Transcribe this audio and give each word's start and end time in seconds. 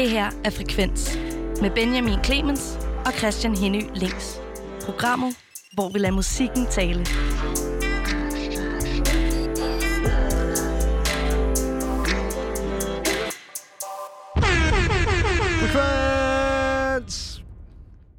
Det 0.00 0.10
her 0.10 0.30
er 0.44 0.50
Frekvens 0.50 1.18
med 1.62 1.70
Benjamin 1.70 2.24
Clemens 2.24 2.78
og 3.06 3.12
Christian 3.12 3.56
Henny 3.56 3.82
Links. 3.94 4.40
Programmet, 4.84 5.36
hvor 5.74 5.92
vi 5.92 5.98
lader 5.98 6.14
musikken 6.14 6.66
tale. 6.66 7.04
Frekvens! 15.60 17.42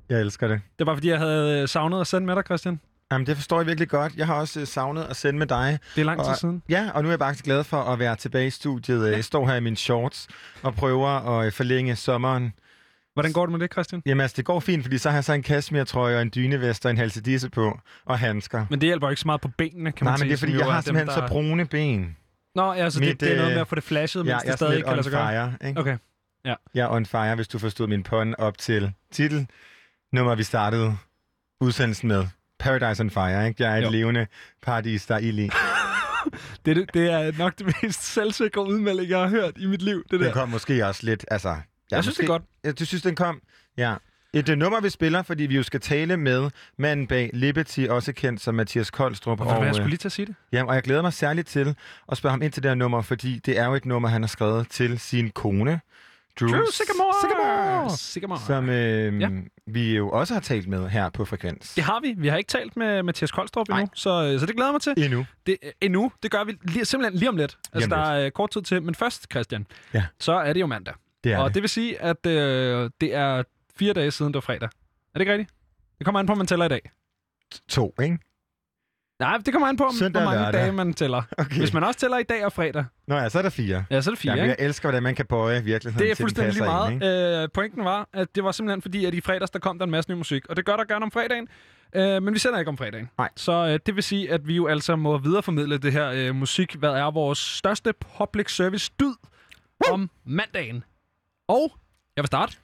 Jeg 0.09 0.21
elsker 0.21 0.47
det. 0.47 0.61
Det 0.79 0.87
var, 0.87 0.95
fordi 0.95 1.09
jeg 1.09 1.19
havde 1.19 1.61
øh, 1.61 1.67
savnet 1.67 2.01
at 2.01 2.07
sende 2.07 2.25
med 2.25 2.35
dig, 2.35 2.43
Christian. 2.45 2.79
Jamen, 3.11 3.27
det 3.27 3.35
forstår 3.35 3.57
jeg 3.59 3.67
virkelig 3.67 3.89
godt. 3.89 4.13
Jeg 4.15 4.25
har 4.27 4.35
også 4.35 4.59
øh, 4.59 4.67
savnet 4.67 5.03
at 5.03 5.15
sende 5.15 5.39
med 5.39 5.47
dig. 5.47 5.79
Det 5.95 6.01
er 6.01 6.05
lang 6.05 6.19
tid 6.19 6.29
og, 6.29 6.37
siden. 6.37 6.63
Ja, 6.69 6.89
og 6.93 7.01
nu 7.03 7.09
er 7.09 7.11
jeg 7.11 7.19
bare 7.19 7.35
glad 7.43 7.63
for 7.63 7.77
at 7.81 7.99
være 7.99 8.15
tilbage 8.15 8.47
i 8.47 8.49
studiet. 8.49 9.07
Ja. 9.09 9.15
Jeg 9.15 9.25
står 9.25 9.47
her 9.47 9.55
i 9.55 9.59
mine 9.59 9.75
shorts 9.77 10.27
og 10.63 10.75
prøver 10.75 11.07
at 11.39 11.45
øh, 11.45 11.51
forlænge 11.51 11.95
sommeren. 11.95 12.53
Hvordan 13.13 13.31
går 13.33 13.45
det 13.45 13.51
med 13.51 13.59
det, 13.59 13.71
Christian? 13.71 14.01
Jamen 14.05 14.21
altså, 14.21 14.35
det 14.37 14.45
går 14.45 14.59
fint, 14.59 14.83
fordi 14.83 14.97
så 14.97 15.09
har 15.09 15.17
jeg 15.17 15.23
så 15.23 15.33
en 15.33 15.43
cashmere-trøje 15.43 16.15
og 16.15 16.21
en 16.21 16.31
dynevest 16.35 16.85
og 16.85 16.91
en 16.91 16.97
halsedisse 16.97 17.49
på 17.49 17.79
og 18.05 18.19
handsker. 18.19 18.65
Men 18.69 18.81
det 18.81 18.87
hjælper 18.87 19.09
ikke 19.09 19.19
så 19.21 19.27
meget 19.27 19.41
på 19.41 19.49
benene, 19.57 19.91
kan 19.91 20.05
Nej, 20.05 20.11
man 20.11 20.19
men 20.19 20.27
det 20.27 20.33
er 20.33 20.37
sige, 20.37 20.47
fordi, 20.49 20.57
jeg 20.59 20.65
har 20.65 20.73
dem, 20.73 20.83
simpelthen 20.83 21.07
der- 21.07 21.27
så 21.27 21.33
brune 21.33 21.65
ben. 21.65 22.17
Nå, 22.55 22.73
ja, 22.73 22.89
så 22.89 22.99
det, 22.99 23.07
Mit, 23.07 23.19
det 23.21 23.31
er 23.31 23.35
noget 23.35 23.49
øh, 23.49 23.53
med 23.53 23.61
at 23.61 23.67
få 23.67 23.75
det 23.75 23.83
flashet, 23.83 24.25
Ja, 24.25 24.33
mens 24.33 24.43
det 24.43 24.53
stadig 24.53 24.83
kan 24.85 24.93
lade 24.93 25.03
sig 25.03 25.11
gøre. 25.11 25.53
ikke? 25.67 25.79
Okay. 25.79 25.97
Jeg 26.45 26.57
er 26.83 26.89
on 26.89 27.05
fire, 27.05 27.35
hvis 27.35 27.47
du 27.47 27.59
forstod 27.59 27.87
min 27.87 28.03
pun 28.03 28.35
op 28.37 28.57
til 28.57 28.93
titel. 29.11 29.47
Nummer, 30.13 30.35
vi 30.35 30.43
startede 30.43 30.97
udsendelsen 31.61 32.07
med. 32.07 32.25
Paradise 32.61 33.03
on 33.03 33.09
Fire, 33.09 33.47
ikke? 33.47 33.63
Jeg 33.63 33.73
er 33.73 33.77
et 33.77 33.83
Jo. 33.83 33.89
levende 33.89 34.27
paradis, 34.61 35.05
der 35.05 35.15
er 35.15 35.19
ild 35.19 35.39
i. 35.39 35.49
Det, 36.65 36.75
det, 36.75 36.93
det 36.93 37.11
er 37.11 37.31
nok 37.37 37.57
det 37.59 37.75
mest 37.83 38.03
selvsikre 38.13 38.67
udmelding, 38.67 39.09
jeg 39.09 39.19
har 39.19 39.27
hørt 39.27 39.51
i 39.57 39.65
mit 39.65 39.81
liv, 39.81 40.03
det 40.03 40.11
Den 40.11 40.21
der. 40.21 40.33
kom 40.33 40.49
måske 40.49 40.85
også 40.85 41.05
lidt, 41.05 41.25
altså... 41.31 41.49
Ja, 41.49 41.95
Jeg 41.95 42.03
synes, 42.03 42.17
det 42.17 42.23
er 42.23 42.27
godt. 42.27 42.43
Ja, 42.63 42.71
du 42.71 42.85
synes, 42.85 43.01
den 43.03 43.15
kom? 43.15 43.41
Ja. 43.77 43.95
Et 44.33 44.49
uh, 44.49 44.55
nummer, 44.55 44.81
vi 44.81 44.89
spiller, 44.89 45.23
fordi 45.23 45.43
vi 45.43 45.55
jo 45.55 45.63
skal 45.63 45.79
tale 45.79 46.17
med 46.17 46.49
manden 46.77 47.07
bag 47.07 47.29
Liberty, 47.33 47.85
også 47.89 48.13
kendt 48.13 48.41
som 48.41 48.55
Mathias 48.55 48.91
Koldstrup. 48.91 49.41
Og, 49.41 49.47
og 49.47 49.59
jeg 49.59 49.67
øh, 49.67 49.73
skulle 49.75 49.89
lige 49.89 49.97
til 49.97 50.07
at 50.07 50.11
sige 50.11 50.25
det. 50.25 50.35
ja, 50.51 50.63
og 50.63 50.75
jeg 50.75 50.83
glæder 50.83 51.01
mig 51.01 51.13
særligt 51.13 51.47
til 51.47 51.75
at 52.11 52.17
spørge 52.17 52.31
ham 52.33 52.41
ind 52.41 52.51
til 52.51 52.63
det 52.63 52.69
her 52.69 52.75
nummer, 52.75 53.01
fordi 53.01 53.39
det 53.45 53.57
er 53.59 53.65
jo 53.65 53.75
et 53.75 53.85
nummer, 53.85 54.09
han 54.09 54.21
har 54.21 54.27
skrevet 54.27 54.67
til 54.69 54.99
sin 54.99 55.29
kone, 55.29 55.79
Drew, 56.39 56.65
Sycamore! 56.71 57.13
Sycamore! 57.23 57.97
Sycamore. 57.97 58.39
som 58.47 58.69
øh, 58.69 59.21
Ja. 59.21 59.29
vi 59.67 59.95
jo 59.95 60.09
også 60.09 60.33
har 60.33 60.41
talt 60.41 60.67
med 60.67 60.89
her 60.89 61.09
på 61.09 61.25
Frekvens. 61.25 61.73
Det 61.75 61.83
har 61.83 61.99
vi. 62.01 62.13
Vi 62.17 62.27
har 62.27 62.37
ikke 62.37 62.47
talt 62.47 62.77
med 62.77 63.03
Mathias 63.03 63.31
Koldstrup 63.31 63.69
endnu, 63.69 63.87
så, 63.95 64.23
øh, 64.33 64.39
så 64.39 64.45
det 64.45 64.55
glæder 64.55 64.71
mig 64.71 64.81
til. 64.81 64.93
Endnu. 64.97 65.25
Det, 65.45 65.57
øh, 65.63 65.71
endnu. 65.81 66.11
Det 66.23 66.31
gør 66.31 66.43
vi 66.43 66.57
lige, 66.63 66.85
simpelthen 66.85 67.19
lige 67.19 67.29
om 67.29 67.37
lidt. 67.37 67.57
Altså, 67.73 67.85
om 67.85 67.89
der 67.89 67.97
er 68.11 68.25
øh, 68.25 68.31
kort 68.31 68.51
tid 68.51 68.61
til. 68.61 68.83
Men 68.83 68.95
først, 68.95 69.27
Christian, 69.31 69.65
Ja. 69.93 70.05
så 70.19 70.33
er 70.33 70.53
det 70.53 70.59
jo 70.61 70.65
mandag. 70.67 70.93
Det 71.23 71.31
er 71.33 71.37
og 71.37 71.47
det. 71.47 71.55
det 71.55 71.61
vil 71.63 71.69
sige, 71.69 72.01
at 72.01 72.25
øh, 72.25 72.89
det 73.01 73.15
er 73.15 73.43
fire 73.75 73.93
dage 73.93 74.11
siden, 74.11 74.31
det 74.33 74.35
var 74.35 74.41
fredag. 74.41 74.65
Er 74.65 74.69
det 75.13 75.21
ikke 75.21 75.31
rigtigt? 75.31 75.51
Det 75.97 76.05
kommer 76.05 76.19
an 76.19 76.25
på, 76.25 76.31
om 76.31 76.37
man 76.37 76.47
tæller 76.47 76.65
i 76.65 76.69
dag. 76.69 76.91
To, 77.69 77.93
ikke? 78.01 78.17
Nej, 79.21 79.37
det 79.37 79.53
kommer 79.53 79.67
an 79.67 79.77
på, 79.77 79.83
om, 79.83 79.93
Søndag 79.93 80.21
hvor 80.21 80.29
og 80.31 80.35
mange 80.35 80.45
lørdag. 80.45 80.61
dage 80.61 80.71
man 80.71 80.93
tæller. 80.93 81.21
Okay. 81.37 81.57
Hvis 81.57 81.73
man 81.73 81.83
også 81.83 81.99
tæller 81.99 82.17
i 82.17 82.23
dag 82.23 82.45
og 82.45 82.53
fredag, 82.53 82.85
Nå 83.07 83.15
ja, 83.15 83.29
så 83.29 83.37
er 83.37 83.41
der 83.41 83.49
fire. 83.49 83.85
ja, 83.91 84.01
så 84.01 84.09
er 84.09 84.11
det 84.11 84.19
fire, 84.19 84.31
Jamen, 84.31 84.49
ikke? 84.49 84.55
jeg 84.59 84.67
elsker, 84.67 84.89
hvordan 84.89 85.03
man 85.03 85.15
kan 85.15 85.25
bøje 85.25 85.63
virkeligheden 85.63 86.05
Det 86.07 86.11
er 86.11 86.15
fuldstændig 86.15 86.53
lige 86.53 86.63
meget. 86.63 86.91
Ind, 86.91 87.03
ikke? 87.03 87.41
øh, 87.43 87.49
pointen 87.53 87.85
var, 87.85 88.09
at 88.13 88.35
det 88.35 88.43
var 88.43 88.51
simpelthen 88.51 88.81
fordi, 88.81 89.05
at 89.05 89.13
i 89.13 89.21
fredags, 89.21 89.51
der 89.51 89.59
kom 89.59 89.77
der 89.79 89.85
en 89.85 89.91
masse 89.91 90.11
ny 90.11 90.15
musik. 90.15 90.47
Og 90.49 90.55
det 90.55 90.65
gør 90.65 90.75
der 90.75 90.83
gerne 90.83 91.05
om 91.05 91.11
fredagen. 91.11 91.47
Øh, 91.95 92.23
men 92.23 92.33
vi 92.33 92.39
sender 92.39 92.59
ikke 92.59 92.69
om 92.69 92.77
fredagen. 92.77 93.09
Nej. 93.17 93.29
Så 93.35 93.51
øh, 93.51 93.79
det 93.85 93.95
vil 93.95 94.03
sige, 94.03 94.31
at 94.31 94.47
vi 94.47 94.55
jo 94.55 94.67
altså 94.67 94.95
må 94.95 95.17
videreformidle 95.17 95.77
det 95.77 95.91
her 95.93 96.11
øh, 96.15 96.35
musik. 96.35 96.75
Hvad 96.75 96.89
er 96.89 97.11
vores 97.11 97.39
største 97.39 97.93
public 98.17 98.55
service 98.55 98.91
dyd 98.99 99.13
om 99.91 100.09
mandagen? 100.25 100.83
Og 101.47 101.71
jeg 102.15 102.21
vil 102.23 102.27
starte. 102.27 102.57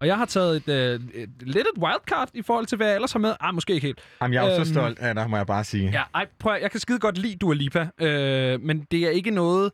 Og 0.00 0.06
jeg 0.06 0.16
har 0.18 0.24
taget 0.24 0.56
et, 0.56 0.68
øh, 0.68 1.00
et, 1.14 1.30
lidt 1.40 1.66
et 1.76 1.82
wildcard 1.82 2.30
i 2.34 2.42
forhold 2.42 2.66
til, 2.66 2.76
hvad 2.76 2.86
jeg 2.86 2.94
ellers 2.94 3.12
har 3.12 3.18
med. 3.18 3.34
Ah, 3.40 3.54
måske 3.54 3.72
ikke 3.74 3.86
helt. 3.86 4.00
Jamen, 4.22 4.34
jeg 4.34 4.44
er 4.44 4.50
jo 4.50 4.56
Øhm, 4.56 4.64
så 4.64 4.72
stolt 4.72 4.98
af 4.98 5.14
dig, 5.14 5.30
må 5.30 5.36
jeg 5.36 5.46
bare 5.46 5.64
sige. 5.64 5.90
Ja, 5.90 6.02
ej, 6.14 6.26
prøv 6.38 6.54
at, 6.54 6.62
jeg 6.62 6.70
kan 6.70 6.80
skide 6.80 6.98
godt 6.98 7.18
lide 7.18 7.36
Dua 7.36 7.54
Lipa, 7.54 7.88
øh, 8.00 8.60
men 8.60 8.86
det 8.90 9.04
er 9.06 9.10
ikke 9.10 9.30
noget, 9.30 9.72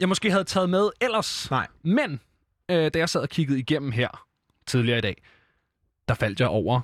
jeg 0.00 0.08
måske 0.08 0.30
havde 0.30 0.44
taget 0.44 0.70
med 0.70 0.90
ellers. 1.00 1.50
Nej. 1.50 1.66
Men 1.84 2.20
øh, 2.68 2.90
da 2.94 2.98
jeg 2.98 3.08
sad 3.08 3.20
og 3.20 3.28
kiggede 3.28 3.58
igennem 3.58 3.92
her 3.92 4.26
tidligere 4.66 4.98
i 4.98 5.00
dag, 5.00 5.22
der 6.08 6.14
faldt 6.14 6.40
jeg 6.40 6.48
over 6.48 6.80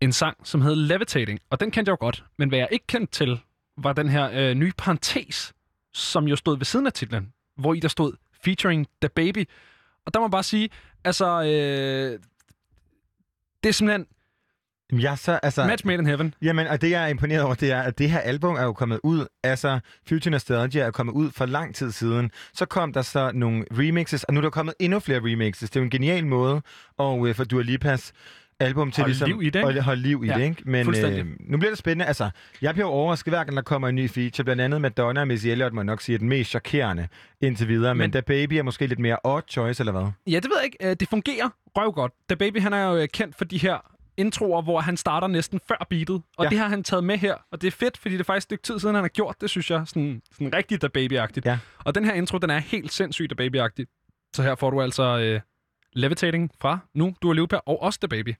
en 0.00 0.12
sang, 0.12 0.36
som 0.46 0.60
hed 0.60 0.74
Levitating, 0.76 1.40
og 1.50 1.60
den 1.60 1.70
kendte 1.70 1.90
jeg 1.90 1.92
jo 2.00 2.04
godt. 2.04 2.24
Men 2.38 2.48
hvad 2.48 2.58
jeg 2.58 2.68
ikke 2.70 2.86
kendte 2.86 3.12
til, 3.12 3.40
var 3.78 3.92
den 3.92 4.08
her 4.08 4.30
øh, 4.32 4.54
nye 4.54 4.72
parentes, 4.78 5.52
som 5.92 6.28
jo 6.28 6.36
stod 6.36 6.56
ved 6.58 6.64
siden 6.64 6.86
af 6.86 6.92
titlen, 6.92 7.32
hvor 7.56 7.74
i 7.74 7.80
der 7.80 7.88
stod 7.88 8.12
featuring 8.44 8.86
The 9.02 9.08
Baby. 9.08 9.48
Og 10.06 10.14
der 10.14 10.20
må 10.20 10.26
jeg 10.26 10.30
bare 10.30 10.42
sige, 10.42 10.68
altså, 11.04 11.42
øh, 11.42 12.18
det 13.62 13.68
er 13.68 13.72
simpelthen 13.72 14.06
Jeg 14.92 15.18
så, 15.18 15.40
altså, 15.42 15.66
match 15.66 15.86
made 15.86 15.98
in 15.98 16.06
heaven. 16.06 16.34
Jamen, 16.42 16.66
og 16.66 16.80
det 16.80 16.90
jeg 16.90 17.04
er 17.04 17.06
imponeret 17.06 17.42
over, 17.42 17.54
det 17.54 17.72
er, 17.72 17.82
at 17.82 17.98
det 17.98 18.10
her 18.10 18.18
album 18.18 18.54
er 18.54 18.62
jo 18.62 18.72
kommet 18.72 19.00
ud, 19.02 19.26
altså 19.42 19.80
Future 20.08 20.30
Nostalgia 20.30 20.82
er 20.82 20.90
kommet 20.90 21.12
ud 21.12 21.30
for 21.30 21.46
lang 21.46 21.74
tid 21.74 21.92
siden. 21.92 22.30
Så 22.54 22.66
kom 22.66 22.92
der 22.92 23.02
så 23.02 23.30
nogle 23.34 23.64
remixes, 23.72 24.24
og 24.24 24.34
nu 24.34 24.40
er 24.40 24.42
der 24.42 24.50
kommet 24.50 24.74
endnu 24.78 25.00
flere 25.00 25.20
remixes. 25.20 25.70
Det 25.70 25.76
er 25.76 25.80
jo 25.80 25.84
en 25.84 25.90
genial 25.90 26.26
måde 26.26 26.62
og 26.96 27.28
øh, 27.28 27.34
for 27.34 27.44
Dua 27.44 27.62
Lipas 27.62 28.12
album 28.64 28.90
til 28.90 29.02
Holde 29.02 29.12
ligesom, 29.12 29.28
liv 29.28 29.42
i 29.42 29.50
det, 29.50 29.58
at 29.76 29.82
holde 29.84 30.02
liv 30.02 30.22
i 30.24 30.26
Ja, 30.26 30.34
det, 30.34 30.42
ikke? 30.42 30.62
Men 30.64 31.04
øh, 31.04 31.26
nu 31.40 31.58
bliver 31.58 31.70
det 31.70 31.78
spændende. 31.78 32.04
Altså, 32.04 32.30
jeg 32.62 32.74
bliver 32.74 32.86
overrasket 32.88 33.30
hver 33.30 33.44
gang, 33.44 33.56
der 33.56 33.62
kommer 33.62 33.88
en 33.88 33.94
ny 33.94 34.10
feature. 34.10 34.44
Blandt 34.44 34.62
andet 34.62 34.80
Madonna 34.80 35.20
og 35.20 35.28
Missy 35.28 35.46
Elliott 35.46 35.74
må 35.74 35.80
jeg 35.80 35.84
nok 35.84 36.00
sige 36.00 36.14
er 36.14 36.18
den 36.18 36.28
mest 36.28 36.50
chokerende 36.50 37.08
indtil 37.40 37.68
videre. 37.68 37.94
Men, 37.94 37.98
Men- 38.04 38.10
Da 38.10 38.20
Baby 38.20 38.52
er 38.52 38.62
måske 38.62 38.86
lidt 38.86 38.98
mere 38.98 39.16
odd 39.24 39.42
choice, 39.48 39.80
eller 39.80 39.92
hvad? 39.92 40.06
Ja, 40.26 40.36
det 40.36 40.44
ved 40.44 40.56
jeg 40.56 40.64
ikke. 40.64 40.90
Øh, 40.90 40.96
Det 41.00 41.08
fungerer 41.08 41.48
røv 41.76 41.92
godt. 41.92 42.12
The 42.28 42.36
Baby, 42.36 42.60
han 42.60 42.72
er 42.72 42.88
jo 42.88 42.96
øh, 42.96 43.08
kendt 43.08 43.36
for 43.36 43.44
de 43.44 43.58
her 43.58 43.78
introer, 44.16 44.62
hvor 44.62 44.80
han 44.80 44.96
starter 44.96 45.26
næsten 45.26 45.60
før 45.68 45.86
beatet. 45.90 46.22
Og 46.36 46.44
ja. 46.44 46.50
Det 46.50 46.58
har 46.58 46.68
han 46.68 46.82
taget 46.84 47.04
med 47.04 47.16
her. 47.18 47.34
Og 47.52 47.60
det 47.62 47.66
er 47.66 47.70
fedt, 47.72 47.96
fordi 47.98 48.14
det 48.14 48.20
er 48.20 48.24
faktisk 48.24 48.44
et 48.44 48.48
stykke 48.48 48.62
tid 48.62 48.78
siden, 48.78 48.94
han 48.94 49.04
har 49.04 49.08
gjort 49.08 49.36
det, 49.40 49.50
synes 49.50 49.70
jeg. 49.70 49.82
Sådan, 49.86 50.22
sådan 50.32 50.54
rigtig 50.54 50.80
The 50.80 50.88
Baby-agtigt. 50.98 51.42
Ja. 51.44 51.58
Og 51.78 51.94
den 51.94 52.04
her 52.04 52.12
intro, 52.12 52.38
den 52.38 52.50
er 52.50 52.58
helt 52.58 52.92
sindssygt 52.92 53.32
The 53.38 53.46
Baby-agtig. 53.46 53.84
Så 54.34 54.42
her 54.42 54.54
får 54.54 54.70
du 54.70 54.82
altså 54.82 55.18
øh, 55.18 55.40
Levitating 55.92 56.50
fra 56.60 56.78
nu, 56.94 57.14
du 57.22 57.30
er 57.30 57.34
Lipa, 57.34 57.56
og 57.56 57.82
også 57.82 57.98
The 58.00 58.08
Baby. 58.08 58.34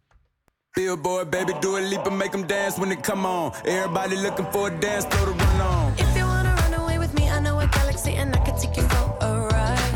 Billboard, 0.75 1.31
baby, 1.31 1.53
do 1.61 1.77
a 1.77 1.79
leap 1.79 2.05
and 2.05 2.19
make 2.19 2.33
them 2.33 2.49
dance 2.49 2.77
when 2.77 2.91
it 2.91 3.01
come 3.05 3.25
on. 3.25 3.53
Everybody 3.65 4.17
looking 4.17 4.47
for 4.47 4.67
a 4.67 4.71
dance 4.81 5.05
floor 5.05 5.27
to 5.27 5.31
run 5.31 5.61
on. 5.61 5.95
If 5.97 6.17
you 6.17 6.25
wanna 6.25 6.53
run 6.63 6.75
away 6.75 6.99
with 6.99 7.15
me, 7.15 7.31
I 7.31 7.39
know 7.39 7.61
a 7.61 7.69
galaxy 7.69 8.15
and 8.17 8.35
I 8.35 8.41
can 8.41 8.59
take 8.59 8.77
you 8.77 8.83
for 8.83 9.17
a 9.21 9.47
ride. 9.53 9.95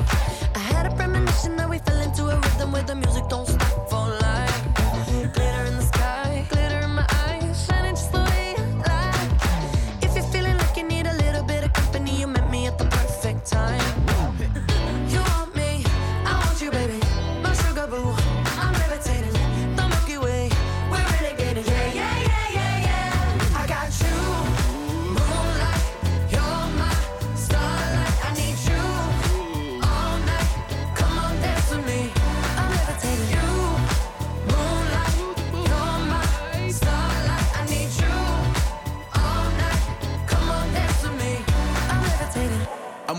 I 0.55 0.61
had 0.61 0.87
a 0.87 0.95
premonition 0.95 1.57
that 1.57 1.69
we 1.69 1.79
fell 1.79 2.01
into 2.01 2.27
a 2.27 2.37
rhythm 2.39 2.71
where 2.71 2.85
the 2.85 2.95
music 2.95 3.25
don't 3.29 3.48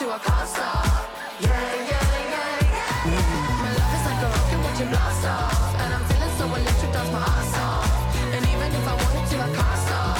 To, 0.00 0.06
can't 0.06 0.48
stop. 0.48 0.84
Yeah, 1.40 1.50
yeah, 1.90 2.32
yeah, 2.32 2.72
yeah. 2.72 3.12
My 3.60 3.70
love 3.76 3.94
is 3.96 4.04
like 4.08 4.22
a 4.24 4.28
rocket, 4.32 4.60
watch 4.64 4.80
it 4.80 4.88
blast 4.88 5.26
off. 5.26 5.74
And 5.82 5.92
I'm 5.92 6.04
feeling 6.08 6.34
so 6.38 6.44
electric, 6.46 6.92
dance 6.94 7.12
my 7.12 7.20
ass 7.20 7.54
off. 7.58 7.90
And 8.34 8.42
even 8.52 8.70
if 8.78 8.88
I 8.88 8.94
wanted 9.02 9.26
to, 9.30 9.36
I 9.46 9.48
can't 9.58 9.78
stop. 9.84 10.16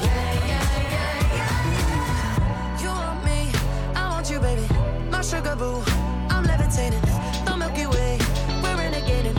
Yeah, 0.00 0.32
yeah, 0.50 0.64
yeah, 0.94 1.36
yeah. 1.36 2.82
You 2.82 2.88
want 2.88 3.20
me, 3.28 3.52
I 3.94 4.08
want 4.08 4.30
you, 4.30 4.40
baby. 4.40 4.66
My 5.10 5.20
sugar 5.20 5.56
boo, 5.56 5.82
I'm 6.30 6.44
levitating. 6.44 7.04
The 7.44 7.54
Milky 7.54 7.86
Way, 7.86 8.16
we're 8.62 8.76
renegading. 8.80 9.36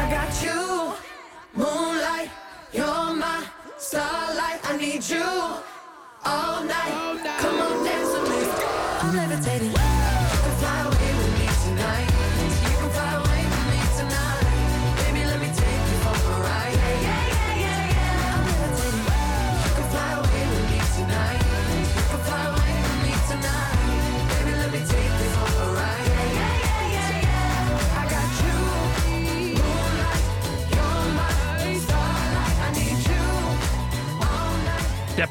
I 0.00 0.04
got 0.16 0.32
you, 0.42 0.60
moonlight. 1.54 2.30
You're 2.72 3.14
my 3.14 3.44
starlight. 3.78 4.58
I 4.64 4.76
need 4.76 5.08
you 5.08 5.71
all 6.24 6.62
night. 6.64 7.38
Come 7.40 7.60
on, 7.60 7.84
dance 7.84 8.11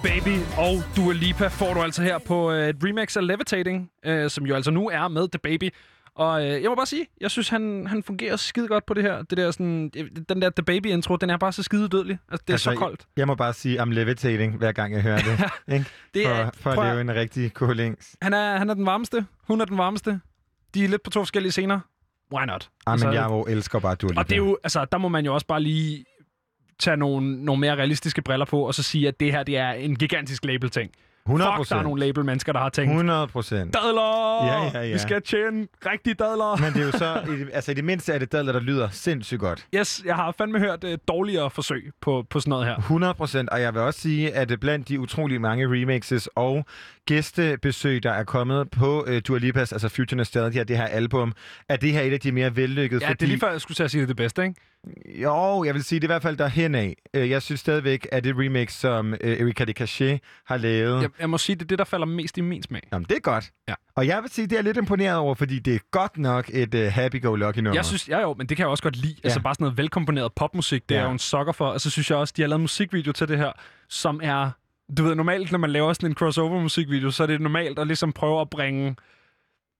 Baby 0.03 0.37
og 0.57 0.83
Dua 0.95 1.13
Lipa 1.13 1.47
får 1.47 1.73
du 1.73 1.81
altså 1.81 2.03
her 2.03 2.17
på 2.17 2.51
øh, 2.51 2.69
et 2.69 2.75
remix 2.83 3.17
af 3.17 3.27
Levitating, 3.27 3.89
øh, 4.05 4.29
som 4.29 4.45
jo 4.45 4.55
altså 4.55 4.71
nu 4.71 4.89
er 4.89 5.07
med 5.07 5.27
The 5.27 5.39
Baby. 5.39 5.69
Og 6.15 6.45
øh, 6.45 6.61
jeg 6.61 6.69
må 6.69 6.75
bare 6.75 6.85
sige, 6.85 7.07
jeg 7.21 7.31
synes, 7.31 7.49
han, 7.49 7.87
han 7.87 8.03
fungerer 8.03 8.35
skide 8.35 8.67
godt 8.67 8.85
på 8.85 8.93
det 8.93 9.03
her. 9.03 9.21
Det 9.23 9.37
der 9.37 9.51
sådan, 9.51 9.89
den 10.29 10.41
der 10.41 10.49
The 10.49 10.63
Baby-intro, 10.63 11.15
den 11.15 11.29
er 11.29 11.37
bare 11.37 11.51
så 11.53 11.63
skide 11.63 11.89
dødelig. 11.89 12.17
Altså, 12.31 12.43
det 12.47 12.49
er 12.49 12.53
altså, 12.53 12.71
så 12.71 12.75
koldt. 12.75 13.05
Jeg 13.17 13.27
må 13.27 13.35
bare 13.35 13.53
sige, 13.53 13.81
I'm 13.81 13.89
levitating, 13.89 14.57
hver 14.57 14.71
gang 14.71 14.93
jeg 14.93 15.01
hører 15.01 15.17
det. 15.17 15.39
ikke? 15.75 15.85
Det 16.13 16.25
For, 16.25 16.33
er, 16.33 16.49
for 16.55 16.69
at 16.69 16.75
prøv 16.75 16.85
leve 16.89 17.01
en 17.01 17.15
rigtig 17.15 17.53
kolings. 17.53 18.15
han, 18.21 18.33
er, 18.33 18.57
han 18.57 18.69
er 18.69 18.73
den 18.73 18.85
varmeste. 18.85 19.25
Hun 19.47 19.61
er 19.61 19.65
den 19.65 19.77
varmeste. 19.77 20.19
De 20.73 20.83
er 20.83 20.87
lidt 20.87 21.03
på 21.03 21.09
to 21.09 21.19
forskellige 21.19 21.51
scener. 21.51 21.79
Why 22.33 22.45
not? 22.45 22.69
Ah, 22.85 22.99
men 22.99 23.13
jeg 23.13 23.25
jo 23.29 23.43
elsker 23.43 23.79
bare 23.79 23.95
Dua 23.95 24.09
Lipa. 24.09 24.19
Og 24.19 24.29
det 24.29 24.33
er 24.33 24.37
jo, 24.37 24.57
altså, 24.63 24.85
der 24.91 24.97
må 24.97 25.07
man 25.07 25.25
jo 25.25 25.33
også 25.33 25.47
bare 25.47 25.61
lige 25.61 26.05
tage 26.81 26.97
nogle, 26.97 27.45
nogle 27.45 27.59
mere 27.59 27.75
realistiske 27.75 28.21
briller 28.21 28.45
på, 28.45 28.61
og 28.67 28.73
så 28.73 28.83
sige, 28.83 29.07
at 29.07 29.19
det 29.19 29.31
her 29.31 29.43
det 29.43 29.57
er 29.57 29.71
en 29.71 29.95
gigantisk 29.95 30.45
label-ting. 30.45 30.91
100 31.25 31.51
Fuck, 31.57 31.69
der 31.69 31.75
er 31.75 31.83
nogle 31.83 31.99
label-mennesker, 31.99 32.53
der 32.53 32.59
har 32.59 32.69
tænkt, 32.69 32.91
100 32.91 33.27
procent. 33.27 33.73
dadler! 33.73 34.45
Ja, 34.45 34.79
ja, 34.79 34.85
ja. 34.87 34.93
Vi 34.93 34.99
skal 34.99 35.21
tjene 35.21 35.67
rigtige 35.85 36.13
dadler! 36.13 36.57
Men 36.61 36.73
det 36.73 36.81
er 36.81 36.85
jo 36.85 36.91
så, 36.91 37.35
altså 37.53 37.71
i 37.71 37.73
det 37.73 37.83
mindste 37.83 38.13
er 38.13 38.19
det 38.19 38.31
dadler, 38.31 38.53
der 38.53 38.59
lyder 38.59 38.89
sindssygt 38.91 39.39
godt. 39.39 39.65
Yes, 39.75 40.01
jeg 40.05 40.15
har 40.15 40.35
fandme 40.37 40.59
hørt 40.59 40.83
uh, 40.83 40.89
dårligere 41.07 41.49
forsøg 41.49 41.91
på, 42.01 42.25
på 42.29 42.39
sådan 42.39 42.49
noget 42.49 42.65
her. 42.65 42.75
100 42.75 43.13
procent, 43.13 43.49
og 43.49 43.61
jeg 43.61 43.73
vil 43.73 43.81
også 43.81 43.99
sige, 43.99 44.33
at 44.33 44.59
blandt 44.61 44.89
de 44.89 44.99
utrolig 44.99 45.41
mange 45.41 45.67
remixes 45.67 46.29
og 46.35 46.65
gæstebesøg, 47.07 48.03
der 48.03 48.11
er 48.11 48.23
kommet 48.23 48.69
på 48.71 49.03
uh, 49.03 49.17
Dua 49.27 49.37
Lipas, 49.37 49.71
altså 49.71 49.89
Future 49.89 50.17
Nostalgia, 50.17 50.63
det 50.63 50.77
her 50.77 50.85
album, 50.85 51.33
er 51.69 51.75
det 51.75 51.91
her 51.91 52.01
et 52.01 52.13
af 52.13 52.19
de 52.19 52.31
mere 52.31 52.55
vellykkede, 52.55 53.03
Ja, 53.03 53.09
fordi... 53.09 53.17
det 53.19 53.25
er 53.25 53.27
lige 53.27 53.39
før, 53.39 53.51
jeg 53.51 53.61
skulle 53.61 53.89
sige 53.89 54.01
det, 54.01 54.07
det 54.07 54.17
bedste, 54.17 54.43
ikke? 54.43 54.55
Jo, 55.21 55.63
jeg 55.63 55.73
vil 55.73 55.83
sige, 55.83 55.99
det 55.99 56.03
er 56.03 56.07
i 56.07 56.13
hvert 56.13 56.21
fald 56.21 56.37
derhen 56.37 56.75
af. 56.75 56.95
Øh, 57.13 57.29
Jeg 57.29 57.41
synes 57.41 57.59
stadigvæk, 57.59 58.07
at 58.11 58.23
det 58.23 58.35
remix, 58.37 58.73
som 58.73 59.13
øh, 59.21 59.39
Erika 59.41 59.65
de 59.65 59.71
Cachet 59.73 60.19
har 60.45 60.57
lavet... 60.57 61.01
Jeg, 61.01 61.09
jeg 61.19 61.29
må 61.29 61.37
sige, 61.37 61.55
det 61.55 61.61
er 61.61 61.67
det, 61.67 61.79
der 61.79 61.85
falder 61.85 62.05
mest 62.05 62.37
i 62.37 62.41
min 62.41 62.63
smag. 62.63 62.81
Jamen, 62.93 63.05
det 63.09 63.15
er 63.15 63.19
godt. 63.19 63.51
Ja. 63.69 63.73
Og 63.95 64.07
jeg 64.07 64.21
vil 64.21 64.31
sige, 64.31 64.47
det 64.47 64.57
er 64.57 64.61
lidt 64.61 64.77
imponeret 64.77 65.17
over, 65.17 65.35
fordi 65.35 65.59
det 65.59 65.75
er 65.75 65.79
godt 65.91 66.17
nok 66.17 66.49
et 66.53 66.75
uh, 66.75 66.81
happy-go-lucky 66.81 67.57
nummer. 67.61 67.73
Jeg 67.77 67.85
synes, 67.85 68.09
ja 68.09 68.21
jo, 68.21 68.35
men 68.37 68.47
det 68.49 68.57
kan 68.57 68.63
jeg 68.63 68.69
også 68.69 68.83
godt 68.83 68.95
lide. 68.95 69.15
Ja. 69.23 69.27
Altså 69.27 69.41
bare 69.41 69.55
sådan 69.55 69.63
noget 69.63 69.77
velkomponeret 69.77 70.33
popmusik, 70.35 70.89
det. 70.89 70.95
Ja. 70.95 71.01
er 71.01 71.05
jo 71.05 71.11
en 71.11 71.19
sokker 71.19 71.53
for. 71.53 71.67
Og 71.67 71.81
så 71.81 71.89
synes 71.89 72.09
jeg 72.09 72.17
også, 72.17 72.33
de 72.37 72.41
har 72.41 72.49
lavet 72.49 72.61
musikvideo 72.61 73.11
til 73.11 73.27
det 73.27 73.37
her, 73.37 73.51
som 73.89 74.19
er... 74.23 74.49
Du 74.97 75.03
ved, 75.03 75.15
normalt, 75.15 75.51
når 75.51 75.59
man 75.59 75.69
laver 75.69 75.93
sådan 75.93 76.09
en 76.09 76.15
crossover-musikvideo, 76.15 77.11
så 77.11 77.23
er 77.23 77.27
det 77.27 77.41
normalt 77.41 77.79
at 77.79 77.87
ligesom 77.87 78.13
prøve 78.13 78.41
at 78.41 78.49
bringe 78.49 78.95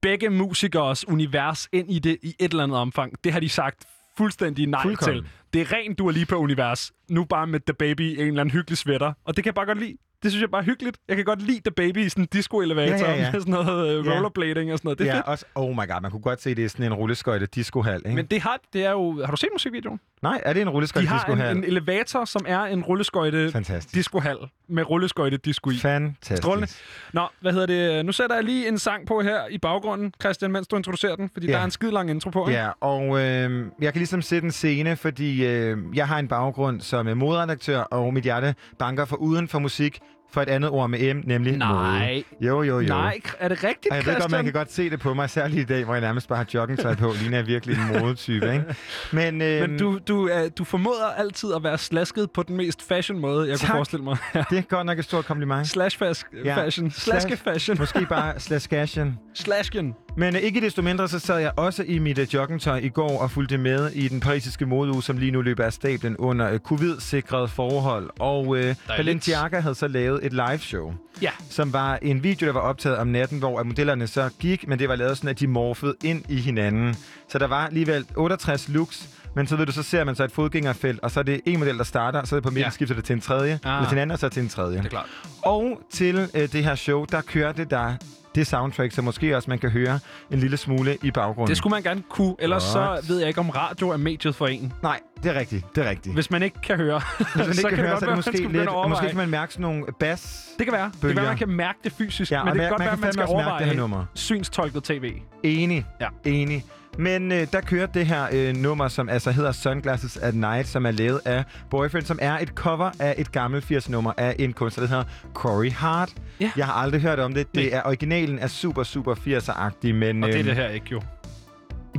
begge 0.01 0.30
musikers 0.30 1.08
univers 1.08 1.70
ind 1.72 1.91
i 1.91 2.00
det 2.00 2.18
i 2.24 2.36
et 2.39 2.51
eller 2.51 2.63
andet 2.63 2.77
omfang. 2.77 3.24
Det 3.24 3.34
har 3.34 3.39
de 3.39 3.50
sagt 3.50 3.86
fuldstændig 4.18 4.68
nej 4.68 4.82
Fuldkommen. 4.84 5.24
til. 5.24 5.32
Det 5.53 5.62
er 5.62 5.74
rent 5.74 6.00
Dua 6.00 6.12
Lipa-univers. 6.12 6.91
Nu 7.10 7.25
bare 7.25 7.48
med 7.48 7.60
The 7.60 7.74
Baby 7.74 8.01
i 8.01 8.22
en 8.22 8.27
eller 8.27 8.41
anden 8.41 8.51
hyggelig 8.51 8.77
sweater. 8.77 9.13
Og 9.25 9.36
det 9.36 9.44
kan 9.44 9.50
jeg 9.50 9.56
bare 9.56 9.65
godt 9.65 9.80
lide. 9.80 9.98
Det 10.23 10.31
synes 10.31 10.41
jeg 10.41 10.49
bare 10.51 10.61
er 10.61 10.65
hyggeligt. 10.65 10.97
Jeg 11.07 11.15
kan 11.15 11.25
godt 11.25 11.41
lide 11.41 11.61
The 11.65 11.71
Baby 11.71 11.97
i 12.05 12.09
sådan 12.09 12.23
en 12.23 12.27
disco-elevator 12.33 12.95
Ja, 13.05 13.11
ja, 13.11 13.21
ja. 13.21 13.31
med 13.31 13.39
sådan 13.39 13.51
noget 13.51 14.05
Ja. 14.05 14.11
rollerblading 14.15 14.71
og 14.71 14.77
sådan 14.77 14.87
noget. 14.87 14.99
Det 14.99 15.07
er 15.07 15.11
ja, 15.11 15.17
fedt. 15.17 15.25
også, 15.27 15.45
oh 15.55 15.69
my 15.71 15.75
god, 15.87 16.01
man 16.01 16.11
kunne 16.11 16.21
godt 16.21 16.41
se, 16.41 16.55
det 16.55 16.65
er 16.65 16.69
sådan 16.69 16.85
en 16.85 16.93
rulleskøjte 16.93 17.45
discohal, 17.45 17.97
ikke? 18.05 18.15
Men 18.15 18.25
det 18.25 18.41
har, 18.41 18.59
det 18.73 18.85
er 18.85 18.91
jo... 18.91 19.21
Har 19.25 19.31
du 19.31 19.37
set 19.37 19.49
musikvideoen? 19.53 19.99
Nej, 20.21 20.41
er 20.45 20.53
det 20.53 20.61
en 20.61 20.69
rulleskøjte 20.69 21.05
De 21.05 21.09
har 21.09 21.25
en, 21.25 21.31
discohal? 21.37 21.57
en 21.57 21.63
elevator, 21.63 22.25
som 22.25 22.45
er 22.47 22.59
en 22.61 22.83
rulleskøjte 22.83 23.51
discohal 23.93 24.37
med 24.69 24.89
rulleskøjte 24.89 25.37
disco 25.37 25.69
i. 25.69 25.75
Fantastisk. 25.77 26.37
Strålende. 26.37 26.67
Nå, 27.13 27.27
hvad 27.41 27.51
hedder 27.53 27.65
det? 27.65 28.05
Nu 28.05 28.11
sætter 28.11 28.35
jeg 28.35 28.45
lige 28.45 28.67
en 28.67 28.79
sang 28.79 29.07
på 29.07 29.21
her 29.21 29.47
i 29.47 29.57
baggrunden, 29.57 30.13
Christian, 30.21 30.51
mens 30.51 30.67
du 30.67 30.75
introducerer 30.75 31.15
den, 31.15 31.29
fordi 31.33 31.47
Ja. 31.47 31.53
der 31.53 31.59
er 31.59 31.63
en 31.63 31.71
skide 31.71 31.91
lang 31.91 32.09
intro 32.09 32.29
på. 32.29 32.47
ikke? 32.47 32.59
Ja, 32.61 32.69
og 32.81 33.03
øh, 33.19 33.65
jeg 33.81 33.93
kan 33.93 33.99
ligesom 33.99 34.21
sætte 34.21 34.45
en 34.45 34.51
scene, 34.51 34.95
fordi 34.95 35.45
øh, 35.45 35.77
jeg 35.93 36.07
har 36.07 36.19
en 36.19 36.27
baggrund 36.27 36.81
som 36.81 37.07
øh, 37.07 37.17
modredaktør, 37.17 37.79
og 37.79 38.13
mit 38.13 38.23
hjerte 38.23 38.55
banker 38.79 39.05
for 39.05 39.15
uden 39.15 39.47
for 39.47 39.59
musik 39.59 39.99
for 40.33 40.41
et 40.41 40.50
andet 40.50 40.69
ord 40.69 40.89
med 40.89 41.13
M, 41.13 41.21
nemlig 41.23 41.57
Nej. 41.57 42.13
mode. 42.13 42.23
Jo, 42.41 42.63
jo, 42.63 42.79
jo. 42.79 42.88
Nej, 42.88 43.19
er 43.39 43.47
det 43.47 43.63
rigtigt, 43.63 43.91
Og 43.91 43.97
jeg 43.97 44.05
ved 44.05 44.19
godt, 44.19 44.31
man 44.31 44.43
kan 44.43 44.53
godt 44.53 44.71
se 44.73 44.89
det 44.89 45.00
på 45.00 45.13
mig, 45.13 45.29
særligt 45.29 45.61
i 45.61 45.73
dag, 45.73 45.83
hvor 45.83 45.93
jeg 45.93 46.01
nærmest 46.01 46.27
bare 46.27 46.38
har 46.38 46.47
joggingtøj 46.53 46.95
på. 46.95 47.13
Ligner 47.21 47.38
jeg 47.38 47.47
virkelig 47.47 47.75
en 47.77 48.00
modetype, 48.01 48.53
ikke? 48.53 48.63
Men, 49.11 49.41
øh, 49.41 49.61
Men 49.69 49.77
du, 49.79 50.00
du, 50.07 50.23
uh, 50.23 50.29
du 50.57 50.63
formoder 50.63 51.05
altid 51.17 51.53
at 51.55 51.63
være 51.63 51.77
slasket 51.77 52.31
på 52.31 52.43
den 52.43 52.57
mest 52.57 52.88
fashion 52.88 53.19
måde, 53.19 53.50
jeg 53.50 53.59
Tak. 53.59 53.67
kunne 53.69 53.77
forestille 53.77 54.03
mig. 54.03 54.17
Ja. 54.35 54.43
det 54.50 54.57
er 54.57 54.61
godt 54.61 54.85
nok 54.85 55.00
et 55.00 55.05
stort 55.05 55.25
kompliment. 55.25 55.67
Slash 55.67 55.97
fas- 56.03 56.41
Ja. 56.45 56.55
fashion. 56.57 56.91
Slaske 56.91 57.38
fashion. 57.38 57.77
Måske 57.79 58.05
bare 58.09 58.39
slashgashen. 58.45 59.17
Slashken. 59.35 59.93
Men 60.18 60.36
øh, 60.36 60.41
ikke 60.41 60.62
desto 60.62 60.82
mindre, 60.82 61.08
så 61.08 61.20
sad 61.20 61.39
jeg 61.39 61.51
også 61.58 61.84
i 61.84 62.00
mit 62.00 62.18
øh, 62.18 62.34
joggingtøj 62.34 62.77
i 62.77 62.89
går 62.89 63.22
og 63.22 63.32
fulgte 63.32 63.58
med 63.58 63.91
i 63.91 64.08
den 64.08 64.20
parisiske 64.20 64.65
modeuge, 64.65 65.03
som 65.03 65.18
lige 65.18 65.32
nu 65.32 65.41
løber 65.41 65.63
af 65.65 65.74
stablen 65.74 66.18
under 66.18 66.50
øh, 66.51 66.60
covid-sikrede 66.60 67.48
forhold. 67.48 68.10
Og 68.20 68.58
øh, 68.58 68.75
Balenciaga 68.88 69.60
havde 69.60 69.75
så 69.75 69.88
lavet 69.88 70.25
et 70.25 70.34
live 70.34 70.58
show, 70.60 70.94
Ja. 71.22 71.30
som 71.50 71.74
var 71.74 72.00
en 72.01 72.24
video, 72.24 72.48
der 72.48 72.53
var 72.53 72.60
optaget 72.60 72.98
om 72.98 73.08
natten, 73.08 73.39
hvor 73.39 73.60
at 73.60 73.65
modellerne 73.65 74.08
så 74.08 74.30
gik, 74.39 74.68
men 74.68 74.80
det 74.80 74.89
var 74.89 74.96
lavet 74.96 75.18
sådan, 75.18 75.30
at 75.30 75.39
de 75.39 75.48
morfede 75.48 75.96
ind 76.03 76.24
i 76.30 76.36
hinanden. 76.36 76.96
Så 77.30 77.38
der 77.39 77.48
var 77.48 77.68
alligevel 77.68 78.06
68 78.15 78.70
looks, 78.70 79.10
men 79.36 79.48
så 79.48 79.56
ved 79.56 79.65
du, 79.65 79.72
så 79.72 79.84
ser 79.84 80.03
man 80.03 80.15
så 80.15 80.24
et 80.24 80.32
fodgængerfelt, 80.32 81.00
og 81.00 81.12
så 81.12 81.20
er 81.20 81.24
det 81.24 81.41
en 81.46 81.60
model, 81.60 81.77
der 81.77 81.84
starter, 81.84 82.20
og 82.22 82.27
så 82.27 82.36
er 82.36 82.39
det 82.39 82.44
på 82.44 82.50
midten 82.50 82.63
Ja. 82.63 82.70
skifter 82.70 82.96
det 82.96 83.03
til 83.06 83.13
en 83.13 83.22
tredje, 83.22 83.60
ah. 83.63 83.75
eller 83.77 83.89
til 83.89 83.96
en 83.96 84.01
anden, 84.01 84.12
og 84.13 84.20
så 84.20 84.30
til 84.30 84.44
en 84.44 84.50
tredje. 84.50 84.77
Det 84.77 84.86
er 84.86 84.89
klart. 84.89 85.06
Og 85.41 85.82
til 85.91 86.15
øh, 86.34 86.51
det 86.51 86.63
her 86.63 86.75
show, 86.75 87.06
der 87.06 87.22
kørte 87.22 87.65
der 87.65 87.94
det 88.35 88.47
soundtrack, 88.47 88.91
så 88.93 89.01
måske 89.01 89.35
også 89.38 89.50
man 89.50 89.59
kan 89.59 89.69
høre 89.69 90.00
en 90.31 90.39
lille 90.39 90.57
smule 90.57 90.97
i 91.03 91.11
baggrunden. 91.11 91.47
Det 91.50 91.57
skulle 91.57 91.71
man 91.71 91.83
gerne 91.83 92.03
kunne, 92.09 92.35
ellers 92.39 92.63
så 92.63 92.79
Godt. 92.85 93.09
ved 93.09 93.19
jeg 93.19 93.27
ikke, 93.27 93.39
om 93.39 93.50
radio 93.50 93.89
er 93.89 93.97
mediet 93.97 94.35
for 94.35 94.47
en. 94.47 94.73
Nej, 94.83 95.00
det 95.23 95.35
er 95.35 95.39
rigtigt. 95.39 95.75
Det 95.75 95.85
er 95.85 95.89
rigtigt. 95.89 96.13
Hvis 96.15 96.31
man 96.31 96.43
ikke 96.43 96.61
kan 96.61 96.77
høre, 96.77 97.01
Hvis 97.17 97.27
man 97.35 97.45
ikke 97.47 97.55
så 97.61 97.67
kan, 97.67 97.75
kan 97.77 97.85
høre, 97.85 97.89
så 97.89 97.95
er 97.95 98.00
det 98.00 98.07
man 98.07 98.17
måske 98.17 98.57
lidt... 98.57 98.67
overveje. 98.69 98.89
Måske 98.89 99.07
kan 99.07 99.17
man 99.17 99.29
mærke 99.29 99.53
sådan 99.53 99.61
nogle 99.61 99.85
bas. 100.00 100.45
Det 100.57 100.65
kan 100.65 100.73
være. 100.73 100.91
Det 100.93 101.01
kan 101.01 101.15
være, 101.15 101.25
man 101.25 101.38
kan 101.38 101.50
mærke 101.50 101.79
det 101.83 101.91
fysisk, 101.91 102.31
Ja, 102.31 102.43
men 102.43 102.53
det 102.53 102.61
kan 102.61 102.63
man- 102.63 102.69
godt 102.69 102.79
man 102.79 102.85
være, 102.88 102.95
kan 102.97 102.97
at 102.97 103.03
man 103.05 103.13
skal 103.13 103.19
mærke 103.27 103.38
det 103.38 103.45
her 103.45 103.51
overveje 103.51 103.75
nummer. 103.75 104.05
synstolket 104.13 104.83
tv. 104.83 105.13
Enig. 105.43 105.85
Ja. 106.01 106.07
Enig. 106.25 106.65
Men 106.98 107.31
øh, 107.31 107.48
der 107.51 107.62
kørte 107.62 107.91
det 107.93 108.05
her 108.05 108.27
øh, 108.31 108.55
nummer, 108.55 108.88
som 108.88 109.10
altså 109.10 109.31
hedder 109.31 109.51
Sunglasses 109.51 110.17
at 110.17 110.36
Night, 110.36 110.67
som 110.67 110.86
er 110.86 110.91
lavet 110.91 111.21
af 111.25 111.43
Boyfriend, 111.69 112.05
som 112.05 112.19
er 112.21 112.38
et 112.38 112.50
cover 112.50 112.91
af 113.00 113.15
et 113.17 113.31
gammelt 113.31 113.71
80-nummer 113.71 114.13
af 114.17 114.36
en 114.39 114.53
kunstner, 114.53 114.83
der 114.83 114.89
hedder 114.89 115.03
Corey 115.33 115.71
Hart. 115.71 116.13
Ja. 116.39 116.51
Jeg 116.57 116.65
har 116.65 116.74
aldrig 116.74 117.01
hørt 117.01 117.19
om 117.19 117.33
det. 117.33 117.55
Det 117.55 117.75
er 117.75 117.81
originalen 117.86 118.39
er 118.39 118.48
super, 118.48 118.83
super 118.83 119.15
80'er-agtig, 119.15 119.93
men... 119.93 120.24
Og 120.24 120.27
det 120.29 120.36
er 120.36 120.39
øhm, 120.39 120.48
det 120.48 120.55
her 120.55 120.69
ikke, 120.69 120.88
jo. 120.91 121.01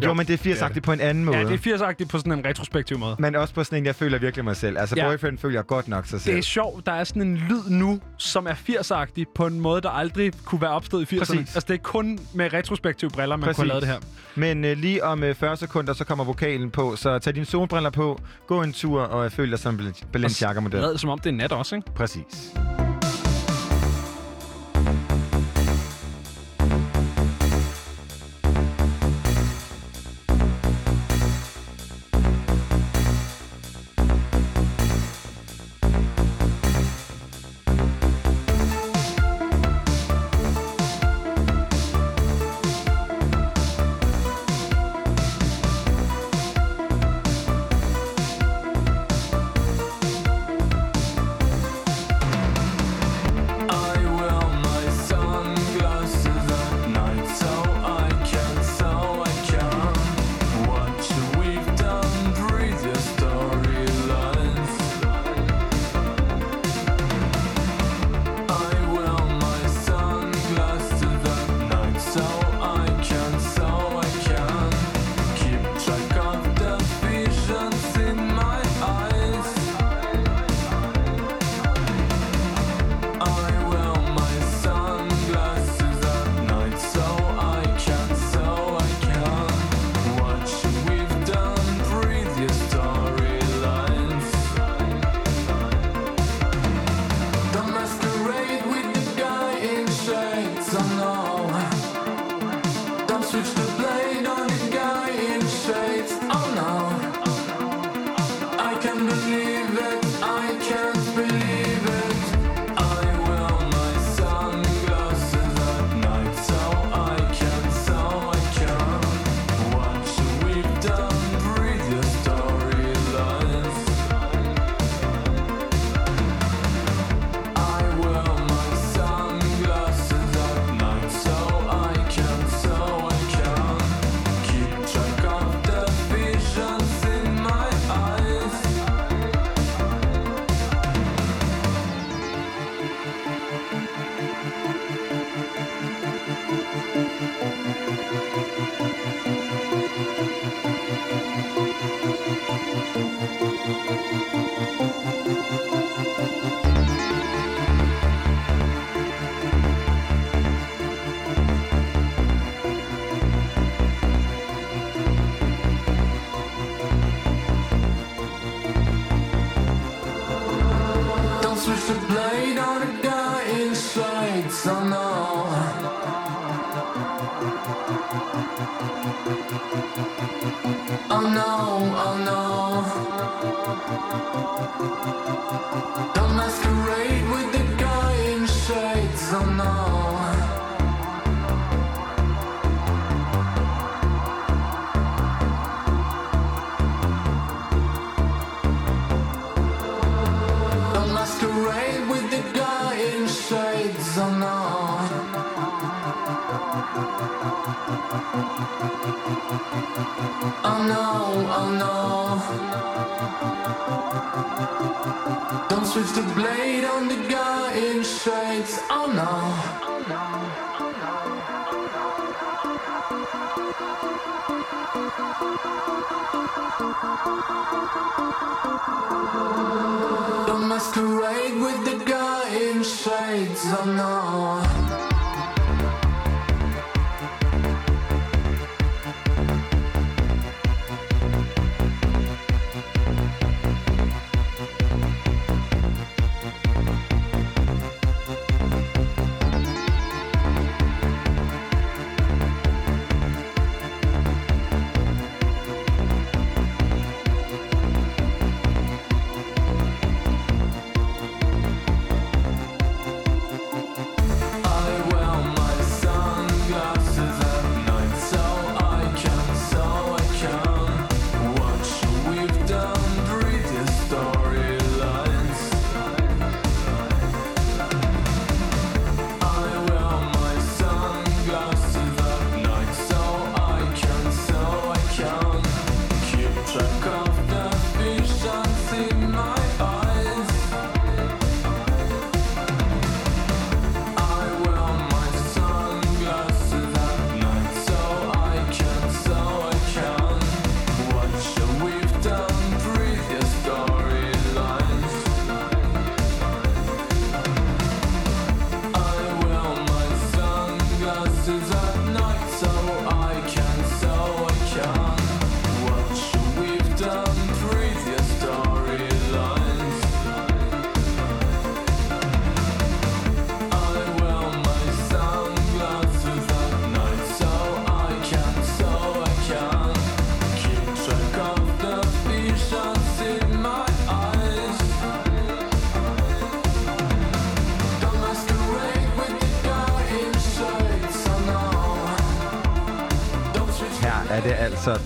Jo, 0.02 0.08
Jo, 0.08 0.14
men 0.14 0.26
det 0.26 0.46
er 0.46 0.54
80'er-agtigt 0.54 0.80
på 0.80 0.92
en 0.92 1.00
anden 1.00 1.24
måde. 1.24 1.38
Ja, 1.38 1.44
det 1.44 1.66
er 1.66 1.76
80'er 1.76 2.06
på 2.06 2.18
sådan 2.18 2.32
en 2.32 2.44
retrospektiv 2.44 2.98
måde. 2.98 3.16
Men 3.18 3.36
også 3.36 3.54
på 3.54 3.64
sådan 3.64 3.78
en, 3.78 3.86
jeg 3.86 3.94
føler 3.94 4.18
virkelig 4.18 4.44
mig 4.44 4.56
selv. 4.56 4.78
Altså, 4.78 4.94
Ja. 4.96 5.08
Boyfriend 5.08 5.38
føler 5.38 5.62
godt 5.62 5.88
nok 5.88 6.06
sig 6.06 6.20
selv. 6.20 6.34
Det 6.34 6.38
er 6.38 6.42
sjovt, 6.42 6.86
der 6.86 6.92
er 6.92 7.04
sådan 7.04 7.22
en 7.22 7.36
lyd 7.36 7.70
nu, 7.70 8.00
som 8.18 8.46
er 8.46 8.54
80'er 8.54 9.24
på 9.34 9.46
en 9.46 9.60
måde, 9.60 9.80
der 9.80 9.90
aldrig 9.90 10.32
kunne 10.44 10.60
være 10.60 10.70
opstået 10.70 11.12
i 11.12 11.16
80'erne. 11.16 11.18
Præcis. 11.18 11.36
Altså, 11.38 11.64
det 11.68 11.74
er 11.74 11.78
kun 11.78 12.18
med 12.34 12.52
retrospektive 12.52 13.10
briller, 13.10 13.36
man 13.36 13.44
Præcis. 13.44 13.56
kunne 13.56 13.68
lavet 13.68 13.82
det 13.82 13.90
her. 13.90 13.98
Men 14.34 14.64
øh, 14.64 14.76
lige 14.76 15.04
om 15.04 15.22
øh, 15.24 15.34
40 15.34 15.56
sekunder, 15.56 15.92
så 15.92 16.04
kommer 16.04 16.24
vokalen 16.24 16.70
på. 16.70 16.96
Så 16.96 17.18
tag 17.18 17.34
dine 17.34 17.46
solbriller 17.46 17.90
på, 17.90 18.20
gå 18.46 18.62
en 18.62 18.72
tur 18.72 19.00
og 19.02 19.24
øh, 19.24 19.30
føl 19.30 19.50
dig 19.50 19.58
som 19.58 19.74
en 19.80 19.94
Balenciaga-model. 20.12 20.80
Lad 20.80 20.98
som 20.98 21.10
om 21.10 21.18
det 21.18 21.30
er 21.30 21.34
nat 21.36 21.52
også, 21.52 21.76
ikke? 21.76 21.92
Præcis. 21.94 22.52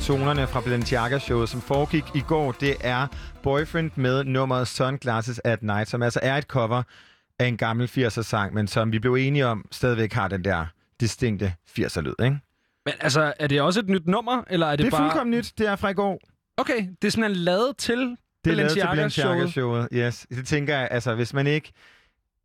Tonerne 0.07 0.47
fra 0.47 0.61
Balenciaga-showet, 0.61 1.49
som 1.49 1.61
foregik 1.61 2.05
i 2.15 2.21
går. 2.21 2.53
Det 2.53 2.77
er 2.81 3.07
Boyfriend 3.43 3.91
med 3.95 4.25
nummeret 4.25 4.69
Sunglasses 4.69 5.41
at 5.45 5.63
Night, 5.63 5.89
som 5.89 6.03
altså 6.03 6.21
er 6.23 6.37
et 6.37 6.45
cover 6.45 6.83
af 7.39 7.47
en 7.47 7.57
gammel 7.57 7.91
80'er-sang, 7.99 8.55
men 8.55 8.67
som 8.67 8.93
vi 8.93 8.99
blev 8.99 9.15
enige 9.15 9.47
om 9.47 9.65
stadigvæk 9.73 10.13
har 10.13 10.29
den 10.29 10.45
der 10.45 10.67
distinkte 11.01 11.55
80'er-lyd, 11.79 12.25
ikke? 12.25 12.39
Men 12.85 12.95
altså, 13.01 13.33
er 13.41 13.47
det 13.47 13.61
også 13.61 13.81
et 13.81 13.89
nyt 13.89 14.07
nummer, 14.07 14.43
eller 14.51 14.67
er 14.67 14.71
det, 14.71 14.79
Det 14.79 14.87
er 14.87 14.91
bare... 14.91 15.11
fuldkommen 15.11 15.37
nyt. 15.37 15.53
Det 15.59 15.69
er 15.69 15.77
fra 15.77 15.89
i 15.89 15.95
går. 15.95 16.21
Okay, 16.57 16.89
det 17.03 17.07
er 17.07 17.11
simpelthen 17.11 17.45
lavet 17.45 17.77
til 17.77 18.17
Det 18.45 18.51
er 18.51 18.55
lavet 18.55 18.73
til 18.73 18.81
Balenciaga-showet. 18.81 19.37
Balenciaga-showet. 19.37 19.89
Yes. 19.93 20.27
Det 20.31 20.47
tænker 20.47 20.79
jeg, 20.79 20.89
altså 20.91 21.15
hvis 21.15 21.35
man 21.35 21.47
ikke... 21.47 21.73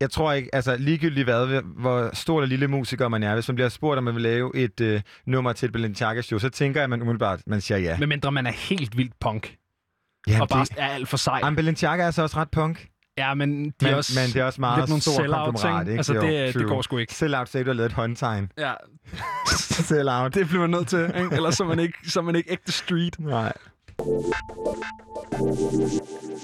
Jeg 0.01 0.11
tror 0.11 0.33
ikke, 0.33 0.55
altså 0.55 0.77
ligegyldigt 0.77 1.25
hvad, 1.25 1.61
hvor 1.63 2.09
stor 2.13 2.37
eller 2.39 2.49
lille 2.49 2.67
musiker 2.67 3.07
man 3.07 3.23
er, 3.23 3.33
hvis 3.33 3.47
man 3.47 3.55
bliver 3.55 3.69
spurgt, 3.69 3.97
om 3.97 4.03
man 4.03 4.13
vil 4.15 4.23
lave 4.23 4.55
et 4.55 4.81
øh, 4.81 5.01
nummer 5.25 5.53
til 5.53 5.65
et 5.65 5.73
Balenciaga-show, 5.73 6.39
så 6.39 6.49
tænker 6.49 6.79
jeg, 6.79 6.83
at 6.83 6.89
man 6.89 7.01
umiddelbart 7.01 7.41
man 7.47 7.61
siger 7.61 7.77
ja. 7.77 7.97
Medmindre 7.99 8.31
man 8.31 8.47
er 8.47 8.51
helt 8.51 8.97
vildt 8.97 9.13
punk, 9.19 9.55
ja 10.27 10.41
og 10.41 10.49
bare 10.49 10.65
det, 10.65 10.73
er 10.77 10.85
alt 10.87 11.07
for 11.09 11.17
sej. 11.17 11.39
Jamen, 11.43 11.55
Balenciaga 11.55 12.03
er 12.03 12.11
så 12.11 12.21
også 12.21 12.37
ret 12.37 12.49
punk. 12.51 12.87
Ja, 13.17 13.33
men 13.33 13.65
de 13.65 13.71
Men, 13.81 13.91
er 13.91 13.95
også, 13.95 14.19
men 14.19 14.27
det 14.33 14.35
er 14.35 14.43
også 14.45 14.61
meget 14.61 14.79
lidt 14.79 14.89
nogle 14.89 15.01
sell-out 15.01 15.45
konglomerat, 15.53 15.87
ikke? 15.87 15.97
Altså, 15.97 16.13
Jo, 16.13 16.21
det, 16.21 16.53
det 16.53 16.61
true. 16.61 16.67
går 16.67 16.81
sgu 16.81 16.97
ikke. 16.97 17.13
Sell-out 17.13 17.49
sagde, 17.49 17.63
du 17.63 17.69
har 17.69 17.75
lavet 17.75 17.89
et 17.89 17.95
håndtegn. 17.95 18.51
Ja, 18.57 18.73
Sell-out. 19.89 20.33
det 20.33 20.47
bliver 20.47 20.61
man 20.61 20.69
nødt 20.69 20.87
til, 20.87 21.05
ikke? 21.05 21.35
Ellers 21.35 21.55
så 21.55 21.63
man 21.63 21.79
ikke, 21.79 21.97
så 22.05 22.21
man 22.21 22.35
ikke 22.35 22.51
ægte 22.51 22.71
street. 22.71 23.19
Nej. 23.19 23.53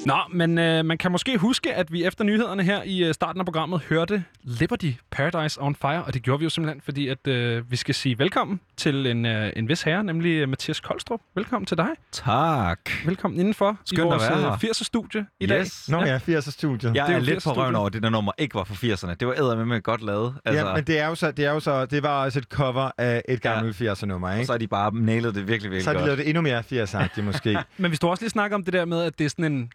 Nå, 0.06 0.16
men 0.34 0.58
øh, 0.58 0.86
man 0.86 0.98
kan 0.98 1.12
måske 1.12 1.38
huske, 1.38 1.74
at 1.74 1.92
vi 1.94 2.04
efter 2.06 2.24
nyhederne 2.24 2.64
her 2.64 2.84
i 2.84 3.04
øh, 3.04 3.14
starten 3.14 3.40
af 3.40 3.46
programmet 3.46 3.82
hørte 3.90 4.24
Liberty 4.44 4.92
Paradise 5.12 5.62
on 5.62 5.76
Fire, 5.76 6.04
og 6.04 6.14
det 6.14 6.22
gjorde 6.24 6.40
vi 6.40 6.44
jo 6.44 6.50
simpelthen, 6.50 6.82
fordi 6.82 7.08
at 7.08 7.28
øh, 7.28 7.72
vi 7.72 7.76
skal 7.76 7.96
sige 7.96 8.20
velkommen 8.20 8.60
til 8.78 9.08
en, 9.08 9.26
øh, 9.26 9.52
en 9.56 9.70
vis 9.70 9.82
herre, 9.82 10.04
nemlig 10.04 10.32
øh, 10.32 10.50
Mathias 10.50 10.80
Koldstrup. 10.80 11.20
Velkommen 11.36 11.66
til 11.66 11.78
dig. 11.78 11.88
Tak. 12.12 12.80
Velkommen 13.06 13.40
indenfor 13.40 13.78
Skønt 13.86 14.00
i 14.00 14.02
at 14.02 14.08
vores 14.08 14.24
være 14.30 14.40
her. 14.40 14.52
øh, 14.52 14.58
80'er-studie 14.58 15.26
i 15.40 15.44
Yes. 15.46 15.86
dag. 15.90 16.00
Nå 16.00 16.06
ja, 16.06 16.18
80'er-studiet. 16.18 16.96
Jeg 16.96 17.08
Det 17.08 17.14
er 17.14 17.18
er, 17.18 17.20
lidt 17.20 17.30
80 17.36 17.44
på 17.44 17.52
røven 17.52 17.76
over, 17.76 17.88
at 17.88 17.94
det 17.94 18.04
der 18.04 18.10
nummer 18.10 18.32
ikke 18.38 18.56
var 18.56 18.64
fra 18.64 18.76
80'erne. 18.76 19.16
Det 19.20 19.28
var 19.28 19.34
eddermed 19.34 19.66
med 19.66 19.82
godt 19.82 20.06
lavet. 20.06 20.36
Altså, 20.46 20.66
Ja, 20.68 20.74
men 20.76 20.84
det 20.84 21.00
er 21.00 21.08
jo 21.08 21.16
så, 21.16 21.32
det 21.32 21.46
er 21.46 21.52
jo 21.52 21.60
så, 21.60 21.86
det 21.86 22.04
var 22.04 22.24
også 22.26 22.40
et 22.40 22.46
cover 22.46 22.92
af 22.98 23.22
et 23.30 23.42
gammelt 23.42 23.82
80'er-nummer, 23.82 24.28
og 24.28 24.34
ikke? 24.36 24.46
så 24.46 24.52
har 24.54 24.58
de 24.58 24.68
bare 24.68 24.96
nailet 24.96 25.36
det 25.36 25.48
virkelig, 25.48 25.72
virkelig 25.72 25.84
Så 25.84 25.90
har 25.90 25.94
de 25.94 26.00
godt. 26.00 26.06
lavet 26.08 26.18
det 26.18 26.28
endnu 26.30 26.42
mere 26.42 26.60
80'er-agtigt, 26.60 27.22
måske. 27.32 27.47
Men 27.78 27.92
hvis 27.92 28.00
du 28.00 28.08
også 28.08 28.24
lige 28.24 28.30
snakker 28.30 28.56
om 28.56 28.64
det 28.64 28.74
der 28.74 28.86
med, 28.86 29.02
at 29.02 29.20
det 29.20 29.26
er 29.26 29.30
sådan 29.30 29.46
en... 29.54 29.72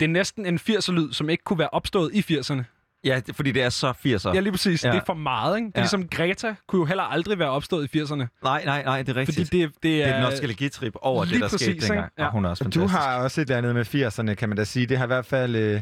Det 0.00 0.06
er 0.06 0.10
næsten 0.10 0.46
en 0.46 0.58
80'er-lyd, 0.70 1.12
som 1.12 1.30
ikke 1.30 1.44
kunne 1.44 1.58
være 1.58 1.68
opstået 1.68 2.10
i 2.14 2.34
80'erne. 2.38 2.62
Ja, 3.04 3.20
det, 3.26 3.36
fordi 3.36 3.52
det 3.52 3.62
er 3.62 3.68
så 3.68 3.90
80'er. 4.06 4.34
Ja, 4.34 4.40
lige 4.40 4.52
præcis. 4.52 4.84
Ja. 4.84 4.90
Det 4.90 4.96
er 4.96 5.04
for 5.06 5.14
meget, 5.14 5.56
ikke? 5.56 5.66
Det 5.66 5.74
er 5.74 5.80
Ja. 5.80 5.82
ligesom 5.82 6.08
Greta 6.08 6.54
kunne 6.68 6.80
jo 6.80 6.84
heller 6.84 7.02
aldrig 7.02 7.38
være 7.38 7.48
opstået 7.50 7.94
i 7.94 7.98
80'erne. 8.02 8.14
Nej, 8.44 8.62
nej, 8.64 8.82
nej, 8.84 9.02
det 9.02 9.08
er 9.12 9.16
rigtigt. 9.16 9.48
Fordi 9.48 9.60
det, 9.62 9.68
det 9.74 9.82
det 9.82 10.02
er... 10.02 10.06
er 10.06 10.16
et 10.16 10.30
nostalgitrip 10.30 10.92
over 11.00 11.24
lige 11.24 11.34
det, 11.34 11.40
der 11.40 11.48
skete 11.48 11.70
præcis, 11.70 11.84
dengang. 11.88 12.06
ikke? 12.06 12.14
Ja. 12.22 12.26
Og 12.26 12.32
hun 12.32 12.44
er 12.44 12.48
også 12.48 12.64
Du 12.64 12.70
fantastisk. 12.70 12.94
har 12.98 13.16
også 13.22 13.40
et 13.40 13.50
eller 13.50 13.58
andet 13.70 13.74
med 13.94 14.06
80'erne, 14.30 14.34
kan 14.34 14.48
man 14.48 14.58
da 14.58 14.64
sige. 14.64 14.86
Det 14.86 14.98
har 14.98 15.04
i 15.04 15.06
hvert 15.06 15.26
fald... 15.26 15.56
Øh, 15.56 15.80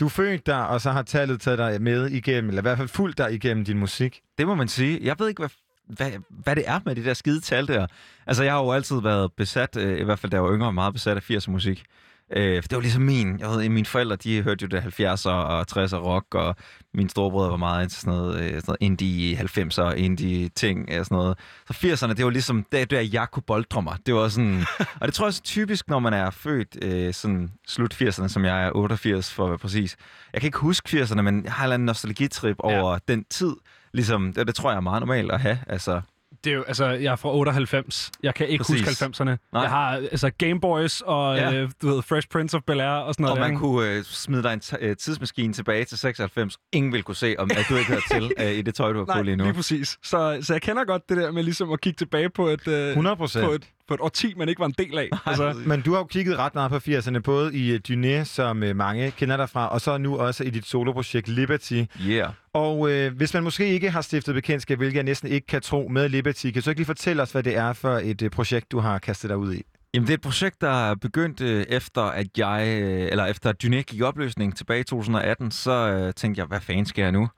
Du 0.00 0.04
er 0.04 0.08
født 0.08 0.46
der, 0.46 0.56
og 0.56 0.80
så 0.80 0.90
har 0.90 1.02
tallet 1.02 1.40
taget 1.40 1.58
dig 1.58 1.82
med 1.82 2.10
igennem, 2.10 2.48
eller 2.48 2.60
i 2.60 2.62
hvert 2.62 2.78
fald 2.78 2.88
fulgt 2.88 3.18
dig 3.18 3.32
igennem 3.32 3.64
din 3.64 3.78
musik. 3.78 4.20
Det 4.38 4.46
må 4.46 4.54
man 4.54 4.68
sige. 4.68 4.98
Jeg 5.02 5.16
ved 5.18 5.28
ikke, 5.28 5.40
hvad, 5.40 5.48
hvad, 5.88 6.10
hvad 6.28 6.56
det 6.56 6.64
er 6.66 6.80
med 6.84 6.94
det 6.94 7.04
der 7.04 7.14
skide 7.14 7.40
tal 7.40 7.66
der. 7.66 7.86
Altså, 8.26 8.42
jeg 8.42 8.52
har 8.52 8.62
jo 8.62 8.72
altid 8.72 9.00
været 9.00 9.32
besat, 9.32 9.76
øh, 9.76 10.00
i 10.00 10.04
hvert 10.04 10.18
fald 10.18 10.30
da 10.30 10.36
jeg 10.36 10.44
var 10.44 10.54
yngre, 10.54 10.72
meget 10.72 10.92
besat 10.92 11.16
af 11.16 11.30
80'er 11.30 11.50
musik. 11.50 11.84
Øh, 12.32 12.62
for 12.62 12.68
det 12.68 12.76
var 12.76 12.82
ligesom 12.82 13.02
min. 13.02 13.40
Jeg 13.40 13.48
ved, 13.48 13.68
mine 13.68 13.86
forældre, 13.86 14.16
de 14.16 14.42
hørte 14.42 14.62
jo 14.62 14.68
det 14.68 14.80
70'er 14.80 15.30
og 15.30 15.66
60'er 15.70 15.96
rock, 15.96 16.34
og 16.34 16.56
mine 16.94 17.10
storebrødre 17.10 17.50
var 17.50 17.56
meget 17.56 17.90
til 17.90 18.00
sådan 18.00 18.18
noget, 18.18 18.40
øh, 18.40 18.50
sådan 18.50 18.62
noget 18.66 18.78
indie 18.80 19.36
90'er, 19.36 19.92
indie 19.92 20.48
ting 20.48 20.98
og 20.98 21.04
sådan 21.06 21.16
noget. 21.16 21.38
Så 21.70 21.86
80'erne, 21.86 22.12
det 22.12 22.24
var 22.24 22.30
ligesom, 22.30 22.66
det 22.72 22.90
der 22.90 23.00
jeg 23.00 23.26
kunne 23.32 23.42
boldre 23.42 23.82
mig. 23.82 23.96
Det 24.06 24.14
var 24.14 24.28
sådan, 24.28 24.64
og 25.00 25.06
det 25.06 25.14
tror 25.14 25.24
jeg 25.24 25.28
også 25.28 25.42
typisk, 25.42 25.88
når 25.88 25.98
man 25.98 26.12
er 26.12 26.30
født 26.30 26.84
øh, 26.84 27.14
sådan 27.14 27.50
slut 27.66 28.02
80'erne, 28.02 28.28
som 28.28 28.44
jeg 28.44 28.66
er 28.66 28.70
88 28.74 29.32
for 29.32 29.44
at 29.44 29.50
være 29.50 29.58
præcis. 29.58 29.96
Jeg 30.32 30.40
kan 30.40 30.48
ikke 30.48 30.58
huske 30.58 31.00
80'erne, 31.00 31.22
men 31.22 31.44
jeg 31.44 31.52
har 31.52 31.62
en 31.62 31.66
eller 31.66 31.74
anden 31.74 31.86
nostalgitrip 31.86 32.56
over 32.58 32.92
ja. 32.92 32.98
den 33.08 33.24
tid. 33.24 33.54
Ligesom, 33.94 34.32
det, 34.32 34.46
det 34.46 34.54
tror 34.54 34.70
jeg 34.70 34.76
er 34.76 34.80
meget 34.80 35.00
normalt 35.00 35.32
at 35.32 35.40
have. 35.40 35.58
Altså, 35.68 36.00
Det 36.44 36.50
er 36.50 36.54
jo, 36.56 36.62
altså, 36.62 36.86
jeg 36.86 37.12
er 37.12 37.16
fra 37.16 37.34
98. 37.34 38.10
Jeg 38.22 38.34
kan 38.34 38.48
ikke 38.48 38.64
Præcis. 38.64 38.88
huske 38.88 39.04
90'erne. 39.04 39.24
Nej. 39.52 39.62
Jeg 39.62 39.70
har 39.70 39.88
altså 39.90 40.30
Game 40.38 40.60
Boys 40.60 41.00
og 41.00 41.36
Ja. 41.36 41.52
øh, 41.54 41.70
du 41.82 41.88
ved, 41.88 42.02
Fresh 42.02 42.28
Prince 42.28 42.56
of 42.56 42.62
Bel-Air 42.70 42.82
og 42.84 43.14
sådan 43.14 43.22
noget. 43.24 43.38
Og 43.38 43.44
der, 43.44 43.48
man 43.52 43.58
kunne 43.60 43.88
øh, 43.90 44.04
smide 44.04 44.42
dig 44.42 44.52
en 44.52 44.60
t- 44.64 44.76
øh, 44.84 44.96
tidsmaskine 44.96 45.52
tilbage 45.52 45.84
til 45.84 45.98
96. 45.98 46.56
Ingen 46.72 46.92
ville 46.92 47.02
kunne 47.02 47.14
se, 47.16 47.34
om 47.38 47.50
at 47.50 47.66
du 47.68 47.76
ikke 47.76 47.88
hørte 47.90 48.08
til 48.10 48.32
øh, 48.46 48.52
i 48.52 48.62
det 48.62 48.74
tøj, 48.74 48.92
du 48.92 48.98
har 49.04 49.16
på 49.16 49.22
lige 49.22 49.36
nu. 49.36 49.44
lige 49.44 49.54
præcis. 49.54 49.98
Så, 50.02 50.38
så 50.42 50.54
jeg 50.54 50.62
kender 50.62 50.84
godt 50.84 51.08
det 51.08 51.16
der 51.16 51.32
med 51.32 51.42
ligesom 51.42 51.72
at 51.72 51.80
kigge 51.80 51.96
tilbage 51.96 52.30
på 52.30 52.46
et, 52.48 52.68
øh, 52.68 52.88
100 52.88 53.16
på 53.16 53.18
procent. 53.22 53.52
et, 53.54 53.68
på 53.88 53.94
et 53.94 54.00
årti, 54.00 54.34
man 54.36 54.48
ikke 54.48 54.60
var 54.60 54.66
en 54.66 54.74
del 54.78 54.98
af. 54.98 55.08
Altså, 55.26 55.54
Men 55.66 55.80
du 55.80 55.92
har 55.92 55.98
jo 55.98 56.04
kigget 56.04 56.38
ret 56.38 56.54
meget 56.54 56.70
på 56.70 56.76
80'erne, 56.76 57.18
både 57.18 57.56
i 57.56 57.74
uh, 57.74 57.80
Dyné, 57.88 58.24
som 58.24 58.62
uh, 58.62 58.76
mange 58.76 59.10
kender 59.10 59.36
dig 59.36 59.50
fra, 59.50 59.68
og 59.68 59.80
så 59.80 59.98
nu 59.98 60.18
også 60.18 60.44
i 60.44 60.50
dit 60.50 60.66
soloprojekt 60.66 61.28
Liberty. 61.28 61.82
Yeah. 62.06 62.28
Og 62.52 62.90
øh, 62.90 63.16
hvis 63.16 63.34
man 63.34 63.42
måske 63.42 63.68
ikke 63.68 63.90
har 63.90 64.00
stiftet 64.00 64.34
bekendtskab, 64.34 64.78
hvilket 64.78 64.96
jeg 64.96 65.04
næsten 65.04 65.28
ikke 65.28 65.46
kan 65.46 65.60
tro 65.60 65.88
med 65.88 66.08
Liberty, 66.08 66.46
kan 66.46 66.54
du 66.54 66.60
så 66.60 66.70
ikke 66.70 66.80
lige 66.80 66.86
fortælle 66.86 67.22
os, 67.22 67.32
hvad 67.32 67.42
det 67.42 67.56
er 67.56 67.72
for 67.72 67.98
et 68.04 68.22
øh, 68.22 68.30
projekt, 68.30 68.72
du 68.72 68.78
har 68.78 68.98
kastet 68.98 69.30
dig 69.30 69.36
ud 69.36 69.54
i? 69.54 69.62
Jamen, 69.94 70.06
det 70.06 70.12
er 70.12 70.16
et 70.16 70.20
projekt, 70.20 70.60
der 70.60 70.90
er 70.90 70.94
begyndt 70.94 71.40
øh, 71.40 71.66
efter, 71.68 72.02
at 72.02 72.26
jeg, 72.38 72.78
øh, 72.82 73.08
eller 73.10 73.26
efter 73.26 73.50
at 73.50 73.62
Dynek 73.62 73.86
gik 73.86 73.98
i 73.98 74.02
opløsning 74.02 74.56
tilbage 74.56 74.80
i 74.80 74.84
2018, 74.84 75.50
så 75.50 75.70
øh, 75.70 76.14
tænkte 76.14 76.38
jeg, 76.38 76.46
hvad 76.46 76.60
fanden 76.60 76.86
skal 76.86 77.02
jeg 77.02 77.12
nu? 77.12 77.28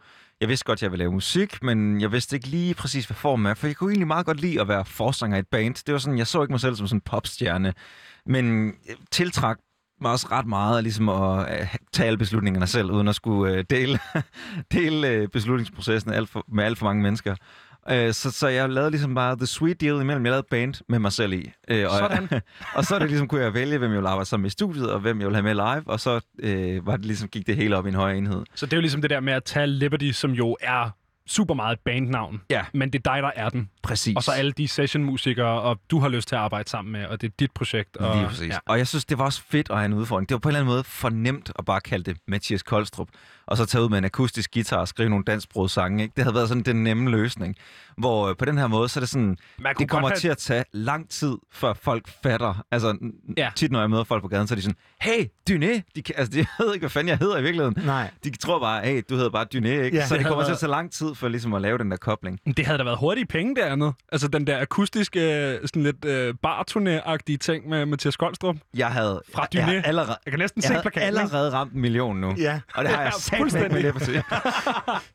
Jeg 0.41 0.49
vidste 0.49 0.65
godt, 0.65 0.79
at 0.79 0.83
jeg 0.83 0.91
ville 0.91 1.03
lave 1.03 1.13
musik, 1.13 1.63
men 1.63 2.01
jeg 2.01 2.13
vidste 2.13 2.37
ikke 2.37 2.49
lige 2.49 2.75
præcis, 2.75 3.07
hvad 3.07 3.15
formen 3.15 3.47
er, 3.47 3.55
for 3.55 3.67
jeg 3.67 3.77
kunne 3.77 3.91
egentlig 3.91 4.07
meget 4.07 4.27
godt 4.27 4.41
lide 4.41 4.61
at 4.61 4.69
være 4.69 4.85
forsanger 4.85 5.37
i 5.37 5.41
et 5.41 5.49
band. 5.49 5.75
Det 5.75 5.93
var 5.93 5.99
sådan, 5.99 6.19
jeg 6.19 6.27
så 6.27 6.43
ikke 6.43 6.53
mig 6.53 6.61
selv 6.61 6.77
som 6.77 6.87
sådan 6.87 6.97
en 6.97 7.01
popstjerne, 7.01 7.75
men 8.27 8.69
øh, 8.69 8.97
tiltrak 9.11 9.59
mig 10.01 10.13
også 10.13 10.27
ret 10.31 10.47
meget 10.47 10.83
ligesom 10.83 11.09
at 11.09 11.61
øh, 11.61 11.77
tage 11.93 12.07
alle 12.07 12.19
beslutningerne 12.19 12.67
selv, 12.67 12.91
uden 12.91 13.09
at 13.09 13.15
skulle 13.15 13.55
øh, 13.55 13.65
dele, 13.71 13.99
dele 14.73 15.09
øh, 15.09 15.29
beslutningsprocessen 15.29 16.11
med 16.49 16.65
alt 16.65 16.79
for 16.79 16.85
mange 16.85 17.03
mennesker. 17.03 17.37
Øh, 17.91 18.13
så, 18.15 18.31
så 18.31 18.49
jeg 18.49 18.69
lavede 18.71 18.91
ligesom 18.91 19.15
bare 19.15 19.37
the 19.37 19.47
sweet 19.47 19.81
deal 19.81 19.95
imellem. 20.01 20.25
Jeg 20.25 20.31
lavede 20.31 20.47
band 20.51 20.75
med 20.89 20.99
mig 20.99 21.13
selv 21.13 21.33
i. 21.33 21.53
Øh, 21.69 21.85
og, 21.85 21.99
Sådan. 21.99 22.29
og 22.77 22.85
så 22.85 22.95
er 22.95 22.99
det 22.99 23.09
ligesom, 23.09 23.29
kunne 23.29 23.43
jeg 23.43 23.55
vælge, 23.55 23.79
hvem 23.79 23.91
jeg 23.91 23.97
ville 23.97 24.09
arbejde 24.09 24.29
sammen 24.29 24.43
med 24.43 24.51
i 24.51 24.53
studiet, 24.53 24.91
og 24.91 25.01
hvem 25.01 25.21
jeg 25.21 25.27
ville 25.27 25.37
have 25.37 25.55
med 25.55 25.55
live, 25.55 25.83
og 25.87 26.01
så 26.01 26.21
øh, 26.39 26.87
var 26.87 26.97
det 26.97 27.07
ligesom, 27.07 27.29
gik 27.29 27.47
det 27.47 27.57
hele 27.57 27.77
op 27.77 27.87
i 27.87 27.89
en 27.89 27.95
højere 27.95 28.19
enhed. 28.19 28.45
så 28.55 28.67
det 28.67 28.73
er 28.73 28.77
jo 28.77 28.81
ligesom 28.81 29.01
det 29.01 29.11
der 29.11 29.21
med 29.21 29.33
at 29.33 29.45
tage 29.45 29.67
Liberty, 29.67 30.11
som 30.11 30.31
jo 30.31 30.57
er 30.61 30.91
super 31.27 31.55
meget 31.55 31.73
et 31.73 31.81
bandnavn. 31.81 32.41
Ja. 32.51 32.65
Men 32.75 32.91
det 32.93 33.07
er 33.07 33.13
dig, 33.15 33.23
der 33.23 33.31
er 33.37 33.49
den. 33.49 33.71
Præcis. 33.83 34.17
Og 34.17 34.23
så 34.23 34.31
alle 34.33 34.53
de 34.53 34.69
sessionmusikere, 34.69 35.61
og 35.61 35.79
du 35.91 35.99
har 35.99 36.09
lyst 36.09 36.29
til 36.29 36.35
at 36.35 36.41
arbejde 36.41 36.71
sammen 36.71 36.93
med, 36.93 37.07
og 37.07 37.21
det 37.21 37.29
er 37.29 37.33
dit 37.39 37.51
projekt. 37.53 37.97
Og, 37.97 38.17
Lige 38.17 38.29
præcis. 38.29 38.49
Ja. 38.49 38.59
Og 38.67 38.79
jeg 38.79 38.87
synes, 38.87 39.05
det 39.05 39.19
var 39.19 39.25
også 39.25 39.43
fedt 39.51 39.71
at 39.71 39.77
have 39.77 39.87
en 39.87 39.93
udfordring. 39.93 40.29
Det 40.29 40.35
var 40.35 40.39
på 40.39 40.49
en 40.49 40.51
eller 40.51 40.61
anden 40.61 40.75
måde 40.75 40.85
fornemt 40.85 41.53
at 41.59 41.65
bare 41.65 41.81
kalde 41.81 42.05
det 42.05 42.17
Mathias 42.29 42.63
Koldstrup, 42.63 43.09
og 43.47 43.57
så 43.57 43.67
tage 43.67 43.85
ud 43.85 43.89
med 43.89 43.99
en 43.99 44.05
akustisk 44.05 44.51
guitar 44.55 44.77
og 44.77 44.89
skrive 44.89 45.09
nogle 45.09 45.25
dansksprogede 45.25 45.69
sange. 45.73 46.03
Ikke? 46.03 46.13
Det 46.17 46.25
havde 46.25 46.35
været 46.35 46.49
sådan 46.49 46.63
den 46.63 46.85
nemme 46.85 47.11
løsning. 47.11 47.57
Hvor 47.99 48.29
øh, 48.29 48.37
på 48.37 48.45
den 48.45 48.59
her 48.59 48.67
måde, 48.67 48.89
så 48.89 48.99
er 48.99 49.03
det 49.03 49.09
sådan, 49.09 49.37
det 49.79 49.89
kommer 49.89 50.09
have- 50.09 50.19
til 50.19 50.29
at 50.29 50.39
tage 50.39 50.65
lang 50.73 51.09
tid, 51.11 51.37
før 51.53 51.73
folk 51.73 52.09
fatter. 52.23 52.65
Altså, 52.71 52.99
Ja. 53.37 53.51
tit 53.57 53.73
når 53.73 53.81
jeg 53.81 53.91
møder 53.91 54.05
folk 54.05 54.23
på 54.23 54.29
gaden, 54.29 54.47
så 54.47 54.55
er 54.55 54.57
de 54.57 54.63
sådan, 54.63 54.77
hey, 55.01 55.25
Dyné! 55.51 55.83
De, 55.97 56.03
altså, 56.17 56.33
de 56.33 56.39
ved 56.65 56.75
ikke, 56.75 56.83
hvad 56.83 56.91
fanden 56.91 57.09
jeg 57.09 57.19
hedder 57.19 57.39
i 57.39 57.43
virkeligheden. 57.43 57.77
Nej. 57.87 58.11
De 58.25 58.37
tror 58.37 58.61
bare, 58.61 58.83
hey, 58.85 59.03
du 59.11 59.15
hedder 59.15 59.31
bare 59.31 59.47
Dyné, 59.55 59.67
ikke? 59.69 59.97
Ja, 59.97 60.07
så 60.07 60.15
det 60.15 60.19
det 60.21 60.27
kommer 60.29 60.43
havde 60.43 60.49
til 60.49 60.53
at 60.53 60.59
tage 60.59 60.71
lang 60.71 60.93
tid 60.93 61.15
for 61.15 61.29
ligesom 61.29 61.55
at 61.55 61.63
lave 61.63 61.79
den 61.79 61.91
der 61.91 61.97
kobling. 61.97 62.39
Men 62.45 62.55
Det 62.55 62.67
havde 62.67 62.79
da 62.79 62.85
været 62.85 62.99
hurtige 62.99 63.27
penge 63.27 63.55
derinde. 63.57 63.93
Altså 64.13 64.29
den 64.29 64.47
der 64.47 64.61
akustiske, 64.61 65.21
øh, 65.21 65.61
sådan 65.65 65.83
lidt 65.83 66.05
øh, 66.05 66.35
barturné-agtige 66.47 67.37
ting 67.37 67.69
med 67.69 67.87
Mathias 67.87 68.17
Koldstrup. 68.17 68.57
Jeg 68.75 68.89
havde, 68.89 69.23
Fra 69.35 69.47
Dyné. 69.55 69.59
jeg, 69.71 69.83
allerede, 69.87 70.17
Jeg 70.27 70.33
kan 70.33 70.39
næsten 70.39 70.63
jeg 70.63 70.69
se 70.69 70.73
plakaten. 70.83 71.09
ikke? 71.09 71.21
allerede 71.21 71.53
ramt 71.53 71.73
en 71.73 71.81
million 71.81 72.17
nu. 72.17 72.35
Ja, 72.39 72.61
Og 72.75 72.85
det 72.85 72.93
har 72.93 73.03
jeg 73.03 73.13
fuldstændig. 73.39 73.73
med 73.73 73.83
Liberty. 73.83 74.11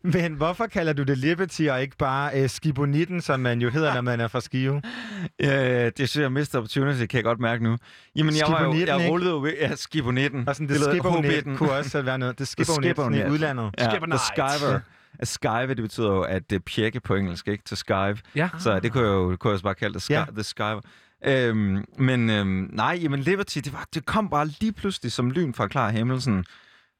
men 0.18 0.34
hvorfor 0.34 0.66
kalder 0.68 0.94
du 0.94 1.04
det 1.04 1.18
Liberty 1.18 1.62
og 1.62 1.82
ikke 1.82 1.98
bare 1.98 2.42
øh, 2.44 2.50
Skibonitten, 2.50 3.22
som 3.22 3.40
man 3.40 3.62
jo 3.62 3.70
hedder, 3.70 3.94
når 3.94 4.02
man 4.02 4.20
er 4.20 4.28
fra 4.28 4.42
Skive? 4.42 4.82
Ja, 5.40 5.86
det 5.90 6.10
synes 6.10 6.24
jeg 6.24 6.32
missed 6.32 6.56
opportunity, 6.56 7.06
kan 7.06 7.18
jeg 7.18 7.24
godt 7.24 7.40
mærke 7.40 7.64
nu. 7.64 7.78
Jamen, 8.16 8.36
jeg 8.36 8.46
var 8.48 8.52
jo, 8.52 8.58
Skibonitten, 8.72 9.02
jeg 9.02 9.10
rullede 9.10 9.32
jo 9.32 9.42
ved, 9.42 9.54
ja, 9.60 9.76
Skibonitten. 9.76 10.48
Og 10.50 10.56
sådan, 10.56 10.68
det, 10.68 10.76
det 10.80 10.86
Skibonet 10.86 11.26
H-bitten. 11.32 11.58
kunne 11.58 11.72
også 11.72 12.02
være 12.02 12.18
noget. 12.18 12.40
Det 12.40 12.48
Skibonet 12.48 12.96
sådan 12.96 13.14
i 13.14 13.30
udlandet. 13.32 13.76
Ja, 13.80 13.86
the 13.90 14.20
skiver. 14.34 14.80
At 15.20 15.28
skive, 15.28 15.68
det 15.68 15.78
betyder 15.78 16.08
jo 16.12 16.22
at 16.22 16.50
det 16.50 16.64
pjekke 16.66 17.00
på 17.00 17.16
engelsk, 17.16 17.48
ikke? 17.48 17.64
To 17.64 17.76
skive. 17.76 18.18
Ja. 18.36 18.50
Så 18.60 18.80
det 18.80 18.92
kunne 18.92 19.04
jeg 19.04 19.12
jo 19.14 19.38
kunne 19.40 19.50
jeg 19.50 19.54
også 19.54 19.64
bare 19.64 19.76
kalde 19.76 19.94
det, 19.94 20.02
ski- 20.02 20.14
Ja. 20.14 20.26
the 20.34 20.44
skiver. 20.44 20.82
Øhm, 21.26 21.84
men 21.98 22.30
øhm, 22.30 22.70
nej, 22.74 23.00
jamen 23.02 23.20
Liberty, 23.20 23.58
det, 23.58 23.74
var, 23.74 23.86
det 23.94 24.06
kom 24.06 24.30
bare 24.30 24.48
lige 24.48 24.72
pludselig 24.74 25.12
som 25.12 25.32
lyn 25.32 25.54
fra 25.54 25.68
klar 25.68 25.90
himmel. 25.92 26.22
Sådan, 26.22 26.44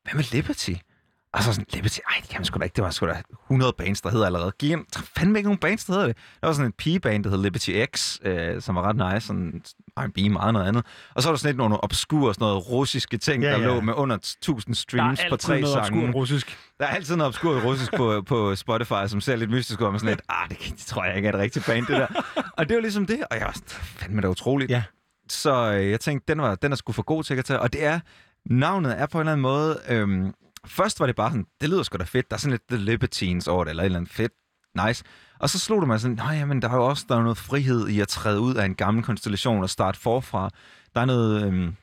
hvad 0.04 0.14
med 0.16 0.24
Liberty? 0.32 0.74
Altså 1.34 1.54
sådan, 1.54 1.66
Liberty, 1.74 2.00
ej, 2.10 2.16
det 2.22 2.30
kan 2.30 2.40
man 2.40 2.46
sgu 2.46 2.60
da 2.60 2.64
ikke. 2.64 2.76
Det 2.76 2.84
var 2.84 2.90
sgu 2.90 3.06
da 3.08 3.22
100 3.46 3.74
bands, 3.78 4.02
der 4.02 4.10
hedder 4.12 4.26
allerede. 4.26 4.52
Giv 4.60 4.74
en, 4.74 4.86
fandme 5.18 5.40
ikke 5.40 5.48
nogen 5.48 5.58
bands, 5.58 5.86
der 5.86 5.94
hedder 5.94 6.08
det. 6.08 6.18
Der 6.42 6.48
var 6.48 6.54
sådan 6.54 6.66
en 6.66 6.72
pigeband, 6.72 7.24
der 7.24 7.30
hed 7.30 7.38
Liberty 7.38 7.72
X, 7.96 8.20
øh, 8.24 8.62
som 8.62 8.76
var 8.76 8.82
ret 8.82 9.14
nice, 9.14 9.28
sådan 9.28 9.62
R&B, 10.00 10.32
meget 10.32 10.54
noget 10.54 10.68
andet. 10.68 10.86
Og 11.16 11.22
så 11.22 11.30
var 11.30 11.34
der 11.34 11.38
sådan 11.38 11.50
lidt 11.50 11.58
nogle 11.58 11.84
obskure, 11.84 12.34
sådan 12.34 12.46
noget 12.46 12.70
russiske 12.70 13.18
ting, 13.18 13.44
Ja, 13.44 13.50
ja, 13.50 13.56
der 13.56 13.62
ja. 13.62 13.68
lå 13.68 13.82
med 13.82 13.94
under 13.94 14.16
1000 14.16 14.66
Der 14.66 14.72
er 14.72 14.76
streams 14.76 15.20
på 15.20 15.26
altid 15.34 15.38
tre 15.48 15.62
noget 15.62 15.86
sange. 15.86 16.12
russisk. 16.12 16.58
Der 16.80 16.86
er 16.86 16.90
altid 16.90 17.16
noget 17.16 17.28
obskurt 17.28 17.64
russisk 17.64 17.94
på, 17.98 18.22
på 18.28 18.56
Spotify, 18.56 19.08
som 19.08 19.22
ser 19.22 19.36
lidt 19.36 19.50
mystisk 19.50 19.82
ud, 19.82 19.86
og 19.86 19.92
man 19.94 20.00
sådan 20.00 20.12
lidt, 20.16 20.22
ah, 20.30 20.50
det, 20.50 20.58
det 20.60 20.78
tror 20.78 21.06
jeg 21.06 21.16
ikke 21.16 21.28
er 21.30 21.34
et 21.34 21.40
rigtigt 21.40 21.66
band, 21.66 21.86
det 21.86 21.96
der. 21.98 22.08
og 22.58 22.70
det 22.70 22.76
var 22.76 22.82
ligesom 22.82 23.06
det, 23.06 23.20
og 23.32 23.38
jeg 23.38 23.46
var 23.46 23.52
sådan, 23.54 23.68
fandme 23.70 24.22
da 24.22 24.28
utroligt. 24.28 24.72
Ja. 24.72 24.84
Så 25.30 25.72
øh, 25.74 25.90
jeg 25.92 26.00
tænkte, 26.00 26.34
den, 26.34 26.42
var, 26.42 26.56
den 26.56 26.72
er 26.72 26.76
sgu 26.76 26.92
for 26.92 27.04
god 27.04 27.24
til 27.24 27.34
at 27.36 27.46
tage, 27.46 27.60
og 27.60 27.74
det 27.74 27.84
er, 27.86 28.00
navnet 28.46 29.00
er 29.02 29.06
på 29.06 29.18
en 29.18 29.20
eller 29.22 29.32
anden 29.32 29.42
måde, 29.42 29.80
øhm, 29.90 30.34
først 30.68 31.00
var 31.00 31.06
det 31.06 31.16
bare 31.16 31.30
sådan, 31.30 31.46
det 31.62 31.70
lyder 31.70 31.84
sgu 31.84 31.98
da 31.98 32.04
fedt, 32.04 32.30
der 32.32 32.36
er 32.36 32.40
sådan 32.40 32.52
lidt 32.52 32.68
The 32.70 32.78
Libertines 32.78 33.48
over 33.48 33.64
det, 33.64 33.70
eller 33.70 33.84
et 33.84 33.86
eller 33.86 34.00
andet 34.00 34.14
fedt, 34.14 34.32
nice. 34.88 35.04
Og 35.40 35.50
så 35.50 35.60
slog 35.60 35.82
det 35.82 35.88
mig 35.88 36.00
sådan, 36.00 36.18
nej, 36.18 36.46
men 36.46 36.62
der 36.62 36.70
er 36.70 36.76
jo 36.76 36.86
også 36.86 37.06
der 37.10 37.18
er 37.18 37.22
noget 37.22 37.38
frihed 37.38 37.88
i 37.88 38.00
at 38.00 38.08
træde 38.08 38.40
ud 38.40 38.56
af 38.56 38.66
en 38.66 38.76
gammel 38.76 39.04
konstellation 39.04 39.64
og 39.64 39.70
starte 39.70 40.00
forfra. 40.00 40.50
Der 40.96 41.02
er 41.02 41.06
noget, 41.06 41.46
øhm, 41.46 41.76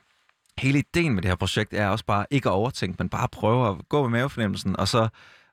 hele 0.59 0.79
ideen 0.79 1.15
med 1.15 1.23
det 1.23 1.31
her 1.31 1.37
projekt 1.37 1.75
er 1.75 1.89
også 1.89 2.05
bare 2.05 2.27
ikke 2.31 2.49
at 2.49 2.53
overtænke, 2.53 2.97
men 2.99 3.09
bare 3.09 3.29
prøve 3.29 3.69
at 3.69 3.89
gå 3.89 4.03
med 4.03 4.11
mavefornemmelsen, 4.11 4.77
og 4.77 4.89
så, 4.89 5.09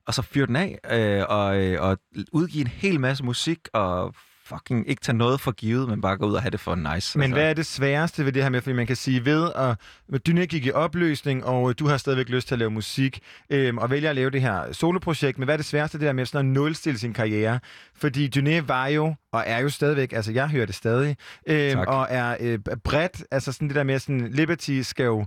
og 0.07 0.13
så 0.13 0.21
fyre 0.21 0.45
den 0.47 0.55
af, 0.55 0.79
øh, 0.91 1.25
og, 1.29 1.57
øh, 1.63 1.81
og 1.81 1.97
udgive 2.31 2.61
en 2.61 2.67
hel 2.67 2.99
masse 2.99 3.23
musik, 3.23 3.59
og 3.73 4.13
fucking 4.45 4.89
ikke 4.89 5.01
tage 5.01 5.17
noget 5.17 5.39
for 5.41 5.51
givet, 5.51 5.89
men 5.89 6.01
bare 6.01 6.17
gå 6.17 6.25
ud 6.25 6.33
og 6.33 6.41
have 6.41 6.51
det 6.51 6.59
for 6.59 6.75
nice. 6.75 7.19
Men 7.19 7.31
hvad 7.31 7.49
er 7.49 7.53
det 7.53 7.65
sværeste 7.65 8.25
ved 8.25 8.31
det 8.31 8.43
her 8.43 8.49
med, 8.49 8.61
fordi 8.61 8.73
man 8.75 8.87
kan 8.87 8.95
sige 8.95 9.25
ved, 9.25 9.51
at 9.55 10.27
Dyne 10.27 10.45
gik 10.45 10.65
i 10.65 10.71
opløsning, 10.71 11.45
og 11.45 11.69
øh, 11.69 11.75
du 11.79 11.87
har 11.87 11.97
stadigvæk 11.97 12.29
lyst 12.29 12.47
til 12.47 12.55
at 12.55 12.59
lave 12.59 12.71
musik, 12.71 13.19
øhm, 13.49 13.77
og 13.77 13.89
vælger 13.89 14.09
at 14.09 14.15
lave 14.15 14.29
det 14.29 14.41
her 14.41 14.71
soloprojekt, 14.73 15.37
men 15.37 15.45
hvad 15.45 15.55
er 15.55 15.57
det 15.57 15.65
sværeste 15.65 15.97
det 15.97 16.05
der 16.05 16.13
med 16.13 16.25
sådan 16.25 16.47
at 16.47 16.53
nulstille 16.53 16.99
sin 16.99 17.13
karriere? 17.13 17.59
Fordi 17.95 18.27
Dyne 18.27 18.67
var 18.67 18.87
jo, 18.87 19.15
og 19.33 19.43
er 19.45 19.59
jo 19.59 19.69
stadigvæk, 19.69 20.13
altså 20.13 20.31
jeg 20.31 20.49
hører 20.49 20.65
det 20.65 20.75
stadig, 20.75 21.17
øhm, 21.47 21.77
Tak. 21.77 21.87
og 21.87 22.07
er 22.09 22.37
øh, 22.39 22.59
bredt, 22.83 23.23
altså 23.31 23.51
sådan 23.51 23.67
det 23.67 23.75
der 23.75 23.83
med, 23.83 23.99
sådan 23.99 24.27
Liberty 24.31 24.81
skal 24.81 25.03
jo 25.03 25.25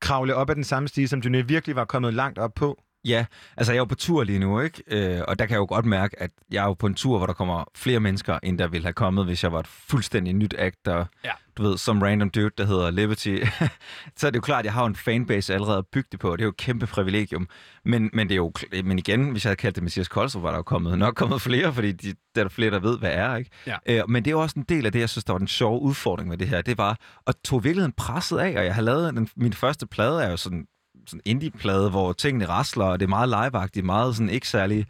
kravle 0.00 0.34
op 0.34 0.50
ad 0.50 0.54
den 0.54 0.64
samme 0.64 0.88
stige, 0.88 1.08
som 1.08 1.22
Dyne 1.22 1.48
virkelig 1.48 1.76
var 1.76 1.84
kommet 1.84 2.14
langt 2.14 2.38
op 2.38 2.54
på. 2.54 2.82
Ja, 3.06 3.24
altså 3.56 3.72
jeg 3.72 3.76
er 3.76 3.80
jo 3.80 3.84
på 3.84 3.94
tur 3.94 4.24
lige 4.24 4.38
nu, 4.38 4.60
ikke? 4.60 4.82
Øh, 4.90 5.22
og 5.28 5.38
der 5.38 5.46
kan 5.46 5.52
jeg 5.54 5.58
jo 5.58 5.66
godt 5.68 5.84
mærke, 5.84 6.22
at 6.22 6.30
jeg 6.50 6.62
er 6.62 6.66
jo 6.66 6.74
på 6.74 6.86
en 6.86 6.94
tur, 6.94 7.16
hvor 7.18 7.26
der 7.26 7.34
kommer 7.34 7.64
flere 7.74 8.00
mennesker, 8.00 8.38
end 8.42 8.58
der 8.58 8.66
ville 8.68 8.84
have 8.84 8.92
kommet, 8.92 9.24
hvis 9.24 9.42
jeg 9.42 9.52
var 9.52 9.60
et 9.60 9.66
fuldstændig 9.66 10.34
nyt 10.34 10.54
act, 10.58 10.76
der, 10.84 11.04
Ja. 11.24 11.30
du 11.56 11.62
ved, 11.62 11.78
som 11.78 12.02
random 12.02 12.30
dude, 12.30 12.50
der 12.58 12.64
hedder 12.66 12.90
Liberty. 12.90 13.36
så 14.16 14.26
er 14.26 14.30
det 14.30 14.36
jo 14.36 14.40
klart, 14.40 14.58
at 14.58 14.64
jeg 14.64 14.72
har 14.72 14.84
en 14.86 14.96
fanbase 14.96 15.54
allerede 15.54 15.78
at 15.78 15.86
bygge 15.92 16.08
det 16.12 16.20
på, 16.20 16.30
og 16.32 16.38
det 16.38 16.42
er 16.42 16.46
jo 16.46 16.50
et 16.50 16.56
kæmpe 16.56 16.86
privilegium. 16.86 17.48
Men, 17.84 18.10
men 18.12 18.28
det 18.28 18.34
er 18.34 18.36
jo, 18.36 18.52
men 18.84 18.98
igen, 18.98 19.30
hvis 19.30 19.44
jeg 19.44 19.48
havde 19.50 19.56
kaldt 19.56 19.74
det 19.76 19.82
Mathias 19.82 20.08
Koldstrup, 20.08 20.42
var 20.42 20.50
der 20.50 20.56
jo 20.58 20.62
kommet, 20.62 20.98
nok 20.98 21.14
kommet 21.14 21.42
flere, 21.42 21.72
fordi 21.74 21.92
de, 21.92 22.14
der 22.34 22.44
er 22.44 22.48
flere, 22.48 22.70
der 22.70 22.78
ved, 22.78 22.98
hvad 22.98 23.12
er, 23.12 23.36
ikke? 23.36 23.50
Ja. 23.66 23.76
Øh, 23.86 24.02
men 24.10 24.24
det 24.24 24.30
er 24.30 24.32
jo 24.32 24.40
også 24.40 24.54
en 24.58 24.64
del 24.68 24.86
af 24.86 24.92
det, 24.92 25.00
jeg 25.00 25.08
synes, 25.08 25.24
der 25.24 25.32
var 25.32 25.38
den 25.38 25.48
sjove 25.48 25.80
udfordring 25.80 26.28
med 26.28 26.38
det 26.38 26.48
her. 26.48 26.62
Det 26.62 26.78
var 26.78 26.96
at 27.26 27.34
tog 27.44 27.64
virkeligheden 27.64 27.92
presset 27.92 28.38
af, 28.38 28.58
og 28.58 28.64
jeg 28.64 28.74
har 28.74 28.82
lavet, 28.82 29.14
den, 29.14 29.28
min 29.36 29.52
første 29.52 29.86
plade 29.86 30.22
er 30.24 30.30
jo 30.30 30.36
sådan 30.36 30.66
sådan 31.06 31.20
indie-plade, 31.24 31.90
hvor 31.90 32.12
tingene 32.12 32.48
rasler, 32.48 32.84
og 32.84 33.00
det 33.00 33.06
er 33.06 33.10
meget 33.10 33.28
liveagtigt, 33.28 33.86
meget 33.86 34.16
sådan 34.16 34.30
ikke 34.30 34.48
særlig 34.48 34.86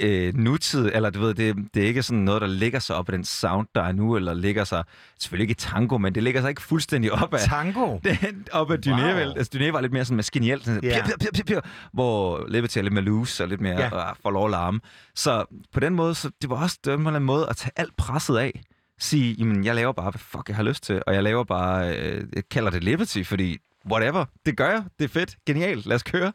øh, 0.00 0.34
nutid, 0.34 0.90
eller 0.94 1.10
du 1.10 1.20
ved, 1.20 1.34
det, 1.34 1.56
det 1.74 1.82
er 1.82 1.86
ikke 1.86 2.02
sådan 2.02 2.22
noget, 2.22 2.40
der 2.40 2.48
ligger 2.48 2.78
sig 2.78 2.96
op 2.96 3.08
af 3.08 3.12
den 3.12 3.24
sound, 3.24 3.66
der 3.74 3.82
er 3.82 3.92
nu, 3.92 4.16
eller 4.16 4.34
ligger 4.34 4.64
sig, 4.64 4.84
selvfølgelig 5.20 5.44
ikke 5.44 5.50
i 5.50 5.54
tango, 5.54 5.98
men 5.98 6.14
det 6.14 6.22
ligger 6.22 6.40
sig 6.40 6.48
ikke 6.48 6.62
fuldstændig 6.62 7.12
op 7.12 7.34
af, 7.34 7.40
Tango? 7.40 7.98
den, 8.04 8.46
op 8.52 8.70
ad 8.70 8.86
Dyné, 8.86 8.90
Wow. 8.90 9.32
altså 9.36 9.58
Dyné 9.58 9.70
var 9.72 9.80
lidt 9.80 9.92
mere 9.92 10.04
sådan 10.04 10.16
maskinelt, 10.16 10.64
sådan, 10.64 10.80
yeah. 10.84 11.04
pir, 11.04 11.12
pir, 11.20 11.28
pir, 11.34 11.44
pir, 11.44 11.60
hvor 11.92 12.46
Liberty 12.48 12.78
er 12.78 12.82
lidt 12.82 12.94
mere 12.94 13.04
loose 13.04 13.42
og 13.44 13.48
lidt 13.48 13.60
mere 13.60 13.78
yeah. 13.78 13.92
uh, 13.92 14.16
for 14.22 14.30
lov 14.30 14.44
at 14.44 14.50
larme. 14.50 14.80
Så 15.14 15.44
på 15.72 15.80
den 15.80 15.94
måde, 15.94 16.14
så 16.14 16.30
det 16.42 16.50
var 16.50 16.62
også 16.62 16.78
det 16.84 16.90
var 16.92 16.96
en 16.96 17.00
eller 17.00 17.10
anden 17.10 17.26
måde 17.26 17.46
at 17.50 17.56
tage 17.56 17.72
alt 17.76 17.96
presset 17.96 18.36
af. 18.36 18.60
Sige, 18.98 19.34
jamen 19.38 19.64
jeg 19.64 19.74
laver 19.74 19.92
bare, 19.92 20.10
hvad 20.10 20.18
fuck 20.18 20.48
jeg 20.48 20.56
har 20.56 20.62
lyst 20.62 20.84
til, 20.84 21.02
og 21.06 21.14
jeg 21.14 21.22
laver 21.22 21.44
bare, 21.44 21.96
øh, 21.98 22.24
jeg 22.34 22.42
kalder 22.50 22.70
det 22.70 22.84
Liberty, 22.84 23.22
fordi 23.22 23.58
whatever, 23.90 24.24
det 24.46 24.56
gør 24.56 24.70
jeg, 24.70 24.84
det 24.98 25.04
er 25.04 25.08
fedt, 25.08 25.36
genialt, 25.46 25.86
lad 25.86 25.94
os 25.94 26.02
køre. 26.02 26.32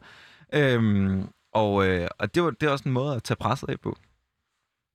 Øhm, 0.54 1.28
og 1.54 1.86
øh, 1.86 2.08
og 2.18 2.34
det, 2.34 2.42
var, 2.42 2.50
det 2.50 2.66
er 2.66 2.70
også 2.70 2.84
en 2.88 2.92
måde 2.92 3.16
at 3.16 3.22
tage 3.22 3.36
presset 3.36 3.68
af 3.68 3.80
på. 3.80 3.96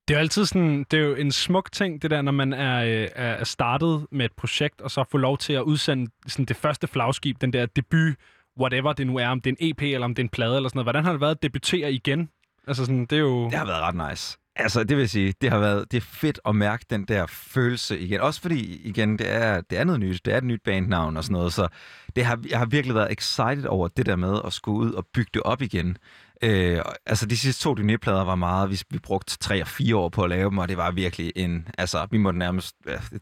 Det 0.08 0.14
er 0.14 0.18
jo 0.18 0.20
altid 0.20 0.44
sådan, 0.44 0.86
det 0.90 1.00
er 1.00 1.04
jo 1.04 1.14
en 1.14 1.32
smuk 1.32 1.72
ting, 1.72 2.02
det 2.02 2.10
der, 2.10 2.22
når 2.22 2.32
man 2.32 2.52
er, 2.52 2.84
øh, 2.84 3.08
er 3.14 3.44
startet 3.44 4.06
med 4.10 4.24
et 4.24 4.32
projekt, 4.32 4.80
og 4.80 4.90
så 4.90 5.04
får 5.10 5.18
lov 5.18 5.38
til 5.38 5.52
at 5.52 5.62
udsende 5.62 6.10
sådan 6.26 6.44
det 6.44 6.56
første 6.56 6.86
flagskib, 6.86 7.40
den 7.40 7.52
der 7.52 7.66
debut, 7.66 8.14
whatever 8.60 8.92
det 8.92 9.06
nu 9.06 9.16
er, 9.16 9.28
om 9.28 9.40
det 9.40 9.50
er 9.50 9.56
en 9.60 9.70
EP, 9.70 9.82
eller 9.82 10.04
om 10.04 10.14
det 10.14 10.22
er 10.22 10.24
en 10.24 10.28
plade, 10.28 10.56
eller 10.56 10.68
sådan 10.68 10.76
noget. 10.76 10.84
Hvordan 10.84 11.04
har 11.04 11.12
det 11.12 11.20
været 11.20 11.30
at 11.34 11.42
debutere 11.42 11.92
igen? 11.92 12.30
Altså 12.66 12.84
sådan, 12.84 13.06
det 13.06 13.12
er 13.12 13.20
jo... 13.20 13.44
Det 13.44 13.54
har 13.54 13.66
været 13.66 13.82
ret 13.82 14.10
nice. 14.10 14.38
Altså, 14.58 14.84
det 14.84 14.96
vil 14.96 15.08
sige, 15.08 15.34
det 15.40 15.50
har 15.50 15.58
været 15.58 15.92
det 15.92 15.96
er 15.96 16.00
fedt 16.00 16.40
at 16.46 16.56
mærke 16.56 16.84
den 16.90 17.04
der 17.04 17.26
følelse 17.26 17.98
igen. 17.98 18.20
Også 18.20 18.40
fordi, 18.40 18.80
igen, 18.84 19.18
det 19.18 19.34
er, 19.34 19.60
det 19.60 19.78
er 19.78 19.84
noget 19.84 20.00
nyt. 20.00 20.24
Det 20.24 20.34
er 20.34 20.38
et 20.38 20.44
nyt 20.44 20.62
bandnavn 20.64 21.16
og 21.16 21.24
sådan 21.24 21.32
noget. 21.32 21.52
Så 21.52 21.68
det 22.16 22.24
har, 22.24 22.38
jeg 22.50 22.58
har 22.58 22.66
virkelig 22.66 22.94
været 22.94 23.12
excited 23.12 23.64
over 23.64 23.88
det 23.88 24.06
der 24.06 24.16
med 24.16 24.40
at 24.44 24.52
skulle 24.52 24.78
ud 24.78 24.92
og 24.92 25.06
bygge 25.14 25.30
det 25.34 25.42
op 25.42 25.62
igen. 25.62 25.98
Øh, 26.42 26.78
altså, 27.06 27.26
de 27.26 27.36
sidste 27.36 27.62
to 27.62 27.74
Dyné-plader 27.74 28.24
var 28.24 28.34
meget... 28.34 28.70
Vi, 28.70 28.80
vi 28.90 28.98
brugte 28.98 29.38
tre 29.38 29.62
og 29.62 29.68
fire 29.68 29.96
år 29.96 30.08
på 30.08 30.22
at 30.22 30.30
lave 30.30 30.50
dem, 30.50 30.58
og 30.58 30.68
det 30.68 30.76
var 30.76 30.90
virkelig 30.90 31.32
en... 31.36 31.68
Altså, 31.78 32.06
vi 32.10 32.18
måtte 32.18 32.38
nærmest... 32.38 32.76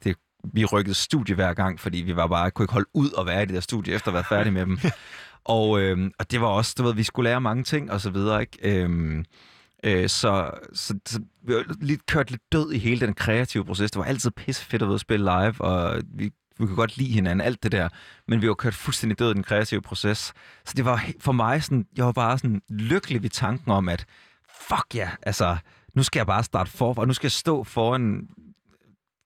Det, 0.04 0.16
vi 0.52 0.64
rykkede 0.64 0.94
studie 0.94 1.34
hver 1.34 1.54
gang, 1.54 1.80
fordi 1.80 1.98
vi 1.98 2.16
var 2.16 2.26
bare 2.26 2.50
kunne 2.50 2.64
ikke 2.64 2.72
holde 2.72 2.88
ud 2.94 3.10
og 3.10 3.26
være 3.26 3.42
i 3.42 3.46
det 3.46 3.54
der 3.54 3.60
studie, 3.60 3.94
efter 3.94 4.08
at 4.08 4.14
være 4.14 4.24
færdige 4.24 4.52
med 4.52 4.66
dem. 4.66 4.78
og, 5.44 5.80
øh, 5.80 6.10
og 6.18 6.30
det 6.30 6.40
var 6.40 6.46
også, 6.46 6.74
du 6.78 6.82
ved, 6.82 6.94
vi 6.94 7.02
skulle 7.02 7.30
lære 7.30 7.40
mange 7.40 7.64
ting 7.64 7.92
og 7.92 8.00
så 8.00 8.10
videre, 8.10 8.40
ikke? 8.40 8.84
Øh, 8.84 9.24
Øh, 9.84 10.08
så, 10.08 10.50
så, 10.74 10.94
så 11.06 11.20
vi 11.46 11.52
har 11.52 11.64
lidt 11.80 12.06
kørt 12.06 12.30
lidt 12.30 12.42
død 12.52 12.72
i 12.72 12.78
hele 12.78 13.06
den 13.06 13.14
kreative 13.14 13.64
proces. 13.64 13.90
Det 13.90 13.98
var 13.98 14.04
altid 14.04 14.30
pisse 14.30 14.64
fedt 14.64 14.82
at 14.82 14.88
være 14.88 14.94
at 14.94 15.00
spille 15.00 15.24
live, 15.24 15.60
og 15.60 16.02
vi, 16.14 16.24
vi 16.58 16.66
kunne 16.66 16.76
godt 16.76 16.96
lide 16.96 17.12
hinanden, 17.12 17.46
alt 17.46 17.62
det 17.62 17.72
der. 17.72 17.88
Men 18.28 18.42
vi 18.42 18.48
var 18.48 18.54
kørt 18.54 18.74
fuldstændig 18.74 19.18
død 19.18 19.30
i 19.30 19.34
den 19.34 19.42
kreative 19.42 19.82
proces. 19.82 20.32
Så 20.64 20.72
det 20.76 20.84
var 20.84 21.04
for 21.20 21.32
mig 21.32 21.62
sådan, 21.62 21.86
jeg 21.96 22.06
var 22.06 22.12
bare 22.12 22.38
sådan 22.38 22.62
lykkelig 22.68 23.22
ved 23.22 23.30
tanken 23.30 23.70
om, 23.70 23.88
at 23.88 24.04
fuck 24.68 24.94
ja, 24.94 25.10
altså, 25.22 25.56
nu 25.94 26.02
skal 26.02 26.18
jeg 26.18 26.26
bare 26.26 26.42
starte 26.42 26.70
forfra, 26.70 27.02
og 27.02 27.06
nu 27.06 27.14
skal 27.14 27.26
jeg 27.26 27.32
stå 27.32 27.64
foran 27.64 28.28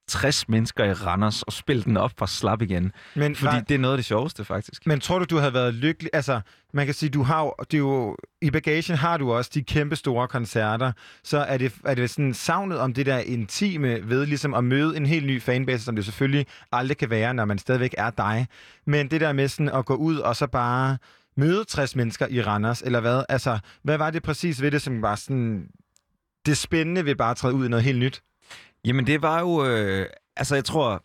60 0.09 0.49
mennesker 0.49 0.83
i 0.83 0.93
Randers 0.93 1.43
og 1.43 1.53
spille 1.53 1.83
den 1.83 1.97
op 1.97 2.11
fra 2.17 2.27
slap 2.27 2.61
igen. 2.61 2.91
Men, 3.15 3.35
Fordi 3.35 3.55
var, 3.55 3.61
det 3.61 3.75
er 3.75 3.79
noget 3.79 3.93
af 3.93 3.97
det 3.97 4.05
sjoveste, 4.05 4.45
faktisk. 4.45 4.87
men 4.87 4.99
tror 4.99 5.19
du, 5.19 5.25
du 5.25 5.37
havde 5.37 5.53
været 5.53 5.73
lykkelig? 5.73 6.09
Altså, 6.13 6.41
man 6.73 6.85
kan 6.85 6.95
sige, 6.95 7.09
du 7.09 7.23
har 7.23 7.41
jo, 7.43 7.53
det 7.59 7.73
er 7.73 7.77
jo, 7.77 8.17
i 8.41 8.51
bagagen 8.51 8.95
har 8.95 9.17
du 9.17 9.33
også 9.33 9.51
de 9.53 9.63
kæmpe 9.63 9.95
store 9.95 10.27
koncerter. 10.27 10.91
Så 11.23 11.37
er 11.37 11.57
det, 11.57 11.73
er 11.85 11.95
det 11.95 12.09
sådan 12.09 12.33
savnet 12.33 12.79
om 12.79 12.93
det 12.93 13.05
der 13.05 13.19
intime 13.19 14.09
ved 14.09 14.25
ligesom 14.25 14.53
at 14.53 14.63
møde 14.63 14.97
en 14.97 15.05
helt 15.05 15.25
ny 15.25 15.41
fanbase, 15.41 15.83
som 15.83 15.95
det 15.95 16.05
selvfølgelig 16.05 16.45
aldrig 16.71 16.97
kan 16.97 17.09
være, 17.09 17.33
når 17.33 17.45
man 17.45 17.57
stadigvæk 17.57 17.95
er 17.97 18.09
dig. 18.09 18.47
Men 18.85 19.11
det 19.11 19.21
der 19.21 19.33
med 19.33 19.47
sådan 19.47 19.69
at 19.69 19.85
gå 19.85 19.95
ud 19.95 20.17
og 20.17 20.35
så 20.35 20.47
bare 20.47 20.97
møde 21.37 21.63
60 21.65 21.95
mennesker 21.95 22.27
i 22.29 22.41
Randers, 22.41 22.81
eller 22.81 22.99
hvad? 22.99 23.23
Altså, 23.29 23.59
hvad 23.83 23.97
var 23.97 24.09
det 24.09 24.23
præcis 24.23 24.61
ved 24.61 24.71
det, 24.71 24.81
som 24.81 25.01
var 25.01 25.15
sådan 25.15 25.67
det 26.45 26.57
spændende 26.57 27.05
ved 27.05 27.15
bare 27.15 27.31
at 27.31 27.37
træde 27.37 27.53
ud 27.53 27.65
i 27.65 27.69
noget 27.69 27.83
helt 27.83 27.99
nyt? 27.99 28.21
Jamen 28.85 29.07
det 29.07 29.21
var 29.21 29.39
jo, 29.39 29.65
øh, 29.65 30.05
altså 30.35 30.55
jeg 30.55 30.65
tror, 30.65 31.03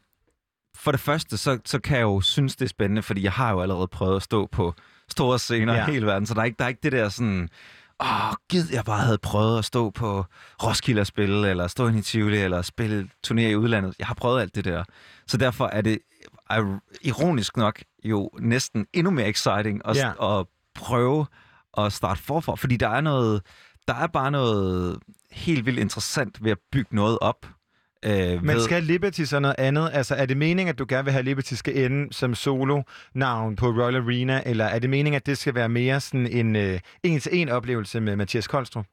for 0.76 0.90
det 0.90 1.00
første, 1.00 1.36
så, 1.36 1.58
så 1.64 1.78
kan 1.78 1.96
jeg 1.96 2.02
jo 2.02 2.20
synes, 2.20 2.56
det 2.56 2.64
er 2.64 2.68
spændende, 2.68 3.02
fordi 3.02 3.22
jeg 3.22 3.32
har 3.32 3.50
jo 3.52 3.60
allerede 3.62 3.88
prøvet 3.88 4.16
at 4.16 4.22
stå 4.22 4.46
på 4.46 4.74
store 5.08 5.38
scener 5.38 5.74
Ja. 5.74 5.88
i 5.88 5.92
hele 5.92 6.06
verden, 6.06 6.26
så 6.26 6.34
der 6.34 6.40
er 6.40 6.44
ikke, 6.44 6.56
der 6.58 6.64
er 6.64 6.68
ikke 6.68 6.80
det 6.82 6.92
der 6.92 7.08
sådan, 7.08 7.48
åh, 8.00 8.32
gid 8.48 8.64
jeg 8.72 8.84
bare 8.84 9.00
havde 9.00 9.18
prøvet 9.18 9.58
at 9.58 9.64
stå 9.64 9.90
på 9.90 10.24
Roskilde 10.62 11.00
og 11.00 11.06
spille, 11.06 11.50
eller 11.50 11.66
stå 11.66 11.88
ind 11.88 11.98
i 11.98 12.02
Tivoli, 12.02 12.38
eller 12.38 12.62
spille 12.62 13.08
turné 13.26 13.40
i 13.40 13.56
udlandet. 13.56 13.94
Jeg 13.98 14.06
har 14.06 14.14
prøvet 14.14 14.40
alt 14.40 14.54
det 14.54 14.64
der. 14.64 14.84
Så 15.26 15.36
derfor 15.36 15.66
er 15.66 15.80
det 15.80 15.98
er, 16.50 16.78
ironisk 17.02 17.56
nok 17.56 17.82
jo 18.04 18.30
næsten 18.40 18.86
endnu 18.92 19.10
mere 19.10 19.28
exciting 19.28 19.80
at, 19.84 19.96
ja. 19.96 20.38
at 20.40 20.46
prøve 20.74 21.26
at 21.78 21.92
starte 21.92 22.22
forfra, 22.22 22.54
fordi 22.54 22.76
der 22.76 22.88
er 22.88 23.00
noget, 23.00 23.42
der 23.88 23.94
er 23.94 24.06
bare 24.06 24.30
noget 24.30 24.98
helt 25.30 25.66
vildt 25.66 25.78
interessant 25.78 26.44
ved 26.44 26.50
at 26.50 26.58
bygge 26.72 26.96
noget 26.96 27.18
op. 27.20 27.46
Øh, 28.04 28.44
Men 28.44 28.60
skal 28.60 28.82
Liberty 28.82 29.22
så 29.22 29.38
noget 29.38 29.54
andet? 29.58 29.90
Altså, 29.92 30.14
er 30.14 30.26
det 30.26 30.36
meningen, 30.36 30.68
at 30.68 30.78
du 30.78 30.86
gerne 30.88 31.04
vil 31.04 31.12
have, 31.12 31.22
Liberty 31.22 31.54
skal 31.54 31.84
ende 31.84 32.12
som 32.14 32.34
solo-navn 32.34 33.56
på 33.56 33.66
Royal 33.66 33.96
Arena, 33.96 34.42
eller 34.46 34.64
er 34.64 34.78
det 34.78 34.90
meningen, 34.90 35.16
at 35.16 35.26
det 35.26 35.38
skal 35.38 35.54
være 35.54 35.68
mere 35.68 36.00
sådan 36.00 36.26
en 36.26 36.56
øh, 36.56 36.80
en-til-en 37.02 37.48
oplevelse 37.48 38.00
med 38.00 38.16
Mathias 38.16 38.46
Koldstrup? 38.46 38.86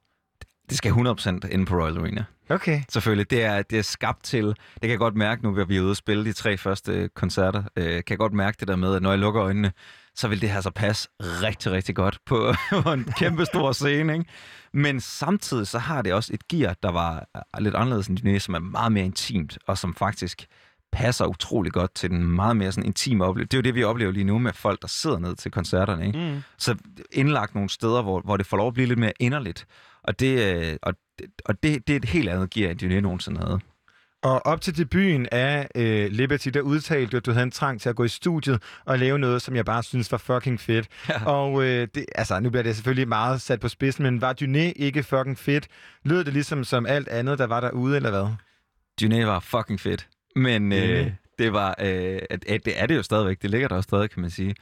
Det 0.68 0.76
skal 0.78 0.92
100% 0.92 1.48
inde 1.50 1.66
på 1.66 1.74
Royal 1.82 1.98
Arena. 1.98 2.24
Okay. 2.48 2.82
Selvfølgelig. 2.88 3.30
Det 3.30 3.44
er, 3.44 3.62
det 3.62 3.78
er 3.78 3.82
skabt 3.82 4.24
til... 4.24 4.44
Det 4.46 4.56
kan 4.80 4.90
jeg 4.90 4.98
godt 4.98 5.16
mærke 5.16 5.42
nu, 5.42 5.52
hvor 5.52 5.64
vi 5.64 5.76
er 5.76 5.80
ude 5.80 5.90
og 5.90 5.96
spille 5.96 6.24
de 6.24 6.32
tre 6.32 6.56
første 6.56 7.10
koncerter. 7.14 7.62
Øh, 7.76 7.84
kan 7.84 8.04
jeg 8.10 8.18
godt 8.18 8.32
mærke 8.32 8.56
det 8.60 8.68
der 8.68 8.76
med, 8.76 8.94
at 8.94 9.02
når 9.02 9.10
jeg 9.10 9.18
lukker 9.18 9.42
øjnene, 9.42 9.72
så 10.16 10.28
vil 10.28 10.40
det 10.40 10.50
her 10.50 10.60
så 10.60 10.70
passe 10.70 11.08
rigtig, 11.20 11.72
rigtig 11.72 11.94
godt 11.94 12.18
på, 12.26 12.52
på 12.82 12.92
en 12.92 13.04
kæmpe 13.18 13.44
stor 13.44 13.72
scene. 13.72 14.12
Ikke? 14.12 14.24
Men 14.72 15.00
samtidig 15.00 15.66
så 15.66 15.78
har 15.78 16.02
det 16.02 16.12
også 16.12 16.34
et 16.34 16.48
gear, 16.48 16.76
der 16.82 16.90
var 16.90 17.26
lidt 17.58 17.74
anderledes 17.74 18.06
end 18.06 18.18
Dyné, 18.18 18.38
som 18.38 18.54
er 18.54 18.58
meget 18.58 18.92
mere 18.92 19.04
intimt, 19.04 19.58
og 19.66 19.78
som 19.78 19.94
faktisk 19.94 20.46
passer 20.92 21.26
utrolig 21.26 21.72
godt 21.72 21.94
til 21.94 22.10
den 22.10 22.22
meget 22.26 22.56
mere 22.56 22.72
sådan 22.72 22.86
intime 22.86 23.24
oplevelse. 23.24 23.48
Det 23.48 23.54
er 23.54 23.58
jo 23.58 23.62
det, 23.62 23.74
vi 23.74 23.84
oplever 23.84 24.12
lige 24.12 24.24
nu 24.24 24.38
med 24.38 24.52
folk, 24.52 24.82
der 24.82 24.88
sidder 24.88 25.18
ned 25.18 25.36
til 25.36 25.50
koncerterne. 25.50 26.06
Ikke? 26.06 26.18
Mm. 26.18 26.40
Så 26.58 26.76
indlagt 27.12 27.54
nogle 27.54 27.70
steder, 27.70 28.02
hvor, 28.02 28.20
hvor 28.20 28.36
det 28.36 28.46
får 28.46 28.56
lov 28.56 28.68
at 28.68 28.74
blive 28.74 28.86
lidt 28.88 28.98
mere 28.98 29.12
inderligt. 29.20 29.66
Og 30.04 30.20
det, 30.20 30.54
øh, 30.56 30.76
og, 30.82 30.94
det- 31.18 31.30
og 31.44 31.62
det, 31.62 31.86
det 31.86 31.92
er 31.92 31.96
et 31.96 32.04
helt 32.04 32.28
andet 32.28 32.50
gear, 32.50 32.70
end 32.70 32.82
Dyné 32.82 33.00
nogensinde 33.00 33.40
havde. 33.40 33.60
Og 34.22 34.46
op 34.46 34.60
til 34.60 34.76
debuten 34.76 35.28
af 35.32 35.68
øh, 35.74 36.10
Liberty, 36.10 36.48
der 36.48 36.60
udtalte 36.60 37.10
du, 37.10 37.16
at 37.16 37.26
du 37.26 37.32
havde 37.32 37.44
en 37.44 37.50
trang 37.50 37.80
til 37.80 37.88
at 37.88 37.96
gå 37.96 38.04
i 38.04 38.08
studiet 38.08 38.62
og 38.84 38.98
lave 38.98 39.18
noget, 39.18 39.42
som 39.42 39.56
jeg 39.56 39.64
bare 39.64 39.82
synes 39.82 40.12
var 40.12 40.18
fucking 40.18 40.60
fedt. 40.60 40.88
Ja. 41.08 41.24
Og 41.24 41.64
øh, 41.64 41.88
det, 41.94 42.04
altså, 42.14 42.40
nu 42.40 42.50
bliver 42.50 42.62
det 42.62 42.74
selvfølgelig 42.76 43.08
meget 43.08 43.40
sat 43.40 43.60
på 43.60 43.68
spidsen, 43.68 44.02
men 44.02 44.20
var 44.20 44.34
Dyné 44.42 44.72
ikke 44.76 45.02
fucking 45.02 45.38
fedt? 45.38 45.68
Lød 46.04 46.24
det 46.24 46.32
ligesom 46.32 46.64
som 46.64 46.86
alt 46.86 47.08
andet, 47.08 47.38
der 47.38 47.46
var 47.46 47.60
derude, 47.60 47.96
eller 47.96 48.10
hvad? 48.10 48.26
Dyné 49.02 49.24
var 49.24 49.40
fucking 49.40 49.80
fedt. 49.80 50.08
Men 50.36 50.72
øh, 50.72 50.78
Enig. 50.78 51.16
det 51.38 51.52
var, 51.52 51.74
øh, 51.80 52.18
at, 52.30 52.44
at 52.48 52.64
det 52.64 52.80
er 52.80 52.86
det 52.86 52.96
jo 52.96 53.02
stadigvæk. 53.02 53.42
Det 53.42 53.50
ligger 53.50 53.68
der 53.68 53.76
jo 53.76 53.82
stadig, 53.82 54.10
kan 54.10 54.20
man 54.20 54.30
sige. 54.30 54.54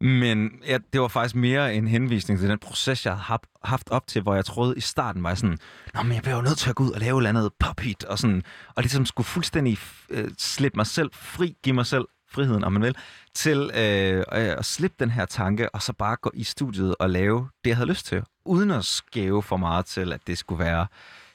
Men 0.00 0.52
ja, 0.66 0.78
det 0.92 1.00
var 1.00 1.08
faktisk 1.08 1.34
mere 1.34 1.74
en 1.74 1.88
henvisning 1.88 2.40
til 2.40 2.48
den 2.48 2.58
proces, 2.58 3.06
jeg 3.06 3.12
havde 3.12 3.40
haft, 3.64 3.90
op 3.90 4.06
til, 4.06 4.22
hvor 4.22 4.34
jeg 4.34 4.44
troede 4.44 4.76
i 4.76 4.80
starten 4.80 5.22
var 5.22 5.30
jeg 5.30 5.38
sådan, 5.38 5.58
Nå, 5.94 6.02
men 6.02 6.12
jeg 6.12 6.22
bliver 6.22 6.36
jo 6.36 6.42
nødt 6.42 6.58
til 6.58 6.70
at 6.70 6.76
gå 6.76 6.84
ud 6.84 6.90
og 6.90 7.00
lave 7.00 7.16
et 7.16 7.18
eller 7.18 7.28
andet 7.28 7.50
pop-hit, 7.58 8.04
og, 8.04 8.18
sådan, 8.18 8.42
og 8.74 8.82
ligesom 8.82 9.06
skulle 9.06 9.26
fuldstændig 9.26 9.78
øh, 10.10 10.30
slippe 10.38 10.76
mig 10.76 10.86
selv 10.86 11.10
fri, 11.12 11.56
give 11.62 11.74
mig 11.74 11.86
selv 11.86 12.04
friheden, 12.30 12.64
om 12.64 12.72
man 12.72 12.82
vil, 12.82 12.96
til 13.34 13.70
øh, 13.74 14.16
øh, 14.18 14.24
at 14.32 14.64
slippe 14.64 14.96
den 15.00 15.10
her 15.10 15.24
tanke, 15.24 15.74
og 15.74 15.82
så 15.82 15.92
bare 15.92 16.16
gå 16.16 16.30
i 16.34 16.44
studiet 16.44 16.94
og 16.98 17.10
lave 17.10 17.48
det, 17.64 17.70
jeg 17.70 17.76
havde 17.76 17.88
lyst 17.88 18.06
til, 18.06 18.22
uden 18.44 18.70
at 18.70 18.84
skæve 18.84 19.42
for 19.42 19.56
meget 19.56 19.86
til, 19.86 20.12
at 20.12 20.20
det 20.26 20.38
skulle 20.38 20.64
være 20.64 20.86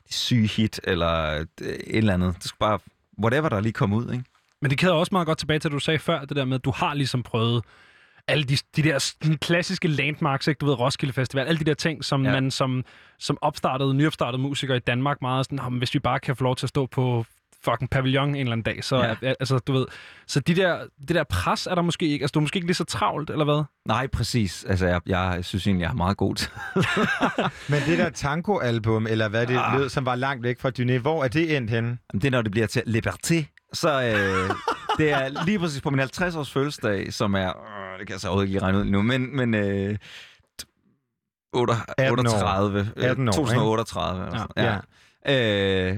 det 0.08 0.14
syge 0.14 0.48
hit, 0.48 0.80
eller 0.84 1.40
øh, 1.62 1.68
et 1.68 1.98
eller 1.98 2.14
andet. 2.14 2.36
Det 2.36 2.44
skulle 2.44 2.60
bare, 2.60 2.80
whatever 3.20 3.50
der 3.50 3.60
lige 3.60 3.74
kom 3.74 3.94
ud, 3.94 4.12
ikke? 4.12 4.24
Men 4.62 4.70
det 4.70 4.78
kæder 4.78 4.94
også 4.94 5.10
meget 5.12 5.26
godt 5.26 5.38
tilbage 5.38 5.60
til, 5.60 5.68
at 5.68 5.74
du 5.74 5.80
sagde 5.80 6.00
før, 6.00 6.26
det 6.26 6.38
der 6.38 6.46
med, 6.46 6.56
at 6.56 6.66
du 6.66 6.72
har 6.72 6.94
ligesom 6.94 7.24
prøvet 7.24 7.64
alle 8.28 8.44
de, 8.44 8.58
de 8.76 8.84
der 8.84 9.00
sådan 9.00 9.38
klassiske 9.38 9.88
landmarks, 9.88 10.48
ikke? 10.48 10.60
du 10.60 10.66
ved, 10.66 10.80
Roskilde 10.80 11.14
Festival, 11.14 11.48
alle 11.48 11.60
de 11.60 11.64
der 11.66 11.74
ting, 11.74 12.04
som 12.06 12.26
ja. 12.26 12.32
Man 12.32 12.52
som, 12.52 12.84
som 13.20 13.38
opstartede, 13.42 13.94
nyopstartede 13.94 14.42
musiker 14.42 14.76
i 14.76 14.80
Danmark 14.80 15.22
meget 15.22 15.46
sådan, 15.46 15.56
"Nå, 15.64 15.70
men 15.70 15.78
hvis 15.78 15.94
vi 15.94 16.00
bare 16.00 16.20
kan 16.20 16.36
få 16.36 16.44
lov 16.44 16.56
til 16.56 16.66
at 16.66 16.70
stå 16.70 16.86
på 16.86 17.26
fucking 17.66 17.90
pavillon 17.90 18.30
en 18.30 18.36
eller 18.36 18.52
anden 18.52 18.64
dag, 18.64 18.84
så, 18.84 19.16
Ja. 19.22 19.34
altså, 19.40 19.58
du 19.60 19.74
ved, 19.74 19.86
så 20.28 20.40
de 20.40 20.56
der, 20.56 20.80
det 21.08 21.16
der 21.16 21.24
pres 21.24 21.68
er 21.68 21.76
der 21.76 21.82
måske 21.82 22.08
ikke, 22.08 22.24
altså 22.24 22.32
du 22.32 22.40
er 22.40 22.42
måske 22.42 22.58
ikke 22.58 22.68
lige 22.68 22.76
så 22.76 22.84
travlt, 22.84 23.30
eller 23.30 23.46
hvad? 23.46 23.64
Nej, 23.88 24.08
præcis. 24.08 24.64
Altså, 24.70 24.88
jeg, 24.88 25.02
jeg 25.06 25.40
synes 25.46 25.68
egentlig, 25.68 25.82
jeg 25.82 25.90
har 25.90 25.96
meget 25.96 26.18
god 26.18 26.36
tid. 26.36 26.48
Men 27.70 27.82
det 27.88 27.98
der 27.98 28.10
tango-album, 28.10 29.08
eller 29.08 29.28
hvad 29.28 29.48
det 29.48 29.58
Ah. 29.58 29.80
lød, 29.80 29.90
som 29.90 30.06
var 30.06 30.16
langt 30.16 30.44
væk 30.44 30.60
fra 30.60 30.72
Dyné, 30.80 30.98
hvor 30.98 31.24
er 31.24 31.28
det 31.28 31.58
endt 31.58 31.70
henne? 31.70 31.90
Jamen, 32.14 32.22
det 32.22 32.26
er, 32.26 32.32
når 32.32 32.42
det 32.42 32.52
bliver 32.52 32.68
til 32.68 32.84
Liberté. 32.88 33.70
Så 33.74 34.02
øh, 34.04 34.50
det 34.98 35.12
er 35.12 35.44
lige 35.46 35.60
præcis 35.60 35.82
på 35.82 35.90
min 35.90 36.00
50-års 36.00 36.52
fødselsdag, 36.52 37.14
som 37.14 37.34
er... 37.36 37.48
Øh, 37.48 38.00
det 38.00 38.08
kan 38.08 38.14
jeg 38.14 38.20
så 38.22 38.28
overhovedet 38.28 38.48
ikke 38.48 38.54
lige 38.54 38.64
regne 38.64 38.78
ud 38.80 38.86
nu, 38.86 39.02
men... 39.02 39.36
men 39.36 39.54
øh, 39.54 39.98
t- 40.62 40.66
otte- 41.58 41.94
18 41.98 42.28
år. 42.28 42.32
38. 42.32 42.80
øh, 42.98 43.04
18 43.10 43.28
år, 43.28 43.32
ikke? 43.32 43.36
2038. 43.36 44.48
Ja. 44.58 44.80
ja. 45.26 45.92
Øh, 45.92 45.98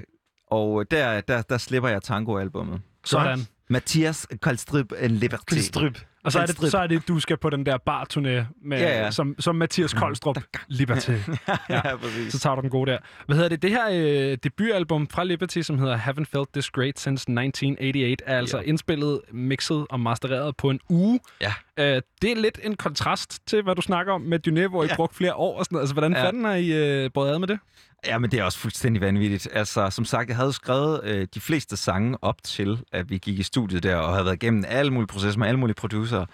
og 0.51 0.91
der, 0.91 1.21
der, 1.21 1.41
der 1.41 1.57
slipper 1.57 1.89
jeg 1.89 2.01
tango-albummet. 2.03 2.81
Sådan. 3.05 3.39
Mathias 3.69 4.27
Koldstrip 4.41 4.93
en 4.99 5.11
Liberté. 5.17 5.43
Koldstrup. 5.49 5.97
Og 6.23 6.31
så 6.31 6.39
er, 6.39 6.45
det, 6.45 6.71
så 6.71 6.77
er 6.77 6.87
det, 6.87 7.07
du 7.07 7.19
skal 7.19 7.37
på 7.37 7.49
den 7.49 7.65
der 7.65 7.77
barturné, 7.89 8.53
med, 8.65 8.79
Ja, 8.79 9.03
ja. 9.03 9.11
Som, 9.11 9.35
som 9.39 9.55
Mathias 9.55 9.93
Koldstrup 9.93 10.37
Liberty. 10.67 11.11
ja, 11.69 11.95
præcis. 11.95 12.33
Så 12.33 12.39
tager 12.39 12.55
du 12.55 12.61
den 12.61 12.69
gode 12.69 12.91
der. 12.91 12.97
Hvad 13.25 13.35
hedder 13.35 13.49
det? 13.49 13.61
Det 13.61 13.69
her 13.71 13.83
øh, 14.31 14.37
debutalbum 14.43 15.07
fra 15.07 15.23
Liberty, 15.23 15.61
som 15.61 15.79
hedder 15.79 15.97
Haven't 15.97 16.25
Felt 16.31 16.53
This 16.53 16.69
Great 16.69 16.99
Since 16.99 17.21
1988, 17.21 18.21
er 18.25 18.37
altså 18.37 18.57
Ja. 18.57 18.63
indspillet, 18.63 19.21
mixet 19.31 19.85
og 19.89 19.99
mastereret 19.99 20.57
på 20.57 20.69
en 20.69 20.79
uge. 20.89 21.19
Ja. 21.41 21.53
Øh, 21.79 22.01
det 22.21 22.31
er 22.31 22.35
lidt 22.35 22.59
en 22.63 22.75
kontrast 22.75 23.47
til, 23.47 23.61
hvad 23.63 23.75
du 23.75 23.81
snakker 23.81 24.13
om 24.13 24.21
med 24.21 24.47
Dyné, 24.47 24.67
hvor 24.69 24.83
I 24.83 24.87
Ja. 24.87 24.95
brugte 24.95 25.15
flere 25.15 25.33
år 25.35 25.59
og 25.59 25.65
sådan 25.65 25.75
noget. 25.75 25.83
Altså, 25.83 25.93
hvordan 25.93 26.13
Ja. 26.13 26.25
fanden 26.25 26.45
har 26.45 26.53
I 26.55 26.67
øh, 27.03 27.11
båret 27.13 27.31
ad 27.33 27.39
med 27.39 27.47
det? 27.47 27.59
Ja, 28.05 28.17
men 28.17 28.31
det 28.31 28.39
er 28.39 28.43
også 28.43 28.59
fuldstændig 28.59 29.01
vanvittigt. 29.01 29.47
Altså, 29.53 29.89
som 29.89 30.05
sagt, 30.05 30.29
jeg 30.29 30.37
havde 30.37 30.53
skrevet 30.53 31.01
øh, 31.03 31.27
de 31.33 31.41
fleste 31.41 31.77
sange 31.77 32.17
op 32.21 32.43
til, 32.43 32.83
at 32.91 33.09
vi 33.09 33.17
gik 33.17 33.39
i 33.39 33.43
studiet 33.43 33.83
der, 33.83 33.95
og 33.95 34.11
havde 34.13 34.25
været 34.25 34.35
igennem 34.35 34.63
alle 34.67 34.93
mulige 34.93 35.07
processer 35.07 35.39
med 35.39 35.47
alle 35.47 35.59
mulige 35.59 35.75
producer. 35.75 36.25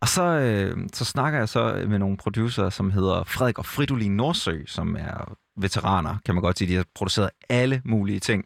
Og 0.00 0.08
så, 0.08 0.22
øh, 0.22 0.76
så 0.92 1.04
snakker 1.04 1.38
jeg 1.38 1.48
så 1.48 1.84
med 1.88 1.98
nogle 1.98 2.16
producer, 2.16 2.70
som 2.70 2.90
hedder 2.90 3.24
Frederik 3.24 3.58
og 3.58 3.66
Fridolin 3.66 4.16
Nordsø, 4.16 4.60
som 4.66 4.96
er 4.98 5.36
veteraner, 5.56 6.16
kan 6.24 6.34
man 6.34 6.42
godt 6.42 6.58
sige. 6.58 6.68
De 6.68 6.76
har 6.76 6.84
produceret 6.94 7.30
alle 7.48 7.82
mulige 7.84 8.20
ting. 8.20 8.44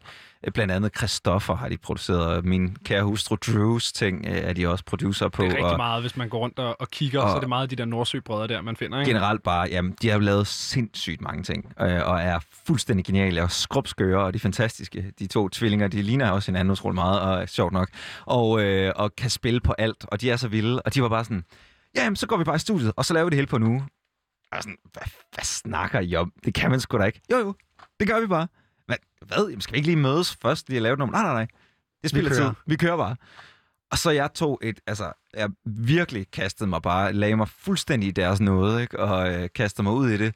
Blandt 0.53 0.73
andet 0.73 0.97
Christoffer 0.97 1.55
har 1.55 1.69
de 1.69 1.77
produceret. 1.77 2.45
Min 2.45 2.77
kære 2.85 3.03
hustru 3.03 3.35
Drews 3.35 3.91
ting 3.91 4.25
øh, 4.25 4.37
er 4.37 4.53
de 4.53 4.67
også 4.67 4.85
producer 4.85 5.29
på. 5.29 5.43
Det 5.43 5.51
er 5.51 5.55
rigtig 5.55 5.71
og 5.71 5.77
meget, 5.77 6.01
hvis 6.01 6.17
man 6.17 6.29
går 6.29 6.39
rundt 6.39 6.59
og, 6.59 6.81
og 6.81 6.89
kigger, 6.89 7.21
og, 7.21 7.29
så 7.29 7.35
er 7.35 7.39
det 7.39 7.49
meget 7.49 7.63
af 7.63 7.69
de 7.69 7.75
der 7.75 7.85
Nordsøbrødre 7.85 8.47
der, 8.47 8.61
man 8.61 8.75
finder, 8.75 8.99
ikke? 8.99 9.09
generelt 9.09 9.43
bare, 9.43 9.67
jamen, 9.71 9.95
de 10.01 10.09
har 10.09 10.19
lavet 10.19 10.47
sindssygt 10.47 11.21
mange 11.21 11.43
ting, 11.43 11.73
øh, 11.81 12.07
og 12.07 12.21
er 12.21 12.39
fuldstændig 12.67 13.05
geniale, 13.05 13.43
og 13.43 13.51
skrubskøre, 13.51 14.23
og 14.23 14.33
de 14.33 14.37
er 14.37 14.39
fantastiske. 14.39 15.13
De 15.19 15.27
to 15.27 15.49
tvillinger, 15.49 15.87
de 15.87 16.01
ligner 16.01 16.31
også 16.31 16.51
hinanden 16.51 16.71
utrolig 16.71 16.95
meget, 16.95 17.21
og 17.21 17.41
er 17.41 17.45
sjovt 17.45 17.73
nok, 17.73 17.89
og, 18.25 18.61
øh, 18.61 18.93
og 18.95 19.15
kan 19.15 19.29
spille 19.29 19.59
på 19.59 19.73
alt, 19.77 20.05
og 20.07 20.21
de 20.21 20.31
er 20.31 20.35
så 20.35 20.47
vilde, 20.47 20.81
og 20.81 20.93
de 20.93 21.01
var 21.01 21.09
bare 21.09 21.23
sådan, 21.23 21.43
ja, 21.95 22.03
jamen, 22.03 22.15
så 22.15 22.27
går 22.27 22.37
vi 22.37 22.43
bare 22.43 22.55
i 22.55 22.59
studiet, 22.59 22.93
og 22.95 23.05
så 23.05 23.13
laver 23.13 23.25
vi 23.25 23.29
det 23.29 23.37
hele 23.37 23.47
på 23.47 23.55
en 23.55 23.63
uge. 23.63 23.83
Og 24.51 24.63
sådan, 24.63 24.77
hvad, 24.93 25.03
hvad 25.35 25.43
snakker 25.43 25.99
I 25.99 26.15
om? 26.15 26.33
Det 26.45 26.53
kan 26.53 26.69
man 26.69 26.79
sgu 26.79 26.97
da 26.97 27.03
ikke. 27.03 27.21
Jo, 27.31 27.37
jo, 27.37 27.53
det 27.99 28.07
gør 28.07 28.19
vi 28.19 28.27
bare. 28.27 28.47
Hvad? 28.85 28.97
hvad? 29.27 29.47
Jamen, 29.47 29.61
skal 29.61 29.73
vi 29.73 29.77
ikke 29.77 29.87
lige 29.87 30.01
mødes 30.01 30.35
først, 30.41 30.69
lige 30.69 30.77
at 30.77 30.83
lave 30.83 30.97
noget? 30.97 31.11
Nej, 31.11 31.23
nej, 31.23 31.33
nej. 31.33 31.47
Det 32.01 32.09
spiller 32.09 32.29
kører. 32.29 32.49
tid. 32.49 32.55
Vi 32.65 32.75
kører 32.75 32.97
bare. 32.97 33.15
Og 33.91 33.97
så 33.97 34.11
jeg 34.11 34.33
tog 34.33 34.59
et, 34.63 34.79
altså, 34.87 35.13
jeg 35.33 35.49
virkelig 35.65 36.31
kastede 36.31 36.69
mig 36.69 36.81
bare, 36.81 37.13
lagde 37.13 37.35
mig 37.35 37.49
fuldstændig 37.49 38.07
i 38.09 38.11
deres 38.11 38.39
nåde, 38.39 38.81
ikke? 38.81 38.99
og 38.99 39.33
øh, 39.33 39.49
kastede 39.55 39.83
mig 39.83 39.93
ud 39.93 40.09
i 40.09 40.17
det. 40.17 40.35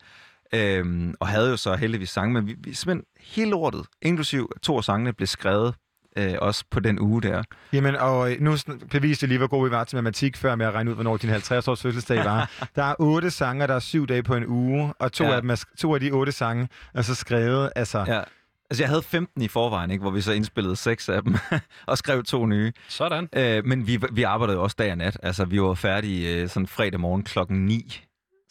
Øhm, 0.53 1.15
og 1.19 1.27
havde 1.27 1.49
jo 1.49 1.57
så 1.57 1.75
heldigvis 1.75 2.09
sange, 2.09 2.33
men 2.33 2.47
vi, 2.47 2.55
vi 2.57 2.73
simpelthen 2.73 3.05
hele 3.19 3.49
lortet, 3.51 3.85
inklusiv 4.01 4.51
to 4.61 4.77
af 4.77 4.83
sangene, 4.83 5.13
blev 5.13 5.27
skrevet 5.27 5.75
øh, 6.17 6.33
også 6.41 6.63
på 6.71 6.79
den 6.79 6.99
uge 6.99 7.21
der. 7.21 7.43
Jamen, 7.73 7.95
og 7.95 8.31
øh, 8.31 8.41
nu 8.41 8.57
beviste 8.91 9.23
jeg 9.23 9.27
lige, 9.27 9.37
hvor 9.37 9.47
gode 9.47 9.69
vi 9.69 9.75
var 9.75 9.83
til 9.83 9.95
matematik, 9.95 10.37
før 10.37 10.55
med 10.55 10.65
at 10.65 10.73
regne 10.73 10.89
ud, 10.89 10.95
hvornår 10.95 11.17
din 11.17 11.29
50-års 11.29 11.81
fødselsdag 11.81 12.25
var. 12.25 12.51
der 12.75 12.83
er 12.83 12.95
otte 12.99 13.31
sange, 13.31 13.67
der 13.67 13.73
er 13.75 13.79
syv 13.79 14.07
dage 14.07 14.23
på 14.23 14.35
en 14.35 14.45
uge, 14.47 14.93
og 14.99 15.11
to, 15.11 15.23
Ja. 15.23 15.35
af, 15.35 15.41
dem 15.41 15.49
er, 15.49 15.63
to 15.77 15.93
af 15.93 15.99
de 15.99 16.11
otte 16.11 16.31
sange 16.31 16.67
er 16.93 17.01
så 17.01 17.15
skrevet, 17.15 17.71
altså... 17.75 18.05
Ja. 18.07 18.21
Altså, 18.69 18.83
jeg 18.83 18.89
havde 18.89 19.01
15 19.03 19.41
i 19.41 19.47
forvejen, 19.47 19.91
ikke? 19.91 20.01
hvor 20.01 20.11
vi 20.11 20.21
så 20.21 20.31
indspillede 20.31 20.75
seks 20.75 21.09
af 21.09 21.23
dem, 21.23 21.35
og 21.87 21.97
skrev 21.97 22.23
to 22.23 22.45
nye. 22.45 22.71
Sådan. 22.87 23.29
Øh, 23.35 23.65
men 23.65 23.87
vi, 23.87 23.99
vi 24.11 24.23
arbejdede 24.23 24.59
også 24.59 24.75
dag 24.79 24.91
og 24.91 24.97
nat. 24.97 25.17
Altså, 25.23 25.45
vi 25.45 25.61
var 25.61 25.73
færdige 25.73 26.35
øh, 26.41 26.49
sådan 26.49 26.67
fredag 26.67 26.99
morgen 26.99 27.23
klokken 27.23 27.65
9. 27.65 28.01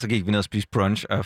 Så 0.01 0.09
gik 0.09 0.27
vi 0.27 0.31
ned 0.31 0.39
og 0.39 0.45
spiste 0.45 0.69
brunch, 0.73 1.05
og 1.11 1.19
er 1.19 1.23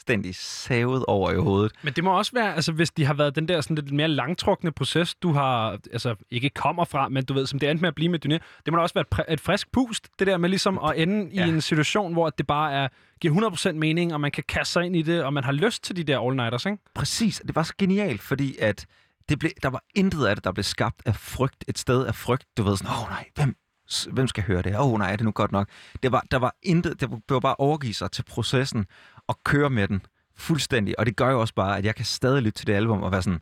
fuldstændig 0.00 0.34
savet 0.34 1.04
over 1.08 1.30
i 1.30 1.36
hovedet. 1.36 1.72
Men 1.82 1.92
det 1.92 2.04
må 2.04 2.18
også 2.18 2.32
være, 2.32 2.54
altså 2.54 2.72
hvis 2.72 2.90
de 2.90 3.04
har 3.04 3.14
været 3.14 3.36
den 3.36 3.48
der 3.48 3.60
sådan 3.60 3.76
lidt 3.76 3.92
mere 3.92 4.08
langtrukne 4.08 4.72
proces, 4.72 5.14
du 5.14 5.32
har, 5.32 5.78
altså 5.92 6.14
ikke 6.30 6.50
kommer 6.50 6.84
fra, 6.84 7.08
men 7.08 7.24
du 7.24 7.34
ved, 7.34 7.46
som 7.46 7.58
det 7.58 7.70
endte 7.70 7.82
med 7.82 7.88
at 7.88 7.94
blive 7.94 8.08
med 8.08 8.26
Dyné, 8.26 8.38
det 8.64 8.72
må 8.72 8.76
da 8.76 8.82
også 8.82 8.94
være 8.94 9.24
et, 9.28 9.32
et 9.32 9.40
frisk 9.40 9.72
pust, 9.72 10.08
det 10.18 10.26
der 10.26 10.36
med 10.36 10.48
ligesom 10.48 10.78
at 10.78 10.92
ende 10.96 11.30
ja. 11.34 11.46
I 11.46 11.48
en 11.48 11.60
situation, 11.60 12.12
hvor 12.12 12.30
det 12.30 12.46
bare 12.46 12.72
er, 12.72 12.88
giver 13.20 13.50
100% 13.50 13.72
mening, 13.72 14.14
og 14.14 14.20
man 14.20 14.30
kan 14.30 14.44
kaste 14.48 14.72
sig 14.72 14.86
ind 14.86 14.96
i 14.96 15.02
det, 15.02 15.24
og 15.24 15.32
man 15.32 15.44
har 15.44 15.52
lyst 15.52 15.84
til 15.84 15.96
de 15.96 16.04
der 16.04 16.18
all-nighters, 16.18 16.70
ikke? 16.70 16.82
Præcis, 16.94 17.42
det 17.46 17.54
var 17.54 17.62
så 17.62 17.74
genialt, 17.78 18.22
fordi 18.22 18.56
at 18.58 18.86
det 19.28 19.38
blev, 19.38 19.50
der 19.62 19.70
var 19.70 19.84
intet 19.94 20.26
af 20.26 20.36
det, 20.36 20.44
der 20.44 20.52
blev 20.52 20.64
skabt 20.64 21.02
af 21.06 21.16
frygt. 21.16 21.64
Et 21.68 21.78
sted 21.78 22.06
af 22.06 22.14
frygt. 22.14 22.44
Du 22.56 22.62
ved 22.62 22.76
sådan, 22.76 22.92
åh 22.92 23.02
oh, 23.02 23.08
nej, 23.08 23.24
hvem, 23.34 23.56
hvem 24.10 24.26
skal 24.26 24.44
høre 24.44 24.62
det? 24.62 24.76
Åh 24.76 24.92
oh, 24.92 24.98
nej, 24.98 25.12
er 25.12 25.16
det 25.16 25.24
nu 25.24 25.30
godt 25.30 25.52
nok? 25.52 25.68
Det 26.02 26.12
var, 26.12 26.24
der 26.30 26.38
var 26.38 26.54
intet, 26.62 27.00
det 27.00 27.10
var 27.28 27.40
bare 27.40 27.56
overgive 27.58 27.94
sig 27.94 28.10
til 28.10 28.22
processen 28.22 28.86
og 29.30 29.38
køre 29.44 29.70
med 29.70 29.88
den 29.88 30.02
fuldstændig. 30.36 30.98
Og 30.98 31.06
det 31.06 31.16
gør 31.16 31.30
jo 31.30 31.40
også 31.40 31.54
bare, 31.54 31.78
at 31.78 31.84
jeg 31.84 31.94
kan 31.94 32.04
stadig 32.04 32.42
lytte 32.42 32.58
til 32.58 32.66
det 32.66 32.72
album 32.72 33.02
og 33.02 33.12
være 33.12 33.22
sådan, 33.22 33.40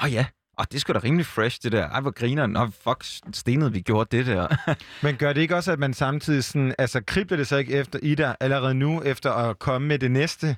åh 0.00 0.04
oh, 0.04 0.12
ja, 0.12 0.26
og 0.58 0.70
det 0.70 0.76
er 0.76 0.80
sgu 0.80 0.92
da 0.92 0.98
rimelig 0.98 1.26
fresh, 1.26 1.62
det 1.62 1.72
der. 1.72 1.88
Ej, 1.88 2.00
hvor 2.00 2.10
griner 2.10 2.46
Nå, 2.46 2.66
fuck, 2.84 3.04
stenet, 3.32 3.74
vi 3.74 3.80
gjorde 3.80 4.16
det 4.16 4.26
der. 4.26 4.48
Men 5.04 5.16
gør 5.16 5.32
det 5.32 5.40
ikke 5.40 5.56
også, 5.56 5.72
at 5.72 5.78
man 5.78 5.94
samtidig 5.94 6.44
sådan, 6.44 6.74
altså 6.78 7.00
kribler 7.06 7.36
det 7.36 7.46
så 7.46 7.56
ikke 7.56 7.72
efter 7.72 7.98
i 8.02 8.14
dig 8.14 8.36
allerede 8.40 8.74
nu, 8.74 9.02
efter 9.02 9.32
at 9.32 9.58
komme 9.58 9.88
med 9.88 9.98
det 9.98 10.10
næste? 10.10 10.56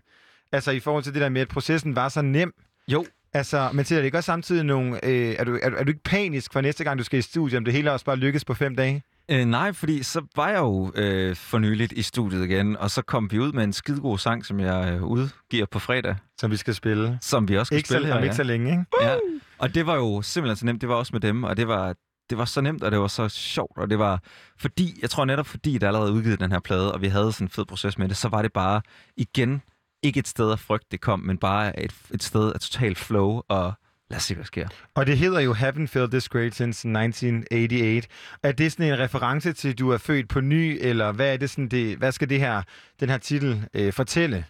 Altså 0.53 0.71
i 0.71 0.81
forhold 0.81 1.05
til 1.05 1.15
det 1.15 1.23
der 1.23 1.29
med, 1.29 1.41
at 1.41 1.49
processen 1.49 1.97
var 1.97 2.09
så 2.09 2.23
nem. 2.23 2.55
jo, 2.89 3.07
Altså, 3.33 3.71
men 3.73 3.85
til 3.85 3.97
det 3.97 4.05
ikke 4.05 4.19
også 4.19 4.27
samtidig 4.27 4.65
nogle, 4.65 5.05
øh, 5.05 5.35
er, 5.39 5.45
du, 5.45 5.59
er, 5.63 5.71
du, 5.71 5.77
er 5.77 5.85
du 5.85 5.89
ikke 5.89 6.03
panisk 6.03 6.53
for 6.53 6.61
næste 6.61 6.85
gang, 6.85 6.99
du 6.99 7.05
skal 7.05 7.19
i 7.19 7.23
studiet, 7.23 7.59
om 7.59 7.65
det 7.65 7.75
hele 7.75 7.93
også 7.93 8.05
bare 8.05 8.17
lykkes 8.17 8.45
på 8.45 8.55
fem 8.55 8.77
dage? 8.77 9.03
Øh, 9.31 9.45
nej, 9.45 9.73
fordi 9.73 10.03
så 10.03 10.23
var 10.37 10.49
jeg 10.49 10.59
jo 10.59 10.93
øh, 10.95 11.37
for 11.37 11.59
nyligt 11.59 11.93
i 11.93 12.03
studiet 12.03 12.45
igen, 12.45 12.77
og 12.77 12.91
så 12.91 13.03
kom 13.03 13.31
vi 13.31 13.39
ud 13.39 13.53
med 13.53 13.65
en 13.65 13.73
skidegod 13.73 14.19
sang, 14.19 14.47
som 14.47 14.61
jeg 14.61 14.93
øh, 14.93 15.03
udgiver 15.05 15.67
på 15.67 15.79
fredag, 15.79 16.17
Som 16.41 16.51
vi 16.51 16.57
skal 16.57 16.75
spille. 16.75 17.19
som 17.23 17.49
vi 17.49 17.57
også 17.59 17.69
skal 17.69 17.77
Ikke 17.77 17.89
så, 17.89 17.95
spille 17.95 18.07
her. 18.09 18.15
om 18.17 18.23
ikke 18.23 18.35
så 18.37 18.43
længe, 18.43 18.71
ikke? 18.71 18.85
Ja. 19.03 19.17
Og 19.59 19.75
det 19.75 19.87
var 19.87 19.95
jo 19.97 20.23
simpelthen 20.23 20.57
så 20.57 20.67
nemt. 20.67 20.81
Det 20.81 20.89
var 20.89 20.95
også 20.95 21.11
med 21.13 21.21
dem, 21.21 21.45
og 21.45 21.57
det 21.57 21.69
var, 21.69 21.95
det 22.31 22.39
var 22.39 22.45
så 22.45 22.61
nemt, 22.61 22.83
og 22.85 22.91
det 22.91 23.01
var 23.01 23.07
så 23.07 23.29
sjovt, 23.29 23.79
og 23.79 23.91
det 23.91 23.99
var 23.99 24.23
fordi, 24.59 24.99
jeg 25.03 25.11
tror 25.11 25.25
netop 25.25 25.47
fordi, 25.47 25.79
der 25.79 25.87
allerede 25.87 26.13
udgivet 26.13 26.41
den 26.41 26.53
her 26.53 26.61
plade, 26.61 26.93
og 26.95 27.03
vi 27.03 27.09
havde 27.09 27.33
sådan 27.33 27.45
en 27.45 27.51
fed 27.51 27.65
proces 27.65 27.99
med 27.99 28.09
det, 28.09 28.17
så 28.17 28.29
var 28.29 28.43
det 28.43 28.53
bare 28.53 28.83
igen 29.17 29.63
ikke 30.03 30.21
et 30.21 30.29
sted 30.29 30.51
af 30.51 30.59
frygt, 30.59 30.85
det 30.93 31.01
kom, 31.01 31.21
men 31.21 31.39
bare 31.39 31.81
et, 31.85 31.95
et 32.15 32.23
sted 32.23 32.53
af 32.53 32.61
total 32.61 32.95
flow, 32.95 33.43
og 33.49 33.73
lad 34.11 34.17
os 34.17 34.23
se, 34.23 34.35
hvad 34.35 34.43
der 34.43 34.47
sker. 34.47 34.69
Og 34.95 35.07
det 35.07 35.19
hedder 35.19 35.41
jo 35.41 35.55
Haven't 35.55 35.87
Felt 35.87 36.11
This 36.11 36.29
Great 36.29 36.55
Since 36.55 36.89
1988. 36.89 38.07
Er 38.43 38.53
det 38.53 38.73
sådan 38.73 38.93
en 38.93 38.99
reference 38.99 39.53
til, 39.53 39.69
at 39.69 39.79
du 39.79 39.91
er 39.91 39.99
født 39.99 40.29
på 40.29 40.41
ny, 40.41 40.79
eller 40.81 41.13
hvad 41.13 41.33
er 41.33 41.37
det 41.37 41.51
sådan, 41.51 41.69
det, 41.69 41.97
hvad 41.99 42.13
skal 42.13 42.29
det 42.29 42.41
her, 42.41 42.63
den 43.01 43.09
her 43.09 43.19
titel 43.19 43.65
øh, 43.75 43.93
fortælle? 43.93 44.45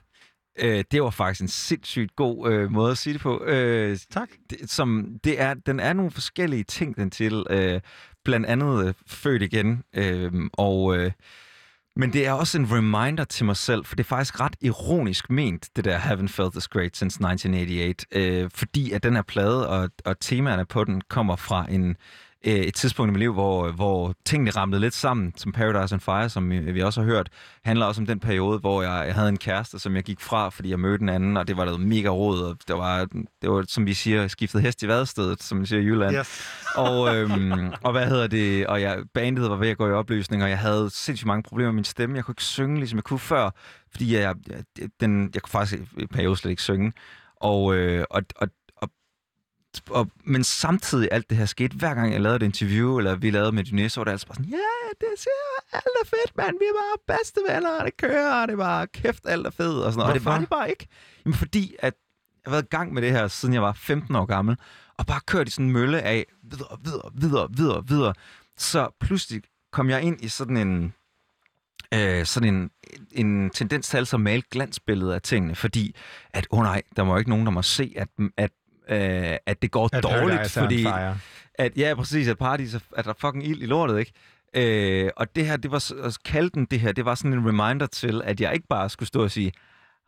Øh, 0.59 0.85
det 0.90 1.03
var 1.03 1.11
faktisk 1.11 1.40
en 1.42 1.49
sindssygt 1.49 2.16
god 2.16 2.53
øh, 2.53 2.71
måde 2.73 2.90
at 2.90 2.99
sige 2.99 3.12
det 3.12 3.23
på. 3.23 3.44
Øh, 3.44 3.99
Tak. 4.11 4.29
det, 4.51 4.71
som, 4.71 5.18
det 5.25 5.40
er, 5.40 5.55
den 5.55 5.81
er 5.81 5.92
nogle 5.92 6.11
forskellige 6.11 6.64
ting, 6.64 6.97
den 6.97 7.11
til. 7.11 7.44
Øh, 7.51 7.81
blandt 8.25 8.47
andet 8.47 8.87
øh, 8.87 8.94
født 9.07 9.42
igen. 9.42 9.83
Øh, 9.94 10.33
og, 10.53 10.97
øh, 10.97 11.11
men 11.99 12.12
det 12.12 12.26
er 12.26 12.32
også 12.32 12.59
en 12.59 12.72
reminder 12.72 13.24
til 13.24 13.46
mig 13.46 13.57
selv, 13.57 13.84
for 13.84 13.96
det 13.96 14.05
er 14.05 14.09
faktisk 14.09 14.40
ret 14.40 14.57
ironisk 14.61 15.30
ment, 15.30 15.68
det 15.76 15.84
der 15.84 15.99
Haven't 15.99 16.28
Felt 16.28 16.53
This 16.53 16.68
Great 16.68 16.96
Since 16.96 17.16
1988. 17.16 18.07
Øh, 18.12 18.51
fordi 18.55 18.92
at 18.92 19.03
den 19.03 19.14
her 19.14 19.22
plade 19.22 19.68
og, 19.68 19.90
og 20.05 20.20
temaerne 20.20 20.66
på 20.66 20.84
den 20.84 21.01
kommer 21.01 21.36
fra 21.36 21.66
en, 21.70 21.96
øh, 22.47 22.53
et 22.53 22.74
tidspunkt 22.74 23.11
i 23.11 23.12
mit 23.12 23.18
liv, 23.18 23.32
hvor, 23.32 23.70
hvor 23.72 24.14
tingene 24.24 24.51
ramlede 24.51 24.80
lidt 24.80 24.95
sammen, 24.95 25.32
som 25.36 25.53
Paradise 25.53 25.95
on 25.95 26.01
Fire, 26.01 26.28
som 26.28 26.51
vi, 26.51 26.59
vi 26.59 26.82
også 26.82 27.01
har 27.01 27.07
hørt, 27.07 27.28
handler 27.64 27.86
også 27.86 28.01
om 28.01 28.07
den 28.07 28.20
periode, 28.20 28.59
hvor 28.59 28.82
jeg, 28.82 29.07
jeg 29.07 29.14
havde 29.14 29.28
en 29.28 29.39
kæreste, 29.39 29.78
som 29.78 29.97
jeg 29.97 30.05
gik 30.05 30.20
fra, 30.20 30.49
fordi 30.49 30.70
jeg 30.70 30.80
mødte 30.80 31.03
en 31.03 31.09
anden, 31.09 31.36
og 31.36 31.49
det 31.49 31.57
var 31.57 31.64
noget 31.64 31.80
mega 31.80 32.09
råd, 32.09 32.43
og 32.43 32.57
det 32.68 32.76
var, 32.76 33.07
det 33.43 33.51
var 33.51 33.64
som 33.68 33.86
vi 33.86 33.95
siger, 33.95 34.28
skiftet 34.28 34.62
hest 34.62 34.82
i 34.82 34.89
vadestedet, 34.89 35.43
som 35.43 35.61
vi 35.61 35.66
siger 35.66 35.80
i 35.80 35.84
Jylland. 35.84 36.16
Yes. 36.16 36.45
Og, 36.76 37.16
øhm, 37.16 37.72
og 37.82 37.93
hvad 37.93 38.07
hedder 38.07 38.26
det? 38.26 38.66
Og 38.66 38.80
jeg, 38.80 38.99
bandet 39.14 39.51
var 39.51 39.57
ved 39.57 39.68
at 39.68 39.78
gå 39.78 39.89
i 39.89 39.93
opløsning, 39.93 40.43
og 40.43 40.51
jeg 40.51 40.59
havde 40.59 40.91
sindssygt 40.91 41.26
mange 41.26 41.43
problemer 41.43 41.70
med 41.70 41.74
min 41.74 41.84
stemme. 41.84 42.16
Jeg 42.16 42.24
kunne 42.24 42.32
ikke 42.32 42.45
synge, 42.45 42.76
ligesom 42.76 42.97
jeg 42.97 43.05
kunne 43.05 43.18
før, 43.18 43.51
fordi 43.91 44.14
jeg, 44.14 44.34
jeg, 44.49 44.89
den, 45.01 45.30
jeg 45.34 45.43
kunne 45.43 45.51
faktisk 45.51 45.82
i 45.97 46.07
periode 46.07 46.36
slet 46.36 46.51
ikke 46.51 46.62
synge. 46.62 46.93
Og, 47.41 47.74
øh, 47.74 48.05
og, 48.11 48.22
og, 48.36 48.49
og, 49.91 50.11
men 50.24 50.45
samtidig 50.45 51.09
alt 51.12 51.31
det 51.31 51.39
her 51.39 51.47
skete, 51.47 51.76
hver 51.76 51.95
gang 51.95 52.12
jeg 52.12 52.20
lavede 52.20 52.37
et 52.37 52.43
interview, 52.43 52.99
eller 52.99 53.14
vi 53.14 53.31
lavede 53.31 53.53
med 53.53 53.64
Dyné, 53.64 53.89
så 53.89 54.01
var 54.01 54.05
det 54.05 54.11
altså 54.11 54.26
bare 54.26 54.35
sådan, 54.35 54.51
ja, 54.51 54.57
det 55.01 55.09
ser 55.18 55.31
alt 55.72 55.85
er 56.03 56.07
fedt, 56.07 56.37
mand. 56.37 56.57
Vi 56.59 56.64
er 56.64 56.72
bare 56.74 57.16
bedste 57.16 57.41
venner, 57.49 57.79
og 57.79 57.85
det 57.85 57.97
kører, 57.97 58.43
og 58.43 58.49
det 58.49 58.57
bare 58.57 58.87
kæft, 58.87 59.26
alt 59.26 59.47
er 59.47 59.51
fedt, 59.51 59.85
og 59.85 59.93
sådan 59.93 59.99
noget. 59.99 60.09
Og 60.09 60.14
det 60.14 60.24
var 60.24 60.39
det 60.39 60.49
bare 60.49 60.70
ikke. 60.70 60.87
Jamen, 61.24 61.35
fordi 61.35 61.74
at 61.79 61.95
jeg 62.45 62.51
har 62.51 62.51
været 62.51 62.64
i 62.64 62.76
gang 62.76 62.95
med 62.95 63.03
det 63.03 63.11
her, 63.11 63.29
siden 63.29 63.55
jeg 63.55 63.62
var 63.62 63.72
15 63.72 64.16
år 64.16 64.24
gammel, 64.24 64.57
og 64.99 65.07
bare 65.07 65.20
kørt 65.26 65.49
i 65.49 65.51
sådan 65.51 65.66
en 65.66 65.72
mølle 65.72 66.03
af 66.03 66.26
videre, 66.43 66.79
videre, 66.85 67.11
videre, 67.14 67.49
videre, 67.51 67.89
videre. 67.89 68.14
Så 68.57 68.91
pludselig 69.01 69.43
kom 69.72 69.91
jeg 69.91 70.03
ind 70.03 70.24
i 70.24 70.29
sådan 70.29 70.57
en, 70.57 70.95
øh, 71.95 72.26
sådan 72.26 72.55
en, 72.55 72.70
en 73.12 73.51
tendens 73.51 73.89
til 73.89 73.97
altså 73.97 74.16
at 74.16 74.20
male 74.20 74.43
glansbillede 74.51 75.14
af 75.14 75.22
tingene, 75.22 75.55
fordi 75.55 75.97
at, 76.31 76.47
åh 76.51 76.59
oh 76.59 76.64
nej, 76.64 76.83
der 76.97 77.05
må 77.05 77.12
jo 77.12 77.18
ikke 77.18 77.31
nogen, 77.31 77.47
der 77.47 77.53
må 77.53 77.62
se, 77.62 77.93
at, 77.97 78.09
at, 78.37 78.51
øh, 78.89 79.36
at 79.47 79.62
det 79.62 79.70
går 79.70 79.89
At 79.93 80.03
dårligt, 80.03 80.51
fordi 80.51 80.86
at, 81.55 81.72
ja, 81.76 81.95
præcis, 81.95 82.28
at 82.28 82.39
paradis 82.39 82.74
er, 82.74 82.78
at 82.97 83.05
der 83.05 83.11
er 83.11 83.14
fucking 83.18 83.47
ild 83.47 83.62
i 83.62 83.66
lortet, 83.66 83.99
ikke? 83.99 84.12
Øh, 84.55 85.11
og 85.16 85.36
det 85.36 85.47
her, 85.47 85.57
det 85.57 85.70
var, 85.70 86.05
at 86.05 86.18
kalde 86.24 86.51
den 86.51 86.64
det 86.64 86.80
her, 86.80 86.93
det 86.93 87.05
var 87.05 87.14
sådan 87.14 87.32
en 87.32 87.49
reminder 87.49 87.86
til, 87.86 88.22
at 88.24 88.41
jeg 88.41 88.55
ikke 88.55 88.66
bare 88.68 88.89
skulle 88.89 89.07
stå 89.07 89.22
og 89.22 89.30
sige, 89.30 89.53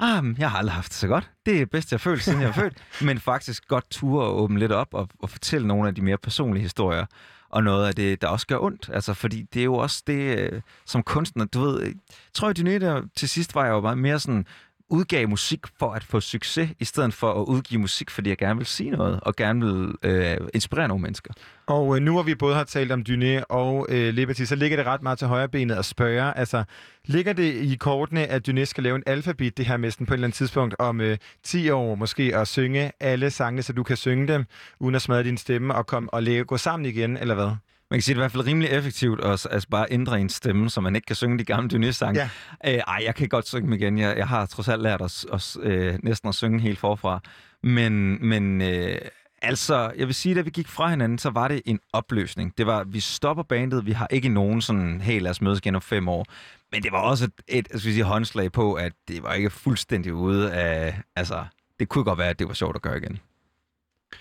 ah, 0.01 0.24
men 0.24 0.37
jeg 0.39 0.51
har 0.51 0.59
aldrig 0.59 0.74
haft 0.74 0.89
det 0.89 0.97
så 0.97 1.07
godt. 1.07 1.31
Det 1.47 1.55
er 1.55 1.59
det 1.59 1.70
bedste, 1.70 1.93
jeg 1.93 1.99
har 1.99 2.11
følt, 2.11 2.22
siden 2.22 2.41
jeg 2.41 2.49
er 2.49 2.53
født. 2.53 2.74
Men 3.07 3.18
faktisk 3.18 3.68
godt 3.68 3.91
ture 3.91 4.24
og 4.26 4.43
åbne 4.43 4.59
lidt 4.59 4.72
op 4.72 4.89
og, 4.95 5.09
og 5.18 5.31
fortælle 5.31 5.66
nogle 5.68 5.89
af 5.89 5.95
de 5.95 6.03
mere 6.03 6.18
personlige 6.18 6.62
historier. 6.62 7.07
og 7.51 7.64
noget 7.64 7.87
af 7.87 7.95
det, 7.95 8.22
der 8.22 8.28
også 8.28 8.47
gør 8.47 8.59
ondt. 8.59 8.91
Altså, 8.93 9.14
fordi 9.14 9.43
det 9.55 9.61
er 9.61 9.64
jo 9.64 9.74
også 9.74 10.03
det, 10.07 10.39
øh, 10.39 10.61
som 10.87 11.03
kunstner, 11.03 11.45
du 11.45 11.61
ved, 11.61 11.83
jeg 11.83 11.95
tror 12.35 12.49
jeg, 12.49 12.59
Dyné, 12.59 12.85
der 12.85 13.03
til 13.16 13.28
sidst 13.28 13.55
var 13.55 13.64
jeg 13.64 13.70
jo 13.70 13.81
meget 13.81 13.99
mere 13.99 14.18
sådan, 14.18 14.47
udgav 14.91 15.28
musik 15.28 15.61
for 15.78 15.93
at 15.93 16.05
få 16.05 16.20
succes, 16.20 16.70
i 16.80 16.84
stedet 16.84 17.14
for 17.14 17.41
at 17.41 17.45
udgive 17.45 17.80
musik, 17.80 18.11
fordi 18.11 18.30
jeg 18.30 18.38
gerne 18.38 18.57
vil 18.57 18.66
sige 18.66 18.91
noget, 18.91 19.20
og 19.22 19.36
gerne 19.36 19.66
vil 19.66 19.95
øh, 20.03 20.36
inspirere 20.55 20.88
nogle 20.88 21.03
mennesker. 21.03 21.34
Og 21.66 21.97
øh, 21.97 22.03
nu 22.03 22.12
hvor 22.12 22.22
vi 22.22 22.34
både 22.34 22.55
har 22.55 22.64
talt 22.64 22.93
om 22.93 23.05
Dyné 23.09 23.45
og 23.49 23.86
øh, 23.88 24.14
Liberty, 24.14 24.43
så 24.43 24.55
ligger 24.55 24.76
det 24.76 24.86
ret 24.86 25.03
meget 25.03 25.18
til 25.18 25.28
højre 25.28 25.49
benet 25.49 25.74
at 25.74 25.84
spørge, 25.84 26.38
altså, 26.38 26.64
ligger 27.05 27.32
det 27.32 27.55
i 27.55 27.76
kortene, 27.80 28.26
at 28.26 28.49
Dyné 28.49 28.64
skal 28.64 28.84
lave 28.84 28.97
en 28.97 29.03
alfabet, 29.07 29.57
det 29.57 29.66
her 29.66 29.76
mesten 29.76 30.07
på 30.07 30.14
et 30.14 30.16
eller 30.16 30.26
andet 30.26 30.36
tidspunkt, 30.36 30.74
om 30.78 31.01
øh, 31.01 31.18
10 31.43 31.70
år 31.70 31.95
måske, 31.95 32.36
at 32.36 32.49
synge 32.49 32.93
alle 33.01 33.30
sangene, 33.30 33.62
så 33.62 33.72
du 33.72 33.82
kan 33.82 33.97
synge 33.97 34.28
dem, 34.28 34.45
uden 34.80 34.95
at 34.95 35.03
smadre 35.03 35.22
din 35.22 35.36
stemme, 35.36 35.74
og, 35.74 35.86
kom, 35.86 36.09
og 36.12 36.22
lægge, 36.22 36.45
gå 36.45 36.57
sammen 36.57 36.86
igen, 36.86 37.16
eller 37.16 37.34
hvad? 37.34 37.51
Man 37.91 37.97
kan 37.97 38.03
sige, 38.03 38.14
det 38.14 38.18
er 38.18 38.22
i 38.22 38.24
hvert 38.24 38.32
fald 38.32 38.47
rimelig 38.47 38.70
effektivt 38.70 39.20
at 39.20 39.47
altså 39.51 39.68
bare 39.70 39.86
ændre 39.91 40.20
en 40.20 40.28
stemme, 40.28 40.70
så 40.70 40.80
man 40.80 40.97
ikke 40.97 41.07
kan 41.07 41.16
synge 41.16 41.38
de 41.38 41.45
gamle 41.45 41.70
Dyné-sange. 41.72 42.20
Ja. 42.20 42.74
Øh, 42.74 42.80
ej, 42.88 43.03
jeg 43.05 43.14
kan 43.14 43.28
godt 43.28 43.49
synge 43.49 43.62
dem 43.62 43.72
igen. 43.72 43.99
Jeg, 43.99 44.16
jeg 44.16 44.28
har 44.28 44.47
trods 44.47 44.68
alt 44.68 44.82
lært 44.82 45.03
os, 45.03 45.26
os 45.30 45.59
øh, 45.62 45.99
næsten 46.03 46.28
at 46.28 46.34
synge 46.34 46.61
helt 46.61 46.78
forfra. 46.78 47.20
Men, 47.62 48.26
men 48.28 48.62
øh, 48.62 48.99
altså, 49.43 49.93
jeg 49.97 50.07
vil 50.07 50.14
sige, 50.14 50.34
da 50.34 50.41
vi 50.41 50.51
gik 50.51 50.68
fra 50.68 50.91
hinanden, 50.91 51.18
så 51.18 51.30
var 51.30 51.49
det 51.49 51.62
en 51.64 51.80
opløsning. 51.93 52.59
Det 52.59 52.66
var, 52.66 52.84
vi 52.84 53.01
stopper 53.01 53.43
bandet, 53.43 53.86
vi 53.86 53.93
har 53.93 54.07
ikke 54.11 54.28
nogen 54.28 54.61
sådan, 54.62 55.01
hey, 55.01 55.20
lad 55.20 55.30
os 55.30 55.41
mødes 55.41 55.59
igen 55.59 55.74
om 55.74 55.82
fem 55.82 56.09
år. 56.09 56.26
Men 56.72 56.82
det 56.82 56.93
var 56.93 57.01
også 57.01 57.24
et, 57.24 57.32
et 57.49 57.68
jeg 57.72 57.80
skal 57.80 57.93
sige, 57.93 58.05
håndslag 58.05 58.53
på, 58.53 58.74
at 58.74 58.93
det 59.09 59.22
var 59.22 59.32
ikke 59.32 59.51
fuldstændig 59.51 60.14
ude 60.14 60.53
af, 60.53 61.01
altså, 61.16 61.45
det 61.80 61.88
kunne 61.88 62.05
godt 62.05 62.18
være, 62.18 62.28
at 62.28 62.38
det 62.38 62.49
var 62.49 62.55
sjovt 62.55 62.76
at 62.76 62.82
gøre 62.82 62.99
igen. 62.99 63.18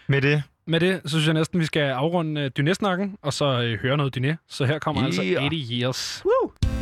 Med 0.08 0.22
det, 0.22 0.44
Med 0.70 0.80
det, 0.80 1.02
så 1.06 1.10
synes 1.10 1.26
jeg 1.26 1.34
næsten, 1.34 1.60
vi 1.60 1.66
skal 1.66 1.82
afrunde 1.82 2.42
uh, 2.46 2.48
Dyné-snakken, 2.60 3.18
og 3.22 3.34
så 3.34 3.46
uh, 3.46 3.82
høre 3.82 3.98
noget 3.98 4.18
Dyné. 4.18 4.36
Så 4.50 4.66
her 4.66 4.80
kommer 4.80 5.04
altså 5.04 5.22
Yeah. 5.24 5.50
80 5.52 5.70
Years. 5.72 6.24
Rise 6.26 6.79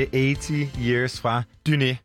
er 0.00 0.06
det 0.12 0.36
80 0.38 0.50
Years 0.80 1.20
fra 1.20 1.42
Dyné, 1.68 1.96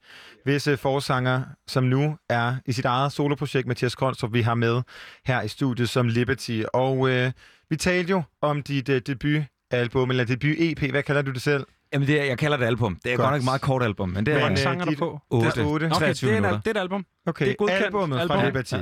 hvis 0.44 0.68
øh, 0.68 0.78
forsanger, 0.78 1.42
som 1.68 1.84
nu 1.84 2.18
er 2.30 2.56
i 2.66 2.72
sit 2.72 2.86
eget 2.86 3.12
soloprojekt, 3.12 3.68
Mathias 3.68 3.96
Kronstrup, 3.96 4.34
vi 4.34 4.42
har 4.42 4.54
med 4.56 4.82
her 5.26 5.42
i 5.42 5.48
studiet 5.48 5.90
som 5.90 6.08
Liberty. 6.08 6.62
Og 6.74 7.10
øh, 7.10 7.32
vi 7.70 7.76
talte 7.76 8.10
jo 8.12 8.24
om 8.42 8.64
dit 8.64 8.90
øh, 8.90 9.02
debutalbum, 9.08 10.10
eller 10.10 10.26
debut-EP, 10.26 10.92
hvad 10.92 11.04
kalder 11.04 11.22
du 11.22 11.32
det 11.32 11.42
selv? 11.42 11.66
Jamen, 11.94 12.08
det 12.08 12.20
er, 12.22 12.24
jeg 12.26 12.38
kalder 12.38 12.58
det 12.58 12.66
album. 12.66 12.98
Det 13.04 13.12
er 13.14 13.18
Godt. 13.18 13.26
godt, 13.26 13.34
nok 13.34 13.40
et 13.40 13.46
meget 13.46 13.62
kort 13.62 13.84
album, 13.84 14.10
men 14.10 14.26
det 14.26 14.34
Hvor 14.34 14.40
er 14.40 14.46
mange 14.46 14.60
øh, 14.60 14.64
sange 14.64 14.82
er 14.82 14.86
der 14.86 14.92
dit- 14.92 15.00
på? 15.00 15.20
otte. 15.30 15.50
Det 15.52 15.58
er 15.58 15.66
otte. 15.66 15.86
Okay, 15.86 15.96
23 15.96 16.30
det 16.30 16.34
er, 16.34 16.38
en, 16.38 16.44
minutter. 16.44 16.62
det 16.62 16.68
er 16.78 16.80
et 16.80 16.84
album. 16.84 17.06
Okay, 17.28 17.46
Det 17.46 17.52
er 17.52 17.56
godkendt 17.56 17.86
albumet 17.86 18.28
fra 18.28 18.34
album. 18.42 18.46
Liberty. 18.46 18.74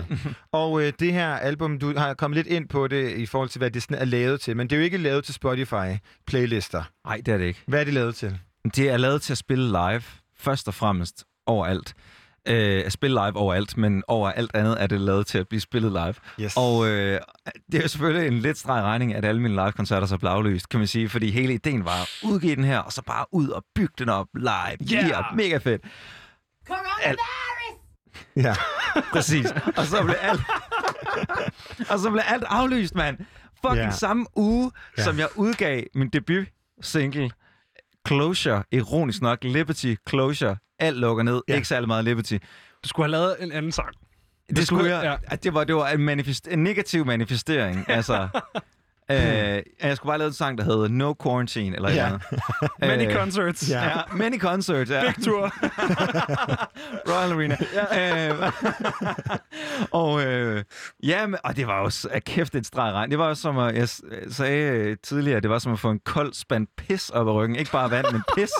Og 0.52 0.82
øh, 0.84 0.94
det 1.00 1.14
her 1.14 1.28
album, 1.30 1.80
du 1.80 1.98
har 1.98 2.14
kommet 2.14 2.36
lidt 2.36 2.48
ind 2.48 2.70
på 2.70 2.88
det 2.88 3.12
i 3.18 3.26
forhold 3.26 3.50
til, 3.50 3.60
hvad 3.60 3.72
det 3.72 3.84
sådan 3.84 3.98
er 3.98 4.06
lavet 4.06 4.42
til. 4.42 4.58
Men 4.58 4.68
det 4.70 4.76
er 4.76 4.78
jo 4.80 4.84
ikke 4.84 4.98
lavet 4.98 5.24
til 5.24 5.34
Spotify-playlister. 5.34 6.84
Nej, 7.06 7.22
det 7.26 7.34
er 7.34 7.38
det 7.38 7.46
ikke. 7.46 7.62
Hvad 7.68 7.80
er 7.80 7.84
det 7.84 7.94
lavet 7.94 8.16
til? 8.16 8.40
Det 8.76 8.90
er 8.90 8.98
lavet 8.98 9.22
til 9.22 9.34
at 9.34 9.38
spille 9.38 9.68
live, 9.68 10.04
først 10.40 10.68
og 10.68 10.74
fremmest 10.74 11.24
overalt. 11.46 11.94
Øh, 12.50 12.84
at 12.86 12.92
spille 12.92 13.14
live 13.16 13.36
overalt, 13.38 13.78
men 13.78 14.04
over 14.08 14.32
alt 14.32 14.52
andet 14.56 14.82
er 14.84 14.88
det 14.88 15.02
lavet 15.02 15.28
til 15.28 15.38
at 15.38 15.48
blive 15.48 15.62
spillet 15.62 15.92
live. 15.92 16.14
Yes. 16.42 16.54
Og 16.58 16.88
øh, 16.88 17.20
det 17.72 17.78
er 17.78 17.82
jo 17.82 17.88
selvfølgelig 17.88 18.28
en 18.28 18.40
lidt 18.40 18.58
streg 18.58 18.82
regning, 18.84 19.16
at 19.16 19.26
alle 19.26 19.42
mine 19.42 19.54
live-koncerter 19.56 20.08
så 20.08 20.18
blev 20.18 20.30
aflyst, 20.30 20.70
kan 20.70 20.80
man 20.80 20.88
sige, 20.88 21.10
fordi 21.10 21.32
hele 21.32 21.54
ideen 21.54 21.86
var 21.86 22.02
at 22.02 22.10
udgive 22.24 22.56
den 22.56 22.64
her, 22.64 22.80
og 22.80 22.94
så 22.94 23.02
bare 23.02 23.26
ud 23.32 23.50
og 23.50 23.64
bygge 23.76 23.94
den 24.00 24.10
op 24.10 24.28
live. 24.36 24.48
Yeah! 24.94 25.10
Yeah, 25.10 25.24
mega 25.36 25.58
fedt. 25.58 25.82
Alt, 27.04 27.20
Ja. 28.36 28.56
præcis. 29.14 29.46
Og 29.78 29.86
så 29.86 30.04
blev 30.04 30.16
alt, 30.22 30.42
og 31.92 32.00
så 32.00 32.10
blev 32.12 32.22
alt 32.28 32.44
aflyst, 32.48 32.96
mand. 32.96 33.18
Fucking 33.62 33.78
Ja. 33.86 33.92
samme 33.92 34.26
uge, 34.36 34.72
Ja. 34.98 35.04
som 35.04 35.20
jeg 35.20 35.28
udgav 35.36 35.84
min 35.96 36.10
debut 36.10 36.46
single 36.82 37.32
Closure, 38.08 38.64
ironisk 38.72 39.22
nok, 39.22 39.44
Liberty, 39.44 39.96
Closure, 40.10 40.58
alt 40.80 40.98
lukker 40.98 41.24
ned, 41.24 41.42
Ja. 41.48 41.56
ikke 41.56 41.68
særlig 41.68 41.88
meget 41.88 42.06
Liberty. 42.06 42.38
Du 42.84 42.90
skulle 42.90 43.06
have 43.06 43.12
lavet 43.12 43.36
en 43.40 43.52
anden 43.52 43.72
sang. 43.72 43.90
Det 44.56 44.68
skulle 44.68 44.90
jeg. 44.98 45.18
Ja. 45.32 45.36
Det 45.36 45.54
var, 45.54 45.64
det 45.64 45.76
var 45.76 45.88
en, 45.90 46.00
manifest, 46.02 46.48
en 46.52 46.64
negativ 46.64 47.06
manifestering. 47.06 47.90
altså, 47.90 48.28
øh, 49.12 49.18
jeg 49.84 49.96
skulle 49.98 50.10
bare 50.10 50.18
lave 50.18 50.28
en 50.28 50.34
sang, 50.34 50.58
der 50.58 50.64
hed 50.64 50.90
No 50.90 51.14
Quarantine, 51.24 51.76
eller 51.76 51.90
Ja. 51.90 51.96
ja. 51.96 52.06
andet. 52.06 52.22
Many 52.80 53.08
Øh, 53.08 53.14
concerts. 53.16 53.70
Ja. 53.70 53.84
Ja, 53.84 54.02
many 54.14 54.40
concerts, 54.40 54.92
ja. 54.92 55.02
Big 55.02 55.26
tour. 55.26 55.54
Royal 57.12 57.32
Arena. 57.32 57.58
Ja. 57.74 58.30
Øh, 58.30 58.52
og, 59.92 60.24
øh, 60.26 60.64
ja, 61.04 61.28
men, 61.28 61.40
og 61.44 61.56
det 61.56 61.68
var 61.68 61.74
også 61.80 62.08
af 62.12 62.24
kæft 62.24 62.56
et 62.56 62.66
streg 62.66 62.94
regn. 62.94 63.12
Det 63.12 63.20
var 63.20 63.26
også 63.26 63.42
som, 63.42 63.58
at, 63.58 63.76
jeg 63.76 63.90
sagde 64.32 64.62
øh, 64.72 64.98
tidligere, 65.04 65.40
det 65.40 65.50
var 65.50 65.60
som 65.60 65.74
at 65.74 65.80
få 65.80 65.90
en 65.92 66.00
kold 66.06 66.34
spand 66.34 66.68
pis 66.78 67.10
op 67.10 67.28
ad 67.28 67.32
ryggen. 67.34 67.56
Ikke 67.56 67.72
bare 67.72 67.92
vand, 67.92 68.06
men 68.12 68.22
pis 68.38 68.52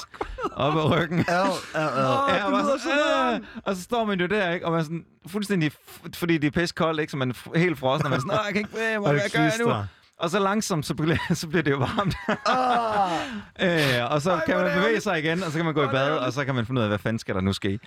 op 0.56 0.76
ad 0.78 0.90
ryggen. 0.92 1.20
Al, 1.28 1.36
al, 1.36 1.50
al. 1.74 1.88
Ja, 2.30 2.36
det 2.36 2.44
og, 2.44 2.52
var 2.52 2.62
lyder 2.62 2.78
sådan, 2.78 2.98
sådan 3.18 3.42
øh, 3.42 3.48
og 3.66 3.76
så 3.76 3.82
står 3.82 4.06
man 4.06 4.20
jo 4.20 4.26
der, 4.28 4.52
ikke? 4.52 4.66
Og 4.66 4.72
man 4.72 4.80
er 4.80 4.84
sådan 4.84 5.06
fuldstændig, 5.28 5.72
fordi 6.16 6.38
det 6.38 6.48
er 6.56 6.62
pis 6.62 6.72
koldt, 6.72 7.00
ikke? 7.00 7.12
Så 7.12 7.18
man 7.18 7.30
er 7.30 7.58
helt 7.60 7.80
frossen, 7.80 8.06
og 8.06 8.10
man 8.10 8.18
er 8.18 8.22
sådan, 8.22 8.32
jeg 8.46 8.54
kan 8.54 8.58
ikke 8.58 8.70
mig, 8.74 8.98
Og 9.08 9.12
hvad 9.14 9.30
gør 9.34 9.40
jeg 9.42 9.54
nu? 9.60 9.74
Og 10.20 10.30
så 10.30 10.40
langsomt, 10.40 10.86
så 10.86 10.94
bliver, 10.96 11.18
så 11.42 11.48
bliver 11.48 11.64
det 11.64 11.72
jo 11.72 11.78
varmt. 11.78 12.16
øh, 13.66 14.12
og 14.12 14.22
så 14.22 14.32
Ej, 14.32 14.46
kan 14.46 14.56
man 14.56 14.78
bevæge 14.78 15.02
sig 15.02 15.20
igen, 15.20 15.44
og 15.44 15.52
så 15.52 15.58
kan 15.58 15.66
man 15.66 15.74
gå 15.74 15.82
i 15.82 15.84
er 15.84 15.88
det 15.88 15.94
bad, 15.94 16.18
og 16.18 16.34
så 16.34 16.46
kan 16.46 16.56
man 16.56 16.66
finde 16.66 16.80
ud 16.80 16.84
af, 16.84 16.90
hvad 16.90 17.00
fanden 17.00 17.20
skal 17.20 17.36
der 17.36 17.42
nu 17.42 17.54
ske. 17.54 17.80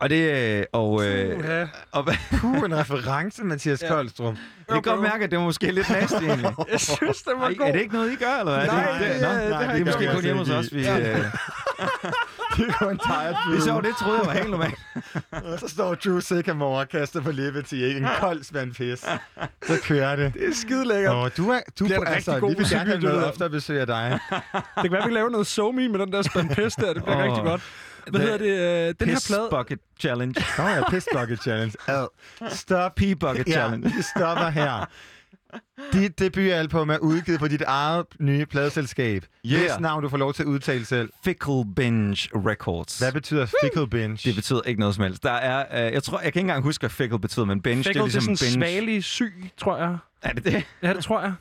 Og 0.00 0.10
det, 0.10 0.32
øh, 0.58 0.64
og, 0.72 1.06
øh, 1.06 1.68
og 1.92 2.06
Puh, 2.40 2.56
en 2.64 2.76
reference, 2.78 3.44
Mathias 3.44 3.82
Ja. 3.82 3.88
Koldstrup. 3.88 4.34
jeg 4.68 4.74
kan 4.74 4.82
godt 4.82 5.02
mærke, 5.02 5.24
at 5.24 5.30
det 5.30 5.38
var 5.38 5.44
måske 5.44 5.70
lidt 5.72 5.90
nasty 6.00 6.14
egentlig. 6.22 6.54
Jeg 6.72 6.80
synes, 6.80 7.22
det 7.22 7.32
var 7.36 7.44
Ej, 7.46 7.54
god. 7.54 7.66
er 7.66 7.72
det 7.72 7.80
ikke 7.80 7.94
noget, 7.94 8.12
I 8.12 8.16
gør, 8.16 8.36
eller 8.40 8.56
hvad? 8.58 8.66
Nej, 8.66 8.84
er 8.84 8.98
det, 8.98 9.14
det- 9.14 9.22
Nå, 9.22 9.28
nej, 9.28 9.62
det, 9.66 9.74
det 9.74 9.80
er 9.80 9.84
måske 9.84 10.10
kun 10.14 10.22
hjemme 10.22 10.38
hos 10.38 10.50
os. 10.50 10.74
Vi, 10.74 10.80
i. 10.80 10.88
øh, 10.88 10.96
Det 12.56 12.68
er 12.68 12.72
kun 12.78 12.98
tired 12.98 13.82
det 13.82 13.88
er 13.90 13.94
troede 14.00 14.18
jeg 14.18 14.26
var 14.26 14.32
helt 14.32 14.50
normalt. 14.50 14.74
Og 15.52 15.58
så 15.58 15.68
står 15.68 15.94
Drew 15.94 16.20
Sycamore 16.20 16.80
og 16.80 16.88
kaster 16.88 17.20
på 17.20 17.30
Liberty, 17.30 17.74
ikke? 17.74 18.00
En 18.00 18.06
kold 18.20 18.42
spand 18.44 18.74
pis. 18.74 18.98
Så 19.66 19.78
kører 19.84 20.16
det. 20.16 20.34
Det 20.34 20.48
er 20.48 20.54
skide 20.54 20.84
lækkert. 20.88 21.14
Åh, 21.14 21.30
du 21.36 21.50
er, 21.50 21.60
du 21.78 21.84
Bliver 21.84 22.00
en 22.00 22.06
altså, 22.06 22.30
rigtig 22.30 22.40
god 22.40 22.50
vi 22.50 22.56
vil 22.58 22.66
gerne 22.70 22.90
have 22.90 23.00
noget 23.00 23.14
det 23.16 23.22
der. 23.22 23.28
oftere 23.28 23.50
besøg 23.50 23.80
af 23.80 23.86
dig. 23.86 24.18
Det 24.52 24.82
kan 24.82 24.92
være, 24.92 25.06
vi 25.06 25.12
laver 25.12 25.28
noget 25.30 25.46
somi 25.46 25.88
med 25.88 25.98
den 25.98 26.12
der 26.12 26.22
spand 26.22 26.48
pis 26.48 26.74
der. 26.74 26.92
Det 26.94 27.04
bliver 27.04 27.16
Åh. 27.18 27.24
rigtig 27.24 27.44
godt. 27.44 27.62
Hvad 28.10 28.20
hedder 28.20 28.38
det? 28.38 28.88
øh, 28.88 28.94
Den 29.00 29.08
her 29.08 29.24
plade... 29.26 29.48
Bucket 29.50 29.78
Challenge. 30.00 30.34
Nå 30.58 30.64
ja, 30.64 30.90
Piss 30.90 31.08
Bucket 31.14 31.42
Challenge. 31.42 31.74
Ad. 31.88 32.06
Stop. 32.50 32.94
Pee 32.94 33.16
Bucket 33.16 33.46
Ja, 33.48 33.52
Challenge. 33.52 33.92
vi 33.96 34.02
stopper 34.16 34.48
her. 34.48 34.88
Dit 35.92 36.18
debutalbum 36.18 36.90
er 36.90 36.98
udgivet 36.98 37.40
på 37.40 37.48
dit 37.48 37.62
eget 37.62 38.06
nye 38.20 38.46
pladeselskab. 38.46 39.24
Yeah. 39.46 39.60
Hvis 39.60 39.70
navn 39.80 40.02
du 40.02 40.08
får 40.08 40.16
lov 40.16 40.34
til 40.34 40.42
at 40.42 40.46
udtale 40.46 40.84
selv. 40.84 41.10
Fickle 41.24 41.64
Binge 41.76 42.28
Records. 42.34 42.98
Hvad 42.98 43.12
betyder 43.12 43.46
Fickle 43.62 43.88
Binge? 43.88 44.16
Det 44.28 44.34
betyder 44.34 44.60
ikke 44.66 44.80
noget 44.80 44.94
som 44.94 45.04
helst. 45.04 45.22
Der 45.22 45.30
er, 45.32 45.86
øh, 45.86 45.92
jeg 45.92 46.02
tror, 46.02 46.20
jeg 46.20 46.32
kan 46.32 46.40
ikke 46.40 46.40
engang 46.40 46.62
huske, 46.62 46.82
hvad 46.82 46.90
fickle 46.90 47.18
betyder, 47.18 47.46
men 47.46 47.62
binge, 47.62 47.84
Fickle, 47.84 47.92
det 47.92 48.00
er 48.00 48.04
ligesom 48.20 48.22
det 48.22 48.32
er 48.32 48.36
sådan 48.50 48.60
binge. 48.60 48.66
svagelig 48.72 49.04
syg, 49.04 49.50
tror 49.58 49.76
jeg. 49.76 49.96
Er 50.22 50.32
det 50.32 50.44
det? 50.44 50.64
Ja, 50.82 50.92
det 50.94 51.04
tror 51.04 51.20
jeg. 51.20 51.32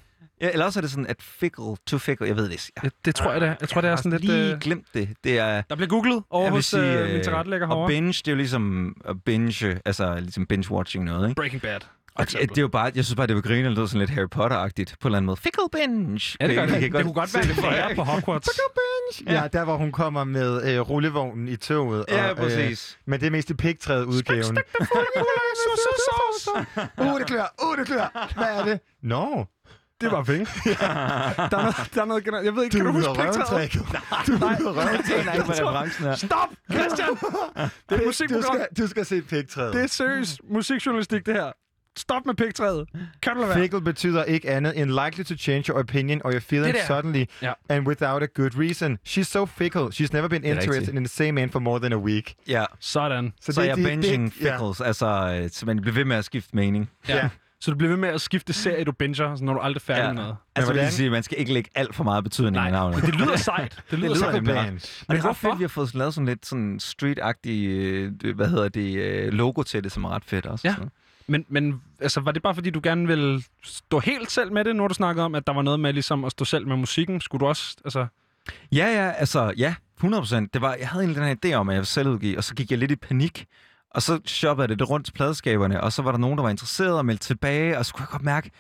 Ja, 0.42 0.50
eller 0.52 0.66
også 0.66 0.80
er 0.80 0.82
det 0.82 0.92
sådan, 0.92 1.08
at 1.08 1.22
fickle 1.22 1.76
to 1.88 1.98
fickle, 1.98 2.28
jeg 2.28 2.36
ved 2.36 2.50
det. 2.50 2.70
Jeg, 2.76 2.84
Ja, 2.84 2.90
det 3.06 3.16
tror 3.16 3.32
jeg, 3.32 3.42
det 3.42 3.50
er. 3.50 3.56
Jeg 3.62 3.70
tror, 3.70 3.82
det 3.82 3.90
er 3.90 3.96
sådan 3.96 4.12
lidt... 4.12 4.24
lige 4.24 4.54
Øh... 4.54 4.60
glemt 4.60 4.86
det. 4.94 5.10
Det 5.24 5.40
er... 5.40 5.62
Der 5.70 5.76
bliver 5.76 5.90
googlet 5.90 6.24
over 6.30 6.50
hos 6.50 6.66
sige, 6.66 7.00
øh, 7.04 7.14
min 7.14 7.24
tilrettelægger 7.24 7.68
Og 7.68 7.74
herovre. 7.74 7.88
binge, 7.88 8.08
det 8.08 8.28
er 8.28 8.32
jo 8.32 8.38
ligesom 8.38 8.96
at 9.06 9.16
binge, 9.26 9.80
altså 9.86 10.16
ligesom 10.20 10.46
binge-watching 10.54 11.00
noget, 11.04 11.30
ikke? 11.30 11.36
Breaking 11.42 11.62
Bad. 11.62 11.80
Og 12.16 12.32
det, 12.32 12.40
det, 12.42 12.58
er 12.58 12.62
jo 12.62 12.68
bare, 12.68 12.92
jeg 12.96 13.06
synes 13.06 13.16
bare, 13.16 13.28
det 13.28 13.36
var 13.36 13.42
grine, 13.42 13.76
det 13.76 13.90
sådan 13.90 14.00
lidt 14.00 14.10
Harry 14.10 14.28
Potter-agtigt 14.36 14.94
på 15.00 15.08
en 15.08 15.10
eller 15.10 15.18
anden 15.18 15.26
måde. 15.26 15.38
Fickle 15.38 15.64
binge. 15.74 16.38
Ja, 16.42 16.48
det 16.48 16.56
gør 16.56 16.62
Jeg 16.64 16.72
det. 16.72 16.80
kan 16.82 16.92
Det 16.94 17.04
kunne 17.04 17.14
godt 17.14 17.34
være, 17.34 17.44
det 17.44 17.56
for 17.56 17.72
jer. 17.72 17.90
er 17.90 17.96
på 17.96 18.04
Hogwarts. 18.04 18.50
Ja, 19.28 19.48
der 19.54 19.64
hvor 19.64 19.78
hun 19.78 19.92
kommer 19.92 20.24
med 20.24 20.74
øh, 20.76 20.80
rullevognen 20.80 21.48
i 21.48 21.56
toget. 21.56 22.06
Ja, 22.10 22.30
og, 22.30 22.38
præcis. 22.38 22.98
men 23.06 23.20
det 23.20 23.28
er 23.28 23.32
mest 23.32 23.50
i 23.50 23.54
pigtræet 23.54 24.06
udgaven. 24.06 24.58
Uh, 26.98 27.20
det 27.20 27.28
klør! 27.32 27.54
Uh, 27.64 27.78
det 27.78 27.86
klør! 27.88 28.30
Hvad 28.36 28.48
er 28.60 28.66
det? 28.66 28.80
Nå, 29.04 29.36
no. 29.36 29.44
Det 30.02 30.12
var 30.12 30.24
penge. 30.24 30.46
der, 30.66 31.58
er 31.58 31.62
noget, 31.62 31.76
der 31.96 32.02
er 32.02 32.06
noget 32.06 32.24
generelt. 32.24 32.46
Jeg 32.46 32.56
ved 32.56 32.64
ikke, 32.64 32.78
du 32.78 32.84
kan 32.84 32.94
du 32.94 33.00
er 33.00 33.08
huske 33.08 33.22
røventræk. 33.24 33.74
Du 34.28 34.34
er 34.34 34.72
ude 34.72 34.82
af 34.82 35.10
Jeg 35.10 35.20
aner 35.20 35.34
ikke, 35.34 35.46
hvad 35.46 35.60
referencen 35.60 36.06
er. 36.06 36.16
Stop, 36.16 36.50
Christian! 36.72 37.10
Det 37.10 37.20
er 37.90 37.96
et 37.96 38.00
Du 38.00 38.06
musikprogram. 38.06 38.44
skal, 38.56 38.68
du 38.84 38.88
skal 38.88 39.06
se 39.06 39.22
pigtræet. 39.22 39.74
Det 39.74 39.84
er 39.84 39.88
seriøst 39.88 40.40
musikjournalistik, 40.50 41.26
det 41.26 41.34
her. 41.34 41.52
Stop 41.98 42.26
med 42.26 42.34
pigtræet. 42.36 42.88
Kan 43.22 43.34
du 43.34 43.40
lade 43.40 43.50
være? 43.50 43.60
Fickle 43.60 43.82
betyder 43.82 44.24
ikke 44.24 44.50
andet 44.50 44.80
end 44.82 44.90
likely 45.06 45.24
to 45.24 45.36
change 45.36 45.64
your 45.70 45.80
opinion 45.80 46.22
or 46.26 46.32
your 46.32 46.40
feelings 46.40 46.86
suddenly 46.88 47.26
Ja. 47.42 47.54
and 47.70 47.88
without 47.88 48.24
a 48.24 48.28
good 48.36 48.50
reason. 48.60 48.98
She's 49.08 49.24
so 49.24 49.46
fickle. 49.46 49.82
She's 49.94 50.08
never 50.14 50.28
been 50.28 50.44
er 50.46 50.50
interested 50.52 50.74
rigtigt. 50.82 50.98
in 50.98 51.04
the 51.04 51.10
same 51.10 51.32
man 51.32 51.50
for 51.50 51.60
more 51.60 51.80
than 51.80 51.94
a 51.94 51.98
week. 51.98 52.34
Ja, 52.48 52.66
Sådan. 52.80 53.34
så, 53.42 53.52
så 53.52 53.62
det- 53.62 53.68
jeg 53.68 53.78
det- 53.78 53.86
binging 53.86 54.34
det- 54.34 54.42
ja. 54.46 54.54
fickles, 54.54 54.82
altså, 54.82 55.40
øh, 55.44 55.50
så 55.52 55.66
man 55.66 55.82
bliver 55.82 55.94
ved 55.96 56.06
med 56.06 56.16
at 56.16 56.26
skifte 56.26 56.50
mening. 56.56 56.90
Ja. 57.10 57.16
Ja. 57.16 57.30
Så 57.62 57.72
du 57.72 57.78
bliver 57.78 57.90
ved 57.90 57.98
med 57.98 58.10
at 58.10 58.22
skifte 58.22 58.54
serie, 58.54 58.84
du 58.84 58.92
binger, 58.92 59.36
så 59.36 59.44
når 59.44 59.54
du 59.54 59.60
aldrig 59.60 59.80
er 59.82 59.84
færdig 59.86 60.02
Ja. 60.04 60.08
med 60.14 60.22
noget. 60.22 60.36
Altså, 60.56 60.72
hvordan- 60.72 60.86
vil 60.86 60.94
sige, 60.94 61.10
man 61.10 61.24
skal 61.24 61.40
ikke 61.40 61.54
lægge 61.54 61.70
alt 61.76 61.96
for 61.96 62.04
meget 62.04 62.24
betydning 62.24 62.68
i 62.68 62.72
navnet. 62.72 63.02
men 63.04 63.12
det 63.12 63.20
lyder 63.20 63.36
sejt. 63.36 63.84
Det 63.92 64.00
lyder, 64.00 64.08
lyder 64.10 64.20
sejt. 64.20 64.34
ret. 64.34 64.40
Og 64.40 64.46
det 64.46 64.48
Men 64.48 64.58
er 64.58 64.70
ret 64.70 64.82
fedt, 65.16 65.22
hvorfor? 65.22 65.56
vi 65.56 65.64
har 65.64 65.68
fået 65.68 65.96
lavet 65.96 66.14
sådan 66.14 66.26
lidt 66.26 66.46
sådan 66.46 66.80
street-agtig, 66.80 67.66
øh, 67.68 68.12
hvad 68.36 68.48
hedder 68.50 68.70
det, 68.70 68.96
øh, 68.98 69.34
logo 69.34 69.64
til 69.64 69.84
det, 69.84 69.92
som 69.92 70.04
er 70.04 70.10
ret 70.10 70.24
fedt 70.26 70.46
også. 70.46 70.68
Ja. 70.68 70.76
Men, 71.28 71.46
men 71.50 71.82
altså, 72.00 72.20
var 72.22 72.32
det 72.32 72.42
bare 72.44 72.56
fordi, 72.56 72.70
du 72.70 72.80
gerne 72.84 73.08
ville 73.08 73.44
stå 73.64 74.00
helt 74.00 74.32
selv 74.32 74.52
med 74.52 74.64
det, 74.66 74.76
når 74.76 74.88
du 74.88 74.94
snakkede 74.94 75.26
om, 75.26 75.36
at 75.36 75.48
der 75.48 75.54
var 75.54 75.62
noget 75.62 75.80
med 75.80 75.94
ligesom 75.94 76.26
at 76.26 76.32
stå 76.32 76.46
selv 76.46 76.68
med 76.68 76.76
musikken? 76.78 77.22
Skulle 77.22 77.40
du 77.40 77.46
også, 77.48 77.76
altså... 77.86 78.08
Ja, 78.72 78.86
ja, 78.88 79.12
altså, 79.12 79.54
ja, 79.58 79.76
100%. 80.04 80.36
Det 80.54 80.62
var, 80.62 80.76
jeg 80.80 80.88
havde 80.88 81.04
egentlig 81.04 81.22
den 81.24 81.28
her 81.28 81.36
idé 81.46 81.54
om, 81.56 81.70
at 81.70 81.74
jeg 81.74 81.80
ville 81.80 81.88
selv 81.88 82.08
udgive, 82.10 82.38
og 82.38 82.44
så 82.44 82.56
gik 82.56 82.72
jeg 82.72 82.80
lidt 82.80 82.92
i 82.92 82.96
panik. 82.96 83.46
Og 83.96 84.02
så 84.02 84.20
shoppede 84.26 84.64
jeg 84.64 84.70
det, 84.70 84.80
det 84.80 84.90
rundt 84.90 85.06
til 85.06 85.14
pladeskaberne, 85.14 85.82
og 85.82 85.94
så 85.94 86.02
var 86.02 86.12
der 86.12 86.18
nogen, 86.18 86.38
der 86.38 86.42
var 86.44 86.50
interesseret 86.50 86.98
og 86.98 87.06
meldte 87.06 87.26
tilbage, 87.26 87.78
og 87.78 87.86
så 87.86 87.94
kunne 87.94 88.02
jeg 88.02 88.10
godt 88.10 88.24
mærke, 88.24 88.52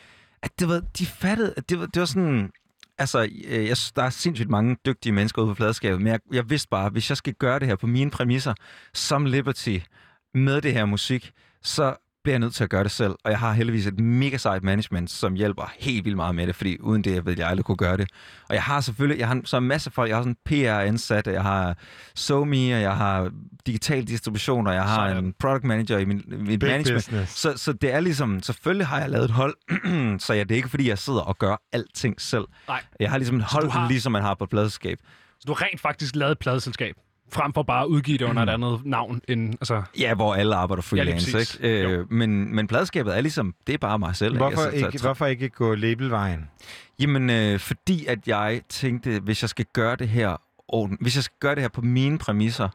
at 0.41 0.59
det 0.59 0.67
var, 0.67 0.81
de 0.97 1.05
fattede, 1.05 1.53
at 1.57 1.69
det 1.69 1.79
var, 1.79 1.85
det 1.85 1.99
var 1.99 2.05
sådan... 2.05 2.51
Altså, 2.97 3.29
øh, 3.47 3.67
jeg 3.67 3.77
der 3.95 4.03
er 4.03 4.09
sindssygt 4.09 4.49
mange 4.49 4.77
dygtige 4.85 5.13
mennesker 5.13 5.41
ude 5.41 5.51
på 5.51 5.55
pladeskabet, 5.55 6.01
men 6.01 6.07
jeg, 6.07 6.19
jeg 6.31 6.49
vidste 6.49 6.67
bare, 6.69 6.85
at 6.85 6.91
hvis 6.91 7.09
jeg 7.09 7.17
skal 7.17 7.33
gøre 7.33 7.59
det 7.59 7.67
her 7.67 7.75
på 7.75 7.87
mine 7.87 8.11
præmisser, 8.11 8.53
som 8.93 9.25
Liberty, 9.25 9.77
med 10.33 10.61
det 10.61 10.73
her 10.73 10.85
musik, 10.85 11.31
så 11.63 11.95
bliver 12.25 12.33
jeg 12.33 12.39
nødt 12.39 12.53
til 12.55 12.63
at 12.63 12.69
gøre 12.69 12.83
det 12.83 12.91
selv. 12.91 13.11
Og 13.23 13.31
jeg 13.31 13.39
har 13.39 13.53
heldigvis 13.53 13.87
et 13.87 13.99
mega 13.99 14.37
sejt 14.37 14.63
management, 14.63 15.09
som 15.11 15.33
hjælper 15.33 15.71
helt 15.79 16.05
vildt 16.05 16.15
meget 16.15 16.35
med 16.35 16.47
det, 16.47 16.55
fordi 16.55 16.77
uden 16.79 17.03
det, 17.03 17.15
jeg 17.15 17.25
ved 17.25 17.35
jeg 17.37 17.47
aldrig 17.47 17.65
kunne 17.65 17.77
gøre 17.77 17.97
det. 17.97 18.09
Og 18.49 18.55
jeg 18.55 18.63
har 18.63 18.81
selvfølgelig, 18.81 19.19
jeg 19.19 19.27
har 19.27 19.41
så 19.45 19.57
en 19.57 19.63
masse 19.63 19.91
folk, 19.91 20.09
jeg 20.09 20.17
har 20.17 20.23
sådan 20.23 20.37
PR-ansat, 20.45 21.27
jeg 21.27 21.41
har 21.41 21.77
SoMe, 22.15 22.55
og 22.75 22.81
jeg 22.81 22.95
har 22.97 23.31
digital 23.65 24.03
distribution, 24.07 24.67
og 24.67 24.73
jeg 24.73 24.83
har 24.83 25.07
Sådan. 25.09 25.25
en 25.25 25.33
product 25.39 25.63
manager 25.63 25.97
i 25.97 26.05
min, 26.05 26.23
mit 26.27 26.59
Big 26.59 26.69
management. 26.69 26.95
business. 27.05 27.31
Så, 27.39 27.53
så 27.57 27.73
det 27.73 27.93
er 27.93 27.99
ligesom, 27.99 28.41
selvfølgelig 28.43 28.87
har 28.87 28.99
jeg 28.99 29.09
lavet 29.09 29.25
et 29.25 29.31
hold, 29.31 29.55
så 30.19 30.33
ja, 30.33 30.39
det 30.43 30.51
er 30.51 30.55
ikke 30.55 30.69
fordi, 30.69 30.89
jeg 30.89 30.97
sidder 30.97 31.21
og 31.21 31.37
gør 31.37 31.61
alting 31.73 32.21
selv. 32.21 32.45
Nej. 32.67 32.83
Jeg 32.99 33.09
har 33.09 33.17
ligesom 33.17 33.37
et 33.37 33.43
hold, 33.43 33.69
har- 33.69 33.87
ligesom 33.87 34.11
man 34.11 34.21
har 34.21 34.33
på 34.33 34.43
et 34.43 34.49
pladeskab. 34.49 34.97
Så 35.39 35.43
du 35.47 35.53
har 35.53 35.65
rent 35.65 35.81
faktisk 35.81 36.15
lavet 36.15 36.31
et 36.31 36.39
pladeselskab, 36.39 36.95
frem 37.31 37.53
for 37.53 37.63
bare 37.63 37.81
at 37.83 37.87
udgive 37.87 38.17
det 38.17 38.25
under 38.25 38.43
et 38.43 38.49
andet 38.49 38.85
navn. 38.85 39.21
End, 39.27 39.53
altså, 39.53 39.83
Ja, 39.99 40.13
hvor 40.13 40.33
alle 40.35 40.55
arbejder 40.55 40.81
freelance, 40.81 41.31
præcis. 41.31 41.55
ikke? 41.61 41.87
Øh, 41.87 42.11
men, 42.11 42.55
men 42.55 42.67
pladeskabet 42.67 43.17
er 43.17 43.21
ligesom, 43.21 43.55
det 43.67 43.73
er 43.73 43.77
bare 43.77 43.99
mig 43.99 44.15
selv. 44.15 44.33
ikke? 44.33 44.37
Hvorfor, 44.45 44.61
Altså, 44.61 44.79
så- 44.79 44.87
ikke, 44.87 45.01
hvorfor 45.01 45.25
ikke 45.25 45.49
gå 45.49 45.75
labelvejen? 45.75 46.49
Jamen, 46.99 47.29
øh, 47.29 47.59
fordi 47.59 48.05
at 48.05 48.27
jeg 48.27 48.61
tænkte, 48.69 49.19
hvis 49.19 49.41
jeg 49.43 49.49
skal 49.49 49.65
gøre 49.73 49.95
det 49.95 50.09
her 50.09 50.41
orden, 50.67 50.97
hvis 51.01 51.15
jeg 51.15 51.23
skal 51.23 51.35
gøre 51.39 51.55
det 51.55 51.61
her 51.63 51.69
på 51.69 51.81
mine 51.81 52.17
præmisser, 52.17 52.69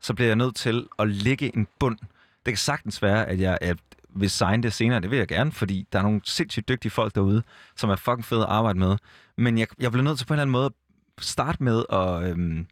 så 0.00 0.14
bliver 0.14 0.26
jeg 0.28 0.36
nødt 0.36 0.56
til 0.56 0.86
at 0.98 1.08
lægge 1.08 1.56
en 1.56 1.66
bund. 1.80 1.98
Det 2.46 2.52
kan 2.52 2.56
sagtens 2.56 3.02
være, 3.02 3.26
at 3.28 3.40
jeg 3.40 3.58
at 3.60 3.76
vil 4.10 4.30
signe 4.30 4.62
det 4.62 4.72
senere, 4.72 5.00
det 5.00 5.10
vil 5.10 5.18
jeg 5.18 5.28
gerne, 5.28 5.52
fordi 5.52 5.86
der 5.92 5.98
er 5.98 6.02
nogle 6.02 6.20
sindssygt 6.24 6.68
dygtige 6.68 6.90
folk 6.92 7.14
derude, 7.14 7.42
som 7.76 7.90
er 7.90 7.96
fucking 7.96 8.24
fede 8.24 8.40
at 8.42 8.48
arbejde 8.48 8.78
med. 8.78 8.96
Men 9.38 9.58
jeg, 9.58 9.66
jeg 9.80 9.90
bliver 9.92 10.04
nødt 10.04 10.18
til 10.18 10.26
på 10.26 10.32
en 10.32 10.36
eller 10.36 10.42
anden 10.42 10.52
måde 10.52 10.66
at 10.66 10.72
starte 11.24 11.62
med 11.62 11.84
at, 11.92 12.22
øhm, 12.30 12.66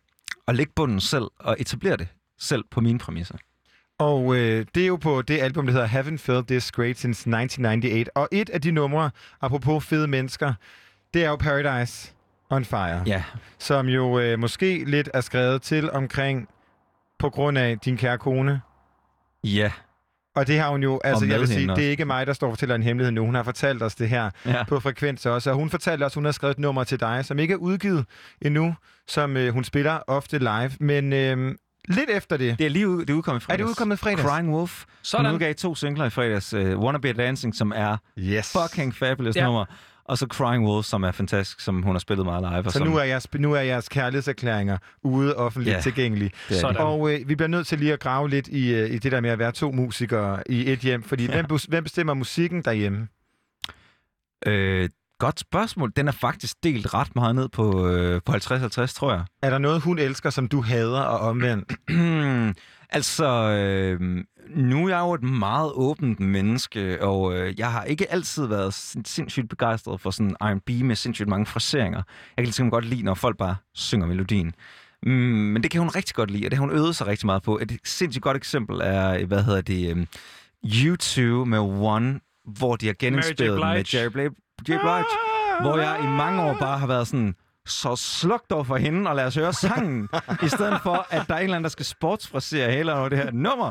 at 0.49 0.57
lægge 0.57 0.73
bunden 0.77 1.01
selv 1.01 1.25
og 1.39 1.57
etablere 1.59 1.97
det 1.97 2.09
selv 2.39 2.65
på 2.71 2.81
mine 2.81 2.99
præmisser. 2.99 3.37
Og 3.99 4.37
øh, 4.37 4.67
det 4.75 4.83
er 4.83 4.87
jo 4.87 4.97
på 4.97 5.23
det 5.23 5.41
album, 5.41 5.67
der 5.67 5.73
hedder 5.73 5.89
Haven't 5.89 6.17
Felt 6.17 6.49
This 6.49 6.73
Great 6.73 6.97
Since 6.99 7.21
1998. 7.21 8.09
Og 8.15 8.29
et 8.33 8.51
af 8.51 8.61
de 8.61 8.71
numre, 8.71 9.11
apropos 9.41 9.85
fede 9.85 10.07
mennesker, 10.09 10.55
det 11.15 11.25
er 11.25 11.29
jo 11.29 11.37
Paradise 11.37 12.13
on 12.51 12.65
Fire. 12.65 13.03
Ja, 13.07 13.25
Som 13.59 13.87
jo 13.89 14.19
øh, 14.19 14.39
måske 14.39 14.85
lidt 14.85 15.09
er 15.15 15.21
skrevet 15.21 15.63
til 15.63 15.91
omkring 15.91 16.49
på 17.19 17.31
grund 17.31 17.59
af 17.59 17.79
din 17.79 17.97
kære 17.97 18.19
kone. 18.19 18.61
Ja. 19.45 19.73
Og 20.35 20.47
det 20.47 20.59
har 20.61 20.69
hun 20.71 20.83
jo, 20.83 21.01
altså 21.05 21.25
jeg 21.27 21.41
vil 21.41 21.49
sige, 21.49 21.69
det 21.69 21.85
er 21.87 21.91
ikke 21.91 22.05
mig, 22.05 22.27
der 22.27 22.33
står 22.33 22.47
og 22.47 22.53
fortæller 22.53 22.75
en 22.75 22.83
hemmelighed 22.83 23.13
nu. 23.13 23.25
Hun 23.25 23.35
har 23.35 23.43
fortalt 23.43 23.83
os 23.83 23.95
det 23.95 24.09
her 24.09 24.31
Ja. 24.47 24.65
på 24.65 24.81
frekvens 24.81 25.27
også. 25.27 25.51
Og 25.51 25.57
hun 25.57 25.71
fortalte 25.71 26.05
også, 26.05 26.15
hun 26.15 26.25
har 26.25 26.33
skrevet 26.33 26.53
et 26.55 26.59
nummer 26.59 26.85
til 26.85 27.01
dig, 27.01 27.25
som 27.25 27.39
ikke 27.39 27.53
er 27.55 27.59
udgivet 27.59 28.05
endnu, 28.43 28.75
som 29.09 29.37
øh, 29.37 29.53
hun 29.53 29.65
spiller 29.65 29.99
ofte 30.07 30.39
live. 30.39 30.71
Men 30.81 31.13
øh, 31.13 31.55
lidt 31.89 32.11
efter 32.11 32.37
det. 32.37 32.59
Det 32.59 32.67
er 32.67 32.71
lige 32.71 32.89
ud, 32.89 33.01
det 33.01 33.11
er 33.11 33.15
udkommet 33.15 33.43
fredags. 33.43 33.61
Er 33.61 33.65
det 33.65 33.71
udkommet 33.71 33.99
fredags? 33.99 34.23
Crying 34.23 34.55
Wolf. 34.55 34.85
Sådan. 35.03 35.27
Hun 35.27 35.35
udgav 35.35 35.55
to 35.55 35.75
singler 35.75 36.05
i 36.05 36.11
fredags. 36.11 36.55
Uh, 36.55 36.61
Wanna 36.61 36.99
Be 36.99 37.13
Dancing, 37.13 37.55
som 37.57 37.73
er 37.77 37.97
Yes. 38.19 38.53
fucking 38.63 38.95
fabulous 38.95 39.37
ja. 39.37 39.45
nummer. 39.45 39.65
Og 40.05 40.19
så 40.19 40.27
Crying 40.27 40.67
Wolf, 40.67 40.87
som 40.87 41.03
er 41.03 41.13
fantastisk, 41.13 41.61
som 41.61 41.83
hun 41.83 41.95
har 41.95 41.99
spillet 41.99 42.27
meget 42.27 42.43
live. 42.43 42.59
Og 42.67 42.73
Så 42.73 42.79
som, 42.79 42.87
nu 42.87 42.97
er, 42.97 43.03
jeres, 43.05 43.27
nu 43.35 43.53
er 43.53 43.61
jeres 43.61 43.89
kærlighedserklæringer 43.89 44.79
ude 45.03 45.37
offentligt 45.37 45.77
Ja. 45.77 45.81
tilgængelige. 45.81 46.31
Og 46.79 47.13
øh, 47.13 47.29
vi 47.29 47.35
bliver 47.35 47.49
nødt 47.49 47.67
til 47.67 47.79
lige 47.79 47.93
at 47.93 48.01
grave 48.01 48.29
lidt 48.31 48.49
i, 48.49 48.75
øh, 48.75 48.91
i 48.91 48.99
det 48.99 49.13
der 49.13 49.21
med 49.21 49.31
at 49.31 49.39
være 49.39 49.53
to 49.53 49.73
musikere 49.73 50.43
i 50.51 50.73
et 50.73 50.79
hjem. 50.79 51.03
Fordi 51.03 51.25
ja. 51.27 51.33
hvem, 51.33 51.59
hvem 51.69 51.83
bestemmer 51.85 52.15
musikken 52.15 52.63
derhjemme? 52.63 53.09
Øh, 54.47 54.89
godt 55.19 55.41
spørgsmål. 55.41 55.93
Den 55.97 56.09
er 56.09 56.13
faktisk 56.13 56.57
delt 56.63 56.95
ret 56.95 57.17
meget 57.17 57.35
ned 57.35 57.49
på, 57.49 57.89
øh, 57.89 58.21
på 58.27 58.33
50-50, 58.33 58.95
tror 58.95 59.13
jeg. 59.13 59.25
Er 59.43 59.51
der 59.51 59.59
noget, 59.59 59.81
hun 59.83 59.99
elsker, 59.99 60.31
som 60.31 60.49
du 60.49 60.61
hader 60.63 61.01
og 61.01 61.19
omvendt? 61.29 61.73
altså, 62.95 63.27
øh, 63.27 64.25
nu 64.51 64.85
er 64.85 64.89
jeg 64.89 65.01
jo 65.01 65.13
et 65.15 65.23
meget 65.23 65.73
åbent 65.75 66.21
menneske, 66.21 67.03
og 67.03 67.35
øh, 67.37 67.59
jeg 67.59 67.73
har 67.73 67.85
ikke 67.85 68.13
altid 68.13 68.47
været 68.47 68.75
sin- 68.75 69.05
sindssygt 69.05 69.49
begejstret 69.49 70.01
for 70.01 70.11
sådan 70.11 70.37
R&B 70.41 70.71
med 70.71 70.97
sindssygt 70.97 71.29
mange 71.29 71.47
fraseringer. 71.47 71.99
Jeg 71.99 72.43
kan 72.43 72.45
ligesom 72.45 72.71
godt 72.71 72.85
lide, 72.85 73.03
når 73.03 73.15
folk 73.15 73.37
bare 73.39 73.57
synger 73.75 74.07
melodien. 74.07 74.55
Mm, 75.03 75.13
men 75.13 75.63
det 75.63 75.71
kan 75.71 75.81
hun 75.81 75.89
rigtig 75.89 76.15
godt 76.15 76.31
lide, 76.31 76.47
og 76.47 76.51
det 76.51 76.59
har 76.59 76.67
hun 76.67 76.75
øvet 76.77 76.97
sig 76.97 77.07
rigtig 77.07 77.27
meget 77.27 77.43
på. 77.43 77.59
Et 77.59 77.79
sindssygt 77.85 78.23
godt 78.23 78.37
eksempel 78.37 78.81
er, 78.83 79.25
hvad 79.27 79.43
hedder 79.45 79.61
det, 79.61 79.93
um, 79.93 80.07
U2 80.67 81.21
med 81.45 81.59
One, 81.59 82.21
hvor 82.45 82.77
de 82.77 82.87
har 82.87 82.95
genindspillet 82.99 83.59
med 83.59 83.85
Jerry 83.95 84.09
Blige, 84.11 84.31
Jerry 84.69 84.81
Blige 84.83 84.91
hvor 85.61 85.79
jeg 85.79 86.01
i 86.05 86.07
mange 86.07 86.43
år 86.43 86.57
bare 86.61 86.79
har 86.79 86.87
været 86.87 87.07
sådan, 87.07 87.35
så 87.67 87.97
sluk 87.97 88.43
dog 88.51 88.67
for 88.67 88.77
hende, 88.77 89.11
og 89.11 89.17
lad 89.17 89.27
os 89.27 89.35
høre 89.35 89.53
sangen, 89.53 90.09
i 90.43 90.49
stedet 90.49 90.81
for, 90.83 91.07
at 91.11 91.23
der 91.29 91.35
er 91.35 91.39
en 91.39 91.45
eller 91.45 91.57
anden, 91.57 91.65
der 91.65 91.71
skal 91.71 91.85
sportsfrasere 91.85 92.71
hele 92.73 92.95
over 92.95 93.09
det 93.09 93.19
her 93.19 93.31
nummer. 93.31 93.71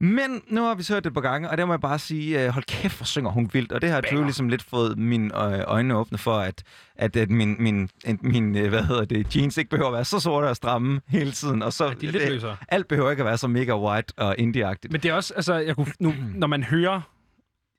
Men 0.00 0.42
nu 0.48 0.62
har 0.64 0.74
vi 0.74 0.82
så 0.82 0.92
hørt 0.92 1.04
det 1.04 1.10
et 1.10 1.14
par 1.14 1.20
gange, 1.20 1.50
og 1.50 1.58
der 1.58 1.64
må 1.64 1.72
jeg 1.72 1.80
bare 1.80 1.98
sige, 1.98 2.44
øh, 2.44 2.48
hold 2.48 2.64
kæft, 2.64 2.96
hvor 2.98 3.04
synger 3.04 3.30
hun 3.30 3.50
vildt. 3.52 3.72
Og 3.72 3.82
det 3.82 3.90
har 3.90 4.00
Drew 4.00 4.22
ligesom 4.22 4.48
lidt 4.48 4.62
fået 4.62 4.98
mine 4.98 5.54
øh, 5.56 5.64
øjne 5.66 5.96
åbne 5.96 6.18
for, 6.18 6.34
at, 6.38 6.62
at, 6.96 7.16
at 7.16 7.30
min, 7.30 7.56
min, 7.58 7.88
min 8.22 8.56
øh, 8.56 8.68
hvad 8.68 8.82
hedder 8.84 9.04
det, 9.04 9.36
jeans 9.36 9.56
ikke 9.56 9.70
behøver 9.70 9.88
at 9.88 9.94
være 9.94 10.04
så 10.04 10.20
sorte 10.20 10.44
og 10.46 10.56
stramme 10.56 11.00
hele 11.08 11.32
tiden. 11.32 11.62
Og 11.62 11.72
så, 11.72 11.88
de 11.88 12.06
er 12.06 12.10
lidt 12.12 12.22
det- 12.22 12.32
løsere. 12.32 12.56
alt 12.68 12.88
behøver 12.88 13.10
ikke 13.10 13.20
at 13.20 13.26
være 13.26 13.38
så 13.38 13.48
mega 13.48 13.76
white 13.78 14.14
og 14.16 14.34
indie-agtigt. 14.38 14.92
Men 14.92 15.00
det 15.00 15.08
er 15.10 15.14
også, 15.14 15.34
altså, 15.34 15.54
jeg 15.54 15.76
kunne, 15.76 15.92
nu, 16.00 16.14
når 16.34 16.46
man 16.46 16.62
hører 16.62 17.00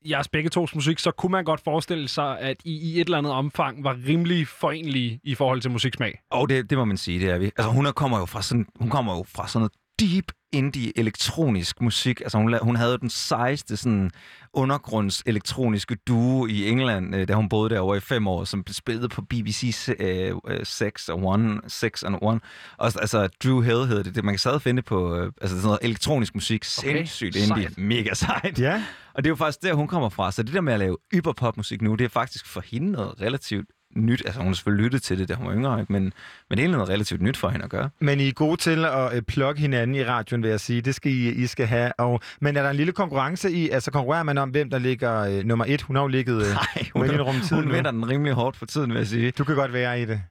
jeres 0.06 0.28
begge 0.28 0.50
tos 0.50 0.76
musik, 0.76 1.00
så 1.00 1.12
kunne 1.12 1.32
man 1.32 1.44
godt 1.44 1.62
forestille 1.64 2.08
sig, 2.08 2.40
at 2.40 2.58
I 2.66 2.94
i 2.94 3.02
et 3.02 3.06
eller 3.06 3.18
andet 3.18 3.34
omfang 3.34 3.84
var 3.84 3.98
rimelig 4.08 4.48
forenlige 4.48 5.20
i 5.24 5.36
forhold 5.36 5.62
til 5.62 5.72
musiksmag. 5.72 6.20
Og 6.32 6.50
det, 6.50 6.70
det 6.70 6.78
må 6.78 6.86
man 6.86 6.98
sige, 6.98 7.20
det 7.20 7.30
er 7.30 7.38
vi. 7.38 7.46
Altså, 7.46 7.70
hun 7.70 7.88
kommer 7.96 8.20
jo 8.20 8.26
fra 8.26 8.42
sådan, 8.42 8.66
hun 8.80 8.90
kommer 8.90 9.18
jo 9.18 9.26
fra 9.28 9.48
sådan 9.48 9.60
noget 9.60 9.74
deep 10.04 10.32
indie 10.52 11.00
elektronisk 11.00 11.82
musik. 11.82 12.22
Altså, 12.22 12.38
hun, 12.38 12.58
hun 12.62 12.76
havde 12.76 12.98
den 12.98 13.10
sejeste 13.10 13.78
sådan 13.78 14.12
undergrunds 14.54 15.24
elektroniske 15.26 15.96
duo 16.08 16.46
i 16.48 16.70
England, 16.70 17.16
øh, 17.16 17.28
da 17.28 17.34
hun 17.34 17.50
boede 17.50 17.70
derovre 17.70 17.98
i 17.98 18.00
fem 18.00 18.28
år, 18.28 18.44
som 18.44 18.64
spillede 18.72 19.10
på 19.10 19.22
BBC 19.22 19.90
øh, 20.00 20.36
øh, 20.48 20.66
6 20.66 21.10
og 21.10 21.24
One, 21.24 21.62
6 21.68 22.04
and 22.04 22.16
One. 22.22 22.40
Og, 22.78 22.86
altså, 22.86 23.30
Drew 23.44 23.62
Hill 23.62 23.86
hedder 23.88 24.04
det. 24.04 24.16
det. 24.16 24.24
Man 24.24 24.34
kan 24.34 24.40
stadig 24.40 24.62
finde 24.62 24.82
på 24.82 25.16
øh, 25.16 25.32
altså, 25.42 25.56
sådan 25.56 25.66
noget 25.66 25.80
elektronisk 25.82 26.36
musik. 26.36 26.64
Sindssygt 26.64 27.36
indie. 27.36 27.48
sejt. 27.48 27.78
Mega 27.78 28.14
sejt. 28.14 28.60
Ja. 28.60 28.84
Og 29.14 29.24
det 29.24 29.28
er 29.28 29.32
jo 29.32 29.36
faktisk 29.36 29.62
der, 29.64 29.74
hun 29.74 29.88
kommer 29.88 30.10
fra. 30.10 30.32
Så 30.32 30.44
det 30.44 30.54
der 30.54 30.62
med 30.62 30.74
at 30.74 30.80
lave 30.80 30.98
yberpopmusik 31.14 31.82
nu, 31.82 31.96
det 31.96 32.06
er 32.06 32.10
faktisk 32.10 32.46
for 32.48 32.64
hende 32.72 32.92
noget 32.92 33.22
relativt 33.22 33.66
nyt. 33.96 34.22
Altså, 34.26 34.40
hun 34.40 34.48
har 34.48 34.54
selvfølgelig 34.54 34.84
lyttet 34.84 35.02
til 35.04 35.20
det, 35.20 35.30
da 35.30 35.34
hun 35.34 35.48
var 35.48 35.54
yngre, 35.54 35.80
ikke? 35.80 35.94
men, 35.94 36.14
men 36.50 36.58
det 36.58 36.66
er 36.66 36.70
noget 36.70 36.90
relativt 36.90 37.22
nyt 37.22 37.38
for 37.38 37.50
hende 37.50 37.64
at 37.64 37.70
gøre. 37.70 37.90
Men 38.02 38.20
I 38.20 38.28
er 38.28 38.32
gode 38.34 38.58
til 38.58 38.86
at 38.86 39.16
øh, 39.16 39.22
plukke 39.22 39.62
hinanden 39.62 39.96
i 39.96 40.04
radioen, 40.04 40.44
vil 40.44 40.50
jeg 40.50 40.60
sige. 40.60 40.82
Det 40.82 40.96
skal 40.96 41.12
I, 41.12 41.30
I 41.30 41.48
skal 41.48 41.66
have. 41.68 41.92
Og, 41.98 42.20
men 42.42 42.58
er 42.58 42.64
der 42.64 42.70
en 42.70 42.76
lille 42.76 42.94
konkurrence 42.94 43.52
i? 43.52 43.70
Altså 43.70 43.92
konkurrerer 43.92 44.24
man 44.24 44.38
om, 44.38 44.50
hvem 44.50 44.70
der 44.70 44.80
ligger 44.80 45.20
øh, 45.20 45.44
nummer 45.46 45.66
et? 45.68 45.82
Hun 45.82 45.96
har 45.96 46.04
jo 46.04 46.08
ligget... 46.08 46.42
Øh, 46.42 46.54
Nej, 46.54 46.90
hun, 46.94 47.10
hun 47.52 47.64
nu? 47.64 47.74
vinder 47.74 47.92
den 47.92 48.10
rimelig 48.10 48.34
hårdt 48.34 48.58
for 48.58 48.66
tiden, 48.66 48.90
vil 48.90 48.98
jeg 48.98 49.08
sige. 49.08 49.32
du 49.32 49.44
kan 49.44 49.56
godt 49.56 49.74
være 49.74 50.02
i 50.02 50.06
det. 50.06 50.22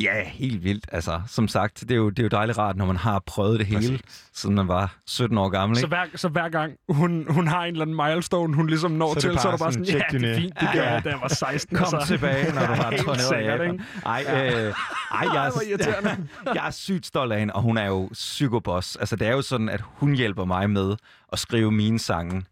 Ja, 0.00 0.24
helt 0.24 0.64
vildt. 0.64 0.86
Altså, 0.92 1.20
som 1.26 1.48
sagt, 1.48 1.80
det 1.80 1.90
er 1.90 1.96
jo, 1.96 2.10
det 2.10 2.18
er 2.18 2.22
jo 2.22 2.28
dejligt 2.28 2.58
rart, 2.58 2.76
når 2.76 2.86
man 2.86 2.96
har 2.96 3.22
prøvet 3.26 3.58
det 3.58 3.66
hele, 3.66 4.00
siden 4.34 4.54
man 4.54 4.68
var 4.68 4.96
17 5.06 5.38
år 5.38 5.48
gammel. 5.48 5.76
Så 5.78 5.86
Ikke? 5.86 5.88
hver, 5.96 6.04
så 6.14 6.28
hver 6.28 6.48
gang 6.48 6.72
hun, 6.88 7.26
hun 7.28 7.48
har 7.48 7.64
en 7.64 7.72
eller 7.72 7.84
anden 7.84 7.96
milestone, 7.96 8.54
hun 8.54 8.66
ligesom 8.66 8.90
når 8.90 9.06
Så 9.06 9.10
er 9.10 9.14
det 9.14 9.22
til, 9.22 9.38
så 9.40 9.48
er 9.48 9.50
der 9.52 9.58
bare 9.58 9.72
sådan, 9.72 9.86
ja, 9.86 10.00
det 10.10 10.24
er 10.24 10.36
fint, 10.36 10.60
det 10.60 10.68
gjorde 10.72 10.88
jeg, 10.88 11.04
da 11.04 11.08
jeg 11.10 11.18
var 11.22 11.28
16. 11.28 11.76
Kom 11.76 11.86
så. 11.86 12.04
tilbage, 12.12 12.54
når 12.54 12.66
du 12.66 12.72
har 12.72 12.90
turneret 12.96 13.20
sikkert, 13.20 13.60
Japan. 13.60 13.72
ikke? 13.72 13.84
Ej, 14.06 14.24
øh, 14.28 14.74
ej, 15.12 15.28
jeg, 15.34 15.52
irriterende. 15.70 16.28
jeg 16.56 16.66
er 16.66 16.70
sygt 16.70 17.06
stolt 17.06 17.32
af 17.32 17.38
hende, 17.38 17.54
og 17.54 17.62
hun 17.62 17.78
er 17.78 17.86
jo 17.86 18.08
psykoboss. 18.12 18.96
Altså, 18.96 19.16
det 19.16 19.28
er 19.28 19.32
jo 19.32 19.42
sådan, 19.42 19.68
at 19.68 19.80
hun 19.84 20.14
hjælper 20.14 20.44
mig 20.44 20.70
med 20.70 20.96
at 21.32 21.38
skrive 21.38 21.72
mine 21.72 21.98
sange. 21.98 22.44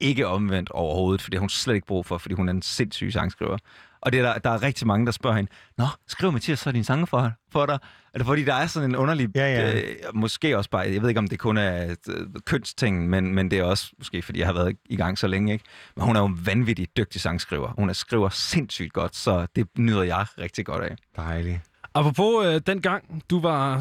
Ikke 0.00 0.26
omvendt 0.26 0.70
overhovedet, 0.70 1.22
for 1.22 1.30
det 1.30 1.38
har 1.38 1.40
hun 1.40 1.48
slet 1.48 1.74
ikke 1.74 1.86
brug 1.86 2.06
for, 2.06 2.18
fordi 2.18 2.34
hun 2.34 2.48
er 2.48 2.52
en 2.52 2.62
sindssyg 2.62 3.12
sangskriver. 3.12 3.58
Og 4.06 4.12
det 4.12 4.20
er 4.20 4.32
der, 4.32 4.38
der 4.38 4.50
er 4.50 4.62
rigtig 4.62 4.86
mange, 4.86 5.06
der 5.06 5.12
spørger 5.12 5.36
hende, 5.36 5.50
Nå, 5.78 5.86
skriv 6.08 6.32
Mathias 6.32 6.58
så 6.58 6.72
dine 6.72 6.84
sange 6.84 7.06
for, 7.06 7.32
for 7.52 7.66
dig? 7.66 7.78
Er 8.14 8.18
det 8.18 8.26
fordi, 8.26 8.44
der 8.44 8.54
er 8.54 8.66
sådan 8.66 8.90
en 8.90 8.96
underlig... 8.96 9.28
Ja, 9.36 9.54
ja. 9.54 9.78
Øh, 9.78 9.96
måske 10.14 10.56
også 10.58 10.70
bare... 10.70 10.80
Jeg 10.80 11.02
ved 11.02 11.08
ikke, 11.08 11.18
om 11.18 11.28
det 11.28 11.38
kun 11.38 11.56
er 11.56 11.96
øh, 12.08 12.26
kønstingen, 12.44 13.08
men, 13.08 13.34
men 13.34 13.50
det 13.50 13.58
er 13.58 13.64
også 13.64 13.92
måske, 13.98 14.22
fordi 14.22 14.38
jeg 14.38 14.46
har 14.46 14.54
været 14.54 14.76
i 14.90 14.96
gang 14.96 15.18
så 15.18 15.26
længe, 15.26 15.52
ikke? 15.52 15.64
Men 15.96 16.04
hun 16.04 16.16
er 16.16 16.20
jo 16.20 16.26
en 16.26 16.46
vanvittig 16.46 16.88
dygtig 16.96 17.20
sangskriver. 17.20 17.72
Hun 17.78 17.88
er 17.88 17.92
skriver 17.92 18.28
sindssygt 18.28 18.92
godt, 18.92 19.16
så 19.16 19.46
det 19.56 19.68
nyder 19.78 20.02
jeg 20.02 20.26
rigtig 20.38 20.66
godt 20.66 20.84
af. 20.84 20.96
Dejligt. 21.16 21.60
Apropos 21.94 22.46
øh, 22.46 22.60
den 22.66 22.82
gang, 22.82 23.22
du 23.30 23.40
var 23.40 23.76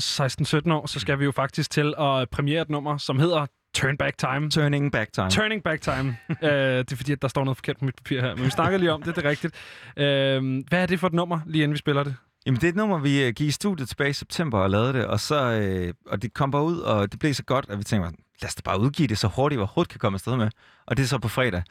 16-17 0.67 0.73
år, 0.73 0.87
så 0.87 0.99
skal 0.99 1.19
vi 1.19 1.25
jo 1.25 1.31
faktisk 1.31 1.71
til 1.71 1.93
at 1.99 2.29
premiere 2.29 2.61
et 2.61 2.69
nummer, 2.69 2.97
som 2.97 3.19
hedder 3.19 3.45
Turn 3.75 3.97
Back 3.97 4.17
Time. 4.17 4.49
Turning 4.49 4.91
back 4.91 5.13
time. 5.13 5.29
Turning 5.29 5.63
Back 5.63 5.81
Time. 5.81 6.17
øh, 6.41 6.49
det 6.49 6.91
er 6.91 6.95
fordi, 6.95 7.11
at 7.11 7.21
der 7.21 7.27
står 7.27 7.43
noget 7.43 7.57
forkert 7.57 7.77
på 7.77 7.85
mit 7.85 7.95
papir 7.95 8.21
her, 8.21 8.35
men 8.35 8.45
vi 8.45 8.49
snakker 8.49 8.77
lige 8.77 8.93
om 8.93 9.01
det, 9.01 9.15
det 9.15 9.25
er 9.25 9.29
rigtigt. 9.29 9.55
Øh, 9.97 10.63
hvad 10.69 10.81
er 10.81 10.85
det 10.85 10.99
for 10.99 11.07
et 11.07 11.13
nummer, 11.13 11.39
lige 11.45 11.63
inden 11.63 11.73
vi 11.73 11.77
spiller 11.77 12.03
det? 12.03 12.15
Jamen, 12.45 12.55
det 12.55 12.63
er 12.63 12.69
et 12.69 12.75
nummer, 12.75 12.97
vi 12.97 13.23
øh, 13.23 13.33
gik 13.33 13.47
i 13.47 13.51
studiet 13.51 13.89
tilbage 13.89 14.09
i 14.09 14.13
september 14.13 14.59
og 14.59 14.69
lavede 14.69 14.93
det, 14.93 15.05
og, 15.05 15.19
så, 15.19 15.51
øh, 15.51 15.93
og 16.07 16.21
det 16.21 16.33
kom 16.33 16.51
bare 16.51 16.63
ud, 16.63 16.77
og 16.77 17.11
det 17.11 17.19
blev 17.19 17.33
så 17.33 17.43
godt, 17.43 17.65
at 17.69 17.77
vi 17.79 17.83
tænkte, 17.83 18.11
lad 18.41 18.47
os 18.47 18.55
da 18.55 18.61
bare 18.65 18.79
udgive 18.79 19.07
det 19.07 19.17
så 19.17 19.27
hurtigt, 19.27 19.57
vi 19.57 19.61
overhovedet 19.61 19.91
kan 19.91 19.99
komme 19.99 20.15
afsted 20.15 20.37
med. 20.37 20.49
Og 20.85 20.97
det 20.97 21.03
er 21.03 21.07
så 21.07 21.17
på 21.17 21.27
fredag. 21.27 21.63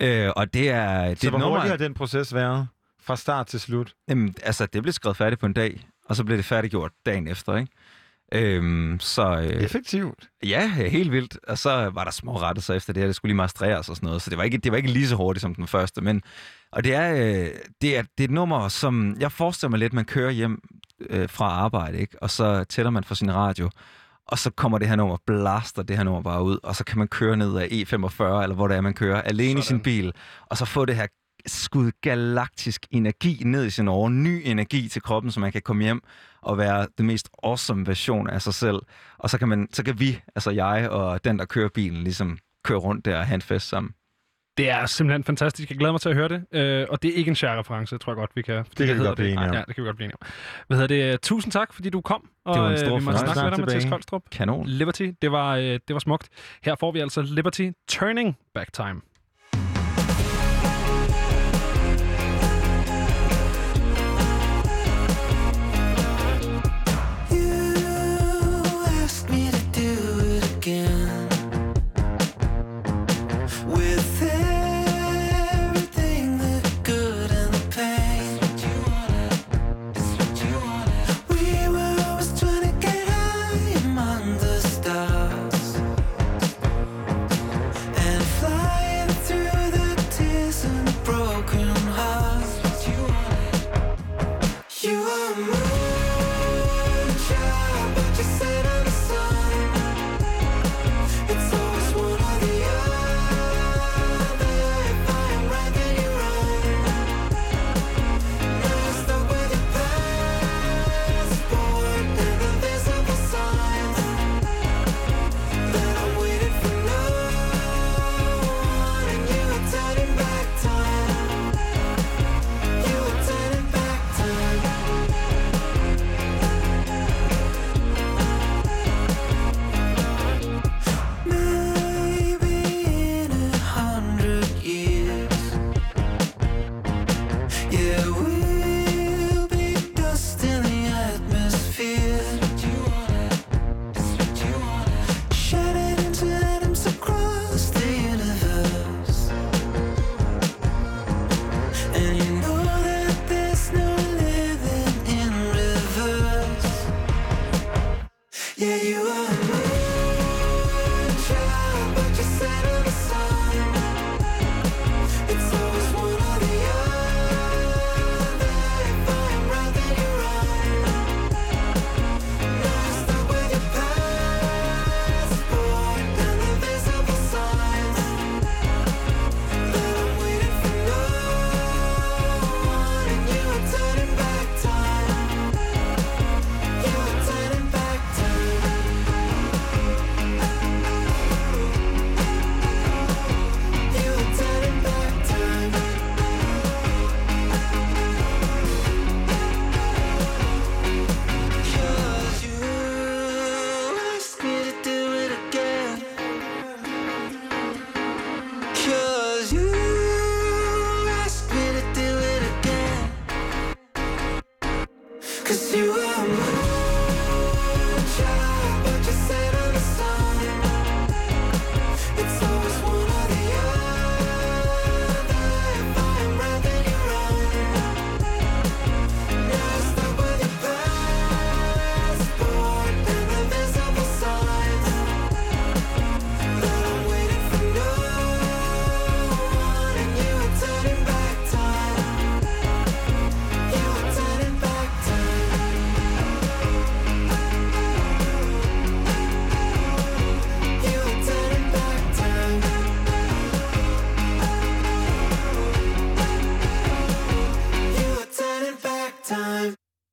Øh, 0.00 0.30
og 0.36 0.54
det 0.54 0.70
er, 0.70 1.08
det 1.08 1.20
Så 1.20 1.30
hvor 1.30 1.38
nummer, 1.38 1.56
hurtigt 1.56 1.70
har 1.70 1.76
den 1.76 1.94
proces 1.94 2.34
været? 2.34 2.68
Fra 3.02 3.16
start 3.16 3.46
til 3.46 3.60
slut? 3.60 3.94
jamen, 4.08 4.34
altså, 4.42 4.66
det 4.66 4.82
blev 4.82 4.92
skrevet 4.92 5.16
færdigt 5.16 5.40
på 5.40 5.46
en 5.46 5.52
dag, 5.52 5.86
og 6.04 6.16
så 6.16 6.24
blev 6.24 6.36
det 6.36 6.44
færdiggjort 6.44 6.92
dagen 7.06 7.28
efter, 7.28 7.56
ikke? 7.56 7.72
Øhm, 8.32 8.96
så 9.00 9.36
øh, 9.38 9.46
Effektivt. 9.46 10.28
ja, 10.44 10.68
helt 10.68 11.12
vildt. 11.12 11.38
Og 11.48 11.58
så 11.58 11.90
var 11.94 12.04
der 12.04 12.10
små 12.10 12.36
rettelser 12.36 12.74
efter 12.74 12.92
det 12.92 13.00
her. 13.00 13.06
Det 13.06 13.16
skulle 13.16 13.30
lige 13.30 13.36
mastreres 13.36 13.88
og 13.88 13.96
sådan 13.96 14.06
noget. 14.06 14.22
Så 14.22 14.30
det 14.30 14.38
var 14.38 14.44
ikke, 14.44 14.58
det 14.58 14.72
var 14.72 14.76
ikke 14.76 14.90
lige 14.90 15.08
så 15.08 15.16
hurtigt 15.16 15.42
som 15.42 15.54
den 15.54 15.66
første. 15.66 16.00
Men, 16.00 16.22
og 16.72 16.84
det 16.84 16.94
er, 16.94 17.12
øh, 17.14 17.48
det, 17.82 17.98
er, 17.98 18.02
det 18.02 18.20
er 18.20 18.24
et 18.24 18.30
nummer, 18.30 18.68
som 18.68 19.16
jeg 19.20 19.32
forestiller 19.32 19.70
mig 19.70 19.78
lidt, 19.78 19.92
man 19.92 20.04
kører 20.04 20.30
hjem 20.30 20.62
øh, 21.10 21.28
fra 21.28 21.44
arbejde, 21.44 21.98
ikke? 21.98 22.22
og 22.22 22.30
så 22.30 22.64
tæller 22.64 22.90
man 22.90 23.04
for 23.04 23.14
sin 23.14 23.34
radio. 23.34 23.70
Og 24.28 24.38
så 24.38 24.50
kommer 24.50 24.78
det 24.78 24.88
her 24.88 24.96
nummer, 24.96 25.16
blaster 25.26 25.82
det 25.82 25.96
her 25.96 26.04
nummer 26.04 26.22
bare 26.22 26.42
ud, 26.42 26.58
og 26.62 26.76
så 26.76 26.84
kan 26.84 26.98
man 26.98 27.08
køre 27.08 27.36
ned 27.36 27.56
af 27.56 27.66
E45, 27.66 28.22
eller 28.22 28.54
hvor 28.54 28.68
det 28.68 28.76
er, 28.76 28.80
man 28.80 28.94
kører, 28.94 29.22
alene 29.22 29.48
Sådan. 29.48 29.58
i 29.58 29.62
sin 29.62 29.80
bil, 29.80 30.12
og 30.46 30.56
så 30.56 30.64
få 30.64 30.84
det 30.84 30.96
her 30.96 31.06
skud 31.46 31.90
galaktisk 32.00 32.86
energi 32.90 33.42
ned 33.44 33.64
i 33.64 33.70
sin 33.70 33.88
åre, 33.88 34.10
ny 34.10 34.42
energi 34.44 34.88
til 34.88 35.02
kroppen, 35.02 35.30
så 35.32 35.40
man 35.40 35.52
kan 35.52 35.62
komme 35.62 35.82
hjem 35.82 36.02
og 36.42 36.58
være 36.58 36.86
den 36.98 37.06
mest 37.06 37.28
awesome 37.42 37.86
version 37.86 38.30
af 38.30 38.42
sig 38.42 38.54
selv. 38.54 38.78
Og 39.18 39.30
så 39.30 39.38
kan, 39.38 39.48
man, 39.48 39.68
så 39.72 39.84
kan 39.84 40.00
vi, 40.00 40.20
altså 40.34 40.50
jeg 40.50 40.88
og 40.90 41.24
den, 41.24 41.38
der 41.38 41.44
kører 41.44 41.68
bilen, 41.68 42.02
ligesom 42.04 42.38
køre 42.64 42.78
rundt 42.78 43.04
der 43.04 43.18
og 43.18 43.26
have 43.26 43.34
en 43.34 43.42
fest 43.42 43.68
sammen. 43.68 43.92
Det 44.56 44.70
er 44.70 44.86
simpelthen 44.86 45.24
fantastisk. 45.24 45.70
Jeg 45.70 45.78
glæder 45.78 45.92
mig 45.92 46.00
til 46.00 46.08
at 46.08 46.14
høre 46.14 46.28
det. 46.28 46.44
Øh, 46.52 46.86
og 46.90 47.02
det 47.02 47.10
er 47.10 47.14
ikke 47.14 47.28
en 47.28 47.34
Cher-reference, 47.34 47.98
tror 47.98 48.12
jeg 48.12 48.16
godt, 48.16 48.30
vi 48.34 48.42
kan. 48.42 48.64
fordi 48.64 48.86
kan 48.86 48.98
vi 48.98 49.04
godt 49.04 49.16
blive 49.16 49.32
enige 49.32 49.48
om. 49.48 49.54
Ja, 49.54 49.62
det 49.68 49.74
kan 49.74 49.84
vi 49.84 49.86
godt 49.88 49.96
blive 49.96 50.04
enige 50.04 50.16
om. 50.22 50.26
Hvad 50.66 50.76
hedder 50.78 51.10
det? 51.12 51.20
Tusind 51.20 51.52
tak, 51.52 51.72
fordi 51.72 51.90
du 51.90 52.00
kom. 52.00 52.28
Og, 52.44 52.54
Det 52.54 52.62
var 52.62 52.68
en 52.68 52.72
øh, 52.72 52.78
stor 52.78 52.86
vi 52.86 52.92
må 52.92 52.98
fornøjelse. 53.00 53.24
snakke 53.34 53.42
med 53.50 53.50
dig, 53.50 53.60
Mathias. 53.60 53.84
Koldstrup. 53.90 54.22
Kanon. 54.32 54.66
Liberty, 54.66 55.10
det 55.22 55.32
var, 55.32 55.56
øh, 55.56 55.62
det 55.64 55.80
var 55.88 55.98
smukt. 55.98 56.28
Her 56.62 56.74
får 56.80 56.92
vi 56.92 57.00
altså 57.00 57.22
Liberty 57.22 57.70
Turning 57.88 58.36
Back 58.54 58.72
Time. 58.72 59.00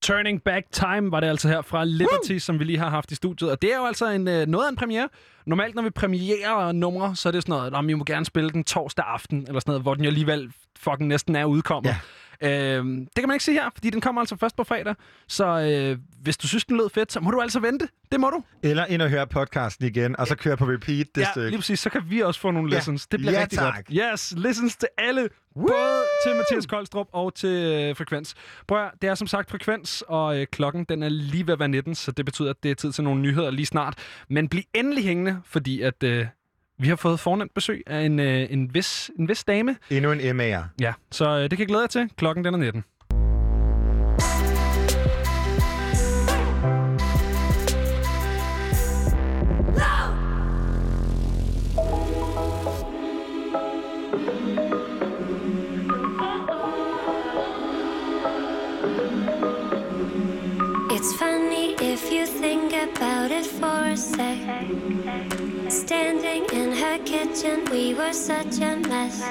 Turning 0.06 0.42
Back 0.44 0.66
Time 0.72 1.12
var 1.12 1.20
det 1.20 1.28
altså 1.28 1.48
her 1.48 1.62
fra 1.62 1.86
Liberty, 1.86 2.32
Woo! 2.32 2.40
som 2.40 2.60
vi 2.60 2.64
lige 2.64 2.78
har 2.78 2.90
haft 2.90 3.12
i 3.12 3.16
studiet. 3.16 3.52
Og 3.52 3.62
det 3.62 3.74
er 3.74 3.78
jo 3.78 3.86
altså 3.86 4.10
en, 4.10 4.28
øh, 4.28 4.48
noget 4.48 4.66
af 4.66 4.70
en 4.70 4.76
premiere. 4.76 5.10
Normalt, 5.46 5.76
når 5.76 5.82
vi 5.82 5.90
premierer 5.90 6.72
numre, 6.72 7.16
så 7.16 7.30
er 7.30 7.32
det 7.32 7.44
sådan 7.44 7.54
noget, 7.54 7.74
at 7.76 7.88
vi 7.88 7.94
må 7.94 8.04
gerne 8.04 8.26
spille 8.26 8.50
den 8.50 8.64
torsdag 8.64 9.06
aften, 9.08 9.46
eller 9.48 9.60
sådan 9.60 9.72
noget, 9.72 9.82
hvor 9.82 9.94
den 9.94 10.04
jo 10.04 10.08
alligevel 10.08 10.52
fucking 10.80 11.08
næsten 11.08 11.36
er 11.36 11.46
udkommet. 11.46 11.90
Ja. 11.90 11.96
Øhm, 12.42 12.98
det 13.06 13.16
kan 13.16 13.28
man 13.28 13.36
ikke 13.36 13.46
se 13.46 13.54
her, 13.54 13.70
fordi 13.74 13.90
den 13.90 14.02
kommer 14.02 14.22
altså 14.22 14.36
først 14.38 14.56
på 14.56 14.64
fredag. 14.64 14.96
Så 15.28 15.46
øh, 15.46 15.98
hvis 16.22 16.38
du 16.38 16.48
synes, 16.48 16.66
den 16.66 16.78
lød 16.78 16.90
fedt, 16.90 17.12
så 17.12 17.20
må 17.20 17.32
du 17.32 17.42
altså 17.42 17.60
vente. 17.60 17.88
Det 18.12 18.20
må 18.20 18.30
du. 18.30 18.44
Eller 18.64 18.86
ind 18.86 19.02
og 19.02 19.10
høre 19.10 19.28
podcasten 19.28 19.86
igen, 19.86 20.20
og 20.20 20.28
så 20.28 20.36
køre 20.36 20.58
på 20.58 20.66
repeat 20.66 21.08
det 21.16 21.22
ja, 21.22 21.32
stykke. 21.32 21.50
lige 21.50 21.58
præcis. 21.60 21.80
Så 21.80 21.90
kan 21.90 22.02
vi 22.10 22.20
også 22.22 22.40
få 22.40 22.52
nogle 22.52 22.70
Ja. 22.72 22.76
lessons. 22.76 23.08
Det 23.08 23.20
bliver 23.20 23.34
Ja, 23.34 23.42
rigtig 23.42 23.60
tak. 23.60 23.76
godt. 23.76 24.00
Yes, 24.14 24.34
lessons 24.38 24.76
til 24.76 24.88
alle. 24.98 25.30
Både 25.56 26.04
til 26.26 26.36
Mathias 26.36 26.66
Koldstrup 26.66 27.08
og 27.14 27.36
til 27.36 27.50
øh, 27.50 27.96
Frekvens. 27.96 28.34
Prøv 28.68 28.84
at, 28.86 28.92
det 29.02 29.10
er 29.10 29.16
som 29.16 29.28
sagt 29.28 29.52
Frekvens, 29.52 30.04
og 30.08 30.40
øh, 30.40 30.48
klokken 30.52 30.84
den 30.84 31.04
er 31.04 31.10
lige 31.10 31.48
ved 31.48 31.54
at 31.54 31.60
være 31.60 31.68
19, 31.68 31.96
så 31.96 32.12
det 32.12 32.26
betyder, 32.26 32.50
at 32.50 32.64
det 32.64 32.72
er 32.72 32.76
tid 32.76 32.92
til 32.92 33.04
nogle 33.04 33.22
nyheder 33.22 33.52
lige 33.52 33.66
snart. 33.66 33.98
Men 34.30 34.50
bliv 34.50 34.64
endelig 34.74 35.04
hængende, 35.04 35.42
fordi 35.46 35.82
at 35.82 36.04
øh, 36.04 36.26
vi 36.78 36.88
har 36.88 36.96
fået 36.96 37.20
fornemt 37.20 37.54
besøg 37.54 37.84
af 37.88 38.02
en, 38.02 38.20
øh, 38.20 38.48
en, 38.50 38.74
vis, 38.74 39.12
en 39.20 39.30
vis 39.30 39.44
dame. 39.44 39.76
Endnu 39.90 40.12
en 40.12 40.42
MA'er. 40.42 40.64
Ja, 40.82 40.94
så 41.12 41.30
øh, 41.30 41.42
det 41.42 41.50
kan 41.50 41.60
jeg 41.60 41.68
glæde 41.68 41.82
jer 41.82 41.88
til. 41.88 42.10
Klokken 42.18 42.46
den 42.46 42.54
er 42.54 42.58
19. 42.58 42.84
It's 60.92 61.14
funny 61.20 61.76
if 61.82 62.12
you 62.12 62.26
think 62.26 62.74
about 62.74 63.32
it 63.32 63.46
for 63.46 63.66
a 63.66 63.98
sec. 63.98 65.45
Standing 65.76 66.46
in 66.54 66.72
her 66.72 66.98
kitchen, 67.00 67.66
we 67.70 67.94
were 67.94 68.14
such 68.14 68.60
a 68.62 68.78
mess. 68.78 69.22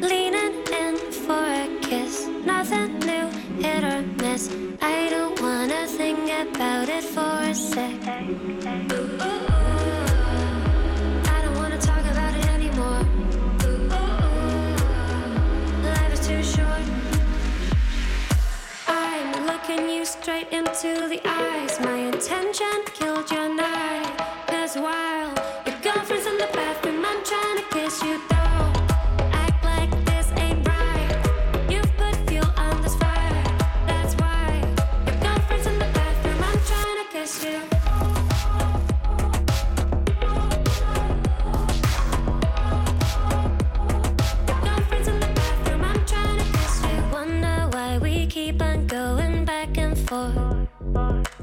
Leaning 0.00 0.54
in 0.82 0.96
for 1.12 1.44
a 1.62 1.68
kiss, 1.80 2.26
nothing 2.44 2.98
new, 2.98 3.30
hit 3.62 3.84
or 3.84 4.02
miss. 4.20 4.50
I 4.82 5.08
don't 5.10 5.40
wanna 5.40 5.86
think 5.86 6.28
about 6.28 6.88
it 6.88 7.04
for 7.04 7.38
a 7.50 7.54
sec. 7.54 8.04
I 8.04 8.24
don't 11.44 11.54
wanna 11.54 11.78
talk 11.78 12.04
about 12.14 12.34
it 12.34 12.46
anymore. 12.56 13.02
Life 15.84 16.12
is 16.14 16.26
too 16.26 16.42
short. 16.42 16.84
I'm 18.88 19.46
looking 19.46 19.88
you 19.88 20.04
straight 20.04 20.48
into 20.50 21.06
the 21.08 21.20
eyes. 21.24 21.78
My 21.78 21.96
intention 22.12 22.82
killed 22.92 23.30
your 23.30 23.48
night. 23.54 24.41
Cause 24.74 25.61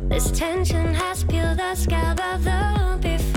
This 0.08 0.32
tension 0.32 0.94
has 0.94 1.24
peeled 1.24 1.58
the 1.58 1.76
scab 1.76 2.20
of 2.20 2.44
the 2.44 2.98
before. 3.02 3.29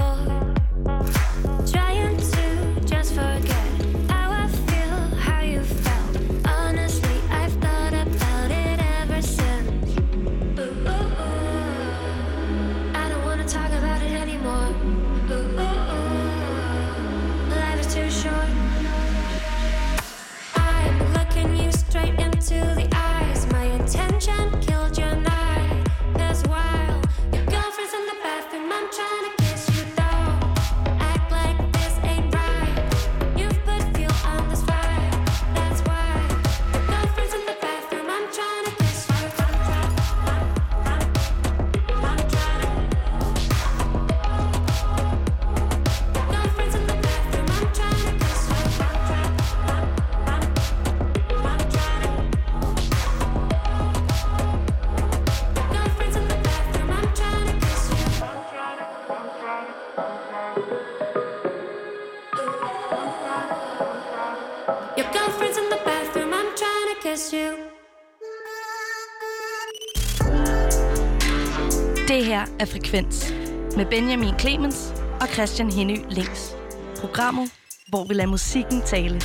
Frekvens 72.93 73.33
med 73.77 73.87
Benjamin 73.87 74.39
Clemens 74.39 74.93
og 75.21 75.29
Christian 75.29 75.73
Henny 75.73 75.97
Links. 76.11 76.57
Programmet, 77.01 77.53
hvor 77.89 78.05
vi 78.09 78.15
lader 78.15 78.31
musikken 78.31 78.81
tale. 78.81 79.21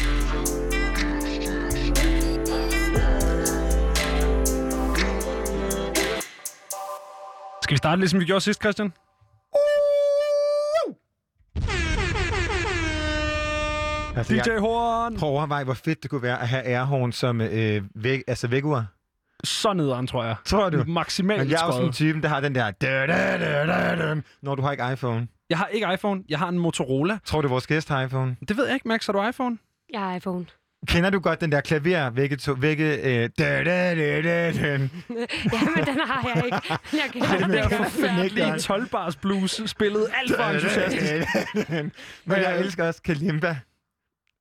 Skal 7.64 7.74
vi 7.74 7.78
starte 7.78 8.00
ligesom 8.00 8.20
vi 8.20 8.26
gjorde 8.26 8.42
sidst, 8.42 8.62
Christian? 8.62 8.94
Altså, 14.18 14.34
DJ 14.34 14.52
jeg 14.52 14.60
Horn! 14.60 15.18
prøver 15.18 15.34
at 15.34 15.38
overveje, 15.38 15.64
hvor 15.64 15.74
fedt 15.74 16.04
det 16.04 16.10
kunne 16.10 16.22
være 16.22 16.42
at 16.42 16.48
have 16.48 16.64
airhorn 16.64 17.12
som 17.12 17.42
øh, 17.42 17.82
væg, 17.96 18.22
altså 18.28 18.48
vækkeur. 18.48 18.97
Så 19.44 19.74
nederen, 19.74 20.08
tror 20.08 20.24
jeg. 20.24 20.36
Tror 20.46 20.70
du? 20.70 20.84
Maksimalt 20.88 21.40
Men 21.42 21.50
jeg 21.52 21.62
er 21.62 21.66
jo 21.66 21.72
sådan 21.72 21.84
skåret. 21.84 21.96
typen, 21.96 22.24
der 22.24 22.30
har 22.30 22.40
den 22.40 22.56
der... 22.56 22.72
Da, 22.72 23.08
da, 23.08 23.38
da, 23.38 23.66
da, 23.66 23.96
da, 24.16 24.22
når 24.42 24.56
du 24.56 24.62
har 24.62 24.72
ikke 24.72 24.84
iPhone. 24.94 25.28
Jeg 25.50 25.58
har 25.58 25.68
ikke 25.68 25.88
iPhone, 25.94 26.24
jeg 26.30 26.40
har 26.40 26.50
en 26.50 26.60
Motorola. 26.60 27.18
Tror 27.26 27.42
du, 27.42 27.48
vores 27.48 27.68
gæst 27.68 27.90
har 27.90 28.02
iPhone? 28.02 28.36
Det 28.48 28.58
ved 28.58 28.66
jeg 28.66 28.74
ikke, 28.74 28.88
Max. 28.88 29.06
Har 29.06 29.14
du 29.14 29.28
iPhone? 29.28 29.58
Jeg 29.94 30.00
har 30.02 30.16
iPhone. 30.16 30.46
Kender 30.88 31.10
du 31.10 31.20
godt 31.20 31.42
den 31.42 31.52
der 31.52 31.62
klaver, 31.62 32.10
vække, 32.10 32.36
to, 32.36 32.52
vække, 32.52 32.84
øh, 32.98 33.30
da, 33.40 33.64
da, 33.64 33.96
da, 33.96 34.22
da, 34.22 34.52
da. 34.52 34.72
Ja, 34.72 34.78
men 35.76 35.86
den 35.86 36.00
har 36.06 36.32
jeg 36.36 36.46
ikke. 36.46 36.58
Jeg 36.94 37.30
kan 37.32 37.50
Det 37.52 37.60
er 37.60 37.68
det. 37.68 37.78
forfærdeligt. 37.78 38.62
12 38.64 38.88
bars 38.90 39.16
blues 39.16 39.62
spillet 39.66 40.08
alt 40.22 40.36
for 40.36 40.44
entusiastisk. 40.44 41.28
Men 42.26 42.38
jeg 42.38 42.60
elsker 42.60 42.88
også 42.88 43.02
Kalimba. 43.02 43.58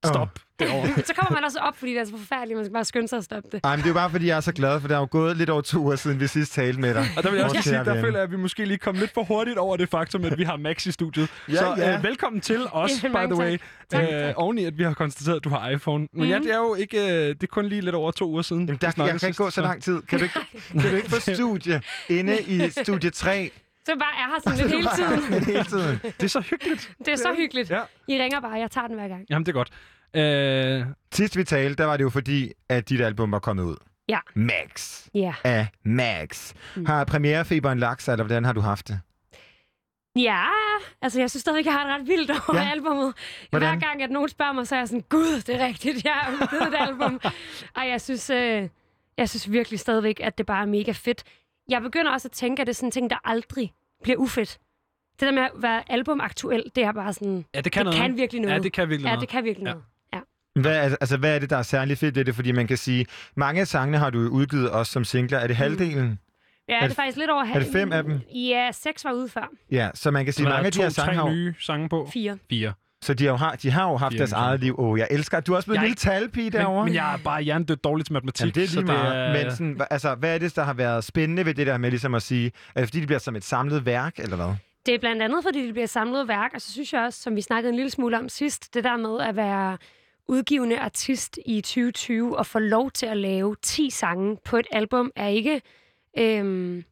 Stop 0.04 0.38
derovre. 0.60 0.88
Så 1.06 1.14
kommer 1.16 1.32
man 1.32 1.44
også 1.44 1.58
op, 1.58 1.76
fordi 1.76 1.92
det 1.92 2.00
er 2.00 2.04
så 2.04 2.10
forfærdeligt. 2.18 2.56
Man 2.56 2.64
skal 2.64 2.72
bare 2.72 2.84
skynde 2.84 3.08
sig 3.08 3.16
at 3.18 3.24
stoppe 3.24 3.48
det. 3.52 3.60
Ej, 3.64 3.70
men 3.70 3.78
det 3.78 3.84
er 3.84 3.88
jo 3.90 3.94
bare, 3.94 4.10
fordi 4.10 4.26
jeg 4.26 4.36
er 4.36 4.40
så 4.40 4.52
glad, 4.52 4.80
for 4.80 4.88
det 4.88 4.94
er 4.94 4.98
jo 4.98 5.08
gået 5.10 5.36
lidt 5.36 5.50
over 5.50 5.60
to 5.62 5.78
uger 5.78 5.96
siden, 5.96 6.20
vi 6.20 6.26
sidst 6.26 6.52
talte 6.52 6.80
med 6.80 6.94
dig. 6.94 7.06
Og 7.16 7.22
der 7.22 7.30
vil 7.30 7.36
jeg 7.36 7.44
også 7.46 7.62
sige, 7.62 7.74
der 7.76 8.00
føler 8.00 8.14
jeg, 8.18 8.22
at 8.22 8.30
vi 8.30 8.36
måske 8.36 8.64
lige 8.64 8.78
kom 8.78 8.94
lidt 8.94 9.14
for 9.14 9.22
hurtigt 9.22 9.58
over 9.58 9.76
det 9.76 9.88
faktum, 9.88 10.24
at 10.24 10.38
vi 10.38 10.44
har 10.44 10.56
Max 10.56 10.86
i 10.86 10.92
studiet. 10.92 11.28
Ja, 11.48 11.54
så 11.54 11.74
ja. 11.78 11.96
Øh, 11.96 12.02
velkommen 12.02 12.40
til 12.40 12.60
os, 12.72 12.90
Ja, 13.02 13.08
by 13.08 13.12
mange 13.12 13.34
the 13.34 13.42
way. 13.44 13.58
tak. 13.90 14.02
Øh, 14.02 14.08
tak. 14.10 14.34
Oven 14.36 14.58
i, 14.58 14.64
at 14.64 14.78
vi 14.78 14.82
har 14.82 14.94
konstateret, 14.94 15.36
at 15.36 15.44
du 15.44 15.48
har 15.50 15.68
iPhone. 15.68 16.08
Men 16.12 16.28
ja, 16.28 16.38
Mhm. 16.38 16.46
det 16.46 16.54
er 16.54 16.58
jo 16.58 16.74
ikke... 16.74 16.98
Øh, 16.98 17.28
det 17.28 17.42
er 17.42 17.46
kun 17.46 17.66
lige 17.66 17.80
lidt 17.80 17.94
over 17.94 18.10
to 18.10 18.30
uger 18.30 18.42
siden. 18.42 18.62
Jamen, 18.66 18.78
der, 18.80 18.92
jeg 18.96 19.20
kan 19.20 19.28
ikke 19.28 19.36
gå 19.44 19.50
så 19.50 19.60
lang 19.60 19.82
tid. 19.82 20.02
Kan 20.02 20.18
du 20.18 20.24
ikke, 20.24 20.38
kan 20.80 20.90
du 20.90 20.96
ikke 20.96 21.10
få 21.10 21.20
studie 21.20 21.80
inde 22.08 22.42
i 22.42 22.70
studie 22.70 23.10
3? 23.10 23.50
Så 23.86 23.96
bare 23.98 24.14
er 24.22 24.28
her 24.32 24.40
sådan 24.44 24.58
lidt 24.68 24.70
hele 24.72 24.88
tiden. 24.96 25.44
hele 25.54 25.64
tiden. 25.64 25.98
Det 26.20 26.22
er 26.22 26.28
så 26.28 26.40
hyggeligt. 26.40 26.92
Det 26.98 27.08
er 27.08 27.16
så 27.16 27.34
hyggeligt. 27.36 27.70
Ja. 27.70 27.82
I 28.08 28.22
ringer 28.22 28.40
bare, 28.40 28.52
jeg 28.52 28.70
tager 28.70 28.86
den 28.86 28.96
hver 28.96 29.08
gang. 29.08 29.26
Jamen, 29.30 29.46
det 29.46 29.52
er 29.56 29.62
godt. 29.62 29.70
Øh, 30.14 30.86
Sidst 31.14 31.36
vi 31.36 31.44
talte, 31.44 31.76
der 31.82 31.84
var 31.84 31.96
det 31.96 32.04
jo 32.04 32.10
fordi, 32.10 32.52
at 32.68 32.88
dit 32.88 33.00
album 33.00 33.32
var 33.32 33.38
kommet 33.38 33.62
ud. 33.64 33.76
Ja. 34.08 34.18
Max 34.34 35.06
Ja. 35.14 35.34
af 35.44 35.66
Max. 35.84 36.54
Mm. 36.76 36.86
Har 36.86 37.04
premierefeberen 37.04 37.78
lagt 37.78 38.02
sig, 38.02 38.12
eller 38.12 38.24
hvordan 38.24 38.44
har 38.44 38.52
du 38.52 38.60
haft 38.60 38.88
det? 38.88 39.00
Ja, 40.16 40.44
altså 41.02 41.20
jeg 41.20 41.30
synes 41.30 41.40
stadig, 41.40 41.64
jeg 41.64 41.72
har 41.72 41.84
det 41.86 41.94
ret 42.00 42.08
vildt 42.08 42.30
over 42.30 42.60
Ja. 42.62 42.70
albumet. 42.70 43.14
Hvordan? 43.50 43.68
Hver 43.78 43.88
gang, 43.88 44.02
at 44.02 44.10
nogen 44.10 44.28
spørger 44.28 44.52
mig, 44.52 44.66
så 44.66 44.74
er 44.74 44.78
jeg 44.78 44.88
sådan, 44.88 45.04
gud, 45.08 45.40
det 45.46 45.60
er 45.62 45.66
rigtigt, 45.66 46.04
jeg 46.04 46.12
har 46.12 46.32
udgivet 46.32 46.62
et 46.68 46.74
album. 46.88 47.20
Ej, 47.76 47.88
jeg 47.88 48.00
synes, 48.00 48.30
øh, 48.30 48.68
jeg 49.18 49.28
synes 49.28 49.52
virkelig 49.52 49.78
stadigvæk, 49.80 50.20
at 50.22 50.38
det 50.38 50.46
bare 50.46 50.62
er 50.62 50.66
mega 50.66 50.92
fedt. 50.92 51.24
Jeg 51.68 51.82
begynder 51.82 52.12
også 52.12 52.28
at 52.28 52.32
tænke, 52.32 52.60
at 52.60 52.66
det 52.66 52.72
er 52.72 52.74
sådan 52.74 52.86
en 52.86 52.90
ting, 52.90 53.10
der 53.10 53.16
aldrig 53.24 53.72
bliver 54.02 54.16
ufedt. 54.18 54.58
Det 55.20 55.26
der 55.26 55.32
med 55.32 55.42
at 55.42 55.50
være 55.56 55.92
albumaktuel, 55.92 56.64
det 56.76 56.84
er 56.84 56.92
bare 56.92 57.12
sådan, 57.12 57.44
ja, 57.54 57.60
det 57.60 57.72
kan 57.72 57.86
det 57.86 57.94
noget. 57.94 58.08
kan 58.08 58.16
virkelig 58.16 58.42
noget. 58.42 58.54
Ja, 58.54 58.58
det 58.62 58.72
kan 58.72 58.88
virkelig 58.88 59.04
ja, 59.06 59.10
noget. 59.14 59.20
det 59.20 59.28
kan 59.28 59.44
virkelig 59.44 59.66
Ja. 59.66 59.70
noget. 59.72 59.84
Hvad 60.60 60.76
er, 60.76 60.96
altså, 61.00 61.16
hvad 61.16 61.34
er 61.34 61.38
det, 61.38 61.50
der 61.50 61.56
er 61.56 61.62
særlig 61.62 61.98
fedt 61.98 62.16
ved 62.16 62.24
det? 62.24 62.34
Fordi 62.34 62.52
man 62.52 62.66
kan 62.66 62.76
sige, 62.76 63.06
mange 63.34 63.60
af 63.60 63.66
sangene 63.66 63.98
har 63.98 64.10
du 64.10 64.18
udgivet 64.18 64.70
også 64.70 64.92
som 64.92 65.04
singler. 65.04 65.38
Er 65.38 65.46
det 65.46 65.56
halvdelen? 65.56 66.18
Ja, 66.68 66.74
Er 66.74 66.80
det 66.80 66.90
er 66.90 66.94
faktisk 66.94 67.16
lidt 67.18 67.30
over 67.30 67.44
er 67.44 67.58
det 67.58 67.68
fem 67.72 67.92
af 67.92 68.02
dem? 68.02 68.20
Ja, 68.34 68.70
seks 68.72 69.04
var 69.04 69.12
ude 69.12 69.28
før. 69.28 69.50
Ja, 69.70 69.90
så 69.94 70.10
man 70.10 70.24
kan 70.24 70.34
sige, 70.34 70.48
mange 70.48 70.66
af 70.66 70.72
de 70.72 70.82
her 70.82 70.88
sange 70.88 71.08
tre 71.08 71.14
har 71.14 71.28
jo, 71.28 71.34
nye 71.34 71.54
sange 71.60 71.88
på. 71.88 72.08
Fire. 72.12 72.38
Fire. 72.50 72.72
Så 73.06 73.14
de 73.14 73.24
har, 73.24 73.30
jo, 73.30 73.36
har, 73.36 73.56
de 73.56 73.70
har 73.70 73.90
jo 73.90 73.96
haft 73.96 74.12
Fire 74.12 74.18
deres 74.18 74.32
eget 74.32 74.60
liv. 74.60 74.74
Åh, 74.78 74.88
oh, 74.90 74.98
jeg 74.98 75.08
elsker, 75.10 75.40
du 75.40 75.52
er 75.52 75.56
også 75.56 75.66
blevet 75.66 75.76
en 75.78 75.82
Jeg- 75.82 75.88
lille 75.88 75.96
talpige 75.96 76.50
derovre. 76.50 76.84
Men, 76.84 76.84
men 76.84 76.94
jeg 76.94 77.12
er 77.14 77.18
bare 77.24 77.42
hjernedødt 77.42 77.84
dårlig 77.84 78.06
til 78.06 78.12
matematik. 78.12 78.40
Jamen, 78.40 78.54
det 78.54 78.62
er 78.62 78.68
så 78.68 78.74
lige 78.80 78.86
meget. 78.86 79.16
er- 79.16 79.32
Men 79.44 79.50
sådan, 79.50 79.80
altså, 79.90 80.14
hvad 80.14 80.34
er 80.34 80.38
det, 80.38 80.56
der 80.56 80.62
har 80.64 80.74
været 80.74 81.04
spændende 81.04 81.44
ved 81.46 81.54
det 81.54 81.66
der 81.66 81.78
med 81.78 81.90
ligesom 81.90 82.14
at 82.14 82.22
sige, 82.22 82.52
er 82.74 82.80
det 82.80 82.88
fordi, 82.88 82.98
det 83.00 83.06
bliver 83.08 83.18
som 83.18 83.36
et 83.36 83.44
samlet 83.44 83.86
værk, 83.86 84.18
eller 84.18 84.36
hvad? 84.36 84.54
Det 84.86 84.94
er 84.94 84.98
blandt 84.98 85.22
andet, 85.22 85.38
fordi 85.44 85.66
det 85.66 85.74
bliver 85.74 85.86
samlet 85.86 86.28
værk, 86.28 86.50
og 86.54 86.60
så 86.60 86.72
synes 86.72 86.92
jeg 86.92 87.02
også, 87.02 87.22
som 87.22 87.36
vi 87.36 87.40
snakkede 87.40 87.70
en 87.70 87.76
lille 87.76 87.90
smule 87.90 88.18
om 88.18 88.28
sidst, 88.28 88.74
det 88.74 88.84
der 88.84 88.96
med 88.96 89.20
at 89.28 89.36
være 89.36 89.78
udgivende 90.28 90.78
artist 90.78 91.38
i 91.46 91.60
2020 91.60 92.38
og 92.38 92.46
få 92.46 92.58
lov 92.58 92.90
til 92.90 93.06
at 93.06 93.16
lave 93.16 93.56
10 93.62 93.90
sange 93.90 94.36
på 94.44 94.56
et 94.56 94.66
album, 94.72 95.10
er 95.16 95.26
ikke... 95.28 95.60
Øhm, 96.18 96.84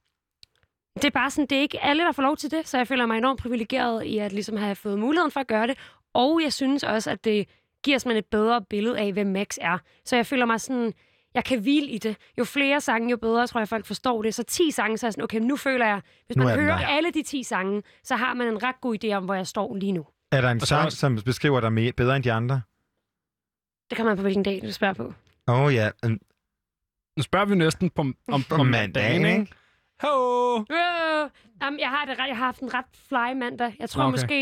det 0.97 1.05
er 1.05 1.11
bare 1.11 1.31
sådan, 1.31 1.47
det 1.51 1.59
er 1.59 1.63
ikke 1.63 1.85
alle, 1.85 2.03
der 2.05 2.13
får 2.13 2.23
lov 2.23 2.37
til 2.37 2.51
det, 2.51 2.69
så 2.69 2.77
jeg 2.77 2.89
føler 2.89 3.07
mig 3.07 3.19
enormt 3.19 3.41
privilegeret 3.41 4.05
i 4.05 4.19
at 4.19 4.33
ligesom 4.33 4.57
have 4.57 4.75
fået 4.75 4.99
muligheden 4.99 5.31
for 5.31 5.41
at 5.41 5.47
gøre 5.47 5.67
det. 5.67 5.79
Og 6.15 6.41
jeg 6.43 6.53
synes 6.53 6.83
også, 6.83 7.11
at 7.11 7.25
det 7.25 7.49
giver 7.85 7.97
os 7.97 8.07
et 8.07 8.27
bedre 8.27 8.63
billede 8.63 8.99
af, 8.99 9.13
hvem 9.13 9.27
Max 9.27 9.57
er. 9.61 9.79
Så 10.05 10.17
jeg 10.17 10.27
føler 10.27 10.47
mig 10.47 10.61
sådan, 10.61 10.93
jeg 11.35 11.45
kan 11.45 11.61
hvile 11.61 11.87
i 11.87 11.99
det. 11.99 12.17
Jo 12.39 12.45
flere 12.45 12.81
sange, 12.81 13.11
jo 13.11 13.17
bedre, 13.17 13.47
tror 13.47 13.61
jeg, 13.61 13.69
folk 13.69 13.87
forstår 13.87 14.23
det. 14.23 14.35
Så 14.35 14.43
10 14.43 14.71
sange, 14.71 14.99
så 14.99 15.07
er 15.07 15.09
jeg 15.09 15.13
sådan, 15.13 15.25
okay, 15.25 15.39
nu 15.39 15.57
føler 15.57 15.87
jeg, 15.87 16.01
hvis 16.27 16.37
Nu 16.37 16.45
man 16.45 16.53
er 16.59 16.63
hører 16.63 16.79
der. 16.79 16.87
alle 16.87 17.11
de 17.11 17.23
10 17.23 17.43
sange, 17.43 17.83
så 18.05 18.17
har 18.17 18.35
man 18.35 18.49
en 18.49 18.63
ret 18.63 18.81
god 18.81 19.05
idé 19.05 19.13
om, 19.13 19.25
hvor 19.25 19.35
jeg 19.35 19.47
står 19.47 19.75
lige 19.77 19.93
nu. 19.93 20.07
Er 20.33 20.41
der 20.41 20.51
en 20.51 20.61
så 20.61 20.67
sang, 20.67 20.85
også- 20.85 20.99
som 20.99 21.19
beskriver 21.25 21.61
dig 21.61 21.73
mere, 21.73 21.93
bedre 21.93 22.17
end 22.17 22.25
de 22.25 22.33
andre? 22.33 22.61
Det 23.91 23.97
kan 23.97 24.05
man 24.07 24.17
på 24.17 24.23
hvilken 24.23 24.43
dag, 24.43 24.61
du 24.63 24.73
spørger 24.73 24.95
på. 24.95 25.13
Åh 25.49 25.61
oh, 25.61 25.75
ja, 25.75 25.91
mm, 26.05 26.19
Nu 27.17 27.23
spørger 27.23 27.47
vi 27.47 27.55
næsten 27.55 27.91
på, 27.91 28.01
om, 28.03 28.17
om, 28.29 28.43
på 28.49 28.63
mandagen, 28.63 29.27
ikke? 29.27 29.53
Ho! 30.03 30.59
Øh, 30.59 31.31
jamen, 31.63 31.81
jeg, 31.81 31.89
har 31.91 32.05
det, 32.05 32.19
ret- 32.19 32.29
jeg 32.29 32.37
har 32.37 32.45
haft 32.45 32.61
en 32.61 32.75
ret 32.75 32.85
fly 33.09 33.33
mandag. 33.39 33.77
Jeg 33.79 33.91
tror, 33.91 34.03
okay. 34.03 34.11
måske, 34.11 34.37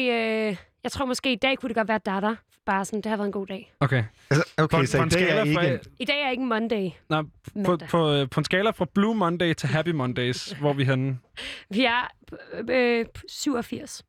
øh, 0.48 0.56
jeg 0.84 0.92
tror 0.92 1.04
måske, 1.04 1.32
i 1.32 1.36
dag 1.36 1.58
kunne 1.58 1.68
det 1.68 1.76
godt 1.76 1.88
være 1.88 2.00
datter. 2.06 2.36
Bare 2.66 2.84
sådan, 2.84 3.00
det 3.00 3.06
har 3.10 3.16
været 3.16 3.26
en 3.26 3.32
god 3.32 3.46
dag. 3.46 3.72
Okay. 3.80 4.04
Altså, 4.30 4.48
okay, 4.58 4.78
På, 4.78 4.86
så 4.86 4.98
på 4.98 5.04
i 5.04 5.08
dag 5.08 5.28
er 5.38 5.42
ikke... 5.44 5.54
fra, 5.54 5.90
I 5.98 6.04
dag 6.04 6.22
er 6.22 6.30
ikke 6.30 6.42
en 6.42 6.48
Monday. 6.48 6.90
nej, 7.08 7.22
på, 7.64 7.76
på, 7.90 8.12
øh, 8.12 8.28
på 8.30 8.40
en 8.40 8.44
skala 8.44 8.70
fra 8.70 8.86
Blue 8.94 9.14
Monday 9.14 9.52
til 9.54 9.68
Happy 9.68 9.88
Mondays, 9.88 10.52
hvor 10.52 10.70
er 10.70 10.74
vi 10.74 10.84
henne? 10.84 11.18
Vi 11.70 11.84
er 11.84 12.10
øh, 12.52 12.98
øh, 12.98 13.06
87. 13.28 14.02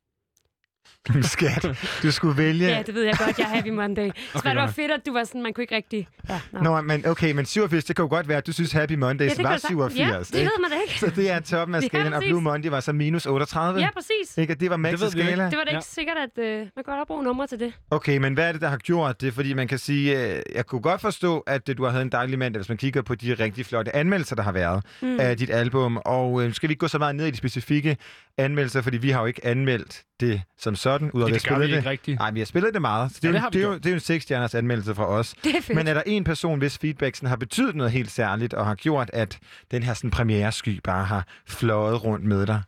Skat, 1.22 1.78
du 2.02 2.10
skulle 2.10 2.36
vælge... 2.36 2.66
Ja, 2.68 2.82
det 2.86 2.94
ved 2.94 3.02
jeg 3.02 3.14
godt, 3.18 3.38
jeg 3.38 3.44
er 3.44 3.48
happy 3.56 3.68
Monday. 3.68 4.10
Så 4.32 4.38
Okay, 4.38 4.50
det 4.50 4.56
var 4.58 4.66
fedt, 4.70 4.90
at 4.92 5.00
du 5.06 5.12
var 5.12 5.24
sådan, 5.24 5.42
man 5.42 5.52
kunne 5.54 5.62
ikke 5.64 5.76
rigtig... 5.76 6.08
Ja, 6.28 6.40
nå. 6.52 6.60
Nå, 6.62 6.80
men 6.80 7.06
okay, 7.06 7.32
men 7.32 7.46
87, 7.46 7.84
det 7.84 7.96
kan 7.96 8.02
jo 8.02 8.08
godt 8.08 8.28
være, 8.28 8.38
at 8.38 8.46
du 8.46 8.52
synes 8.52 8.72
Happy 8.72 8.92
Mondays 8.92 9.38
ja, 9.38 9.42
var 9.42 9.48
kan 9.50 9.56
du 9.56 9.60
sagt. 9.60 9.70
87. 9.70 9.98
Ja, 9.98 10.18
det 10.18 10.34
ikke? 10.34 10.44
ved 10.44 10.60
man 10.62 10.70
da 10.70 10.76
ikke. 10.82 11.00
Så 11.00 11.06
det 11.16 11.30
er 11.30 11.40
toppen 11.40 11.74
af 11.74 11.80
Ja, 11.82 11.86
skalaen, 11.86 12.12
og 12.12 12.18
præcis. 12.20 12.30
Blue 12.30 12.40
Monday 12.42 12.68
var 12.70 12.80
så 12.80 12.92
minus 12.92 13.26
38. 13.26 13.80
Ja, 13.80 13.88
præcis. 13.94 14.38
Ikke? 14.38 14.52
Og 14.52 14.60
det 14.60 14.70
var 14.70 14.76
Max' 14.76 14.80
Det 14.90 15.00
jo 15.00 15.06
ikke. 15.06 15.10
skala. 15.20 15.44
Det 15.50 15.58
var 15.58 15.64
da 15.64 15.70
Ja. 15.70 15.76
ikke 15.76 15.86
sikkert, 15.88 16.16
at 16.16 16.44
øh, 16.44 16.58
man 16.58 16.68
kan 16.84 16.96
godt 16.96 17.06
bruge 17.08 17.24
numre 17.24 17.46
til 17.46 17.60
det. 17.60 17.72
Okay, 17.90 18.16
men 18.18 18.34
hvad 18.34 18.48
er 18.48 18.52
det, 18.52 18.60
der 18.60 18.68
har 18.68 18.76
gjort 18.76 19.20
det? 19.20 19.34
Fordi 19.34 19.52
man 19.54 19.68
kan 19.68 19.78
sige, 19.78 20.34
øh, 20.36 20.42
jeg 20.54 20.66
kunne 20.66 20.80
godt 20.80 21.00
forstå, 21.00 21.38
at 21.38 21.68
øh, 21.68 21.76
du 21.76 21.84
har 21.84 21.90
havde 21.90 22.02
en 22.02 22.12
dejlig 22.12 22.38
mand, 22.38 22.56
hvis 22.56 22.68
man 22.68 22.78
kigger 22.78 23.02
på 23.02 23.14
de 23.14 23.34
rigtig 23.34 23.66
flotte 23.66 23.96
anmeldelser, 23.96 24.36
der 24.36 24.42
har 24.42 24.52
været 24.52 24.84
Mm. 25.02 25.20
af 25.20 25.36
dit 25.36 25.50
album. 25.50 25.96
Og 26.04 26.42
øh, 26.44 26.54
skal 26.54 26.68
vi 26.68 26.72
ikke 26.72 26.80
gå 26.80 26.88
så 26.88 26.98
meget 26.98 27.16
ned 27.16 27.26
i 27.26 27.30
de 27.30 27.36
specifikke 27.36 27.96
anmeldelser, 28.38 28.82
fordi 28.82 28.96
vi 28.96 29.10
har 29.10 29.20
jo 29.20 29.26
ikke 29.26 29.46
anmeldt 29.46 30.02
det 30.20 30.42
som 30.58 30.74
sådan, 30.94 31.10
ud 31.10 31.22
af 31.22 31.28
Det, 31.28 31.42
det 31.42 31.48
gør 31.48 31.58
vi 31.58 31.64
ikke 31.64 31.76
det. 31.76 31.86
rigtigt. 31.86 32.18
Nej, 32.18 32.30
vi 32.30 32.40
har 32.40 32.44
spillet 32.46 32.74
det 32.74 32.80
meget. 32.82 33.10
Så 33.12 33.18
det, 33.22 33.34
Ja, 33.34 33.38
er, 33.44 33.48
det 33.50 33.54
jo, 33.54 33.60
det, 33.60 33.64
er 33.64 33.68
jo, 33.68 33.74
det 33.78 33.86
er 33.86 33.90
jo 33.90 33.94
en 33.94 34.00
seksstjerners 34.00 34.54
anmeldelse 34.54 34.94
fra 34.94 35.06
os. 35.06 35.34
Det 35.44 35.56
er 35.56 35.60
fedt. 35.60 35.76
Men 35.76 35.86
er 35.88 35.94
der 35.94 36.02
en 36.06 36.24
person, 36.24 36.58
hvis 36.58 36.78
feedback 36.78 37.16
sådan 37.16 37.28
har 37.28 37.36
betydet 37.36 37.74
noget 37.74 37.92
helt 37.92 38.10
særligt, 38.10 38.54
og 38.54 38.66
har 38.66 38.74
gjort, 38.74 39.10
at 39.12 39.38
den 39.70 39.82
her 39.82 39.94
sådan, 39.94 40.10
premieresky 40.10 40.80
bare 40.84 41.04
har 41.04 41.26
fløjet 41.46 42.04
rundt 42.04 42.24
med 42.24 42.46
dig? 42.46 42.62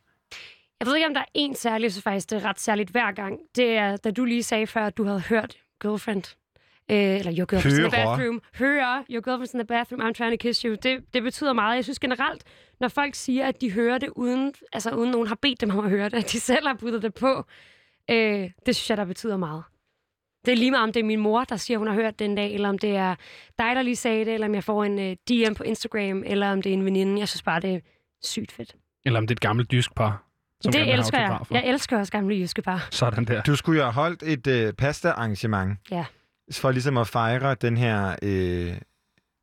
Jeg 0.81 0.87
ved 0.87 0.97
ikke, 0.97 1.07
om 1.09 1.15
der 1.15 1.21
er 1.21 1.25
en 1.35 1.55
særlig, 1.55 1.93
synes 1.93 2.03
faktisk, 2.03 2.31
det 2.31 2.43
er 2.43 2.49
ret 2.49 2.61
særligt 2.61 2.91
hver 2.91 3.13
gang. 3.13 3.39
Det 3.57 3.71
er, 3.77 3.97
da 3.97 4.11
du 4.11 4.25
lige 4.25 4.43
sagde 4.43 4.67
før, 4.67 4.87
at 4.87 4.97
du 4.97 5.05
havde 5.05 5.21
hørt 5.21 5.57
Girlfriend. 5.83 6.23
Øh, 6.91 6.97
eller 6.99 7.33
Your 7.39 7.55
Girlfriend's 7.55 7.69
in 7.69 7.91
the 7.91 8.03
Hører. 8.03 8.17
Bathroom. 8.17 8.41
Hører 8.55 9.03
Your 9.11 9.23
Girlfriend's 9.29 9.53
in 9.55 9.59
the 9.59 9.67
Bathroom, 9.67 10.01
I'm 10.01 10.13
trying 10.13 10.41
to 10.41 10.43
kiss 10.49 10.61
you. 10.61 10.77
Det, 10.83 10.99
det 11.15 11.23
betyder 11.23 11.53
meget. 11.53 11.77
Jeg 11.77 11.85
synes 11.85 11.99
generelt, 11.99 12.43
når 12.81 12.89
folk 12.89 13.15
siger, 13.15 13.47
at 13.47 13.61
de 13.61 13.73
hører 13.73 13.99
det 13.99 14.09
uden, 14.17 14.53
altså 14.73 14.91
uden 14.91 15.11
nogen 15.11 15.29
har 15.29 15.39
bedt 15.43 15.61
dem 15.61 15.71
om 15.71 15.85
at 15.85 15.91
høre 15.91 16.09
det, 16.09 16.15
at 16.17 16.33
de 16.33 16.41
selv 16.41 16.67
har 16.67 16.75
puttet 16.75 17.03
det 17.03 17.15
på, 17.15 17.45
øh, 18.11 18.51
det 18.67 18.77
synes 18.77 18.91
jeg, 18.91 18.97
der 18.97 19.05
betyder 19.05 19.37
meget. 19.37 19.63
Det 20.45 20.53
er 20.53 20.57
lige 20.57 20.71
meget, 20.71 20.83
om 20.83 20.93
det 20.93 21.01
er 21.01 21.05
min 21.05 21.21
mor, 21.21 21.45
der 21.45 21.57
siger, 21.57 21.79
hun 21.79 21.87
har 21.87 21.95
hørt 21.95 22.19
den 22.19 22.35
dag, 22.35 22.55
eller 22.55 22.69
om 22.69 22.79
det 22.79 22.97
er 22.97 23.15
dig, 23.59 23.77
der 23.77 23.83
lige 23.83 23.97
sagde 23.97 24.25
det, 24.25 24.35
eller 24.35 24.47
om 24.47 24.55
jeg 24.55 24.65
får 24.65 24.85
en 24.85 24.99
øh, 24.99 25.17
DM 25.29 25.55
på 25.55 25.63
Instagram, 25.63 26.23
eller 26.27 26.53
om 26.53 26.63
det 26.63 26.71
er 26.71 26.75
en 26.75 26.85
veninde. 26.85 27.19
Jeg 27.21 27.29
synes 27.29 27.43
bare, 27.43 27.61
det 27.61 27.75
er 27.75 27.81
sygt 28.23 28.53
fedt. 28.53 28.77
Eller 29.05 29.19
om 29.19 29.27
det 29.27 29.35
er 29.35 29.37
et 29.37 29.41
gammelt 29.41 29.73
jysk 29.73 29.95
par. 29.95 30.23
Som 30.61 30.73
gerne 30.73 30.85
vil 30.85 30.87
det 30.87 30.95
have 30.95 30.99
elsker 30.99 31.21
jeg. 31.21 31.41
Jeg 31.51 31.67
elsker 31.67 31.99
også 31.99 32.13
gamle 32.13 32.37
jyske 32.37 32.63
par. 32.63 32.89
Sådan 32.91 33.25
der. 33.25 33.43
Du 33.43 33.57
skulle 33.57 33.79
jo 33.79 33.85
have 33.85 33.93
holdt 33.93 34.23
et 34.23 34.47
øh, 34.47 34.73
pasta-arrangement. 34.73 35.79
Ja. 35.91 36.05
For 36.53 36.71
ligesom 36.71 36.97
at 36.97 37.07
fejre 37.07 37.55
den 37.55 37.77
her 37.77 38.17
øh, 38.23 38.75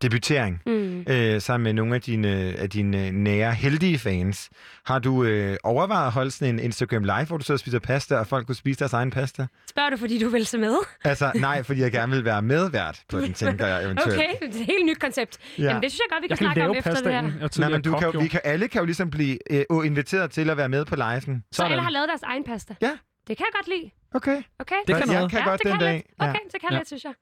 debutering 0.03 0.61
Mm. 0.65 1.05
øh, 1.09 1.41
sammen 1.41 1.63
med 1.63 1.73
nogle 1.73 1.95
af 1.95 2.01
dine, 2.01 2.27
af 2.57 2.69
dine 2.69 3.11
nære, 3.11 3.53
heldige 3.53 3.99
fans. 3.99 4.49
Har 4.85 4.99
du 4.99 5.23
øh, 5.23 5.57
overvejet 5.63 6.05
at 6.05 6.11
holde 6.11 6.31
sådan 6.31 6.53
en 6.53 6.59
Instagram 6.59 7.03
live, 7.03 7.25
hvor 7.25 7.37
du 7.37 7.43
så 7.43 7.57
spiser 7.57 7.79
pasta, 7.79 8.15
og 8.15 8.27
folk 8.27 8.45
kunne 8.45 8.55
spise 8.55 8.79
deres 8.79 8.93
egen 8.93 9.11
pasta? 9.11 9.47
Spørger 9.69 9.89
du, 9.89 9.97
fordi 9.97 10.19
du 10.19 10.29
vil 10.29 10.45
se 10.45 10.57
med? 10.57 10.75
Altså, 11.03 11.31
nej, 11.35 11.63
fordi 11.63 11.81
jeg 11.81 11.91
gerne 11.91 12.11
vil 12.15 12.25
være 12.25 12.41
medvært 12.41 13.01
på 13.09 13.19
den, 13.19 13.33
tænker 13.33 13.67
jeg 13.67 13.85
eventuelt. 13.85 14.13
Okay, 14.19 14.27
det 14.41 14.55
er 14.55 14.59
et 14.59 14.65
helt 14.65 14.85
nyt 14.85 14.99
koncept. 14.99 15.37
Ja. 15.57 15.63
Jamen, 15.63 15.83
det 15.83 15.91
synes 15.91 15.99
jeg 16.09 16.15
godt, 16.15 16.21
vi 16.23 16.27
kan 16.27 16.29
Jeg 16.29 16.37
kan 16.37 16.45
snakke 16.45 16.61
om 16.61 16.67
lave 16.73 16.77
efter 16.77 16.93
det 16.93 17.13
her. 17.39 17.45
Er 17.45 17.59
Nej, 17.59 17.69
men 17.69 17.81
du 17.81 17.97
kan, 17.97 18.11
jo- 18.13 18.19
vi 18.19 18.27
kan, 18.27 18.39
alle 18.43 18.67
kan 18.67 18.79
jo 18.79 18.85
ligesom 18.85 19.09
blive 19.09 19.37
øh, 19.51 19.65
inviteret 19.85 20.31
til 20.31 20.49
at 20.49 20.57
være 20.57 20.69
med 20.69 20.85
på 20.85 20.95
liven. 20.95 21.43
Så 21.51 21.63
alle 21.63 21.81
har 21.81 21.89
lavet 21.89 22.09
deres 22.09 22.21
egen 22.23 22.43
pasta? 22.43 22.75
Ja. 22.81 22.91
Det 23.27 23.37
kan 23.37 23.45
jeg 23.45 23.53
godt 23.53 23.67
lide. 23.67 23.91
Okay. 24.15 24.41
Okay? 24.59 24.75
Det 24.87 24.95
kan 24.95 25.07
jeg 25.11 25.15
noget. 25.15 25.31
kan 25.31 25.39
ja, 25.39 25.49
godt 25.49 25.59
det 25.63 25.65
den 25.71 25.77
kan 25.79 25.87
dag. 25.87 25.93
lidt. 25.95 26.05
Okay, 26.29 26.39
det 26.53 26.61
kan 26.61 26.69
Ja. 26.71 26.77
lidt, 26.77 26.87
synes 26.87 27.03
jeg. 27.03 27.13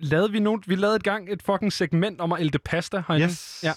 Lavede 0.00 0.32
vi, 0.32 0.38
nogen, 0.40 0.62
vi 0.66 0.74
lavede 0.74 0.96
et 0.96 1.02
gang 1.02 1.32
et 1.32 1.42
fucking 1.42 1.72
segment 1.72 2.20
om 2.20 2.32
at 2.32 2.40
ælte 2.40 2.58
pasta 2.58 3.02
herinde. 3.08 3.26
Yes. 3.26 3.60
Ja. 3.64 3.72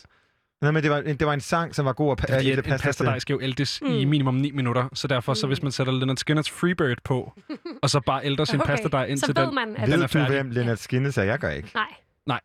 Nej, 0.62 0.72
men 0.72 0.84
det 0.84 0.92
var, 0.92 1.02
det 1.02 1.26
var 1.28 1.34
en 1.34 1.42
sang, 1.42 1.76
som 1.76 1.86
var 1.86 1.94
god 1.94 2.12
at 2.12 2.46
en 2.46 2.56
pasta 2.64 2.78
pasta 2.78 2.92
til. 3.04 3.06
dej 3.06 3.20
skal 3.20 3.34
jo 3.34 3.42
ældes 3.42 3.82
mm. 3.82 3.88
i 3.88 4.04
Mm. 4.06 4.10
minimum 4.10 4.34
9 4.36 4.52
minutter, 4.52 4.90
så 4.94 5.08
derfor 5.08 5.34
så 5.34 5.48
hvis 5.48 5.64
man 5.64 5.72
sætter 5.72 5.94
Leonard 5.94 6.18
Skinners 6.18 6.50
Freebird 6.52 6.98
på, 7.04 7.34
og 7.82 7.90
så 7.90 8.00
bare 8.00 8.26
ælder 8.26 8.46
sin 8.46 8.62
Okay, 8.62 8.70
pasta 8.72 8.88
dej 8.88 9.06
ind 9.06 9.18
så 9.18 9.26
til 9.26 9.36
ved 9.36 9.46
den. 9.46 9.56
man, 9.56 9.70
at... 9.78 9.82
den 9.88 9.94
er 9.94 9.98
Ved 9.98 10.02
du, 10.04 10.08
færdig. 10.08 10.36
hvem 10.36 10.50
Lennart 10.52 10.80
Skinnes 10.80 11.18
er? 11.18 11.24
Jeg 11.24 11.40
gør 11.40 11.50
ikke. 11.50 11.72
Nej. 11.76 11.88
Nej. 12.28 12.40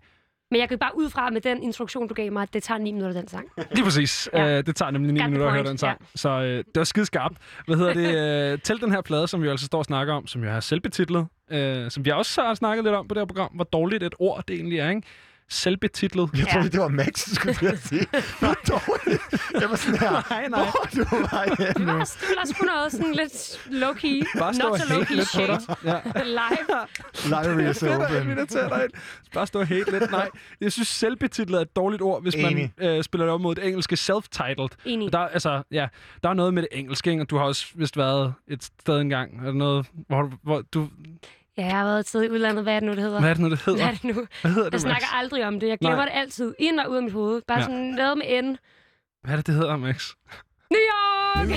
Men 0.51 0.61
jeg 0.61 0.69
kan 0.69 0.79
bare 0.79 0.91
ud 0.99 1.11
fra 1.11 1.31
med 1.31 1.41
den 1.41 1.63
instruktion, 1.63 2.09
du 2.09 2.15
gav 2.15 2.33
mig, 2.33 2.43
at 2.43 2.55
det 2.55 2.63
tager 2.63 2.79
9 2.79 2.93
minutter, 2.93 3.21
den 3.21 3.29
sang. 3.29 3.49
Lige 3.73 3.85
præcis. 3.85 4.29
Ja. 4.33 4.45
Ja. 4.47 4.59
Øh, 4.59 4.67
det 4.67 4.77
tager 4.77 4.91
nemlig 4.91 5.13
9 5.13 5.21
Got 5.21 5.27
minutter 5.31 5.47
at 5.47 5.53
høre 5.53 5.65
den 5.69 5.79
sang. 5.79 6.07
Så 6.15 6.29
øh, 6.29 6.57
det 6.59 6.65
var 6.77 6.85
skide 6.85 7.07
skarpt. 7.07 7.35
Hvad 7.67 7.77
hedder 7.77 7.95
det? 7.95 8.53
Øh, 8.53 8.59
til 8.63 8.81
den 8.81 8.93
her 8.93 9.01
plade, 9.01 9.29
som 9.29 9.41
vi 9.41 9.45
jo 9.45 9.51
altså 9.51 9.67
står 9.67 9.79
og 9.79 9.85
snakker 9.85 10.15
om, 10.15 10.27
som 10.27 10.45
jo 10.45 10.51
er 10.51 10.61
selvbetitlet, 10.61 11.27
øh, 11.51 11.90
som 11.90 12.05
vi 12.05 12.11
også 12.11 12.42
har 12.42 12.55
snakket 12.55 12.84
lidt 12.84 12.94
om 12.94 13.09
på 13.09 13.14
det 13.14 13.20
her 13.20 13.26
program, 13.26 13.51
hvor 13.55 13.64
dårligt 13.64 14.03
et 14.03 14.14
ord 14.18 14.44
det 14.48 14.57
egentlig 14.57 14.78
er, 14.78 14.90
ikke? 14.90 15.03
Selvbetitlet. 15.53 16.30
Jeg 16.36 16.46
troede, 16.48 16.64
Ja. 16.64 16.68
det 16.70 16.80
var 16.80 16.88
Max, 16.88 17.28
skulle 17.34 17.57
jeg 17.62 17.78
sige. 17.78 18.07
Hvor 18.40 18.55
dårligt. 18.68 19.22
Jeg 19.61 19.70
var 19.70 19.76
sådan 19.76 19.98
her. 20.01 20.11
Nej, 20.30 20.48
nej. 20.48 20.61
Hvor 20.61 21.05
du 21.05 21.26
var 21.30 21.44
Det 21.44 21.66
henne 21.78 21.92
nu. 21.92 21.98
også, 22.01 22.16
det 22.20 22.28
var 22.36 22.42
også 22.42 22.55
kun 22.59 22.66
noget 22.66 22.92
sådan 22.92 23.12
lidt 23.12 23.61
low-key. 23.82 24.38
Bare 24.38 24.55
stå 24.55 24.68
Not 24.68 24.80
so 24.80 24.94
hate 24.94 25.05
low-key 25.14 25.24
shit. 25.24 25.84
Ja. 25.84 26.01
Live. 26.24 26.78
Library 27.32 27.70
is 27.70 27.82
open. 27.82 28.36
dig 28.36 28.84
ind. 28.84 28.90
Bare 29.34 29.46
stå 29.46 29.59
og 29.61 29.66
hate 29.66 29.90
lidt. 29.90 30.11
Nej, 30.11 30.28
jeg 30.61 30.72
synes 30.72 30.88
selvbetitlet 30.88 31.59
er 31.59 31.62
et 31.62 31.76
dårligt 31.76 32.03
ord, 32.03 32.22
hvis 32.22 32.34
Enig. 32.34 32.72
man 32.78 32.88
øh, 32.88 33.03
spiller 33.05 33.24
det 33.26 33.34
op 33.34 33.40
mod 33.40 33.55
det 33.55 33.66
engelske 33.66 33.94
self-titled. 33.96 34.68
Enig. 34.84 35.12
Der, 35.12 35.18
er- 35.18 35.28
altså, 35.28 35.62
ja, 35.70 35.88
der 36.22 36.28
er 36.28 36.34
noget 36.34 36.55
med 36.55 36.62
det 36.62 36.68
engelske, 36.78 37.11
ikke? 37.11 37.22
og 37.22 37.30
du 37.30 37.36
har 37.36 37.44
også 37.44 37.66
vist 37.74 37.96
været 37.96 38.34
et 38.48 38.64
sted 38.64 39.01
engang. 39.01 39.40
Er 39.40 39.44
der 39.44 39.53
noget, 39.53 39.86
hvor, 40.09 40.32
hvor 40.42 40.62
du... 40.74 40.88
Ja, 41.61 41.67
jeg 41.67 41.77
har 41.77 41.85
været 41.85 42.01
et 42.01 42.09
sted 42.09 42.23
i 42.23 42.29
udlandet. 42.31 42.63
Hvad 42.65 42.75
er 42.75 42.81
det 42.81 42.87
nu, 42.89 42.95
det 42.95 43.03
hedder? 43.03 43.21
Hvad 43.21 43.31
er 43.31 43.35
det 43.35 43.43
nu, 43.43 43.51
det 43.51 43.63
hedder? 43.67 43.79
Hvad 43.79 43.87
er 43.89 43.97
det 43.97 44.05
nu? 44.05 44.27
Hvad 44.41 44.51
hedder 44.51 44.65
Jeg 44.67 44.73
det, 44.73 44.73
Max? 44.73 44.81
snakker 44.83 45.07
aldrig 45.19 45.47
om 45.47 45.61
det. 45.61 45.69
Jeg 45.69 45.79
glemmer 45.79 45.97
Nej. 45.97 46.05
det 46.05 46.13
altid. 46.21 46.55
Ind 46.59 46.81
og 46.81 46.91
ud 46.91 46.97
af 46.97 47.03
mit 47.03 47.13
hoved. 47.13 47.43
Bare 47.49 47.59
Ja. 47.59 47.65
sådan 47.65 47.77
noget 47.91 48.19
med 48.19 48.43
N. 48.43 48.57
Hvad 49.23 49.33
er 49.33 49.37
det, 49.37 49.47
det 49.47 49.55
hedder, 49.55 49.77
Max? 49.77 50.11
New 50.71 50.81
York! 50.81 51.49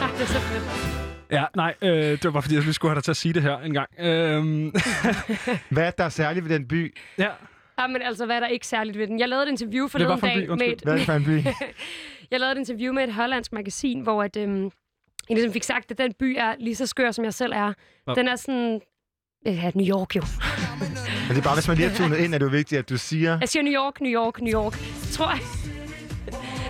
Ej, 0.00 0.08
det 0.12 0.20
er 0.22 0.26
så 0.26 0.40
fedt. 0.40 0.64
Ja, 1.30 1.44
nej, 1.56 1.74
øh, 1.82 1.90
det 1.90 2.24
var 2.24 2.30
bare 2.30 2.42
fordi, 2.42 2.54
jeg 2.54 2.62
lige 2.62 2.72
skulle 2.74 2.90
have 2.90 2.94
dig 2.96 3.04
til 3.04 3.10
at 3.10 3.16
sige 3.16 3.34
det 3.34 3.42
her 3.42 3.58
en 3.58 3.72
gang. 3.72 3.88
Øhm, 4.00 4.72
Hvad 5.74 5.86
er 5.86 5.90
der 5.90 6.08
særligt 6.08 6.48
ved 6.48 6.54
den 6.54 6.68
by? 6.68 6.94
ja, 7.18 7.28
Ja, 7.78 7.86
men 7.86 8.02
altså, 8.02 8.26
hvad 8.26 8.36
er 8.36 8.40
der 8.40 8.46
ikke 8.46 8.66
særligt 8.66 8.98
ved 8.98 9.06
den? 9.06 9.18
Jeg 9.20 9.28
lavede 9.28 9.46
et 9.46 9.50
interview 9.50 9.88
forleden 9.88 10.18
for 10.18 10.26
en 10.26 10.40
by, 10.40 10.46
dag 10.48 10.58
med 10.58 10.66
et, 10.66 10.80
Hvad 10.82 10.92
er 10.92 10.96
det 10.96 11.06
for 11.06 11.12
en 11.12 11.24
by? 11.24 11.44
jeg 12.30 12.40
lavede 12.40 12.52
et 12.52 12.58
interview 12.58 12.92
med 12.92 13.04
et 13.04 13.14
hollandsk 13.14 13.52
magasin, 13.52 14.00
hvor 14.00 14.22
at, 14.22 14.36
øhm, 14.36 14.70
jeg 15.36 15.42
ligesom 15.42 15.52
fik 15.52 15.62
sagt, 15.62 15.90
at 15.90 15.98
den 15.98 16.12
by 16.18 16.36
er 16.38 16.54
lige 16.58 16.76
så 16.76 16.86
skør, 16.86 17.10
som 17.10 17.24
jeg 17.24 17.34
selv 17.34 17.52
er. 17.52 17.72
Nå. 18.06 18.14
Den 18.14 18.28
er 18.28 18.36
sådan... 18.36 18.80
Ja, 19.46 19.70
New 19.74 19.86
York 19.86 20.16
jo. 20.16 20.22
Men 20.80 21.28
det 21.28 21.38
er 21.38 21.42
bare, 21.42 21.54
hvis 21.54 21.68
man 21.68 21.76
lige 21.76 21.88
har 21.88 21.96
tunet 21.96 22.18
ind, 22.18 22.34
er 22.34 22.38
det 22.38 22.46
jo 22.46 22.50
vigtigt, 22.50 22.78
at 22.78 22.88
du 22.88 22.96
siger... 22.98 23.38
Jeg 23.40 23.48
siger 23.48 23.62
New 23.62 23.72
York, 23.72 24.00
New 24.00 24.12
York, 24.12 24.40
New 24.40 24.52
York. 24.62 24.78
Tror 25.12 25.30
jeg... 25.30 25.40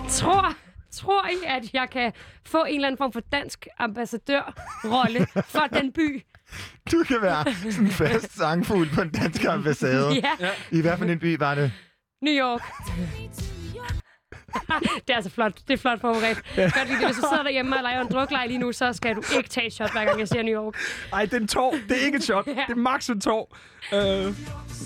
Tror, 0.09 0.53
tror 0.91 1.27
I, 1.27 1.35
at 1.47 1.73
jeg 1.73 1.87
kan 1.91 2.11
få 2.45 2.63
en 2.63 2.75
eller 2.75 2.87
anden 2.87 2.97
form 2.97 3.13
for 3.13 3.19
dansk 3.31 3.67
ambassadørrolle 3.79 5.27
for 5.45 5.67
den 5.73 5.91
by? 5.91 6.23
Du 6.91 7.03
kan 7.07 7.17
være 7.21 7.53
sådan 7.71 7.85
en 7.85 7.91
fast 7.91 8.37
sangfugl 8.37 8.89
på 8.93 9.01
en 9.01 9.09
dansk 9.09 9.45
ambassade. 9.45 10.13
Ja, 10.39 10.49
I 10.71 10.81
hvert 10.81 10.99
fald 10.99 11.09
en 11.09 11.19
by 11.19 11.37
var 11.39 11.55
det. 11.55 11.71
New 12.21 12.33
York. 12.33 12.61
det 15.07 15.09
er 15.09 15.15
altså 15.15 15.31
flot. 15.31 15.53
Det 15.67 15.73
er 15.73 15.77
flot 15.77 16.01
forberedt. 16.01 16.37
Godt 16.55 16.87
lide 16.89 16.99
det. 16.99 17.05
Hvis 17.05 17.15
du 17.15 17.21
sidder 17.31 17.43
derhjemme 17.43 17.75
og 17.77 17.83
leger 17.83 18.01
en 18.01 18.07
druklej 18.11 18.45
lige 18.47 18.57
nu, 18.59 18.71
så 18.71 18.93
skal 18.93 19.15
du 19.15 19.23
ikke 19.37 19.49
tage 19.49 19.67
et 19.67 19.73
shot, 19.73 19.91
hver 19.91 20.05
gang 20.05 20.19
jeg 20.19 20.27
siger 20.27 20.43
New 20.43 20.63
York. 20.63 20.75
ej, 21.13 21.25
det 21.25 21.33
er 21.33 21.37
en 21.37 21.47
tår. 21.47 21.75
Det 21.89 22.01
er 22.01 22.05
ikke 22.05 22.15
et 22.15 22.23
shot. 22.23 22.45
Det 22.67 22.69
er 22.69 22.75
max 22.75 23.09
en 23.09 23.21
tår. 23.21 23.57
Øh, 23.93 23.99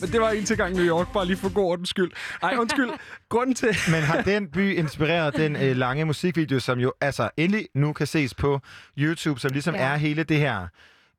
men 0.02 0.12
det 0.12 0.22
var 0.22 0.30
en 0.30 0.46
til 0.46 0.58
gang 0.58 0.76
New 0.76 0.86
York, 0.86 1.14
bare 1.14 1.26
lige 1.26 1.38
for 1.38 1.54
god 1.54 1.66
ordens 1.66 1.90
skyld. 1.90 2.12
Ej, 2.44 2.56
undskyld. 2.60 2.90
Grunden 3.30 3.56
til... 3.56 3.68
Men 3.92 4.02
har 4.04 4.22
den 4.22 4.48
by 4.48 4.76
inspireret 4.78 5.36
den 5.36 5.56
øh, 5.56 5.76
lange 5.78 6.06
musikvideo, 6.06 6.60
som 6.60 6.80
jo 6.80 6.94
altså 7.02 7.30
endelig 7.38 7.68
nu 7.76 7.94
kan 7.94 8.08
ses 8.08 8.34
på 8.34 8.60
YouTube, 8.98 9.40
som 9.40 9.52
ligesom 9.52 9.76
Ja. 9.76 9.86
ja. 9.88 9.94
er 9.94 9.98
hele 9.98 10.24
det 10.24 10.38
her 10.38 10.68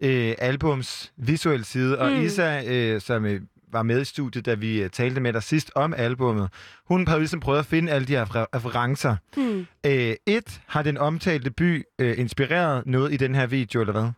øh, 0.03 0.35
albums 0.39 1.13
visuelle 1.17 1.65
side. 1.65 1.99
Og 1.99 2.11
mm. 2.13 2.21
Isa, 2.23 2.63
øh, 2.67 3.01
som 3.01 3.25
øh, 3.27 3.41
var 3.73 3.83
med 3.83 4.01
i 4.01 4.05
studiet, 4.05 4.47
da 4.47 4.55
vi 4.55 4.83
øh, 4.83 4.91
talte 4.91 5.21
med 5.21 5.33
dig 5.33 5.43
sidst 5.43 5.71
om 5.75 5.95
albummet, 5.97 6.49
hun 6.87 7.09
har 7.09 7.19
ligesom 7.19 7.41
prøvet 7.41 7.59
at 7.59 7.67
finde 7.67 7.93
alle 7.93 8.07
de 8.07 8.13
her 8.13 8.25
re- 8.25 8.47
referencer. 8.57 9.17
Hmm. 9.37 9.67
Øh, 9.87 10.15
et, 10.27 10.61
har 10.67 10.83
den 10.83 10.99
omtalte 10.99 11.51
by 11.51 11.85
øh, 11.99 12.19
inspireret 12.19 12.87
noget 12.87 13.13
i 13.13 13.17
den 13.17 13.35
her 13.35 13.47
video, 13.47 13.81
eller 13.81 13.93
hvad? 13.93 14.11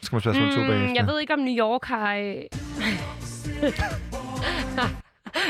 Så 0.00 0.06
skal 0.06 0.14
man 0.16 0.20
spørge 0.20 0.46
mm, 0.46 0.50
to 0.50 0.60
bagefter. 0.60 0.88
Mm, 0.88 0.94
jeg 0.94 1.06
ved 1.06 1.20
ikke, 1.20 1.32
om 1.32 1.38
New 1.38 1.56
York 1.58 1.84
har... 1.84 2.14
Øh... 2.14 2.34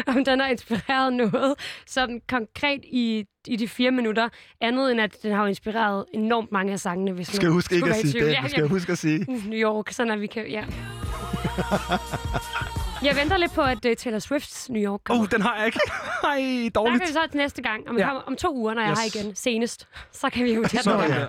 om 0.17 0.25
den 0.25 0.41
har 0.41 0.47
inspireret 0.47 1.13
noget 1.13 1.55
sådan 1.87 2.21
konkret 2.29 2.81
i, 2.85 3.25
i 3.47 3.57
de 3.57 3.69
fire 3.69 3.91
minutter, 3.91 4.29
andet 4.61 4.93
end 4.93 5.01
at 5.01 5.17
den 5.23 5.33
har 5.33 5.41
jo 5.41 5.47
inspireret 5.47 6.05
enormt 6.15 6.53
mange 6.53 6.73
af 6.73 6.81
sangene, 6.81 7.13
hvis 7.13 7.29
skal 7.29 7.47
man 7.47 7.53
huske 7.53 7.75
ikke 7.75 7.91
at 7.91 7.97
sige 7.97 8.25
den. 8.25 8.33
Ja, 8.33 8.49
skal 8.49 8.63
ja. 8.63 8.69
huske 8.69 8.93
at 8.93 8.99
sige. 8.99 9.25
New 9.49 9.59
York, 9.59 9.91
sådan 9.91 10.13
at 10.13 10.21
vi 10.21 10.27
kan... 10.27 10.47
Ja. 10.47 10.65
Jeg 13.05 13.17
venter 13.17 13.37
lidt 13.37 13.53
på, 13.55 13.61
at 13.63 13.85
uh, 13.85 13.93
Taylor 13.99 14.19
Swifts 14.19 14.71
New 14.71 14.83
York 14.83 14.93
Åh, 14.95 14.99
kommer. 15.05 15.23
oh, 15.23 15.29
den 15.31 15.43
har 15.43 15.57
jeg 15.57 15.67
ikke. 15.67 15.81
Ej, 16.25 16.37
Der 16.65 16.71
dårligt. 16.75 17.01
kan 17.03 17.09
vi 17.09 17.13
så 17.13 17.21
til 17.31 17.37
næste 17.39 17.63
gang, 17.63 17.89
om, 17.89 17.99
Ja. 17.99 18.07
ja. 18.15 18.19
om 18.27 18.37
to 18.37 18.55
uger, 18.57 18.75
når 18.75 18.83
jeg 18.83 18.91
er 18.91 18.97
Yes. 19.05 19.15
her 19.15 19.21
igen, 19.23 19.35
senest. 19.35 19.89
Så 20.13 20.31
kan 20.31 20.45
vi 20.45 20.55
jo 20.55 20.65
tage 20.69 20.83
Så 20.83 20.93
den 20.93 21.01
er 21.01 21.07
der. 21.09 21.15
det 21.15 21.21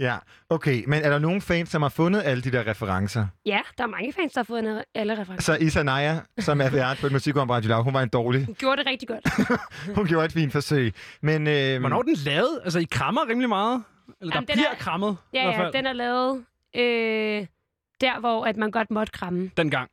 Ja. 0.00 0.06
Ja, 0.12 0.16
okay. 0.50 0.84
Men 0.86 1.02
er 1.02 1.10
der 1.10 1.18
nogen 1.18 1.40
fans, 1.40 1.68
som 1.68 1.82
har 1.82 1.88
fundet 1.88 2.22
alle 2.24 2.42
de 2.42 2.52
der 2.52 2.66
referencer? 2.66 3.26
Ja, 3.46 3.60
der 3.78 3.84
er 3.84 3.88
mange 3.88 4.12
fans, 4.12 4.32
der 4.32 4.40
har 4.40 4.44
fået 4.44 4.58
en- 4.68 4.82
alle 4.94 5.12
referencer. 5.20 5.52
Så 5.56 5.64
Isa 5.64 5.82
Naya, 5.82 6.18
som 6.38 6.60
er 6.60 6.70
vært 6.70 6.98
på 7.00 7.06
et 7.06 7.12
musikprogram 7.12 7.48
på 7.48 7.54
Radio 7.54 7.82
hun 7.82 7.94
var 7.94 8.02
en 8.02 8.08
dårlig. 8.08 8.46
Hun 8.46 8.54
gjorde 8.54 8.76
det 8.82 8.86
rigtig 8.90 9.08
godt. 9.08 9.28
Hun 9.96 10.06
gjorde 10.06 10.24
et 10.26 10.32
fint 10.32 10.52
forsøg. 10.52 10.94
Men, 11.22 11.46
øh, 11.46 11.80
Hvornår 11.80 11.98
er 11.98 12.02
den 12.02 12.16
lavet? 12.26 12.60
Altså, 12.64 12.78
I 12.78 12.86
krammer 12.90 13.28
rimelig 13.28 13.48
meget? 13.48 13.82
Eller 14.20 14.34
Jamen, 14.34 14.46
der 14.48 14.54
den 14.54 14.58
bliver 14.60 14.70
er- 14.70 14.74
krammet? 14.74 15.16
i 15.32 15.36
Ja, 15.36 15.62
ja, 15.64 15.70
den 15.70 15.86
er 15.86 15.92
lavet 15.92 16.44
øh, 16.76 17.46
der, 18.00 18.20
hvor 18.20 18.44
at 18.44 18.56
man 18.56 18.70
godt 18.70 18.90
måtte 18.90 19.12
kramme. 19.12 19.50
Dengang. 19.56 19.56
Den 19.56 19.70
gang, 19.70 19.90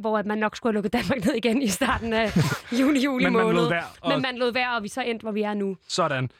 hvor 0.00 0.18
at 0.18 0.26
man 0.26 0.38
nok 0.38 0.56
skulle 0.56 0.70
have 0.70 0.74
lukket 0.74 0.92
Danmark 0.92 1.24
ned 1.24 1.34
igen 1.34 1.62
i 1.62 1.68
starten 1.68 2.12
af 2.12 2.30
juni, 2.80 3.00
juli 3.04 3.24
Men 3.24 3.32
man 3.32 3.42
måned. 3.42 3.60
lod 3.60 3.68
være. 3.68 3.84
Og 4.00 4.10
Men 4.12 4.22
man 4.22 4.36
lod 4.38 4.52
være, 4.52 4.76
og 4.76 4.82
vi 4.82 4.88
så 4.88 5.00
endte, 5.02 5.22
hvor 5.24 5.32
vi 5.32 5.42
er 5.42 5.54
nu. 5.54 5.76
sådan. 5.88 6.30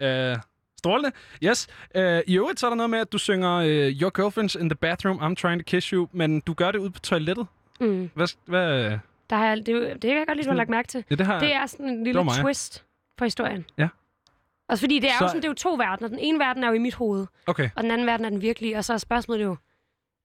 Ja. 0.00 0.30
Øh, 0.32 0.36
strålende. 0.78 1.10
Yes. 1.44 1.66
Øh, 1.94 2.22
I 2.26 2.36
øvrigt 2.36 2.60
så 2.60 2.66
er 2.66 2.70
der 2.70 2.76
noget 2.76 2.90
med, 2.90 2.98
at 2.98 3.12
du 3.12 3.18
synger 3.18 3.54
øh, 3.56 3.68
Your 4.02 4.10
Girlfriend's 4.20 4.60
in 4.60 4.68
the 4.68 4.76
bathroom, 4.76 5.18
I'm 5.32 5.34
trying 5.34 5.60
to 5.60 5.64
kiss 5.70 5.86
you, 5.88 6.08
men 6.12 6.40
du 6.40 6.54
gør 6.54 6.70
det 6.70 6.78
ude 6.78 6.90
på 6.90 6.98
toilettet. 6.98 7.46
Mm. 7.80 8.10
Hvad, 8.14 8.26
hvad, 8.46 8.98
Der 9.30 9.36
har, 9.36 9.54
det, 9.54 9.66
det 9.66 10.00
kan 10.00 10.16
jeg 10.18 10.26
godt 10.26 10.36
lide, 10.36 10.44
du 10.46 10.50
har 10.50 10.56
lagt 10.56 10.70
mærke 10.70 10.88
til. 10.88 11.04
ja, 11.10 11.14
det 11.14 11.26
har 11.26 11.40
Det 11.40 11.54
er 11.54 11.66
sådan 11.66 11.86
en 11.88 12.04
lille 12.04 12.24
twist 12.42 12.84
på 13.16 13.24
historien. 13.24 13.64
Ja. 13.78 13.88
Også 14.68 14.82
fordi 14.82 14.98
det 14.98 15.10
er 15.10 15.18
Så- 15.18 15.24
jo 15.24 15.28
sådan, 15.28 15.42
det 15.42 15.44
er 15.48 15.50
jo 15.50 15.54
to 15.54 15.74
verdener. 15.74 16.08
Den 16.08 16.18
ene 16.18 16.38
verden 16.38 16.64
er 16.64 16.68
jo 16.68 16.74
i 16.74 16.78
mit 16.78 16.94
hoved, 16.94 17.26
Okay. 17.46 17.70
og 17.76 17.82
den 17.82 17.90
anden 17.90 18.06
verden 18.06 18.26
er 18.26 18.30
den 18.30 18.42
virkelige. 18.42 18.76
Og 18.76 18.84
så 18.84 18.92
er 18.92 18.96
spørgsmålet 18.98 19.44
jo, 19.44 19.56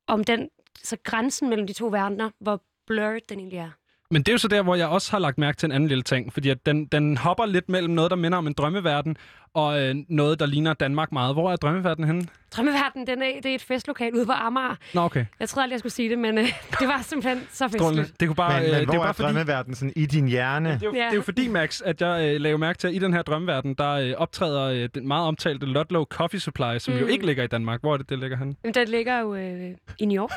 om 0.08 0.24
den, 0.24 0.50
så 0.84 0.98
grænsen 1.04 1.50
mellem 1.50 1.68
de 1.68 1.74
to 1.74 1.88
verdener, 1.88 2.30
hvor 2.40 2.64
blurred 2.88 3.22
den 3.30 3.40
egentlig 3.40 3.60
er. 3.60 3.72
Men 4.14 4.22
det 4.24 4.28
er 4.28 4.34
jo 4.34 4.38
så 4.38 4.48
der, 4.48 4.62
hvor 4.62 4.76
jeg 4.76 4.88
også 4.88 5.12
har 5.12 5.20
lagt 5.20 5.38
mærke 5.38 5.58
til 5.58 5.68
en 5.68 5.72
anden 5.72 5.90
lille 5.90 6.04
ting, 6.04 6.34
fordi 6.34 6.50
at 6.50 6.66
den, 6.66 6.86
den 6.86 7.18
hopper 7.18 7.46
lidt 7.46 7.70
mellem 7.70 7.94
noget, 7.94 8.12
der 8.12 8.18
minder 8.18 8.38
om 8.38 8.48
en 8.48 8.54
drømmeverden, 8.54 9.18
og 9.54 9.82
øh, 9.82 9.96
noget, 10.10 10.40
der 10.40 10.46
ligner 10.46 10.74
Danmark 10.74 11.12
meget. 11.12 11.36
Hvor 11.36 11.52
er 11.52 11.56
drømmeverdenen 11.56 12.08
henne? 12.08 12.28
Drømmeverden, 12.52 13.08
den 13.08 13.22
er, 13.22 13.26
det 13.44 13.52
er 13.52 13.56
et 13.56 13.62
festlokal 13.62 14.14
ude 14.14 14.26
på 14.26 14.32
Amager. 14.32 14.76
Nå, 14.94 15.02
okay. 15.02 15.26
Jeg 15.40 15.50
troede 15.50 15.64
aldrig, 15.64 15.74
jeg 15.74 15.80
skulle 15.80 15.94
sige 15.94 16.10
det, 16.10 16.20
men 16.20 16.38
øh, 16.38 16.44
det 16.80 16.88
var 16.88 17.02
simpelthen 17.02 17.44
så 17.52 17.68
festligt. 17.68 18.20
Det 18.20 18.28
kunne 18.28 18.36
bare... 18.36 18.62
men, 18.62 18.70
øh, 18.70 18.72
men 18.72 18.80
det 18.80 18.88
hvor 18.88 18.94
er 18.94 18.98
er, 18.98 19.02
bare 19.02 19.10
er 19.10 19.14
fordi, 19.14 19.26
drømmeverdenen 19.26 19.76
sådan 19.76 19.94
i 19.96 20.06
din 20.06 20.28
hjerne? 20.28 20.70
Det 20.70 20.76
er, 20.76 20.86
jo, 20.86 20.94
Ja. 20.96 21.00
det 21.00 21.12
er 21.12 21.16
jo 21.16 21.22
fordi, 21.22 21.48
Max, 21.48 21.82
at 21.82 22.02
jeg 22.02 22.34
øh, 22.36 22.42
laver 22.42 22.58
mærke 22.58 22.78
til, 22.78 22.88
at 22.88 22.94
i 22.94 23.00
den 23.00 23.14
her 23.14 23.22
drømmeverden, 23.22 23.74
der 23.74 23.92
øh, 23.92 24.14
optræder 24.18 24.64
øh, 24.64 24.90
den 24.96 25.08
meget 25.08 25.28
omtalte 25.28 25.66
Ludlow 25.66 26.04
Coffee 26.04 26.40
Supply, 26.40 26.78
som 26.78 26.94
mm. 26.94 27.00
jo 27.00 27.06
ikke 27.06 27.26
ligger 27.26 27.44
i 27.44 27.48
Danmark. 27.48 27.82
Hvor 27.82 27.94
er 27.94 27.98
det, 27.98 28.10
det 28.10 28.20
ligger 28.20 28.38
henne? 28.38 28.56
Men 28.64 28.74
den 28.74 28.88
ligger 28.88 29.20
jo 29.20 29.36
øh, 29.36 29.72
i 30.00 30.06
New 30.06 30.24
York. 30.24 30.32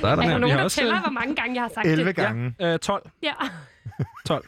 Der 0.00 0.08
er 0.08 0.12
Er 0.12 0.16
der 0.16 0.38
nogen, 0.38 0.58
der 0.58 0.68
tæller, 0.68 1.00
hvor 1.00 1.10
mange 1.10 1.34
gange 1.34 1.54
jeg 1.54 1.62
har 1.62 1.70
sagt 1.74 1.86
11 1.86 2.08
det? 2.08 2.16
gange. 2.16 2.54
Øh, 2.60 2.78
12. 2.78 3.10
Ja. 3.22 3.32
12. 4.26 4.44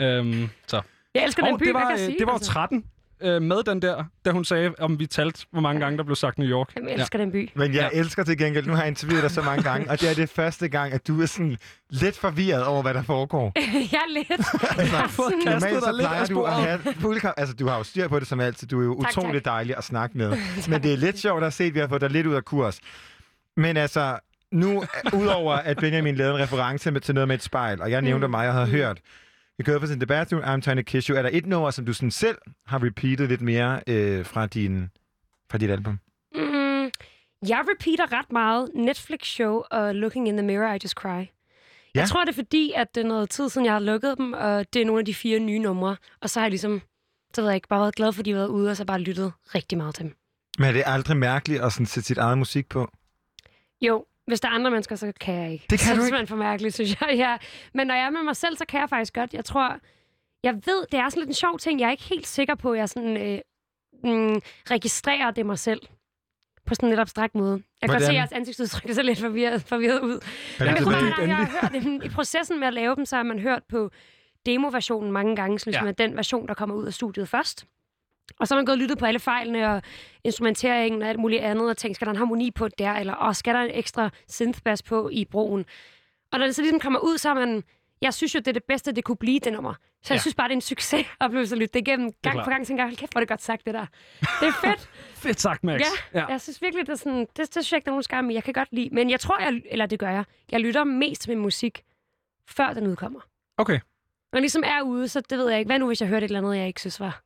øhm, 0.00 0.48
så. 0.66 0.80
Jeg 1.14 1.24
elsker 1.24 1.44
den 1.44 1.58
by, 1.58 1.64
det 1.64 1.72
hvad 1.72 1.82
var, 1.82 1.88
kan 1.88 1.98
jeg 1.98 2.00
øh, 2.00 2.06
sige? 2.06 2.18
det 2.18 2.26
var 2.26 2.32
altså? 2.32 2.52
13. 2.52 2.84
øh, 3.22 3.42
med 3.42 3.62
den 3.62 3.82
der, 3.82 4.04
da 4.24 4.30
hun 4.30 4.44
sagde, 4.44 4.74
om 4.78 4.98
vi 4.98 5.06
talte, 5.06 5.46
hvor 5.50 5.60
mange 5.60 5.80
gange 5.80 5.98
der 5.98 6.04
blev 6.04 6.16
sagt 6.16 6.38
New 6.38 6.48
York. 6.48 6.74
Jeg 6.76 6.94
elsker 6.94 7.18
den 7.18 7.32
by. 7.32 7.50
Men 7.54 7.66
jeg 7.66 7.74
Ja. 7.74 7.88
ja. 7.92 7.98
elsker 8.00 8.24
til 8.24 8.38
gengæld, 8.38 8.66
nu 8.66 8.72
har 8.72 8.80
jeg 8.82 8.88
interviewet 8.88 9.22
dig 9.22 9.30
så 9.30 9.42
mange 9.42 9.62
gange, 9.62 9.90
og 9.90 10.00
det 10.00 10.10
er 10.10 10.14
det 10.14 10.30
første 10.30 10.68
gang, 10.68 10.92
at 10.92 11.06
du 11.08 11.22
er 11.22 11.26
sådan 11.26 11.56
lidt 11.90 12.16
forvirret 12.18 12.64
over, 12.64 12.82
hvad 12.82 12.94
der 12.94 13.02
foregår. 13.02 13.52
jeg 13.92 14.00
er 14.08 14.12
lidt. 14.12 14.30
Altså, 14.30 14.78
Jeg 14.78 15.00
har 15.00 15.08
fået 15.08 15.34
kastet 15.46 15.82
så 15.82 15.86
dig 15.90 15.94
lidt 15.94 16.08
af 16.08 16.26
du 16.28 16.42
at 16.42 16.52
have 16.52 16.78
fuld 17.00 17.20
Altså, 17.36 17.54
du 17.54 17.68
har 17.68 17.76
jo 17.78 17.82
styr 17.84 18.08
på 18.08 18.18
det 18.18 18.26
som 18.28 18.40
altid. 18.40 18.68
Du 18.68 18.80
er 18.80 18.84
jo 18.84 19.02
Tak, 19.02 19.10
utrolig 19.10 19.44
tak. 19.44 19.52
dejlig 19.52 19.76
at 19.76 19.84
snakke 19.84 20.18
med. 20.18 20.28
Men 20.70 20.82
det 20.82 20.92
er 20.92 20.96
lidt 20.96 21.18
sjovt 21.18 21.44
at 21.44 21.52
se, 21.52 21.64
at 21.64 21.74
vi 21.74 21.78
har 21.80 21.88
fået 21.88 22.00
dig 22.00 22.10
lidt 22.10 22.26
ud 22.26 22.34
af 22.34 22.44
kurs. 22.44 22.80
Men 23.56 23.76
altså, 23.76 24.18
nu, 24.52 24.84
udover 25.14 25.52
at 25.54 25.76
Benjamin 25.76 26.14
lavede 26.16 26.34
en 26.34 26.40
reference 26.42 26.90
med, 26.90 27.00
til 27.00 27.14
noget 27.14 27.28
med 27.28 27.36
et 27.36 27.42
spejl, 27.42 27.80
og 27.82 27.90
jeg 27.90 28.02
nævnte 28.02 28.26
Mm. 28.26 28.30
mig, 28.30 28.44
jeg 28.44 28.52
havde 28.52 28.66
Mm. 28.66 28.72
hørt, 28.72 29.00
i 29.58 29.62
Girl 29.62 29.92
in 29.92 30.00
the 30.00 30.06
Bathroom, 30.06 30.42
I'm 30.44 30.60
Trying 30.60 30.86
to 30.86 30.90
Kiss 30.90 31.06
You, 31.06 31.16
er 31.16 31.22
der 31.22 31.30
et 31.32 31.46
nummer, 31.46 31.70
som 31.70 31.86
du 31.86 31.92
sådan 31.92 32.10
selv 32.10 32.38
har 32.66 32.84
repeatet 32.84 33.28
lidt 33.28 33.40
mere 33.40 33.80
øh, 33.86 34.24
fra, 34.26 34.46
din, 34.46 34.90
fra 35.50 35.58
dit 35.58 35.70
album? 35.70 35.98
Mm, 36.34 36.90
jeg 37.48 37.64
repeater 37.74 38.12
ret 38.18 38.32
meget 38.32 38.70
Netflix-show 38.74 39.62
og 39.70 39.94
Looking 39.94 40.28
in 40.28 40.36
the 40.36 40.46
Mirror, 40.46 40.72
I 40.74 40.78
Just 40.82 40.94
Cry. 40.94 41.08
Ja. 41.08 42.00
Jeg 42.00 42.08
tror, 42.08 42.24
det 42.24 42.28
er 42.30 42.34
fordi, 42.34 42.72
at 42.76 42.94
det 42.94 43.00
er 43.00 43.08
noget 43.08 43.30
tid 43.30 43.48
siden, 43.48 43.64
jeg 43.64 43.72
har 43.72 43.80
lukket 43.80 44.18
dem, 44.18 44.32
og 44.32 44.72
det 44.74 44.82
er 44.82 44.86
nogle 44.86 44.98
af 45.00 45.04
de 45.04 45.14
fire 45.14 45.38
nye 45.38 45.58
numre. 45.58 45.96
Og 46.20 46.30
så 46.30 46.40
har 46.40 46.44
jeg 46.44 46.50
ligesom, 46.50 46.82
så 47.34 47.40
ved 47.40 47.48
jeg 47.48 47.54
ikke, 47.54 47.68
bare 47.68 47.80
været 47.80 47.94
glad 47.94 48.12
for, 48.12 48.20
at 48.20 48.24
de 48.26 48.30
har 48.30 48.38
været 48.38 48.48
ude, 48.48 48.70
og 48.70 48.76
så 48.76 48.84
bare 48.84 48.98
lyttet 49.00 49.32
rigtig 49.54 49.78
meget 49.78 49.94
til 49.94 50.04
dem. 50.04 50.14
Men 50.58 50.68
er 50.68 50.72
det 50.72 50.82
aldrig 50.86 51.16
mærkeligt 51.16 51.62
at 51.62 51.72
sådan 51.72 51.86
sætte 51.86 52.06
sit 52.06 52.18
eget 52.18 52.38
musik 52.38 52.68
på? 52.68 52.90
Jo, 53.82 54.04
hvis 54.30 54.40
der 54.40 54.48
er 54.48 54.52
andre 54.52 54.70
mennesker, 54.70 54.96
så 54.96 55.12
kan 55.20 55.34
jeg 55.34 55.52
ikke. 55.52 55.66
Det 55.70 55.78
kan 55.78 55.86
så 55.86 55.86
du 55.86 55.90
er 55.90 55.94
ikke? 55.94 56.06
simpelthen 56.06 56.26
for 56.26 56.36
mærkeligt, 56.36 56.74
synes 56.74 57.00
jeg. 57.00 57.08
Ja. 57.24 57.36
Men 57.74 57.86
når 57.86 57.94
jeg 57.94 58.04
er 58.04 58.10
med 58.10 58.22
mig 58.22 58.36
selv, 58.36 58.56
så 58.56 58.64
kan 58.68 58.80
jeg 58.80 58.88
faktisk 58.88 59.14
godt. 59.14 59.34
Jeg 59.34 59.44
tror, 59.44 59.76
jeg 60.42 60.54
ved, 60.54 60.86
det 60.92 61.00
er 61.00 61.08
sådan 61.08 61.20
lidt 61.20 61.28
en 61.28 61.34
sjov 61.34 61.58
ting. 61.58 61.80
Jeg 61.80 61.86
er 61.86 61.90
ikke 61.90 62.02
helt 62.02 62.26
sikker 62.26 62.54
på, 62.54 62.72
at 62.72 62.78
jeg 62.78 62.88
sådan, 62.88 63.16
øh, 63.16 63.38
mm, 64.04 64.40
registrerer 64.70 65.30
det 65.30 65.46
mig 65.46 65.58
selv. 65.58 65.80
På 66.66 66.74
sådan 66.74 66.86
en 66.86 66.90
lidt 66.90 67.00
abstrakt 67.00 67.34
måde. 67.34 67.62
Jeg 67.82 67.88
kan 67.88 67.94
godt 67.94 68.02
se, 68.02 68.10
at 68.10 68.14
jeres 68.16 68.32
ansigtsudtryk 68.32 68.90
er 68.90 68.94
så 68.94 69.02
lidt 69.02 69.18
forvirret, 69.20 69.62
forvirret 69.62 70.00
ud. 70.00 70.10
Er 70.10 70.64
Men 70.64 70.68
det 70.68 70.74
jeg 70.74 70.82
tror, 70.84 71.22
at 71.22 71.28
jeg 71.28 71.36
har 71.36 71.58
hørt 71.62 71.82
dem. 71.82 72.02
I 72.04 72.08
processen 72.08 72.60
med 72.60 72.66
at 72.68 72.74
lave 72.74 72.96
dem, 72.96 73.04
så 73.06 73.16
har 73.16 73.22
man 73.22 73.38
hørt 73.38 73.62
på 73.68 73.90
demoversionen 74.46 75.12
mange 75.12 75.36
gange, 75.36 75.58
så 75.58 75.66
ligesom 75.66 75.86
Ja. 75.86 75.92
ja. 75.98 76.06
den 76.06 76.16
version, 76.16 76.48
der 76.48 76.54
kommer 76.54 76.74
ud 76.74 76.86
af 76.86 76.94
studiet 76.94 77.28
først. 77.28 77.66
Og 78.38 78.48
så 78.48 78.54
har 78.54 78.58
man 78.58 78.64
gået 78.66 78.74
og 78.74 78.78
lyttet 78.78 78.98
på 78.98 79.06
alle 79.06 79.20
fejlene 79.20 79.70
og 79.74 79.82
instrumenteringen 80.24 81.02
og 81.02 81.08
alt 81.08 81.18
muligt 81.18 81.42
andet, 81.42 81.70
og 81.70 81.76
tænkt, 81.76 81.96
skal 81.96 82.04
der 82.06 82.10
en 82.10 82.16
harmoni 82.18 82.50
på 82.50 82.68
der, 82.68 82.92
eller 82.92 83.12
og 83.12 83.36
skal 83.36 83.54
der 83.54 83.60
en 83.60 83.70
ekstra 83.74 84.10
synthbass 84.28 84.82
på 84.82 85.08
i 85.12 85.24
broen? 85.24 85.64
Og 86.32 86.38
når 86.38 86.46
det 86.46 86.54
så 86.54 86.62
ligesom 86.62 86.80
kommer 86.80 86.98
ud, 87.00 87.18
så 87.18 87.30
er 87.30 87.34
man... 87.34 87.64
Jeg 88.02 88.14
synes 88.14 88.34
jo, 88.34 88.38
det 88.38 88.48
er 88.48 88.52
det 88.52 88.64
bedste, 88.64 88.92
det 88.92 89.04
kunne 89.04 89.16
blive, 89.16 89.40
det 89.40 89.52
nummer. 89.52 89.74
Så 90.02 90.14
jeg 90.14 90.16
Ja. 90.18 90.20
synes 90.20 90.34
bare, 90.34 90.48
det 90.48 90.52
er 90.52 90.56
en 90.56 90.60
succes 90.60 91.00
at 91.20 91.24
opleve 91.26 91.42
at 91.42 91.50
lytte 91.58 91.72
det 91.74 91.80
igennem 91.88 92.12
gang 92.22 92.34
klart. 92.34 92.44
for 92.46 92.50
gang. 92.50 92.66
Så 92.66 92.68
tænker 92.68 92.84
jeg, 92.84 92.88
hold 92.88 92.96
kæft, 92.96 93.12
hvor 93.12 93.18
er 93.18 93.22
det 93.22 93.28
godt 93.28 93.42
sagt, 93.42 93.66
det 93.66 93.74
der. 93.74 93.86
Det 94.20 94.48
er 94.48 94.52
fedt. 94.52 94.90
Fedt 95.24 95.40
sagt, 95.40 95.64
Max. 95.64 95.80
Ja, 96.14 96.26
jeg 96.26 96.40
synes 96.40 96.62
virkelig, 96.62 96.86
det 96.86 96.92
er 96.92 96.96
sådan, 96.96 97.20
det, 97.20 97.36
det 97.36 97.48
synes 97.52 97.72
jeg 97.72 97.76
ikke, 97.76 97.84
der 97.84 97.90
er 97.90 97.92
nogen 97.94 98.02
skam. 98.02 98.30
Jeg 98.30 98.44
kan 98.44 98.54
godt 98.54 98.68
lide, 98.72 98.88
men 98.92 99.10
jeg 99.10 99.20
tror, 99.20 99.38
jeg, 99.40 99.60
eller 99.70 99.86
det 99.86 99.98
gør 99.98 100.10
jeg, 100.10 100.24
jeg 100.52 100.60
lytter 100.60 100.84
mest 100.84 101.22
til 101.22 101.30
min 101.30 101.38
musik, 101.38 101.82
før 102.48 102.72
den 102.72 102.86
udkommer. 102.86 103.20
Okay. 103.58 103.78
Når 104.32 104.36
den 104.36 104.40
ligesom 104.42 104.62
er 104.66 104.82
ude, 104.82 105.08
så 105.08 105.20
det 105.20 105.38
ved 105.38 105.48
jeg 105.50 105.58
ikke. 105.58 105.68
Hvad 105.68 105.78
nu, 105.78 105.86
hvis 105.86 106.00
jeg 106.00 106.08
hørte 106.08 106.24
et 106.24 106.28
eller 106.28 106.38
andet, 106.38 106.56
jeg 106.58 106.66
ikke 106.66 106.80
synes 106.80 107.00
var... 107.00 107.20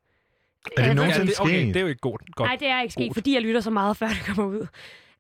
Er 0.77 0.87
det 0.87 0.97
nogensinde 0.97 1.27
det, 1.27 1.41
okay, 1.41 1.67
det 1.67 1.77
er 1.77 1.81
jo 1.81 1.87
ikke 1.87 2.01
godt. 2.01 2.23
godt. 2.37 2.49
Nej, 2.49 2.57
det 2.57 2.69
er 2.69 2.83
ikke 2.83 2.93
sket, 2.93 3.15
fordi 3.15 3.35
jeg 3.35 3.43
lytter 3.43 3.61
så 3.61 3.71
meget, 3.71 3.97
før 3.97 4.09
det 4.09 4.23
kommer 4.27 4.45
ud. 4.45 4.67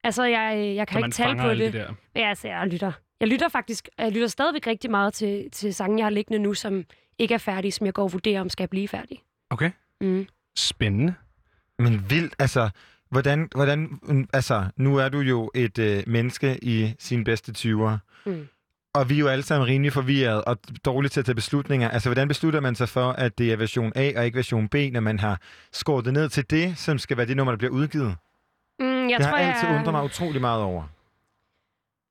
Altså, 0.04 0.24
jeg, 0.24 0.72
jeg 0.76 0.88
kan 0.88 1.00
så 1.00 1.06
ikke 1.06 1.14
tale 1.14 1.38
på 1.38 1.50
det. 1.50 1.72
de 1.72 1.78
der. 1.78 1.88
Men 2.14 2.24
altså, 2.24 2.48
jeg 2.48 2.66
lytter. 2.66 2.92
Jeg 3.20 3.28
lytter 3.28 3.48
faktisk, 3.48 3.88
jeg 3.98 4.12
lytter 4.12 4.28
stadigvæk 4.28 4.66
rigtig 4.66 4.90
meget 4.90 5.14
til, 5.14 5.50
til 5.52 5.74
sange, 5.74 5.98
jeg 5.98 6.04
har 6.04 6.10
liggende 6.10 6.38
nu, 6.38 6.54
som 6.54 6.84
ikke 7.18 7.34
er 7.34 7.38
færdige, 7.38 7.72
som 7.72 7.86
jeg 7.86 7.94
går 7.94 8.02
og 8.02 8.12
vurderer, 8.12 8.40
om 8.40 8.48
skal 8.50 8.68
blive 8.68 8.88
færdige. 8.88 9.20
Okay. 9.50 9.70
Mm. 10.00 10.26
Spændende. 10.56 11.14
Men 11.78 12.10
vildt, 12.10 12.34
altså, 12.38 12.70
hvordan, 13.10 13.48
hvordan, 13.54 14.00
altså, 14.32 14.64
nu 14.76 14.96
er 14.96 15.08
du 15.08 15.18
jo 15.20 15.50
et 15.54 15.78
øh, 15.78 16.02
menneske 16.06 16.58
i 16.62 16.94
sine 16.98 17.24
bedste 17.24 17.52
20'ere, 17.58 17.98
Mm. 18.26 18.48
Og 18.94 19.08
vi 19.08 19.14
er 19.14 19.18
jo 19.18 19.28
alle 19.28 19.42
sammen 19.42 19.68
rimelig 19.68 19.92
forvirret 19.92 20.44
og 20.44 20.58
dårligt 20.84 21.12
til 21.12 21.20
at 21.20 21.26
tage 21.26 21.34
beslutninger. 21.34 21.90
Altså, 21.90 22.08
hvordan 22.08 22.28
beslutter 22.28 22.60
man 22.60 22.74
sig 22.74 22.88
for, 22.88 23.12
at 23.12 23.38
det 23.38 23.52
er 23.52 23.56
version 23.56 23.92
A 23.94 24.12
og 24.16 24.24
ikke 24.24 24.36
version 24.36 24.68
B, 24.68 24.74
når 24.92 25.00
man 25.00 25.18
har 25.18 25.40
skåret 25.72 26.04
det 26.04 26.12
ned 26.12 26.28
til 26.28 26.50
det, 26.50 26.78
som 26.78 26.98
skal 26.98 27.16
være 27.16 27.26
det 27.26 27.36
nummer, 27.36 27.52
der 27.52 27.58
bliver 27.58 27.72
udgivet? 27.72 28.16
Mm, 28.78 29.08
jeg 29.08 29.18
det 29.18 29.26
tror, 29.26 29.36
har 29.36 29.52
altid 29.52 29.68
jeg, 29.68 29.78
undret 29.78 29.92
mig 29.92 30.04
utrolig 30.04 30.40
meget 30.40 30.62
over. 30.62 30.82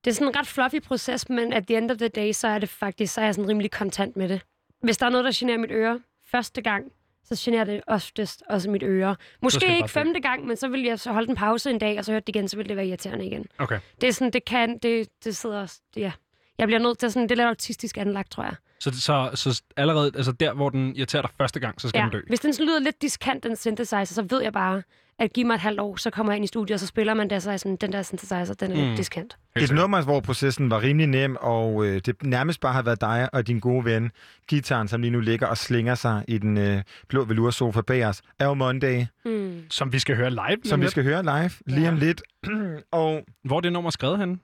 Det 0.05 0.11
er 0.11 0.15
sådan 0.15 0.27
en 0.27 0.35
ret 0.35 0.47
fluffy 0.47 0.81
proces, 0.87 1.29
men 1.29 1.53
at 1.53 1.67
the 1.67 1.77
end 1.77 1.91
of 1.91 1.97
the 1.97 2.07
day, 2.07 2.31
så 2.31 2.47
er 2.47 2.59
det 2.59 2.69
faktisk, 2.69 3.13
så 3.13 3.21
er 3.21 3.25
jeg 3.25 3.35
sådan 3.35 3.49
rimelig 3.49 3.71
kontant 3.71 4.17
med 4.17 4.29
det. 4.29 4.41
Hvis 4.81 4.97
der 4.97 5.05
er 5.05 5.09
noget, 5.09 5.25
der 5.25 5.31
generer 5.35 5.57
mit 5.57 5.71
øre 5.71 5.99
første 6.31 6.61
gang, 6.61 6.85
så 7.23 7.35
generer 7.37 7.63
det 7.63 7.81
oftest 7.87 8.43
også 8.49 8.69
mit 8.69 8.83
øre. 8.83 9.15
Måske 9.41 9.77
ikke 9.77 9.89
femte 9.89 10.19
gang, 10.19 10.45
men 10.45 10.57
så 10.57 10.67
vil 10.67 10.81
jeg 10.81 10.99
så 10.99 11.11
holde 11.11 11.29
en 11.29 11.35
pause 11.35 11.69
en 11.69 11.79
dag, 11.79 11.97
og 11.97 12.05
så 12.05 12.11
høre 12.11 12.19
det 12.19 12.29
igen, 12.29 12.47
så 12.47 12.57
vil 12.57 12.69
det 12.69 12.77
være 12.77 12.87
irriterende 12.87 13.25
igen. 13.25 13.45
Okay. 13.57 13.79
Det 14.01 14.07
er 14.09 14.13
sådan, 14.13 14.33
det 14.33 14.45
kan, 14.45 14.77
det, 14.77 15.09
det 15.23 15.35
sidder 15.35 15.61
også, 15.61 15.81
ja. 15.95 16.11
Jeg 16.57 16.67
bliver 16.67 16.79
nødt 16.79 16.97
til 16.99 17.11
sådan, 17.11 17.23
det 17.23 17.31
er 17.31 17.35
lidt 17.35 17.47
autistisk 17.47 17.97
anlagt, 17.97 18.31
tror 18.31 18.43
jeg. 18.43 18.55
Så, 18.79 18.91
så, 19.01 19.29
så 19.33 19.61
allerede, 19.77 20.11
altså 20.15 20.31
der, 20.31 20.53
hvor 20.53 20.69
den 20.69 20.95
irriterer 20.95 21.21
dig 21.21 21.31
første 21.37 21.59
gang, 21.59 21.81
så 21.81 21.89
skal 21.89 21.99
Ja. 21.99 22.03
den 22.03 22.11
dø. 22.11 22.19
Hvis 22.27 22.39
den 22.39 22.53
sådan 22.53 22.67
lyder 22.67 22.79
lidt 22.79 23.01
diskant, 23.01 23.43
den 23.43 23.55
synthesizer, 23.55 24.03
så 24.05 24.25
ved 24.29 24.41
jeg 24.43 24.53
bare, 24.53 24.81
at 25.19 25.33
give 25.33 25.45
mig 25.47 25.53
et 25.55 25.59
halvt 25.61 25.79
år, 25.79 25.95
så 25.95 26.09
kommer 26.09 26.31
jeg 26.33 26.35
ind 26.37 26.43
i 26.43 26.47
studiet, 26.47 26.73
og 26.73 26.79
så 26.79 26.87
spiller 26.87 27.13
man 27.13 27.29
der, 27.29 27.39
så 27.39 27.57
sådan, 27.57 27.75
den 27.75 27.91
der 27.93 28.01
synthesizer, 28.01 28.53
den 28.53 28.71
er 28.71 28.75
Mm. 28.75 28.81
lidt 28.87 28.97
diskant. 28.97 29.37
Et 29.55 29.71
nummer, 29.71 30.01
hvor 30.01 30.19
processen 30.19 30.69
var 30.69 30.81
rimelig 30.81 31.07
nem, 31.07 31.37
og 31.41 31.85
øh, 31.85 32.01
det 32.05 32.23
nærmest 32.23 32.59
bare 32.59 32.73
har 32.73 32.81
været 32.81 33.01
dig 33.01 33.29
og 33.33 33.47
din 33.47 33.59
gode 33.59 33.85
ven, 33.85 34.11
gitaren, 34.47 34.87
som 34.87 35.01
lige 35.01 35.11
nu 35.11 35.19
ligger 35.19 35.47
og 35.47 35.57
slinger 35.57 35.95
sig 35.95 36.23
i 36.27 36.37
den 36.37 36.57
øh, 36.57 36.81
blå 37.07 37.23
veloursofa 37.23 37.81
bag 37.81 38.05
os, 38.05 38.21
er 38.39 38.45
jo 38.45 38.53
Monday, 38.53 39.05
Mm. 39.25 39.61
Som 39.69 39.93
vi 39.93 39.99
skal 39.99 40.15
høre 40.15 40.29
live. 40.29 40.57
som 40.65 40.79
om 40.79 40.83
vi 40.83 40.89
skal 40.89 41.03
høre 41.03 41.23
live 41.23 41.51
lige 41.65 41.81
Ja. 41.81 41.91
om 41.91 41.97
lidt. 41.97 42.21
og 42.91 43.23
Hvor 43.43 43.57
er 43.57 43.61
det 43.61 43.73
nummer 43.73 43.89
skrevet 43.89 44.19
henne? 44.19 44.37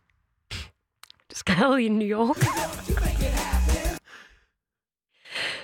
Det 1.30 1.38
skrevet 1.38 1.80
i 1.80 1.88
New 1.90 2.08
York. 2.08 2.38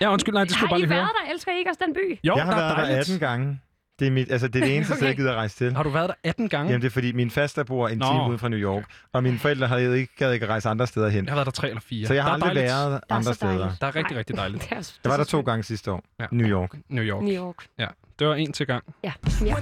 Ja, 0.01 0.11
undskyld, 0.13 0.33
nej, 0.33 0.43
det 0.43 0.51
skulle 0.51 0.67
Har 0.67 0.73
bare 0.73 0.79
I 0.79 0.81
lige 0.81 0.87
høre. 0.93 0.97
været 0.97 1.11
der? 1.27 1.33
Elsker 1.33 1.51
I 1.51 1.57
ikke 1.57 1.69
også 1.71 1.81
den 1.85 1.93
by? 1.93 2.19
Jo, 2.23 2.35
jeg 2.35 2.43
har 2.45 2.51
der 2.51 2.57
er 2.57 2.61
været 2.65 2.77
der 2.77 2.83
dejligt. 2.85 2.99
18 2.99 3.19
gange. 3.19 3.59
Det 3.99 4.07
er, 4.07 4.11
mit, 4.11 4.31
altså, 4.31 4.47
det, 4.47 4.61
er 4.61 4.65
det 4.65 4.75
eneste 4.75 4.93
sted, 4.95 5.03
jeg 5.07 5.13
Okay. 5.13 5.17
gider 5.21 5.31
at 5.31 5.37
rejse 5.37 5.55
til. 5.57 5.75
Har 5.75 5.83
du 5.83 5.89
været 5.89 6.09
der 6.09 6.15
18 6.23 6.49
gange? 6.49 6.69
Jamen, 6.69 6.81
det 6.81 6.87
er 6.87 6.91
fordi, 6.91 7.11
min 7.11 7.31
faster 7.31 7.63
bor 7.63 7.87
en 7.87 7.97
Nå. 7.97 8.05
time 8.05 8.29
ude 8.29 8.37
fra 8.37 8.49
New 8.49 8.59
York, 8.59 8.83
og 9.13 9.23
mine 9.23 9.39
forældre 9.39 9.67
havde 9.67 9.99
ikke, 9.99 10.13
gad 10.17 10.31
ikke 10.33 10.43
at 10.43 10.49
rejse 10.49 10.69
andre 10.69 10.87
steder 10.87 11.09
hen. 11.09 11.25
Jeg 11.25 11.31
har 11.31 11.35
været 11.35 11.45
der 11.45 11.51
tre 11.51 11.67
eller 11.69 11.81
fire. 11.81 12.07
Så 12.07 12.13
jeg 12.13 12.23
har 12.23 12.29
der 12.29 12.33
aldrig 12.33 12.55
dejligt. 12.55 12.73
været 12.73 13.01
andre 13.09 13.33
steder. 13.33 13.71
Der 13.81 13.87
er 13.87 13.95
rigtig, 13.95 14.11
Nej. 14.11 14.19
rigtig 14.19 14.35
dejligt. 14.37 14.63
Det 14.63 14.71
er, 14.71 14.75
Jeg 15.03 15.09
var 15.09 15.17
der 15.17 15.23
er 15.23 15.27
to 15.27 15.41
gange 15.41 15.63
sidste 15.63 15.91
år. 15.91 16.03
Ja. 16.19 16.25
New 16.31 16.47
York. 16.47 16.69
New 16.89 17.03
York. 17.03 17.23
New 17.23 17.33
York. 17.35 17.55
Ja, 17.79 17.87
det 18.19 18.27
var 18.27 18.35
en 18.35 18.53
til 18.53 18.67
gang. 18.67 18.83
Ja. 19.03 19.13
ja. 19.45 19.55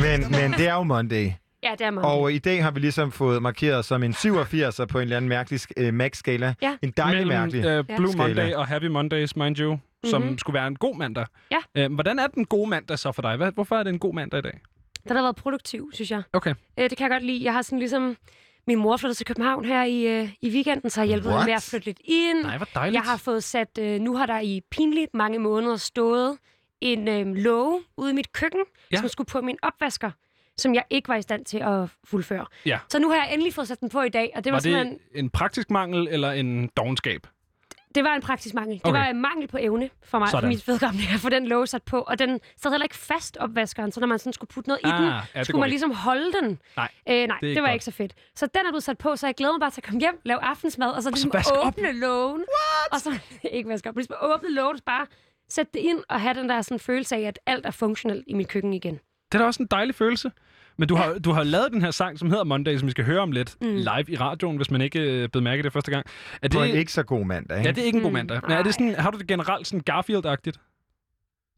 Men, 0.00 0.30
men 0.30 0.52
det 0.52 0.68
er 0.68 0.74
jo 0.74 0.82
Monday. 0.82 1.32
Ja, 1.64 1.70
det 1.72 1.80
er 1.80 1.90
meget. 1.90 2.06
Og 2.20 2.32
i 2.32 2.38
dag 2.38 2.62
har 2.64 2.70
vi 2.70 2.80
ligesom 2.80 3.12
fået 3.12 3.42
markeret 3.42 3.84
som 3.84 4.02
en 4.02 4.12
87'er 4.12 4.84
på 4.86 4.98
en 4.98 5.02
eller 5.02 5.16
anden 5.16 5.28
mærkelig 5.28 5.60
øh, 5.76 5.94
max-skala. 5.94 6.54
Ja. 6.62 6.76
En 6.82 6.90
dejlig 6.90 7.26
mærkelig. 7.26 7.64
øh, 7.64 7.84
Blue 7.96 8.10
Ja. 8.10 8.16
Monday 8.16 8.34
Skala. 8.34 8.56
og 8.58 8.66
Happy 8.66 8.86
Mondays, 8.86 9.36
mind 9.36 9.58
you, 9.60 9.78
som 10.04 10.22
Mhm. 10.22 10.38
skulle 10.38 10.54
være 10.54 10.66
en 10.66 10.76
god 10.76 10.96
mandag. 10.96 11.26
Ja. 11.50 11.58
Øh, 11.84 11.92
hvordan 11.94 12.18
er 12.18 12.26
den 12.26 12.44
gode 12.44 12.70
mandag 12.70 12.98
så 12.98 13.12
for 13.12 13.22
dig? 13.22 13.36
Hvad, 13.36 13.52
hvorfor 13.52 13.76
er 13.76 13.82
det 13.82 13.90
en 13.90 13.98
god 13.98 14.14
mandag 14.14 14.38
i 14.38 14.42
dag? 14.42 14.60
Den 15.08 15.16
har 15.16 15.22
været 15.22 15.36
produktiv, 15.36 15.90
synes 15.94 16.10
jeg. 16.10 16.22
Okay. 16.32 16.54
Øh, 16.78 16.90
det 16.90 16.98
kan 16.98 17.04
jeg 17.04 17.10
godt 17.10 17.22
lide. 17.24 17.44
Jeg 17.44 17.52
har 17.52 17.62
sådan 17.62 17.78
ligesom... 17.78 18.16
Min 18.66 18.78
mor 18.78 18.96
flyttede 18.96 19.18
til 19.18 19.26
København 19.26 19.64
her 19.64 19.84
i, 19.84 20.20
øh, 20.20 20.28
i 20.42 20.50
weekenden, 20.50 20.90
så 20.90 21.00
har 21.00 21.04
jeg 21.04 21.08
hjulpet 21.14 21.32
hende 21.32 21.44
med 21.46 21.54
at 21.54 21.62
flytte 21.62 21.86
lidt 21.86 21.98
ind. 22.04 22.42
Nej, 22.42 22.56
hvor 22.56 22.68
dejligt. 22.74 22.94
Jeg 22.94 23.02
har 23.02 23.16
fået 23.16 23.44
sat... 23.44 23.78
Øh, 23.78 24.00
nu 24.00 24.16
har 24.16 24.26
der 24.26 24.40
i 24.40 24.60
pinligt 24.70 25.14
mange 25.14 25.38
måneder 25.38 25.76
stået 25.76 26.38
en 26.80 27.08
øh, 27.08 27.26
låge 27.34 27.80
ude 27.96 28.10
i 28.10 28.14
mit 28.14 28.32
køkken, 28.32 28.60
ja. 28.92 28.96
som 28.96 29.08
skulle 29.08 29.26
på 29.26 29.40
min 29.40 29.56
opvasker, 29.62 30.10
som 30.58 30.74
jeg 30.74 30.84
ikke 30.90 31.08
var 31.08 31.16
i 31.16 31.22
stand 31.22 31.44
til 31.44 31.58
at 31.58 31.88
fuldføre. 32.04 32.46
Ja. 32.66 32.78
Så 32.88 32.98
nu 32.98 33.08
har 33.10 33.16
jeg 33.16 33.28
endelig 33.32 33.54
fået 33.54 33.68
sat 33.68 33.80
den 33.80 33.88
på 33.88 34.02
i 34.02 34.08
dag, 34.08 34.32
og 34.36 34.44
det 34.44 34.52
var, 34.52 34.56
var 34.56 34.60
simpelthen... 34.60 34.92
det 34.92 35.00
en 35.14 35.30
praktisk 35.30 35.70
mangel 35.70 36.08
eller 36.10 36.30
en 36.32 36.70
dogenskab? 36.76 37.26
Det 37.94 38.04
var 38.04 38.14
en 38.14 38.22
praktisk 38.22 38.54
mangel. 38.54 38.74
Det 38.78 38.86
Okay. 38.86 38.98
var 39.00 39.06
en 39.06 39.20
mangel 39.20 39.48
på 39.48 39.58
evne 39.60 39.90
for 40.04 40.18
mig, 40.18 40.28
Sådan. 40.28 40.42
for 40.42 40.48
mit 40.48 40.68
vedkommende, 40.68 41.04
at 41.14 41.20
få 41.20 41.28
den 41.28 41.46
låge 41.46 41.66
sat 41.66 41.82
på. 41.82 42.00
Og 42.00 42.18
den 42.18 42.40
sad 42.62 42.70
heller 42.70 42.84
ikke 42.84 42.96
fast 42.96 43.36
opvaskeren, 43.36 43.92
så 43.92 44.00
når 44.00 44.06
man 44.06 44.18
sådan 44.18 44.32
skulle 44.32 44.48
putte 44.48 44.68
noget 44.70 44.80
i 44.80 44.86
Ah, 44.86 44.98
den, 45.02 45.08
ja, 45.08 45.20
det 45.38 45.46
skulle 45.46 45.60
man 45.60 45.66
ikke. 45.66 45.72
ligesom 45.72 45.90
holde 45.90 46.32
den. 46.32 46.58
Nej, 46.76 46.88
øh, 47.08 47.14
nej 47.14 47.26
det 47.26 47.40
det, 47.40 47.46
ikke 47.46 47.54
det 47.54 47.62
var 47.62 47.68
godt. 47.68 47.74
ikke 47.74 47.84
så 47.84 47.90
fedt. 47.90 48.14
Så 48.36 48.46
den 48.46 48.66
er 48.66 48.70
blevet 48.70 48.82
sat 48.82 48.98
på, 48.98 49.16
så 49.16 49.26
jeg 49.26 49.34
glæder 49.34 49.52
mig 49.52 49.60
bare 49.60 49.70
til 49.70 49.80
at 49.80 49.84
komme 49.84 50.00
hjem, 50.00 50.20
lave 50.24 50.40
aftensmad, 50.44 50.90
og 50.90 51.02
så 51.02 51.10
ligesom 51.10 51.32
vaske 51.32 51.52
op. 51.58 51.66
åbne 51.66 51.92
lågen. 51.92 52.36
What? 52.40 52.92
Og 52.92 53.00
så 53.00 53.18
ikke 53.56 53.68
vaske 53.68 53.88
op, 53.88 53.94
men 53.94 54.00
ligesom 54.00 54.16
åbne 54.22 54.50
lågen, 54.50 54.80
bare 54.86 55.06
sætte 55.48 55.72
det 55.74 55.80
ind 55.80 55.98
og 56.08 56.20
have 56.20 56.34
den 56.34 56.48
der 56.48 56.62
sådan 56.62 56.78
følelse 56.78 57.16
af, 57.16 57.20
at 57.20 57.38
alt 57.46 57.66
er 57.66 57.70
funktionelt 57.70 58.24
i 58.26 58.34
mit 58.34 58.48
køkken 58.48 58.72
igen. 58.72 59.00
Det 59.32 59.38
er 59.38 59.38
da 59.38 59.44
også 59.44 59.62
en 59.62 59.68
dejlig 59.70 59.94
følelse. 59.94 60.30
Men 60.76 60.88
du 60.88 60.94
har, 60.94 61.18
du 61.18 61.32
har 61.32 61.42
lavet 61.42 61.72
den 61.72 61.82
her 61.82 61.90
sang, 61.90 62.18
som 62.18 62.30
hedder 62.30 62.44
Monday, 62.44 62.76
som 62.76 62.86
vi 62.86 62.90
skal 62.90 63.04
høre 63.04 63.20
om 63.20 63.32
lidt, 63.32 63.56
mm. 63.60 63.66
live 63.76 64.04
i 64.08 64.16
radioen, 64.16 64.56
hvis 64.56 64.70
man 64.70 64.80
ikke 64.80 65.00
øh, 65.00 65.28
blev 65.28 65.42
mærket 65.42 65.64
det 65.64 65.72
første 65.72 65.90
gang. 65.90 66.06
Er 66.42 66.48
På 66.48 66.60
det, 66.62 66.70
en 66.70 66.76
ikke 66.76 66.92
så 66.92 67.02
god 67.02 67.24
mandag, 67.24 67.58
ikke? 67.58 67.68
ja, 67.68 67.72
det 67.74 67.82
er 67.82 67.86
ikke 67.86 67.96
en 67.96 68.02
god 68.02 68.10
Mm, 68.10 68.14
mandag. 68.14 68.40
Men 68.42 68.52
er 68.52 68.62
det 68.62 68.74
sådan, 68.74 68.94
har 68.94 69.10
du 69.10 69.18
det 69.18 69.26
generelt 69.26 69.66
sådan 69.66 69.82
Garfield-agtigt? 69.90 70.58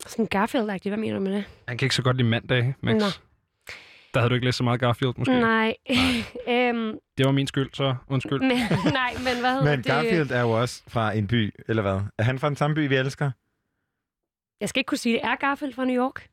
Sådan 0.06 0.28
Garfield-agtigt, 0.34 0.88
hvad 0.90 0.96
mener 0.98 1.14
du 1.14 1.20
med 1.20 1.32
det? 1.32 1.44
Han 1.68 1.78
kan 1.78 1.86
ikke 1.86 1.94
så 1.94 2.02
godt 2.02 2.16
lide 2.16 2.28
mandag, 2.28 2.74
Max. 2.82 2.94
Nå. 2.94 3.06
Der 4.14 4.20
havde 4.20 4.30
du 4.30 4.34
ikke 4.34 4.44
læst 4.44 4.58
så 4.58 4.64
meget 4.64 4.80
Garfield, 4.80 5.14
måske. 5.18 5.40
Nej. 5.40 5.74
øhm, 6.48 6.92
Det 7.18 7.26
var 7.26 7.32
min 7.32 7.46
skyld, 7.46 7.68
så 7.72 7.94
undskyld. 8.08 8.40
men, 8.40 8.50
nej, 8.92 9.14
men 9.14 9.40
hvad 9.40 9.50
hedder 9.52 9.64
Men 9.64 9.78
det? 9.78 9.86
Garfield 9.86 10.30
er 10.30 10.40
jo 10.40 10.50
også 10.50 10.82
fra 10.88 11.12
en 11.12 11.26
by, 11.26 11.54
eller 11.68 11.82
hvad? 11.82 12.00
Er 12.18 12.22
han 12.22 12.38
fra 12.38 12.48
den 12.48 12.56
samme 12.56 12.74
by, 12.76 12.88
vi 12.88 12.96
elsker? 12.96 13.30
Jeg 14.60 14.68
skal 14.68 14.80
ikke 14.80 14.88
kunne 14.88 14.98
sige, 14.98 15.12
det 15.14 15.24
er 15.24 15.36
Garfield 15.36 15.74
fra 15.74 15.84
New 15.84 15.96
York. 16.04 16.26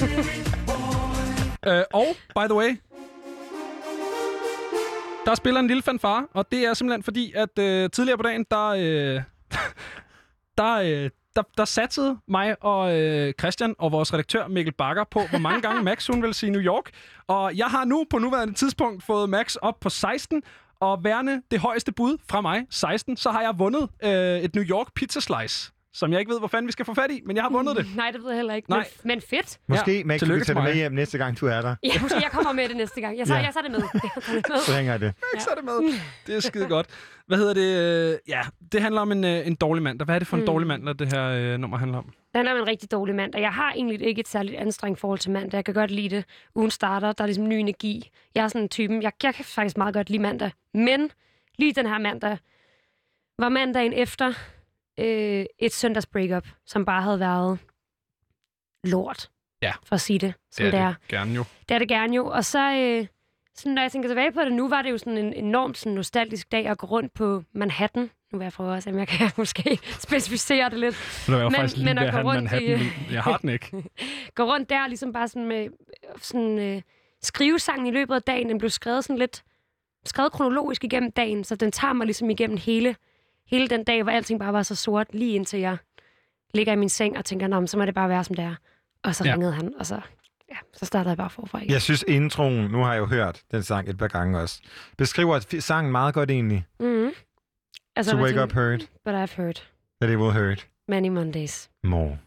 Øh, 1.66 1.82
og, 1.92 2.06
by 2.36 2.44
the 2.48 2.54
way, 2.54 2.76
der 5.26 5.34
spiller 5.34 5.60
en 5.60 5.66
lille 5.66 5.82
fanfare, 5.82 6.26
og 6.34 6.52
det 6.52 6.66
er 6.66 6.74
simpelthen 6.74 7.02
fordi, 7.02 7.32
at 7.32 7.58
øh, 7.58 7.90
tidligere 7.90 8.16
på 8.16 8.22
dagen, 8.22 8.46
der, 8.50 8.66
øh, 8.68 9.22
der, 10.58 10.74
øh, 10.74 11.10
der, 11.36 11.42
der 11.56 11.64
satsede 11.64 12.18
mig 12.28 12.64
og 12.64 13.00
øh, 13.00 13.34
Christian 13.40 13.74
og 13.78 13.92
vores 13.92 14.12
redaktør 14.12 14.48
Mikkel 14.48 14.74
Bakker 14.74 15.04
på, 15.04 15.20
hvor 15.30 15.38
mange 15.38 15.60
gange 15.60 15.82
Max 15.88 16.06
hun 16.06 16.22
vil 16.22 16.34
sige 16.34 16.50
New 16.50 16.62
York. 16.62 16.90
Og 17.26 17.56
jeg 17.56 17.66
har 17.66 17.84
nu 17.84 18.04
på 18.10 18.18
nuværende 18.18 18.54
tidspunkt 18.54 19.04
fået 19.04 19.30
Max 19.30 19.54
op 19.56 19.80
på 19.80 19.88
16, 19.88 20.42
og 20.80 21.04
værende 21.04 21.42
det 21.50 21.60
højeste 21.60 21.92
bud 21.92 22.18
fra 22.28 22.40
mig, 22.40 22.66
16, 22.70 23.16
så 23.16 23.30
har 23.30 23.42
jeg 23.42 23.58
vundet 23.58 23.88
øh, 24.04 24.38
et 24.38 24.54
New 24.54 24.64
York 24.64 24.94
pizza 24.94 25.20
slice, 25.20 25.72
som 25.94 26.12
jeg 26.12 26.20
ikke 26.20 26.32
ved, 26.32 26.38
hvor 26.38 26.48
fanden 26.48 26.66
vi 26.66 26.72
skal 26.72 26.84
få 26.84 26.94
fat 26.94 27.10
i, 27.10 27.20
men 27.26 27.36
jeg 27.36 27.44
har 27.44 27.50
vundet 27.50 27.76
det. 27.76 27.86
Nej, 27.96 28.10
det 28.10 28.20
ved 28.22 28.28
jeg 28.30 28.36
heller 28.36 28.54
ikke. 28.54 28.70
Nej. 28.70 28.78
Men, 29.04 29.08
men 29.08 29.20
fedt. 29.20 29.58
Måske, 29.68 29.98
Ja, 29.98 30.04
Max, 30.04 30.20
du 30.20 30.26
kan 30.26 30.36
til 30.38 30.46
tage 30.46 30.54
det 30.56 30.64
med 30.64 30.74
hjem 30.74 30.92
næste 30.92 31.18
gang, 31.18 31.40
du 31.40 31.46
er 31.46 31.60
der. 31.60 31.74
Ja, 31.82 32.00
måske 32.02 32.16
jeg 32.22 32.30
kommer 32.30 32.52
med 32.52 32.68
det 32.68 32.76
næste 32.76 33.00
gang. 33.00 33.18
Jeg 33.18 33.26
tager, 33.26 33.40
Ja. 33.40 33.44
jeg 33.46 33.52
tager 33.54 33.62
det 33.62 33.70
med. 33.72 33.80
Jeg 33.94 34.44
det. 34.54 34.62
Så 34.62 34.72
hænger 34.76 34.98
det. 34.98 35.14
Så 35.38 35.50
er 35.50 35.54
det 35.54 35.64
med. 35.64 35.98
Det 36.26 36.36
er 36.36 36.40
skide 36.40 36.66
godt. 36.68 36.86
Hvad 37.26 37.38
hedder 37.38 37.54
det? 37.54 38.12
Øh, 38.12 38.18
Ja, 38.28 38.40
det 38.72 38.80
handler 38.82 39.00
om 39.00 39.12
en, 39.12 39.24
øh, 39.24 39.46
en 39.46 39.54
dårlig 39.54 39.82
mand. 39.82 40.00
Hvad 40.04 40.14
er 40.14 40.18
det 40.18 40.28
for 40.28 40.36
en 40.36 40.42
Mm. 40.42 40.46
dårlig 40.46 40.66
mand, 40.68 40.94
det 40.98 41.12
her 41.12 41.24
øh, 41.28 41.58
nummer 41.58 41.76
handler 41.78 41.98
om? 41.98 42.12
Den 42.34 42.46
er 42.46 42.54
en 42.54 42.66
rigtig 42.66 42.90
dårlig 42.92 43.14
mand, 43.14 43.34
og 43.34 43.40
jeg 43.40 43.52
har 43.52 43.72
egentlig 43.72 44.02
ikke 44.02 44.20
et 44.20 44.28
særligt 44.28 44.56
anstrengt 44.56 45.00
forhold 45.00 45.18
til 45.18 45.30
mandag. 45.30 45.56
Jeg 45.56 45.64
kan 45.64 45.74
godt 45.74 45.90
lide 45.90 46.16
det. 46.16 46.24
Ugen 46.54 46.70
starter, 46.70 47.12
der 47.12 47.24
er 47.24 47.26
ligesom 47.26 47.48
ny 47.48 47.52
energi. 47.54 48.10
Jeg 48.34 48.44
er 48.44 48.48
sådan 48.48 48.62
en 48.62 48.68
typen, 48.68 49.02
jeg, 49.02 49.12
jeg 49.22 49.34
kan 49.34 49.44
faktisk 49.44 49.76
meget 49.76 49.94
godt 49.94 50.10
lide 50.10 50.22
mandag. 50.22 50.50
Men 50.74 51.10
lige 51.58 51.72
den 51.72 51.86
her 51.86 51.98
mandag 51.98 52.38
var 53.38 53.48
mandagen 53.48 53.92
efter 53.92 54.32
øh, 55.00 55.44
et 55.58 55.72
søndags 55.72 56.06
breakup, 56.06 56.46
som 56.66 56.84
bare 56.84 57.02
havde 57.02 57.20
været 57.20 57.58
lort. 58.84 59.30
Ja. 59.62 59.72
For 59.86 59.94
at 59.94 60.00
sige 60.00 60.18
det, 60.18 60.34
som 60.52 60.64
det 60.64 60.74
er. 60.74 60.94
Gerne 61.08 61.34
jo. 61.34 61.44
Det 61.68 61.74
er 61.74 61.78
det 61.78 61.88
gerne 61.88 62.14
jo. 62.16 62.26
Og 62.26 62.44
så, 62.44 62.72
øh, 62.72 63.06
sådan, 63.54 63.72
når 63.72 63.82
jeg 63.82 63.92
tænker 63.92 64.08
tilbage 64.08 64.32
på 64.32 64.40
det 64.40 64.52
nu, 64.52 64.68
var 64.68 64.82
det 64.82 64.90
jo 64.90 64.98
sådan 64.98 65.18
en 65.18 65.32
enormt 65.32 65.78
sådan, 65.78 65.92
nostalgisk 65.92 66.52
dag 66.52 66.66
at 66.66 66.78
gå 66.78 66.86
rundt 66.86 67.14
på 67.14 67.42
Manhattan. 67.52 68.10
Nu 68.32 68.38
vil 68.38 68.44
jeg 68.44 68.52
prøve 68.52 68.80
se, 68.80 68.90
om 68.90 68.98
jeg 68.98 69.08
kan 69.08 69.30
måske 69.38 69.78
specificere 70.00 70.70
det 70.70 70.78
lidt. 70.78 71.24
Det 71.26 71.34
var 71.34 71.42
Men- 71.42 71.54
faktisk 71.54 71.84
men 71.84 71.98
at 71.98 72.12
gå 72.12 72.18
rundt 72.18 72.42
Manhattan. 72.42 72.80
i- 72.80 73.12
Jeg 73.14 73.22
har 73.22 73.36
den 73.36 73.48
ikke. 73.50 73.84
Gå 74.34 74.42
rundt 74.44 74.68
der 74.70 74.86
ligesom 74.86 75.12
bare 75.12 75.28
sådan 75.28 75.48
med 75.48 75.68
sådan, 76.22 76.58
øh, 76.58 76.82
skrive 77.22 77.58
sangen 77.58 77.86
i 77.86 77.90
løbet 77.90 78.14
af 78.14 78.22
dagen. 78.22 78.48
Den 78.48 78.58
blev 78.58 78.70
skrevet 78.70 79.04
sådan 79.04 79.18
lidt 79.18 79.44
skrevet 80.06 80.32
kronologisk 80.32 80.84
igennem 80.84 81.12
dagen, 81.12 81.44
så 81.44 81.56
den 81.56 81.72
tager 81.72 81.92
mig 81.92 82.04
ligesom 82.06 82.30
igennem 82.30 82.56
hele, 82.56 82.96
hele 83.46 83.68
den 83.68 83.84
dag, 83.84 84.02
hvor 84.02 84.12
alting 84.12 84.40
bare 84.40 84.52
var 84.52 84.62
så 84.62 84.74
sort, 84.74 85.06
lige 85.12 85.34
indtil 85.34 85.60
jeg 85.60 85.76
ligger 86.54 86.72
i 86.72 86.76
min 86.76 86.88
seng 86.88 87.18
og 87.18 87.24
tænker, 87.24 87.46
Nå, 87.46 87.66
så 87.66 87.78
må 87.78 87.84
det 87.84 87.94
bare 87.94 88.08
være, 88.08 88.24
som 88.24 88.36
det 88.36 88.44
er. 88.44 88.54
Og 89.04 89.14
så 89.14 89.24
Ja. 89.24 89.32
ringede 89.32 89.52
han, 89.52 89.72
og 89.78 89.86
så, 89.86 90.00
ja, 90.50 90.56
så 90.72 90.84
startede 90.86 91.08
jeg 91.10 91.16
bare 91.16 91.30
forfra 91.30 91.58
igen. 91.58 91.70
Jeg 91.70 91.82
synes, 91.82 92.04
introen, 92.08 92.70
nu 92.70 92.78
har 92.78 92.92
jeg 92.92 93.00
jo 93.00 93.06
hørt 93.06 93.42
den 93.50 93.62
sang 93.62 93.88
et 93.88 93.98
par 93.98 94.08
gange 94.08 94.38
også, 94.40 94.60
beskriver 94.98 95.58
sangen 95.60 95.92
meget 95.92 96.14
godt 96.14 96.30
egentlig. 96.30 96.66
Mm-hmm. 96.80 97.10
Altså, 97.96 98.12
To 98.12 98.18
wake 98.22 98.42
up 98.42 98.52
hurt, 98.52 98.80
But 99.04 99.14
I've 99.14 99.36
heard 99.36 99.62
that 100.00 100.10
it 100.12 100.18
will 100.18 100.32
hurt 100.32 100.68
many 100.88 101.08
Mondays. 101.08 101.70
more. 101.84 102.18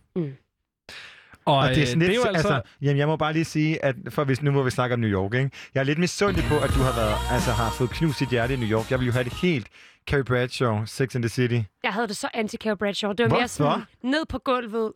Og, 1.45 1.57
Og 1.57 1.69
det 1.69 1.83
er 1.83 1.85
sådan 1.85 2.01
øh, 2.01 2.07
lidt, 2.07 2.09
det 2.09 2.25
er 2.25 2.29
jo 2.31 2.35
altså... 2.35 2.53
altså, 2.53 2.69
jamen 2.81 2.97
jeg 2.97 3.07
må 3.07 3.15
bare 3.15 3.33
lige 3.33 3.45
sige, 3.45 3.85
at 3.85 3.95
for 4.09 4.23
hvis, 4.23 4.41
nu 4.41 4.51
må 4.51 4.63
vi 4.63 4.69
snakke 4.71 4.93
om 4.93 4.99
New 4.99 5.09
York, 5.09 5.33
ikke? 5.33 5.51
Jeg 5.73 5.79
er 5.79 5.83
lidt 5.83 5.99
misundelig 5.99 6.45
på, 6.49 6.55
at 6.59 6.69
du 6.69 6.79
har 6.79 6.95
været, 6.95 7.15
altså 7.31 7.51
har 7.51 7.71
fået 7.71 7.89
knust 7.89 8.19
dit 8.19 8.29
hjerte 8.29 8.53
i 8.53 8.57
New 8.57 8.69
York. 8.69 8.91
Jeg 8.91 8.99
vil 8.99 9.05
jo 9.05 9.11
have 9.11 9.23
det 9.23 9.33
helt 9.33 9.67
Carrie 10.07 10.23
Bradshaw, 10.23 10.85
Sex 10.85 11.15
and 11.15 11.23
the 11.23 11.29
City. 11.29 11.59
Jeg 11.83 11.93
havde 11.93 12.07
det 12.07 12.17
så 12.17 12.29
anti 12.33 12.57
Carrie 12.57 12.77
Bradshaw. 12.77 13.11
Det 13.11 13.23
var 13.23 13.29
mere 13.29 13.39
Hvorfor? 13.39 13.47
sådan 13.47 13.81
ned 14.03 14.25
på 14.29 14.37
gulvet, 14.37 14.91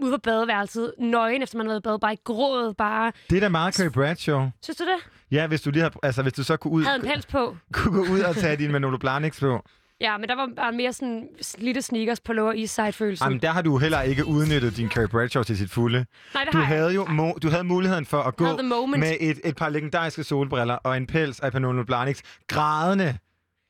ude 0.00 0.12
på 0.12 0.18
badeværelset, 0.18 0.94
nøgen, 0.98 1.42
efter 1.42 1.58
man 1.58 1.66
havde 1.66 1.74
været 1.74 1.82
bad, 1.94 1.98
bare 2.00 2.12
i 2.14 2.18
grådet, 2.24 2.76
bare... 2.76 3.12
Det 3.30 3.36
er 3.36 3.40
da 3.40 3.48
meget 3.48 3.74
Carrie 3.74 3.90
Bradshaw. 3.90 4.48
Synes 4.62 4.76
du 4.76 4.84
det? 4.84 5.10
Ja, 5.30 5.46
hvis 5.46 5.60
du 5.62 5.70
lige 5.70 5.82
har, 5.82 5.92
altså 6.02 6.22
hvis 6.22 6.32
du 6.32 6.44
så 6.44 6.56
kunne, 6.56 6.72
ud, 6.72 6.84
Havde 6.84 6.96
en 6.96 7.02
pels 7.06 7.26
på. 7.26 7.56
kunne 7.72 7.94
gå 8.06 8.12
ud 8.12 8.20
og 8.20 8.36
tage 8.36 8.56
din 8.56 8.72
Manolo 8.72 8.96
Blahniks 8.98 9.40
på. 9.40 9.62
Ja, 10.00 10.18
men 10.18 10.28
der 10.28 10.34
var 10.36 10.48
bare 10.56 10.72
mere 10.72 10.92
sådan 10.92 11.28
slidte 11.40 11.82
sneakers 11.82 12.20
på 12.20 12.32
Lower 12.32 12.52
East 12.52 12.74
Side-følelsen. 12.74 13.24
Jamen, 13.26 13.42
der 13.42 13.50
har 13.50 13.62
du 13.62 13.78
heller 13.78 14.02
ikke 14.02 14.26
udnyttet 14.26 14.76
din 14.76 14.90
Carrie 14.90 15.08
Bradshaw 15.08 15.42
til 15.42 15.58
sit 15.58 15.70
fulde. 15.70 16.06
Nej, 16.34 16.44
det 16.44 16.52
Du 16.52 16.58
har 16.58 16.64
jeg 16.64 16.68
havde 16.80 16.94
jo 16.94 17.04
mo- 17.04 17.38
du 17.42 17.48
havde 17.48 17.64
muligheden 17.64 18.06
for 18.06 18.18
at 18.22 18.36
gå 18.36 18.44
Havde 18.44 18.62
med 18.98 19.16
et, 19.20 19.40
et 19.44 19.56
par 19.56 19.68
legendariske 19.68 20.24
solbriller 20.24 20.74
og 20.74 20.96
en 20.96 21.06
pels 21.06 21.40
af 21.40 21.50
Manolo 21.52 21.84
Blahniks 21.84 22.22
grædende 22.48 23.18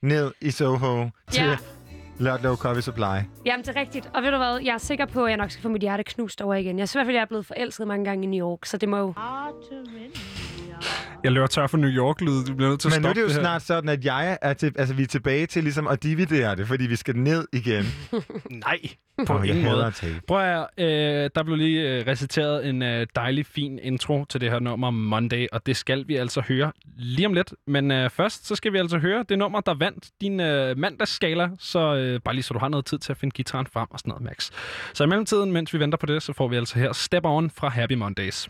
ned 0.03 0.33
i 0.41 0.51
Soho 0.51 1.09
til 1.31 1.45
Ja. 1.45 1.57
Ludlow 2.19 2.57
Coffee 2.57 2.83
Supply. 2.83 3.03
Jamen, 3.47 3.65
det 3.67 3.77
er 3.77 3.81
rigtigt. 3.81 4.11
Og 4.15 4.23
ved 4.23 4.31
du 4.31 4.37
hvad, 4.37 4.61
jeg 4.65 4.75
er 4.75 4.79
sikker 4.79 5.07
på, 5.07 5.25
at 5.25 5.31
jeg 5.31 5.37
nok 5.37 5.51
skal 5.51 5.63
få 5.63 5.69
mit 5.69 5.83
hjerte 5.83 6.05
knust 6.05 6.41
over 6.43 6.55
igen. 6.55 6.79
Jeg 6.79 6.89
synes 6.89 6.95
i 6.95 6.99
hvert 6.99 7.07
fald, 7.07 7.15
at 7.17 7.19
jeg 7.19 7.23
er 7.23 7.27
blevet 7.27 7.47
forelsket 7.47 7.87
mange 7.87 8.05
gange 8.05 8.25
i 8.25 8.27
New 8.27 8.49
York, 8.49 8.65
så 8.67 8.77
det 8.77 8.89
må 8.89 8.99
jo... 8.99 9.15
Jeg 11.25 11.33
løber 11.33 11.47
tør 11.47 11.67
for 11.67 11.77
New 11.79 11.91
York-lyd. 11.91 12.45
Du 12.45 12.55
bliver 12.55 12.71
nødt 12.71 12.81
til 12.81 12.89
at 12.89 12.95
Men 12.95 13.03
nu 13.03 13.09
er 13.09 13.13
det 13.13 13.21
jo 13.21 13.27
her. 13.27 13.35
snart 13.35 13.63
sådan, 13.63 13.89
at 13.89 14.05
jeg 14.05 14.39
er 14.43 14.53
til, 14.53 14.73
altså, 14.77 14.95
vi 14.95 15.03
er 15.03 15.07
tilbage 15.07 15.47
til 15.47 15.63
ligesom 15.63 15.87
at 15.87 16.03
dividere 16.03 16.57
det, 16.57 16.67
fordi 16.67 16.87
vi 16.87 16.97
skal 16.97 17.17
ned 17.17 17.49
igen. 17.53 17.85
Nej, 18.51 18.79
på 19.27 19.39
jeg 19.39 19.47
ingen 19.47 19.65
måde. 19.65 19.93
Prøv 20.29 20.41
at 20.41 20.67
øh, 20.79 21.31
der 21.35 21.43
blev 21.43 21.57
lige 21.57 21.89
øh, 21.89 22.07
reciteret 22.07 22.69
en 22.69 22.83
øh, 22.83 23.07
dejlig, 23.17 23.47
fin 23.47 23.79
intro 23.83 24.25
til 24.25 24.41
det 24.41 24.51
her 24.51 24.59
nummer 24.59 24.91
Monday, 24.91 25.47
og 25.53 25.67
det 25.67 25.77
skal 25.77 26.09
vi 26.09 26.17
altså 26.17 26.41
høre 26.49 26.73
lige 26.97 27.27
om 27.27 27.33
lidt. 27.33 27.55
Men 27.67 27.91
øh, 27.91 28.11
først, 28.11 28.47
så 28.47 28.55
skal 28.55 28.73
vi 28.73 28.79
altså 28.79 28.99
høre 28.99 29.25
det 29.29 29.39
nummer, 29.39 29.61
der 29.61 29.75
vandt 29.75 30.11
din 30.21 30.41
øh, 30.41 30.79
mandagsskala, 30.79 31.51
så 31.59 31.95
øh, 31.95 32.21
bare 32.25 32.35
lige 32.35 32.43
så 32.43 32.55
du 32.55 32.59
har 32.59 32.69
noget 32.69 32.87
tid 32.87 32.99
til 32.99 33.13
at 33.13 33.17
finde 33.19 33.33
gitaren 33.33 33.67
frem 33.67 33.87
og 33.91 33.99
sådan 33.99 34.11
noget, 34.11 34.23
Max. 34.25 34.51
Så 34.95 35.05
i 35.05 35.07
mellemtiden, 35.07 35.53
mens 35.53 35.75
vi 35.75 35.81
venter 35.81 35.99
på 35.99 36.07
det, 36.07 36.23
så 36.23 36.33
får 36.33 36.49
vi 36.49 36.57
altså 36.57 36.79
her 36.79 36.93
Step 36.93 37.25
On 37.25 37.51
fra 37.51 37.69
Happy 37.69 37.95
Mondays. 37.95 38.49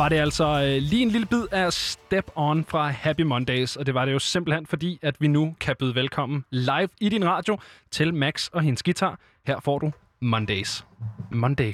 Var 0.00 0.08
det 0.08 0.16
altså 0.16 0.44
øh, 0.44 0.82
lige 0.82 1.02
en 1.02 1.08
lille 1.08 1.26
bid 1.26 1.46
af 1.52 1.72
Step 1.72 2.30
On 2.34 2.64
fra 2.64 2.88
Happy 2.88 3.20
Mondays, 3.20 3.76
og 3.76 3.86
det 3.86 3.94
var 3.94 4.04
det 4.04 4.12
jo 4.12 4.18
simpelthen 4.18 4.66
fordi, 4.66 4.98
at 5.02 5.20
vi 5.20 5.28
nu 5.28 5.54
kan 5.60 5.76
byde 5.78 5.94
velkommen 5.94 6.44
live 6.50 6.88
i 7.00 7.08
din 7.08 7.24
radio 7.24 7.58
til 7.90 8.14
Max 8.14 8.48
og 8.48 8.62
hendes 8.62 8.82
guitar. 8.82 9.18
Her 9.46 9.60
får 9.60 9.78
du 9.78 9.92
Mondays. 10.20 10.84
Monday. 11.30 11.72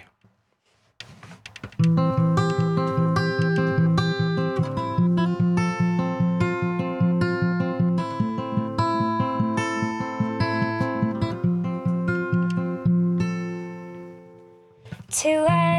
To 15.10 15.44
wake 15.48 15.75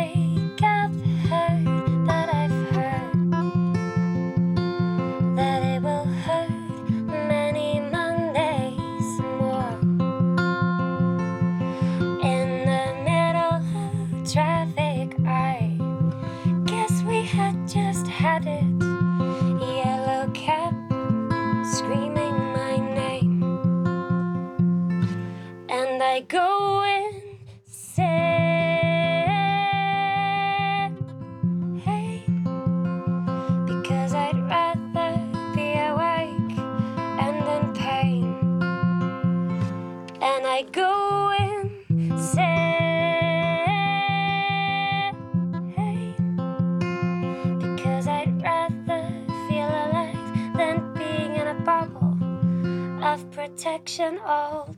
protection 53.58 54.20
all 54.24 54.77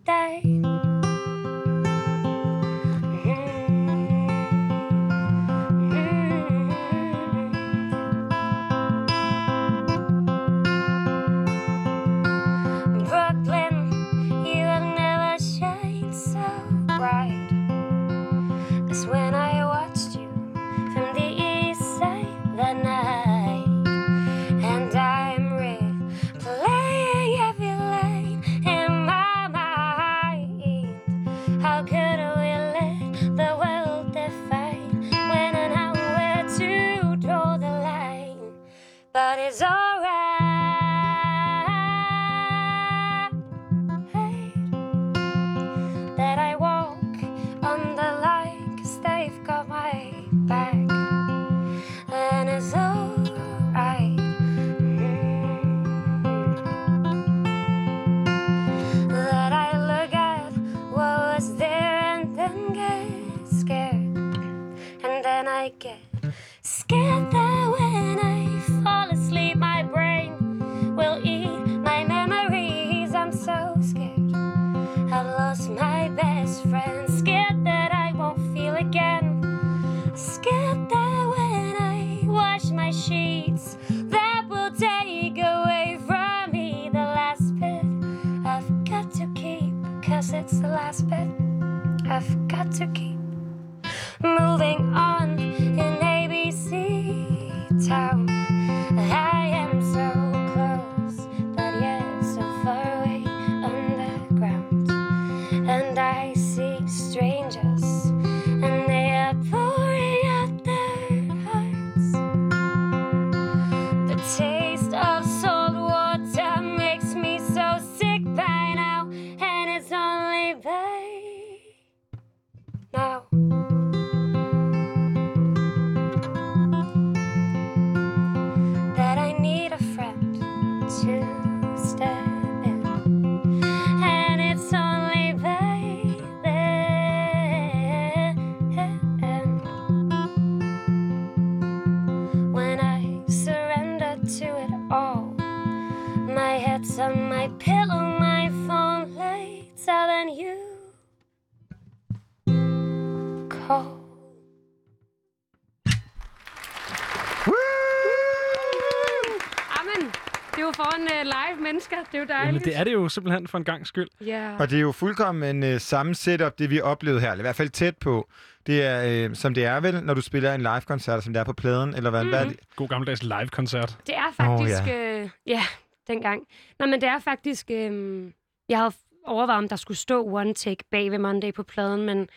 Jamen, 162.49 162.65
det 162.65 162.77
er 162.77 162.83
det 162.83 162.93
jo 162.93 163.09
simpelthen 163.09 163.47
for 163.47 163.57
en 163.57 163.63
gang 163.63 163.87
skyld. 163.87 164.07
Ja. 164.25 164.55
Og 164.59 164.69
det 164.69 164.77
er 164.77 164.81
jo 164.81 164.91
fuldkommen 164.91 165.63
øh, 165.63 165.79
samme 165.79 166.15
setup, 166.15 166.59
det 166.59 166.69
vi 166.69 166.81
oplevede 166.81 167.21
her, 167.21 167.31
eller 167.31 167.41
i 167.41 167.47
hvert 167.47 167.55
fald 167.55 167.69
tæt 167.69 167.97
på. 167.97 168.29
Det 168.67 168.83
er, 168.83 169.27
øh, 169.29 169.35
som 169.35 169.53
det 169.53 169.65
er 169.65 169.79
vel, 169.79 170.03
når 170.03 170.13
du 170.13 170.21
spiller 170.21 170.53
en 170.53 170.61
live-koncert, 170.61 171.23
som 171.23 171.33
det 171.33 171.39
er 171.39 171.43
på 171.43 171.53
pladen, 171.53 171.95
eller 171.95 172.09
hvad, 172.09 172.23
mm. 172.23 172.29
hvad 172.29 172.39
er 172.39 172.49
det? 172.49 172.59
God 172.75 172.87
gammeldags 172.87 173.23
live-koncert. 173.23 173.97
Det 174.07 174.15
er 174.15 174.33
faktisk... 174.33 174.81
Oh, 174.81 174.87
ja. 174.87 175.19
Øh, 175.21 175.29
ja, 175.45 175.61
dengang. 176.07 176.41
Nå, 176.79 176.85
men 176.85 177.01
det 177.01 177.09
er 177.09 177.19
faktisk... 177.19 177.71
Øh, 177.71 178.31
jeg 178.69 178.77
havde 178.77 178.93
overvejet, 179.25 179.57
om 179.57 179.69
der 179.69 179.75
skulle 179.75 179.97
stå 179.97 180.27
one 180.27 180.53
take 180.53 180.83
bag 180.91 181.11
ved 181.11 181.17
Monday 181.17 181.53
på 181.53 181.63
pladen, 181.63 182.05
men 182.05 182.29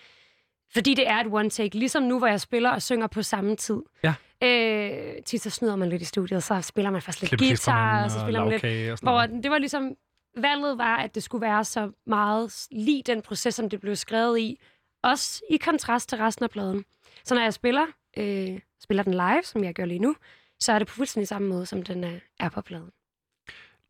fordi 0.74 0.94
det 0.94 1.08
er 1.08 1.16
et 1.16 1.26
one 1.30 1.50
take, 1.50 1.78
ligesom 1.78 2.02
nu, 2.02 2.18
hvor 2.18 2.26
jeg 2.26 2.40
spiller 2.40 2.70
og 2.70 2.82
synger 2.82 3.06
på 3.06 3.22
samme 3.22 3.56
tid. 3.56 3.82
Ja. 4.04 4.14
Øh, 4.42 5.22
tit 5.26 5.42
så 5.42 5.50
snyder 5.50 5.76
man 5.76 5.88
lidt 5.88 6.02
i 6.02 6.04
studiet, 6.04 6.42
så 6.42 6.60
spiller 6.60 6.90
man 6.90 7.02
først 7.02 7.20
lidt 7.20 7.38
guitar, 7.38 8.04
og 8.04 8.10
så 8.10 8.20
spiller 8.20 8.40
man 8.40 8.50
lidt... 8.50 8.62
lavkage 8.62 8.92
og 8.92 8.98
sådan 8.98 9.12
Hvor 9.12 9.40
det 9.42 9.50
var 9.50 9.58
ligesom... 9.58 9.94
Valget 10.36 10.78
var, 10.78 10.96
at 10.96 11.14
det 11.14 11.22
skulle 11.22 11.42
være 11.42 11.64
så 11.64 11.90
meget 12.06 12.66
lige 12.70 13.02
den 13.06 13.22
proces, 13.22 13.54
som 13.54 13.70
det 13.70 13.80
blev 13.80 13.96
skrevet 13.96 14.38
i. 14.38 14.58
Også 15.02 15.42
i 15.50 15.56
kontrast 15.56 16.08
til 16.08 16.18
resten 16.18 16.44
af 16.44 16.50
pladen. 16.50 16.84
Så 17.24 17.34
når 17.34 17.42
jeg 17.42 17.54
spiller, 17.54 17.86
øh, 18.16 18.58
spiller 18.82 19.02
den 19.02 19.14
live, 19.14 19.42
som 19.44 19.64
jeg 19.64 19.74
gør 19.74 19.84
lige 19.84 19.98
nu, 19.98 20.16
så 20.60 20.72
er 20.72 20.78
det 20.78 20.88
på 20.88 20.94
fuldstændig 20.94 21.28
samme 21.28 21.48
måde, 21.48 21.66
som 21.66 21.82
den 21.82 22.04
øh, 22.04 22.20
er 22.40 22.48
på 22.48 22.60
pladen. 22.60 22.90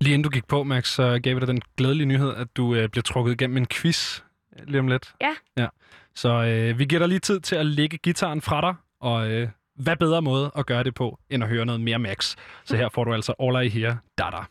Lige 0.01 0.15
inden 0.15 0.23
du 0.23 0.31
gik 0.31 0.47
på, 0.47 0.63
Max, 0.63 0.95
så 0.95 1.21
gav 1.23 1.35
vi 1.35 1.41
dig 1.41 1.49
den 1.49 1.63
glædelige 1.77 2.07
nyhed, 2.07 2.35
at 2.35 2.57
du 2.57 2.75
øh, 2.75 2.89
bliver 2.89 3.03
trukket 3.03 3.33
igennem 3.33 3.57
en 3.57 3.67
quiz 3.67 4.21
lige 4.67 4.81
om 4.81 4.89
lidt. 4.89 5.15
Ja. 5.21 5.35
ja. 5.57 5.67
Så 6.15 6.29
øh, 6.29 6.79
vi 6.79 6.85
giver 6.85 6.99
dig 6.99 7.09
lige 7.09 7.19
tid 7.19 7.41
til 7.41 7.57
at 7.57 7.67
lægge 7.67 7.99
gitaren 7.99 8.41
fra 8.43 8.61
dig 8.61 8.75
og 9.01 9.31
øh, 9.31 9.49
hvad 9.75 9.97
bedre 9.97 10.23
måde 10.23 10.51
at 10.57 10.67
gøre 10.67 10.85
det 10.85 10.95
på, 10.95 11.19
end 11.31 11.43
at 11.43 11.49
høre 11.49 11.67
noget 11.67 11.81
mere 11.81 11.99
Max. 11.99 12.37
Så 12.65 12.77
her 12.77 12.89
får 12.89 13.05
du 13.05 13.15
altså 13.15 13.35
All 13.41 13.67
I 13.67 13.69
Hear, 13.69 13.97
Dada. 14.19 14.45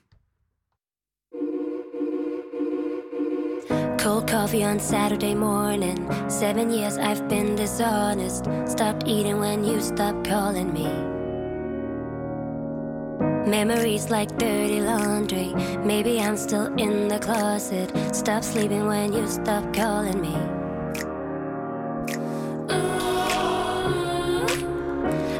Cold 3.99 4.29
coffee 4.29 4.65
on 4.65 4.79
Saturday 4.79 5.35
morning. 5.35 5.97
Seven 6.29 6.71
years 6.71 6.97
I've 6.97 7.29
been 7.29 7.55
dishonest. 7.55 8.45
Stopped 8.65 9.07
eating 9.07 9.39
when 9.39 9.63
you 9.63 9.79
stopped 9.79 10.25
calling 10.25 10.73
me. 10.73 11.20
Memories 13.45 14.09
like 14.09 14.35
dirty 14.37 14.81
laundry. 14.81 15.53
Maybe 15.83 16.19
I'm 16.19 16.37
still 16.37 16.67
in 16.75 17.07
the 17.07 17.19
closet. 17.19 17.91
Stop 18.15 18.43
sleeping 18.43 18.85
when 18.87 19.13
you 19.13 19.27
stop 19.27 19.73
calling 19.73 20.21
me. 20.21 20.35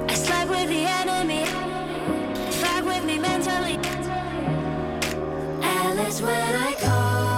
I 0.10 0.14
slept 0.14 0.50
with 0.50 0.70
the 0.70 0.86
enemy. 1.02 1.46
Fuck 2.62 2.86
with 2.86 3.06
me 3.06 3.18
mentally. 3.20 3.80
Alice, 5.64 6.22
when 6.22 6.56
I 6.56 6.74
call 6.80 7.31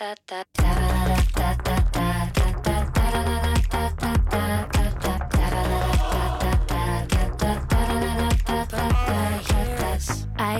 I 0.00 0.12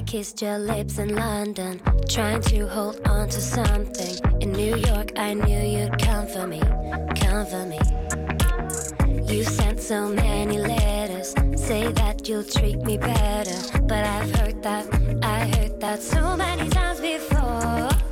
kissed 0.06 0.43
your 0.43 0.59
lips 0.59 0.98
in 0.98 1.15
London, 1.15 1.81
trying 2.09 2.40
to 2.43 2.66
hold 2.66 3.01
on 3.06 3.28
to 3.28 3.40
something. 3.40 4.16
In 4.40 4.51
New 4.51 4.74
York, 4.74 5.12
I 5.16 5.35
knew 5.35 5.60
you'd 5.60 5.97
come 6.02 6.27
for 6.27 6.48
me, 6.48 6.60
come 7.15 7.47
for 7.47 7.65
me. 7.65 7.78
You 9.32 9.44
sent 9.44 9.78
so 9.78 10.09
many 10.09 10.59
letters, 10.59 11.32
say 11.55 11.93
that 11.93 12.28
you'll 12.28 12.43
treat 12.43 12.78
me 12.78 12.98
better. 12.98 13.78
But 13.82 14.05
I've 14.05 14.35
heard 14.35 14.62
that, 14.65 14.89
I 15.23 15.47
heard 15.47 15.81
that 15.81 16.02
so 16.02 16.36
many 16.36 16.69
times 16.70 17.01
before. 17.01 18.07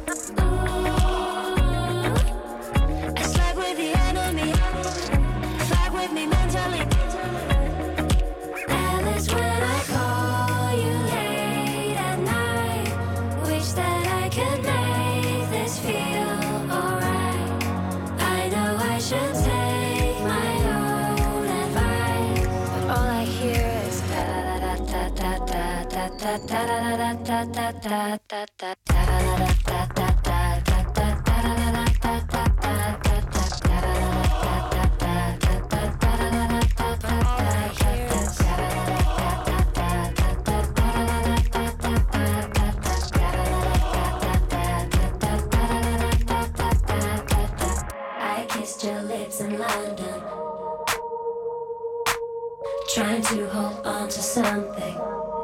Trying 52.96 53.22
to 53.22 53.46
hold 53.50 53.86
on 53.86 54.08
to 54.08 54.22
something. 54.22 55.35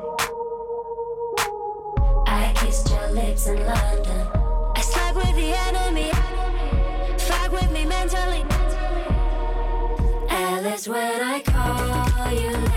Kissed 3.33 3.49
in 3.49 3.65
London. 3.65 4.27
I 4.77 4.81
slept 4.81 5.17
with 5.17 5.35
the 5.37 5.51
enemy, 5.69 6.11
fuck 7.19 7.51
with 7.53 7.71
me 7.73 7.85
mentally. 7.87 8.45
Alice, 10.29 10.87
when 10.87 11.21
I 11.23 11.41
call 11.41 12.33
you 12.33 12.72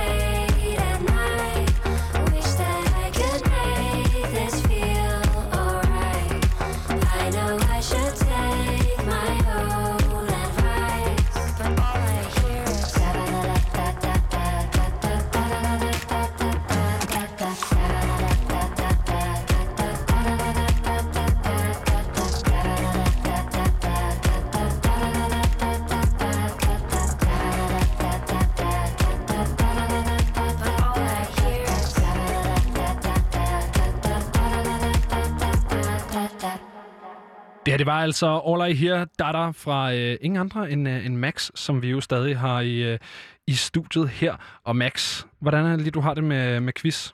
Det 37.77 37.85
var 37.85 38.01
altså 38.01 38.41
All 38.47 38.71
I 38.71 38.75
Hear, 38.75 39.05
Dada 39.19 39.49
fra 39.49 39.93
øh, 39.93 40.17
ingen 40.21 40.39
andre 40.39 40.71
end, 40.71 40.89
øh, 40.89 41.05
end 41.05 41.15
Max, 41.15 41.49
som 41.55 41.81
vi 41.81 41.89
jo 41.89 42.01
stadig 42.01 42.39
har 42.39 42.59
i, 42.61 42.75
øh, 42.93 42.99
i 43.47 43.53
studiet 43.53 44.09
her. 44.09 44.35
Og 44.63 44.75
Max, 44.75 45.23
hvordan 45.39 45.65
er 45.65 45.69
det 45.69 45.79
lige, 45.81 45.91
du 45.91 45.99
har 46.01 46.13
det 46.13 46.23
med, 46.23 46.59
med 46.59 46.73
quiz? 46.73 47.11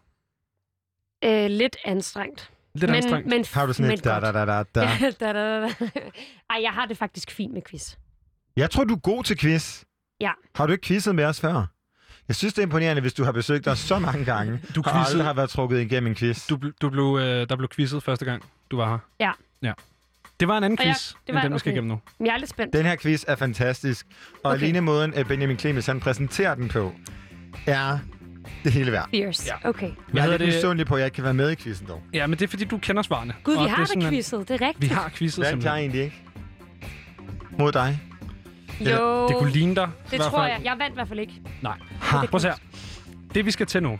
Øh, 1.23 1.45
lidt 1.49 1.75
anstrengt. 1.85 2.49
Lidt 2.75 2.89
men, 2.89 2.95
anstrengt. 2.95 3.27
Men, 3.27 3.45
Har 3.53 3.65
du 3.65 3.73
sådan 3.73 3.87
men 3.87 3.97
et 3.97 4.03
da, 4.03 4.19
da, 4.19 4.31
da, 4.31 4.45
da, 4.45 4.63
da. 4.75 4.81
Ja, 5.01 5.11
da, 5.19 5.33
da, 5.33 5.61
da. 5.61 5.67
Ej, 6.49 6.59
jeg 6.61 6.71
har 6.71 6.85
det 6.85 6.97
faktisk 6.97 7.31
fint 7.31 7.53
med 7.53 7.61
quiz. 7.69 7.95
Jeg 8.57 8.69
tror, 8.69 8.83
du 8.83 8.93
er 8.93 8.99
god 8.99 9.23
til 9.23 9.37
quiz. 9.39 9.83
Ja. 10.21 10.31
Har 10.55 10.65
du 10.67 10.71
ikke 10.71 10.85
quizzet 10.87 11.15
med 11.15 11.25
os 11.25 11.41
før? 11.41 11.65
Jeg 12.27 12.35
synes, 12.35 12.53
det 12.53 12.61
er 12.61 12.65
imponerende, 12.65 13.01
hvis 13.01 13.13
du 13.13 13.23
har 13.23 13.31
besøgt 13.31 13.67
os 13.67 13.79
så 13.79 13.99
mange 13.99 14.25
gange, 14.25 14.59
Du 14.75 14.79
og 14.79 14.85
quizzede- 14.85 15.05
aldrig 15.09 15.25
har 15.25 15.33
været 15.33 15.49
trukket 15.49 15.81
igennem 15.81 16.07
en 16.11 16.15
quiz. 16.15 16.47
Du, 16.47 16.59
du 16.81 16.89
blev, 16.89 17.17
øh, 17.21 17.49
der 17.49 17.55
blev 17.55 17.69
quizzet 17.69 18.03
første 18.03 18.25
gang, 18.25 18.43
du 18.71 18.77
var 18.77 18.89
her. 18.89 18.97
Ja. 19.19 19.31
ja. 19.61 19.73
Det 20.41 20.47
var 20.47 20.57
en 20.57 20.63
anden 20.63 20.79
Og 20.79 20.85
jeg- 20.85 20.93
quiz, 20.93 21.07
det 21.07 21.15
end 21.27 21.35
var- 21.35 21.41
den, 21.41 21.53
vi 21.53 21.59
skal 21.59 21.69
okay. 21.69 21.75
igennem 21.75 21.91
nu. 22.19 22.25
Jeg 22.25 22.33
er 22.33 22.37
lidt 22.37 22.49
spændt. 22.49 22.73
Den 22.73 22.85
her 22.85 22.95
quiz 22.95 23.23
er 23.27 23.35
fantastisk, 23.35 24.07
og 24.33 24.39
Okay. 24.43 24.55
okay. 24.57 24.63
alene 24.65 24.81
måden, 24.81 25.13
at 25.13 25.27
Benjamin 25.27 25.59
Clemens 25.59 25.85
han 25.85 25.99
præsenterer 25.99 26.55
den 26.55 26.67
på, 26.69 26.93
er 27.67 27.97
det 28.63 28.71
hele 28.71 28.91
værd. 28.91 29.07
Fierce. 29.11 29.43
Ja. 29.63 29.69
Okay. 29.69 29.91
Jeg 30.13 30.23
er 30.25 30.37
lidt 30.37 30.77
det? 30.77 30.87
på, 30.87 30.95
at 30.95 30.99
jeg 30.99 31.05
ikke 31.05 31.15
kan 31.15 31.23
være 31.23 31.33
med 31.33 31.51
i 31.51 31.55
quizzen 31.55 31.87
dog. 31.87 32.01
Ja, 32.13 32.27
men 32.27 32.39
det 32.39 32.45
er 32.45 32.49
fordi, 32.49 32.65
du 32.65 32.77
kender 32.77 33.01
svarene. 33.01 33.33
Gud, 33.43 33.53
vi 33.53 33.59
har 33.59 33.67
det 33.67 33.77
da 33.77 33.85
simpelthen- 33.85 34.13
quizzet. 34.13 34.47
Det 34.47 34.61
er 34.61 34.67
rigtigt. 34.67 34.89
Vi 34.91 34.95
har 34.95 35.09
quizzet 35.15 35.39
Hvad 35.39 35.47
er 35.47 35.51
simpelthen. 35.51 35.79
egentlig 35.79 36.01
ikke? 36.03 36.21
Mod 37.59 37.71
dig. 37.71 37.99
Jo, 38.79 39.27
Det 39.27 39.35
kunne 39.37 39.51
ligne 39.51 39.75
dig. 39.75 39.89
det 40.11 40.19
tror 40.21 40.45
jeg. 40.45 40.61
Jeg 40.63 40.75
vandt 40.79 40.93
i 40.93 40.95
hvert 40.95 41.07
fald 41.07 41.19
ikke. 41.19 41.33
Nej. 41.61 41.77
Ha. 42.01 42.17
Prøv 42.25 42.35
at 42.35 42.41
se 42.41 42.47
her. 42.47 42.55
Det, 43.33 43.45
vi 43.45 43.51
skal 43.51 43.65
til 43.65 43.83
nu, 43.83 43.99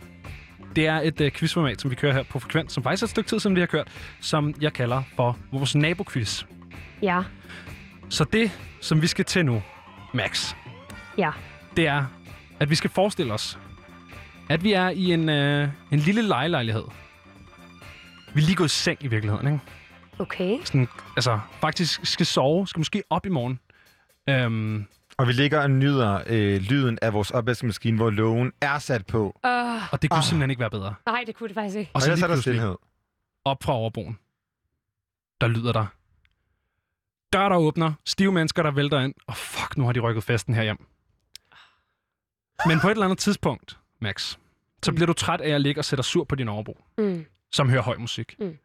det 0.76 0.86
er 0.86 1.00
et 1.00 1.20
uh, 1.20 1.28
quizformat, 1.30 1.80
som 1.80 1.90
vi 1.90 1.94
kører 1.96 2.12
her 2.12 2.22
på 2.22 2.38
Frekvent, 2.38 2.72
som 2.72 2.82
faktisk 2.82 3.02
er 3.02 3.06
et 3.06 3.10
stykke 3.10 3.28
tid, 3.28 3.40
som 3.40 3.54
vi 3.54 3.60
har 3.60 3.66
kørt, 3.66 3.88
som 4.20 4.54
jeg 4.60 4.72
kalder 4.72 5.02
for 5.16 5.38
vores 5.52 5.74
naboquiz. 5.74 6.44
Ja. 7.02 7.22
Så 8.08 8.24
det, 8.24 8.50
som 8.80 9.02
vi 9.02 9.06
skal 9.06 9.24
til 9.24 9.44
nu, 9.46 9.62
Max, 10.14 10.54
Ja. 11.18 11.30
det 11.76 11.86
er, 11.86 12.04
at 12.60 12.70
vi 12.70 12.74
skal 12.74 12.90
forestille 12.90 13.32
os, 13.32 13.58
at 14.48 14.64
vi 14.64 14.72
er 14.72 14.88
i 14.88 15.12
en, 15.12 15.28
øh, 15.28 15.68
en 15.92 15.98
lille 15.98 16.22
lejelejlighed. 16.22 16.84
Vi 18.34 18.40
er 18.40 18.44
lige 18.44 18.56
gået 18.56 18.68
i 18.68 18.70
seng 18.70 18.98
i 19.04 19.06
virkeligheden, 19.06 19.46
ikke? 19.46 19.60
Okay. 20.18 20.58
Sådan, 20.64 20.88
altså, 21.16 21.40
faktisk 21.60 22.00
skal 22.04 22.26
sove, 22.26 22.68
skal 22.68 22.80
måske 22.80 23.02
op 23.10 23.26
i 23.26 23.28
morgen. 23.28 23.58
Øhm, 24.28 24.86
Og 25.18 25.26
vi 25.28 25.32
ligger 25.32 25.62
og 25.62 25.70
nyder 25.70 26.22
øh, 26.26 26.60
lyden 26.60 26.98
af 27.02 27.12
vores 27.12 27.30
opvaskemaskine, 27.30 27.96
hvor 27.96 28.10
lågen 28.10 28.52
er 28.60 28.78
sat 28.78 29.06
på. 29.06 29.24
Uh, 29.44 29.92
og 29.92 30.02
det 30.02 30.10
kunne 30.10 30.18
Ah. 30.18 30.24
simpelthen 30.24 30.50
ikke 30.50 30.60
være 30.60 30.70
bedre. 30.70 30.94
nej, 31.06 31.24
det 31.26 31.34
kunne 31.34 31.48
det 31.48 31.54
faktisk 31.54 31.76
ikke. 31.76 31.90
Og 31.90 31.96
Og 31.96 32.02
så 32.02 32.06
ellers 32.08 32.18
lige 32.18 32.24
er 32.24 32.28
der 32.28 32.34
pludselig, 32.34 32.54
stillhed. 32.54 32.76
op 33.44 33.62
fra 33.62 33.72
overbroen, 33.72 34.18
der 35.40 35.46
lyder 35.48 35.72
der. 35.72 35.86
Dør, 37.32 37.48
der 37.48 37.56
åbner, 37.56 37.92
stive 38.06 38.32
mennesker, 38.32 38.62
der 38.62 38.70
vælter 38.70 39.00
ind, 39.00 39.14
og 39.26 39.36
fuck, 39.36 39.76
nu 39.76 39.84
har 39.84 39.92
de 39.92 40.00
rykket 40.00 40.24
festen 40.24 40.54
her 40.54 40.62
hjem. 40.62 40.86
Men 42.66 42.80
på 42.80 42.86
et 42.86 42.90
eller 42.90 43.04
andet 43.04 43.18
tidspunkt, 43.18 43.78
Max, 44.00 44.36
så 44.82 44.92
bliver 44.92 45.06
du 45.06 45.12
træt 45.12 45.40
af 45.40 45.50
at 45.50 45.60
ligge 45.60 45.80
og 45.80 45.84
sætte 45.84 45.96
dig 46.00 46.04
sur 46.04 46.24
på 46.24 46.34
din 46.34 46.48
overbro, 46.48 46.78
Mm. 46.98 47.24
som 47.52 47.68
hører 47.70 47.82
høj 47.82 47.96
musik. 47.96 48.34
Mm. 48.40 48.56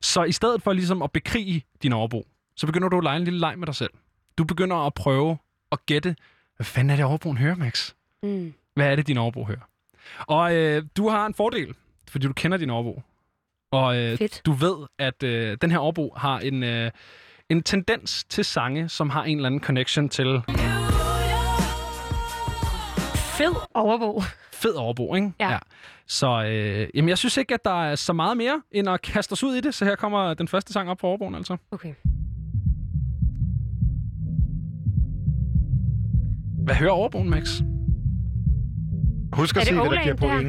Så 0.00 0.24
i 0.24 0.32
stedet 0.32 0.62
for 0.62 0.72
ligesom 0.72 1.02
at 1.02 1.12
bekrige 1.12 1.64
din 1.82 1.92
overbro, 1.92 2.26
så 2.56 2.66
begynder 2.66 2.88
du 2.88 2.98
at 2.98 3.04
lege 3.04 3.16
en 3.16 3.24
lille 3.24 3.40
leg 3.40 3.58
med 3.58 3.66
dig 3.66 3.74
selv. 3.74 3.90
Du 4.38 4.44
begynder 4.44 4.76
at 4.76 4.94
prøve 4.94 5.38
at 5.72 5.86
gætte, 5.86 6.16
Hvad 6.56 6.64
fanden 6.64 6.90
er 6.90 6.96
det, 6.96 7.04
overboen 7.04 7.38
hører, 7.38 7.54
Max? 7.54 7.92
Mm. 8.22 8.54
Hvad 8.74 8.86
er 8.86 8.96
det, 8.96 9.06
din 9.06 9.16
overbo 9.18 9.44
hører? 9.44 9.68
Og 10.26 10.54
øh, 10.56 10.82
du 10.96 11.08
har 11.08 11.26
en 11.26 11.34
fordel, 11.34 11.74
fordi 12.08 12.26
du 12.26 12.32
kender 12.32 12.58
din 12.58 12.70
overbo. 12.70 13.02
Og 13.70 13.96
øh, 13.96 14.18
Fedt. 14.18 14.42
du 14.46 14.52
ved, 14.52 14.86
at 14.98 15.22
øh, 15.22 15.56
den 15.60 15.70
her 15.70 15.78
overbo 15.78 16.14
har 16.16 16.38
en, 16.38 16.62
øh, 16.62 16.90
en 17.48 17.62
tendens 17.62 18.24
til 18.24 18.44
sange, 18.44 18.88
som 18.88 19.10
har 19.10 19.24
en 19.24 19.36
eller 19.36 19.46
anden 19.46 19.60
connection 19.60 20.08
til 20.08 20.42
Fed 23.14 23.54
overbo. 23.74 24.22
fed 24.52 24.72
overbo, 24.74 25.14
ikke? 25.14 25.32
Ja. 25.40 25.58
Så 26.06 26.44
øh, 26.44 26.88
jamen, 26.94 27.08
jeg 27.08 27.18
synes 27.18 27.36
ikke, 27.36 27.54
at 27.54 27.64
der 27.64 27.84
er 27.84 27.94
så 27.94 28.12
meget 28.12 28.36
mere, 28.36 28.62
end 28.72 28.88
at 28.88 29.02
kaste 29.02 29.32
os 29.32 29.44
ud 29.44 29.54
i 29.54 29.60
det. 29.60 29.74
Så 29.74 29.84
her 29.84 29.96
kommer 29.96 30.34
den 30.34 30.48
første 30.48 30.72
sang 30.72 30.90
op 30.90 30.98
på 30.98 31.06
overboen, 31.06 31.34
altså. 31.34 31.56
Okay. 31.70 31.94
Hvad 36.66 36.74
hører 36.74 36.90
overboen, 36.90 37.30
Max? 37.30 37.60
Husk 39.32 39.56
at 39.56 39.60
det 39.60 39.68
se, 39.68 39.74
hvad 39.74 39.84
der 39.84 40.02
giver 40.02 40.14
det 40.14 40.20
point. 40.20 40.48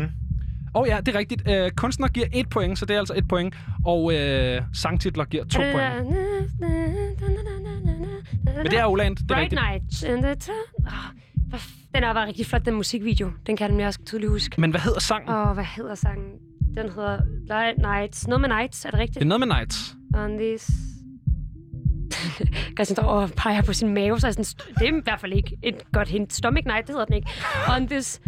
Åh 0.76 0.82
oh, 0.82 0.88
ja, 0.88 1.00
det 1.06 1.16
er 1.16 1.20
rigtigt. 1.20 1.50
Øh, 1.50 1.72
kunstner 1.72 2.08
giver 2.08 2.26
et 2.34 2.50
point, 2.50 2.80
så 2.80 2.86
det 2.86 2.94
er 2.96 3.00
altså 3.00 3.14
et 3.18 3.28
point. 3.28 3.56
Og 3.86 4.14
øh, 4.14 4.62
sangtitler 4.74 5.26
giver 5.26 5.44
to 5.44 5.62
det 5.62 5.72
point. 5.72 6.10
Men 8.56 8.66
det 8.66 8.80
er 8.80 8.86
Oland, 8.86 9.16
det 9.16 9.24
er 9.24 9.28
Bright 9.28 9.42
rigtigt. 9.42 9.62
Nights 9.62 10.04
in 10.04 10.22
the. 10.22 10.54
Oh, 11.54 11.60
den 11.96 12.04
er 12.04 12.14
bare 12.14 12.28
rigtig 12.28 12.46
flot, 12.46 12.66
den 12.66 12.74
musikvideo. 12.74 13.32
Den 13.48 13.58
kan 13.58 13.64
jeg 13.64 13.70
nemlig 13.70 13.88
også 13.88 14.00
tydeligt 14.06 14.32
huske. 14.32 14.62
Men 14.62 14.72
hvad 14.72 14.82
hedder 14.82 15.00
sangen? 15.00 15.30
Og 15.30 15.54
hvad 15.54 15.66
hedder 15.76 15.96
sangen? 15.96 16.32
Den 16.78 16.90
hedder 16.90 17.20
Light 17.48 17.78
Nights. 17.78 18.28
Noget 18.28 18.42
med 18.42 18.50
Nights, 18.50 18.86
er 18.86 18.90
det 18.90 19.00
rigtigt? 19.00 19.16
Det 19.16 19.22
er 19.22 19.28
noget 19.28 19.40
med 19.40 19.48
Nights. 19.48 19.96
On 20.16 20.38
this... 20.38 20.70
Christian 22.78 23.30
peger 23.38 23.62
på 23.62 23.74
sin 23.74 23.94
mave, 23.94 24.20
så 24.20 24.28
er 24.28 24.32
sådan, 24.32 24.46
det 24.80 24.88
er 24.88 24.98
i 24.98 25.02
hvert 25.04 25.20
fald 25.20 25.34
ikke 25.34 25.58
et 25.64 25.92
godt 25.92 26.08
hint. 26.08 26.34
Stomach 26.34 26.68
Night, 26.68 26.88
det 26.88 26.94
hedder 26.94 27.06
den 27.06 27.16
ikke. 27.16 27.30
On 27.76 27.88
this 27.88 28.22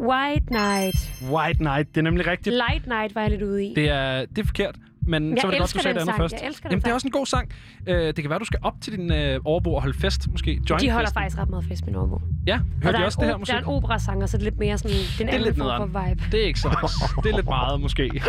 white 0.00 0.50
night. 0.50 1.10
White 1.32 1.62
Night, 1.62 1.88
det 1.88 1.96
er 1.96 2.02
nemlig 2.02 2.26
rigtigt. 2.26 2.56
Light 2.56 2.86
night 2.86 3.14
var 3.14 3.20
jeg 3.20 3.30
lidt 3.30 3.42
ude 3.42 3.64
i. 3.66 3.74
Det 3.74 3.88
er, 3.88 4.24
det 4.26 4.38
er 4.38 4.46
forkert, 4.46 4.76
men 5.06 5.30
Jeg 5.30 5.38
så 5.40 5.46
var 5.46 5.50
det 5.50 5.60
godt, 5.60 5.74
du 5.74 5.78
sagde 5.78 5.94
det 5.94 6.00
andet 6.00 6.04
sang. 6.06 6.16
først. 6.18 6.34
Jeg 6.34 6.46
elsker 6.46 6.68
den 6.68 6.72
Jamen, 6.72 6.82
det 6.82 6.90
er 6.90 6.94
også 6.94 7.06
en 7.06 7.10
god 7.10 7.26
sang. 7.26 7.48
Øh, 7.86 8.06
det 8.06 8.14
kan 8.14 8.30
være, 8.30 8.38
du 8.38 8.44
skal 8.44 8.58
op 8.62 8.74
til 8.80 8.92
din 8.96 9.12
øh, 9.12 9.40
overbo 9.44 9.74
og 9.74 9.82
holde 9.82 9.98
fest, 9.98 10.28
måske. 10.30 10.60
Join 10.70 10.80
de 10.80 10.90
holder 10.90 11.06
festen. 11.06 11.20
faktisk 11.20 11.38
ret 11.38 11.50
meget 11.50 11.64
fest 11.64 11.84
med 11.86 11.92
Norbo. 11.94 12.20
Ja, 12.46 12.54
Og 12.54 12.60
hører 12.82 12.92
der 12.92 12.98
de 12.98 13.04
også 13.06 13.18
det 13.20 13.28
her 13.28 13.36
musik? 13.36 13.52
Der 13.52 13.58
er 13.58 13.62
en 13.62 13.66
operasanger, 13.68 14.26
så 14.26 14.36
det 14.36 14.42
er 14.42 14.44
lidt 14.50 14.58
mere 14.58 14.78
sådan... 14.78 14.96
Den 15.18 15.26
Det 15.26 15.34
er 15.34 15.38
lidt 15.38 15.56
form 15.58 15.90
for 15.92 16.04
vibe. 16.08 16.22
Det 16.32 16.42
er 16.42 16.46
ikke 16.46 16.60
så 16.60 16.68
nice. 16.82 16.94
det 17.24 17.32
er 17.32 17.36
lidt 17.36 17.48
meget, 17.48 17.80
måske. 17.80 18.10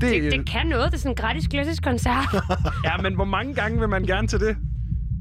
Det, 0.00 0.22
Det, 0.22 0.32
det 0.32 0.46
kan 0.48 0.66
noget. 0.66 0.86
Det 0.86 0.94
er 0.94 0.98
sådan 0.98 1.12
en 1.12 1.16
gratis 1.16 1.46
klassisk 1.48 1.82
koncert. 1.82 2.24
Ja, 2.88 2.96
men 3.02 3.14
hvor 3.14 3.24
mange 3.24 3.54
gange 3.54 3.78
vil 3.78 3.88
man 3.88 4.02
gerne 4.02 4.28
til 4.28 4.40
det? 4.40 4.56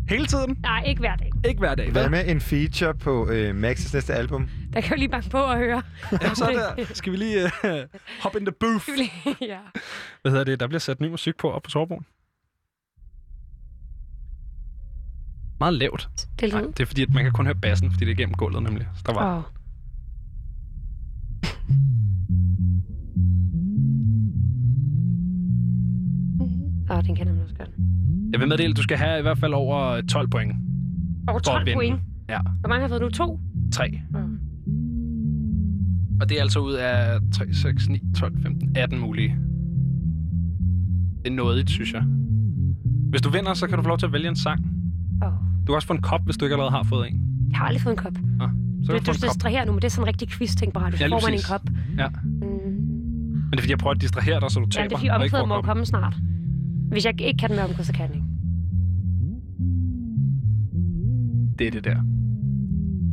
Hele 0.10 0.26
tiden? 0.26 0.58
Nej, 0.62 0.84
ikke 0.88 1.00
hver 1.00 1.16
dag. 1.16 1.32
Ikke 1.46 1.60
hver 1.60 1.76
dag. 1.76 1.92
Hvad 1.92 2.10
med 2.10 2.28
en 2.28 2.42
feature 2.42 2.94
på 2.94 3.30
øh, 3.30 3.50
Max's 3.50 3.94
næste 3.94 4.14
album? 4.14 4.50
Der 4.74 4.82
kan 4.82 4.92
jo 4.92 5.00
lige 5.00 5.10
banke 5.10 5.30
på 5.30 5.38
og 5.38 5.58
høre. 5.58 5.84
Ja, 6.12 6.34
så 6.34 6.74
der. 6.78 6.86
Skal 6.94 7.12
vi 7.12 7.18
lige 7.18 7.44
uh, 7.44 7.70
hop 8.24 8.36
in 8.36 8.46
the 8.46 8.54
booth? 8.60 8.90
ja. 9.42 9.60
Hvad 10.22 10.32
hedder 10.32 10.44
det? 10.44 10.60
Der 10.60 10.68
bliver 10.68 10.80
sat 10.80 11.00
ny 11.00 11.08
musik 11.08 11.38
på 11.38 11.52
op 11.52 11.64
på 11.64 11.70
Sorbroen. 11.70 12.06
Meget 15.60 15.74
lavt. 15.74 16.10
Det 16.40 16.54
er 16.54 16.62
Nej, 16.62 16.62
det 16.62 16.80
er 16.80 16.86
fordi, 16.86 17.02
at 17.02 17.14
man 17.14 17.24
kan 17.24 17.34
kun 17.34 17.46
høre 17.46 17.56
bassen, 17.56 17.92
fordi 17.92 18.06
det 18.06 18.12
er 18.12 18.16
gennem 18.16 18.36
gulvet 18.36 18.64
nemlig. 18.64 18.88
Så 18.96 19.04
der 19.06 19.14
var... 19.14 19.38
Åh. 19.38 19.44
Åh, 26.92 26.98
oh, 26.98 27.04
den 27.04 27.16
kender 27.16 27.34
man 27.34 27.44
også 27.44 27.56
godt. 27.56 27.70
Jeg 28.32 28.40
vil 28.40 28.48
meddele, 28.48 28.70
at 28.72 28.78
du 28.78 28.82
skal 28.84 28.98
have 28.98 29.20
i 29.20 29.22
hvert 29.22 29.38
fald 29.38 29.54
over 29.54 30.02
12 30.02 30.28
point. 30.30 30.52
Over 31.28 31.34
For 31.34 31.38
at 31.38 31.44
12 31.44 31.66
vinde. 31.66 31.76
point. 31.76 32.00
Ja, 32.30 32.40
Hvor 32.60 32.70
mange 32.70 32.82
har 32.82 32.88
fået 32.88 33.02
nu? 33.02 33.10
To? 33.10 33.40
3. 33.72 34.00
Mm. 34.12 34.40
Og 36.22 36.30
det 36.30 36.38
er 36.38 36.42
altså 36.42 36.60
ud 36.60 36.74
af 36.74 37.20
3, 37.32 37.54
6, 37.54 37.90
9, 37.90 38.00
12, 38.18 38.42
15, 38.44 38.72
18 38.76 39.00
mulige. 39.00 39.36
Det 41.26 41.32
er 41.32 41.36
nådigt, 41.36 41.70
synes 41.70 41.94
jeg. 41.94 42.02
Hvis 43.10 43.22
du 43.22 43.30
vinder, 43.30 43.54
så 43.54 43.68
kan 43.68 43.78
du 43.78 43.84
få 43.84 43.88
lov 43.88 43.98
til 43.98 44.06
at 44.06 44.14
vælge 44.14 44.28
en 44.28 44.36
sang. 44.36 44.60
Oh. 45.22 45.32
Du 45.62 45.66
kan 45.66 45.76
også 45.76 45.88
få 45.88 45.94
en 45.94 46.02
kop, 46.02 46.22
hvis 46.26 46.38
du 46.38 46.46
ikke 46.46 46.54
allerede 46.54 46.72
har 46.72 46.84
fået 46.84 47.10
en. 47.12 47.22
Jeg 47.50 47.58
har 47.58 47.66
aldrig 47.66 47.82
fået 47.82 47.94
en 47.94 47.98
kop. 47.98 48.14
Så 48.16 48.20
Du, 48.92 48.98
kan 48.98 49.04
du, 49.06 49.12
du 49.12 49.18
du 49.22 49.28
distraherer 49.28 49.66
nu, 49.66 49.72
men 49.72 49.82
det 49.82 49.86
er 49.88 49.90
sådan 49.90 50.04
en 50.04 50.08
rigtig 50.08 50.30
quiz-ting 50.30 50.74
på 50.74 50.80
radio. 50.80 50.98
Så 50.98 51.04
Ja, 51.04 51.10
får 51.16 51.22
man 51.28 51.34
en 51.34 51.40
kop. 51.50 51.62
Ja. 51.98 52.08
Mm. 52.24 52.40
Men 52.42 53.52
det 53.52 53.58
er 53.58 53.62
fordi, 53.62 53.70
jeg 53.72 53.78
prøver 53.78 53.94
at 53.96 54.02
distrahere 54.02 54.40
dig, 54.40 54.52
så 54.52 54.60
du 54.60 54.66
Ja, 54.66 54.70
taber. 54.70 54.88
det 54.88 54.94
er 54.96 54.98
fordi 54.98 55.10
omkvædet 55.24 55.48
må 55.48 55.62
komme 55.62 55.86
snart. 55.86 56.16
Hvis 56.92 57.06
jeg 57.06 57.22
ikke 57.22 57.38
kan 57.38 57.50
den 57.50 57.56
med 57.56 57.64
omkvædet, 57.64 57.86
så 57.86 57.94
kan 57.94 58.02
jeg 58.02 58.10
den 58.10 58.16
ikke. 58.16 58.28
Det 61.60 61.68
er 61.68 61.72
det 61.72 61.84
der. 61.84 61.96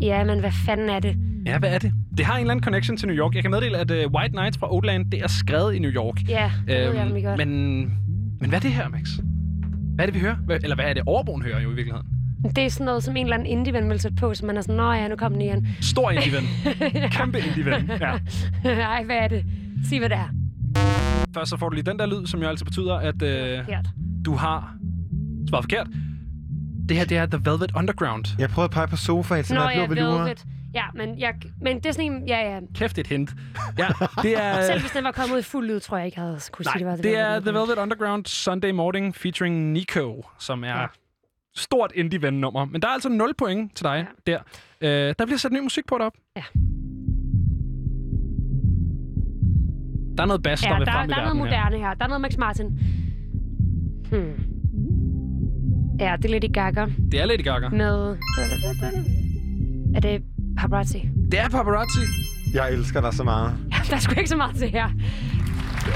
Ja, 0.01 0.25
men 0.25 0.41
hvad 0.41 0.51
fanden 0.53 0.89
er 0.89 1.01
det? 1.01 1.17
Ja, 1.47 1.59
hvad 1.59 1.75
er 1.75 1.79
det? 1.79 1.93
Det 2.19 2.27
har 2.27 2.35
en 2.35 2.41
eller 2.41 2.51
anden 2.51 2.65
connection 2.65 2.97
til 2.97 3.09
New 3.09 3.17
York. 3.17 3.35
Jeg 3.35 3.43
kan 3.43 3.51
meddele, 3.51 3.79
at 3.79 3.91
uh, 3.91 4.13
White 4.13 4.35
Nights 4.35 4.59
fra 4.59 4.75
Oatland, 4.75 5.11
det 5.11 5.23
er 5.23 5.29
skrevet 5.29 5.75
i 5.75 5.79
New 5.79 5.91
York. 5.91 6.29
Ja, 6.29 6.51
det 6.69 6.77
ved 6.77 6.95
jeg 6.95 7.05
nemlig 7.05 7.25
godt. 7.25 7.39
men, 7.47 7.79
men 8.41 8.49
hvad 8.49 8.59
er 8.59 8.63
det 8.63 8.71
her, 8.73 8.89
Max? 8.89 9.09
Hvad 9.95 10.05
er 10.05 10.07
det, 10.07 10.15
vi 10.15 10.21
hører? 10.21 10.35
Hvad, 10.35 10.59
eller 10.63 10.77
hvad 10.77 10.85
er 10.85 10.93
det, 10.95 11.03
overboen 11.07 11.43
hører 11.43 11.61
jo 11.61 11.71
i 11.71 11.75
virkeligheden? 11.75 12.07
Det 12.57 12.65
er 12.65 12.71
sådan 12.71 12.85
noget, 12.85 13.03
som 13.03 13.17
en 13.17 13.27
eller 13.27 13.35
anden 13.37 13.49
indie-ven 13.49 13.91
vil 13.91 14.01
sætte 14.01 14.17
på, 14.17 14.35
så 14.35 14.47
man 14.47 14.57
er 14.57 14.61
sådan, 14.61 14.77
nå 14.77 14.93
ja, 14.93 15.09
nu 15.09 15.17
kom 15.17 15.33
den 15.33 15.43
igen. 15.43 15.69
Stor 15.81 16.11
indie-ven. 16.11 16.45
Kæmpe 17.19 17.39
indie-ven. 17.39 17.91
Ja. 18.01 18.19
Ej, 18.95 19.05
hvad 19.05 19.17
er 19.17 19.29
det? 19.29 19.45
Sig, 19.85 19.99
hvad 19.99 20.09
det 20.09 20.19
er. 20.19 20.29
Først 21.35 21.51
så 21.51 21.57
får 21.57 21.69
du 21.69 21.75
lige 21.75 21.85
den 21.85 21.99
der 21.99 22.07
lyd, 22.07 22.27
som 22.27 22.43
jo 22.43 22.49
altså 22.49 22.65
betyder, 22.65 22.95
at 22.95 23.23
øh, 23.23 23.65
du 24.25 24.35
har 24.35 24.75
svaret 25.49 25.65
forkert. 25.65 25.87
Det 26.89 26.97
her, 26.97 27.05
det 27.05 27.17
er 27.17 27.27
The 27.27 27.41
Velvet 27.51 27.73
Underground. 27.77 28.25
Jeg 28.39 28.51
prøvede 28.51 28.65
at 28.65 28.71
pege 28.71 28.89
på 28.89 28.97
sofaen, 28.97 29.45
så 29.45 29.55
Nå 29.55 29.61
der 29.61 29.71
ja, 29.71 29.87
blå 29.87 29.95
velurer. 29.95 30.19
Velvet. 30.19 30.45
Ja, 30.75 30.85
men, 30.95 31.19
jeg, 31.19 31.35
men 31.61 31.77
det 31.77 31.87
er 31.87 31.93
sådan 31.93 32.13
en, 32.13 32.29
ja, 32.29 32.55
ja. 32.55 32.61
Kæft 32.75 32.99
et 32.99 33.07
hint. 33.07 33.31
Ja, 33.79 33.89
det 34.23 34.43
er... 34.43 34.63
Selv 34.67 34.81
hvis 34.81 34.91
den 34.91 35.05
var 35.05 35.13
kommet 35.13 35.35
ud 35.35 35.41
i 35.41 35.43
fuld 35.43 35.67
lyd, 35.67 35.81
tror 35.81 35.97
jeg 35.97 36.07
ikke, 36.07 36.21
jeg 36.21 36.27
havde 36.27 36.41
kunne 36.53 36.65
sige, 36.65 36.79
det 36.79 36.87
var 36.87 36.93
Nej, 36.93 37.03
det 37.03 37.17
er 37.19 37.41
The 37.41 37.51
Velvet 37.53 37.79
Underground 37.79 38.27
Sunday 38.27 38.71
Morning 38.71 39.15
featuring 39.17 39.73
Nico, 39.73 40.27
som 40.39 40.65
er 40.65 40.81
Ja. 40.81 40.87
stort 41.57 41.93
indie-ven-nummer. 41.95 42.65
Men 42.65 42.83
der 42.83 42.89
er 42.89 42.93
altså 42.93 43.09
0 43.09 43.35
point 43.39 43.77
til 43.77 43.85
dig 43.85 44.07
ja. 44.27 44.33
der. 44.33 44.39
Øh, 45.09 45.15
der 45.19 45.25
bliver 45.27 45.39
sat 45.39 45.53
ny 45.53 45.59
musik 45.59 45.87
på 45.87 45.99
derop. 45.99 46.13
Ja. 46.37 46.43
Der 50.17 50.23
er 50.23 50.27
noget 50.27 50.43
bass, 50.43 50.65
Ja, 50.65 50.69
der 50.69 50.75
der, 50.75 50.79
vil 50.79 50.87
der, 50.87 51.05
i 51.05 51.07
der 51.09 51.15
er 51.17 51.25
noget 51.25 51.27
verden 51.27 51.39
her. 51.39 51.45
moderne 51.45 51.79
her. 51.79 51.95
Der 51.95 52.05
er 52.05 52.09
noget 52.09 52.21
Max 52.21 52.37
Martin. 52.39 52.67
Hmm. 54.11 54.33
Ja, 56.01 56.15
det 56.23 56.25
er 56.25 56.29
Lady 56.41 56.53
Gaga 56.53 56.87
Det 57.13 57.21
er 57.21 57.27
Lady 57.27 57.45
Gaga. 57.45 57.69
med... 57.69 58.17
Er 59.95 60.01
det 60.01 60.23
paparazzi? 60.59 61.09
Det 61.31 61.41
er 61.41 61.49
paparazzi. 61.49 62.01
Jeg 62.55 62.73
elsker 62.73 63.01
dig 63.01 63.15
så 63.15 63.25
meget. 63.25 63.53
Ja, 63.73 63.77
der 63.91 63.97
er 63.97 64.01
sgu 64.01 64.15
ikke 64.19 64.29
så 64.31 64.37
meget 64.37 64.57
til 64.57 64.69
her. 64.71 64.89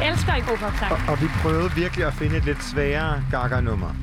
Jeg 0.01 0.11
elsker 0.11 0.33
en 0.33 0.43
god 0.43 0.57
popsang. 0.59 0.93
Og, 0.93 0.99
og 1.13 1.21
vi 1.21 1.27
prøvede 1.43 1.71
virkelig 1.77 2.07
at 2.07 2.13
finde 2.13 2.37
et 2.37 2.45
lidt 2.45 2.63
sværere 2.65 3.23
Gaga-nummer. 3.31 3.95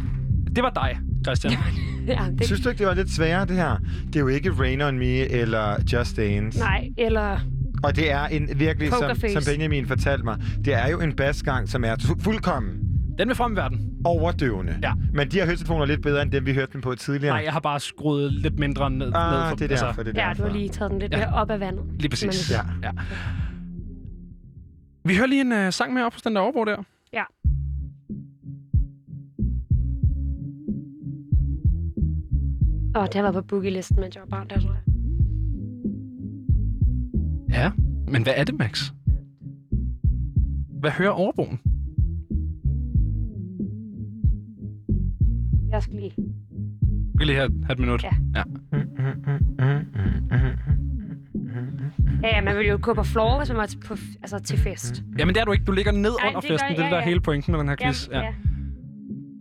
Det 0.56 0.64
var 0.64 0.70
dig, 0.70 0.98
Christian. 1.26 1.54
Ja, 2.08 2.20
det, 2.38 2.46
Synes 2.46 2.62
du 2.62 2.70
ikke, 2.70 2.80
det 2.80 2.88
var 2.88 2.94
lidt 2.94 3.12
sværere, 3.12 3.46
det 3.46 3.56
her? 3.56 3.76
Det 4.08 4.16
er 4.16 4.20
jo 4.20 4.28
ikke 4.28 4.52
Rain 4.52 4.82
On 4.82 4.98
Me 5.00 5.06
eller 5.32 5.76
Just 5.94 6.18
Dance. 6.18 6.60
nej, 6.60 6.90
eller... 6.98 7.40
Og 7.84 7.96
det 7.96 8.12
er 8.12 8.26
en 8.26 8.50
virkelig, 8.60 8.90
som, 8.90 9.00
Pokerface. 9.02 9.42
som 9.42 9.54
Benjamin 9.54 9.86
fortalte 9.88 10.24
mig, 10.24 10.38
det 10.66 10.74
er 10.74 10.88
jo 10.90 11.00
en 11.02 11.14
basgang, 11.16 11.70
som 11.70 11.84
er 11.84 11.96
fu- 11.96 12.22
fuldkommen 12.24 12.72
Den 13.18 13.28
vil 13.28 13.36
frem 13.36 13.54
i 13.54 13.56
verden. 13.56 13.90
overdøvende. 14.06 14.80
Ja. 14.84 14.94
Men 15.14 15.32
de 15.32 15.38
her 15.38 15.46
høretelefoner 15.46 15.82
er 15.82 15.86
lidt 15.86 16.02
bedre, 16.02 16.22
end 16.22 16.32
dem, 16.32 16.46
vi 16.46 16.54
hørte 16.54 16.74
dem 16.74 16.82
på 16.82 16.96
tidligere. 16.96 17.36
Nej, 17.36 17.44
jeg 17.44 17.54
har 17.54 17.60
bare 17.60 17.80
skruet 17.80 18.34
lidt 18.34 18.60
mindre 18.60 18.90
ned. 18.90 18.98
ned 19.06 19.12
ah, 19.16 19.50
for, 19.50 19.56
det 19.56 19.72
er 19.72 19.76
derfor, 19.78 20.04
det 20.04 20.18
er 20.18 20.22
Ja, 20.24 20.30
derfor. 20.30 20.44
du 20.44 20.50
har 20.50 20.58
lige 20.58 20.70
taget 20.70 20.92
den 20.92 21.00
lidt 21.00 21.12
Ja. 21.14 21.18
mere 21.18 21.34
op 21.34 21.52
af 21.52 21.60
vandet. 21.60 21.84
Lige 22.00 22.10
præcis. 22.10 22.52
Ja. 22.52 22.62
ja. 22.84 22.92
Vi 25.06 25.16
hører 25.16 25.28
lige 25.28 25.42
en 25.42 25.52
uh, 25.68 25.74
sang 25.74 25.94
med 25.94 26.02
op 26.02 26.14
hos 26.14 26.22
den 26.22 26.36
der 26.36 26.42
overbog 26.42 26.68
der. 26.68 26.84
Ja. 27.14 27.24
Åh, 32.96 33.06
det 33.06 33.14
har 33.16 33.22
været 33.22 33.34
på 33.36 33.42
boogie-listen, 33.42 34.00
mens 34.00 34.16
jeg 34.16 34.22
var 34.22 34.38
barn, 34.38 34.48
der 34.50 34.60
tror 34.60 34.70
jeg. 34.74 34.82
Ja, 37.58 37.72
men 38.08 38.24
hvad 38.24 38.34
er 38.36 38.44
det, 38.44 38.56
Max? 38.56 38.92
Hvad 40.80 40.92
hører 40.92 41.10
overboen? 41.10 41.60
Jeg 45.72 45.84
skal 45.84 45.96
lige... 45.96 46.12
Du 47.14 47.18
kan 47.18 47.28
lige 47.28 47.36
have, 47.38 47.50
have 47.66 47.74
et 47.74 47.80
minut. 47.80 48.04
Ja. 48.04 48.10
ja. 48.36 48.44
Ja, 52.24 52.36
ja, 52.36 52.42
man 52.42 52.56
ville 52.58 52.72
jo 52.72 52.80
gå 52.82 52.94
på 52.94 53.04
floor, 53.04 53.38
hvis 53.38 53.50
man 53.50 53.58
var 53.58 53.66
til, 53.66 53.80
på, 53.80 53.94
altså, 54.22 54.40
til 54.40 54.58
fest. 54.58 55.04
Jamen 55.20 55.36
det 55.36 55.42
er 55.42 55.46
du 55.46 55.52
ikke. 55.52 55.66
Du 55.66 55.72
ligger 55.72 55.92
ned 55.92 56.12
Ej, 56.22 56.28
under 56.28 56.40
det 56.40 56.50
gør 56.50 56.54
festen. 56.54 56.70
jeg, 56.70 56.78
Det 56.78 56.80
er 56.80 56.84
det, 56.84 56.92
der 56.92 56.98
ja, 56.98 57.04
ja. 57.04 57.08
hele 57.10 57.20
pointen 57.20 57.52
med 57.52 57.60
den 57.60 57.70
her 57.70 57.76
quiz. 57.76 58.10
Ja, 58.12 58.20
ja. 58.20 58.26
Det 58.26 58.34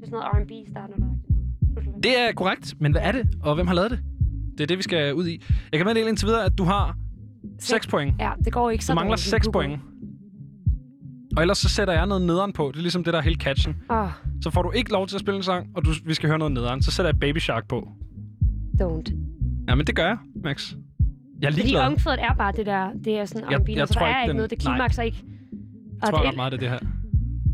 er 0.03 0.07
sådan 0.07 0.11
noget 0.11 0.27
R&B 0.33 0.69
starter 0.71 0.95
der. 0.95 2.01
Det 2.03 2.19
er 2.19 2.33
korrekt, 2.33 2.75
men 2.81 2.93
hvad 2.93 3.03
er 3.05 3.13
det? 3.13 3.29
Og 3.43 3.55
hvem 3.55 3.67
har 3.67 3.75
lavet 3.75 3.91
det? 3.91 4.01
Det 4.59 4.61
er 4.61 4.67
det, 4.67 4.79
vi 4.79 4.83
skal 4.83 5.15
ud 5.15 5.29
i. 5.29 5.43
Jeg 5.73 5.79
kan 5.79 5.87
meddele 5.87 6.09
indtil 6.09 6.27
videre, 6.27 6.45
at 6.45 6.59
du 6.59 6.65
har 6.65 6.97
6 7.59 7.87
point. 7.87 8.15
Ja, 8.21 8.31
det 8.45 8.53
går 8.53 8.71
ikke 8.71 8.85
så 8.85 8.93
Du 8.93 8.95
mangler 8.95 9.17
dårligt 9.17 9.27
med 9.33 9.41
6 9.41 9.47
Google. 9.47 9.69
point. 9.69 9.83
Og 11.37 11.43
ellers 11.43 11.59
så 11.59 11.69
sætter 11.69 11.95
jeg 11.95 12.07
noget 12.07 12.23
nederen 12.27 12.53
på. 12.53 12.71
Det 12.73 12.79
er 12.79 12.83
ligesom 12.83 13.05
det, 13.05 13.13
der 13.13 13.19
er 13.19 13.23
hele 13.23 13.37
catchen. 13.37 13.77
Åh, 13.91 14.09
Så 14.43 14.51
får 14.51 14.63
du 14.63 14.71
ikke 14.71 14.93
lov 14.93 15.07
til 15.07 15.17
at 15.17 15.21
spille 15.21 15.37
en 15.37 15.43
sang, 15.43 15.67
og 15.75 15.85
du, 15.85 15.91
vi 16.05 16.15
skal 16.15 16.29
høre 16.29 16.39
noget 16.39 16.53
nederen. 16.55 16.83
Så 16.83 16.91
sætter 16.91 17.11
jeg 17.13 17.21
Baby 17.21 17.39
Shark 17.39 17.69
på. 17.69 17.89
don't. 18.83 19.13
Ja, 19.69 19.75
men 19.75 19.87
det 19.87 19.97
gør 19.97 20.07
jeg, 20.07 20.17
Max. 20.45 20.73
Jeg 21.41 21.47
er 21.49 21.51
Fordi 21.53 21.63
ligeglad. 21.63 21.83
omkvædet 21.83 22.23
er 22.23 22.35
bare 22.35 22.53
det 22.53 22.67
der, 22.67 22.91
det 23.05 23.19
er 23.19 23.25
sådan 23.25 23.51
Jeg- 23.51 23.61
R&B, 23.61 23.69
jeg 23.69 23.89
så 23.89 23.95
der 23.95 23.99
tror 24.01 24.07
er 24.07 24.09
ikke, 24.11 24.21
ikke 24.23 24.29
den- 24.29 24.37
noget, 24.37 24.51
det 24.51 24.59
klimakser 24.59 25.03
ikke. 25.03 25.25
Jeg 26.03 26.11
tror 26.11 26.19
det- 26.19 26.29
ret 26.29 26.37
meget, 26.37 26.53
det 26.53 26.57
er 26.57 26.61
det 26.61 26.71
her. 26.71 26.79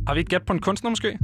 Har 0.06 0.14
vi 0.14 0.18
ikke 0.18 0.28
gæt 0.28 0.42
på 0.42 0.52
en 0.52 0.58
kunstner, 0.58 0.90
måske? 0.90 1.18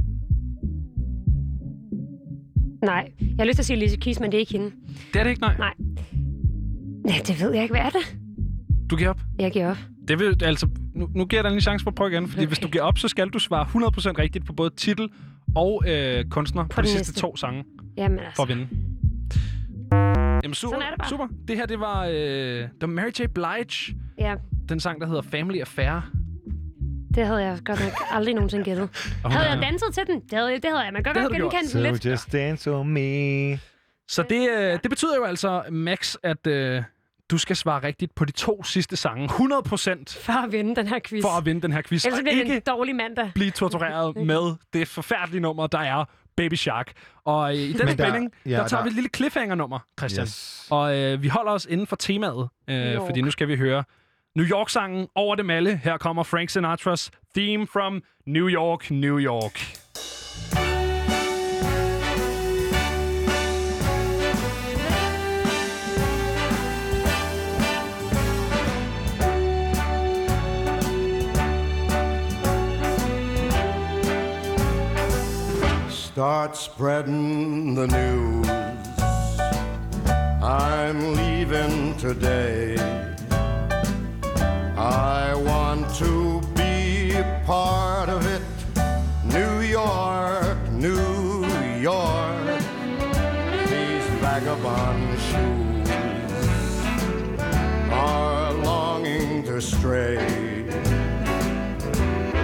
Nej, 2.83 3.11
jeg 3.21 3.35
har 3.39 3.45
lyst 3.45 3.55
til 3.55 3.61
at 3.61 3.65
sige 3.65 3.79
Lise 3.79 3.97
Kies, 3.97 4.19
men 4.19 4.31
det 4.31 4.37
er 4.37 4.39
ikke 4.39 4.51
hende. 4.51 4.71
Det 5.13 5.19
er 5.19 5.23
det 5.23 5.29
ikke, 5.29 5.41
nej. 5.41 5.55
Nej. 5.57 5.73
Ja, 7.07 7.13
det 7.27 7.41
ved 7.41 7.53
jeg 7.53 7.63
ikke. 7.63 7.73
Hvad 7.73 7.81
er 7.81 7.89
det? 7.89 8.17
Du 8.89 8.95
giver 8.95 9.09
op. 9.09 9.19
Jeg 9.39 9.51
giver 9.51 9.69
op. 9.71 9.77
Det 10.07 10.19
vil, 10.19 10.43
altså, 10.43 10.67
nu, 10.95 11.09
nu 11.15 11.25
giver 11.25 11.37
jeg 11.39 11.43
dig 11.43 11.49
en 11.49 11.53
lille 11.53 11.61
chance 11.63 11.83
for 11.83 11.91
at 11.91 11.95
prøve 11.95 12.11
igen, 12.11 12.27
fordi 12.27 12.39
okay. 12.41 12.47
hvis 12.47 12.59
du 12.59 12.67
giver 12.67 12.83
op, 12.83 12.97
så 12.97 13.07
skal 13.07 13.27
du 13.29 13.39
svare 13.39 13.65
100% 13.65 13.71
rigtigt 14.19 14.45
på 14.45 14.53
både 14.53 14.69
titel 14.77 15.09
og 15.55 15.83
øh, 15.87 16.25
kunstner 16.25 16.63
på, 16.63 16.67
på 16.67 16.81
de 16.81 16.87
den 16.87 16.91
sidste 16.97 17.11
næste. 17.11 17.21
to 17.21 17.35
sange 17.35 17.63
Jamen 17.97 18.17
for 18.19 18.25
altså. 18.25 18.41
at 18.41 18.49
vinde. 18.49 18.67
Jamen 20.43 20.53
super, 20.53 20.75
Sådan 20.75 20.85
er 20.87 20.89
det 20.89 20.99
bare. 20.99 21.09
super. 21.09 21.27
Det 21.47 21.55
her, 21.55 21.65
det 21.65 21.79
var, 21.79 22.05
øh, 22.05 22.13
det 22.13 22.69
var 22.81 22.87
Mary 22.87 23.09
J. 23.19 23.21
Blige. 23.35 23.95
Ja, 24.19 24.35
Den 24.69 24.79
sang, 24.79 25.01
der 25.01 25.07
hedder 25.07 25.21
Family 25.21 25.59
Affair. 25.59 26.11
det 27.15 27.25
havde 27.27 27.43
jeg 27.43 27.59
godt 27.65 27.79
nok 27.79 27.91
aldrig 28.11 28.33
nogensinde 28.35 28.63
gættet. 28.63 28.89
Hun 29.23 29.31
Havde 29.31 29.49
jeg 29.49 29.61
danset 29.61 29.93
til 29.93 30.03
den? 30.07 30.19
Det 30.29 30.37
havde 30.37 30.51
det 30.55 30.65
havde 30.65 30.79
jeg. 30.83 30.93
Man 30.93 31.03
kan 31.03 31.13
godt 31.13 31.33
genkende 31.33 31.69
So 31.69 31.79
den 31.83 31.91
lidt. 31.91 32.05
just 32.05 32.31
dance 32.31 32.71
on 32.71 32.87
me. 32.87 33.59
Så 34.07 34.23
det, 34.29 34.49
øh, 34.59 34.79
det 34.83 34.89
betyder 34.89 35.15
jo 35.17 35.23
altså, 35.23 35.63
Max, 35.71 36.15
at 36.23 36.47
øh, 36.47 36.83
du 37.31 37.37
skal 37.37 37.55
svare 37.55 37.83
rigtigt 37.83 38.15
på 38.15 38.25
de 38.25 38.31
to 38.31 38.63
sidste 38.63 38.95
sange. 38.95 39.25
100% 39.29 39.31
For 40.25 40.43
at 40.43 40.51
vinde 40.51 40.75
den 40.75 40.87
her 40.87 40.99
quiz. 41.05 41.21
for 41.21 41.37
at 41.37 41.45
vinde 41.45 41.61
den 41.61 41.71
her 41.71 41.81
quiz. 41.81 42.05
Ellers 42.05 42.19
bliver 42.21 42.33
det 42.35 42.41
ikke 42.41 42.55
en 42.55 42.61
dårlig 42.67 42.95
mandag. 42.95 43.31
blive 43.35 43.51
tortureret 43.51 44.15
med 44.15 44.55
det 44.73 44.87
forfærdelige 44.87 45.41
nummer, 45.41 45.67
der 45.67 45.79
er 45.79 46.05
Baby 46.37 46.53
Shark. 46.53 46.91
Og 47.25 47.49
øh, 47.55 47.59
i 47.61 47.73
den 47.73 47.91
spænding, 47.91 48.31
der, 48.43 48.51
ja, 48.51 48.57
der 48.57 48.67
tager 48.67 48.79
der- 48.79 48.83
vi 48.83 48.87
et 48.89 48.95
lille 48.95 49.09
cliffhanger-nummer, 49.15 49.79
Christian. 49.99 50.23
Yes. 50.25 50.67
Og 50.71 50.97
øh, 50.97 51.21
vi 51.23 51.27
holder 51.27 51.51
os 51.51 51.65
inden 51.69 51.87
for 51.87 51.95
temaet, 51.95 52.49
øh, 52.69 52.93
York. 52.95 53.05
fordi 53.07 53.21
nu 53.21 53.31
skal 53.31 53.47
vi 53.47 53.55
høre 53.57 53.83
New 54.35 54.45
York-sangen 54.45 55.07
over 55.15 55.35
dem 55.35 55.49
alle. 55.49 55.77
Her 55.83 55.97
kommer 55.97 56.23
Frank 56.23 56.49
Sinatras 56.49 57.11
Theme 57.37 57.67
from 57.67 58.01
New 58.27 58.47
York, 58.49 58.91
New 58.91 59.19
York. 59.19 60.68
Start 76.19 76.57
spreading 76.57 77.75
the 77.75 77.87
news. 77.87 78.49
I'm 80.43 81.13
leaving 81.13 81.95
today. 81.95 82.75
I 84.75 85.33
want 85.33 85.87
to 85.95 86.41
be 86.55 87.13
part 87.45 88.09
of 88.09 88.25
it. 88.25 88.41
New 89.23 89.61
York, 89.61 90.57
New 90.71 91.45
York. 91.79 92.59
These 93.69 94.07
vagabond 94.19 95.17
shoes 95.21 95.89
are 97.93 98.51
longing 98.55 99.43
to 99.43 99.61
stray 99.61 100.17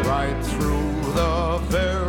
right 0.05 0.39
through 0.45 1.11
the 1.11 1.57
very 1.67 2.04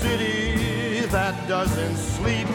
city 0.00 1.00
that 1.06 1.34
doesn't 1.48 1.96
sleep 1.96 2.46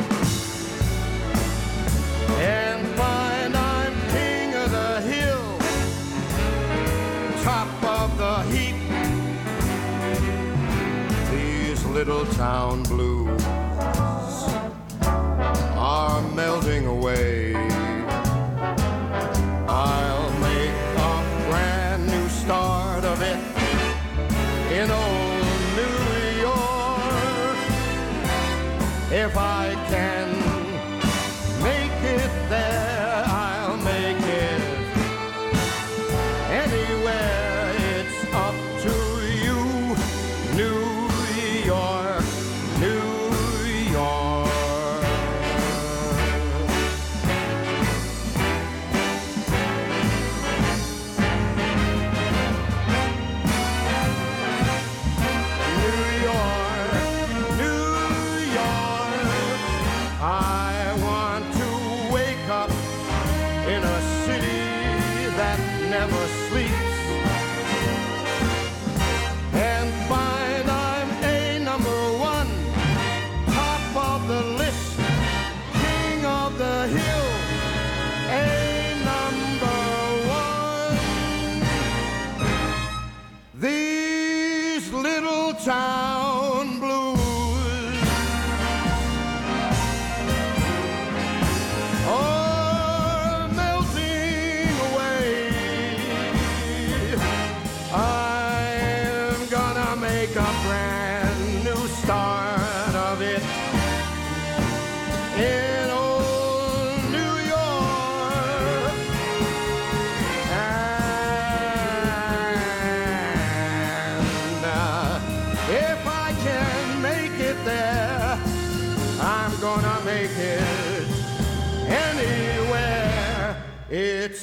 and 2.39 2.87
find 2.95 3.55
I'm 3.55 3.93
king 4.11 4.53
of 4.53 4.71
the 4.71 5.01
hill, 5.11 5.57
top 7.43 7.69
of 7.99 8.17
the 8.17 8.35
heap. 8.53 8.77
These 11.31 11.83
little 11.85 12.25
town 12.27 12.83
blues 12.83 13.43
are 15.75 16.21
melting 16.33 16.85
away. 16.85 17.52
If 29.23 29.37
I 29.37 29.62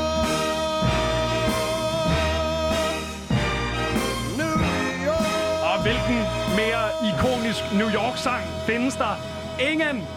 New 4.37 4.53
York. 5.07 5.63
Og 5.69 5.81
hvilken 5.85 6.19
mere 6.59 6.83
ikonisk 7.09 7.63
New 7.73 7.89
York-sang 7.99 8.43
findes 8.67 8.95
der? 8.95 9.15
Ingen! 9.71 10.07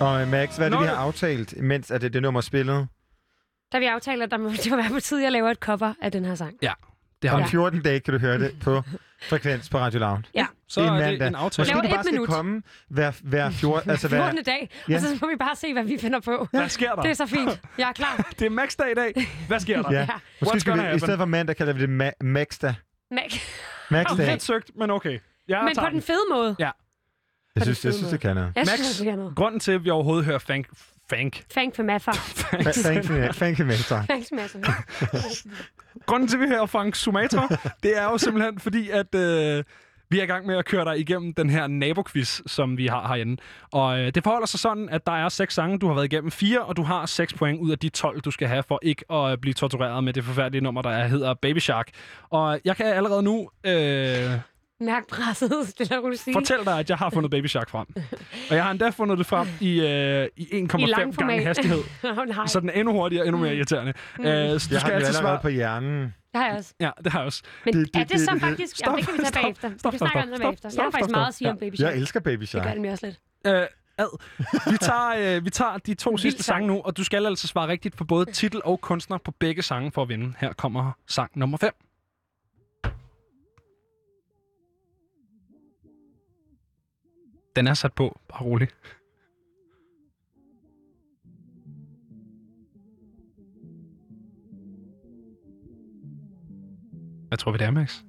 Og 0.00 0.22
øh, 0.22 0.28
Max, 0.28 0.56
hvad 0.56 0.66
er 0.66 0.70
det, 0.70 0.78
vi 0.80 0.84
Nå, 0.84 0.90
har 0.90 0.96
aftalt, 0.96 1.62
mens 1.62 1.90
at 1.90 2.00
det, 2.00 2.12
det 2.12 2.22
nummer 2.22 2.40
spillede? 2.40 2.86
Da 3.72 3.78
vi 3.78 3.84
aftaler, 3.84 4.24
at 4.24 4.30
der 4.30 4.36
må, 4.36 4.48
det 4.64 4.70
må 4.70 4.76
være 4.76 4.90
på 4.90 5.00
tide, 5.00 5.20
at 5.20 5.24
jeg 5.24 5.32
laver 5.32 5.50
et 5.50 5.58
cover 5.58 5.94
af 6.02 6.12
den 6.12 6.24
her 6.24 6.34
sang. 6.34 6.56
Ja, 6.62 6.72
det 7.22 7.30
har 7.30 7.36
Om 7.36 7.42
vi. 7.42 7.48
14 7.48 7.82
dage 7.82 8.00
kan 8.00 8.14
du 8.14 8.20
høre 8.20 8.38
det 8.38 8.56
på 8.62 8.82
frekvens 9.28 9.68
på 9.68 9.78
Radio 9.78 10.00
Loud. 10.00 10.18
Ja. 10.34 10.46
Så 10.68 10.80
det 10.80 10.88
er 10.88 10.92
er 10.92 11.08
en 11.08 11.20
det 11.20 11.26
en 11.26 11.34
aftale. 11.34 11.74
Måske 11.74 11.88
du 11.88 11.92
bare 11.92 12.00
et 12.00 12.04
skal 12.06 12.12
minut. 12.14 12.28
komme 12.28 12.62
hver, 12.88 13.12
hver 13.22 13.50
14... 13.50 13.90
altså 13.90 14.08
hver, 14.08 14.18
14. 14.30 14.44
dag, 14.44 14.70
Ja. 14.88 14.94
og 14.94 15.00
så 15.00 15.18
må 15.20 15.28
vi 15.28 15.36
bare 15.36 15.56
se, 15.56 15.72
hvad 15.72 15.84
vi 15.84 15.98
finder 15.98 16.20
på. 16.20 16.48
Hvad 16.52 16.68
sker 16.68 16.94
der? 16.94 17.02
Det 17.02 17.10
er 17.10 17.14
så 17.14 17.26
fint. 17.26 17.60
Jeg 17.78 17.88
er 17.88 17.92
klar. 17.92 18.16
Det 18.38 18.46
er 18.46 18.50
Max-dag 18.50 18.90
i 18.90 18.94
dag. 18.94 19.12
Hvad 19.48 19.60
sker 19.60 19.82
der? 19.82 19.92
ja. 19.92 20.06
Måske 20.40 20.54
What's 20.56 20.58
skal 20.58 20.90
vi, 20.90 20.96
i 20.96 20.98
stedet 20.98 21.18
for 21.18 21.24
mandag, 21.24 21.56
kalder 21.56 21.72
vi 21.72 21.86
det 21.86 22.02
ma- 22.08 22.24
Max-dag. 22.26 22.74
Mac. 23.10 23.40
Max-dag. 23.90 24.26
Lidt 24.30 24.42
søgt, 24.42 24.70
men 24.76 24.90
okay. 24.90 25.18
Jeg 25.48 25.64
Men 25.64 25.76
på 25.84 25.90
den 25.92 26.02
fede 26.02 26.24
måde. 26.30 26.56
Ja. 26.58 26.70
Jeg 27.56 27.62
synes, 27.62 27.84
jeg 27.84 27.94
synes, 27.94 28.10
det 28.10 28.20
kan 28.20 28.34
noget. 28.34 28.52
Jeg 28.56 28.66
synes, 28.66 28.80
Max, 28.88 28.96
det 28.98 29.06
kan 29.06 29.18
noget. 29.18 29.36
grunden 29.36 29.60
til, 29.60 29.72
at 29.72 29.84
vi 29.84 29.90
overhovedet 29.90 30.24
hører 30.24 30.38
funk, 30.38 30.66
funk 31.10 31.44
Fang 31.54 31.76
for 31.76 31.82
maffa. 31.82 32.10
Thank 32.12 33.04
you, 33.10 33.32
thank 33.32 33.58
you, 33.58 33.66
mentor. 33.66 33.96
Thanks, 34.08 34.28
Mads. 34.32 34.56
grunden 36.06 36.28
til, 36.28 36.36
at 36.36 36.40
vi 36.42 36.46
hører 36.48 36.66
Frank 36.66 36.94
Sumatra, 36.94 37.48
det 37.82 37.98
er 37.98 38.04
jo 38.04 38.18
simpelthen 38.18 38.58
fordi, 38.60 38.90
at 38.90 39.14
øh, 39.14 39.64
vi 40.10 40.18
er 40.18 40.22
i 40.22 40.26
gang 40.26 40.46
med 40.46 40.56
at 40.56 40.64
køre 40.64 40.84
dig 40.84 41.00
igennem 41.00 41.34
den 41.34 41.50
her 41.50 41.66
naboquiz, 41.66 42.40
som 42.46 42.78
vi 42.78 42.86
har 42.86 43.08
herinde. 43.08 43.36
Og 43.72 44.00
øh, 44.00 44.10
det 44.14 44.22
forholder 44.24 44.46
sig 44.46 44.60
sådan, 44.60 44.88
at 44.88 45.06
der 45.06 45.12
er 45.12 45.28
seks 45.28 45.54
sange, 45.54 45.78
du 45.78 45.86
har 45.86 45.94
været 45.94 46.12
igennem 46.12 46.30
fire, 46.30 46.60
og 46.60 46.76
du 46.76 46.82
har 46.82 47.06
seks 47.06 47.34
point 47.34 47.60
ud 47.60 47.70
af 47.70 47.78
de 47.78 47.88
12, 47.88 48.20
du 48.20 48.30
skal 48.30 48.48
have 48.48 48.62
for 48.62 48.78
ikke 48.82 49.12
at 49.12 49.40
blive 49.40 49.54
tortureret 49.54 50.04
med 50.04 50.12
det 50.12 50.24
forfærdelige 50.24 50.62
nummer, 50.62 50.82
der 50.82 50.90
er, 50.90 51.06
hedder 51.06 51.34
Baby 51.34 51.58
Shark. 51.58 51.88
Og 52.30 52.60
jeg 52.64 52.76
kan 52.76 52.86
allerede 52.86 53.22
nu 53.22 53.50
øh, 53.66 54.30
Mærk 54.80 55.06
presset, 55.08 55.52
stille 55.68 55.98
og 55.98 56.12
sige. 56.16 56.34
fortælle 56.34 56.64
dig, 56.64 56.78
at 56.78 56.90
jeg 56.90 56.98
har 56.98 57.10
fundet 57.10 57.30
Baby 57.30 57.46
Shark 57.46 57.70
frem. 57.70 57.86
Og 58.50 58.56
jeg 58.56 58.64
har 58.64 58.70
endda 58.70 58.88
fundet 58.88 59.18
det 59.18 59.26
frem 59.26 59.48
i, 59.60 59.80
øh, 59.80 60.28
i 60.36 60.42
1,5 60.42 60.78
I 60.78 60.90
gange 60.90 61.44
hastighed. 61.44 61.78
Nej. 62.36 62.46
Så 62.46 62.60
den 62.60 62.68
er 62.68 62.72
endnu 62.72 62.92
hurtigere, 62.92 63.26
endnu 63.26 63.40
mere 63.42 63.56
irriterende. 63.56 63.92
Mm. 64.18 64.24
Øh, 64.24 64.30
så 64.60 64.68
du 64.68 64.74
Jeg 64.74 64.80
har 64.80 64.86
skal 64.86 64.90
jo 64.90 64.94
altid 64.94 64.94
allerede 64.94 65.12
svare... 65.12 65.38
på 65.42 65.48
hjernen. 65.48 66.14
Det 66.34 66.40
har 66.42 66.48
jeg 66.48 66.56
også. 66.58 66.74
Ja, 66.80 66.90
det 67.04 67.12
har 67.12 67.18
jeg 67.20 67.26
også. 67.26 67.42
Men 67.64 67.74
Det- 67.74 67.86
det- 67.94 68.00
er 68.00 68.04
det 68.04 68.10
det- 68.12 68.20
så 68.20 68.24
det- 68.26 68.40
det- 68.42 68.48
faktisk... 68.48 68.76
stop, 68.76 68.92
Ja, 68.92 68.96
det 68.96 69.04
kan 69.06 69.14
vi 69.14 69.18
tage 69.18 69.28
stop, 69.32 69.42
bagefter. 69.42 69.68
stop, 69.78 69.92
vi 69.92 69.98
stop, 69.98 70.08
snakker 70.08 70.22
om 70.22 70.28
det 70.28 70.36
stop, 70.36 70.44
bagefter. 70.46 70.68
stop, 70.68 70.78
Jeg 70.78 70.84
har 70.84 70.90
faktisk 70.90 71.08
stop, 71.08 71.16
meget 71.20 71.28
at 71.28 71.34
sige 71.34 71.50
om 71.50 71.56
stop. 71.56 71.60
Baby 71.60 71.72
Jeg 71.72 71.78
Shark. 71.78 71.94
elsker 71.96 72.20
Baby 72.20 72.40
Det 72.40 72.48
Shark. 72.48 72.64
gør 72.64 72.72
det 72.72 72.80
mere 72.80 72.92
også 72.92 73.06
lidt. 73.06 73.20
Øh, 73.46 73.66
ad. 73.98 74.10
Vi 74.72 74.76
tager, 74.78 75.36
øh, 75.36 75.44
vi 75.44 75.50
tager 75.50 75.78
de 75.78 75.94
to 75.94 76.16
sidste 76.16 76.42
sang. 76.42 76.54
sange 76.56 76.66
nu, 76.66 76.80
og 76.82 76.96
du 76.96 77.04
skal 77.04 77.26
altså 77.26 77.46
svare 77.46 77.68
rigtigt 77.68 77.96
på 77.96 78.04
både 78.04 78.32
titel 78.32 78.60
og 78.64 78.80
kunstner 78.80 79.18
på 79.18 79.30
begge 79.30 79.62
sange 79.62 79.90
for 79.92 80.02
at 80.02 80.08
vinde. 80.08 80.34
Her 80.38 80.52
kommer 80.52 80.92
sang 81.08 81.30
nummer 81.34 81.58
5. 81.58 81.72
Den 87.56 87.66
er 87.66 87.74
sat 87.74 87.92
på, 87.92 88.18
bare 88.28 88.42
rolig. 88.44 88.68
Hvad 97.34 97.38
tror 97.38 97.52
vi 97.52 97.58
det 97.58 97.66
er, 97.66 97.70
Max? 97.70 98.00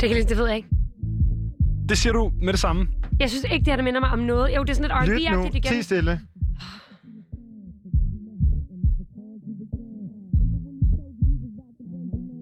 Det, 0.00 0.08
kan, 0.08 0.28
det 0.28 0.36
ved 0.36 0.46
jeg 0.46 0.56
ikke. 0.56 0.68
Det 1.88 1.98
siger 1.98 2.12
du 2.12 2.32
med 2.42 2.52
det 2.52 2.60
samme. 2.60 2.88
Jeg 3.20 3.30
synes 3.30 3.44
ikke, 3.44 3.56
det 3.56 3.66
her 3.66 3.76
det 3.76 3.84
minder 3.84 4.00
mig 4.00 4.10
om 4.10 4.18
noget. 4.18 4.56
Jo, 4.56 4.62
det 4.62 4.70
er 4.70 4.74
sådan 4.74 5.06
lidt 5.08 5.20
Lyt 5.20 5.30
nu. 5.32 5.42
R&B-agtigt 5.42 5.56
igen. 5.56 5.72
Ti 5.72 5.82
stille. 5.82 6.20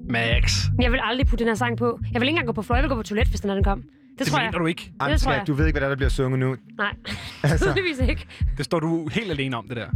Max. 0.08 0.66
Jeg 0.80 0.92
vil 0.92 1.00
aldrig 1.02 1.26
putte 1.26 1.44
den 1.44 1.50
her 1.50 1.54
sang 1.54 1.76
på. 1.78 1.98
Jeg 2.12 2.20
vil 2.20 2.28
ikke 2.28 2.30
engang 2.30 2.46
gå 2.46 2.52
på 2.52 2.62
fløj. 2.62 2.76
Jeg 2.76 2.82
vil 2.82 2.88
gå 2.88 2.96
på 2.96 3.02
toilet, 3.02 3.28
hvis 3.28 3.40
den, 3.40 3.50
her, 3.50 3.54
den 3.54 3.64
kom. 3.64 3.84
Det, 4.20 4.26
Det 4.26 4.32
tror 4.32 4.38
jeg. 4.40 4.46
mener 4.48 4.58
du 4.58 4.66
ikke. 4.66 4.92
Ej, 5.00 5.08
Det 5.10 5.20
tror 5.20 5.32
jeg. 5.32 5.44
du 5.46 5.52
ved 5.54 5.66
ikke, 5.66 5.74
hvad 5.74 5.80
der, 5.80 5.86
er, 5.86 5.90
der 5.90 5.96
bliver 5.96 6.08
sunget 6.10 6.38
nu. 6.40 6.56
Nej, 6.78 6.94
Altså, 7.42 7.64
tydeligvis 7.64 7.98
ikke. 8.08 8.26
Det 8.56 8.64
står 8.64 8.80
du 8.80 9.08
helt 9.08 9.30
alene 9.30 9.56
om, 9.56 9.68
det 9.68 9.76
der. 9.76 9.86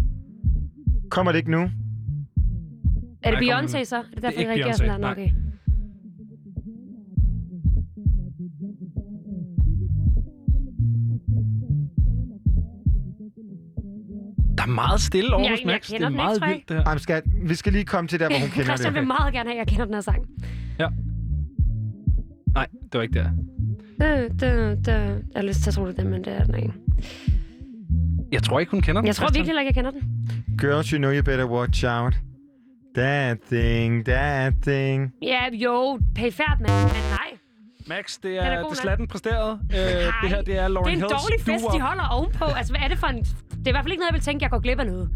kommer 1.11 1.33
det 1.33 1.39
ikke 1.39 1.51
nu? 1.51 1.61
Er 3.23 3.31
det 3.31 3.41
Nej, 3.47 3.61
Beyoncé 3.61 3.85
så? 3.85 3.97
Er 3.97 4.03
det 4.15 4.23
derfor, 4.23 4.39
ikke 4.41 4.41
jeg 4.41 4.49
reagerer 4.59 4.73
Beyoncé, 4.73 4.77
sådan 4.77 4.89
der? 4.91 4.97
Nå, 4.99 5.03
nej. 5.03 5.13
Okay. 5.13 5.31
Der 14.59 14.63
er 14.63 14.67
meget 14.75 15.01
stille 15.01 15.35
over 15.35 15.43
Jeg- 15.45 15.51
hos 15.53 15.61
jeg 15.61 15.67
Max. 15.67 15.81
Det 15.87 15.93
kender 15.93 16.07
er 16.07 16.11
den 16.11 16.17
meget 16.17 16.35
ikke, 16.37 16.41
tror 16.41 16.47
jeg. 16.47 16.55
vildt, 16.55 16.69
det 16.69 16.77
her. 16.77 16.85
Ej, 16.85 16.93
men 16.95 16.99
skat, 16.99 17.23
vi 17.49 17.55
skal 17.55 17.73
lige 17.73 17.85
komme 17.85 18.09
til 18.09 18.21
der, 18.21 18.29
hvor 18.29 18.39
hun 18.39 18.49
kender 18.57 18.65
Christian 18.65 18.95
vil 18.95 19.01
det. 19.01 19.07
meget 19.07 19.35
gerne 19.35 19.49
have, 19.51 19.53
at 19.53 19.59
jeg 19.59 19.67
kender 19.67 19.85
den 19.85 19.95
her 19.95 20.01
sang. 20.01 20.25
Nej, 22.55 22.67
det 22.83 22.95
var 22.99 23.03
ikke 23.03 23.15
det. 23.19 23.31
Det, 24.01 24.41
det, 24.41 24.87
det, 24.87 24.93
jeg 24.93 25.17
har 25.37 25.43
lyst 25.43 25.61
til 25.63 25.71
at 25.71 25.75
tro 25.75 25.87
det, 25.87 25.91
er 25.99 26.03
det, 26.03 26.07
men 26.11 26.25
det 26.25 26.33
er 26.33 26.45
den 26.45 26.55
ikke. 26.55 26.73
Jeg 28.33 28.43
tror 28.43 28.61
ikke, 28.61 28.71
hun 28.71 28.81
kender 28.83 29.01
den. 29.01 29.07
Jeg 29.07 29.17
tror 29.17 29.27
virkelig 29.27 29.47
heller 29.47 29.61
ikke, 29.61 29.69
jeg 29.69 29.75
kender 29.75 29.91
den. 29.91 30.03
Girls, 30.61 30.89
you 30.91 30.99
know 30.99 31.13
you 31.13 31.23
better 31.23 31.47
watch 31.47 31.85
out. 31.89 32.15
That 32.95 33.39
thing, 33.53 34.05
that 34.05 34.53
thing. 34.63 35.13
Ja, 35.23 35.41
jo, 35.53 35.99
pæfærd, 36.15 36.57
men, 36.59 36.71
men 36.71 37.03
nej. 37.11 37.31
Max, 37.87 38.15
det 38.15 38.23
Den 38.23 38.33
er 38.37 38.41
er, 38.43 38.57
god 38.57 38.57
det 38.57 38.71
nok. 38.71 38.77
slatten 38.77 39.07
præsteret. 39.07 39.61
Øh, 39.73 39.79
det 40.23 40.31
her, 40.31 40.43
det 40.43 40.59
er 40.59 40.69
Lauren 40.69 40.87
Det 40.87 41.03
er 41.03 41.07
en 41.07 41.11
Hills 41.11 41.13
dårlig 41.23 41.41
fest, 41.41 41.65
de 41.75 41.81
holder 41.81 42.09
ovenpå. 42.11 42.45
Altså, 42.45 42.73
hvad 42.73 42.81
er 42.85 42.89
det 42.89 42.99
for 42.99 43.07
en... 43.07 43.17
Det 43.19 43.67
er 43.67 43.69
i 43.69 43.71
hvert 43.71 43.85
fald 43.85 43.93
ikke 43.93 44.01
noget, 44.01 44.11
jeg 44.11 44.15
vil 44.15 44.23
tænke, 44.23 44.43
jeg 44.43 44.51
går 44.51 44.59
glip 44.59 44.79
af 44.81 44.87
noget. 44.87 45.11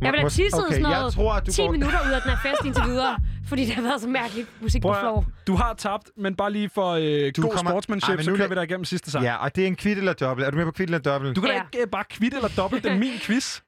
Jeg 0.00 0.12
vil 0.12 0.20
have 0.20 0.30
tisset 0.30 0.54
okay, 0.64 0.72
sådan 0.74 0.90
jeg 0.90 0.98
noget 1.00 1.14
tror, 1.14 1.32
at 1.32 1.46
du 1.46 1.52
10 1.52 1.62
går- 1.62 1.70
minutter 1.72 1.98
ud 2.06 2.12
af 2.12 2.20
den 2.22 2.30
her 2.30 2.38
fest 2.42 2.64
indtil 2.64 2.84
videre, 2.84 3.18
fordi 3.48 3.64
det 3.66 3.74
har 3.74 3.82
været 3.82 4.00
så 4.00 4.08
mærkelig 4.08 4.46
musik 4.60 4.82
på 4.82 4.88
Prøv 4.88 4.96
at, 4.96 5.00
floor. 5.02 5.24
du 5.46 5.54
har 5.54 5.74
tabt, 5.74 6.10
men 6.16 6.34
bare 6.36 6.52
lige 6.52 6.70
for 6.74 6.88
øh, 6.90 7.32
Du 7.36 7.42
god 7.42 7.50
kommer- 7.56 7.70
sportsmanship, 7.70 8.08
Ej, 8.08 8.16
men 8.16 8.24
så 8.24 8.30
nu 8.30 8.36
kører 8.36 8.48
vi 8.48 8.54
dig 8.54 8.64
igennem 8.64 8.84
sidste 8.84 9.10
sang. 9.10 9.24
Ja, 9.24 9.36
og 9.36 9.56
det 9.56 9.62
er 9.62 9.66
en 9.66 9.76
kvit 9.76 9.98
eller 9.98 10.12
dobbelt. 10.12 10.46
Er 10.46 10.50
du 10.50 10.56
med 10.56 10.64
på 10.64 10.70
kvit 10.70 10.86
eller 10.88 10.98
dobbelt? 10.98 11.36
Du 11.36 11.40
kan 11.40 11.50
Ja. 11.50 11.56
da 11.56 11.62
ikke 11.72 11.84
øh, 11.84 11.90
bare 11.90 12.04
kvitte 12.10 12.36
eller 12.36 12.50
dobbelt, 12.56 12.84
det 12.84 12.92
er 12.92 12.98
min 12.98 13.18
quiz. 13.20 13.60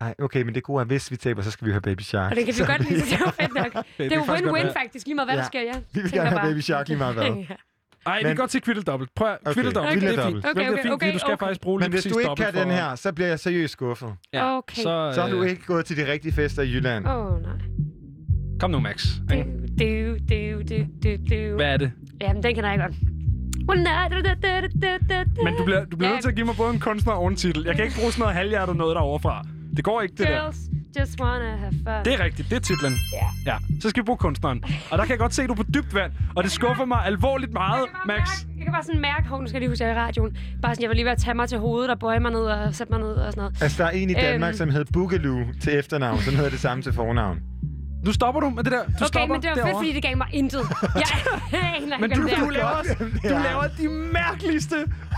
Nej, 0.00 0.14
okay, 0.22 0.42
men 0.42 0.54
det 0.54 0.62
gode 0.62 0.80
er, 0.80 0.84
hvis 0.84 1.10
vi 1.10 1.16
taber, 1.16 1.42
så 1.42 1.50
skal 1.50 1.66
vi 1.66 1.70
høre 1.72 1.80
Baby 1.80 2.00
Shark. 2.00 2.30
Og 2.30 2.36
det 2.36 2.44
kan 2.46 2.54
vi 2.58 2.64
godt 2.72 2.90
lide, 2.90 3.00
så 3.00 3.06
det 3.06 3.12
er 3.14 3.18
jo 3.18 3.30
fedt 3.40 3.54
nok. 3.54 3.84
Det 3.98 4.12
er 4.12 4.16
jo 4.16 4.22
win-win 4.22 4.72
faktisk, 4.80 5.06
lige 5.06 5.14
meget 5.14 5.26
hvad 5.28 5.36
der 5.36 5.42
Ja. 5.42 5.46
sker. 5.46 5.60
Ja. 5.60 5.72
Vi 5.92 6.00
vil 6.02 6.12
gerne 6.12 6.28
have 6.30 6.40
Baby 6.50 6.60
Shark 6.60 6.88
lige 6.88 6.98
meget 6.98 7.14
hvad. 7.14 7.24
Ja. 7.50 7.54
Ej, 8.06 8.18
vi 8.22 8.28
Men- 8.28 8.36
går 8.36 8.46
til 8.46 8.60
kvit 8.60 8.70
eller 8.70 8.82
dobbelt. 8.84 9.10
Prøv 9.16 9.28
at 9.28 9.38
Okay, 9.46 9.52
kvit 9.54 9.58
eller 9.66 9.72
dobbelt. 9.72 9.92
kvit 9.92 10.02
det 10.10 10.18
er 10.18 10.26
fint. 10.26 10.36
Okay, 10.38 10.50
okay, 10.50 10.60
fint, 10.68 10.80
fordi 10.80 10.88
okay, 10.92 11.12
du 11.14 11.18
skal 11.18 11.32
okay. 11.32 11.44
faktisk 11.46 11.60
bruge 11.60 11.78
Men 11.80 11.90
lige 11.90 12.02
hvis 12.02 12.12
du 12.12 12.18
ikke 12.18 12.34
kan 12.36 12.46
den 12.54 12.62
for- 12.62 12.70
her, 12.70 12.94
så 12.94 13.12
bliver 13.12 13.28
jeg 13.28 13.40
seriøst 13.40 13.72
skuffet. 13.72 14.08
Ja, 14.32 14.56
Okay. 14.56 14.82
Så, 14.82 15.10
Så 15.14 15.20
har 15.22 15.28
du 15.30 15.42
øh, 15.42 15.50
ikke 15.50 15.64
gået 15.66 15.84
til 15.84 15.96
de 15.96 16.12
rigtige 16.12 16.32
fester 16.32 16.62
i 16.62 16.70
Jylland. 16.72 17.06
Åh, 17.08 17.26
oh, 17.26 17.42
nej. 17.42 17.50
Kom 18.60 18.70
nu, 18.70 18.80
Max. 18.80 19.06
Du, 19.30 19.34
du, 19.80 20.16
du, 20.30 20.58
du, 20.70 20.76
du, 21.04 21.16
du. 21.30 21.54
Hvad 21.56 21.66
er 21.66 21.76
det? 21.76 21.92
Jamen, 22.20 22.42
den 22.42 22.54
kan 22.54 22.64
jeg 22.64 22.78
godt. 22.78 22.94
One 23.68 23.82
night, 23.82 24.10
da, 24.12 24.20
da, 24.20 24.34
da, 24.42 24.60
da, 24.82 24.98
da, 25.08 25.18
da. 25.24 25.42
Men 25.44 25.54
du 25.58 25.64
bliver, 25.64 25.84
du 25.84 25.96
bliver 25.96 26.08
Ja. 26.08 26.14
nødt 26.14 26.22
til 26.22 26.28
at 26.28 26.34
give 26.34 26.46
mig 26.46 26.54
både 26.56 26.74
en 26.74 26.80
kunstner 26.80 27.12
og 27.12 27.28
en 27.28 27.36
titel. 27.36 27.64
Jeg 27.66 27.74
kan 27.76 27.84
ikke 27.84 27.96
bruge 27.98 28.12
sådan 28.12 28.20
noget 28.22 28.34
halvhjertet 28.36 28.76
noget 28.76 28.96
derovre 28.96 29.20
fra. 29.20 29.44
Det 29.76 29.84
går 29.84 30.00
ikke, 30.02 30.14
det 30.18 30.26
der. 30.28 30.52
Just 31.00 31.20
wanna 31.20 31.56
have 31.56 31.72
fun. 31.72 32.04
Det 32.04 32.12
er 32.20 32.24
rigtigt, 32.24 32.50
det 32.50 32.56
er 32.56 32.60
titlen. 32.60 32.92
Ja. 33.12 33.52
Ja, 33.52 33.56
så 33.80 33.90
skal 33.90 34.02
vi 34.02 34.04
bruge 34.04 34.18
kunstneren. 34.18 34.64
Og 34.90 34.98
der 34.98 35.04
kan 35.04 35.10
jeg 35.10 35.18
godt 35.18 35.34
se, 35.34 35.42
at 35.42 35.48
du 35.48 35.52
er 35.52 35.56
på 35.56 35.62
dybt 35.74 35.94
vand. 35.94 36.12
Og 36.36 36.44
det 36.44 36.52
skuffer 36.52 36.84
mig 36.84 36.98
alvorligt 37.06 37.52
meget, 37.52 37.80
Jeg 37.80 38.00
Max. 38.06 38.16
Mærke, 38.18 38.30
jeg 38.58 38.64
kan 38.64 38.72
bare 38.72 38.82
sådan 38.84 39.00
mærke, 39.00 39.28
hov, 39.28 39.40
nu 39.40 39.46
skal 39.46 39.54
jeg 39.56 39.60
lige 39.60 39.68
huske, 39.70 39.84
jeg 39.84 39.92
i 39.96 39.98
radioen. 39.98 40.36
Bare 40.62 40.74
sådan, 40.74 40.82
jeg 40.82 40.88
var 40.88 40.94
lige 40.94 41.04
ved 41.04 41.12
at 41.12 41.18
tage 41.18 41.34
mig 41.34 41.48
til 41.48 41.58
hovedet 41.58 41.90
og 41.90 41.98
bøje 41.98 42.20
mig 42.20 42.30
ned 42.30 42.40
og 42.40 42.74
sætte 42.74 42.92
mig 42.92 43.00
ned 43.00 43.08
og 43.12 43.32
sådan 43.32 43.40
noget. 43.40 43.62
Altså, 43.62 43.82
der 43.82 43.88
er 43.88 43.92
en 43.92 44.10
i 44.10 44.14
Danmark, 44.14 44.48
Øhm. 44.48 44.56
som 44.58 44.70
hedder 44.70 44.92
Boogaloo 44.92 45.44
til 45.60 45.78
efternavn, 45.78 46.20
som 46.20 46.34
hedder 46.34 46.50
det 46.50 46.60
samme 46.60 46.82
til 46.82 46.92
fornavn. 46.92 47.40
Nu 48.04 48.12
stopper 48.12 48.40
du 48.40 48.48
med 48.50 48.64
det 48.64 48.72
der. 48.72 48.78
Du 48.84 48.92
Okay, 48.94 49.06
stopper 49.06 49.34
men 49.34 49.42
det 49.42 49.48
var 49.50 49.54
fedt, 49.54 49.64
derovre. 49.64 49.80
fordi 49.82 49.92
det 49.92 50.02
gav 50.02 50.16
mig 50.16 50.26
intet. 50.32 50.60
Jeg 51.02 51.10
aner 51.76 51.98
Men 52.00 52.10
ikke, 52.10 52.16
du, 52.16 52.22
om 52.22 52.28
det 52.28 52.38
du, 52.38 52.44
er. 52.44 52.50
laver, 52.50 52.82
det 52.82 53.22
du 53.22 53.28
er. 53.28 53.42
laver 53.42 53.66
de 53.78 53.88
mærkeligste 53.88 54.76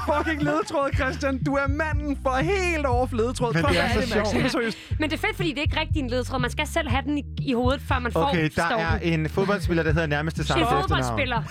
fucking 0.09 0.43
ledetråde, 0.43 0.91
Christian. 0.97 1.39
Du 1.45 1.55
er 1.55 1.67
manden 1.69 2.19
for 2.23 2.31
helt 2.37 2.87
over 2.87 3.07
ledetråd. 3.13 3.55
Men 3.55 3.65
det 3.65 3.71
at 3.71 3.77
er 3.77 3.99
være 3.99 4.07
så 4.07 4.13
sjovt. 4.13 4.53
Seriøst. 4.53 4.79
Men 5.01 5.11
det 5.11 5.17
er 5.17 5.27
fedt, 5.27 5.37
fordi 5.37 5.49
det 5.51 5.59
er 5.59 5.63
ikke 5.63 5.81
rigtig 5.81 6.01
en 6.03 6.11
ledetråd. 6.11 6.39
Man 6.41 6.51
skal 6.51 6.67
selv 6.67 6.89
have 6.89 7.03
den 7.03 7.19
i, 7.19 7.23
i 7.43 7.53
hovedet, 7.53 7.81
før 7.81 7.99
man 7.99 8.13
får 8.13 8.29
Okay, 8.29 8.51
der 8.57 8.65
er 8.65 8.99
en 8.99 9.29
fodboldspiller, 9.29 9.83
der 9.83 9.93
hedder 9.93 10.07
nærmest 10.07 10.37
det 10.37 10.47
samme 10.47 10.65
En 10.65 10.71
fodboldspiller. 10.81 11.43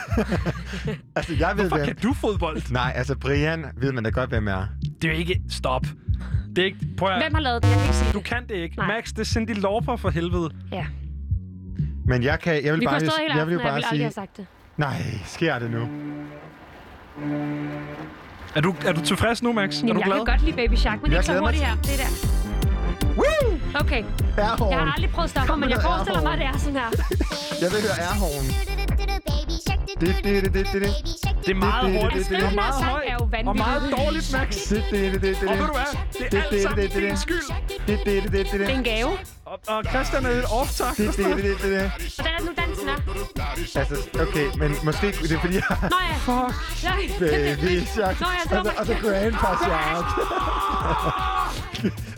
Altså, 1.15 1.33
jeg 1.39 1.51
ved, 1.57 1.63
Hvorfor 1.63 1.75
hvem... 1.77 1.85
kan 1.87 1.95
du 1.95 2.13
fodbold? 2.13 2.71
Nej, 2.71 2.91
altså, 2.95 3.15
Brian 3.17 3.65
ved 3.77 3.91
man 3.91 4.03
da 4.03 4.09
godt, 4.09 4.29
hvem 4.29 4.47
er. 4.47 4.65
Det 5.01 5.07
er 5.09 5.13
jo 5.13 5.19
ikke... 5.19 5.41
Stop. 5.49 5.85
Det 6.55 6.61
er 6.61 6.65
ikke... 6.65 6.77
Prøv 6.97 7.09
at... 7.09 7.21
Hvem 7.23 7.33
har 7.33 7.41
lavet 7.41 7.63
den? 7.63 7.71
Jeg 7.71 7.79
kan 7.79 7.87
ikke 7.87 7.95
sige 7.97 8.13
Du 8.13 8.17
det. 8.17 8.27
kan 8.27 8.43
det 8.49 8.55
ikke. 8.55 8.77
Nej. 8.77 8.87
Max, 8.87 9.09
det 9.09 9.19
er 9.19 9.23
Cindy 9.25 9.51
Lauper 9.61 9.95
for 9.95 10.09
helvede. 10.09 10.49
Ja. 10.71 10.85
Men 12.07 12.23
jeg 12.23 12.39
kan... 12.39 12.63
Jeg 12.63 12.73
vil 12.73 12.79
Vi 12.81 12.85
bare, 12.85 12.99
stået 12.99 13.13
hele 13.19 13.35
jeg 13.35 13.47
vil 13.47 13.53
jo 13.53 13.59
og 13.59 13.63
jeg 13.65 13.69
bare 13.71 13.75
ville 13.75 13.85
aldrig 13.87 13.89
sige... 13.89 14.03
have 14.03 14.11
sagt 14.11 14.37
det. 14.37 14.45
Nej, 14.77 15.01
sker 15.25 15.59
det 15.59 15.71
nu? 15.71 15.87
Er 18.55 18.61
du, 18.61 18.75
er 18.85 18.91
du 18.93 19.01
tilfreds 19.01 19.43
nu, 19.43 19.53
Max? 19.53 19.75
er 19.83 19.87
Jamen, 19.87 19.95
du 19.95 19.99
jeg 19.99 20.05
glad? 20.05 20.25
kan 20.25 20.25
godt 20.25 20.41
lide 20.43 20.55
Baby 20.55 20.75
Shark, 20.75 21.01
men 21.01 21.11
Jeg 21.11 21.17
ikke 21.19 21.25
så 21.25 21.39
hurtigt 21.39 21.63
her. 21.63 21.75
Det 21.75 21.93
er 21.93 21.97
der. 21.97 22.11
Woo! 23.17 23.59
Okay. 23.81 24.03
Airhorn. 24.37 24.71
Jeg 24.71 24.79
har 24.79 24.93
aldrig 24.95 25.11
prøvet 25.11 25.29
stoffer, 25.29 25.55
men 25.55 25.69
jeg 25.69 25.81
forestiller 25.81 26.21
mig, 26.21 26.33
at 26.33 26.39
det 26.39 26.47
er 26.47 26.57
sådan 26.57 26.73
her. 26.73 26.89
Jeg 27.61 27.69
vil 27.71 27.79
høre 27.85 27.97
airhorn. 28.07 28.74
Det, 29.99 30.15
det, 30.23 30.43
det, 30.43 30.53
det, 30.53 30.53
det, 30.53 30.81
det. 30.81 30.93
Det 31.45 31.51
er 31.51 31.55
meget 31.55 31.85
Det- 31.85 31.93
det- 31.93 32.01
hurtigt. 32.01 32.29
det- 32.29 32.39
Det 32.39 32.45
er 32.47 32.51
meget 32.55 32.83
højt. 32.83 33.03
er. 33.07 33.47
Og 33.49 33.55
meget 33.57 33.91
dårligt, 33.97 34.31
Max. 34.33 34.67
Det, 34.69 34.83
det, 34.91 35.13
det, 35.13 35.21
det, 35.21 35.37
det, 35.41 35.49
Og 35.49 35.57
ved 35.57 35.65
du 35.67 35.73
hvad? 35.73 35.91
Det 36.31 36.33
er 36.39 36.43
alt 36.51 36.61
sammen 36.63 36.89
din 36.89 37.17
skyld. 37.17 37.41
Det, 37.87 37.99
det, 38.05 38.23
det, 38.23 38.31
det, 38.31 38.51
det, 38.51 38.59
Det 38.59 38.61
er 38.69 38.77
en 38.77 38.83
gave. 38.83 39.11
Og, 39.45 39.59
og 39.67 39.83
Christian 39.89 40.25
er 40.25 40.33
lidt 40.33 40.45
off-takt. 40.45 40.97
Det, 40.97 41.17
det, 41.17 41.25
det, 41.25 41.35
det, 41.43 41.43
det, 41.43 41.61
det. 41.61 41.91
Hvordan 42.15 42.33
er 42.33 42.37
det 42.37 42.45
nu, 42.45 42.51
dansen 42.61 42.87
er? 42.89 42.99
Altså, 43.79 43.95
okay, 44.21 44.47
men 44.57 44.75
måske 44.83 45.07
det 45.11 45.31
er 45.31 45.39
fordi, 45.39 45.53
jeg 45.55 45.63
Nå 45.81 45.97
ja. 46.09 46.15
Fuck. 46.27 46.53
Baby 47.19 47.85
Shark. 47.93 48.19
Nå 48.21 48.27
ja, 48.27 48.41
det 48.43 48.51
var 48.51 48.59
Og 48.59 48.65
så- 48.65 48.71
Og 48.79 48.85
så 48.85 48.93
Grandpa 49.01 49.47
Shark. 49.65 50.05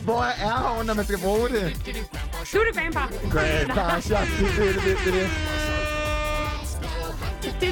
Hvor 0.03 0.21
er 0.23 0.33
airhorn, 0.51 0.85
når 0.85 0.93
man 0.93 1.05
skal 1.05 1.19
bruge 1.19 1.49
det? 1.49 1.75
Du 2.53 2.57
er 2.59 2.63
det, 2.67 2.73
grandpa. 2.75 2.99
Grandpa 3.31 4.01
Shark. 4.01 4.27
Det, 4.39 4.47
det, 4.57 4.75
det, 4.75 4.97
det, 5.05 5.13
det, 5.13 5.29
det. 7.61 7.71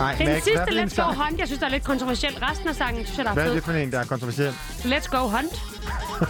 Ej, 0.00 0.14
Den 0.14 0.26
Max, 0.26 0.32
hvad 0.32 0.40
sidste 0.40 0.80
en 0.80 0.88
Let's 0.88 1.02
Go? 1.02 1.12
Hunt, 1.24 1.38
jeg 1.38 1.46
synes, 1.46 1.58
der 1.60 1.66
er 1.66 1.70
lidt 1.70 1.84
kontroversielt. 1.84 2.38
Resten 2.42 2.68
af 2.68 2.74
sangen 2.74 3.04
synes 3.04 3.18
jeg, 3.18 3.24
der 3.26 3.32
Hvad 3.32 3.44
er 3.44 3.50
er 3.50 3.54
det 3.54 3.64
for 3.64 3.72
en, 3.72 3.92
der 3.92 4.00
er 4.00 4.04
kontroversiel? 4.04 4.54
Let's 4.84 5.08
Go 5.16 5.18
Hunt. 5.28 5.52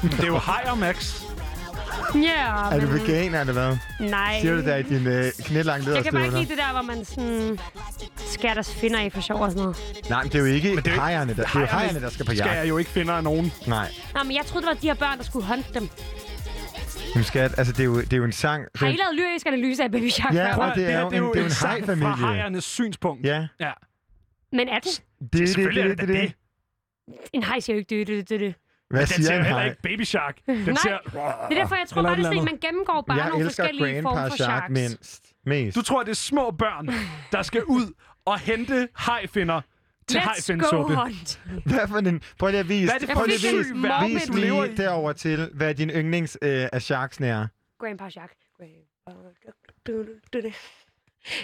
Det 0.16 0.20
er 0.20 0.26
jo 0.26 0.38
hajer, 0.38 0.74
Max. 0.74 1.22
Ja, 2.14 2.68
Er 2.70 2.80
du 2.80 2.86
men... 2.86 3.00
veganer, 3.00 3.40
eller 3.40 3.52
hvad? 3.52 3.76
Nej. 4.10 4.40
Siger 4.40 4.54
du 4.54 4.60
der 4.62 4.76
i 4.76 4.82
din 4.82 5.06
øh, 5.06 5.32
knælange 5.44 5.94
Jeg 5.94 6.04
kan 6.04 6.12
bare 6.12 6.24
ikke 6.24 6.38
lide 6.38 6.48
det 6.50 6.58
der, 6.58 6.72
hvor 6.72 6.82
man 6.82 7.04
sådan 7.04 7.58
skærer 8.32 8.54
deres 8.54 8.74
finder 8.74 9.00
i 9.00 9.10
for 9.10 9.20
sjov 9.20 9.40
og 9.40 9.50
sådan 9.50 9.62
noget. 9.62 9.76
Nej, 10.10 10.22
men 10.22 10.32
det 10.32 10.34
er 10.34 10.38
jo 10.38 10.44
ikke 10.44 10.68
det 10.68 10.70
er 10.70 10.72
jo 10.74 10.78
ikke- 10.78 10.90
hejerne, 10.90 11.34
der, 11.36 11.42
det 11.44 11.54
er 11.54 11.60
jo 11.60 11.66
hejerne, 11.66 12.00
der 12.00 12.10
skal 12.10 12.26
på 12.26 12.32
Skal 12.32 12.46
jagt. 12.46 12.58
jeg 12.58 12.68
jo 12.68 12.78
ikke 12.78 12.90
finde 12.90 13.12
af 13.12 13.24
nogen. 13.24 13.52
Nej. 13.66 13.88
Nå, 14.14 14.20
men 14.22 14.36
jeg 14.36 14.46
troede, 14.46 14.66
det 14.66 14.74
var 14.74 14.80
de 14.80 14.86
her 14.86 14.94
børn, 14.94 15.18
der 15.18 15.24
skulle 15.24 15.46
håndte 15.46 15.68
dem. 15.74 15.88
Jamen 17.14 17.24
skat, 17.24 17.58
altså 17.58 17.72
det 17.72 17.80
er 17.80 17.84
jo, 17.84 18.00
det 18.00 18.12
er 18.12 18.16
jo 18.16 18.24
en 18.24 18.32
sang. 18.32 18.64
Har 18.74 18.86
I 18.86 18.90
lavet 18.96 19.14
lyrisk 19.14 19.46
analyse 19.46 19.82
af 19.84 19.90
Baby 19.92 20.08
Shark? 20.08 20.34
Ja, 20.34 20.54
før? 20.56 20.62
og 20.62 20.76
det 20.76 20.84
er 20.84 20.90
her, 20.90 21.00
jo 21.00 21.06
en- 21.06 21.12
det 21.12 21.36
er 21.36 21.40
jo 21.40 21.44
en 21.44 21.50
sang 21.50 21.72
hajfamilie. 21.72 22.02
Fra 22.08 22.14
hajernes 22.14 22.64
synspunkt. 22.64 23.26
ja, 23.26 23.46
ja. 23.60 23.72
Men 24.52 24.68
er 24.68 24.78
det? 24.78 25.02
det, 25.20 25.32
det, 25.32 25.42
er 25.58 25.70
det, 25.70 25.74
det 25.74 25.98
det, 25.98 26.08
det. 26.08 26.08
det. 26.08 26.32
En 27.32 27.42
hej 27.42 27.60
siger 27.60 27.74
jo 27.74 27.78
ikke 27.78 27.96
det, 27.98 28.06
det, 28.06 28.28
det, 28.30 28.40
det. 28.40 28.54
Hvad 28.90 29.00
Den 29.00 29.06
siger 29.08 29.22
ser 29.26 29.36
jo 29.36 29.42
heller 29.42 29.62
ikke 29.62 29.82
Baby 29.82 30.02
Shark. 30.02 30.36
Den 30.46 30.56
Nej. 30.56 30.74
ser... 30.74 30.98
Det 31.48 31.56
er 31.58 31.60
derfor, 31.62 31.76
jeg 31.76 31.86
tror 31.88 32.02
bare, 32.02 32.16
det 32.16 32.20
er 32.20 32.24
sådan, 32.24 32.44
man 32.44 32.58
gennemgår 32.60 33.04
bare 33.06 33.18
Jeg 33.18 33.28
nogle 33.28 33.44
forskellige 33.44 34.02
former 34.02 34.28
for 34.28 34.36
Shark 34.36 34.50
sharks. 34.50 34.70
mindst. 34.70 35.26
Mest. 35.46 35.76
Du 35.76 35.82
tror, 35.82 36.02
det 36.02 36.10
er 36.10 36.14
små 36.14 36.50
børn, 36.50 36.88
der 37.32 37.42
skal 37.42 37.64
ud 37.64 37.92
og 38.24 38.38
hente 38.38 38.88
hajfinder 38.94 39.60
til 40.10 40.18
Let's 40.18 40.22
go 40.22 40.28
hajfindsuppe. 40.28 40.94
hunt. 40.96 41.40
Hvad 41.66 41.88
for 41.88 41.96
en... 41.98 42.20
Prøv 42.38 42.50
lige 42.50 42.60
at 42.60 42.68
vise. 42.68 42.84
Hvad 42.84 42.94
er 42.94 42.98
det 42.98 43.08
for 43.08 43.14
prøv 43.14 43.24
en 43.24 43.30
lige 43.30 43.34
at 43.36 43.40
syg 43.66 43.74
vise, 43.74 43.88
verden, 43.88 44.14
vis 44.14 44.22
du 44.26 44.32
lever 44.32 44.64
lige 44.64 44.76
derover 44.76 45.12
til, 45.12 45.50
hvad 45.54 45.74
din 45.74 45.90
yndlings 45.90 46.38
øh, 46.42 46.66
af 46.72 46.82
sharksene 46.82 47.26
er. 47.26 47.46
Grandpa 47.80 48.10
Shark. 48.10 48.30
Grandpa. 48.58 50.50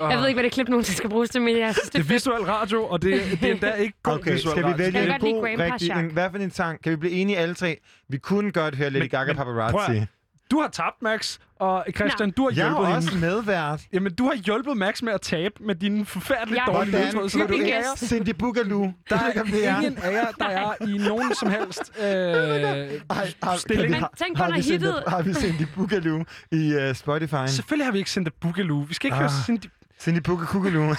Jeg 0.01 0.19
ved 0.19 0.27
ikke, 0.29 0.37
hvad 0.37 0.45
det 0.45 0.53
klip 0.53 0.69
nogensinde 0.69 0.97
skal 0.97 1.11
bruges 1.11 1.31
til, 1.31 1.43
men 1.43 1.59
jeg 1.59 1.75
synes, 1.75 1.85
Det 1.91 1.93
det 1.93 1.99
er 1.99 2.05
visuel 2.15 2.43
radio, 2.43 2.85
og 2.85 3.03
det, 3.03 3.23
det 3.41 3.49
er 3.49 3.53
endda 3.53 3.73
ikke 3.73 3.99
god 4.03 4.13
Okay, 4.15 4.33
visuel 4.33 4.51
skal 4.59 4.73
vi 4.73 4.79
vælge 4.79 5.15
en 5.15 5.21
god, 5.21 5.45
rigtig... 5.45 5.91
En, 5.91 6.11
hvad 6.11 6.31
for 6.31 6.39
en 6.39 6.51
sang? 6.51 6.83
Kan 6.83 6.93
vi 6.93 6.97
blive 6.97 7.13
enige 7.13 7.39
alle 7.39 7.55
tre? 7.55 7.79
Vi 8.09 8.19
kunne 8.19 8.53
godt 8.53 8.75
høre 8.77 8.91
Lady 8.91 9.11
Gaga 9.11 9.27
men 9.27 9.37
prøv 9.37 9.45
Paparazzi. 9.55 9.97
at- 9.99 10.09
Du 10.51 10.61
har 10.61 10.69
tabt, 10.69 11.03
Max, 11.03 11.39
og 11.61 11.85
Christian, 11.97 12.31
du 12.31 12.43
har 12.43 12.51
Jeg 12.57 12.67
er 12.67 12.71
hjulpet 12.75 12.97
også 12.97 13.11
hende. 13.11 13.27
medvært. 13.27 13.81
Jamen, 13.93 14.15
du 14.15 14.25
har 14.25 14.35
hjulpet 14.35 14.77
Max 14.77 15.03
med 15.03 15.13
at 15.13 15.21
tabe 15.21 15.55
med 15.61 15.75
dine 15.75 16.07
forfærdeligt 16.07 16.57
Jeg 16.57 16.73
er 16.73 16.77
dårlige 16.77 17.07
udtryk. 17.07 17.31
Så 17.31 17.39
du 17.49 17.53
ikke 17.53 17.65
gæst. 17.67 18.09
Cindy 18.09 18.31
Boogaloo? 18.31 18.93
Der 19.11 19.17
er 19.17 19.21
er. 19.21 19.81
ingen 19.81 19.99
af 20.03 20.13
jer, 20.13 20.27
der 20.39 20.47
er 20.47 20.75
i 20.89 20.99
nogen 21.09 21.35
som 21.35 21.51
helst 21.51 21.93
øh, 21.99 22.05
Ej, 22.05 23.33
har, 23.43 23.57
stilling. 23.57 23.87
vi- 23.89 23.93
Men 23.93 24.01
har- 24.01 24.13
tænk, 24.19 24.37
har 24.39 24.51
vi 24.51 24.59
Cindy- 24.59 24.71
hittet- 24.73 25.03
Har 25.09 25.23
vi 25.23 25.35
Cindy 25.35 25.63
Boogaloo 25.77 26.25
i 26.53 26.75
uh, 26.89 26.95
Spotify? 26.95 27.35
Selvfølgelig 27.47 27.87
har 27.87 27.93
vi 27.93 27.99
ikke 27.99 28.11
sendt 28.11 28.41
Boogaloo. 28.41 28.79
Vi 28.89 28.95
skal 28.95 29.07
ikke 29.09 29.15
Ah. 29.17 29.21
høre 29.21 29.31
Cindy... 29.47 29.65
Cindy 30.01 30.19
Boogaloo. 30.19 30.95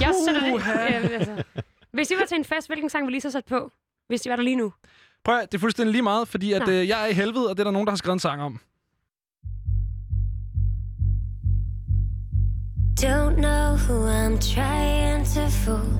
Jeg 0.00 0.12
sætter 0.26 0.40
det. 0.40 0.54
Øh, 0.54 1.10
altså. 1.14 1.42
Hvis 1.92 2.10
I 2.10 2.14
var 2.20 2.24
til 2.26 2.36
en 2.36 2.44
fest, 2.44 2.66
hvilken 2.68 2.90
sang 2.90 3.06
ville 3.06 3.16
I 3.16 3.20
så 3.20 3.30
sætte 3.30 3.48
på? 3.48 3.70
Hvis 4.08 4.26
I 4.26 4.28
var 4.30 4.36
der 4.36 4.42
lige 4.42 4.56
nu. 4.56 4.72
Prøv 5.24 5.38
at, 5.38 5.52
det 5.52 5.58
er 5.58 5.60
fuldstændig 5.60 5.92
lige 5.92 6.02
meget, 6.02 6.28
fordi 6.28 6.52
at, 6.52 6.66
Nå. 6.66 6.72
øh, 6.72 6.88
jeg 6.88 7.02
er 7.02 7.06
i 7.06 7.12
helvede, 7.12 7.48
og 7.50 7.56
det 7.56 7.60
er 7.60 7.64
der 7.64 7.70
nogen, 7.70 7.86
der 7.86 7.90
har 7.92 7.96
skrevet 7.96 8.14
en 8.16 8.20
sang 8.20 8.42
om. 8.42 8.60
Don't 13.02 13.36
know 13.36 13.74
who 13.74 14.06
I'm 14.06 14.38
trying 14.38 15.24
to 15.34 15.48
fool. 15.48 15.92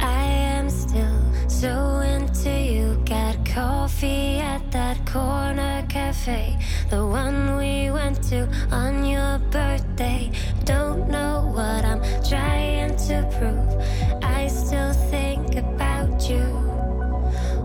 I 0.00 0.24
am 0.24 0.68
still 0.68 1.22
so 1.46 2.00
into 2.00 2.50
you. 2.50 3.00
Got 3.04 3.46
coffee 3.46 4.38
at 4.38 4.68
that 4.72 4.98
corner 5.06 5.86
cafe, 5.88 6.58
the 6.88 7.06
one 7.06 7.56
we 7.56 7.92
went 7.92 8.20
to 8.30 8.48
on 8.72 9.04
your 9.04 9.38
birthday. 9.52 10.32
Don't 10.64 11.08
know 11.08 11.52
what 11.54 11.84
I'm 11.84 12.02
trying 12.28 12.96
to 13.06 13.16
prove. 13.38 14.20
I 14.20 14.48
still 14.48 14.92
think 14.92 15.54
about 15.54 16.28
you. 16.28 16.44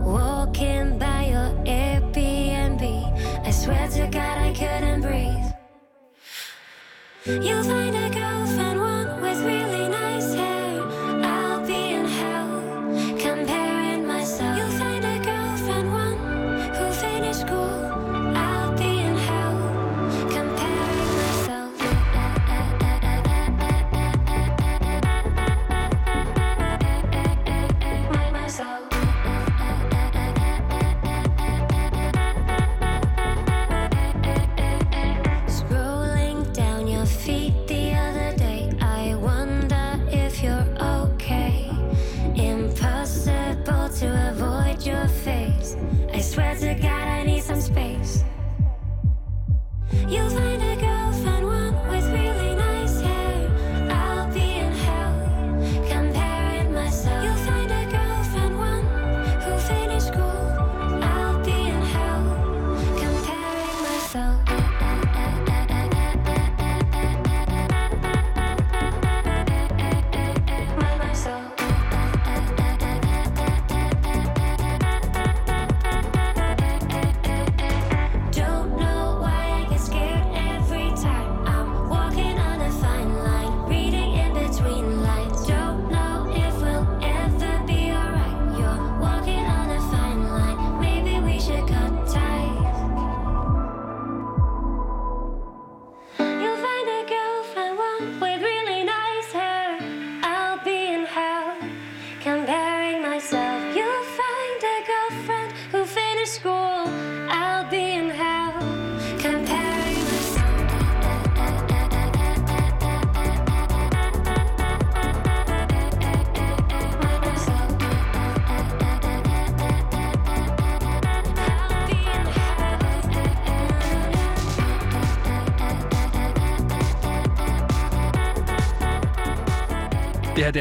Walking 0.06 1.00
by 1.00 1.26
your 1.34 1.50
Airbnb, 1.66 2.84
I 3.48 3.50
swear 3.50 3.88
to 3.98 4.06
God 4.12 4.38
I 4.38 4.54
couldn't 4.54 5.02
breathe. 5.02 5.56
You'll 7.44 7.64
find 7.64 7.96
a 7.96 8.05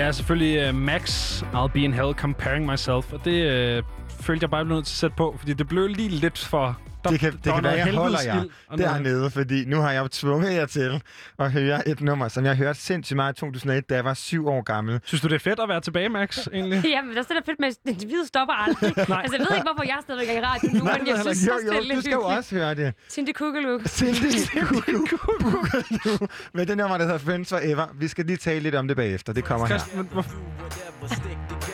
er 0.05 0.13
selvfølgelig 0.13 0.69
uh, 0.69 0.75
Max, 0.75 1.43
I'll 1.43 1.73
be 1.73 1.81
in 1.81 1.93
hell, 1.93 2.15
comparing 2.15 2.67
myself. 2.67 3.13
Og 3.13 3.25
det 3.25 3.79
uh, 3.79 3.85
følte 4.09 4.45
jeg 4.45 4.51
bare 4.51 4.65
blev 4.65 4.77
nødt 4.77 4.87
til 4.87 4.93
at 4.93 4.99
sætte 4.99 5.17
på, 5.17 5.35
fordi 5.39 5.53
det 5.53 5.69
blev 5.69 5.87
lige 5.87 6.09
lidt 6.09 6.39
for... 6.39 6.79
Der, 7.05 7.11
Det 7.11 7.21
kan, 7.21 7.33
det 7.33 7.45
der 7.45 7.55
kan 7.55 7.65
være, 7.65 7.73
jeg 7.73 7.95
holder 7.95 8.19
jer 8.25 8.45
dernede, 8.79 9.31
fordi 9.31 9.65
nu 9.65 9.81
har 9.81 9.91
jeg 9.91 10.03
jo 10.03 10.09
tvunget 10.09 10.55
jer 10.55 10.67
til 10.67 11.03
at 11.39 11.53
høre 11.53 11.89
et 11.89 12.01
nummer, 12.01 12.29
som 12.29 12.45
jeg 12.45 12.57
hørte 12.57 12.81
sindssygt 12.81 13.17
meget 13.17 13.33
i 13.37 13.41
2001, 13.41 13.91
da 13.91 13.95
jeg 13.95 14.05
var 14.05 14.15
syv 14.15 14.49
år 14.49 14.63
gammel. 14.63 15.01
Synes 15.05 15.21
du, 15.23 15.29
det 15.29 15.35
er 15.35 15.39
fedt 15.39 15.61
at 15.61 15.69
være 15.69 15.81
tilbage, 15.81 16.09
Max, 16.09 16.47
egentlig? 16.53 16.85
Ja, 16.95 17.03
men 17.03 17.11
det 17.11 17.19
er 17.19 17.23
det, 17.23 17.29
der 17.31 17.37
er 17.37 17.41
fedt 17.47 17.61
med, 17.61 17.69
at 17.69 17.77
individet 17.87 18.29
stopper 18.29 18.55
aldrig. 18.55 18.93
Nej. 19.09 19.21
altså, 19.23 19.37
jeg 19.37 19.47
ved 19.51 19.57
ikke, 19.57 19.69
hvorfor 19.73 19.85
jeg 19.87 19.99
stadigvæk 20.03 20.29
er 20.29 20.33
i 20.39 20.43
radio 20.43 20.69
nu, 20.79 20.85
Nej, 20.85 20.99
men 20.99 21.07
det 21.07 21.13
jeg 21.13 21.21
synes, 21.23 21.43
ikke. 21.43 21.55
jo, 21.55 21.73
stille 21.73 21.95
jo, 21.95 21.97
du 21.97 22.01
skal 22.01 22.13
jo 22.13 22.21
også 22.23 22.55
høre 22.55 22.75
det. 22.75 22.95
Cindy 23.11 23.33
Kugeluk. 23.33 23.81
Cindy 23.99 24.31
Boogaloo 24.55 26.29
med 26.55 26.67
det 26.67 26.77
nummer, 26.77 26.99
der 26.99 27.05
hedder 27.05 27.19
Friends 27.19 27.49
Forever. 27.49 27.87
Vi 27.95 28.09
skal 28.09 28.25
lige 28.27 28.37
tale 28.37 28.61
lidt 28.61 28.75
om 28.75 28.89
det 28.89 28.97
bagefter. 28.97 29.33
Det 29.33 29.45
kommer 29.45 29.67
her. 29.67 29.81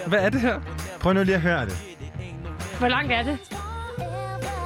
Hvad 0.09 0.19
er 0.19 0.29
det 0.31 0.41
her? 0.41 0.61
Prøv 1.01 1.13
nu 1.13 1.23
lige 1.23 1.35
at 1.35 1.41
høre 1.41 1.65
det. 1.67 1.79
Hvor 2.79 2.89
langt 2.89 3.13
er 3.13 3.23
det? 3.23 3.39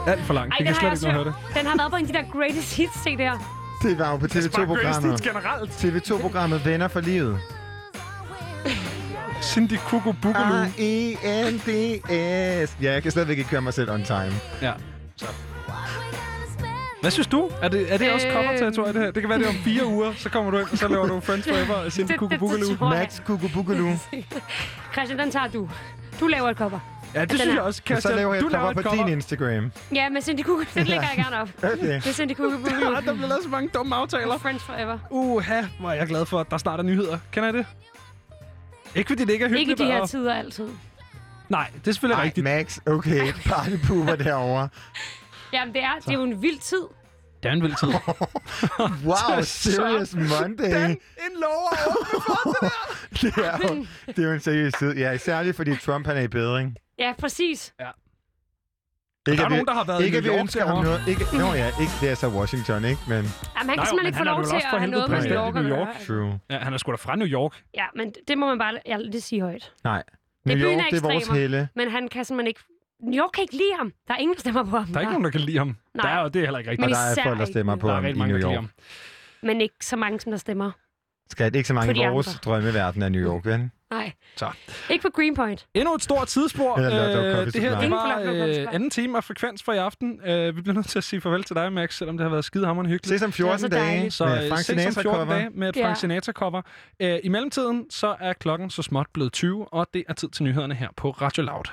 Alt 0.06 0.24
for 0.24 0.34
langt. 0.34 0.52
Ej, 0.54 0.58
det 0.58 0.66
den 0.66 0.74
kan 0.74 0.96
slet 0.96 1.08
ikke 1.08 1.14
høre 1.14 1.24
det. 1.24 1.34
Den 1.58 1.66
har 1.66 1.76
været 1.76 1.90
på 1.90 1.96
en 1.96 2.06
af 2.06 2.12
de 2.12 2.18
der 2.18 2.24
greatest 2.38 2.76
hits 2.76 2.92
CD'er. 2.92 3.38
Det 3.82 3.98
var 3.98 4.10
jo 4.10 4.16
på 4.16 4.26
TV2-programmet. 4.26 5.22
generelt. 5.22 5.70
TV2-programmet 5.70 6.64
Venner 6.66 6.88
for 6.88 7.00
livet. 7.00 7.38
Cindy 9.52 9.76
Kuku 9.76 10.12
Boogaloo. 10.22 10.64
R-E-N-D-S. 10.78 12.76
Ja, 12.82 12.92
jeg 12.92 13.02
kan 13.02 13.10
stadigvæk 13.10 13.38
ikke 13.38 13.50
køre 13.50 13.60
mig 13.60 13.74
selv 13.74 13.90
on 13.90 14.04
time. 14.04 14.32
Ja. 14.62 14.72
Hvad 17.00 17.10
synes 17.10 17.26
du? 17.26 17.50
Er 17.62 17.68
det, 17.68 17.92
er 17.92 17.98
det 17.98 18.12
også 18.12 18.26
Øh. 18.28 18.32
cover-territorie, 18.34 18.92
det 18.92 19.02
her? 19.02 19.10
Det 19.10 19.22
kan 19.22 19.28
være, 19.30 19.38
det 19.38 19.44
er 19.46 19.50
om 19.50 19.54
fire 19.64 19.86
uger, 19.86 20.12
så 20.16 20.28
kommer 20.30 20.50
du 20.50 20.58
ind, 20.58 20.66
og 20.72 20.78
så 20.78 20.88
laver 20.88 21.06
du 21.06 21.20
Friends 21.20 21.48
Forever 21.48 21.74
og 21.74 21.92
Cindy 21.92 22.12
Det- 22.12 22.20
det- 22.20 22.30
det 22.40 22.78
tror 22.78 22.92
jeg. 22.94 23.00
Max 23.02 23.20
Kukubugaloo. 23.26 23.92
Christian, 24.94 25.18
den 25.18 25.30
tager 25.30 25.46
du. 25.48 25.68
Du 26.20 26.26
laver 26.26 26.48
et 26.50 26.56
cover. 26.56 26.78
Ja, 27.14 27.20
det 27.24 27.30
synes 27.30 27.42
er- 27.46 27.52
jeg 27.54 27.62
også, 27.62 27.82
Og 27.90 28.02
så 28.02 28.14
laver 28.16 28.34
jeg 28.34 28.42
du 28.42 28.46
et 28.46 28.52
laver 28.52 28.62
cover 28.62 28.70
et 28.70 28.76
på 28.76 28.82
cover. 28.82 29.04
din 29.04 29.12
Instagram. 29.12 29.72
Ja, 29.94 30.08
men 30.08 30.22
Cindy 30.22 30.42
Kugel, 30.42 30.66
den 30.74 30.86
lægger 30.86 31.06
jeg 31.16 31.24
gerne 31.24 31.40
op. 31.40 31.48
Okay. 31.72 31.76
Det 31.94 32.06
er 32.06 32.12
Cindy. 32.12 32.30
Ah, 32.32 33.04
der 33.06 33.12
bliver 33.14 33.28
lavet 33.28 33.42
så 33.42 33.48
mange 33.48 33.68
dumme 33.68 33.94
aftaler. 33.96 34.38
Friends 34.38 34.62
forever. 34.62 34.98
Uha, 35.10 35.62
hvor 35.80 35.90
er 35.90 35.94
jeg 35.94 36.06
glad 36.06 36.26
for, 36.26 36.40
at 36.40 36.50
der 36.50 36.58
snart 36.58 36.80
er 36.80 36.84
nyheder. 36.84 37.18
Kender 37.32 37.48
I 37.48 37.52
det? 37.52 37.66
Ikke 38.94 39.08
fordi 39.08 39.24
det 39.24 39.32
ikke 39.32 39.44
er 39.44 39.48
Ikke 39.48 39.56
i 39.56 39.64
hyggeligt. 39.66 39.78
de 39.78 39.84
her 39.98 40.06
tider 40.06 40.34
altid. 40.34 40.68
Nej, 41.48 41.70
det 41.74 41.88
er 41.88 41.92
selvfølgelig 41.92 42.18
Ej, 42.18 42.24
rigtigt. 42.24 42.44
Max, 42.44 42.78
okay. 42.86 43.32
Partypooper 43.46 44.14
derovre. 44.16 44.68
Jamen, 45.52 45.74
det 45.74 45.82
er, 45.82 45.88
det 46.00 46.08
er 46.08 46.12
jo 46.12 46.22
en 46.22 46.42
vild 46.42 46.58
tid. 46.58 46.82
Det 47.44 47.48
er 47.50 47.52
en 47.52 47.62
vild 47.62 47.76
tid. 47.80 47.88
Wow, 49.08 49.42
serious 49.42 50.14
Monday. 50.14 50.90
en 50.90 51.34
lover 51.40 51.76
Det 53.22 53.32
er, 53.36 53.58
jo, 53.68 53.86
det 54.06 54.18
er 54.18 54.22
jo 54.28 54.32
en 54.32 54.40
seriøs 54.40 54.72
tid. 54.78 54.96
Ja, 54.96 55.16
særligt 55.16 55.56
fordi 55.56 55.76
Trump 55.76 56.06
han 56.06 56.16
er 56.16 56.20
i 56.20 56.28
bedring. 56.28 56.76
Ja, 56.98 57.12
præcis. 57.18 57.74
Ikke, 59.28 59.38
der 59.38 59.44
er 59.44 59.48
vi- 59.48 59.54
nogen, 59.54 59.66
der 59.66 59.74
har 59.74 59.84
været 59.84 60.02
i 60.02 60.04
ikke, 60.04 60.18
at 60.18 60.24
New 60.24 60.32
vi 60.32 60.36
York 60.36 60.42
ønsker 60.42 60.60
ham 60.60 60.68
derovre. 60.68 60.84
noget. 60.84 61.08
Ikke, 61.08 61.24
nå 61.38 61.46
ja, 61.52 61.66
ikke, 61.80 61.92
det 62.00 62.10
er 62.10 62.14
så 62.14 62.28
Washington, 62.28 62.84
ikke? 62.84 63.00
Men 63.08 63.16
Jamen, 63.16 63.30
han 63.54 63.66
kan 63.66 63.76
Nej, 63.76 63.86
simpelthen 63.86 64.06
ikke 64.06 64.16
få 64.18 64.22
er 64.24 64.28
lov 64.34 64.44
til 64.44 64.56
at 64.56 64.62
for 64.70 64.78
have 64.78 64.90
noget 64.90 65.10
med 65.10 65.22
New 65.22 65.34
York 65.36 65.54
i 65.56 65.58
New. 65.58 65.76
York. 65.78 65.88
true. 66.06 66.38
Ja, 66.50 66.58
han 66.58 66.72
er 66.74 66.78
sgu 66.78 66.90
da 66.90 66.96
fra 66.96 67.16
New 67.16 67.26
York. 67.28 67.62
Ja, 67.74 67.84
men 67.96 68.12
det 68.28 68.38
må 68.38 68.46
man 68.46 68.58
bare 68.58 68.72
ja, 68.86 68.96
det 69.12 69.22
sige 69.22 69.40
højt. 69.42 69.72
Nej. 69.84 70.02
Det 70.44 70.52
er 70.52 70.56
New 70.56 70.68
byen 70.68 70.78
York, 70.78 70.84
af 70.86 70.90
det 70.92 70.98
er 70.98 71.02
vores 71.12 71.28
helle. 71.28 71.68
Men 71.76 71.90
han 71.90 72.08
kan 72.08 72.24
simpelthen 72.24 72.46
ikke... 72.48 72.60
New 73.06 73.22
York 73.24 73.30
kan 73.34 73.42
ikke 73.42 73.54
lide 73.54 73.74
ham. 73.78 73.92
Der 74.08 74.14
er 74.14 74.18
ingen, 74.18 74.34
der 74.34 74.40
stemmer 74.40 74.64
på 74.64 74.76
ham. 74.78 74.86
Der 74.86 74.96
er 74.96 75.00
ikke 75.00 75.12
nogen, 75.12 75.24
der 75.24 75.30
kan 75.30 75.40
lide 75.40 75.58
ham. 75.58 75.76
Nej. 75.94 76.14
Der 76.14 76.20
er, 76.24 76.28
det 76.28 76.40
er 76.40 76.44
heller 76.46 76.58
ikke 76.58 76.70
rigtigt. 76.70 76.86
Men 76.88 76.94
der 76.94 77.00
er 77.20 77.22
folk, 77.24 77.36
der 77.38 77.44
ikke 77.44 77.52
stemmer 77.52 77.76
på 77.76 77.86
der 77.88 77.92
er 77.94 77.96
ham 78.00 78.06
i 78.06 78.12
mange, 78.12 78.32
New 78.32 78.36
der 78.36 78.42
kan 78.42 78.50
lide 78.50 78.54
York. 78.56 78.70
ham. 79.42 79.48
Men 79.48 79.60
ikke 79.60 79.74
så 79.82 79.96
mange, 79.96 80.20
som 80.20 80.32
der 80.32 80.38
stemmer. 80.38 80.70
Skal 81.30 81.52
det 81.52 81.56
ikke 81.58 81.66
så 81.68 81.74
mange 81.74 82.02
i 82.02 82.06
vores 82.08 82.26
andre. 82.28 82.38
drømmeverden 82.44 83.02
af 83.02 83.12
New 83.12 83.22
York, 83.32 83.46
ven? 83.46 83.72
Nej. 83.90 84.12
Så. 84.36 84.50
Ikke 84.90 85.02
på 85.02 85.08
Greenpoint. 85.10 85.66
Endnu 85.74 85.94
et 85.94 86.02
stort 86.02 86.28
tidsspor. 86.28 86.78
Lotto 86.80 87.20
Øh, 87.20 87.46
det 87.46 87.60
her 87.60 87.80
det 87.80 87.90
var 87.90 88.20
øh, 88.24 88.74
anden 88.74 88.90
time 88.90 89.16
af 89.16 89.24
Frekvens 89.24 89.62
for 89.62 89.72
i 89.72 89.76
aften. 89.76 90.20
Øh, 90.26 90.56
vi 90.56 90.62
bliver 90.62 90.74
nødt 90.74 90.86
til 90.88 90.98
at 90.98 91.04
sige 91.04 91.20
farvel 91.20 91.44
til 91.44 91.56
dig, 91.56 91.72
Max, 91.72 91.94
selvom 91.98 92.16
det 92.16 92.24
har 92.24 92.30
været 92.30 92.44
skidehammerende 92.44 92.90
hyggeligt. 92.90 93.18
Ses 93.20 93.22
om 93.26 93.32
14 93.32 93.58
så 93.58 93.68
dage. 93.68 94.10
Så 94.10 94.26
med 94.26 94.48
Frank 94.48 94.60
ses 94.60 94.70
om 94.70 94.76
14 94.76 94.92
Sinatra-cover. 94.92 95.24
dage 95.34 95.50
med 95.54 95.68
et 95.68 95.76
Ja. 95.76 95.84
Frank 95.86 95.96
Sinatra-cover. 95.96 96.62
Øh, 97.00 97.18
I 97.24 97.28
mellemtiden 97.28 97.86
så 97.90 98.16
er 98.20 98.32
klokken 98.32 98.70
så 98.70 98.82
småt 98.82 99.06
blevet 99.14 99.32
20, 99.32 99.68
og 99.72 99.86
det 99.94 100.04
er 100.08 100.14
tid 100.14 100.28
til 100.28 100.44
nyhederne 100.44 100.74
her 100.74 100.88
på 100.96 101.10
Radio 101.10 101.42
Loud. 101.42 101.64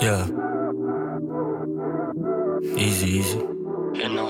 Yeah. 0.00 0.26
Easy, 2.78 3.06
easy. 3.18 3.38
You 3.94 4.08
know. 4.08 4.28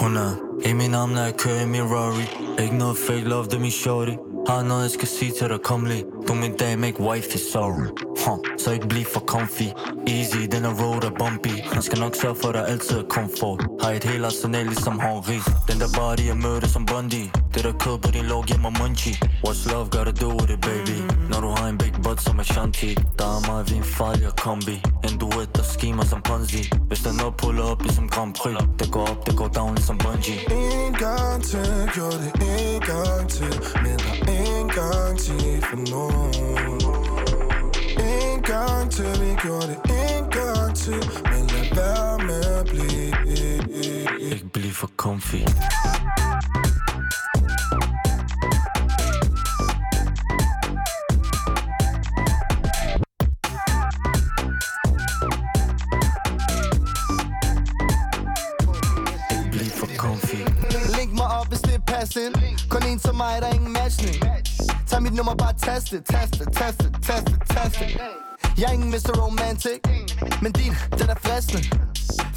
Hun 0.00 0.16
er 0.16 0.32
i 0.64 0.72
min 0.72 0.94
arm, 0.94 1.08
når 1.10 1.22
jeg 1.22 1.36
kører 1.36 1.62
i 1.62 1.66
min 1.66 1.82
Rory 1.82 2.62
Ikke 2.62 2.76
noget 2.76 2.96
fake 2.96 3.28
love, 3.28 3.44
det 3.44 3.54
er 3.54 3.60
min 3.60 3.70
shorty 3.70 4.12
har 4.48 4.62
noget, 4.62 4.82
jeg 4.82 4.90
skal 4.90 5.08
sige 5.08 5.32
til 5.38 5.48
dig, 5.48 5.58
kom 5.64 5.84
lige. 5.84 6.04
Du 6.28 6.34
min 6.34 6.56
dame, 6.56 6.86
ikke 6.86 7.00
wifey, 7.00 7.38
sorry. 7.52 7.86
Huh. 8.26 8.38
Så 8.58 8.70
ikke 8.72 8.88
bliv 8.88 9.04
for 9.04 9.20
comfy. 9.20 9.68
Easy, 10.06 10.36
den 10.52 10.64
er 10.64 10.74
road 10.82 11.04
er 11.04 11.10
bumpy. 11.18 11.54
Han 11.72 11.82
skal 11.82 11.98
nok 11.98 12.14
sørge 12.16 12.36
for, 12.42 12.52
dig 12.52 12.68
altid 12.68 12.98
er 12.98 13.02
komfort. 13.08 13.66
Har 13.82 13.90
et 13.90 14.04
helt 14.04 14.24
arsenal, 14.24 14.66
ligesom 14.66 15.00
Henri. 15.00 15.38
Den 15.68 15.80
der 15.80 15.90
body, 15.98 16.26
jeg 16.26 16.36
mødte 16.36 16.68
som 16.68 16.86
Bundy 16.86 17.24
Det 17.54 17.64
der 17.64 17.72
kød 17.72 17.98
på 17.98 18.10
din 18.10 18.24
lov, 18.24 18.44
giver 18.44 18.58
mig 18.58 18.72
munchie 18.80 19.16
What's 19.46 19.72
love 19.72 19.86
got 19.96 20.04
to 20.10 20.12
do 20.24 20.28
with 20.38 20.52
it, 20.54 20.60
baby? 20.60 20.96
Når 21.30 21.40
du 21.40 21.48
har 21.48 21.66
en 21.68 21.78
big 21.78 21.94
butt 22.04 22.22
som 22.22 22.38
er 22.38 22.42
shanty 22.42 22.94
Der 23.18 23.24
er 23.36 23.40
mig, 23.52 23.60
vi 23.68 23.72
er 23.72 23.78
en 23.78 23.84
farligere 23.84 24.32
kombi. 24.44 24.76
En 25.08 25.18
duet, 25.18 25.56
der 25.56 25.62
skimer 25.62 26.04
som 26.04 26.22
Ponzi. 26.22 26.62
Hvis 26.88 27.00
der 27.04 27.10
er 27.10 27.18
noget, 27.22 27.34
puller 27.36 27.62
op 27.62 27.82
ligesom 27.82 28.08
Grand 28.08 28.34
Prix 28.34 28.56
Det 28.78 28.92
går 28.92 29.06
op, 29.12 29.26
det 29.26 29.36
går 29.36 29.48
down 29.48 29.74
ligesom 29.74 29.98
bungee 29.98 30.38
En 30.50 30.92
gang 31.04 31.42
til, 31.50 31.90
gjorde 31.94 32.18
det 32.24 32.32
en 32.74 32.80
gang 32.80 33.28
til. 33.28 33.52
Men 33.84 33.96
en 34.82 34.88
garanti 34.88 35.60
for 35.60 35.76
nogen 35.90 36.34
En 37.98 38.42
gang 38.42 38.90
til, 38.90 39.20
vi 39.20 39.34
gjorde 39.42 39.66
det 39.66 39.78
en 40.16 40.24
gang 40.30 40.76
til 40.76 41.10
Men 41.24 41.46
lad 41.46 41.74
være 41.74 42.18
med 42.26 42.44
at 42.44 42.66
blive 42.66 43.16
Ikke 44.32 44.48
bliv 44.52 44.72
for 44.72 44.90
comfy. 44.96 45.34
Ikke 45.34 45.52
bliv 59.50 59.70
for 59.70 59.86
comfy. 59.96 60.34
Link 60.98 61.12
mig 61.12 61.26
op, 61.26 61.48
hvis 61.48 61.60
det 61.60 61.74
er 61.74 61.78
passende. 61.86 62.38
Kun 62.70 62.82
en 62.86 62.98
som 62.98 63.16
mig, 63.16 63.40
der 63.40 63.46
er 63.48 63.54
ingen 63.54 63.72
matchning 63.72 64.22
Tag 64.92 65.02
mit 65.02 65.14
nummer, 65.14 65.34
bare 65.34 65.54
tast 65.54 65.90
det, 65.90 66.04
tast 66.04 66.32
det, 66.38 66.52
tast 66.52 66.78
det, 66.78 66.90
tast 67.06 67.26
det, 67.26 67.38
tast 67.48 67.78
det 67.78 68.00
Jeg 68.58 68.68
er 68.68 68.72
ingen 68.72 68.90
Mr. 68.90 69.12
Romantic 69.22 69.78
Men 70.42 70.52
din, 70.52 70.72
den 70.98 71.08
er 71.08 71.18
fristende. 71.24 71.64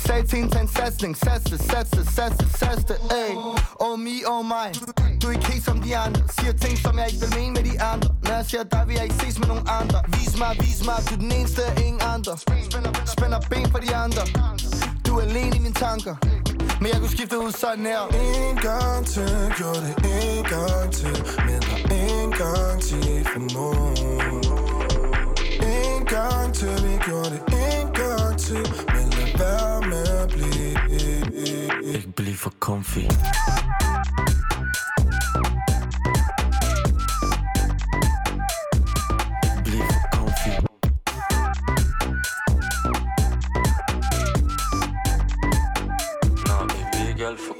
Sag 0.05 0.27
til 0.29 0.39
en 0.39 0.49
tag 0.49 0.61
en 0.61 0.67
satsning 0.67 1.17
Satse, 1.17 1.57
satse, 1.57 2.01
satse, 2.15 2.45
satse, 2.59 2.95
ey. 3.21 3.35
Oh 3.85 3.99
me, 3.99 4.15
oh 4.27 4.45
my. 4.45 4.67
Du 5.21 5.27
er 5.27 5.31
ikke 5.31 5.51
helt 5.51 5.65
som 5.65 5.81
de 5.81 5.97
andre. 5.97 6.21
Siger 6.39 6.53
ting, 6.53 6.77
som 6.77 6.97
jeg 6.99 7.07
ikke 7.07 7.19
vil 7.25 7.33
mene 7.39 7.53
med 7.53 7.63
de 7.71 7.81
andre. 7.81 8.09
Når 8.23 8.33
jeg 8.39 8.45
siger 8.45 8.63
dig, 8.63 8.83
vil 8.87 8.95
jeg 8.95 9.03
ikke 9.03 9.15
ses 9.15 9.39
med 9.39 9.47
nogen 9.47 9.67
andre. 9.79 9.99
Vis 10.07 10.37
mig, 10.39 10.51
vis 10.59 10.85
mig, 10.85 10.99
du 11.09 11.13
er 11.15 11.19
den 11.19 11.31
eneste 11.31 11.61
af 11.63 11.81
ingen 11.87 12.01
andre. 12.13 12.33
Spænder 13.15 13.39
ben 13.49 13.67
for 13.71 13.79
de 13.85 13.95
andre. 13.95 14.23
Du 15.07 15.17
er 15.17 15.21
alene 15.21 15.55
i 15.55 15.59
mine 15.59 15.73
tanker. 15.73 16.15
Men 16.81 16.87
jeg 16.91 16.99
kunne 17.01 17.15
skifte 17.17 17.39
ud 17.39 17.51
sådan 17.51 17.85
her. 17.85 18.01
En 18.49 18.55
gang 18.67 19.05
til, 19.13 19.53
gjorde 19.57 19.81
det 19.87 19.95
en 20.37 20.43
gang 20.43 20.91
til. 20.93 21.15
Men 21.47 21.64
en 22.45 22.51
garanti 22.51 23.23
for 23.23 23.39
En 25.63 26.05
gang 26.05 26.53
til, 26.53 26.67
vi 26.83 26.97
gjorde 27.05 27.29
det 27.29 27.41
en 27.79 27.93
gang 27.93 28.39
til 28.39 28.67
Men 28.93 29.09
lad 29.09 29.37
være 29.37 29.89
med 29.89 30.07
at 30.07 30.29
blive 30.29 31.95
Ikke 31.95 32.11
bliv 32.15 32.35
for 32.35 32.53
comfy 32.59 32.99
Ikke 47.09 47.54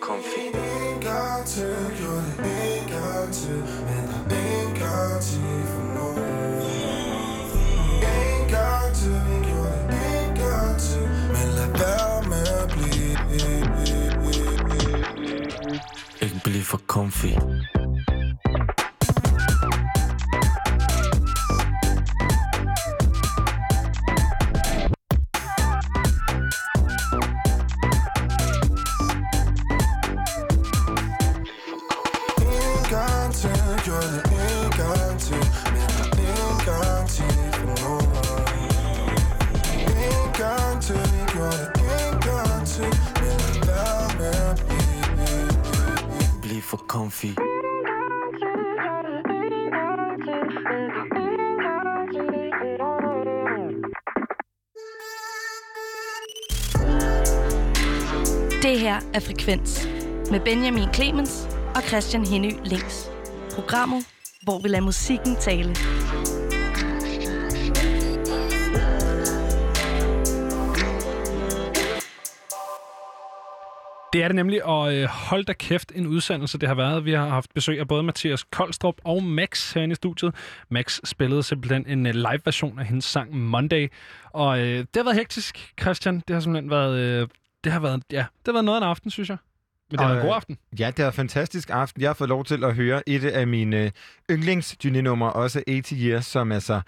for 16.66 16.80
comfy 16.88 17.38
comfy 46.96 47.26
Det 58.62 58.80
her 58.80 59.02
er 59.14 59.20
Frekvens 59.20 59.88
med 60.32 60.40
Benjamin 60.40 60.94
Clemens 60.94 61.48
og 61.76 61.82
Christian 61.82 62.26
Henny 62.26 62.52
Links. 62.66 63.12
Programmet, 63.56 64.08
hvor 64.44 64.60
vi 64.64 64.68
lader 64.68 64.84
musikken 64.84 65.36
tale. 65.36 65.76
Det 74.16 74.24
er 74.24 74.28
det 74.28 74.36
nemlig, 74.36 74.66
og 74.66 74.96
øh, 74.96 75.08
hold 75.08 75.46
da 75.46 75.54
kæft 75.54 75.92
en 75.96 76.08
udsendelse, 76.08 76.58
det 76.58 76.68
har 76.68 76.76
været. 76.76 77.06
Vi 77.06 77.14
har 77.14 77.30
haft 77.30 77.54
besøg 77.54 77.80
af 77.80 77.88
både 77.88 78.04
Mathias 78.04 78.44
Koldstrup 78.44 78.96
og 79.04 79.24
Max 79.24 79.74
herinde 79.74 79.92
i 79.92 79.96
studiet. 79.96 80.36
Max 80.70 81.00
spillede 81.04 81.44
simpelthen 81.44 81.88
en 81.88 82.06
øh, 82.06 82.14
live-version 82.14 82.80
af 82.80 82.86
hendes 82.86 83.06
sang 83.06 83.38
Monday, 83.38 83.92
og 84.34 84.60
øh, 84.60 84.66
det 84.66 84.88
har 84.96 85.04
været 85.04 85.16
hektisk, 85.18 85.74
Christian. 85.82 86.24
Det 86.28 86.34
har 86.34 86.40
simpelthen 86.40 86.70
været, 86.70 87.00
øh, 87.00 87.28
det 87.64 87.72
har 87.72 87.80
været, 87.80 88.04
ja, 88.12 88.18
det 88.18 88.46
har 88.46 88.52
været 88.54 88.66
noget 88.66 88.78
af 88.78 88.82
en 88.82 88.90
aften, 88.90 89.12
synes 89.12 89.30
jeg. 89.30 89.38
Men 89.92 90.00
det 90.00 90.08
været 90.08 90.18
en 90.18 90.22
god 90.22 90.30
øh, 90.30 90.36
aften. 90.36 90.58
Ja, 90.80 90.92
det 90.98 91.04
er 91.04 91.08
en 91.08 91.14
fantastisk 91.14 91.70
aften. 91.70 92.02
Jeg 92.02 92.10
har 92.10 92.14
fået 92.14 92.30
lov 92.30 92.46
til 92.46 92.64
at 92.64 92.76
høre 92.76 93.10
et 93.10 93.24
af 93.24 93.48
mine 93.48 93.92
yndlings 94.32 94.78
også 95.22 95.64
80 95.68 95.90
Years, 95.90 96.26
som 96.26 96.52
altså 96.52 96.82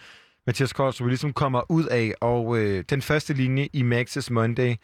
Mathias 0.46 0.74
Koldstrup 0.74 1.08
ligesom 1.08 1.34
kommer 1.34 1.72
ud 1.72 1.86
af. 1.86 2.14
Og 2.22 2.58
øh, 2.58 2.84
den 2.90 3.02
første 3.02 3.34
linje 3.34 3.70
i 3.74 3.82
Max's 3.82 4.34
Monday, 4.34 4.76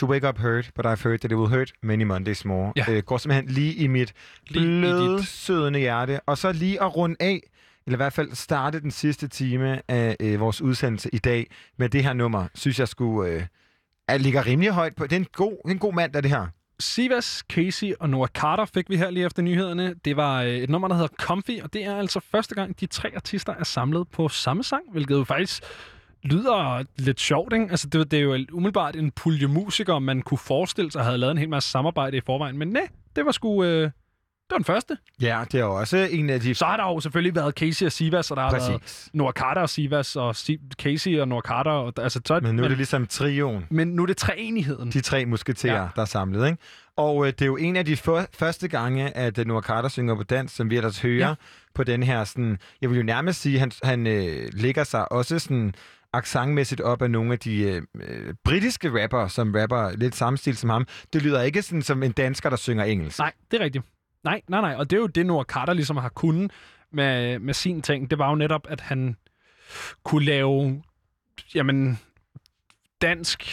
To 0.00 0.06
wake 0.06 0.28
up 0.28 0.38
hurt, 0.38 0.70
but 0.74 0.86
I've 0.86 1.02
heard 1.02 1.18
that 1.18 1.32
it 1.32 1.38
will 1.38 1.48
hurt 1.48 1.72
many 1.82 2.02
Mondays 2.02 2.44
more. 2.44 2.72
Ja. 2.76 2.84
Øh, 2.88 3.02
går 3.02 3.18
simpelthen 3.18 3.50
lige 3.54 3.74
i 3.74 3.86
mit 3.86 4.12
Lige 4.48 4.88
i 4.88 5.16
dit- 5.18 5.26
sødende 5.28 5.78
hjerte. 5.78 6.20
Og 6.26 6.38
så 6.38 6.52
lige 6.52 6.82
at 6.82 6.96
runde 6.96 7.16
af, 7.20 7.40
eller 7.86 7.96
i 7.96 8.02
hvert 8.02 8.12
fald 8.12 8.34
starte 8.34 8.80
den 8.80 8.90
sidste 8.90 9.28
time 9.28 9.82
af 9.88 10.16
øh, 10.20 10.40
vores 10.40 10.62
udsendelse 10.62 11.10
i 11.12 11.18
dag 11.18 11.46
med 11.78 11.88
det 11.88 12.04
her 12.04 12.12
nummer, 12.12 12.46
synes 12.54 12.78
jeg 12.78 12.88
skulle... 12.88 13.30
Øh, 13.32 13.42
er, 14.08 14.18
ligger 14.18 14.46
rimelig 14.46 14.70
højt 14.70 14.94
på. 14.96 15.04
Det 15.04 15.12
er 15.12 15.16
en 15.16 15.26
god, 15.32 15.70
en 15.70 15.78
god 15.78 15.94
mand, 15.94 16.12
der 16.12 16.20
det 16.20 16.30
her. 16.30 16.46
Sivas, 16.80 17.44
Casey 17.52 17.92
og 18.00 18.10
Noah 18.10 18.28
Carter 18.28 18.64
fik 18.64 18.90
vi 18.90 18.96
her 18.96 19.10
lige 19.10 19.26
efter 19.26 19.42
nyhederne. 19.42 19.94
Det 20.04 20.16
var 20.16 20.42
øh, 20.42 20.48
et 20.48 20.70
nummer, 20.70 20.88
der 20.88 20.94
hedder 20.94 21.14
Comfy, 21.20 21.60
og 21.62 21.72
det 21.72 21.84
er 21.84 21.96
altså 21.96 22.20
første 22.30 22.54
gang, 22.54 22.80
de 22.80 22.86
tre 22.86 23.12
artister 23.16 23.54
er 23.54 23.64
samlet 23.64 24.08
på 24.08 24.28
samme 24.28 24.64
sang, 24.64 24.82
hvilket 24.92 25.14
jo 25.14 25.24
faktisk 25.24 25.62
lyder 26.22 26.84
lidt 26.98 27.20
sjovt, 27.20 27.52
ikke? 27.52 27.66
Altså, 27.70 27.88
det, 27.88 28.10
det 28.10 28.18
er 28.18 28.22
jo 28.22 28.38
umiddelbart 28.52 28.96
en 28.96 29.10
pulje 29.10 29.46
musikere, 29.46 30.00
man 30.00 30.22
kunne 30.22 30.38
forestille 30.38 30.92
sig 30.92 31.04
havde 31.04 31.18
lavet 31.18 31.30
en 31.32 31.38
hel 31.38 31.48
masse 31.48 31.70
samarbejde 31.70 32.16
i 32.16 32.20
forvejen, 32.26 32.58
men 32.58 32.68
nej, 32.68 32.88
det 33.16 33.24
var 33.26 33.32
sgu... 33.32 33.64
Øh, 33.64 33.90
det 34.48 34.54
var 34.54 34.58
den 34.58 34.64
første. 34.64 34.96
Ja, 35.22 35.44
det 35.52 35.60
er 35.60 35.64
også 35.64 36.08
en 36.10 36.30
af 36.30 36.40
de... 36.40 36.54
Så 36.54 36.64
har 36.64 36.76
der 36.76 36.84
jo 36.84 37.00
selvfølgelig 37.00 37.34
været 37.34 37.54
Casey 37.54 37.86
og 37.86 37.92
Sivas, 37.92 38.30
og 38.30 38.36
der 38.36 38.42
har 38.42 38.50
Præcis. 38.50 38.68
været 38.68 39.08
Noah 39.12 39.32
Carter 39.32 39.60
og 39.60 39.68
Sivas, 39.68 40.16
og 40.16 40.36
si- 40.36 40.58
Casey 40.78 41.18
og 41.20 41.28
Noah 41.28 41.42
Carter. 41.42 41.70
Og, 41.70 41.92
altså, 41.96 42.20
så, 42.26 42.40
Men 42.42 42.54
nu 42.56 42.64
er 42.64 42.68
det 42.68 42.76
ligesom 42.76 43.06
trioen. 43.06 43.66
men 43.70 43.88
nu 43.88 44.02
er 44.02 44.06
det 44.06 44.16
treenigheden. 44.16 44.90
De 44.90 45.00
tre 45.00 45.26
musketerer, 45.26 45.82
Ja. 45.82 45.88
der 45.96 46.02
er 46.02 46.06
samlet, 46.06 46.46
ikke? 46.46 46.58
Og 46.96 47.26
øh, 47.26 47.32
det 47.32 47.42
er 47.42 47.46
jo 47.46 47.56
en 47.56 47.76
af 47.76 47.84
de 47.84 47.96
for, 47.96 48.26
første 48.38 48.68
gange, 48.68 49.16
at 49.16 49.38
øh, 49.38 49.46
Noah 49.46 49.62
Carter 49.62 49.88
synger 49.88 50.14
på 50.16 50.22
dans, 50.22 50.52
som 50.52 50.70
vi 50.70 50.76
ellers 50.76 51.00
hører 51.00 51.28
Ja. 51.28 51.34
på 51.74 51.84
den 51.84 52.02
her 52.02 52.24
sådan... 52.24 52.58
Jeg 52.82 52.90
vil 52.90 52.96
jo 52.96 53.02
nærmest 53.02 53.40
sige, 53.40 53.54
at 53.54 53.60
han, 53.60 53.72
han 53.82 54.06
øh, 54.06 54.48
lægger 54.52 54.84
sig 54.84 55.12
også 55.12 55.38
sådan 55.38 55.74
accentmæssigt 56.12 56.80
op 56.80 57.02
af 57.02 57.10
nogle 57.10 57.32
af 57.32 57.38
de 57.38 57.62
øh, 57.62 57.82
øh, 57.94 58.34
britiske 58.44 59.02
rapper, 59.02 59.28
som 59.28 59.54
rapper 59.54 59.96
lidt 59.96 60.14
samme 60.14 60.36
stil 60.36 60.56
som 60.56 60.70
ham. 60.70 60.86
Det 61.12 61.22
lyder 61.22 61.42
ikke 61.42 61.62
sådan 61.62 61.82
som 61.82 62.02
en 62.02 62.12
dansker, 62.12 62.50
der 62.50 62.56
synger 62.56 62.84
engelsk. 62.84 63.18
Nej, 63.18 63.32
det 63.50 63.60
er 63.60 63.64
rigtigt. 63.64 63.84
Nej, 64.24 64.42
nej, 64.48 64.60
nej. 64.60 64.74
Og 64.74 64.90
det 64.90 64.96
er 64.96 65.00
jo 65.00 65.06
det, 65.06 65.26
Noah 65.26 65.44
Carter 65.44 65.72
ligesom 65.72 65.96
har 65.96 66.08
kunnet 66.08 66.52
med, 66.92 67.38
med 67.38 67.54
sin 67.54 67.82
ting. 67.82 68.10
Det 68.10 68.18
var 68.18 68.28
jo 68.28 68.34
netop, 68.34 68.66
at 68.68 68.80
han 68.80 69.16
kunne 70.04 70.24
lave, 70.24 70.82
jamen, 71.54 71.98
dansk 73.02 73.44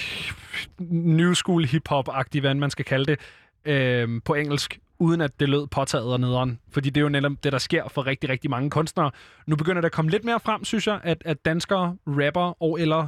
new 0.89 1.33
school 1.33 1.65
hip-hop-agtig, 1.65 2.41
hvad 2.41 2.53
man 2.53 2.69
skal 2.69 2.85
kalde 2.85 3.05
det, 3.05 3.19
øh, 3.65 4.21
på 4.25 4.33
engelsk, 4.33 4.79
uden 4.99 5.21
at 5.21 5.39
det 5.39 5.49
lød 5.49 5.67
påtaget 5.67 6.13
og 6.13 6.19
nederen. 6.19 6.59
Fordi 6.71 6.89
det 6.89 7.01
er 7.01 7.03
jo 7.03 7.09
netop 7.09 7.31
det, 7.43 7.51
der 7.51 7.57
sker 7.57 7.87
for 7.87 8.05
rigtig, 8.07 8.29
rigtig 8.29 8.49
mange 8.49 8.69
kunstnere. 8.69 9.11
Nu 9.47 9.55
begynder 9.55 9.81
det 9.81 9.85
at 9.85 9.91
komme 9.91 10.11
lidt 10.11 10.23
mere 10.23 10.39
frem, 10.39 10.65
synes 10.65 10.87
jeg, 10.87 10.99
at, 11.03 11.21
at 11.25 11.45
danskere 11.45 11.97
rapper 12.07 12.63
og 12.63 12.81
eller 12.81 13.07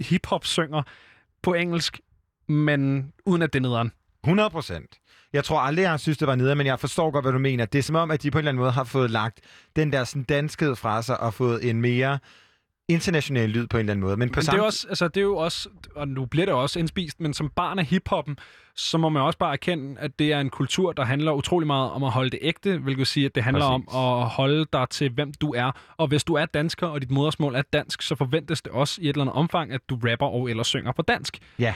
hiphop 0.00 0.44
synger 0.44 0.82
på 1.42 1.54
engelsk, 1.54 2.00
men 2.48 3.12
uden 3.26 3.42
at 3.42 3.52
det 3.52 3.58
er 3.58 3.62
nederen. 3.62 3.92
100 4.24 4.50
procent. 4.50 4.98
Jeg 5.32 5.44
tror 5.44 5.58
aldrig, 5.58 5.82
jeg 5.82 5.90
har 5.90 5.96
synes, 5.96 6.18
det 6.18 6.28
var 6.28 6.34
nede, 6.34 6.54
men 6.54 6.66
jeg 6.66 6.80
forstår 6.80 7.10
godt, 7.10 7.24
hvad 7.24 7.32
du 7.32 7.38
mener. 7.38 7.66
Det 7.66 7.78
er 7.78 7.82
som 7.82 7.96
om, 7.96 8.10
at 8.10 8.22
de 8.22 8.30
på 8.30 8.38
en 8.38 8.40
eller 8.40 8.48
anden 8.48 8.60
måde 8.60 8.72
har 8.72 8.84
fået 8.84 9.10
lagt 9.10 9.40
den 9.76 9.92
der 9.92 10.04
sådan, 10.04 10.22
danskhed 10.22 10.76
fra 10.76 11.02
sig 11.02 11.20
og 11.20 11.34
fået 11.34 11.70
en 11.70 11.80
mere 11.80 12.18
international 12.88 13.48
lyd 13.50 13.66
på 13.66 13.76
en 13.76 13.80
eller 13.80 13.92
anden 13.92 14.04
måde. 14.06 14.16
Men 14.16 14.28
på 14.30 14.32
Men 14.36 14.40
det 14.40 14.48
er, 14.48 14.52
samme... 14.52 14.64
også, 14.64 14.86
altså, 14.88 15.08
det 15.08 15.16
er 15.16 15.24
jo 15.24 15.36
også, 15.36 15.68
og 15.96 16.08
nu 16.08 16.26
bliver 16.26 16.46
det 16.46 16.54
også 16.54 16.78
indspist, 16.78 17.20
men 17.20 17.34
som 17.34 17.50
barn 17.56 17.78
af 17.78 17.84
hiphoppen, 17.84 18.38
så 18.76 18.98
må 18.98 19.08
man 19.08 19.22
også 19.22 19.38
bare 19.38 19.52
erkende, 19.52 20.00
at 20.00 20.18
det 20.18 20.32
er 20.32 20.40
en 20.40 20.50
kultur, 20.50 20.92
der 20.92 21.04
handler 21.04 21.32
utrolig 21.32 21.66
meget 21.66 21.90
om 21.90 22.04
at 22.04 22.10
holde 22.10 22.30
det 22.30 22.38
ægte, 22.42 22.78
hvilket 22.78 23.06
sige, 23.06 23.26
at 23.26 23.34
det 23.34 23.42
handler 23.42 23.68
Præcis. 23.70 23.94
om 23.94 24.20
at 24.22 24.28
holde 24.28 24.66
dig 24.72 24.86
til, 24.90 25.10
hvem 25.10 25.32
du 25.32 25.54
er. 25.54 25.72
Og 25.96 26.06
hvis 26.08 26.24
du 26.24 26.34
er 26.34 26.46
dansker, 26.46 26.86
og 26.86 27.00
dit 27.00 27.10
modersmål 27.10 27.54
er 27.54 27.62
dansk, 27.72 28.02
så 28.02 28.14
forventes 28.14 28.62
det 28.62 28.72
også 28.72 29.00
i 29.02 29.04
et 29.04 29.08
eller 29.08 29.20
andet 29.22 29.34
omfang, 29.36 29.72
at 29.72 29.80
du 29.88 29.98
rapper 30.10 30.26
og 30.26 30.50
eller 30.50 30.62
synger 30.62 30.92
på 30.92 31.02
dansk. 31.02 31.38
Ja. 31.58 31.74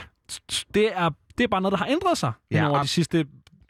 Det 0.73 0.89
er, 0.93 1.09
det 1.37 1.43
er 1.43 1.47
bare 1.47 1.61
noget, 1.61 1.71
der 1.71 1.77
har 1.77 1.87
ændret 1.87 2.17
sig 2.17 2.31
Ja, 2.51 2.69
over 2.69 2.81
de 2.81 2.87
sidste, 2.87 3.25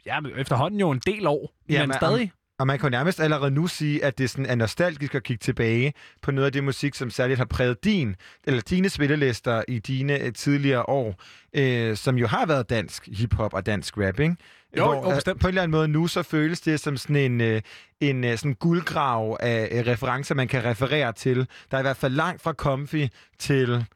ja, 0.06 0.18
efterhånden 0.36 0.80
jo 0.80 0.90
en 0.90 1.00
del 1.06 1.26
år, 1.26 1.52
ja, 1.68 1.80
men 1.80 1.88
men- 1.88 1.96
stadig. 1.96 2.32
Og 2.60 2.66
man 2.66 2.78
kan 2.78 2.86
jo 2.86 2.90
nærmest 2.90 3.20
allerede 3.20 3.50
nu 3.50 3.66
sige, 3.66 4.04
at 4.04 4.18
det 4.18 4.30
sådan 4.30 4.46
er 4.46 4.54
nostalgisk 4.54 5.14
at 5.14 5.22
kigge 5.22 5.42
tilbage 5.42 5.92
på 6.22 6.30
noget 6.30 6.46
af 6.46 6.52
det 6.52 6.64
musik, 6.64 6.94
som 6.94 7.10
særligt 7.10 7.38
har 7.38 7.44
præget 7.44 7.84
din, 7.84 8.16
eller 8.44 8.60
dine 8.60 8.88
spillelister 8.88 9.62
i 9.68 9.78
dine 9.78 10.20
øh, 10.22 10.32
tidligere 10.32 10.88
år, 10.88 11.14
øh, 11.54 11.96
som 11.96 12.16
jo 12.18 12.26
har 12.26 12.46
været 12.46 12.70
dansk 12.70 13.08
hiphop 13.12 13.54
og 13.54 13.66
dansk 13.66 13.98
rap, 13.98 14.20
ikke? 14.20 14.36
Jo, 14.76 14.84
Hvor, 14.84 14.94
jo, 14.94 15.10
øh, 15.10 15.14
bestemt. 15.14 15.40
på 15.40 15.46
en 15.46 15.48
eller 15.48 15.62
anden 15.62 15.70
måde 15.70 15.88
nu, 15.88 16.06
så 16.06 16.22
føles 16.22 16.60
det 16.60 16.80
som 16.80 16.96
sådan 16.96 17.16
en, 17.16 17.40
øh, 17.40 17.62
en 18.00 18.36
sådan 18.36 18.54
guldgrav 18.54 19.36
af 19.40 19.82
referencer, 19.86 20.34
man 20.34 20.48
kan 20.48 20.64
referere 20.64 21.12
til. 21.12 21.48
Der 21.70 21.76
er 21.76 21.80
i 21.80 21.82
hvert 21.82 21.96
fald 21.96 22.12
langt 22.14 22.42
fra 22.42 22.52
Comfy 22.52 23.06
til, 23.38 23.86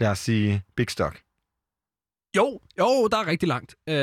lad 0.00 0.10
os 0.10 0.18
sige, 0.18 0.62
Big 0.76 0.90
Stock. 0.90 1.25
Jo, 2.36 2.60
jo, 2.78 3.08
der 3.10 3.16
er 3.16 3.26
rigtig 3.26 3.48
langt. 3.48 3.74
Øh, 3.88 3.94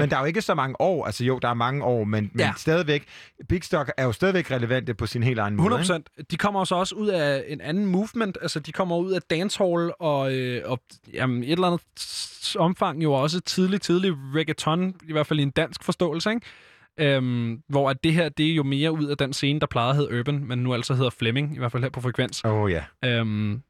Men 0.00 0.10
der 0.10 0.16
er 0.16 0.20
jo 0.20 0.26
ikke 0.26 0.42
så 0.42 0.54
mange 0.54 0.80
år. 0.80 1.06
Altså 1.06 1.24
jo, 1.24 1.38
der 1.38 1.48
er 1.48 1.54
mange 1.54 1.84
år, 1.84 2.04
men, 2.04 2.30
men 2.32 2.40
Ja. 2.40 2.52
stadigvæk. 2.56 3.04
Big 3.48 3.64
Stock 3.64 3.92
er 3.96 4.04
jo 4.04 4.12
stadigvæk 4.12 4.50
relevante 4.50 4.94
på 4.94 5.06
sin 5.06 5.22
helt 5.22 5.38
egen 5.38 5.56
måde. 5.56 5.62
100 5.66 5.80
ikke? 5.82 5.88
procent. 5.88 6.30
De 6.30 6.36
kommer 6.36 6.60
også 6.60 6.74
også 6.74 6.94
ud 6.94 7.08
af 7.08 7.44
en 7.48 7.60
anden 7.60 7.86
movement. 7.86 8.38
Altså, 8.42 8.60
de 8.60 8.72
kommer 8.72 8.96
ud 8.96 9.12
af 9.12 9.22
dancehall 9.30 9.92
og, 10.00 10.34
øh, 10.34 10.62
og 10.64 10.80
jamen, 11.14 11.42
et 11.44 11.50
eller 11.52 11.66
andet 11.66 11.80
omfang 12.58 13.02
jo 13.02 13.12
også 13.12 13.40
tidlig, 13.40 13.80
tidlig 13.80 14.12
reggaeton, 14.34 14.94
i 15.08 15.12
hvert 15.12 15.26
fald 15.26 15.38
i 15.38 15.42
en 15.42 15.50
dansk 15.50 15.84
forståelse, 15.84 16.30
ikke? 16.30 16.46
Øhm, 17.00 17.62
hvor 17.68 17.90
at 17.90 18.04
det 18.04 18.12
her, 18.12 18.28
det 18.28 18.50
er 18.50 18.54
jo 18.54 18.62
mere 18.62 18.92
ud 18.92 19.04
af 19.06 19.16
den 19.16 19.32
scene, 19.32 19.60
der 19.60 19.66
plejede 19.66 19.90
at 19.90 19.96
hedde 19.96 20.18
Urban, 20.18 20.44
men 20.46 20.58
nu 20.58 20.74
altså 20.74 20.94
hedder 20.94 21.10
Fleming, 21.10 21.54
i 21.54 21.58
hvert 21.58 21.72
fald 21.72 21.82
her 21.82 21.90
på 21.90 22.00
Frekvens. 22.00 22.44
Åh 22.44 22.52
oh, 22.52 22.70
ja. 22.70 22.84
Øhm, 23.04 23.62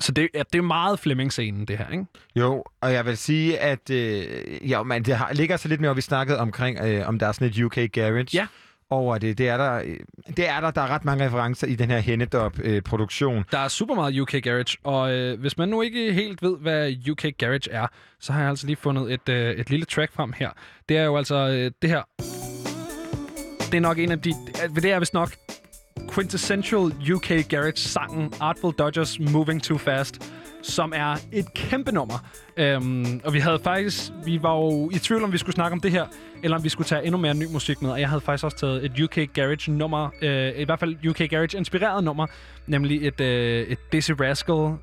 så 0.00 0.12
det, 0.12 0.28
ja, 0.34 0.42
det 0.52 0.58
er 0.58 0.62
meget 0.62 0.98
Fleming-scenen, 1.00 1.64
det 1.64 1.78
her, 1.78 1.88
ikke? 1.92 2.04
Jo, 2.36 2.64
og 2.80 2.92
jeg 2.92 3.06
vil 3.06 3.16
sige, 3.16 3.58
at 3.58 3.90
øh, 3.90 4.26
jo, 4.72 4.82
man, 4.82 5.02
det 5.02 5.16
har, 5.16 5.32
ligger 5.32 5.56
så 5.56 5.68
lidt 5.68 5.80
mere, 5.80 5.90
og 5.90 5.96
vi 5.96 6.00
snakkede 6.00 6.38
omkring, 6.38 6.78
øh, 6.80 7.08
om 7.08 7.18
der 7.18 7.26
er 7.26 7.32
sådan 7.32 7.48
et 7.48 7.60
UK 7.62 7.78
Garage. 7.92 8.26
Ja. 8.34 8.46
over 8.90 9.18
det. 9.18 9.38
Det 9.38 9.48
er 9.48 9.56
der, 9.56 9.74
øh, 9.84 9.96
det 10.36 10.48
er 10.48 10.60
der, 10.60 10.70
der 10.70 10.80
er 10.82 10.88
ret 10.88 11.04
mange 11.04 11.26
referencer 11.26 11.66
i 11.66 11.74
den 11.74 11.90
her 11.90 11.98
Hennedop-produktion. 11.98 13.44
Der 13.52 13.58
er 13.58 13.68
super 13.68 13.94
meget 13.94 14.20
UK 14.20 14.32
Garage, 14.42 14.78
og 14.84 15.12
øh, 15.12 15.40
hvis 15.40 15.58
man 15.58 15.68
nu 15.68 15.82
ikke 15.82 16.12
helt 16.12 16.42
ved, 16.42 16.56
hvad 16.60 16.92
UK 17.10 17.24
Garage 17.38 17.70
er, 17.70 17.86
så 18.20 18.32
har 18.32 18.40
jeg 18.40 18.48
altså 18.50 18.66
lige 18.66 18.76
fundet 18.76 19.12
et, 19.12 19.28
øh, 19.28 19.50
et 19.54 19.70
lille 19.70 19.86
track 19.86 20.12
frem 20.12 20.32
her. 20.36 20.50
Det 20.88 20.96
er 20.96 21.04
jo 21.04 21.16
altså 21.16 21.34
øh, 21.34 21.70
det 21.82 21.90
her. 21.90 22.02
Det 23.70 23.74
er 23.74 23.80
nok 23.80 23.98
en 23.98 24.12
af 24.12 24.20
de... 24.22 24.30
øh, 24.64 24.74
Det 24.82 24.84
er 24.92 24.98
vist 24.98 25.14
nok 25.14 25.30
quintessential 26.14 26.92
UK 27.14 27.48
Garage-sangen 27.48 28.32
Artful 28.40 28.72
Dodgers 28.78 29.18
Moving 29.20 29.62
Too 29.62 29.78
Fast, 29.78 30.32
som 30.62 30.92
er 30.96 31.16
et 31.32 31.54
kæmpe 31.54 31.92
nummer. 31.92 32.24
Øhm, 32.56 33.20
og 33.24 33.34
vi 33.34 33.38
havde 33.38 33.58
faktisk... 33.64 34.10
Vi 34.24 34.42
var 34.42 34.54
jo 34.56 34.90
i 34.90 34.98
tvivl, 34.98 35.24
om 35.24 35.32
vi 35.32 35.38
skulle 35.38 35.54
snakke 35.54 35.72
om 35.74 35.80
det 35.80 35.90
her, 35.90 36.06
eller 36.42 36.56
om 36.56 36.64
vi 36.64 36.68
skulle 36.68 36.86
tage 36.86 37.04
endnu 37.04 37.20
mere 37.20 37.34
ny 37.34 37.44
musik 37.52 37.82
med. 37.82 37.90
Og 37.90 38.00
jeg 38.00 38.08
havde 38.08 38.20
faktisk 38.20 38.44
også 38.44 38.56
taget 38.56 38.84
et 38.84 39.00
UK 39.00 39.32
Garage-nummer, 39.34 40.08
øh, 40.22 40.52
i 40.56 40.64
hvert 40.64 40.78
fald 40.80 41.06
UK 41.08 41.30
Garage-inspireret 41.30 42.04
nummer, 42.04 42.26
nemlig 42.66 43.06
et, 43.06 43.20
øh, 43.20 43.66
et 43.66 43.78
Dizzy 43.92 44.10
Rascal 44.20 44.78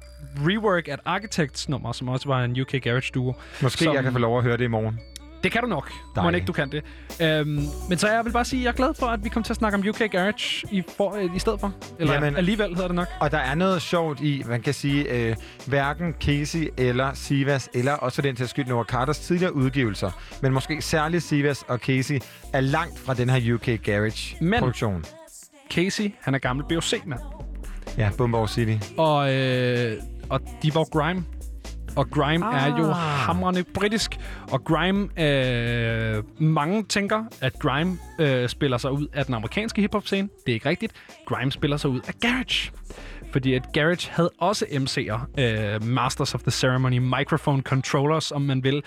rework 0.48 0.88
at 0.88 1.00
Architects 1.06 1.70
nummer, 1.70 1.92
som 1.92 2.08
også 2.10 2.28
var 2.28 2.44
en 2.44 2.62
UK 2.62 2.72
Garage-duo. 2.82 3.34
Måske 3.62 3.84
som- 3.84 3.96
jeg 3.96 4.04
kan 4.04 4.12
få 4.12 4.20
lov 4.20 4.38
at 4.38 4.44
høre 4.44 4.58
det 4.58 4.64
i 4.64 4.68
morgen. 4.68 5.00
Det 5.44 5.52
kan 5.52 5.62
du 5.62 5.68
nok. 5.68 5.92
Må 6.16 6.30
ikke, 6.30 6.48
du 6.48 6.54
kan 6.54 6.72
det. 6.72 6.84
Øhm, 7.22 7.48
men 7.90 7.98
så 7.98 8.08
jeg 8.08 8.26
vil 8.26 8.32
bare 8.32 8.46
sige, 8.46 8.60
at 8.60 8.64
jeg 8.64 8.70
er 8.72 8.76
glad 8.76 8.94
for, 9.00 9.06
at 9.06 9.24
vi 9.24 9.30
kom 9.30 9.44
til 9.44 9.54
at 9.54 9.58
snakke 9.58 9.78
om 9.78 9.84
UK 9.90 10.12
Garage 10.12 10.68
i, 10.72 10.84
for, 10.98 11.16
øh, 11.16 11.36
i 11.36 11.40
stedet 11.40 11.60
for. 11.60 11.74
Eller 12.00 12.14
Jamen- 12.14 12.36
alligevel 12.36 12.70
hedder 12.70 12.88
det 12.88 12.96
nok. 12.96 13.08
Og 13.20 13.32
der 13.32 13.38
er 13.38 13.56
noget 13.56 13.82
sjovt 13.82 14.22
i, 14.22 14.44
man 14.48 14.62
kan 14.62 14.74
sige, 14.74 15.10
øh, 15.30 15.36
hverken 15.68 16.14
Casey 16.22 16.68
eller 16.78 17.14
Sivas, 17.14 17.70
eller 17.74 17.94
også 17.94 18.22
den 18.22 18.36
til 18.36 18.48
skyld 18.48 18.66
Noah 18.66 18.86
Carters 18.86 19.20
tidligere 19.20 19.56
udgivelser, 19.56 20.12
men 20.42 20.54
måske 20.54 20.82
særligt 20.82 21.24
Sivas 21.24 21.64
og 21.68 21.78
Casey, 21.78 22.20
er 22.54 22.62
langt 22.62 23.00
fra 23.00 23.14
den 23.14 23.30
her 23.30 23.54
UK 23.54 23.84
Garage-produktion. 23.84 25.06
Casey, 25.72 26.14
han 26.22 26.36
er 26.36 26.40
gammel 26.40 26.66
BOC-mand. 26.70 27.20
Ja, 27.98 28.10
Bumborg 28.18 28.50
City. 28.50 28.78
Og, 28.98 29.34
øh, 29.36 29.98
og 30.30 30.40
de 30.64 30.76
var 30.76 30.84
grime. 30.84 31.26
Og 31.96 32.10
grime 32.10 32.46
ah. 32.46 32.68
er 32.68 32.78
jo 32.78 32.92
hamrende 32.92 33.64
britisk. 33.64 34.20
Og 34.52 34.64
grime, 34.64 35.22
øh, 35.22 36.24
mange 36.42 36.84
tænker, 36.84 37.24
at 37.42 37.54
grime 37.60 37.98
øh, 38.20 38.50
spiller 38.50 38.78
sig 38.78 38.92
ud 38.92 39.08
af 39.14 39.26
den 39.26 39.36
amerikanske 39.36 39.82
hiphop-scene. 39.82 40.30
Det 40.46 40.52
er 40.52 40.54
ikke 40.54 40.70
rigtigt. 40.70 40.94
Grime 41.26 41.52
spiller 41.52 41.78
sig 41.78 41.90
ud 41.90 42.00
af 42.08 42.14
garage. 42.22 42.72
fordi 43.32 43.54
at 43.54 43.64
Garage 43.74 44.12
havde 44.12 44.32
også 44.38 44.66
MC'er, 44.66 45.42
øh, 45.42 45.84
Masters 45.84 46.36
of 46.36 46.42
the 46.42 46.52
Ceremony, 46.52 46.98
Microphone 46.98 47.62
Controllers, 47.62 48.32
om 48.32 48.42
man 48.42 48.64
vil, 48.64 48.84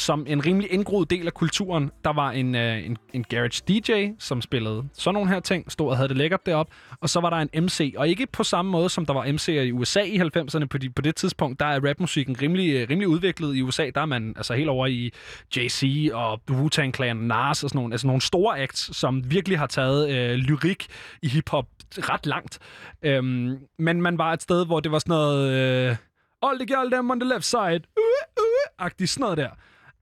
som 0.00 0.24
en 0.28 0.46
rimelig 0.46 0.72
indgroet 0.72 1.10
del 1.10 1.26
af 1.26 1.34
kulturen. 1.34 1.90
Der 2.04 2.12
var 2.12 2.30
en, 2.30 2.54
øh, 2.54 2.86
en, 2.86 2.96
en 3.12 3.24
Garage 3.24 3.62
DJ, 3.68 4.08
som 4.18 4.42
spillede 4.42 4.88
sådan 4.92 5.14
nogle 5.14 5.30
her 5.30 5.40
ting, 5.40 5.72
stod 5.72 5.88
og 5.88 5.96
havde 5.96 6.08
det 6.08 6.16
lækkert 6.16 6.46
derop, 6.46 6.66
og 7.00 7.10
så 7.10 7.20
var 7.20 7.30
der 7.30 7.36
en 7.36 7.64
MC, 7.64 7.94
og 7.96 8.08
ikke 8.08 8.26
på 8.26 8.44
samme 8.44 8.70
måde, 8.70 8.88
som 8.88 9.06
der 9.06 9.12
var 9.12 9.24
MC'er 9.24 9.50
i 9.50 9.72
USA 9.72 10.00
i 10.00 10.20
90'erne. 10.20 10.64
På, 10.64 10.78
de, 10.78 10.90
på 10.90 11.02
det 11.02 11.16
tidspunkt, 11.16 11.60
der 11.60 11.66
er 11.66 11.88
rapmusikken 11.88 12.42
rimelig, 12.42 12.74
øh, 12.74 12.86
rimelig 12.90 13.08
udviklet 13.08 13.56
i 13.56 13.62
USA. 13.62 13.90
Der 13.94 14.00
er 14.00 14.06
man 14.06 14.34
altså 14.36 14.54
helt 14.54 14.68
over 14.68 14.86
i 14.86 15.10
JC 15.56 16.10
og 16.12 16.40
Wu-Tang 16.50 16.92
Clan, 16.92 17.16
Nas 17.16 17.64
og 17.64 17.70
sådan 17.70 17.78
nogle, 17.78 17.94
altså 17.94 18.06
nogle 18.06 18.22
store 18.22 18.60
acts, 18.60 18.96
som 18.96 19.30
virkelig 19.30 19.58
har 19.58 19.66
taget 19.66 20.10
øh, 20.10 20.36
lyrik 20.36 20.86
i 21.22 21.28
hiphop 21.28 21.66
ret 21.98 22.26
langt. 22.26 22.58
Øhm, 23.02 23.58
men 23.78 24.02
man 24.02 24.18
var 24.18 24.32
et 24.32 24.42
sted, 24.42 24.66
hvor 24.66 24.80
det 24.80 24.92
var 24.92 24.98
sådan 24.98 25.12
noget... 25.12 25.50
Øh, 25.50 25.96
All 26.42 26.58
the 26.58 26.66
girl 26.66 26.90
them 26.90 27.10
on 27.10 27.20
the 27.20 27.28
left 27.28 27.44
side. 27.44 27.74
Øh, 27.74 27.80
øh, 27.98 28.38
uh, 28.38 28.42
uh, 28.42 28.86
agtig 28.86 29.08
sådan 29.08 29.20
noget 29.20 29.38
der. 29.38 29.50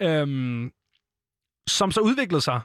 Øhm, 0.03 0.73
som 1.67 1.91
så 1.91 2.01
udviklede 2.01 2.41
sig. 2.41 2.61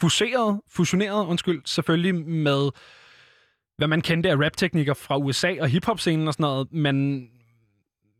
Fuseret, 0.00 0.60
fusioneret, 0.70 1.26
undskyld, 1.26 1.62
selvfølgelig 1.64 2.14
med, 2.14 2.70
hvad 3.76 3.88
man 3.88 4.00
kendte 4.00 4.30
af 4.30 4.36
rapteknikker 4.36 4.94
fra 4.94 5.16
USA 5.16 5.54
og 5.60 5.68
hiphop-scenen 5.68 6.28
og 6.28 6.34
sådan 6.34 6.44
noget, 6.44 6.72
men, 6.72 7.28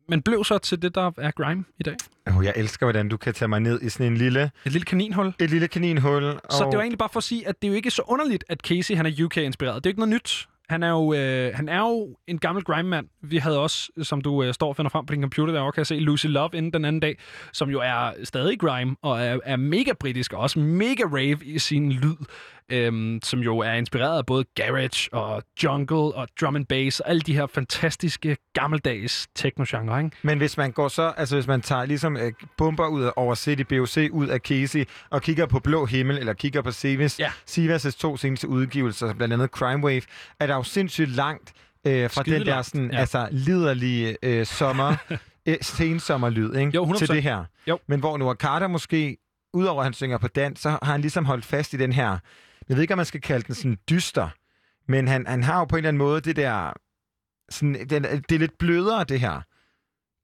men 0.08 0.22
blev 0.22 0.44
så 0.44 0.58
til 0.58 0.82
det, 0.82 0.94
der 0.94 1.10
er 1.18 1.30
grime 1.30 1.64
i 1.78 1.82
dag. 1.82 1.96
Oh, 2.26 2.44
jeg 2.44 2.52
elsker, 2.56 2.86
hvordan 2.86 3.08
du 3.08 3.16
kan 3.16 3.34
tage 3.34 3.48
mig 3.48 3.60
ned 3.60 3.82
i 3.82 3.88
sådan 3.88 4.06
en 4.06 4.16
lille... 4.16 4.50
Et 4.66 4.72
lille 4.72 4.84
kaninhul. 4.84 5.32
Et 5.40 5.50
lille 5.50 5.68
kaninhul. 5.68 6.22
Så 6.22 6.64
og... 6.64 6.72
det 6.72 6.76
var 6.76 6.82
egentlig 6.82 6.98
bare 6.98 7.08
for 7.12 7.18
at 7.18 7.24
sige, 7.24 7.48
at 7.48 7.62
det 7.62 7.68
er 7.68 7.72
jo 7.72 7.76
ikke 7.76 7.90
så 7.90 8.02
underligt, 8.06 8.44
at 8.48 8.60
Casey 8.60 8.96
han 8.96 9.06
er 9.06 9.24
UK-inspireret. 9.24 9.84
Det 9.84 9.86
er 9.86 9.90
jo 9.90 9.92
ikke 9.92 10.00
noget 10.00 10.14
nyt. 10.14 10.48
Han 10.68 10.82
er 10.82 10.90
jo, 10.90 11.14
øh, 11.14 11.54
han 11.54 11.68
er 11.68 11.80
jo 11.80 12.16
en 12.26 12.38
gammel 12.38 12.64
grime-mand. 12.64 13.06
Vi 13.22 13.36
havde 13.36 13.60
også, 13.60 13.90
øh, 13.96 14.04
som 14.04 14.20
du 14.20 14.42
øh, 14.42 14.54
står 14.54 14.68
og 14.68 14.76
finder 14.76 14.88
frem 14.88 15.06
på 15.06 15.14
din 15.14 15.22
computer 15.22 15.52
derovre, 15.52 15.72
kan 15.72 15.80
jeg 15.80 15.86
se 15.86 15.98
Lucy 15.98 16.26
Love 16.26 16.50
inden 16.54 16.72
den 16.72 16.84
anden 16.84 17.00
dag, 17.00 17.18
som 17.52 17.70
jo 17.70 17.80
er 17.80 18.24
stadig 18.24 18.60
grime 18.60 18.96
og 19.02 19.20
er, 19.20 19.38
er 19.44 19.56
mega 19.56 19.92
britisk 20.00 20.32
og 20.32 20.40
også 20.40 20.58
mega 20.58 21.02
rave 21.04 21.38
i 21.44 21.58
sin 21.58 21.92
lyd. 21.92 22.16
Øhm, 22.72 23.20
som 23.24 23.40
jo 23.40 23.58
er 23.58 23.72
inspireret 23.72 24.18
af 24.18 24.26
både 24.26 24.44
garage 24.54 25.14
og 25.14 25.42
jungle 25.64 25.96
og 25.96 26.28
drum 26.40 26.56
and 26.56 26.66
bass 26.66 27.00
og 27.00 27.10
alle 27.10 27.20
de 27.20 27.34
her 27.34 27.46
fantastiske 27.46 28.36
gammeldags 28.52 29.28
techno-genre, 29.34 30.04
ikke? 30.04 30.16
Men 30.22 30.38
hvis 30.38 30.56
man 30.56 30.72
går 30.72 30.88
så, 30.88 31.12
altså 31.16 31.36
hvis 31.36 31.46
man 31.46 31.60
tager 31.60 31.84
ligesom 31.84 32.16
øh, 32.16 32.32
bomber 32.56 32.86
ud 32.86 33.02
af- 33.02 33.12
over 33.16 33.34
City 33.34 33.62
BOC 33.62 33.96
ud 34.12 34.26
af 34.28 34.38
Casey 34.40 34.84
og 35.10 35.22
kigger 35.22 35.46
på 35.46 35.58
Blå 35.60 35.86
Himmel 35.86 36.18
eller 36.18 36.32
kigger 36.32 36.62
på 36.62 36.70
Sivas, 36.70 37.18
Ja. 37.18 37.30
Sivas' 37.50 37.90
to 38.00 38.16
seneste 38.16 38.48
udgivelser, 38.48 39.14
blandt 39.14 39.34
andet 39.34 39.50
Crime 39.50 39.84
Wave, 39.84 40.02
er 40.40 40.46
der 40.46 40.54
jo 40.54 40.62
sindssygt 40.62 41.10
langt 41.10 41.52
øh, 41.86 42.10
fra 42.10 42.22
den 42.22 42.46
der 42.46 42.62
sådan, 42.62 42.90
ja. 42.92 42.98
altså 42.98 43.28
liderlige 43.30 44.16
øh, 44.22 44.46
sommer, 44.46 44.96
øh, 45.48 45.56
sensommerlyd, 45.60 46.54
ikke? 46.56 46.72
Jo, 46.74 46.84
100%. 46.86 46.98
til 46.98 47.08
det 47.08 47.22
her. 47.22 47.44
Jo. 47.66 47.78
Men 47.86 48.00
hvor 48.00 48.16
Noah 48.18 48.36
Carter 48.36 48.66
måske, 48.68 49.16
udover 49.54 49.80
at 49.80 49.86
han 49.86 49.92
synger 49.92 50.18
på 50.18 50.28
dans, 50.28 50.60
så 50.60 50.70
har 50.70 50.78
han 50.92 51.00
ligesom 51.00 51.24
holdt 51.24 51.44
fast 51.44 51.72
i 51.72 51.76
den 51.76 51.92
her, 51.92 52.18
jeg 52.68 52.76
ved 52.76 52.82
ikke, 52.82 52.94
om 52.94 52.98
man 52.98 53.06
skal 53.06 53.20
kalde 53.20 53.46
den 53.46 53.54
sådan 53.54 53.78
dyster, 53.90 54.28
men 54.88 55.08
han, 55.08 55.26
han 55.26 55.42
har 55.42 55.58
jo 55.58 55.64
på 55.64 55.76
en 55.76 55.78
eller 55.78 55.88
anden 55.88 55.98
måde 55.98 56.20
det 56.20 56.36
der, 56.36 56.72
sådan, 57.50 57.74
den, 57.74 58.02
det 58.02 58.32
er 58.32 58.38
lidt 58.38 58.58
blødere, 58.58 59.04
det 59.04 59.20
her. 59.20 59.40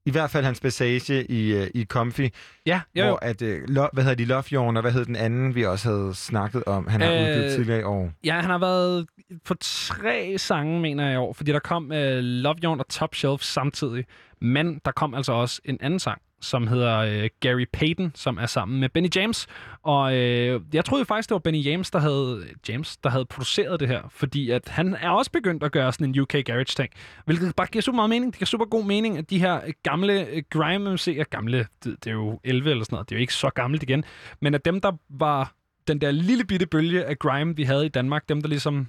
I 0.07 0.11
hvert 0.11 0.31
fald 0.31 0.45
hans 0.45 0.61
passage 0.61 1.31
i, 1.31 1.57
uh, 1.63 1.67
i 1.75 1.85
Comfy, 1.85 2.29
Ja, 2.67 2.81
jo, 2.97 3.03
jo. 3.03 3.09
hvor 3.09 3.19
at, 3.23 3.43
uh, 3.43 3.49
lo, 3.49 3.89
hvad 3.93 4.05
hedder 4.05 4.17
de, 4.17 4.25
Love 4.25 4.43
Yorn, 4.53 4.77
og 4.77 4.81
hvad 4.81 4.93
hed 4.93 5.05
den 5.05 5.17
anden, 5.17 5.55
vi 5.55 5.65
også 5.65 5.89
havde 5.89 6.15
snakket 6.15 6.65
om, 6.65 6.87
han 6.87 7.01
har 7.01 7.13
Øh, 7.13 7.21
udgivet 7.21 7.53
tidligere 7.55 7.81
i 7.81 7.83
år. 7.83 8.11
Ja, 8.25 8.35
han 8.41 8.51
har 8.51 8.59
været 8.59 9.07
på 9.45 9.55
tre 9.61 10.35
sange, 10.39 10.81
mener 10.81 11.05
jeg 11.05 11.15
i 11.15 11.17
år, 11.17 11.33
fordi 11.33 11.53
der 11.53 11.59
kom 11.59 11.85
uh, 11.85 11.97
Love 12.19 12.57
Yawn 12.65 12.81
og 12.81 12.89
Top 12.89 13.15
Shelf 13.15 13.43
samtidig. 13.43 14.05
Men 14.41 14.81
der 14.85 14.93
kom 14.93 15.15
altså 15.15 15.33
også 15.33 15.61
en 15.65 15.79
anden 15.81 15.99
sang, 16.01 16.23
som 16.45 16.67
hedder 16.67 16.99
øh, 16.99 17.29
Gary 17.41 17.65
Payton, 17.73 18.13
som 18.15 18.39
er 18.39 18.47
sammen 18.47 18.81
med 18.81 18.89
Benny 18.89 19.09
James. 19.17 19.47
Og 19.83 20.17
øh, 20.17 20.61
jeg 20.73 20.85
troede 20.85 21.05
faktisk, 21.05 21.29
det 21.29 21.35
var 21.35 21.39
Benny 21.39 21.65
James, 21.65 21.91
der 21.91 21.99
havde, 21.99 22.45
James, 22.69 22.97
der 22.97 23.11
havde 23.11 23.25
produceret 23.25 23.81
det 23.81 23.89
her, 23.89 24.03
fordi 24.11 24.51
at 24.51 24.69
han 24.69 24.97
er 25.01 25.11
også 25.11 25.31
begyndt 25.31 25.63
at 25.63 25.73
gøre 25.73 25.93
sådan 25.93 26.07
en 26.07 26.21
UK 26.21 26.35
Garage-ting, 26.45 26.91
hvilket 27.25 27.57
bare 27.57 27.67
giver 27.67 27.83
super 27.83 27.97
meget 27.97 28.11
mening. 28.11 28.33
Det 28.33 28.39
giver 28.39 28.47
super 28.47 28.65
god 28.65 28.85
mening, 28.85 29.19
at 29.19 29.31
de 29.31 29.39
her 29.39 29.61
øh, 29.67 29.73
gamle 29.83 30.27
øh, 30.27 30.43
grime 30.51 30.95
MC'er, 30.95 31.23
gamle, 31.23 31.67
det, 31.85 31.97
det 32.05 32.11
er 32.11 32.15
jo 32.15 32.41
11 32.45 32.71
eller 32.71 32.85
sådan 32.85 32.95
noget, 32.95 33.09
det 33.09 33.15
er 33.15 33.19
jo 33.19 33.21
ikke 33.21 33.35
så 33.35 33.51
gammelt 33.51 33.83
igen, 33.83 34.05
men 34.41 34.55
at 34.55 34.65
dem, 34.65 34.81
der 34.81 34.93
var 35.09 35.55
den 35.89 36.01
der 36.01 36.11
lille 36.11 36.45
bitte 36.45 36.67
bølge 36.67 37.05
af 37.05 37.19
grime, 37.19 37.57
vi 37.57 37.63
havde 37.63 37.87
i 37.87 37.89
Danmark, 37.89 38.29
dem 38.29 38.43
der 38.43 38.49
ligesom 38.49 38.89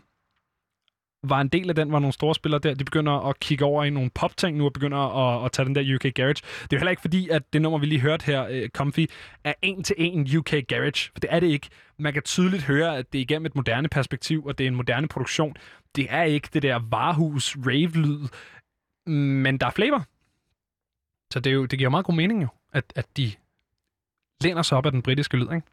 var 1.30 1.42
en 1.42 1.48
del 1.48 1.70
af 1.70 1.76
den, 1.76 1.92
var 1.92 2.00
nogle 2.00 2.14
store 2.14 2.36
spillere 2.36 2.60
der, 2.60 2.74
de 2.74 2.86
begynder 2.86 3.30
at 3.30 3.40
kigge 3.40 3.66
over 3.66 3.84
i 3.84 3.90
nogle 3.90 4.10
popting 4.10 4.58
nu, 4.58 4.66
og 4.66 4.74
begynder 4.74 4.98
at, 4.98 5.46
at 5.46 5.52
tage 5.52 5.66
den 5.66 5.76
der 5.76 5.96
UK 5.96 6.14
Garage. 6.14 6.34
Det 6.34 6.44
er 6.62 6.68
jo 6.72 6.78
heller 6.78 6.90
ikke 6.90 7.02
fordi, 7.02 7.30
at 7.30 7.54
det 7.54 7.62
nummer, 7.62 7.80
vi 7.80 7.86
lige 7.86 8.02
hørte 8.02 8.26
her, 8.26 8.64
uh, 8.64 8.70
Comfy, 8.70 9.06
er 9.44 9.54
en 9.62 9.84
til 9.84 9.96
en 10.00 10.38
UK 10.38 10.54
Garage, 10.68 11.12
for 11.14 11.20
det 11.20 11.28
er 11.34 11.40
det 11.40 11.48
ikke. 11.48 11.70
Man 12.00 12.14
kan 12.14 12.22
tydeligt 12.22 12.64
høre, 12.64 12.98
at 12.98 13.14
det 13.14 13.20
er 13.20 13.24
igennem 13.24 13.46
et 13.46 13.56
moderne 13.56 13.90
perspektiv, 13.90 14.46
og 14.46 14.58
det 14.58 14.64
er 14.64 14.68
en 14.68 14.76
moderne 14.76 15.08
produktion. 15.08 15.56
Det 15.96 16.08
er 16.10 16.24
ikke 16.24 16.50
det 16.54 16.64
der 16.64 16.80
varehus 16.90 17.58
rave-lyd, 17.58 18.28
men 19.12 19.58
der 19.58 19.66
er 19.68 19.72
flavor. 19.72 20.06
Så 21.34 21.40
det, 21.40 21.50
er 21.50 21.54
jo, 21.54 21.66
det 21.66 21.80
giver 21.80 21.90
meget 21.90 22.06
god 22.06 22.14
mening 22.14 22.42
jo, 22.42 22.48
at, 22.74 22.94
at 22.96 23.06
de 23.18 23.32
læner 24.42 24.62
sig 24.62 24.78
op 24.78 24.86
af 24.86 24.92
den 24.92 25.02
britiske 25.02 25.38
lyd, 25.38 25.48
ikke? 25.54 25.68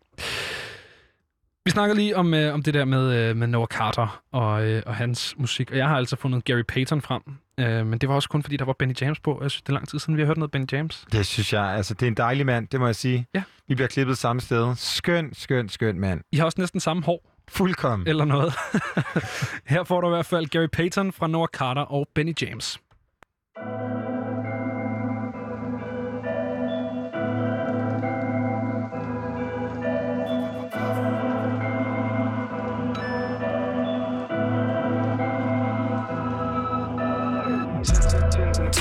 Vi 1.65 1.71
snakker 1.71 1.95
lige 1.95 2.17
om, 2.17 2.35
øh, 2.35 2.55
om 2.55 2.63
det 2.63 2.75
der 2.75 2.85
med, 2.85 3.15
øh, 3.15 3.37
med 3.37 3.47
Noah 3.47 3.67
Carter 3.67 4.23
og, 4.33 4.65
øh, 4.69 4.83
og 4.87 4.95
hans 4.97 5.35
musik, 5.39 5.71
og 5.71 5.77
jeg 5.77 5.89
har 5.89 5.97
altså 5.97 6.17
fundet 6.17 6.45
Gary 6.45 6.63
Payton 6.69 7.03
frem, 7.03 7.23
øh, 7.61 7.87
men 7.87 7.99
det 7.99 8.09
var 8.09 8.15
også 8.15 8.29
kun 8.29 8.43
fordi, 8.43 8.57
der 8.57 8.65
var 8.65 8.73
Benny 8.73 8.95
James 9.01 9.21
på. 9.21 9.39
Jeg 9.43 9.51
synes, 9.51 9.63
det 9.63 9.69
er 9.69 9.73
lang 9.73 9.89
tid 9.89 9.99
siden, 9.99 10.17
vi 10.17 10.23
har 10.23 10.27
hørt 10.27 10.37
noget 10.37 10.51
Benny 10.51 10.67
James. 10.73 11.05
Det 11.13 11.27
synes 11.27 11.53
jeg, 11.53 11.65
altså 11.65 11.95
det 11.95 12.03
er 12.03 12.09
en 12.09 12.17
dejlig 12.17 12.47
mand, 12.47 12.69
det 12.69 12.81
må 12.81 12.87
jeg 12.87 12.97
sige. 12.97 13.27
Ja. 13.35 13.43
Vi 13.69 13.75
bliver 13.75 13.89
klippet 13.89 14.19
samme 14.19 14.41
sted. 14.41 14.75
Skøn, 14.77 15.31
skøn, 15.35 15.69
skøn 15.69 15.99
mand. 15.99 16.21
I 16.33 16.37
har 16.37 16.45
også 16.45 16.61
næsten 16.61 16.81
samme 16.81 17.03
hår, 17.03 17.33
Fuldkommen. 17.49 18.09
eller 18.09 18.25
noget. 18.25 18.53
Her 19.73 19.85
får 19.85 20.01
du 20.01 20.07
i 20.07 20.11
hvert 20.11 20.27
fald 20.27 20.47
Gary 20.47 20.69
Payton 20.73 21.13
fra 21.13 21.27
Noah 21.27 21.49
Carter 21.53 21.83
og 21.83 22.09
Benny 22.15 22.35
James. 22.43 22.81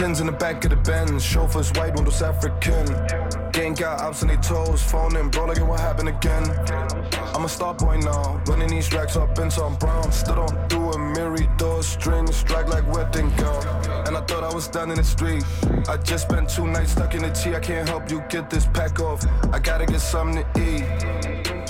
Tins 0.02 0.20
in 0.20 0.26
the 0.26 0.32
back 0.32 0.64
of 0.64 0.72
the 0.72 0.78
Benz, 0.78 1.24
chauffeurs 1.24 1.72
white 1.74 1.94
windows 1.94 2.24
African. 2.24 2.88
Gang 3.52 3.76
got 3.76 4.02
ops 4.02 4.24
on 4.24 4.30
their 4.30 4.38
toes, 4.38 4.82
phone 4.82 5.16
in, 5.16 5.30
bro, 5.30 5.52
it 5.52 5.62
what 5.62 5.80
happened 5.80 6.10
again. 6.10 6.44
I'm 7.36 7.46
a 7.46 7.48
star 7.48 7.76
boy 7.76 7.98
now, 7.98 8.42
running 8.48 8.70
these 8.70 8.92
racks 8.92 9.16
up 9.16 9.38
in 9.38 9.52
some 9.52 9.76
brown. 9.76 10.12
Still 10.12 10.44
don't 10.44 10.70
do 10.70 10.90
a 10.90 10.98
mirror 10.98 11.38
door 11.56 11.84
strings, 11.84 12.36
strike 12.36 12.68
like 12.68 12.92
wedding 12.92 13.30
gown. 13.36 13.64
And 14.08 14.18
I 14.18 14.22
thought 14.22 14.44
I 14.44 14.52
was 14.52 14.68
down 14.68 14.90
in 14.90 14.98
the 14.98 15.04
street. 15.04 15.44
I 15.88 15.98
just 15.98 16.28
spent 16.28 16.50
two 16.50 16.66
nights 16.66 16.94
stuck 16.94 17.14
in 17.14 17.22
the 17.22 17.54
i 17.56 17.60
can't 17.60 17.88
help 17.88 18.10
you 18.10 18.24
get 18.28 18.50
this 18.50 18.66
pack 18.66 19.00
off. 19.00 19.24
I 19.54 19.60
gotta 19.60 19.86
get 19.86 20.02
something 20.02 20.44
to 20.44 20.60
eat. 20.60 20.82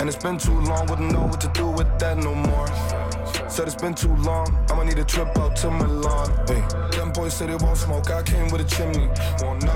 And 0.00 0.08
it's 0.08 0.16
been 0.16 0.38
too 0.38 0.58
long, 0.58 0.86
wouldn't 0.86 1.12
know 1.12 1.26
what 1.26 1.42
to 1.42 1.48
do 1.48 1.68
with 1.68 1.98
that 1.98 2.16
no 2.16 2.34
more. 2.34 3.11
Said 3.52 3.66
it's 3.66 3.76
been 3.76 3.92
too 3.92 4.16
long, 4.16 4.48
I'ma 4.70 4.84
need 4.84 4.98
a 4.98 5.04
trip 5.04 5.36
out 5.36 5.54
to 5.56 5.70
Milan. 5.70 6.30
Hey. 6.48 6.64
Them 6.96 7.12
boys 7.12 7.34
said 7.34 7.50
they 7.50 7.56
won't 7.56 7.76
smoke, 7.76 8.10
I 8.10 8.22
came 8.22 8.48
with 8.48 8.62
a 8.62 8.64
chimney. 8.64 9.10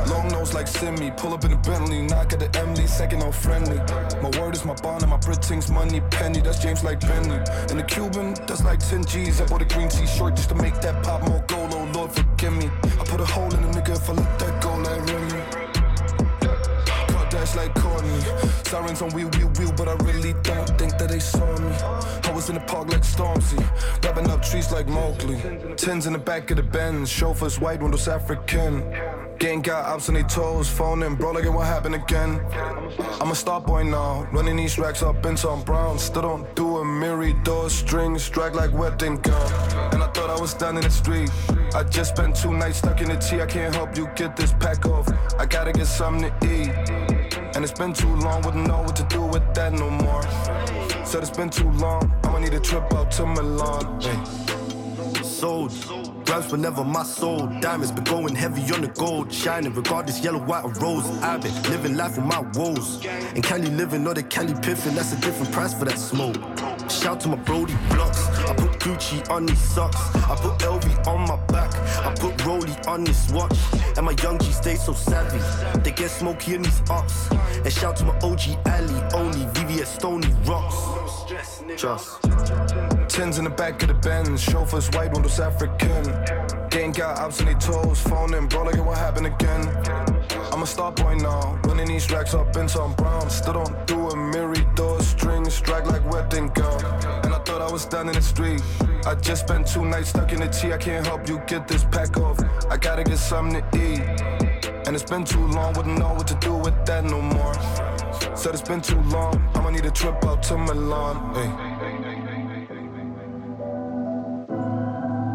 Long 0.08 0.28
nose 0.28 0.54
like 0.54 0.66
Simi, 0.66 1.10
pull 1.10 1.34
up 1.34 1.44
in 1.44 1.52
a 1.52 1.58
Bentley, 1.58 2.00
knock 2.00 2.32
at 2.32 2.40
the 2.40 2.48
Emily, 2.58 2.86
second 2.86 3.18
no 3.18 3.30
friendly. 3.30 3.76
My 4.22 4.30
word 4.40 4.54
is 4.54 4.64
my 4.64 4.72
bond 4.76 5.02
and 5.02 5.10
my 5.10 5.18
Britings 5.18 5.70
money 5.70 6.00
penny, 6.10 6.40
that's 6.40 6.58
James 6.58 6.84
like 6.84 7.00
Bentley. 7.00 7.36
And 7.68 7.78
the 7.78 7.82
Cuban, 7.82 8.32
that's 8.46 8.64
like 8.64 8.78
10 8.78 9.04
G's. 9.04 9.42
I 9.42 9.44
bought 9.44 9.60
a 9.60 9.66
green 9.66 9.90
t-shirt 9.90 10.36
just 10.36 10.48
to 10.48 10.54
make 10.54 10.80
that 10.80 11.04
pop 11.04 11.28
more 11.28 11.44
gold, 11.46 11.74
oh 11.74 11.84
Lord 11.92 12.12
forgive 12.12 12.54
me. 12.54 12.70
I 12.82 13.04
put 13.04 13.20
a 13.20 13.26
hole 13.26 13.52
in 13.52 13.62
a 13.62 13.68
nigga 13.68 13.90
if 13.90 14.08
I 14.08 14.14
let 14.14 14.38
that 14.38 14.62
go 14.62 14.76
dash 14.82 15.05
like 17.56 17.74
Courtney. 17.74 18.20
Sirens 18.64 19.02
on 19.02 19.10
wheel, 19.10 19.28
wheel, 19.30 19.48
wheel, 19.58 19.72
but 19.76 19.88
I 19.88 19.94
really 20.04 20.34
don't 20.42 20.68
think 20.78 20.96
that 20.98 21.08
they 21.08 21.18
saw 21.18 21.46
me. 21.58 21.72
I 22.28 22.32
was 22.32 22.48
in 22.50 22.54
the 22.54 22.60
park 22.60 22.88
like 22.88 23.02
Stormzy, 23.02 23.58
wrapping 24.04 24.28
up 24.30 24.42
trees 24.42 24.70
like 24.70 24.86
Mowgli. 24.86 25.40
Tins 25.76 26.06
in 26.06 26.12
the 26.12 26.18
back 26.18 26.50
of 26.50 26.58
the 26.58 26.62
Benz, 26.62 27.08
chauffeurs 27.08 27.58
white 27.58 27.80
windows 27.80 28.06
African. 28.08 28.84
Gang 29.38 29.60
got 29.62 29.84
ops 29.86 30.08
on 30.08 30.14
their 30.14 30.24
toes, 30.24 30.68
phone 30.68 31.02
in, 31.02 31.14
bro, 31.14 31.32
like 31.32 31.44
it 31.44 31.50
what 31.50 31.66
happened 31.66 31.94
again. 31.94 32.40
I'm 33.20 33.30
a 33.30 33.34
star 33.34 33.60
boy 33.60 33.82
now, 33.82 34.28
running 34.32 34.56
these 34.56 34.78
racks 34.78 35.02
up 35.02 35.24
in 35.24 35.36
some 35.36 35.62
brown. 35.62 35.98
Still 35.98 36.22
don't 36.22 36.56
do 36.56 36.78
a 36.78 36.84
mirror 36.84 37.32
door 37.42 37.70
strings, 37.70 38.28
drag 38.28 38.54
like 38.54 38.72
wedding 38.72 39.16
gown. 39.16 39.52
And 39.92 40.02
I 40.02 40.08
thought 40.08 40.30
I 40.30 40.40
was 40.40 40.54
down 40.54 40.76
in 40.76 40.82
the 40.82 40.90
street. 40.90 41.30
I 41.74 41.82
just 41.84 42.16
spent 42.16 42.36
two 42.36 42.52
nights 42.52 42.78
stuck 42.78 43.00
in 43.00 43.08
the 43.08 43.16
i 43.42 43.46
can't 43.46 43.74
help 43.74 43.96
you 43.96 44.08
get 44.14 44.36
this 44.36 44.52
pack 44.54 44.86
off. 44.86 45.08
I 45.38 45.46
gotta 45.46 45.72
get 45.72 45.86
something 45.86 46.30
to 46.30 46.46
eat. 46.46 47.05
And 47.56 47.64
it's 47.64 47.72
been 47.72 47.94
too 47.94 48.14
long, 48.16 48.42
wouldn't 48.42 48.68
know 48.68 48.82
what 48.82 48.94
to 48.96 49.02
do 49.04 49.22
with 49.22 49.54
that 49.54 49.72
no 49.72 49.88
more. 49.88 50.22
Said 51.06 51.22
it's 51.22 51.34
been 51.34 51.48
too 51.48 51.70
long, 51.70 52.14
I'ma 52.22 52.40
need 52.40 52.52
a 52.52 52.60
trip 52.60 52.92
out 52.92 53.10
to 53.12 53.24
Milan. 53.24 53.98
Hey. 53.98 55.22
Sold. 55.22 55.72
But 56.26 56.60
never 56.60 56.84
my 56.84 57.02
soul. 57.02 57.46
Diamonds 57.62 57.92
been 57.92 58.04
going 58.04 58.34
heavy 58.34 58.60
on 58.74 58.82
the 58.82 58.88
gold, 58.88 59.32
shining 59.32 59.72
regardless 59.72 60.22
yellow, 60.22 60.40
white, 60.40 60.64
or 60.64 60.72
rose. 60.72 61.06
I've 61.22 61.40
been 61.40 61.62
living 61.70 61.96
life 61.96 62.16
with 62.16 62.26
my 62.26 62.40
woes. 62.52 63.02
And 63.06 63.42
Cali 63.42 63.70
living, 63.70 64.06
or 64.06 64.12
the 64.12 64.22
Cali 64.22 64.52
piffin', 64.52 64.94
that's 64.94 65.14
a 65.14 65.20
different 65.22 65.50
price 65.50 65.72
for 65.72 65.86
that 65.86 65.98
smoke. 65.98 66.36
Shout 66.90 67.20
to 67.20 67.28
my 67.28 67.36
Brody 67.36 67.74
blocks. 67.88 68.28
I 68.28 68.54
put 68.54 68.72
Gucci 68.80 69.30
on 69.30 69.46
these 69.46 69.58
socks. 69.58 69.96
I 70.14 70.36
put 70.36 70.58
LV 70.58 71.06
on 71.06 71.26
my. 71.26 71.45
I 72.06 72.14
put 72.14 72.44
Rolly 72.44 72.72
on 72.86 73.02
this 73.02 73.28
watch. 73.32 73.58
And 73.96 74.06
my 74.06 74.14
young 74.22 74.38
G 74.38 74.52
stay 74.52 74.76
so 74.76 74.92
savvy. 74.92 75.40
They 75.80 75.90
get 75.90 76.10
smoky 76.10 76.54
in 76.54 76.62
these 76.62 76.80
ops. 76.88 77.28
And 77.30 77.72
shout 77.72 77.96
to 77.96 78.04
my 78.04 78.16
OG 78.18 78.42
Ali, 78.66 78.94
only 79.14 79.44
VVS 79.54 79.86
Stony 79.86 80.32
rocks. 80.44 80.76
Just. 81.76 82.22
Tens 83.08 83.38
in 83.38 83.44
the 83.44 83.50
back 83.50 83.82
of 83.82 83.88
the 83.88 83.94
Benz, 83.94 84.40
chauffeurs 84.40 84.88
white 84.90 85.12
windows 85.12 85.40
African. 85.40 86.04
Gang 86.70 86.92
got 86.92 87.18
ops 87.18 87.40
on 87.40 87.46
their 87.46 87.54
toes, 87.54 88.00
phone 88.00 88.34
in, 88.34 88.46
bro, 88.46 88.62
like 88.62 88.84
what 88.84 88.98
happened 88.98 89.26
again? 89.26 89.66
I'm 90.52 90.62
a 90.62 90.66
star 90.66 90.92
boy 90.92 91.14
now, 91.16 91.58
running 91.64 91.88
these 91.88 92.10
racks 92.10 92.34
up 92.34 92.56
in 92.56 92.68
some 92.68 92.94
brown. 92.94 93.28
Still 93.30 93.54
don't 93.54 93.86
do 93.86 94.08
a 94.08 94.16
Mary 94.16 94.64
strike 95.56 95.86
like 95.86 96.04
weapon 96.10 96.48
gown. 96.48 96.80
And 97.24 97.32
I 97.34 97.38
thought 97.46 97.62
I 97.62 97.70
was 97.72 97.86
done 97.86 98.08
in 98.08 98.14
the 98.14 98.22
street. 98.22 98.62
I 99.06 99.14
just 99.14 99.46
spent 99.46 99.66
two 99.66 99.84
nights 99.84 100.10
stuck 100.10 100.32
in 100.32 100.40
the 100.40 100.48
tea, 100.48 100.72
I 100.72 100.78
can't 100.78 101.06
help 101.06 101.28
you 101.28 101.40
get 101.46 101.66
this 101.66 101.84
pack 101.84 102.16
off. 102.16 102.38
I 102.70 102.76
gotta 102.76 103.04
get 103.04 103.18
something 103.18 103.62
to 103.62 103.78
eat. 103.86 104.02
And 104.86 104.94
it's 104.94 105.10
been 105.10 105.24
too 105.24 105.46
long, 105.56 105.74
wouldn't 105.74 105.98
know 105.98 106.12
what 106.14 106.26
to 106.28 106.34
do 106.34 106.54
with 106.54 106.76
that 106.86 107.04
no 107.04 107.20
more. 107.20 107.54
Said 108.36 108.54
it's 108.54 108.68
been 108.68 108.80
too 108.80 109.00
long, 109.16 109.34
I'ma 109.54 109.70
need 109.70 109.86
a 109.86 109.90
trip 109.90 110.24
out 110.24 110.42
to 110.44 110.58
Milan. 110.58 111.16
Hey. 111.34 111.50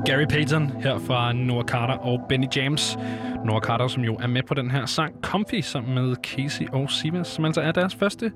Gary 0.05 0.25
Payton 0.25 0.69
her 0.81 0.99
fra 0.99 1.33
Noah 1.33 1.65
Carter 1.65 1.93
og 1.93 2.19
Benny 2.29 2.47
James. 2.55 2.97
Noah 3.45 3.61
Carter, 3.61 3.87
som 3.87 4.03
jo 4.03 4.15
er 4.15 4.27
med 4.27 4.43
på 4.43 4.53
den 4.53 4.71
her 4.71 4.85
sang 4.85 5.15
Comfy, 5.21 5.61
sammen 5.61 5.95
med 5.95 6.15
Casey 6.15 6.65
og 6.73 6.89
Sivas, 6.91 7.27
som 7.27 7.45
altså 7.45 7.61
er 7.61 7.71
deres 7.71 7.95
første 7.95 8.31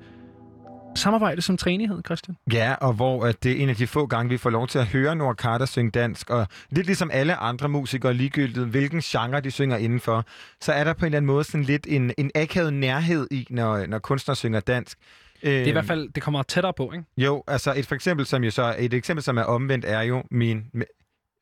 samarbejde 0.96 1.42
som 1.42 1.56
træenighed, 1.56 2.02
Christian. 2.06 2.36
Ja, 2.52 2.74
og 2.74 2.92
hvor 2.92 3.26
at 3.26 3.42
det 3.42 3.52
er 3.52 3.56
en 3.62 3.68
af 3.68 3.76
de 3.76 3.86
få 3.86 4.06
gange, 4.06 4.30
vi 4.30 4.36
får 4.36 4.50
lov 4.50 4.68
til 4.68 4.78
at 4.78 4.86
høre 4.86 5.16
Nord 5.16 5.36
Carter 5.36 5.66
synge 5.66 5.90
dansk, 5.90 6.30
og 6.30 6.46
lidt 6.70 6.86
ligesom 6.86 7.10
alle 7.12 7.36
andre 7.36 7.68
musikere, 7.68 8.14
ligegyldigt 8.14 8.66
hvilken 8.66 9.00
genre 9.00 9.40
de 9.40 9.50
synger 9.50 9.76
indenfor, 9.76 10.24
så 10.60 10.72
er 10.72 10.84
der 10.84 10.92
på 10.92 10.98
en 10.98 11.06
eller 11.06 11.16
anden 11.16 11.26
måde 11.26 11.44
sådan 11.44 11.64
lidt 11.64 11.86
en, 11.90 12.12
en 12.18 12.30
akavet 12.34 12.72
nærhed 12.72 13.28
i, 13.30 13.46
når, 13.50 13.86
når 13.86 13.98
kunstnere 13.98 14.36
synger 14.36 14.60
dansk. 14.60 14.98
Det 15.42 15.62
er 15.62 15.66
i 15.66 15.70
hvert 15.70 15.84
fald, 15.86 16.08
det 16.12 16.22
kommer 16.22 16.42
tættere 16.42 16.72
på, 16.76 16.92
ikke? 16.92 17.04
Jo, 17.16 17.44
altså 17.46 17.74
et 17.76 17.86
for 17.86 17.94
eksempel, 17.94 18.26
som 18.26 18.44
jo 18.44 18.50
så, 18.50 18.74
et 18.78 18.94
eksempel, 18.94 19.22
som 19.22 19.38
er 19.38 19.42
omvendt, 19.42 19.84
er 19.84 20.02
jo 20.02 20.22
min, 20.30 20.64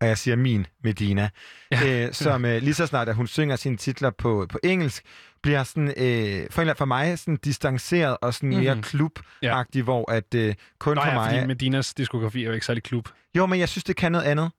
og 0.00 0.08
jeg 0.08 0.18
siger 0.18 0.36
min 0.36 0.66
Medina, 0.84 1.28
ja. 1.70 2.06
øh, 2.06 2.12
som 2.12 2.44
øh, 2.44 2.62
lige 2.62 2.74
så 2.74 2.86
snart, 2.86 3.08
at 3.08 3.14
hun 3.14 3.26
synger 3.26 3.56
sine 3.56 3.76
titler 3.76 4.10
på, 4.10 4.46
på 4.48 4.58
engelsk, 4.62 5.04
bliver 5.44 5.62
sådan, 5.64 5.88
øh, 5.96 6.46
for, 6.50 6.62
en- 6.62 6.76
for 6.76 6.84
mig 6.84 7.18
sådan 7.18 7.36
distanceret 7.36 8.16
og 8.20 8.34
sådan 8.34 8.48
mere 8.48 8.74
Mhm. 8.74 8.82
klubagtig, 8.82 9.82
hvor 9.82 10.10
at 10.10 10.34
øh, 10.34 10.54
kun 10.78 10.94
Nå 10.96 11.02
for 11.02 11.08
ja, 11.08 11.14
mig... 11.14 11.30
fordi 11.34 11.46
Medinas 11.46 11.94
diskografi 11.94 12.42
er 12.42 12.46
jo 12.46 12.52
ikke 12.52 12.66
særlig 12.66 12.82
klub. 12.82 13.08
Jo, 13.36 13.46
men 13.46 13.60
jeg 13.60 13.68
synes, 13.68 13.84
det 13.84 13.96
kan 13.96 14.12
noget 14.12 14.24
andet. 14.24 14.50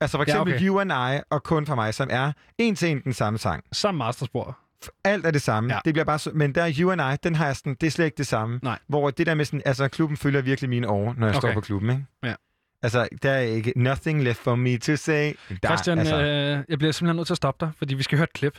Altså 0.00 0.16
for 0.18 0.24
Ja, 0.28 0.32
eksempel 0.32 0.54
okay. 0.54 0.66
You 0.66 0.80
and 0.80 0.92
I 0.92 1.20
og 1.30 1.42
Kun 1.42 1.66
for 1.66 1.74
mig, 1.74 1.94
som 1.94 2.08
er 2.10 2.32
en 2.58 2.76
til 2.76 2.88
en 2.90 3.00
den 3.00 3.12
samme 3.12 3.38
sang. 3.38 3.64
Samme 3.72 3.98
masterspor. 3.98 4.58
Alt 5.04 5.26
er 5.26 5.30
det 5.30 5.42
samme. 5.42 5.68
Ja. 5.70 5.74
Ja. 5.74 5.80
Det 5.84 5.94
bliver 5.94 6.04
bare 6.04 6.18
så, 6.18 6.30
men 6.34 6.54
der 6.54 6.72
You 6.78 6.90
and 6.92 7.00
I, 7.00 7.16
den 7.24 7.34
har 7.34 7.46
jeg 7.46 7.56
sådan, 7.56 7.76
det 7.80 7.86
er 7.86 7.90
slet 7.90 8.04
ikke 8.04 8.16
det 8.16 8.26
samme. 8.26 8.60
Nej. 8.62 8.78
Hvor 8.88 9.10
det 9.10 9.26
der 9.26 9.34
med 9.34 9.44
sådan, 9.44 9.62
altså 9.64 9.88
klubben 9.88 10.16
følger 10.16 10.40
virkelig 10.40 10.70
mine 10.70 10.88
år, 10.88 11.14
når 11.18 11.26
jeg 11.26 11.36
Okay. 11.36 11.48
står 11.48 11.54
på 11.54 11.60
klubben, 11.60 11.90
ikke? 11.90 12.04
Ja. 12.24 12.34
Altså, 12.82 13.08
der 13.22 13.30
er 13.30 13.40
ikke 13.40 13.72
nothing 13.76 14.22
left 14.22 14.38
for 14.38 14.54
me 14.54 14.78
to 14.78 14.96
say. 14.96 15.32
Der, 15.62 15.68
Christian, 15.68 15.98
altså, 15.98 16.22
øh, 16.22 16.64
jeg 16.68 16.78
bliver 16.78 16.92
simpelthen 16.92 17.16
nødt 17.16 17.26
til 17.26 17.34
at 17.34 17.36
stoppe 17.36 17.66
dig, 17.66 17.72
fordi 17.78 17.94
vi 17.94 18.02
skal 18.02 18.18
høre 18.18 18.24
et 18.24 18.32
klip. 18.32 18.58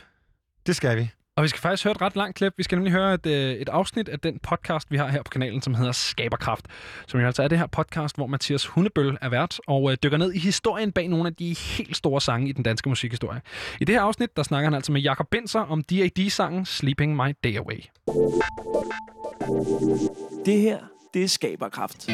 det 0.66 0.76
skal 0.76 0.96
vi. 0.96 1.10
Og 1.36 1.42
vi 1.42 1.48
skal 1.48 1.60
faktisk 1.60 1.84
høre 1.84 1.92
et 1.92 2.00
ret 2.00 2.16
langt 2.16 2.36
klip. 2.36 2.52
Vi 2.56 2.62
skal 2.62 2.76
nemlig 2.76 2.92
høre 2.92 3.14
et, 3.14 3.26
øh, 3.26 3.52
et 3.52 3.68
afsnit 3.68 4.08
af 4.08 4.20
den 4.20 4.38
podcast, 4.38 4.90
vi 4.90 4.96
har 4.96 5.08
her 5.08 5.22
på 5.22 5.30
kanalen, 5.30 5.62
som 5.62 5.74
hedder 5.74 5.92
Skaberkraft. 5.92 6.66
Som 7.06 7.20
jo 7.20 7.26
altså 7.26 7.42
er 7.42 7.48
det 7.48 7.58
her 7.58 7.66
podcast, 7.66 8.16
hvor 8.16 8.26
Mathias 8.26 8.66
Hundebøl 8.66 9.18
er 9.20 9.28
vært 9.28 9.60
og 9.66 9.90
øh, 9.90 9.96
dykker 10.02 10.18
ned 10.18 10.32
i 10.32 10.38
historien 10.38 10.92
bag 10.92 11.08
nogle 11.08 11.26
af 11.26 11.34
de 11.34 11.54
helt 11.54 11.96
store 11.96 12.20
sange 12.20 12.48
i 12.48 12.52
den 12.52 12.62
danske 12.62 12.88
musikhistorie. 12.88 13.40
I 13.80 13.84
det 13.84 13.94
her 13.94 14.02
afsnit, 14.02 14.36
der 14.36 14.42
snakker 14.42 14.66
han 14.66 14.74
altså 14.74 14.92
med 14.92 15.00
Jakob 15.00 15.26
Benser 15.30 15.60
om 15.60 15.82
D.A.D.-sangen 15.82 16.64
Sleeping 16.64 17.16
My 17.16 17.34
Day 17.44 17.58
Away. 17.58 17.80
Det 20.46 20.60
her, 20.60 20.78
det 21.14 21.24
er 21.24 21.28
Skaberkraft. 21.28 22.08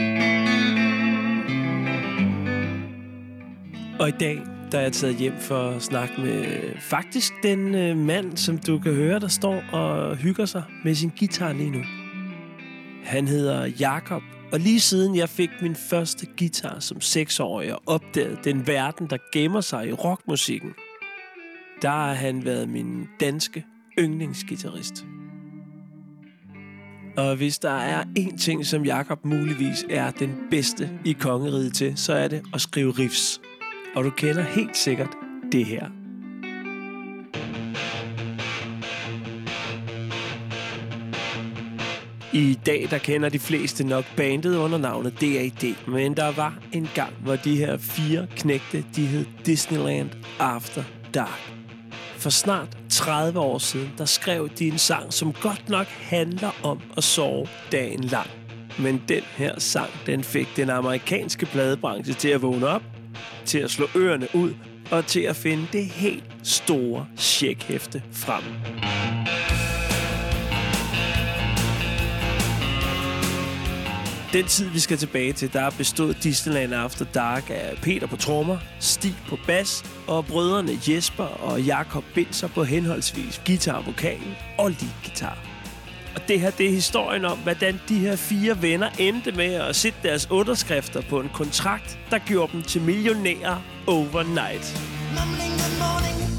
Og 4.01 4.09
i 4.09 4.13
dag, 4.21 4.52
der 4.73 4.79
er 4.79 4.83
jeg 4.83 4.93
taget 4.93 5.17
hjem 5.17 5.39
for 5.41 5.69
at 5.69 5.83
snakke 5.83 6.21
med 6.21 6.63
faktisk 6.81 7.33
den 7.43 7.75
øh, 7.75 7.97
mand, 7.97 8.37
som 8.37 8.59
du 8.59 8.79
kan 8.79 8.95
høre, 8.95 9.21
der 9.21 9.29
står 9.29 9.63
og 9.73 10.17
hygger 10.17 10.47
sig 10.47 10.63
med 10.85 10.95
sin 10.95 11.13
guitar 11.19 11.53
lige 11.53 11.71
nu. 11.71 11.83
Han 13.05 13.29
hedder 13.29 13.67
Jakob, 13.81 14.23
og 14.53 14.61
lige 14.61 14.81
siden 14.81 15.17
jeg 15.17 15.29
fik 15.29 15.51
min 15.63 15.77
første 15.77 16.27
guitar 16.39 16.79
som 16.81 17.01
seksårig 17.01 17.75
og 17.75 17.83
opdagede 17.87 18.39
den 18.45 18.67
verden, 18.67 19.07
der 19.11 19.17
gemmer 19.33 19.61
sig 19.61 19.89
i 19.89 19.93
rockmusikken, 19.93 20.71
der 21.83 21.91
har 21.91 22.15
han 22.15 22.45
været 22.45 22.69
min 22.69 23.09
danske 23.21 23.65
yndlingsgitarrist. 23.99 25.05
Og 27.17 27.37
hvis 27.37 27.59
der 27.59 27.71
er 27.71 28.05
én 28.19 28.39
ting, 28.39 28.67
som 28.67 28.85
Jakob 28.85 29.25
muligvis 29.25 29.85
er 29.91 30.11
den 30.11 30.35
bedste 30.51 30.91
i 31.05 31.13
kongeriget 31.13 31.75
til, 31.75 31.93
så 31.97 32.13
er 32.13 32.29
det 32.29 32.43
at 32.55 32.61
skrive 32.61 32.91
riffs. 32.91 33.41
Og 33.95 34.05
du 34.05 34.11
kender 34.11 34.43
helt 34.43 34.77
sikkert 34.77 35.11
det 35.53 35.67
her. 35.67 35.87
I 42.35 42.59
dag 42.67 42.87
der 42.91 42.99
kender 42.99 43.29
de 43.29 43.39
fleste 43.39 43.85
nok 43.85 44.05
bandet 44.17 44.57
under 44.57 44.79
navnet 44.79 45.21
DAD, 45.21 45.75
men 45.87 46.17
der 46.17 46.33
var 46.33 46.59
en 46.73 46.89
gang, 46.95 47.13
hvor 47.23 47.37
de 47.37 47.57
her 47.57 47.77
fire 47.77 48.27
knægte, 48.37 48.85
de 48.97 49.07
hed 49.07 49.25
Disneyland 49.47 50.11
After 50.39 50.83
Dark. 51.15 51.53
For 52.17 52.31
snart 52.31 52.79
30 52.91 53.41
år 53.41 53.59
siden, 53.59 53.91
der 53.99 54.05
skrev 54.05 54.49
de 54.49 54.69
en 54.69 54.79
sang, 54.79 55.13
som 55.13 55.33
godt 55.33 55.69
nok 55.69 55.87
handler 55.87 56.51
om 56.63 56.81
at 56.97 57.05
sove 57.05 57.47
dagen 57.73 58.05
lang. 58.05 58.31
Men 58.79 59.03
den 59.09 59.23
her 59.37 59.59
sang, 59.59 59.91
den 60.07 60.25
fik 60.25 60.49
den 60.57 60.71
amerikanske 60.71 61.47
pladebranche 61.47 62.15
til 62.15 62.29
at 62.29 62.43
vågne 62.43 62.69
op, 62.69 62.83
til 63.45 63.59
at 63.59 63.71
slå 63.71 63.87
ørerne 63.97 64.29
ud 64.35 64.55
og 64.91 65.07
til 65.07 65.21
at 65.21 65.37
finde 65.37 65.67
det 65.73 65.87
helt 65.87 66.25
store 66.43 67.07
checkhæfte 67.19 68.03
frem. 68.13 68.43
Den 74.33 74.45
tid, 74.45 74.69
vi 74.69 74.79
skal 74.79 74.97
tilbage 74.97 75.33
til, 75.33 75.53
der 75.53 75.71
bestod 75.71 76.15
Disneyland 76.15 76.75
After 76.75 77.05
Dark 77.05 77.51
af 77.51 77.79
Peter 77.83 78.07
på 78.07 78.17
trommer, 78.17 78.59
Stig 78.81 79.15
på 79.29 79.39
bas 79.47 79.85
og 80.07 80.27
brødrene 80.27 80.73
Jesper 80.89 81.25
og 81.25 81.63
Jakob 81.63 82.05
Binser 82.15 82.49
på 82.49 82.65
henholdsvis 82.65 83.43
guitar, 83.47 83.83
vokal 83.87 84.21
og 84.59 84.71
leadguitar. 84.71 85.52
Og 86.15 86.29
det 86.29 86.41
her, 86.41 86.51
det 86.51 86.67
er 86.67 86.71
historien 86.71 87.25
om, 87.25 87.39
hvordan 87.39 87.81
de 87.89 87.99
her 87.99 88.17
fire 88.17 88.63
venner 88.63 88.89
endte 88.99 89.33
med 89.33 89.55
at 89.55 89.77
sætte 89.77 89.99
deres 90.03 90.31
underskrifter 90.31 91.01
på 91.01 91.21
en 91.21 91.31
kontrakt, 91.35 91.99
der 92.11 92.19
gjorde 92.19 92.53
dem 92.53 92.63
til 92.63 92.83
millionærer 92.83 93.63
overnight. 93.87 94.81
Mumbling 95.11 95.53
good 95.53 95.79
morning 95.79 96.32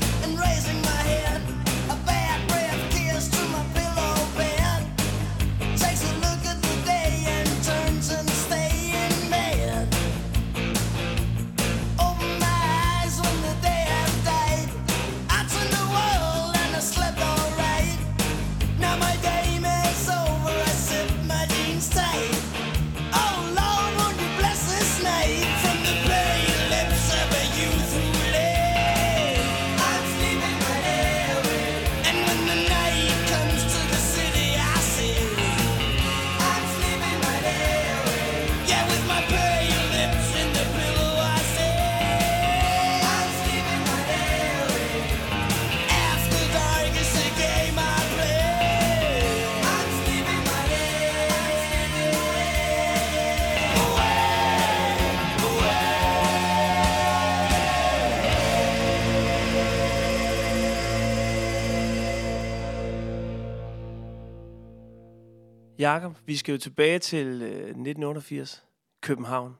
Jakob, 65.84 66.18
vi 66.26 66.38
skal 66.38 66.52
jo 66.52 66.58
tilbage 66.58 67.00
til 67.00 67.28
øh, 67.28 67.60
1988. 67.60 68.64
København. 69.02 69.56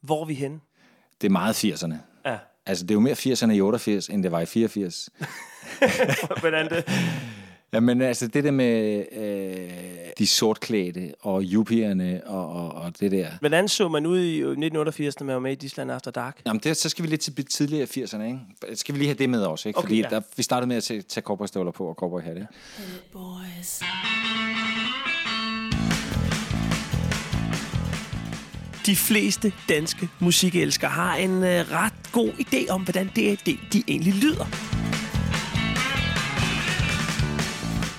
Hvor 0.00 0.22
er 0.22 0.26
vi 0.26 0.34
henne? 0.34 0.60
Det 1.20 1.26
er 1.26 1.30
meget 1.30 1.64
80'erne. 1.64 1.94
Ja. 2.24 2.38
Altså, 2.66 2.84
det 2.84 2.90
er 2.90 2.94
jo 2.94 3.00
mere 3.00 3.14
80'erne 3.14 3.50
i 3.50 3.60
88, 3.60 4.08
end 4.08 4.22
det 4.22 4.32
var 4.32 4.40
i 4.40 4.46
84. 4.46 5.10
Hvordan 6.40 6.70
det? 6.70 6.84
Jamen, 7.72 8.02
altså, 8.02 8.26
det 8.26 8.44
der 8.44 8.50
med 8.50 9.04
øh, 9.12 9.70
de 10.18 10.26
sortklædte 10.26 11.14
og 11.20 11.42
yuppiernes 11.42 12.22
og, 12.26 12.52
og, 12.52 12.72
og 12.72 13.00
det 13.00 13.10
der. 13.10 13.28
Hvordan 13.40 13.68
så 13.68 13.88
man 13.88 14.06
ud 14.06 14.20
i 14.20 14.36
1988, 14.36 15.20
når 15.20 15.26
man 15.26 15.34
var 15.34 15.40
med 15.40 15.52
i 15.52 15.54
Disneyland 15.54 15.92
After 15.92 16.10
Dark? 16.10 16.40
Jamen, 16.46 16.60
det, 16.60 16.76
så 16.76 16.88
skal 16.88 17.02
vi 17.02 17.08
lidt 17.08 17.20
til 17.20 17.46
tidligere 17.46 17.86
80'erne, 17.86 18.22
ikke? 18.22 18.40
Skal 18.74 18.94
vi 18.94 18.98
lige 18.98 19.08
have 19.08 19.18
det 19.18 19.30
med 19.30 19.42
også, 19.42 19.68
ikke? 19.68 19.78
Okay, 19.78 19.86
Fordi 19.86 20.00
ja. 20.00 20.08
der, 20.08 20.20
vi 20.36 20.42
startede 20.42 20.68
med 20.68 20.76
at 20.76 20.82
tage, 20.82 21.02
tage 21.02 21.22
på 21.72 21.88
og 21.88 21.94
cowboyhatte. 21.94 22.46
Boys. 23.12 23.82
De 28.86 28.96
fleste 28.96 29.52
danske 29.68 30.08
musikelskere 30.18 30.90
har 30.90 31.16
en 31.16 31.44
øh, 31.44 31.70
ret 31.70 32.12
god 32.12 32.30
idé 32.32 32.70
om, 32.70 32.82
hvordan 32.82 33.06
D.A.D. 33.16 33.56
de 33.72 33.82
egentlig 33.88 34.14
lyder. 34.14 34.46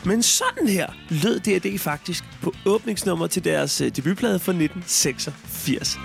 Men 0.06 0.24
sådan 0.24 0.68
her 0.68 0.88
lød 1.10 1.40
D.A.D. 1.40 1.80
faktisk 1.80 2.24
på 2.42 2.54
åbningsnummer 2.66 3.28
til 3.28 3.44
deres 3.44 3.82
øh, 3.82 3.92
debutplade 3.96 4.40
fra 4.40 4.52
1986. 4.52 5.98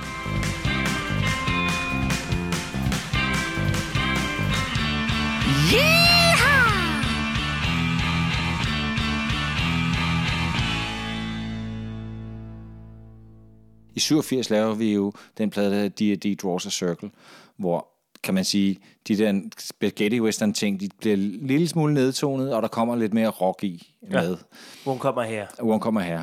I 13.94 14.00
87 14.00 14.50
laver 14.50 14.74
vi 14.74 14.94
jo 14.94 15.12
den 15.38 15.50
plade, 15.50 15.70
der 15.70 15.76
hedder 15.76 16.16
D&D 16.16 16.40
Draws 16.42 16.66
a 16.66 16.70
Circle, 16.70 17.10
hvor 17.56 17.88
kan 18.22 18.34
man 18.34 18.44
sige, 18.44 18.78
de 19.08 19.18
der 19.18 19.40
spaghetti 19.58 20.20
western 20.20 20.52
ting, 20.52 20.80
de 20.80 20.88
bliver 21.00 21.16
en 21.16 21.46
lille 21.46 21.68
smule 21.68 21.94
nedtonet, 21.94 22.54
og 22.54 22.62
der 22.62 22.68
kommer 22.68 22.96
lidt 22.96 23.14
mere 23.14 23.28
rock 23.28 23.64
i 23.64 23.92
med. 24.10 24.30
Ja. 24.30 24.90
Hun 24.90 24.98
kommer 24.98 25.22
her. 25.22 25.46
Hun 25.60 25.80
kommer 25.80 26.00
her. 26.00 26.22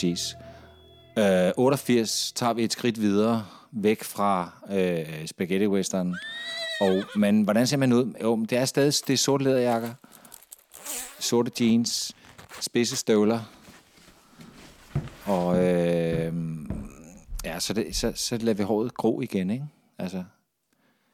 Præcis. 0.00 0.36
Øh, 1.18 1.52
88 1.56 2.32
tager 2.32 2.52
vi 2.52 2.64
et 2.64 2.72
skridt 2.72 3.00
videre, 3.00 3.46
væk 3.72 4.04
fra 4.04 4.50
øh, 4.70 5.26
spaghetti 5.26 5.66
western. 5.66 6.14
Og 6.80 7.02
men 7.16 7.42
hvordan 7.42 7.66
ser 7.66 7.76
man 7.76 7.92
ud? 7.92 8.14
Jo, 8.22 8.44
det 8.50 8.58
er 8.58 8.64
stadig 8.64 8.92
det 9.06 9.12
er 9.12 9.16
sorte 9.16 9.44
læderjakker, 9.44 9.90
sorte 11.18 11.52
jeans, 11.60 12.16
spidse 12.60 12.96
støvler. 12.96 13.40
Og 15.24 15.64
øh, 15.64 16.32
ja, 17.44 17.60
så, 17.60 17.72
det, 17.72 17.96
så, 17.96 18.12
så 18.14 18.36
lader 18.36 18.54
vi 18.54 18.62
håret 18.62 18.94
gro 18.94 19.20
igen, 19.20 19.50
ikke? 19.50 19.64
Altså, 19.98 20.24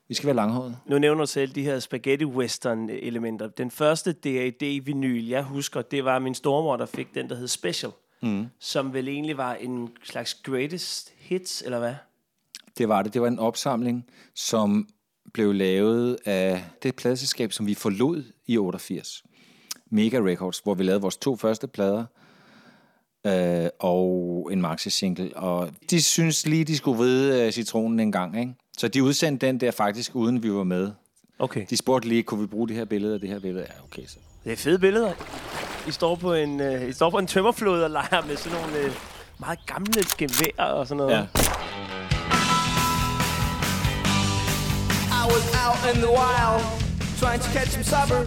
vi 0.09 0.15
skal 0.15 0.27
være 0.27 0.37
langhåret. 0.37 0.77
Nu 0.87 0.99
nævner 0.99 1.21
du 1.21 1.27
selv 1.27 1.55
de 1.55 1.63
her 1.63 1.79
spaghetti 1.79 2.25
western 2.25 2.91
elementer. 2.91 3.49
Den 3.49 3.71
første 3.71 4.13
D.A.D. 4.13 4.81
vinyl, 4.85 5.29
jeg 5.29 5.43
husker, 5.43 5.83
det 5.83 6.05
var 6.05 6.19
min 6.19 6.35
stormor, 6.35 6.77
der 6.77 6.87
fik 6.87 7.15
den, 7.15 7.29
der 7.29 7.37
hed 7.37 7.49
Special. 7.49 7.93
Mm. 8.22 8.47
Som 8.59 8.93
vel 8.93 9.09
egentlig 9.09 9.36
var 9.36 9.55
en 9.55 9.88
slags 10.02 10.34
greatest 10.34 11.12
hits, 11.18 11.62
eller 11.62 11.78
hvad? 11.78 11.94
Det 12.78 12.88
var 12.88 13.02
det. 13.02 13.14
Det 13.14 13.22
var 13.22 13.28
en 13.28 13.38
opsamling, 13.38 14.06
som 14.34 14.88
blev 15.32 15.55
lavet 15.55 16.18
af 16.24 16.64
det 16.82 16.97
pladeselskab, 16.97 17.52
som 17.52 17.66
vi 17.66 17.74
forlod 17.74 18.24
i 18.47 18.59
88. 18.59 19.24
Mega 19.90 20.18
Records, 20.18 20.59
hvor 20.59 20.74
vi 20.74 20.82
lavede 20.82 21.01
vores 21.01 21.16
to 21.16 21.36
første 21.36 21.66
plader 21.66 22.05
øh, 23.26 23.68
og 23.78 24.48
en 24.52 24.60
maxi-single. 24.60 25.36
Og 25.36 25.70
de 25.90 26.02
synes 26.02 26.47
lige, 26.47 26.64
de 26.64 26.76
skulle 26.76 26.98
vride 26.98 27.47
øh, 27.47 27.52
citronen 27.52 28.01
en 28.01 28.12
gang, 28.12 28.40
ikke? 28.40 28.55
Så 28.78 28.88
de 28.88 29.02
udsendte 29.02 29.47
den 29.47 29.60
der 29.60 29.70
faktisk, 29.70 30.16
uden 30.16 30.43
vi 30.43 30.52
var 30.52 30.64
med. 30.64 30.93
Okay. 31.38 31.66
De 31.70 31.76
spurgte 31.76 32.09
lige, 32.09 32.22
kunne 32.22 32.40
vi 32.40 32.47
bruge 32.47 32.68
det 32.68 32.76
her 32.76 32.84
billede 32.84 33.14
og 33.14 33.20
det 33.20 33.28
her 33.28 33.38
billede? 33.38 33.66
Ja, 33.68 33.84
okay 33.84 34.06
så. 34.06 34.18
Det 34.44 34.52
er 34.52 34.56
fede 34.56 34.78
billeder. 34.78 35.12
I 35.89 35.91
står 35.91 36.15
på 36.15 36.35
en, 36.35 36.61
øh, 36.61 36.89
I 36.89 36.93
står 36.93 37.11
på 37.11 37.19
en 37.19 37.27
tømmerflod 37.27 37.83
og 37.83 37.91
leger 37.91 38.27
med 38.27 38.37
sådan 38.37 38.59
nogle 38.59 38.79
øh, 38.79 38.93
meget 39.39 39.59
gamle 39.67 40.03
gevær 40.19 40.65
og 40.65 40.87
sådan 40.87 40.97
noget. 40.97 41.13
Ja. 41.13 41.23
I 45.11 45.23
was 45.33 45.45
out 45.67 45.95
in 45.95 46.01
the 46.03 46.11
wild, 46.21 46.63
trying 47.21 47.43
to 47.43 47.51
catch 47.53 47.73
some 47.73 47.85
supper. 47.85 48.21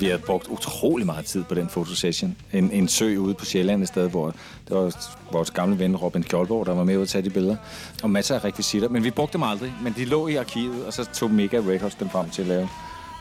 Vi 0.00 0.06
havde 0.06 0.18
brugt 0.18 0.48
utrolig 0.48 1.06
meget 1.06 1.24
tid 1.24 1.44
på 1.44 1.54
den 1.54 1.68
fotosession. 1.68 2.36
En, 2.52 2.70
en 2.70 2.88
sø 2.88 3.16
ude 3.16 3.34
på 3.34 3.44
Sjælland 3.44 3.82
et 3.82 3.88
sted, 3.88 4.10
hvor 4.10 4.26
det 4.68 4.76
var 4.76 4.94
vores 5.32 5.50
gamle 5.50 5.78
ven 5.78 5.96
Robin 5.96 6.22
Kjoldborg, 6.22 6.66
der 6.66 6.74
var 6.74 6.84
med 6.84 6.96
ud 6.96 7.02
at 7.02 7.08
tage 7.08 7.22
de 7.22 7.30
billeder. 7.30 7.56
Og 8.02 8.10
masser 8.10 8.34
af 8.34 8.44
rekvisitter. 8.44 8.88
Men 8.88 9.04
vi 9.04 9.10
brugte 9.10 9.32
dem 9.32 9.42
aldrig. 9.42 9.72
Men 9.82 9.94
de 9.96 10.04
lå 10.04 10.28
i 10.28 10.36
arkivet, 10.36 10.86
og 10.86 10.92
så 10.92 11.04
tog 11.04 11.30
Mega 11.30 11.56
Records 11.56 11.94
dem 11.94 12.10
frem 12.10 12.30
til 12.30 12.42
at 12.42 12.48
lave 12.48 12.68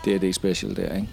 D&D 0.05 0.33
Special 0.33 0.75
der, 0.75 0.95
ikke? 0.95 1.07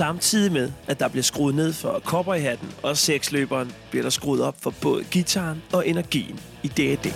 Samtidig 0.00 0.52
med, 0.52 0.72
at 0.86 1.00
der 1.00 1.08
bliver 1.08 1.22
skruet 1.22 1.54
ned 1.54 1.72
for 1.72 2.00
cowboyhatten 2.04 2.68
og 2.82 2.96
seksløberen, 2.96 3.72
bliver 3.90 4.02
der 4.02 4.10
skruet 4.10 4.42
op 4.42 4.56
for 4.62 4.74
både 4.82 5.04
gitaren 5.04 5.62
og 5.72 5.88
energien 5.88 6.40
i 6.62 6.68
D.A.D. 6.68 7.06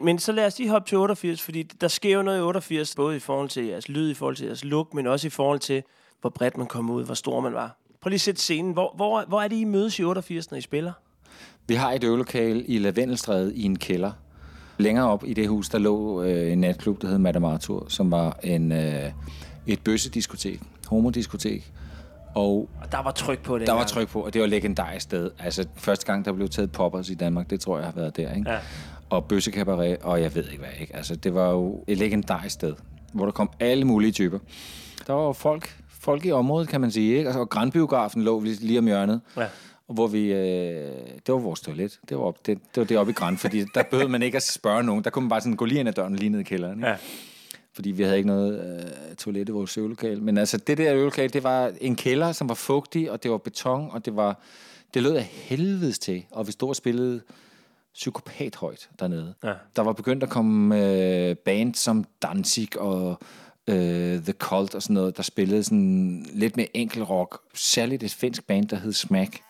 Men 0.00 0.18
så 0.18 0.32
lad 0.32 0.46
os 0.46 0.58
lige 0.58 0.70
hoppe 0.70 0.88
til 0.88 0.98
88, 0.98 1.42
fordi 1.42 1.62
der 1.62 1.88
sker 1.88 2.14
jo 2.14 2.22
noget 2.22 2.38
i 2.38 2.42
88, 2.42 2.94
både 2.94 3.16
i 3.16 3.20
forhold 3.20 3.48
til 3.48 3.64
jeres 3.64 3.88
lyd, 3.88 4.10
i 4.10 4.14
forhold 4.14 4.36
til 4.36 4.46
jeres 4.46 4.64
look, 4.64 4.94
men 4.94 5.06
også 5.06 5.26
i 5.26 5.30
forhold 5.30 5.58
til, 5.58 5.82
hvor 6.20 6.30
bredt 6.30 6.56
man 6.56 6.66
kom 6.66 6.90
ud, 6.90 7.04
hvor 7.04 7.14
stor 7.14 7.40
man 7.40 7.54
var. 7.54 7.78
Prøv 8.00 8.08
lige 8.08 8.16
at 8.16 8.20
sætte 8.20 8.40
scenen. 8.40 8.72
Hvor, 8.72 8.92
hvor, 8.96 9.24
hvor 9.28 9.42
er 9.42 9.48
det, 9.48 9.56
I 9.56 9.64
mødes 9.64 9.98
i 9.98 10.02
88, 10.02 10.50
når 10.50 10.58
I 10.58 10.60
spiller? 10.60 10.92
Vi 11.66 11.74
har 11.74 11.92
et 11.92 12.04
øvelokale 12.04 12.64
i 12.64 12.78
Lavendelstræde 12.78 13.56
i 13.56 13.62
en 13.62 13.78
kælder. 13.78 14.12
Længere 14.78 15.10
op 15.10 15.24
i 15.26 15.34
det 15.34 15.48
hus, 15.48 15.68
der 15.68 15.78
lå 15.78 16.22
øh, 16.22 16.52
en 16.52 16.58
natklub, 16.60 17.02
der 17.02 17.08
hed 17.08 17.18
Madame 17.18 17.48
Arthur, 17.48 17.86
som 17.88 18.10
var 18.10 18.38
en, 18.42 18.72
øh, 18.72 19.10
et 19.66 19.80
bøssediskotek, 19.84 20.60
homodiskotek. 20.86 21.72
Og 22.34 22.68
Og 22.82 22.92
der 22.92 23.02
var 23.02 23.10
tryk 23.10 23.38
på 23.42 23.58
det. 23.58 23.66
der 23.66 23.72
var 23.72 23.84
tryk 23.84 24.08
på, 24.08 24.20
og 24.20 24.34
det 24.34 24.40
var 24.40 24.46
legendarisk 24.46 25.02
sted. 25.02 25.30
Altså, 25.38 25.66
første 25.76 26.06
gang, 26.06 26.24
der 26.24 26.32
blev 26.32 26.48
taget 26.48 26.72
poppers 26.72 27.10
i 27.10 27.14
Danmark, 27.14 27.50
det 27.50 27.60
tror 27.60 27.76
jeg 27.76 27.86
har 27.86 27.92
været 27.92 28.16
der, 28.16 28.34
ikke? 28.34 28.50
Ja. 28.50 28.58
Og 29.10 29.24
bøssekabaret, 29.24 29.96
og 30.02 30.20
jeg 30.22 30.34
ved 30.34 30.44
ikke 30.44 30.58
hvad, 30.58 30.68
ikke? 30.80 30.96
Altså, 30.96 31.16
det 31.16 31.34
var 31.34 31.50
jo 31.50 31.84
et 31.86 31.98
legendarisk 31.98 32.54
sted, 32.54 32.74
hvor 33.12 33.24
der 33.24 33.32
kom 33.32 33.50
alle 33.60 33.84
mulige 33.84 34.12
typer. 34.12 34.38
Der 35.06 35.12
var 35.12 35.32
folk, 35.32 35.76
folk 36.00 36.24
i 36.26 36.30
området, 36.32 36.68
kan 36.68 36.80
man 36.80 36.90
sige, 36.90 37.16
ikke? 37.18 37.30
Og 37.30 37.48
Grandbiografen 37.50 38.22
lå 38.22 38.40
lige 38.40 38.56
lige 38.66 38.78
om 38.78 38.86
hjørnet. 38.86 39.20
Ja. 39.36 39.44
Og 39.88 39.94
hvor 39.94 40.06
vi, 40.06 40.32
øh, 40.32 40.92
det 41.26 41.34
var 41.34 41.38
vores 41.38 41.60
toilet. 41.60 42.00
Det 42.08 42.16
var, 42.16 42.22
op, 42.22 42.46
det, 42.46 42.58
det 42.74 42.80
var 42.80 42.84
deroppe 42.84 43.10
i 43.10 43.14
Grand, 43.14 43.38
fordi 43.38 43.64
der 43.74 43.82
behøvede 43.82 44.12
man 44.12 44.22
ikke 44.22 44.36
at 44.36 44.42
spørge 44.42 44.82
nogen. 44.82 45.04
Der 45.04 45.10
kunne 45.10 45.22
man 45.22 45.28
bare 45.28 45.40
sådan 45.40 45.56
gå 45.56 45.64
lige 45.64 45.80
ind 45.80 45.88
ad 45.88 45.92
døren 45.92 46.16
lige 46.16 46.28
ned 46.28 46.40
i 46.40 46.42
kælderen. 46.42 46.78
Ikke? 46.78 46.88
Ja. 46.88 46.96
Fordi 47.74 47.90
vi 47.90 48.02
havde 48.02 48.16
ikke 48.16 48.26
noget 48.26 48.82
øh, 49.10 49.16
toilet 49.16 49.48
i 49.48 49.52
vores 49.52 49.78
øvelokale. 49.78 50.20
Men 50.20 50.38
altså, 50.38 50.56
det 50.56 50.78
der 50.78 50.94
øvelokale, 50.94 51.28
det 51.28 51.42
var 51.42 51.72
en 51.80 51.96
kælder, 51.96 52.32
som 52.32 52.48
var 52.48 52.54
fugtig, 52.54 53.10
og 53.10 53.22
det 53.22 53.30
var 53.30 53.38
beton, 53.38 53.88
og 53.90 54.04
det 54.04 54.16
var, 54.16 54.40
det 54.94 55.02
lød 55.02 55.14
af 55.14 55.24
helvedes 55.24 55.98
til. 55.98 56.24
Og 56.30 56.46
vi 56.46 56.52
stod 56.52 56.68
og 56.68 56.76
spillede 56.76 57.20
psykopat 57.94 58.56
højt 58.56 58.88
dernede. 59.00 59.34
Ja. 59.44 59.52
Der 59.76 59.82
var 59.82 59.92
begyndt 59.92 60.22
at 60.22 60.30
komme 60.30 60.86
øh, 60.86 61.36
band 61.36 61.74
som 61.74 62.04
Danzig 62.22 62.80
og 62.80 63.20
øh, 63.68 64.22
The 64.22 64.32
Cult 64.32 64.74
og 64.74 64.82
sådan 64.82 64.94
noget, 64.94 65.16
der 65.16 65.22
spillede 65.22 65.64
sådan 65.64 66.26
lidt 66.32 66.56
mere 66.56 66.76
enkel 66.76 67.04
rock. 67.04 67.40
Særligt 67.54 68.02
et 68.02 68.10
finsk 68.10 68.46
band, 68.46 68.68
der 68.68 68.76
hed 68.76 68.92
Smack. 68.92 69.40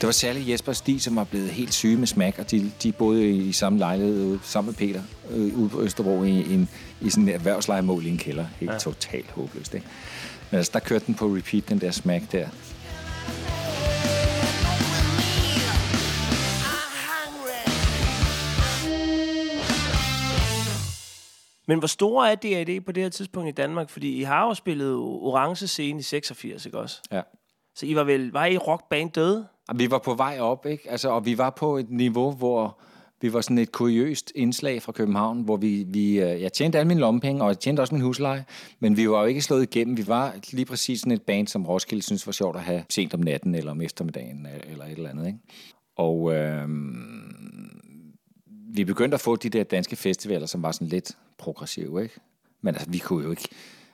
Det 0.00 0.06
var 0.06 0.12
særligt 0.12 0.48
Jesper 0.48 0.72
og 0.72 0.76
Stig, 0.76 1.02
som 1.02 1.16
var 1.16 1.24
blevet 1.24 1.48
helt 1.48 1.74
syge 1.74 1.96
med 1.96 2.06
smag, 2.06 2.34
og 2.38 2.50
de, 2.50 2.72
de 2.82 2.92
boede 2.92 3.30
i, 3.30 3.52
samme 3.52 3.78
lejlighed 3.78 4.38
sammen 4.42 4.74
med 4.78 4.88
Peter 4.88 5.02
øh, 5.30 5.58
ude 5.58 5.68
på 5.68 5.82
Østerbro 5.82 6.22
i, 6.22 6.54
en, 6.54 6.68
i 7.00 7.10
sådan 7.10 7.28
en 7.28 7.34
erhvervslejemål 7.34 8.06
i 8.06 8.08
en 8.08 8.18
kælder. 8.18 8.46
Helt 8.60 8.72
Ja. 8.72 8.78
totalt 8.78 9.30
håbløst, 9.30 9.74
ikke? 9.74 9.86
Men 10.50 10.56
altså, 10.58 10.70
der 10.74 10.80
kørte 10.80 11.06
den 11.06 11.14
på 11.14 11.26
repeat, 11.26 11.68
den 11.68 11.80
der 11.80 11.90
smag 11.90 12.26
der. 12.32 12.48
Men 21.68 21.78
hvor 21.78 21.86
store 21.88 22.30
er 22.30 22.34
D.A.D. 22.34 22.80
på 22.84 22.92
det 22.92 23.02
her 23.02 23.10
tidspunkt 23.10 23.48
i 23.48 23.52
Danmark? 23.52 23.90
Fordi 23.90 24.16
I 24.16 24.22
har 24.22 24.46
jo 24.46 24.54
spillet 24.54 24.94
Orange 24.96 25.66
Scene 25.66 25.98
i 25.98 26.02
86, 26.02 26.66
ikke 26.66 26.78
også? 26.78 27.02
Ja. 27.12 27.20
Så 27.74 27.86
I 27.86 27.94
var 27.96 28.04
vel, 28.04 28.32
var 28.32 28.46
I 28.46 28.56
rockband 28.58 29.10
døde? 29.10 29.46
Vi 29.74 29.90
var 29.90 29.98
på 29.98 30.14
vej 30.14 30.38
op, 30.40 30.66
ikke? 30.66 30.90
Altså, 30.90 31.08
og 31.08 31.26
vi 31.26 31.38
var 31.38 31.50
på 31.50 31.76
et 31.76 31.90
niveau, 31.90 32.32
hvor 32.32 32.78
vi 33.20 33.32
var 33.32 33.40
sådan 33.40 33.58
et 33.58 33.72
kuriøst 33.72 34.32
indslag 34.34 34.82
fra 34.82 34.92
København, 34.92 35.40
hvor 35.40 35.56
vi, 35.56 35.84
vi 35.88 36.20
øh, 36.20 36.42
jeg 36.42 36.52
tjente 36.52 36.78
alle 36.78 36.88
mine 36.88 37.00
lommepenge, 37.00 37.42
og 37.42 37.48
jeg 37.48 37.58
tjente 37.58 37.80
også 37.80 37.94
min 37.94 38.02
husleje, 38.02 38.44
men 38.80 38.96
vi 38.96 39.10
var 39.10 39.20
jo 39.20 39.26
ikke 39.26 39.42
slået 39.42 39.62
igennem. 39.62 39.96
Vi 39.96 40.06
var 40.06 40.34
lige 40.52 40.66
præcis 40.66 41.00
sådan 41.00 41.12
et 41.12 41.22
band, 41.22 41.48
som 41.48 41.66
Roskilde 41.66 42.02
synes 42.02 42.26
var 42.26 42.32
sjovt 42.32 42.56
at 42.56 42.62
have 42.62 42.84
sent 42.90 43.14
om 43.14 43.20
natten, 43.20 43.54
eller 43.54 43.70
om 43.70 43.80
eftermiddagen, 43.80 44.46
øh, 44.46 44.72
eller 44.72 44.84
et 44.84 44.92
eller 44.92 45.10
andet, 45.10 45.26
ikke? 45.26 45.38
Og 45.96 46.34
øh, 46.34 46.68
vi 48.74 48.84
begyndte 48.84 49.14
at 49.14 49.20
få 49.20 49.36
de 49.36 49.48
der 49.48 49.64
danske 49.64 49.96
festivaler, 49.96 50.46
som 50.46 50.62
var 50.62 50.72
sådan 50.72 50.88
lidt 50.88 51.12
progressive, 51.38 52.02
ikke? 52.02 52.14
Men 52.60 52.74
altså, 52.74 52.90
vi 52.90 52.98
kunne 52.98 53.24
jo 53.24 53.30
ikke... 53.30 53.48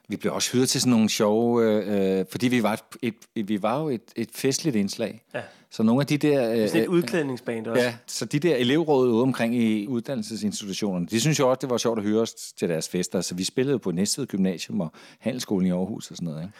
Vi 0.09 0.17
blev 0.17 0.35
også 0.35 0.53
hyret 0.53 0.69
til 0.69 0.81
sådan 0.81 0.91
nogle 0.91 1.09
sjove... 1.09 1.65
Øh, 1.65 2.19
øh 2.19 2.25
fordi 2.31 2.49
vi 2.49 2.63
var, 2.63 2.73
et, 3.03 3.15
et, 3.35 3.49
vi 3.49 3.63
var 3.63 3.81
jo 3.81 3.89
et, 3.89 4.13
et 4.17 4.29
festligt 4.33 4.77
indslag. 4.77 5.23
Ja. 5.35 5.43
Så 5.73 5.83
nogle 5.83 6.01
af 6.01 6.07
de 6.07 6.19
der... 6.19 6.53
Øh, 6.53 6.69
Sådan 6.69 6.83
et 6.83 6.87
øh, 6.87 6.91
udklædningsband 6.91 7.67
også. 7.67 7.83
Ja, 7.83 7.95
så 8.07 8.25
de 8.25 8.39
der 8.39 8.57
elevråd 8.57 9.09
ude 9.09 9.23
omkring 9.23 9.55
i 9.55 9.87
uddannelsesinstitutionerne, 9.87 11.07
de 11.07 11.21
synes 11.21 11.39
jo 11.39 11.51
også, 11.51 11.59
det 11.61 11.71
var 11.71 11.77
sjovt 11.77 11.99
at 11.99 12.05
høre 12.05 12.21
os 12.21 12.35
til 12.35 12.69
deres 12.69 12.89
fester. 12.89 13.21
Så 13.21 13.35
vi 13.35 13.45
spillede 13.45 13.79
på 13.79 13.91
Næstved 13.91 14.27
Gymnasium 14.27 14.81
og 14.81 14.93
Handelsskolen 15.19 15.67
i 15.67 15.71
Aarhus 15.71 16.11
og 16.11 16.17
sådan 16.17 16.29
noget. 16.29 16.43
Ikke? 16.43 16.55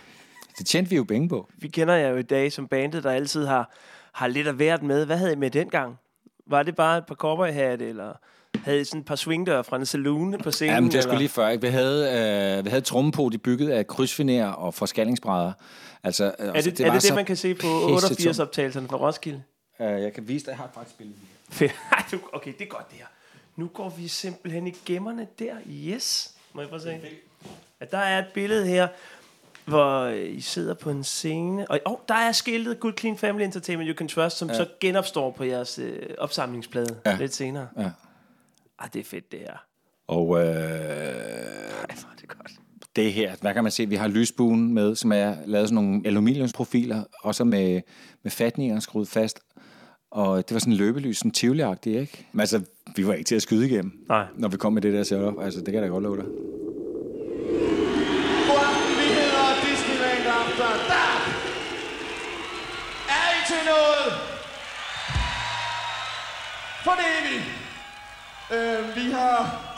Det 0.59 0.67
tjente 0.67 0.91
vi 0.91 0.97
jo 0.97 1.05
penge 1.05 1.29
på. 1.29 1.49
Vi 1.59 1.69
kender 1.69 1.95
jer 1.95 2.09
jo 2.09 2.17
i 2.17 2.23
dag 2.23 2.53
som 2.53 2.69
bandet, 2.69 3.05
der 3.05 3.11
altid 3.11 3.47
har, 3.47 3.75
har 4.13 4.27
lidt 4.27 4.49
at 4.49 4.59
været 4.59 4.83
med. 4.83 5.07
Hvad 5.07 5.17
havde 5.17 5.33
I 5.33 5.37
med 5.37 5.51
dengang? 5.51 5.97
Var 6.47 6.63
det 6.63 6.77
bare 6.77 6.99
et 6.99 7.07
par 7.07 7.15
cowboyhatte, 7.15 7.89
eller 7.89 8.13
havde 8.65 8.85
sådan 8.85 9.01
et 9.01 9.07
par 9.07 9.17
swingdør 9.17 9.63
fra 9.63 9.77
en 9.77 9.87
saloon 9.87 10.39
på 10.43 10.51
scenen? 10.51 10.75
Jamen, 10.75 10.91
det 10.91 10.99
eller? 10.99 11.11
sgu 11.13 11.19
lige 11.19 11.29
før. 11.29 11.49
Ikke? 11.49 11.63
Vi 11.63 11.69
havde, 11.69 12.57
øh, 12.59 12.65
vi 12.65 12.71
havde 12.71 12.83
trommepodi 12.83 13.39
bygget 13.39 13.71
af 13.71 13.87
krydsfiner 13.87 14.49
og 14.49 14.75
forskallingsbrædder. 14.75 15.53
Altså, 16.05 16.25
øh, 16.39 16.49
Er 16.49 16.53
det 16.53 16.79
det, 16.79 16.87
er 16.87 16.93
det, 16.93 17.03
det 17.03 17.15
man 17.15 17.25
kan 17.25 17.37
se 17.37 17.55
på 17.55 17.67
88-optagelserne 17.97 18.89
fra 18.89 18.97
Roskilde? 18.97 19.43
Uh, 19.81 19.87
jeg 19.87 20.13
kan 20.13 20.29
vise 20.29 20.45
dig, 20.45 20.51
jeg 20.51 20.59
har 20.59 20.71
faktisk. 20.75 20.97
Fedt. 21.51 21.73
Ej, 21.93 22.05
du- 22.13 22.19
okay, 22.33 22.53
det 22.59 22.65
er 22.65 22.69
godt 22.69 22.91
det 22.91 22.99
her. 22.99 23.07
Nu 23.57 23.67
går 23.67 23.89
vi 23.89 24.09
simpelthen 24.09 24.67
i 24.67 24.75
gemmerne 24.87 25.27
der. 25.39 25.55
Yes. 25.71 26.31
Må 26.53 26.61
jeg 26.61 26.69
prøve 26.69 26.77
at 26.79 26.83
se? 26.83 27.01
Ja, 27.81 27.85
der 27.91 27.99
er 27.99 28.19
et 28.19 28.27
billede 28.35 28.67
her, 28.67 28.89
hvor 29.65 30.01
øh, 30.01 30.37
I 30.37 30.41
sidder 30.41 30.75
på 30.75 30.91
en 30.91 31.05
scene. 31.05 31.71
Og 31.71 31.81
oh, 31.85 31.97
der 32.09 32.15
er 32.15 32.33
skiltet 32.33 32.81
Good 32.81 32.93
Clean 32.99 33.19
Family 33.19 33.45
Entertainment 33.45 33.89
You 33.89 33.97
Can 33.97 34.09
Trust, 34.09 34.37
som 34.37 34.49
Ja. 34.49 34.55
så 34.55 34.67
genopstår 34.81 35.31
på 35.31 35.45
jeres 35.45 35.79
øh, 35.79 36.03
opsamlingsplade 36.19 36.97
ja. 37.07 37.17
lidt 37.17 37.35
senere. 37.35 37.69
Ja. 37.79 37.91
Ej, 38.83 38.89
det 38.93 39.01
er 39.01 39.05
fedt, 39.05 39.33
det 39.33 39.41
her. 39.41 39.57
Og 40.09 40.41
øh, 40.41 40.47
det 42.97 43.13
her, 43.13 43.35
hvad 43.41 43.55
kan 43.55 43.63
man 43.63 43.73
se? 43.73 43.89
Vi 43.89 43.95
har 43.95 44.09
lysbuen 44.09 44.75
med, 44.75 44.95
som 44.97 45.13
er 45.13 45.35
lavet 45.47 45.69
sådan 45.69 45.85
nogle 45.85 46.03
aluminiumsprofiler, 46.05 47.05
og 47.23 47.35
så 47.35 47.45
med, 47.45 47.81
med 48.23 48.31
fatninger 48.31 48.81
skruet 48.81 49.09
fast. 49.09 49.41
Og 50.11 50.49
det 50.49 50.55
var 50.55 50.59
sådan 50.59 50.73
en 50.73 50.77
løbelys, 50.77 51.19
sådan 51.19 51.31
tivoli 51.31 51.63
ikke? 51.87 52.27
Men 52.33 52.41
altså, 52.41 52.63
vi 52.97 53.07
var 53.07 53.13
ikke 53.15 53.29
til 53.29 53.35
at 53.35 53.43
skyde 53.43 53.67
igennem, 53.67 54.05
Nej. 54.09 54.27
når 54.37 54.49
vi 54.49 54.57
kom 54.57 54.73
med 54.73 54.83
det 54.83 54.93
der 54.93 55.03
setup. 55.03 55.35
Altså, 55.43 55.61
det 55.61 55.67
kan 55.67 55.75
jeg 55.75 55.83
da 55.83 55.89
godt 55.89 56.03
love 56.05 56.17
dig. 56.17 56.25
Er? 63.09 63.33
For 66.85 66.91
det 66.91 67.07
er 67.19 67.23
vi. 67.31 67.62
Øh, 68.53 68.97
vi 68.97 69.11
har 69.11 69.69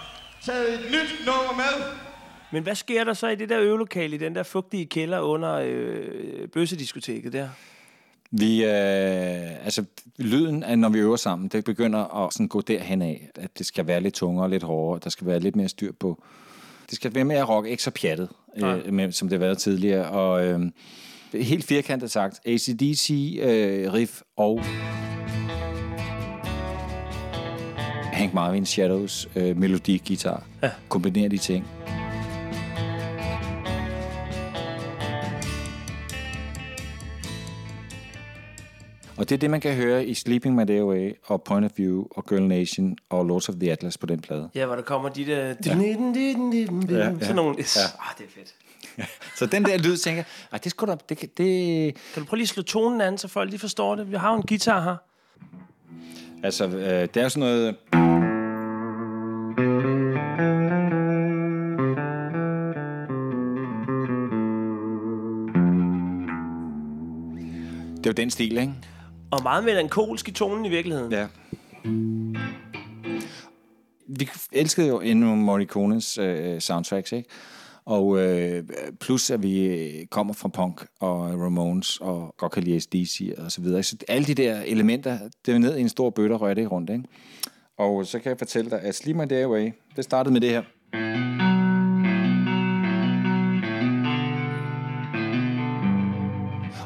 taget 0.44 0.74
et 0.74 0.80
nyt 0.90 1.26
nummer 1.26 1.56
med. 1.56 1.84
Men 2.52 2.62
hvad 2.62 2.74
sker 2.74 3.04
der 3.04 3.14
så 3.14 3.28
i 3.28 3.34
det 3.34 3.48
der 3.48 3.60
øvelokale, 3.60 4.14
i 4.14 4.18
den 4.18 4.34
der 4.34 4.42
fugtige 4.42 4.86
kælder 4.86 5.20
under 5.20 5.54
øh, 5.64 6.48
bøssediskoteket 6.48 7.32
der? 7.32 7.48
Vi, 8.30 8.64
øh, 8.64 9.64
altså, 9.64 9.84
lyden 10.18 10.62
af, 10.62 10.78
når 10.78 10.88
vi 10.88 10.98
øver 10.98 11.16
sammen, 11.16 11.48
det 11.48 11.64
begynder 11.64 12.24
at 12.24 12.32
sådan 12.32 12.48
gå 12.48 12.60
derhen 12.60 13.02
af, 13.02 13.28
at 13.34 13.58
det 13.58 13.66
skal 13.66 13.86
være 13.86 14.00
lidt 14.00 14.14
tungere 14.14 14.44
og 14.44 14.50
lidt 14.50 14.62
hårdere. 14.62 15.00
Der 15.04 15.10
skal 15.10 15.26
være 15.26 15.40
lidt 15.40 15.56
mere 15.56 15.68
styr 15.68 15.92
på. 16.00 16.22
Det 16.90 16.96
skal 16.96 17.14
være 17.14 17.24
mere 17.24 17.42
rock, 17.42 17.66
ikke 17.66 17.82
så 17.82 17.90
pjattet, 17.90 18.28
Nej. 18.56 18.82
øh, 18.84 18.92
med, 18.92 19.12
som 19.12 19.28
det 19.28 19.38
har 19.38 19.46
været 19.46 19.58
tidligere. 19.58 20.08
Og 20.08 20.46
øh, 20.46 20.60
helt 21.34 21.64
firkantet 21.64 22.10
sagt, 22.10 22.40
ACDC, 22.46 23.38
øh, 23.42 23.92
riff 23.92 24.20
og 24.36 24.62
Hank 28.14 28.34
Marvin 28.34 28.66
Shadows 28.66 29.28
øh, 29.36 29.56
melodi, 29.56 30.02
guitar. 30.06 30.42
Ja. 30.62 30.70
Kombinere 30.88 31.28
de 31.28 31.38
ting. 31.38 31.66
Og 39.16 39.28
det 39.28 39.34
er 39.34 39.38
det, 39.38 39.50
man 39.50 39.60
kan 39.60 39.74
høre 39.74 40.06
i 40.06 40.14
Sleeping 40.14 40.54
My 40.54 40.62
Day 40.68 40.80
Away, 40.80 41.12
og 41.24 41.42
Point 41.42 41.64
of 41.64 41.70
View, 41.76 42.04
og 42.10 42.26
Girl 42.26 42.42
Nation, 42.42 42.96
og 43.10 43.24
Lords 43.26 43.48
of 43.48 43.54
the 43.60 43.72
Atlas 43.72 43.98
på 43.98 44.06
den 44.06 44.20
plade. 44.20 44.50
Ja, 44.54 44.66
hvor 44.66 44.74
der 44.74 44.82
kommer 44.82 45.08
de 45.08 45.26
der... 45.26 45.46
Ja. 45.46 45.54
Sådan 45.62 47.36
nogle... 47.36 47.54
ja. 47.58 47.80
Ah, 48.00 48.14
det 48.18 48.24
er 48.24 48.30
fedt. 48.34 48.54
Så 49.38 49.46
den 49.46 49.64
der 49.64 49.78
lyd, 49.78 49.96
tænker 49.96 50.16
jeg, 50.18 50.24
"Ej, 50.52 50.58
det 50.58 50.70
skulle 50.70 50.92
da... 50.92 50.98
Det, 51.08 51.16
kan- 51.18 51.28
det... 51.36 51.94
Kan 52.14 52.22
du 52.22 52.28
prøve 52.28 52.38
lige 52.38 52.44
at 52.44 52.48
slå 52.48 52.62
tonen 52.62 53.00
an, 53.00 53.18
så 53.18 53.28
folk 53.28 53.50
lige 53.50 53.60
forstår 53.60 53.94
det? 53.94 54.10
Vi 54.10 54.16
har 54.16 54.30
jo 54.30 54.36
en 54.36 54.42
guitar 54.42 54.82
her. 54.82 54.96
Altså, 56.44 56.66
øh, 56.66 57.00
det 57.02 57.16
er 57.16 57.22
jo 57.22 57.28
sådan 57.28 57.48
noget... 57.48 57.76
Det 67.96 68.06
er 68.06 68.10
jo 68.10 68.12
den 68.12 68.30
stil, 68.30 68.58
ikke? 68.58 68.72
Og 69.30 69.42
meget 69.42 69.64
melankolsk 69.64 70.28
i 70.28 70.32
tonen 70.32 70.64
i 70.64 70.68
virkeligheden. 70.68 71.12
Ja. 71.12 71.26
Vi 74.06 74.28
elskede 74.52 74.88
jo 74.88 75.00
Ennio 75.00 75.34
Morricones 75.34 76.18
øh, 76.18 76.60
soundtracks, 76.60 77.12
ikke? 77.12 77.28
Og 77.86 78.18
øh, 78.20 78.64
plus, 79.00 79.30
at 79.30 79.42
vi 79.42 79.66
øh, 79.66 80.06
kommer 80.06 80.34
fra 80.34 80.48
punk 80.48 80.86
og 81.00 81.20
Ramones 81.20 82.00
og 82.00 82.34
godt 82.38 82.52
kan 82.52 82.62
lide 82.62 82.80
DC 82.80 83.34
og 83.38 83.52
så 83.52 83.60
videre. 83.60 83.82
Så 83.82 83.96
alle 84.08 84.26
de 84.26 84.34
der 84.34 84.60
elementer, 84.62 85.18
det 85.46 85.54
er 85.54 85.58
ned 85.58 85.76
i 85.76 85.80
en 85.80 85.88
stor 85.88 86.10
bøtte 86.10 86.32
og 86.32 86.40
rører 86.40 86.54
det 86.54 86.70
rundt, 86.72 86.90
ikke? 86.90 87.04
Og 87.78 88.06
så 88.06 88.18
kan 88.18 88.30
jeg 88.30 88.38
fortælle 88.38 88.70
dig, 88.70 88.80
at 88.82 88.94
Sleep 88.94 89.16
My 89.16 89.24
Day 89.30 89.42
Away, 89.42 89.72
det 89.96 90.04
startede 90.04 90.32
med 90.32 90.40
det 90.40 90.50
her. 90.50 90.62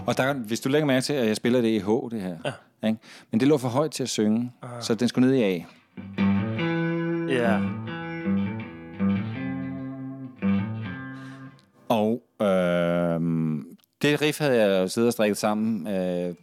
Og 0.06 0.16
der, 0.16 0.32
hvis 0.32 0.60
du 0.60 0.68
lægger 0.68 0.86
mærke 0.86 1.04
til, 1.04 1.12
at 1.12 1.26
jeg 1.26 1.36
spiller 1.36 1.60
det 1.60 1.68
i 1.68 1.78
H, 1.78 1.88
det 2.10 2.20
her. 2.20 2.36
Ja. 2.82 2.88
Ikke? 2.88 3.00
Men 3.30 3.40
det 3.40 3.48
lå 3.48 3.58
for 3.58 3.68
højt 3.68 3.90
til 3.90 4.02
at 4.02 4.08
synge, 4.08 4.52
Aha. 4.62 4.80
så 4.80 4.94
den 4.94 5.08
skulle 5.08 5.28
ned 5.30 5.36
i 5.36 5.42
A. 5.42 5.64
Ja. 7.28 7.60
Og 11.89 12.23
øh, 12.43 13.20
det 14.02 14.23
riff 14.23 14.39
havde 14.39 14.56
jeg 14.56 14.90
siddet 14.90 15.06
og 15.06 15.12
strikket 15.12 15.36
sammen, 15.39 15.86
øh, 15.89 16.35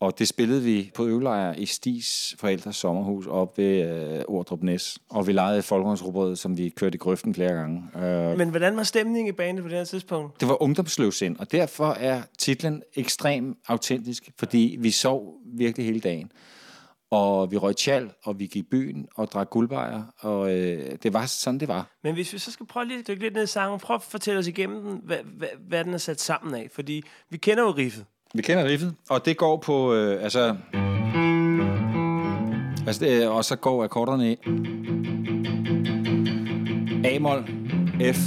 og 0.00 0.18
det 0.18 0.28
spillede 0.28 0.62
vi 0.62 0.90
på 0.94 1.06
øvelejr 1.06 1.54
i 1.54 1.66
Stis 1.66 2.36
forældres 2.38 2.76
sommerhus 2.76 3.26
op 3.26 3.58
ved 3.58 3.90
øh, 4.16 4.24
Ordrup 4.28 4.62
Næs. 4.62 4.98
Og 5.10 5.26
vi 5.26 5.32
legede 5.32 5.62
folkehåndsrobrød, 5.62 6.36
som 6.36 6.58
vi 6.58 6.68
kørte 6.68 6.94
i 6.94 6.98
grøften 6.98 7.34
flere 7.34 7.52
gange. 7.52 7.82
Øh, 7.96 8.38
Men 8.38 8.48
hvordan 8.48 8.76
var 8.76 8.82
stemningen 8.82 9.28
i 9.28 9.36
bandet 9.36 9.62
på 9.62 9.68
det 9.68 9.76
her 9.78 9.84
tidspunkt? 9.84 10.40
det 10.40 10.48
var 10.48 10.62
ungdomsløvsind, 10.62 11.36
og 11.38 11.52
derfor 11.52 11.86
er 11.90 12.22
titlen 12.38 12.82
ekstrem 12.94 13.56
autentisk, 13.68 14.30
fordi 14.38 14.76
vi 14.80 14.90
sov 14.90 15.34
virkelig 15.44 15.86
hele 15.86 16.00
dagen. 16.00 16.32
Og 17.10 17.50
vi 17.50 17.56
røg 17.56 17.76
tjal, 17.76 18.10
og 18.24 18.38
vi 18.38 18.46
gik 18.46 18.56
i 18.56 18.62
byen 18.62 19.06
og 19.16 19.32
drak 19.32 19.50
guldbejer, 19.50 20.02
og 20.18 20.56
øh, 20.56 20.96
det 21.02 21.12
var 21.12 21.26
sådan, 21.26 21.60
det 21.60 21.68
var. 21.68 21.90
Men 22.02 22.14
hvis 22.14 22.32
vi 22.32 22.38
så 22.38 22.52
skal 22.52 22.66
prøve 22.66 22.86
lige 22.86 22.98
at 22.98 23.08
dykke 23.08 23.22
lidt 23.22 23.34
ned 23.34 23.42
i 23.42 23.46
sangen, 23.46 23.80
prøv 23.80 23.94
at 23.94 24.02
fortælle 24.02 24.38
os 24.38 24.46
igennem 24.46 24.82
den, 24.82 25.00
hvad, 25.04 25.18
hvad, 25.36 25.48
hvad 25.68 25.84
den 25.84 25.94
er 25.94 25.98
sat 25.98 26.20
sammen 26.20 26.54
af. 26.54 26.68
Fordi 26.72 27.02
vi 27.30 27.36
kender 27.36 27.62
jo 27.62 27.70
riffet. 27.70 28.04
Vi 28.34 28.42
kender 28.42 28.64
riffet, 28.64 28.94
og 29.10 29.24
det 29.24 29.36
går 29.36 29.56
på, 29.56 29.94
øh, 29.94 30.22
altså... 30.22 30.56
Altså, 32.86 33.04
det, 33.04 33.28
og 33.28 33.44
så 33.44 33.56
går 33.56 33.84
akkorderne 33.84 34.32
i 34.32 34.36
A-mol, 37.04 37.48
F 38.14 38.18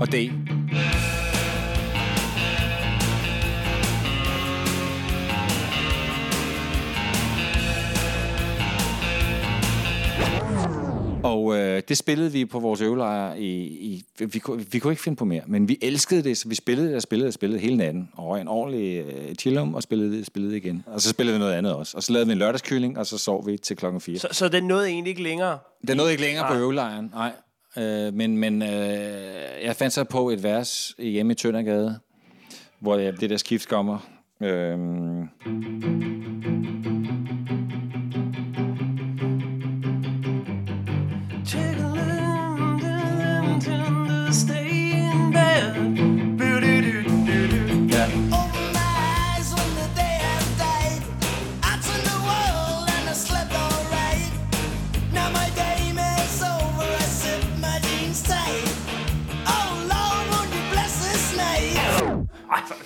og 0.00 0.12
D. 0.12 0.14
Og 11.24 11.58
øh, 11.58 11.82
det 11.88 11.96
spillede 11.96 12.32
vi 12.32 12.44
på 12.44 12.58
vores 12.60 12.80
øvelejr 12.80 13.34
i, 13.34 13.62
i 13.62 14.04
vi, 14.18 14.42
vi 14.72 14.78
kunne 14.78 14.92
ikke 14.92 15.02
finde 15.02 15.16
på 15.16 15.24
mere, 15.24 15.42
men 15.46 15.68
vi 15.68 15.78
elskede 15.82 16.22
det, 16.22 16.36
så 16.36 16.48
vi 16.48 16.54
spillede 16.54 16.96
og 16.96 17.02
spillede 17.02 17.28
og 17.28 17.32
spillede 17.32 17.60
hele 17.60 17.76
natten. 17.76 18.08
Og 18.14 18.26
røg 18.26 18.40
en 18.40 18.48
ordentlig 18.48 19.04
øh, 19.04 19.34
chillum 19.34 19.74
og 19.74 19.82
spillede 19.82 20.24
spillede 20.24 20.56
igen. 20.56 20.84
Og 20.86 21.00
så 21.00 21.08
spillede 21.08 21.34
vi 21.34 21.38
noget 21.38 21.54
andet 21.54 21.74
også. 21.74 21.96
Og 21.96 22.02
så 22.02 22.12
lavede 22.12 22.26
vi 22.26 22.32
en 22.32 22.38
lørdagskylling, 22.38 22.98
og 22.98 23.06
så 23.06 23.18
sov 23.18 23.46
vi 23.46 23.56
til 23.56 23.76
klokken 23.76 24.00
4. 24.00 24.18
Så, 24.18 24.28
så 24.32 24.48
den 24.48 24.64
nåede 24.64 24.88
egentlig 24.88 25.10
ikke 25.10 25.22
længere? 25.22 25.58
Den 25.86 25.96
nåede 25.96 26.10
ikke 26.10 26.22
længere 26.22 26.46
på 26.48 26.52
Nej. 26.52 26.62
øvelejren, 26.62 27.12
nej. 27.14 27.32
Øh, 27.78 28.14
men 28.14 28.36
men 28.36 28.62
øh, 28.62 28.68
jeg 29.64 29.76
fandt 29.76 29.94
så 29.94 30.04
på 30.04 30.30
et 30.30 30.42
vers 30.42 30.94
hjemme 30.98 31.32
i 31.32 31.36
Tøndergade, 31.36 31.98
hvor 32.80 32.96
det 32.96 33.30
der 33.30 33.36
skift 33.36 33.68
kommer. 33.68 33.98
Øh, 34.42 34.78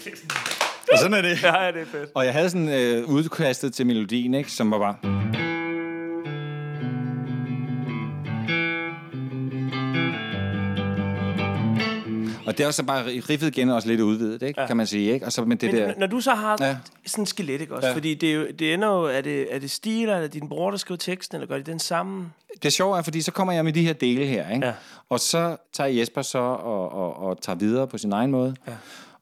Og 0.93 0.99
sådan 0.99 1.15
er 1.15 1.23
det. 1.23 1.43
Ja, 1.43 1.71
det 1.75 1.81
er 1.81 1.87
fedt. 1.93 2.11
Og 2.15 2.25
jeg 2.25 2.33
havde 2.33 2.51
sådan 2.51 2.69
øh, 2.69 3.09
udkastet 3.09 3.75
til 3.75 3.87
melodien, 3.87 4.35
ikke, 4.35 4.53
som 4.53 4.71
var 4.71 4.79
bare... 4.79 4.97
Og 12.47 12.59
det 12.59 12.65
er 12.65 12.67
også 12.67 12.83
bare 12.83 13.05
riffet 13.05 13.47
igen 13.57 13.71
også 13.71 13.89
lidt 13.89 14.01
udvidet, 14.01 14.43
ikke? 14.43 14.61
Ja. 14.61 14.67
kan 14.67 14.77
man 14.77 14.87
sige. 14.87 15.13
Ikke? 15.13 15.27
Og 15.27 15.33
så 15.33 15.45
med 15.45 15.57
det 15.57 15.73
Men 15.73 15.83
der... 15.83 15.93
når 15.99 16.07
du 16.07 16.21
så 16.21 16.35
har 16.35 16.57
Ja. 16.61 16.67
ja. 16.67 16.77
sådan 17.07 17.23
en 17.23 17.27
skelet, 17.27 17.61
ikke 17.61 17.75
også? 17.75 17.87
Ja. 17.87 17.91
Ja. 17.91 17.97
Fordi 17.97 18.15
det, 18.15 18.31
er 18.31 18.35
jo, 18.35 18.47
det 18.59 18.75
ender 18.75 18.89
jo, 18.89 19.03
er 19.05 19.21
det, 19.21 19.55
er 19.55 19.59
det 19.59 19.71
stil, 19.71 20.03
eller 20.03 20.15
er 20.17 20.21
det 20.21 20.33
din 20.33 20.49
bror, 20.49 20.71
der 20.71 20.79
skriver 20.79 20.99
teksten, 20.99 21.37
eller 21.37 21.47
gør 21.49 21.57
de 21.57 21.63
den 21.63 21.79
sammen? 21.79 22.33
Det 22.63 22.73
sjove 22.73 22.99
er, 22.99 23.03
fordi 23.03 23.21
så 23.21 23.33
kommer 23.33 23.53
jeg 23.53 23.65
med 23.65 23.73
de 23.73 23.83
her 23.87 23.93
dele 23.93 24.27
her, 24.27 24.51
ikke? 24.55 24.67
Ja. 24.67 24.73
og 25.09 25.21
så 25.21 25.57
tager 25.73 25.89
Jesper 25.89 26.23
så 26.23 26.39
og, 26.39 26.93
og, 26.93 27.17
og 27.23 27.41
tager 27.43 27.57
videre 27.57 27.87
på 27.89 27.99
sin 27.99 28.13
egen 28.13 28.31
måde. 28.31 28.57
Ja. 28.69 28.73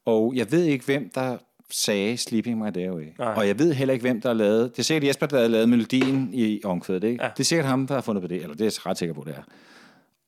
Og 0.07 0.33
jeg 0.37 0.53
ved 0.53 0.65
ikke, 0.65 0.85
hvem 0.85 1.11
der 1.15 1.37
sagde 1.71 2.17
Sleeping 2.17 2.59
My 2.59 2.69
Day 2.75 2.89
Away. 2.89 3.07
Nej. 3.19 3.35
Og 3.37 3.49
jeg 3.49 3.59
ved 3.59 3.73
heller 3.73 3.93
ikke, 3.93 4.03
hvem 4.03 4.21
der 4.21 4.29
har 4.29 4.35
lavet... 4.35 4.71
Det 4.71 4.79
er 4.79 4.83
sikkert 4.83 5.09
Jesper, 5.09 5.27
der 5.27 5.41
har 5.41 5.49
lavet 5.49 5.69
melodien 5.69 6.31
i 6.33 6.61
omkvædet, 6.65 7.05
ikke? 7.05 7.25
Ja. 7.25 7.31
Det 7.37 7.41
er 7.41 7.45
sikkert 7.45 7.67
ham, 7.67 7.87
der 7.87 7.95
har 7.95 8.01
fundet 8.01 8.23
på 8.23 8.29
det, 8.29 8.43
eller 8.43 8.55
det 8.55 8.61
er 8.61 8.65
jeg 8.65 8.87
ret 8.87 8.99
sikker 8.99 9.15
på, 9.15 9.25
det 9.27 9.35
er. 9.37 9.43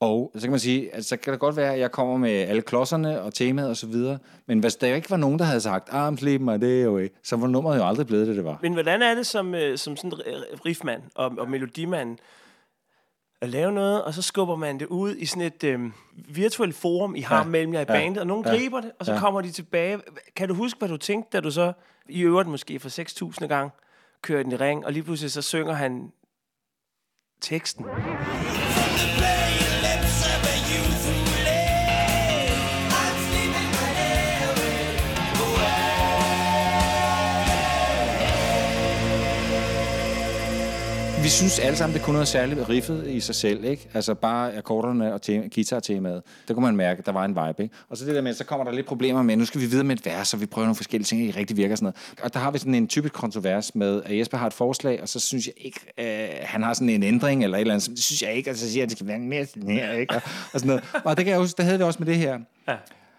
Og 0.00 0.32
så 0.34 0.40
kan 0.40 0.50
man 0.50 0.60
sige, 0.60 0.94
altså, 0.94 1.08
så 1.08 1.16
kan 1.16 1.32
det 1.32 1.40
godt 1.40 1.56
være, 1.56 1.72
at 1.72 1.80
jeg 1.80 1.92
kommer 1.92 2.16
med 2.16 2.30
alle 2.30 2.62
klodserne 2.62 3.22
og 3.22 3.34
temaet 3.34 3.68
og 3.68 3.76
så 3.76 3.86
videre, 3.86 4.18
men 4.46 4.58
hvis 4.58 4.76
der 4.76 4.94
ikke 4.94 5.10
var 5.10 5.16
nogen, 5.16 5.38
der 5.38 5.44
havde 5.44 5.60
sagt, 5.60 5.88
ah, 5.92 6.12
I'm 6.12 6.16
sleeping 6.16 6.44
my 6.44 6.66
day 6.66 6.84
away, 6.84 7.08
så 7.22 7.36
var 7.36 7.46
nummeret 7.46 7.78
jo 7.78 7.86
aldrig 7.86 8.06
blevet 8.06 8.26
det, 8.26 8.36
det 8.36 8.44
var. 8.44 8.58
Men 8.62 8.72
hvordan 8.72 9.02
er 9.02 9.14
det 9.14 9.26
som, 9.26 9.54
øh, 9.54 9.78
som 9.78 9.96
sådan 9.96 10.12
riffmand 10.66 11.02
og, 11.14 11.32
og 11.38 11.50
melodimand 11.50 12.18
at 13.44 13.50
lave 13.50 13.72
noget, 13.72 14.04
og 14.04 14.14
så 14.14 14.22
skubber 14.22 14.56
man 14.56 14.80
det 14.80 14.86
ud 14.86 15.16
i 15.16 15.26
sådan 15.26 15.42
et 15.42 15.64
øh, 15.64 15.80
virtuelt 16.28 16.74
forum, 16.74 17.14
I 17.16 17.20
har 17.20 17.38
Ja. 17.38 17.44
mellem 17.44 17.74
jer 17.74 17.80
i 17.80 17.84
Ja. 17.88 17.92
bandet, 17.92 18.18
og 18.18 18.26
nogen 18.26 18.44
Ja. 18.46 18.50
griber 18.50 18.80
det, 18.80 18.92
og 18.98 19.06
så 19.06 19.12
Ja. 19.12 19.16
ja. 19.16 19.20
kommer 19.20 19.40
de 19.40 19.50
tilbage. 19.50 20.00
Kan 20.36 20.48
du 20.48 20.54
huske, 20.54 20.78
hvad 20.78 20.88
du 20.88 20.96
tænkte, 20.96 21.30
da 21.36 21.40
du 21.40 21.50
så 21.50 21.72
i 22.08 22.20
øvrigt 22.22 22.48
måske 22.48 22.80
for 22.80 22.88
6.000 22.88 23.46
gang 23.46 23.70
kører 24.22 24.42
den 24.42 24.52
i 24.52 24.56
ring, 24.56 24.86
og 24.86 24.92
lige 24.92 25.02
pludselig 25.02 25.30
så 25.32 25.42
synger 25.42 25.72
han 25.72 26.12
teksten? 27.40 27.86
Vi 41.24 41.28
synes 41.28 41.58
alle 41.58 41.76
sammen, 41.76 41.94
det 41.94 42.02
kunne 42.04 42.12
noget 42.12 42.28
særligt 42.28 42.68
riffet 42.68 43.06
i 43.08 43.20
sig 43.20 43.34
selv, 43.34 43.64
ikke? 43.64 43.88
Altså 43.94 44.14
bare 44.14 44.54
akkorderne 44.56 45.14
og 45.14 45.22
tema, 45.22 45.48
guitar-temaet. 45.54 46.22
Der 46.48 46.54
kunne 46.54 46.64
man 46.64 46.76
mærke, 46.76 46.98
at 46.98 47.06
der 47.06 47.12
var 47.12 47.24
en 47.24 47.30
vibe, 47.30 47.62
ikke? 47.62 47.74
Og 47.88 47.96
så 47.96 48.06
det 48.06 48.14
der 48.14 48.20
med, 48.20 48.34
så 48.34 48.44
kommer 48.44 48.64
der 48.64 48.72
lidt 48.72 48.86
problemer 48.86 49.22
med, 49.22 49.36
nu 49.36 49.44
skal 49.44 49.60
vi 49.60 49.66
videre 49.66 49.84
med 49.84 49.96
et 49.96 50.06
vers, 50.06 50.34
og 50.34 50.40
vi 50.40 50.46
prøver 50.46 50.66
nogle 50.66 50.76
forskellige 50.76 51.04
ting, 51.06 51.20
der 51.20 51.26
ikke 51.26 51.38
rigtig 51.38 51.56
virker 51.56 51.72
og 51.72 51.78
sådan 51.78 51.84
noget. 52.16 52.24
Og 52.24 52.34
der 52.34 52.40
har 52.40 52.50
vi 52.50 52.58
sådan 52.58 52.74
en 52.74 52.88
typisk 52.88 53.14
kontrovers 53.14 53.74
med, 53.74 54.02
at 54.04 54.18
Jesper 54.18 54.38
har 54.38 54.46
et 54.46 54.52
forslag, 54.52 55.02
og 55.02 55.08
så 55.08 55.20
synes 55.20 55.46
jeg 55.46 55.54
ikke, 55.56 55.80
øh, 55.98 56.28
han 56.42 56.62
har 56.62 56.74
sådan 56.74 56.88
en 56.88 57.02
ændring 57.02 57.44
eller 57.44 57.56
et 57.56 57.60
eller 57.60 57.74
andet. 57.74 57.90
Det 57.90 58.02
synes 58.02 58.22
jeg 58.22 58.34
ikke, 58.34 58.50
og 58.50 58.56
så 58.56 58.70
siger 58.70 58.80
jeg, 58.80 58.82
at 58.82 58.88
det 58.88 58.98
skal 58.98 59.06
være 59.08 59.18
mere 59.18 59.46
sådan 59.46 59.70
her, 59.70 59.92
ikke? 59.92 60.14
Og, 60.14 60.22
og 60.52 60.60
sådan 60.60 60.66
noget. 60.66 60.84
Og 61.04 61.16
det, 61.16 61.24
kan 61.24 61.32
jeg 61.32 61.40
huske, 61.40 61.56
det 61.56 61.64
havde 61.64 61.78
vi 61.78 61.84
også 61.84 61.98
med 61.98 62.06
det 62.06 62.16
her. 62.16 62.38
Ja. 62.68 62.72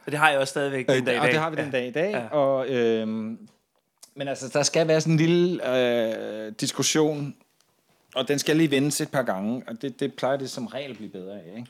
Og 0.05 0.11
det 0.11 0.19
har 0.19 0.29
jeg 0.29 0.39
også 0.39 0.51
stadigvæk 0.51 0.87
den 0.87 0.95
Øh, 0.95 1.05
dag 1.05 1.15
i 1.15 1.17
og 1.17 1.23
dag. 1.23 1.31
det 1.31 1.39
har 1.39 1.49
vi 1.49 1.55
den 1.55 1.71
dag 1.71 1.87
i 1.87 1.91
dag. 1.91 2.11
Ja. 2.11 2.27
Og, 2.27 2.69
øhm, 2.69 3.37
men 4.15 4.27
altså, 4.27 4.49
der 4.53 4.63
skal 4.63 4.87
være 4.87 5.01
sådan 5.01 5.13
en 5.13 5.17
lille 5.19 5.77
øh, 5.77 6.51
diskussion, 6.61 7.35
og 8.15 8.27
den 8.27 8.39
skal 8.39 8.57
lige 8.57 8.71
vendes 8.71 9.01
et 9.01 9.11
par 9.11 9.23
gange, 9.23 9.63
og 9.67 9.81
det, 9.81 9.99
det 9.99 10.13
plejer 10.13 10.37
det 10.37 10.49
som 10.49 10.67
regel 10.67 10.91
at 10.91 10.97
blive 10.97 11.09
bedre 11.09 11.33
af. 11.33 11.57
Ikke? 11.57 11.69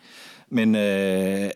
Men 0.50 0.76
øh, 0.76 1.50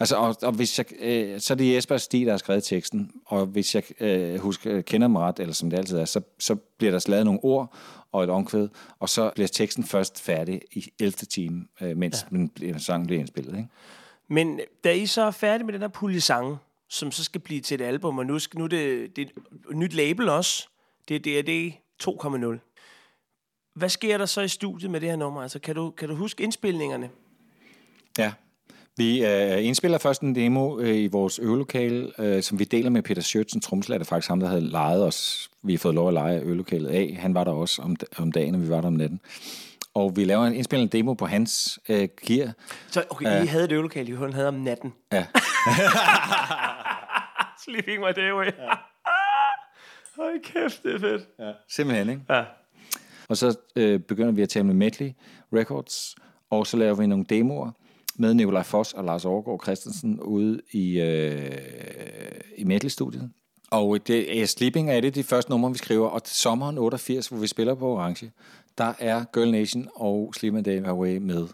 altså, 0.00 0.16
og, 0.16 0.36
og 0.42 0.52
hvis 0.52 0.78
jeg, 0.78 0.86
øh, 1.00 1.40
så 1.40 1.54
er 1.54 1.56
det 1.56 1.74
Jesper 1.74 1.96
Stig, 1.96 2.26
der 2.26 2.32
har 2.32 2.38
skrevet 2.38 2.64
teksten, 2.64 3.12
og 3.26 3.46
hvis 3.46 3.74
jeg 3.74 4.02
øh, 4.02 4.40
husker, 4.40 4.80
kender 4.80 5.08
mig 5.08 5.22
ret, 5.22 5.38
eller 5.38 5.54
som 5.54 5.70
det 5.70 5.78
altid 5.78 5.98
er, 5.98 6.04
så, 6.04 6.20
så 6.38 6.54
bliver 6.54 6.90
der 6.90 7.04
lavet 7.08 7.24
nogle 7.24 7.40
ord 7.44 7.74
og 8.12 8.24
et 8.24 8.30
omkvæd, 8.30 8.68
og 8.98 9.08
så 9.08 9.30
bliver 9.34 9.48
teksten 9.48 9.84
først 9.84 10.22
færdig 10.22 10.60
i 10.72 10.92
11. 11.00 11.12
time, 11.12 11.66
øh, 11.80 11.96
mens 11.96 12.26
ja. 12.32 12.36
den, 12.36 12.80
sangen 12.80 13.06
bliver 13.06 13.20
indspillet. 13.20 13.56
Ikke? 13.56 13.68
Men 14.28 14.60
da 14.84 14.92
I 14.92 15.06
så 15.06 15.22
er 15.22 15.30
færdige 15.30 15.66
med 15.66 15.72
den 15.72 15.80
her 15.80 15.88
pulje 15.88 16.20
sange, 16.20 16.56
som 16.88 17.12
så 17.12 17.24
skal 17.24 17.40
blive 17.40 17.60
til 17.60 17.80
et 17.80 17.84
album, 17.84 18.18
og 18.18 18.26
nu, 18.26 18.38
skal, 18.38 18.58
nu 18.58 18.64
er 18.64 18.68
det, 18.68 19.16
det 19.16 19.28
er 19.28 19.70
et 19.70 19.76
nyt 19.76 19.92
label 19.92 20.28
også, 20.28 20.68
det 21.08 21.16
er 21.26 21.42
DRD 21.42 21.72
2.0. 22.02 22.71
Hvad 23.74 23.88
sker 23.88 24.18
der 24.18 24.26
så 24.26 24.40
i 24.40 24.48
studiet 24.48 24.90
med 24.90 25.00
det 25.00 25.08
her 25.08 25.16
nummer? 25.16 25.42
Altså, 25.42 25.58
kan, 25.58 25.74
du, 25.74 25.90
kan 25.90 26.08
du 26.08 26.14
huske 26.14 26.42
indspilningerne? 26.42 27.10
Ja. 28.18 28.32
Vi 28.96 29.26
øh, 29.26 29.64
indspiller 29.64 29.98
først 29.98 30.22
en 30.22 30.34
demo 30.34 30.78
øh, 30.78 30.96
i 30.96 31.06
vores 31.06 31.38
øvelokale, 31.38 32.12
øh, 32.18 32.42
som 32.42 32.58
vi 32.58 32.64
deler 32.64 32.90
med 32.90 33.02
Peter 33.02 33.22
Schøtz, 33.22 33.52
en 33.52 33.60
tromslærer, 33.60 33.98
der 33.98 34.04
faktisk 34.04 34.28
ham, 34.28 34.40
der 34.40 34.48
havde 34.48 34.60
lejet 34.60 35.04
os. 35.04 35.50
Vi 35.62 35.72
har 35.72 35.78
fået 35.78 35.94
lov 35.94 36.08
at 36.08 36.14
lege 36.14 36.40
øvelokalet 36.40 36.88
af. 36.88 37.16
Han 37.20 37.34
var 37.34 37.44
der 37.44 37.52
også 37.52 37.82
om, 37.82 37.96
om 38.18 38.32
dagen, 38.32 38.54
og 38.54 38.62
vi 38.62 38.68
var 38.68 38.80
der 38.80 38.88
om 38.88 38.92
natten. 38.92 39.20
Og 39.94 40.16
vi 40.16 40.24
laver 40.24 40.44
en 40.44 40.54
indspiller 40.54 40.82
en 40.82 40.88
demo 40.88 41.14
på 41.14 41.26
hans 41.26 41.78
øh, 41.88 42.08
gear. 42.26 42.52
Så 42.90 43.04
okay, 43.10 43.24
Ja. 43.24 43.42
I 43.42 43.46
havde 43.46 43.64
et 43.64 43.72
øvelokale, 43.72 44.12
I 44.12 44.32
havde 44.32 44.48
om 44.48 44.54
natten. 44.54 44.92
Ja. 45.12 45.26
Sleeping 47.64 48.00
my 48.00 48.12
day 48.16 48.30
away. 48.30 48.46
Ja. 48.46 48.74
Hold 50.16 50.44
kæft, 50.44 50.82
det 50.82 50.94
er 50.94 50.98
fedt. 50.98 51.22
Ja. 51.38 51.52
Simpelthen, 51.68 52.08
ikke? 52.08 52.22
Ja. 52.30 52.44
Og 53.28 53.36
så 53.36 53.58
øh, 53.76 54.00
begynder 54.00 54.32
vi 54.32 54.42
at 54.42 54.48
tale 54.48 54.66
med 54.66 54.74
Medley 54.74 55.10
Records, 55.54 56.14
og 56.50 56.66
så 56.66 56.76
laver 56.76 56.94
vi 56.94 57.06
nogle 57.06 57.24
demoer 57.24 57.70
med 58.16 58.34
Nikolaj 58.34 58.62
Foss 58.62 58.92
og 58.92 59.04
Lars 59.04 59.24
Overgaard 59.24 59.60
Christensen 59.62 60.20
ude 60.20 60.60
i, 60.72 61.00
øh, 61.00 61.50
i 62.58 62.64
Medley-studiet. 62.64 63.30
Og 63.70 64.06
det 64.06 64.40
er 64.40 64.46
Sleeping 64.46 64.90
er 64.90 65.00
det 65.00 65.14
de 65.14 65.22
første 65.22 65.50
numre, 65.50 65.72
vi 65.72 65.78
skriver, 65.78 66.08
og 66.08 66.24
til 66.24 66.36
sommeren 66.36 66.78
88, 66.78 67.28
hvor 67.28 67.38
vi 67.38 67.46
spiller 67.46 67.74
på 67.74 67.88
Orange, 67.88 68.30
der 68.78 68.92
er 68.98 69.24
Girl 69.34 69.50
Nation 69.50 69.88
og 69.94 70.32
Sleeping 70.36 70.66
My 70.66 70.72
Day 70.72 70.84
Away 70.86 71.16
med. 71.16 71.48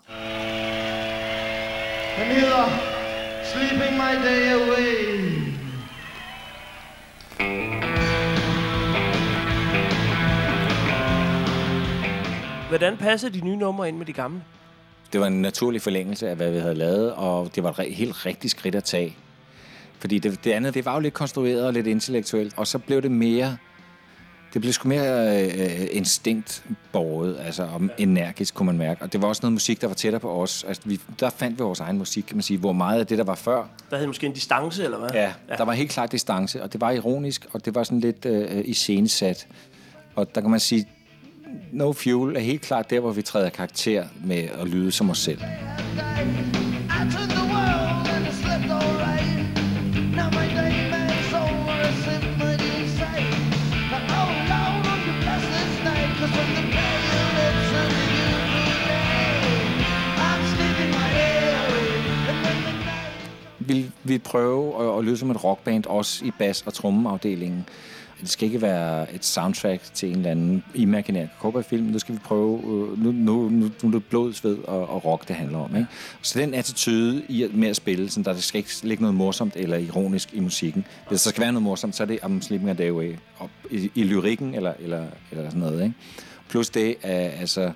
Den 2.16 2.26
hedder 2.26 2.68
Sleeping 3.44 3.96
My 3.96 4.14
Day 4.24 4.52
Away. 4.52 4.88
Hvordan 12.68 12.96
passer 12.96 13.28
de 13.28 13.40
nye 13.40 13.56
numre 13.56 13.88
ind 13.88 13.96
med 13.96 14.06
de 14.06 14.12
gamle? 14.12 14.42
Det 15.12 15.20
var 15.20 15.26
en 15.26 15.42
naturlig 15.42 15.82
forlængelse 15.82 16.28
af, 16.28 16.36
hvad 16.36 16.50
vi 16.50 16.58
havde 16.58 16.74
lavet, 16.74 17.12
og 17.12 17.54
det 17.54 17.62
var 17.62 17.80
et 17.80 17.94
helt 17.94 18.26
rigtigt 18.26 18.50
skridt 18.50 18.74
at 18.74 18.84
tage. 18.84 19.16
Fordi 19.98 20.18
det, 20.18 20.44
det 20.44 20.52
andet, 20.52 20.74
det 20.74 20.84
var 20.84 20.94
jo 20.94 21.00
lidt 21.00 21.14
konstrueret 21.14 21.66
og 21.66 21.72
lidt 21.72 21.86
intellektuelt, 21.86 22.54
og 22.56 22.66
så 22.66 22.78
blev 22.78 23.02
det 23.02 23.10
mere... 23.10 23.56
Det 24.54 24.60
blev 24.60 24.72
sgu 24.72 24.88
mere 24.88 25.44
øh, 25.44 25.86
instinktborget, 25.92 27.38
altså 27.40 27.62
om 27.62 27.90
energisk, 27.98 28.54
kunne 28.54 28.66
man 28.66 28.78
mærke. 28.78 29.02
Og 29.02 29.12
det 29.12 29.22
var 29.22 29.28
også 29.28 29.40
noget 29.42 29.52
musik, 29.52 29.80
der 29.80 29.86
var 29.86 29.94
tættere 29.94 30.20
på 30.20 30.42
os. 30.42 30.64
Altså, 30.68 30.82
vi, 30.84 31.00
der 31.20 31.30
fandt 31.30 31.58
vi 31.58 31.62
vores 31.62 31.80
egen 31.80 31.98
musik, 31.98 32.24
kan 32.28 32.36
man 32.36 32.42
sige, 32.42 32.58
hvor 32.58 32.72
meget 32.72 33.00
af 33.00 33.06
det, 33.06 33.18
der 33.18 33.24
var 33.24 33.34
før, 33.34 33.66
Der 33.90 33.96
havde 33.96 34.06
måske 34.06 34.26
en 34.26 34.32
distance, 34.32 34.84
eller 34.84 34.98
hvad? 34.98 35.10
Ja, 35.14 35.32
der 35.48 35.64
var 35.64 35.72
helt 35.72 35.90
klart 35.90 36.12
distance, 36.12 36.62
og 36.62 36.72
det 36.72 36.80
var 36.80 36.90
ironisk, 36.90 37.46
og 37.52 37.64
det 37.64 37.74
var 37.74 37.82
sådan 37.82 38.00
lidt 38.00 38.26
øh, 38.26 38.62
iscenesat. 38.64 39.46
Og 40.14 40.34
der 40.34 40.40
kan 40.40 40.50
man 40.50 40.60
sige, 40.60 40.86
No 41.72 41.92
Fuel 41.92 42.36
er 42.36 42.40
helt 42.40 42.60
klart 42.62 42.90
der, 42.90 43.00
hvor 43.00 43.12
vi 43.12 43.22
træder 43.22 43.50
karakter 43.50 44.04
med 44.24 44.48
at 44.60 44.68
lyde 44.68 44.92
som 44.92 45.10
os 45.10 45.18
selv. 45.18 45.40
Vil 63.58 63.92
vi 64.04 64.18
prøve 64.18 64.92
at, 64.92 64.98
at 64.98 65.04
lyde 65.04 65.16
som 65.16 65.30
et 65.30 65.44
rockband, 65.44 65.86
også 65.86 66.24
i 66.24 66.30
bas- 66.38 66.62
og 66.66 66.74
trommeafdelingen? 66.74 67.66
Det 68.20 68.28
skal 68.28 68.46
ikke 68.46 68.62
være 68.62 69.14
et 69.14 69.24
soundtrack 69.24 69.82
til 69.94 70.08
en 70.10 70.16
eller 70.16 70.30
anden 70.30 70.64
imaginær 70.74 71.26
cowboyfilm. 71.40 71.84
Nu 71.86 71.98
skal 71.98 72.14
vi 72.14 72.20
prøve, 72.24 72.58
øh, 72.58 73.02
nu, 73.04 73.12
nu, 73.12 73.48
nu, 73.48 73.70
nu 73.82 73.88
er 73.88 73.92
det 73.92 74.04
blod, 74.04 74.32
sved 74.32 74.58
og, 74.58 74.88
og 74.90 75.04
rock, 75.04 75.28
det 75.28 75.36
handler 75.36 75.58
om. 75.58 75.76
Ikke? 75.76 75.86
Så 76.22 76.38
den 76.38 76.54
attitude 76.54 77.22
i 77.28 77.42
at- 77.42 77.54
med 77.54 77.68
at 77.68 77.76
spille, 77.76 78.10
sådan, 78.10 78.24
der 78.34 78.40
skal 78.40 78.58
ikke 78.58 78.70
ligge 78.82 79.02
noget 79.02 79.14
morsomt 79.14 79.56
eller 79.56 79.76
ironisk 79.76 80.32
i 80.34 80.40
musikken. 80.40 80.84
Hvis 81.08 81.22
der 81.22 81.30
skal 81.30 81.40
være 81.40 81.52
noget 81.52 81.62
morsomt, 81.62 81.96
så 81.96 82.02
er 82.02 82.06
det 82.06 82.18
om 82.22 82.42
Sleeping 82.42 82.70
a 82.70 82.74
Day 82.74 82.88
Away. 82.90 83.14
Og 83.38 83.50
i, 83.70 83.90
I 83.94 84.02
lyrikken 84.04 84.54
eller, 84.54 84.72
eller, 84.80 85.04
eller 85.30 85.44
sådan 85.44 85.60
noget. 85.60 85.82
Ikke? 85.82 85.94
Plus 86.48 86.70
det, 86.70 86.96
er, 87.02 87.28
altså, 87.28 87.72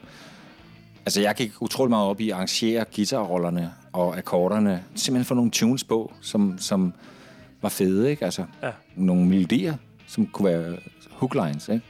altså 1.07 1.21
jeg 1.21 1.35
gik 1.35 1.53
utrolig 1.61 1.91
meget 1.91 2.07
op 2.09 2.21
i 2.21 2.29
at 2.31 2.35
arrangere 2.35 2.85
guitarrollerne 2.97 3.73
og 3.93 4.17
akkorderne. 4.19 4.85
Simpelthen 4.95 5.25
få 5.25 5.35
nogle 5.35 5.51
tunes 5.51 5.85
på, 5.85 6.13
som, 6.21 6.55
som 6.59 6.93
var 7.63 7.69
fede, 7.69 8.11
ikke? 8.11 8.25
Altså, 8.25 8.45
Ja. 8.63 8.71
nogle 8.97 9.27
melodier, 9.27 9.75
som 10.13 10.27
kunne 10.27 10.49
være 10.53 10.77
hooklines, 11.11 11.69
ikke? 11.69 11.85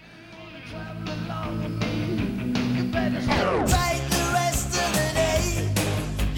Fight 3.75 4.05
the 4.17 4.25
rest 4.41 4.71
of 4.83 4.89
the 4.99 5.09
day. 5.23 5.45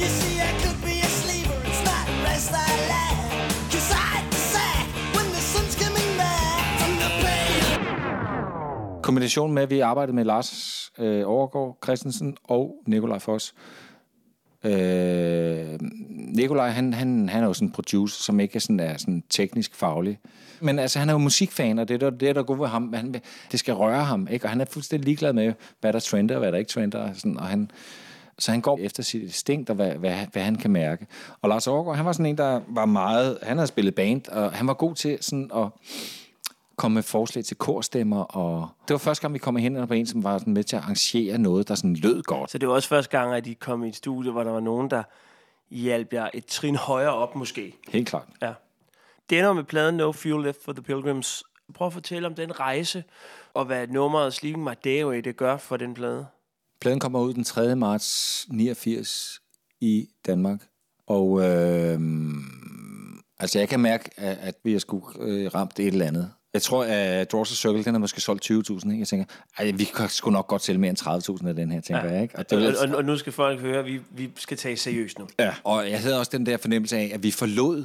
You 0.01 0.09
see, 0.19 0.35
I 0.49 0.51
could 0.63 0.79
be 0.89 0.95
a 1.09 1.11
sleeper. 1.21 1.59
It's 1.71 1.83
not 1.91 2.07
rest 2.29 2.51
I 2.53 2.71
lack. 2.93 3.17
Cause 3.73 3.91
I 3.93 4.17
when 5.17 5.27
the 5.37 5.43
sun's 5.53 5.77
coming 5.85 6.11
back 6.23 6.63
from 6.81 6.93
the 7.03 7.11
pain. 7.25 9.03
Kombination 9.03 9.53
med, 9.53 9.63
at 9.63 9.71
vi 9.71 9.81
arbejdede 9.81 10.15
med 10.17 10.25
Lars 10.25 10.51
øh, 10.99 11.23
Overgaard 11.29 11.79
Christensen 11.85 12.37
og 12.45 12.75
Nikolaj 12.87 13.19
Foss. 13.19 13.55
Øh, 14.65 15.79
Nikolaj, 16.11 16.69
han, 16.69 16.95
han, 16.95 17.29
han 17.29 17.43
er 17.43 17.47
jo 17.47 17.53
sådan 17.53 17.69
en 17.69 17.73
producer, 17.73 18.23
som 18.23 18.41
ikke 18.41 18.57
er 18.57 18.61
sådan, 18.61 18.81
er 18.81 18.97
sådan 18.97 19.23
teknisk 19.31 19.75
faglig. 19.75 20.19
Men 20.61 20.79
altså, 20.79 20.99
han 20.99 21.09
er 21.09 21.13
jo 21.13 21.19
musikfan, 21.19 21.79
og 21.79 21.89
det 21.89 22.03
er 22.03 22.11
det 22.11 22.37
der 22.37 22.43
går 22.43 22.55
ved 22.55 22.69
ham. 22.69 22.93
Han, 22.93 23.15
det 23.53 23.61
skal 23.61 23.75
røre 23.75 24.05
ham, 24.05 24.29
ikke? 24.31 24.47
Og 24.47 24.51
han 24.51 24.61
er 24.61 24.65
fuldstændig 24.65 25.05
ligeglad 25.05 25.33
med, 25.33 25.53
hvad 25.81 25.93
der 25.93 26.01
trender 26.01 26.35
og 26.35 26.39
hvad 26.39 26.53
der 26.53 26.59
ikke 26.59 26.71
trender. 26.71 26.99
Og 26.99 27.11
sådan, 27.15 27.39
og 27.39 27.47
han, 27.47 27.71
så 28.39 28.51
han 28.51 28.61
går 28.61 28.79
efter 28.83 29.03
sit 29.03 29.23
instinkt 29.23 29.71
og 29.71 29.77
hvad, 29.77 29.93
hvad, 29.93 30.15
hvad 30.33 30.43
han 30.43 30.57
kan 30.57 30.71
mærke. 30.71 31.07
Og 31.43 31.49
Lars 31.49 31.67
Overgaard, 31.67 31.97
han 31.97 32.07
var 32.07 32.13
sådan 32.13 32.27
en, 32.27 32.39
der 32.39 32.61
var 32.69 32.87
meget... 32.87 33.39
Han 33.43 33.57
havde 33.57 33.69
spillet 33.69 33.95
band, 33.95 34.29
og 34.29 34.53
han 34.53 34.67
var 34.67 34.75
god 34.75 34.95
til 34.95 35.19
sådan 35.21 35.51
at 35.57 35.69
komme 36.77 36.95
med 36.95 37.03
forslag 37.03 37.45
til 37.45 37.57
korstemmer. 37.57 38.23
Og 38.23 38.69
det 38.89 38.95
var 38.95 38.99
første 38.99 39.23
gang, 39.23 39.35
vi 39.35 39.39
kom 39.39 39.57
hen 39.57 39.87
på 39.87 39.95
en, 39.95 40.07
som 40.07 40.25
var 40.25 40.39
sådan 40.39 40.53
med 40.53 40.65
til 40.65 40.77
at 40.77 40.83
arrangere 40.83 41.39
noget, 41.39 41.69
der 41.69 41.75
sådan 41.75 41.97
lød 41.97 42.23
godt. 42.23 42.51
Så 42.51 42.59
det 42.59 42.69
var 42.69 42.75
også 42.75 42.89
første 42.89 43.19
gang, 43.19 43.35
at 43.35 43.47
I 43.47 43.53
kom 43.53 43.85
i 43.85 43.89
et 43.89 43.97
studie, 43.97 44.33
hvor 44.33 44.45
der 44.45 44.51
var 44.51 44.61
nogen, 44.61 44.91
der 44.91 45.03
hjalp 45.71 46.13
jer 46.13 46.29
et 46.35 46.47
trin 46.47 46.77
højere 46.77 47.13
op, 47.13 47.37
måske. 47.37 47.75
Helt 47.89 48.09
klart. 48.09 48.29
Ja. 48.43 48.53
Det 49.31 49.39
ender 49.39 49.53
med 49.53 49.65
pladen 49.65 49.95
No 49.95 50.13
Fuel 50.13 50.45
Left 50.45 50.65
for 50.65 50.73
the 50.73 50.83
Pilgrims. 50.83 51.45
Prøv 51.75 51.87
at 51.87 51.93
fortælle 51.93 52.27
om 52.27 52.35
den 52.35 52.61
rejse, 52.61 53.05
og 53.55 53.65
hvad 53.65 53.87
nummeret 53.87 54.35
Sleeping 54.35 54.65
My 54.65 54.73
Day 54.85 55.03
Away, 55.03 55.21
det 55.21 55.37
gør 55.37 55.57
for 55.57 55.77
den 55.77 55.95
plade. 55.95 56.27
Pladen 56.81 57.01
kommer 57.01 57.21
ud 57.21 57.35
den 57.35 57.45
3. 57.45 57.77
marts 57.77 58.47
89 58.51 59.41
i 59.81 60.09
Danmark. 60.27 60.67
Og 61.07 61.41
øh, 61.41 62.01
altså 63.39 63.59
jeg 63.59 63.69
kan 63.69 63.81
mærke, 63.81 64.11
at, 64.17 64.39
at 64.39 64.55
vi 64.65 64.73
har 64.73 64.79
sgu 64.79 65.03
øh, 65.21 65.55
ramt 65.55 65.81
et 65.81 65.87
eller 65.87 66.07
andet. 66.07 66.33
Jeg 66.55 66.63
tror, 66.63 66.85
at 66.85 67.33
Draws 67.33 67.53
a 67.53 67.55
Circle, 67.55 67.85
den 67.85 67.95
har 67.95 67.99
måske 67.99 68.21
solgt 68.21 68.51
20.000. 68.51 68.75
Ikke? 68.75 68.99
Jeg 68.99 69.09
tænker, 69.09 69.27
ej, 69.59 69.71
vi 69.71 69.85
kan 69.85 70.09
sgu 70.09 70.31
nok 70.31 70.47
godt 70.47 70.63
sælge 70.63 70.81
mere 70.81 70.89
end 70.89 71.39
30.000 71.43 71.49
af 71.49 71.55
den 71.55 71.73
her, 71.73 71.81
tænker 71.81 72.05
ja. 72.05 72.13
jeg. 72.13 72.23
Ikke? 72.23 72.39
Og, 72.39 72.51
det 72.51 72.77
og, 72.77 72.89
og, 72.89 72.97
og, 72.97 73.05
nu 73.05 73.17
skal 73.17 73.33
folk 73.33 73.61
høre, 73.61 73.79
at 73.79 73.87
vi, 73.87 74.01
vi 74.11 74.31
skal 74.37 74.57
tage 74.57 74.77
seriøst 74.77 75.19
nu. 75.19 75.27
Ja, 75.39 75.55
og 75.65 75.91
jeg 75.91 76.01
havde 76.01 76.19
også 76.19 76.31
den 76.35 76.47
der 76.47 76.57
fornemmelse 76.57 76.97
af, 76.97 77.11
at 77.15 77.23
vi 77.23 77.31
forlod 77.31 77.85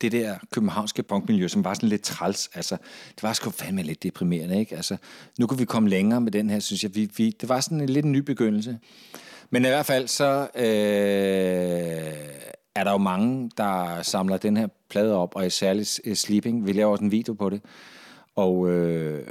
det 0.00 0.12
der 0.12 0.34
københavnske 0.50 1.02
punkmiljø, 1.02 1.48
som 1.48 1.64
var 1.64 1.74
sådan 1.74 1.88
lidt 1.88 2.02
træls. 2.02 2.50
Altså, 2.54 2.76
det 3.14 3.22
var 3.22 3.32
sgu 3.32 3.50
fandme 3.50 3.82
lidt 3.82 4.02
deprimerende, 4.02 4.58
ikke? 4.58 4.76
Altså, 4.76 4.96
nu 5.38 5.46
kunne 5.46 5.58
vi 5.58 5.64
komme 5.64 5.88
længere 5.88 6.20
med 6.20 6.32
den 6.32 6.50
her, 6.50 6.58
synes 6.58 6.82
jeg. 6.82 6.94
Vi, 6.94 7.10
vi, 7.16 7.30
det 7.40 7.48
var 7.48 7.60
sådan 7.60 7.80
en 7.80 7.88
lidt 7.88 8.04
en 8.04 8.12
ny 8.12 8.18
begyndelse. 8.18 8.78
Men 9.50 9.64
i 9.64 9.68
hvert 9.68 9.86
fald, 9.86 10.08
så 10.08 10.48
øh, 10.54 10.64
er 12.74 12.84
der 12.84 12.90
jo 12.90 12.98
mange, 12.98 13.50
der 13.56 14.02
samler 14.02 14.36
den 14.36 14.56
her 14.56 14.66
plade 14.88 15.14
op, 15.14 15.36
og 15.36 15.52
særligt 15.52 16.00
øh, 16.04 16.16
Sleeping. 16.16 16.66
Vi 16.66 16.72
laver 16.72 16.92
også 16.92 17.04
en 17.04 17.10
video 17.10 17.34
på 17.34 17.50
det. 17.50 17.60
Og 18.36 18.70
øh, 18.70 19.26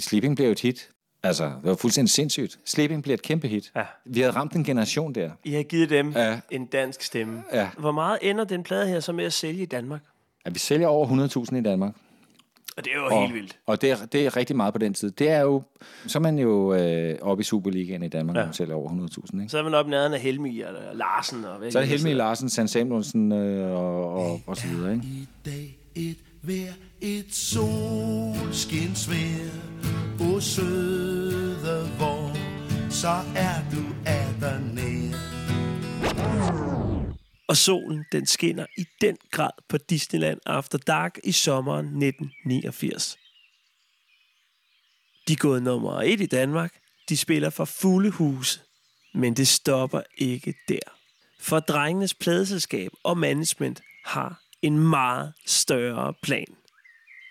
Sleeping 0.00 0.36
blev 0.36 0.46
jo 0.46 0.52
et 0.52 0.60
hit. 0.60 0.88
Altså, 1.22 1.44
det 1.44 1.54
var 1.62 1.74
fuldstændig 1.74 2.10
sindssygt. 2.10 2.58
Sleeping 2.64 3.02
blev 3.02 3.14
et 3.14 3.22
kæmpe 3.22 3.48
hit. 3.48 3.72
Ja. 3.76 3.82
Vi 4.04 4.20
havde 4.20 4.32
ramt 4.32 4.52
en 4.52 4.64
generation 4.64 5.14
der. 5.14 5.30
I 5.44 5.52
har 5.52 5.62
givet 5.62 5.90
dem 5.90 6.12
Ja. 6.16 6.40
en 6.50 6.66
dansk 6.66 7.02
stemme. 7.02 7.42
Ja. 7.52 7.68
Hvor 7.78 7.92
meget 7.92 8.18
ender 8.22 8.44
den 8.44 8.62
plade 8.62 8.88
her 8.88 9.00
så 9.00 9.12
med 9.12 9.24
at 9.24 9.32
sælge 9.32 9.62
i 9.62 9.66
Danmark? 9.66 10.00
At 10.44 10.54
vi 10.54 10.58
sælger 10.58 10.86
over 10.86 11.06
100.000 11.50 11.56
i 11.56 11.60
Danmark. 11.62 11.92
Og 12.76 12.84
det 12.84 12.92
er 12.92 12.96
jo 12.96 13.06
og, 13.06 13.20
helt 13.22 13.34
vildt. 13.34 13.58
Og 13.66 13.80
det 13.82 13.90
er, 13.90 13.96
det 14.12 14.26
er 14.26 14.36
rigtig 14.36 14.56
meget 14.56 14.74
på 14.74 14.78
den 14.78 14.94
tid. 14.94 15.10
Det 15.10 15.28
er 15.30 15.40
jo, 15.40 15.62
så 16.06 16.18
er 16.18 16.20
man 16.22 16.38
jo 16.38 16.74
øh, 16.74 17.18
oppe 17.22 17.40
i 17.40 17.44
Superligaen 17.44 18.02
i 18.02 18.08
Danmark, 18.08 18.36
ja. 18.36 18.40
når 18.40 18.46
man 18.46 18.54
sælger 18.54 18.74
over 18.74 18.90
100.000. 18.90 19.40
Ikke? 19.40 19.48
Så 19.48 19.58
er 19.58 19.62
man 19.62 19.74
oppe 19.74 19.90
nærheden 19.90 20.12
af 20.14 20.20
Helmi 20.20 20.60
og 20.60 20.72
Larsen. 20.94 21.44
Og 21.44 21.58
hvad 21.58 21.70
Så 21.70 21.78
er 21.78 21.82
det 21.82 21.90
de 21.92 21.96
Helmi. 21.96 22.12
Larsen, 22.14 22.48
Sand 22.50 22.68
Samuelsen 22.68 23.32
øh, 23.32 23.70
og, 23.72 24.12
og, 24.14 24.40
og 24.46 24.56
så 24.56 24.66
videre. 24.68 24.92
Ikke? 25.96 26.16
Dag 26.42 26.74
et 27.00 27.34
solskinsvær 27.34 29.16
et 29.16 29.52
O 30.20 30.40
søde 30.40 31.90
vor, 31.98 32.36
så 32.90 33.22
er 33.36 33.70
du 33.72 33.82
atter 34.06 34.58
nær 34.58 35.16
Og 37.48 37.56
solen, 37.56 38.04
den 38.12 38.26
skinner 38.26 38.66
i 38.78 38.84
den 39.00 39.16
grad 39.30 39.50
på 39.68 39.78
Disneyland 39.78 40.40
After 40.46 40.78
Dark 40.78 41.18
i 41.24 41.32
sommeren 41.32 41.86
1989. 41.86 43.18
De 45.28 45.32
er 45.32 45.36
gået 45.36 45.62
nummer 45.62 46.02
et 46.02 46.20
i 46.20 46.26
Danmark. 46.26 46.74
De 47.08 47.16
spiller 47.16 47.50
for 47.50 47.64
fulde 47.64 48.10
huse. 48.10 48.60
Men 49.14 49.34
det 49.34 49.48
stopper 49.48 50.02
ikke 50.18 50.54
der. 50.68 50.96
For 51.40 51.60
drengenes 51.60 52.14
pladeselskab 52.14 52.90
og 53.04 53.18
management 53.18 53.82
har 54.04 54.45
en 54.62 54.78
meget 54.78 55.32
større 55.46 56.14
plan. 56.22 56.46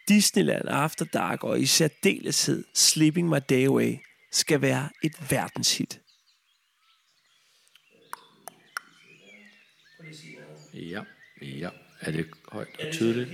Disneyland 0.07 0.65
After 0.67 1.05
Dark 1.05 1.43
og 1.43 1.59
i 1.59 1.65
særdeleshed 1.65 2.63
Sleeping 2.73 3.29
My 3.29 3.37
Day 3.49 3.67
Away 3.67 3.95
skal 4.31 4.61
være 4.61 4.89
et 5.03 5.31
verdenshit. 5.31 6.01
Ja, 10.73 11.01
ja. 11.41 11.69
Er 12.01 12.11
det 12.11 12.25
højt 12.51 12.67
og 12.79 12.91
tydeligt? 12.91 13.29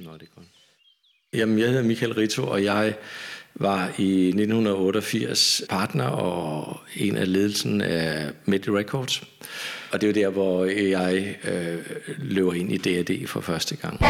Nå, 0.00 0.14
det 0.14 0.22
er 0.22 0.34
godt. 0.34 0.46
Jamen, 1.32 1.58
jeg 1.58 1.68
hedder 1.68 1.82
Michael 1.82 2.14
Rito, 2.14 2.46
og 2.48 2.64
jeg 2.64 2.96
var 3.54 3.94
i 3.98 4.28
1988 4.28 5.62
partner 5.68 6.06
og 6.06 6.80
en 6.96 7.16
af 7.16 7.32
ledelsen 7.32 7.80
af 7.80 8.32
Mid 8.44 8.68
Records. 8.68 9.24
Og 9.92 10.00
det 10.00 10.16
er 10.16 10.22
jo 10.22 10.26
der, 10.26 10.32
hvor 10.32 10.64
jeg 10.64 11.36
øh, 11.44 11.78
løber 12.18 12.52
ind 12.52 12.72
i 12.72 12.76
D&D 12.76 13.26
for 13.26 13.40
første 13.40 13.76
gang. 13.76 14.00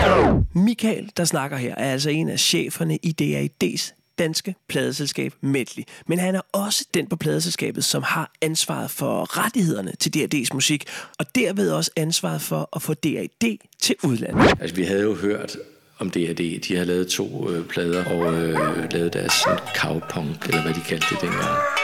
Michael, 0.55 1.11
der 1.17 1.25
snakker 1.25 1.57
her, 1.57 1.75
er 1.75 1.93
altså 1.93 2.11
en 2.11 2.29
af 2.29 2.39
cheferne 2.39 2.99
i 3.03 3.15
DAID's 3.23 3.95
danske 4.19 4.55
pladeselskab 4.69 5.33
Medley. 5.41 5.85
Men 6.07 6.19
han 6.19 6.35
er 6.35 6.41
også 6.53 6.85
den 6.95 7.07
på 7.07 7.17
pladeselskabet, 7.17 7.85
som 7.85 8.03
har 8.03 8.33
ansvaret 8.43 8.91
for 8.91 9.39
rettighederne 9.39 9.93
til 9.99 10.11
D&D's 10.17 10.55
musik, 10.55 10.85
og 11.19 11.27
derved 11.35 11.71
også 11.71 11.91
ansvaret 11.97 12.41
for 12.41 12.69
at 12.77 12.83
få 12.83 12.95
D&D 12.95 13.59
til 13.81 13.97
udlandet. 14.05 14.61
Altså, 14.61 14.77
vi 14.77 14.83
havde 14.83 15.03
jo 15.03 15.15
hørt 15.15 15.57
om 15.99 16.11
D&D. 16.11 16.61
De 16.69 16.77
har 16.77 16.85
lavet 16.85 17.09
to 17.09 17.51
øh, 17.51 17.67
plader 17.67 18.05
og 18.05 18.35
øh, 18.35 18.93
lavet 18.93 19.13
deres 19.13 19.33
sådan, 19.33 19.59
cowpunk, 19.77 20.47
eller 20.47 20.63
hvad 20.63 20.75
de 20.75 20.81
kaldte 20.81 21.07
det 21.11 21.21
dengang. 21.21 21.78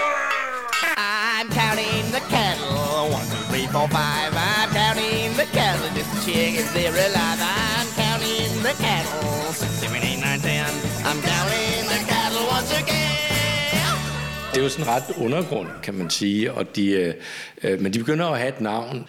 Three, 3.55 3.69
four, 3.75 3.89
five. 4.01 4.33
I'm 4.51 4.69
counting 4.81 5.31
the 5.41 5.49
cattle 5.59 5.89
just 5.97 6.11
to 6.13 6.19
check 6.27 6.53
if 6.63 6.69
they're 6.75 6.99
alive. 7.07 7.41
I'm 7.57 7.89
counting 8.03 8.51
the 8.67 8.75
cattle. 8.85 9.53
Six, 9.61 9.71
seven, 9.83 10.01
eight, 10.09 10.21
nine, 10.27 10.41
ten. 10.49 10.71
I'm 11.09 11.21
counting 11.31 11.83
the 11.93 12.01
cattle 12.13 12.45
once 12.57 12.73
again. 12.83 13.13
Det 14.53 14.61
er 14.61 14.63
jo 14.63 14.69
sådan 14.69 14.89
ret 14.89 15.17
undergrund, 15.17 15.69
kan 15.83 15.95
man 15.95 16.11
sige, 16.11 16.53
og 16.53 16.77
de, 16.77 16.91
øh, 16.91 17.15
øh, 17.63 17.81
men 17.81 17.93
de 17.93 17.99
begynder 17.99 18.27
at 18.27 18.39
have 18.39 18.49
et 18.49 18.61
navn. 18.61 19.07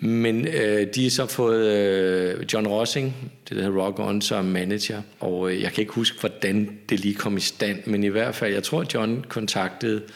Men 0.00 0.48
øh, 0.48 0.86
de 0.94 1.02
har 1.02 1.10
så 1.10 1.26
fået 1.26 1.66
øh, 1.66 2.44
John 2.52 2.66
Rossing, 2.66 3.14
det 3.48 3.56
der 3.56 3.62
hedder 3.62 3.78
Rock 3.78 3.98
On, 3.98 4.22
som 4.22 4.44
manager. 4.44 5.02
Og 5.20 5.50
øh, 5.50 5.62
jeg 5.62 5.72
kan 5.72 5.80
ikke 5.80 5.92
huske, 5.92 6.20
hvordan 6.20 6.78
det 6.88 7.00
lige 7.00 7.14
kom 7.14 7.36
i 7.36 7.40
stand, 7.40 7.86
men 7.86 8.04
i 8.04 8.08
hvert 8.08 8.34
fald, 8.34 8.52
jeg 8.52 8.62
tror, 8.62 8.84
John 8.94 9.24
kontaktede, 9.28 10.02
øh, 10.02 10.08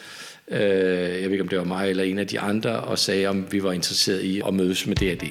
øh, 0.52 1.22
jeg 1.22 1.24
ved 1.24 1.30
ikke, 1.30 1.42
om 1.42 1.48
det 1.48 1.58
var 1.58 1.64
mig 1.64 1.90
eller 1.90 2.04
en 2.04 2.18
af 2.18 2.26
de 2.26 2.40
andre, 2.40 2.70
og 2.70 2.98
sagde, 2.98 3.26
om 3.26 3.46
vi 3.50 3.62
var 3.62 3.72
interesseret 3.72 4.22
i 4.22 4.42
at 4.46 4.54
mødes 4.54 4.86
med 4.86 4.96
DRD. 4.96 5.24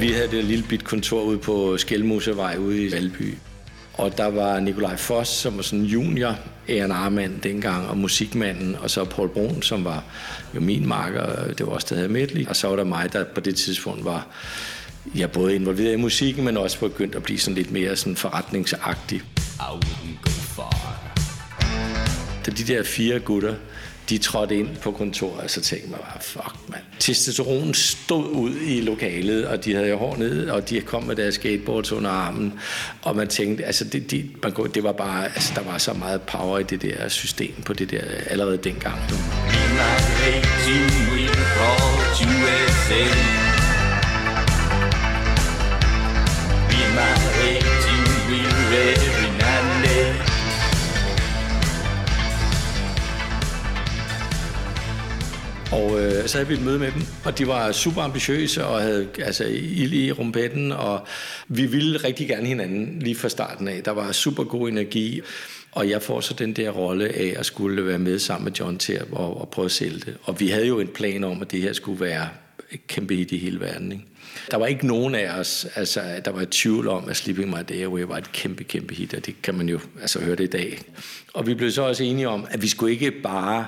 Vi 0.00 0.08
havde 0.08 0.28
det 0.30 0.44
lille 0.44 0.64
bit 0.68 0.84
kontor 0.84 1.22
ude 1.22 1.38
på 1.38 1.76
Skelmosevej 1.76 2.56
ude 2.56 2.84
i 2.84 2.92
Valby. 2.92 3.34
Og 3.94 4.16
der 4.16 4.26
var 4.26 4.60
Nikolaj 4.60 4.96
Foss, 4.96 5.30
som 5.30 5.56
var 5.56 5.62
sådan 5.62 5.84
junior 5.84 6.38
A&R-mand 6.68 7.40
dengang, 7.40 7.88
og 7.88 7.96
musikmanden, 7.96 8.76
og 8.80 8.90
så 8.90 9.04
Paul 9.04 9.28
Brun, 9.28 9.62
som 9.62 9.84
var 9.84 10.04
jo 10.54 10.60
min 10.60 10.88
marker, 10.88 11.52
det 11.58 11.66
var 11.66 11.72
også 11.72 11.86
der 11.90 11.96
havde 11.96 12.08
Medley. 12.08 12.46
Og 12.46 12.56
så 12.56 12.68
var 12.68 12.76
der 12.76 12.84
mig, 12.84 13.12
der 13.12 13.24
på 13.24 13.40
det 13.40 13.56
tidspunkt 13.56 14.04
var 14.04 14.26
jeg 15.14 15.30
både 15.30 15.54
involveret 15.54 15.92
i 15.92 15.96
musikken, 15.96 16.44
men 16.44 16.56
også 16.56 16.78
begyndt 16.80 17.14
at 17.14 17.22
blive 17.22 17.38
sådan 17.38 17.54
lidt 17.54 17.70
mere 17.70 17.96
sådan 17.96 18.16
forretningsagtig. 18.16 19.22
Da 22.46 22.50
de 22.50 22.64
der 22.64 22.82
fire 22.84 23.18
gutter, 23.18 23.54
de 24.08 24.18
trådte 24.18 24.56
ind 24.58 24.68
på 24.82 24.90
kontoret, 24.92 25.50
så 25.50 25.60
tænkte 25.60 25.88
jeg 25.90 25.98
bare, 25.98 26.22
fuck 26.22 26.54
mand. 26.68 26.82
Testosteronen 27.00 27.74
stod 27.74 28.28
ud 28.30 28.52
i 28.66 28.80
lokalet, 28.80 29.46
og 29.46 29.64
de 29.64 29.74
havde 29.74 29.88
jo 29.88 29.96
hår 29.96 30.16
nede, 30.16 30.52
og 30.52 30.70
de 30.70 30.80
kom 30.80 31.02
med 31.02 31.16
deres 31.16 31.34
skateboards 31.34 31.92
under 31.92 32.10
armen. 32.10 32.52
Og 33.02 33.16
man 33.16 33.28
tænkte, 33.28 33.64
altså 33.64 33.84
det, 33.84 34.10
det, 34.10 34.24
man, 34.42 34.52
kunne- 34.52 34.70
det 34.74 34.82
var 34.84 34.92
bare, 34.92 35.24
altså 35.24 35.52
der 35.54 35.62
var 35.62 35.78
så 35.78 35.92
meget 35.92 36.22
power 36.22 36.58
i 36.58 36.62
det 36.62 36.82
der 36.82 37.08
system 37.08 37.54
på 37.66 37.72
det 37.72 37.90
der 37.90 38.00
allerede 38.26 38.56
dengang. 38.56 38.98
Og 55.74 56.00
øh, 56.00 56.28
så 56.28 56.38
havde 56.38 56.48
vi 56.48 56.54
et 56.54 56.62
møde 56.62 56.78
med 56.78 56.92
dem, 56.92 57.02
og 57.24 57.38
de 57.38 57.46
var 57.46 57.72
super 57.72 58.02
ambitiøse 58.02 58.64
og 58.66 58.80
havde 58.80 59.08
altså, 59.18 59.44
ild 59.50 59.92
i 59.92 60.12
rumpetten, 60.12 60.72
og 60.72 61.06
vi 61.48 61.66
ville 61.66 61.96
rigtig 61.96 62.28
gerne 62.28 62.46
hinanden 62.46 62.98
lige 62.98 63.14
fra 63.14 63.28
starten 63.28 63.68
af. 63.68 63.82
Der 63.84 63.90
var 63.90 64.12
super 64.12 64.44
god 64.44 64.68
energi, 64.68 65.20
og 65.72 65.90
jeg 65.90 66.02
får 66.02 66.20
så 66.20 66.34
den 66.34 66.52
der 66.52 66.70
rolle 66.70 67.08
af 67.08 67.34
at 67.36 67.46
skulle 67.46 67.86
være 67.86 67.98
med 67.98 68.18
sammen 68.18 68.44
med 68.44 68.52
John 68.52 68.78
til 68.78 68.92
at 68.92 69.06
og, 69.12 69.40
og 69.40 69.48
prøve 69.48 69.66
at 69.66 69.72
sælge 69.72 69.98
det. 69.98 70.16
Og 70.22 70.40
vi 70.40 70.48
havde 70.48 70.66
jo 70.66 70.80
en 70.80 70.88
plan 70.88 71.24
om, 71.24 71.42
at 71.42 71.50
det 71.50 71.60
her 71.60 71.72
skulle 71.72 72.00
være 72.00 72.28
et 72.70 72.86
kæmpe 72.86 73.14
hit 73.14 73.32
i 73.32 73.38
hele 73.38 73.60
verden. 73.60 73.92
Ikke? 73.92 74.04
Der 74.50 74.56
var 74.56 74.66
ikke 74.66 74.86
nogen 74.86 75.14
af 75.14 75.38
os, 75.38 75.66
altså, 75.74 76.02
der 76.24 76.30
var 76.30 76.42
i 76.42 76.46
tvivl 76.46 76.88
om, 76.88 77.08
at 77.08 77.16
Sleeping 77.16 77.50
My 77.50 77.62
Day 77.68 77.84
Away 77.84 78.02
var 78.02 78.16
et 78.16 78.32
kæmpe, 78.32 78.64
kæmpe 78.64 78.94
hit, 78.94 79.14
og 79.14 79.26
det 79.26 79.42
kan 79.42 79.54
man 79.54 79.68
jo 79.68 79.80
altså, 80.00 80.20
høre 80.20 80.36
det 80.36 80.44
i 80.44 80.46
dag. 80.46 80.78
Og 81.34 81.46
vi 81.46 81.54
blev 81.54 81.70
så 81.70 81.82
også 81.82 82.04
enige 82.04 82.28
om, 82.28 82.46
at 82.50 82.62
vi 82.62 82.68
skulle 82.68 82.92
ikke 82.92 83.10
bare 83.10 83.66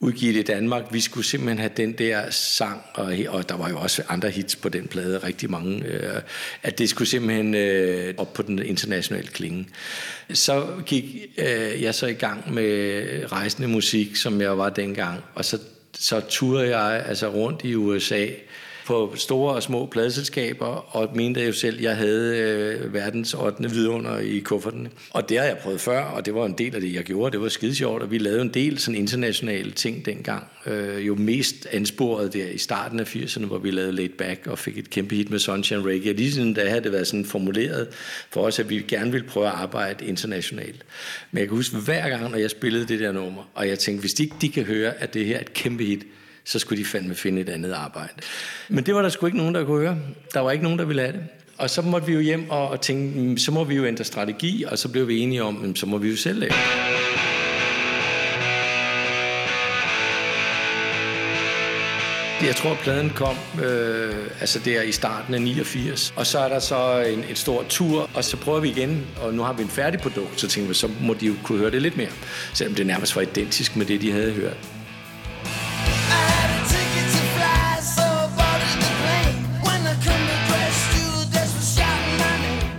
udgive 0.00 0.32
det 0.32 0.38
i 0.38 0.42
Danmark. 0.42 0.84
Vi 0.90 1.00
skulle 1.00 1.26
simpelthen 1.26 1.58
have 1.58 1.70
den 1.76 1.92
der 1.92 2.30
sang, 2.30 2.82
og, 2.94 3.14
og 3.28 3.48
der 3.48 3.56
var 3.56 3.68
jo 3.68 3.78
også 3.78 4.02
andre 4.08 4.30
hits 4.30 4.56
på 4.56 4.68
den 4.68 4.88
plade, 4.88 5.18
rigtig 5.18 5.50
mange, 5.50 5.84
øh, 5.84 6.20
at 6.62 6.78
det 6.78 6.88
skulle 6.88 7.08
simpelthen 7.08 7.54
øh, 7.54 8.14
op 8.16 8.32
på 8.32 8.42
den 8.42 8.58
internationale 8.58 9.28
klinge. 9.28 9.68
Så 10.32 10.66
gik 10.86 11.04
øh, 11.38 11.82
jeg 11.82 11.94
så 11.94 12.06
i 12.06 12.12
gang 12.12 12.54
med 12.54 13.32
rejsende 13.32 13.68
musik, 13.68 14.16
som 14.16 14.40
jeg 14.40 14.58
var 14.58 14.70
dengang, 14.70 15.20
og 15.34 15.44
så, 15.44 15.58
så 15.94 16.20
turede 16.20 16.78
jeg 16.78 17.04
altså 17.06 17.28
rundt 17.28 17.60
i 17.64 17.74
USA, 17.74 18.26
på 18.88 19.12
store 19.16 19.54
og 19.54 19.62
små 19.62 19.86
pladselskaber, 19.86 20.96
og 20.96 21.10
mente 21.14 21.44
jo 21.44 21.52
selv, 21.52 21.76
at 21.76 21.82
jeg 21.82 21.96
havde 21.96 22.36
øh, 22.36 22.94
verdens 22.94 23.34
8. 23.34 23.70
vidunder 23.70 24.18
i 24.18 24.38
kufferten. 24.38 24.88
Og 25.10 25.28
det 25.28 25.38
har 25.38 25.44
jeg 25.44 25.58
prøvet 25.58 25.80
før, 25.80 26.00
og 26.00 26.26
det 26.26 26.34
var 26.34 26.46
en 26.46 26.52
del 26.58 26.74
af 26.74 26.80
det, 26.80 26.94
jeg 26.94 27.04
gjorde. 27.04 27.32
Det 27.32 27.40
var 27.40 27.48
skide 27.48 27.74
sjovt, 27.74 28.02
og 28.02 28.10
vi 28.10 28.18
lavede 28.18 28.42
en 28.42 28.54
del 28.54 28.78
sådan 28.78 29.00
internationale 29.00 29.70
ting 29.70 30.06
dengang. 30.06 30.44
Øh, 30.66 31.06
jo 31.06 31.14
mest 31.14 31.66
ansporet 31.72 32.32
der 32.32 32.46
i 32.46 32.58
starten 32.58 33.00
af 33.00 33.16
80'erne, 33.16 33.46
hvor 33.46 33.58
vi 33.58 33.70
lavede 33.70 33.92
Laid 33.92 34.08
Back 34.08 34.46
og 34.46 34.58
fik 34.58 34.78
et 34.78 34.90
kæmpe 34.90 35.14
hit 35.14 35.30
med 35.30 35.38
Sunshine 35.38 35.82
Reggae. 35.82 36.12
Lige 36.12 36.32
siden 36.32 36.54
da 36.54 36.68
havde 36.68 36.84
det 36.84 36.92
været 36.92 37.06
sådan 37.06 37.24
formuleret 37.24 37.88
for 38.30 38.40
os, 38.40 38.58
at 38.58 38.70
vi 38.70 38.84
gerne 38.88 39.12
ville 39.12 39.26
prøve 39.26 39.46
at 39.46 39.52
arbejde 39.52 40.06
internationalt. 40.06 40.84
Men 41.30 41.38
jeg 41.38 41.48
kan 41.48 41.56
huske 41.56 41.76
hver 41.76 42.08
gang, 42.08 42.30
når 42.30 42.38
jeg 42.38 42.50
spillede 42.50 42.88
det 42.88 43.00
der 43.00 43.12
nummer, 43.12 43.50
og 43.54 43.68
jeg 43.68 43.78
tænkte, 43.78 44.00
hvis 44.00 44.14
de 44.14 44.22
ikke 44.22 44.36
de 44.40 44.48
kan 44.48 44.64
høre, 44.64 44.94
at 45.02 45.14
det 45.14 45.26
her 45.26 45.36
er 45.36 45.40
et 45.40 45.52
kæmpe 45.52 45.84
hit, 45.84 46.06
så 46.48 46.58
skulle 46.58 46.84
de 46.84 46.88
fandme 46.88 47.14
finde 47.14 47.40
et 47.40 47.48
andet 47.48 47.72
arbejde. 47.72 48.12
Men 48.68 48.86
det 48.86 48.94
var 48.94 49.02
der 49.02 49.08
sgu 49.08 49.26
ikke 49.26 49.38
nogen, 49.38 49.54
der 49.54 49.64
kunne 49.64 49.80
høre. 49.80 49.98
Der 50.34 50.40
var 50.40 50.50
ikke 50.50 50.64
nogen, 50.64 50.78
der 50.78 50.84
ville 50.84 51.02
have 51.02 51.12
det. 51.12 51.22
Og 51.58 51.70
så 51.70 51.82
måtte 51.82 52.06
vi 52.06 52.12
jo 52.12 52.20
hjem 52.20 52.50
og, 52.50 52.68
og 52.68 52.80
tænke, 52.80 53.20
mm, 53.20 53.38
så 53.38 53.52
må 53.52 53.64
vi 53.64 53.74
jo 53.74 53.86
ændre 53.86 54.04
strategi, 54.04 54.64
og 54.64 54.78
så 54.78 54.88
blev 54.88 55.08
vi 55.08 55.18
enige 55.18 55.42
om, 55.42 55.54
mm, 55.54 55.76
så 55.76 55.86
må 55.86 55.98
vi 55.98 56.10
jo 56.10 56.16
selv 56.16 56.38
lave. 56.38 56.50
det." 56.50 56.56
Jeg 62.46 62.56
tror, 62.56 62.70
at 62.70 62.78
pladen 62.78 63.10
kom 63.10 63.36
øh, 63.64 64.14
altså 64.40 64.58
der 64.64 64.82
i 64.82 64.92
starten 64.92 65.34
af 65.34 65.42
89. 65.42 66.14
Og 66.16 66.26
så 66.26 66.38
er 66.38 66.48
der 66.48 66.58
så 66.58 67.00
en, 67.00 67.24
en 67.30 67.36
stor 67.36 67.64
tur, 67.68 68.10
og 68.14 68.24
så 68.24 68.36
prøver 68.36 68.60
vi 68.60 68.68
igen, 68.68 69.06
og 69.22 69.34
nu 69.34 69.42
har 69.42 69.52
vi 69.52 69.62
en 69.62 69.68
færdig 69.68 70.00
produkt, 70.00 70.40
så 70.40 70.48
tænker 70.48 70.68
vi, 70.68 70.74
så 70.74 70.90
må 71.00 71.14
de 71.14 71.26
jo 71.26 71.34
kunne 71.44 71.58
høre 71.58 71.70
det 71.70 71.82
lidt 71.82 71.96
mere. 71.96 72.10
Selvom 72.54 72.74
det 72.74 72.86
nærmest 72.86 73.16
var 73.16 73.22
identisk 73.22 73.76
med 73.76 73.86
det, 73.86 74.00
de 74.02 74.12
havde 74.12 74.32
hørt. 74.32 74.77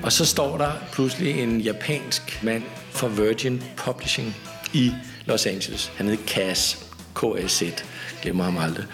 Og 0.09 0.13
så 0.13 0.25
står 0.25 0.57
der 0.57 0.71
pludselig 0.91 1.43
en 1.43 1.61
japansk 1.61 2.43
mand 2.43 2.63
fra 2.91 3.07
Virgin 3.07 3.63
Publishing 3.77 4.35
i 4.73 4.91
Los 5.25 5.45
Angeles. 5.45 5.91
Han 5.95 6.07
hed 6.07 6.17
Cass, 6.27 6.87
K-A-Z, 7.15 7.63
glemmer 8.21 8.43
ham 8.43 8.57
aldrig. 8.57 8.85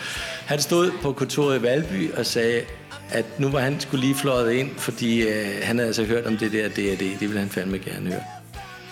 Han 0.45 0.59
stod 0.59 0.91
på 1.01 1.11
kontoret 1.11 1.59
i 1.59 1.61
Valby 1.61 2.11
og 2.11 2.25
sagde, 2.25 2.61
at 3.09 3.39
nu 3.39 3.49
var 3.49 3.59
han 3.59 3.79
skulle 3.79 4.05
lige 4.05 4.15
fløjet 4.15 4.53
ind, 4.53 4.69
fordi 4.77 5.21
øh, 5.21 5.47
han 5.63 5.77
havde 5.77 5.87
altså 5.87 6.03
hørt 6.03 6.25
om 6.25 6.37
det 6.37 6.51
der 6.51 6.69
D&D, 6.69 6.99
det 6.99 7.21
ville 7.21 7.39
han 7.39 7.49
fandme 7.49 7.77
gerne 7.77 8.09
høre. 8.09 8.23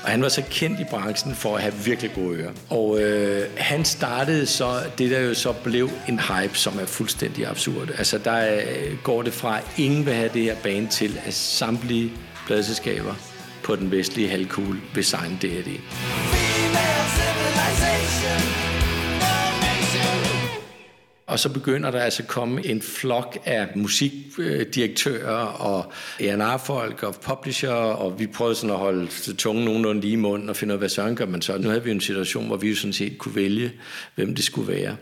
Og 0.03 0.09
han 0.09 0.22
var 0.22 0.30
så 0.30 0.43
kendt 0.49 0.80
i 0.80 0.83
branchen 0.83 1.35
for 1.35 1.56
at 1.56 1.61
have 1.61 1.73
virkelig 1.73 2.11
gode 2.15 2.38
ører. 2.38 2.51
Og 2.69 3.01
øh, 3.01 3.49
han 3.57 3.85
startede 3.85 4.45
så 4.45 4.80
det, 4.98 5.11
der 5.11 5.19
jo 5.19 5.33
så 5.33 5.53
blev 5.64 5.90
en 6.09 6.19
hype, 6.19 6.57
som 6.57 6.80
er 6.80 6.85
fuldstændig 6.85 7.48
absurd. 7.48 7.90
Altså 7.98 8.17
der 8.17 8.56
øh, 8.56 8.98
går 9.03 9.22
det 9.22 9.33
fra, 9.33 9.57
at 9.57 9.64
ingen 9.77 10.06
vil 10.06 10.14
have 10.14 10.30
det 10.33 10.41
her 10.41 10.56
bane 10.64 10.88
til, 10.88 11.19
at 11.25 11.33
samtlige 11.33 12.11
pladselskaber 12.48 13.14
på 13.64 13.75
den 13.75 13.91
vestlige 13.91 14.30
halvkugle 14.30 14.80
vil 14.93 15.06
signe 15.06 15.38
D&D. 15.41 15.80
Og 21.27 21.40
så 21.40 21.50
begynder 21.50 21.92
der 21.92 22.00
altså 22.00 22.24
at 22.24 22.30
komme 22.30 22.66
en 22.66 22.82
flok 22.82 23.38
af 23.45 23.68
musikdirektører 23.76 25.45
og 25.45 25.92
A&R-folk 26.19 27.03
og 27.03 27.16
publisher, 27.16 27.72
og 27.72 28.19
vi 28.19 28.27
prøvede 28.27 28.56
sådan 28.56 28.69
at 28.69 28.77
holde 28.77 29.08
tungen 29.38 29.66
nogenlunde 29.66 30.02
lige 30.02 30.14
i 30.14 30.16
munden 30.16 30.50
og 30.50 30.56
finde 30.56 30.72
ud 30.72 30.76
af, 30.76 30.80
hvad 30.80 30.90
søren 30.90 31.16
gør 31.16 31.26
man 31.26 31.42
så. 31.42 31.58
Nu 31.58 31.68
havde 31.69 31.84
vi 31.84 31.92
en 31.92 32.02
situation, 32.02 32.48
hvor 32.48 32.58
vi 32.58 32.69
jo 32.69 32.76
sådan 32.76 32.93
set 32.93 33.18
kunne 33.18 33.35
vælge, 33.35 33.72
hvem 34.16 34.35
det 34.35 34.43
skulle 34.43 34.74
være. 34.74 34.95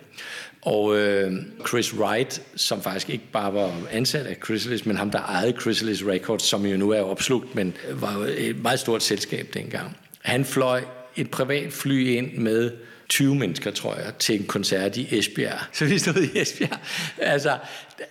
Og 0.61 0.97
øh, 0.97 1.33
Chris 1.67 1.93
Wright, 1.93 2.41
som 2.55 2.81
faktisk 2.81 3.09
ikke 3.09 3.23
bare 3.33 3.53
var 3.53 3.71
ansat 3.91 4.25
af 4.25 4.37
Chrysalis, 4.45 4.85
men 4.85 4.97
ham, 4.97 5.11
der 5.11 5.19
ejede 5.19 5.53
Chrysalis 5.61 6.05
Records, 6.05 6.43
som 6.43 6.65
jo 6.65 6.77
nu 6.77 6.89
er 6.89 7.01
opslugt, 7.01 7.55
men 7.55 7.73
var 7.91 8.29
et 8.37 8.61
meget 8.61 8.79
stort 8.79 9.03
selskab 9.03 9.47
dengang. 9.53 9.97
Han 10.21 10.45
fløj 10.45 10.81
et 11.15 11.31
privat 11.31 11.73
fly 11.73 12.07
ind 12.07 12.37
med 12.37 12.71
20 13.11 13.35
mennesker, 13.35 13.71
tror 13.71 13.95
jeg, 13.95 14.13
til 14.19 14.39
en 14.39 14.45
koncert 14.45 14.97
i 14.97 15.17
Esbjerg. 15.17 15.59
Så 15.73 15.85
vi 15.85 15.99
stod 15.99 16.23
i 16.23 16.39
Esbjerg. 16.39 16.79
Altså, 17.17 17.57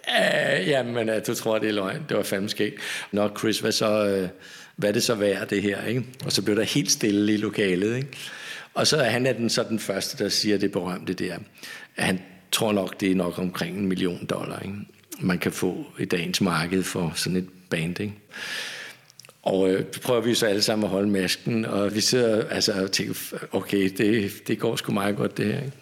øh, 0.09 0.69
jamen, 0.69 1.09
øh, 1.09 1.27
du 1.27 1.35
tror, 1.35 1.59
det 1.59 1.69
er 1.69 1.73
løgn. 1.73 2.03
Det 2.09 2.17
var 2.17 2.23
fandme 2.23 2.49
skægt. 2.49 2.77
Nå, 3.13 3.31
Chris, 3.39 3.59
hvad, 3.59 3.73
så, 3.73 4.07
øh, 4.07 4.29
hvad 4.77 4.93
det 4.93 5.03
så 5.03 5.15
værd, 5.15 5.49
det 5.49 5.63
her? 5.63 5.85
Ikke? 5.85 6.05
Og 6.25 6.33
så 6.33 6.43
blev 6.43 6.57
der 6.57 6.63
helt 6.63 6.91
stille 6.91 7.35
i 7.35 7.37
lokalet. 7.37 7.97
Ikke? 7.97 8.09
Og 8.75 8.87
så 8.87 8.97
er 8.97 9.11
han 9.11 9.27
er 9.27 9.33
den, 9.33 9.51
så 9.51 9.63
den 9.69 9.79
første, 9.79 10.25
der 10.25 10.31
siger 10.31 10.59
det 10.59 10.73
berømte 10.73 11.13
der. 11.13 11.37
At 11.97 12.05
han 12.05 12.21
tror 12.53 12.73
nok, 12.73 13.01
det 13.01 13.11
er 13.11 13.15
nok 13.15 13.39
omkring 13.39 13.79
en 13.79 13.87
million 13.87 14.27
dollar, 14.27 14.61
ikke? 14.61 14.75
man 15.21 15.39
kan 15.39 15.53
få 15.53 15.87
i 15.99 16.05
dagens 16.05 16.41
marked 16.41 16.83
for 16.83 17.13
sådan 17.15 17.37
et 17.37 17.49
band. 17.71 18.01
Ikke? 18.01 18.15
Og 19.43 19.71
øh, 19.71 19.85
prøver 19.85 20.21
vi 20.21 20.35
så 20.35 20.47
alle 20.47 20.63
sammen 20.63 20.85
at 20.85 20.91
holde 20.91 21.09
masken, 21.09 21.65
og 21.65 21.95
vi 21.95 22.01
sidder 22.01 22.49
altså, 22.49 22.73
og 22.73 22.93
tænker, 22.93 23.15
okay, 23.53 23.91
det, 23.99 24.33
det 24.49 24.59
går 24.59 24.77
sgu 24.77 24.93
meget 24.93 25.17
godt 25.17 25.37
det 25.37 25.47
her. 25.47 25.61
Ikke? 25.61 25.73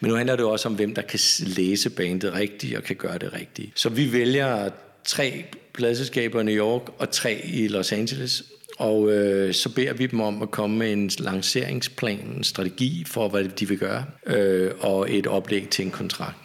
Men 0.00 0.10
nu 0.10 0.16
handler 0.16 0.36
det 0.36 0.42
jo 0.42 0.50
også 0.50 0.68
om, 0.68 0.74
hvem 0.74 0.94
der 0.94 1.02
kan 1.02 1.20
læse 1.40 1.90
bandet 1.90 2.34
rigtigt 2.34 2.76
og 2.76 2.82
kan 2.82 2.96
gøre 2.96 3.18
det 3.18 3.32
rigtigt. 3.32 3.70
Så 3.74 3.88
vi 3.88 4.12
vælger 4.12 4.68
tre 5.04 5.44
pladselskaber 5.72 6.40
i 6.40 6.44
New 6.44 6.54
York 6.54 6.82
og 6.98 7.10
tre 7.10 7.40
i 7.44 7.68
Los 7.68 7.92
Angeles. 7.92 8.42
Og 8.78 9.12
øh, 9.12 9.54
så 9.54 9.68
beder 9.68 9.92
vi 9.92 10.06
dem 10.06 10.20
om 10.20 10.42
at 10.42 10.50
komme 10.50 10.76
med 10.76 10.92
en 10.92 11.10
lanceringsplan, 11.18 12.32
en 12.36 12.44
strategi 12.44 13.04
for, 13.06 13.28
hvad 13.28 13.44
de 13.44 13.68
vil 13.68 13.78
gøre, 13.78 14.04
øh, 14.26 14.70
og 14.80 15.14
et 15.14 15.26
oplæg 15.26 15.68
til 15.68 15.84
en 15.84 15.90
kontrakt. 15.90 16.36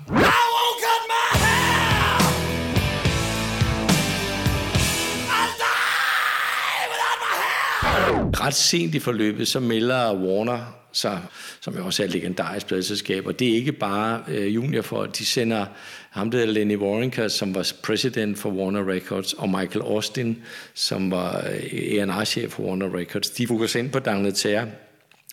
Ret 8.39 8.55
sent 8.55 8.95
i 8.95 8.99
forløbet, 8.99 9.47
så 9.47 9.59
melder 9.59 10.13
Warner 10.13 10.79
sig, 10.93 11.21
som 11.61 11.75
jo 11.75 11.85
også 11.85 12.03
er 12.03 12.07
et 12.07 12.13
legendarisk 12.13 12.67
pladeselskab. 12.67 13.25
Og 13.25 13.39
det 13.39 13.49
er 13.49 13.55
ikke 13.55 13.71
bare 13.71 14.23
øh, 14.27 14.55
juniorfolk. 14.55 15.17
De 15.17 15.25
sender 15.25 15.65
ham, 16.09 16.31
der 16.31 16.37
hedder 16.37 16.53
Lenny 16.53 16.77
Warrenker, 16.77 17.27
som 17.27 17.55
var 17.55 17.71
president 17.83 18.39
for 18.39 18.49
Warner 18.49 18.91
Records, 18.91 19.33
og 19.33 19.49
Michael 19.49 19.81
Austin, 19.81 20.37
som 20.73 21.11
var 21.11 21.37
øh, 21.37 22.01
A&R-chef 22.01 22.51
for 22.51 22.63
Warner 22.63 22.97
Records. 22.97 23.29
De 23.29 23.47
fokuserer 23.47 23.83
ind 23.83 23.91
på 23.91 23.99
D'Angleterre 23.99 24.67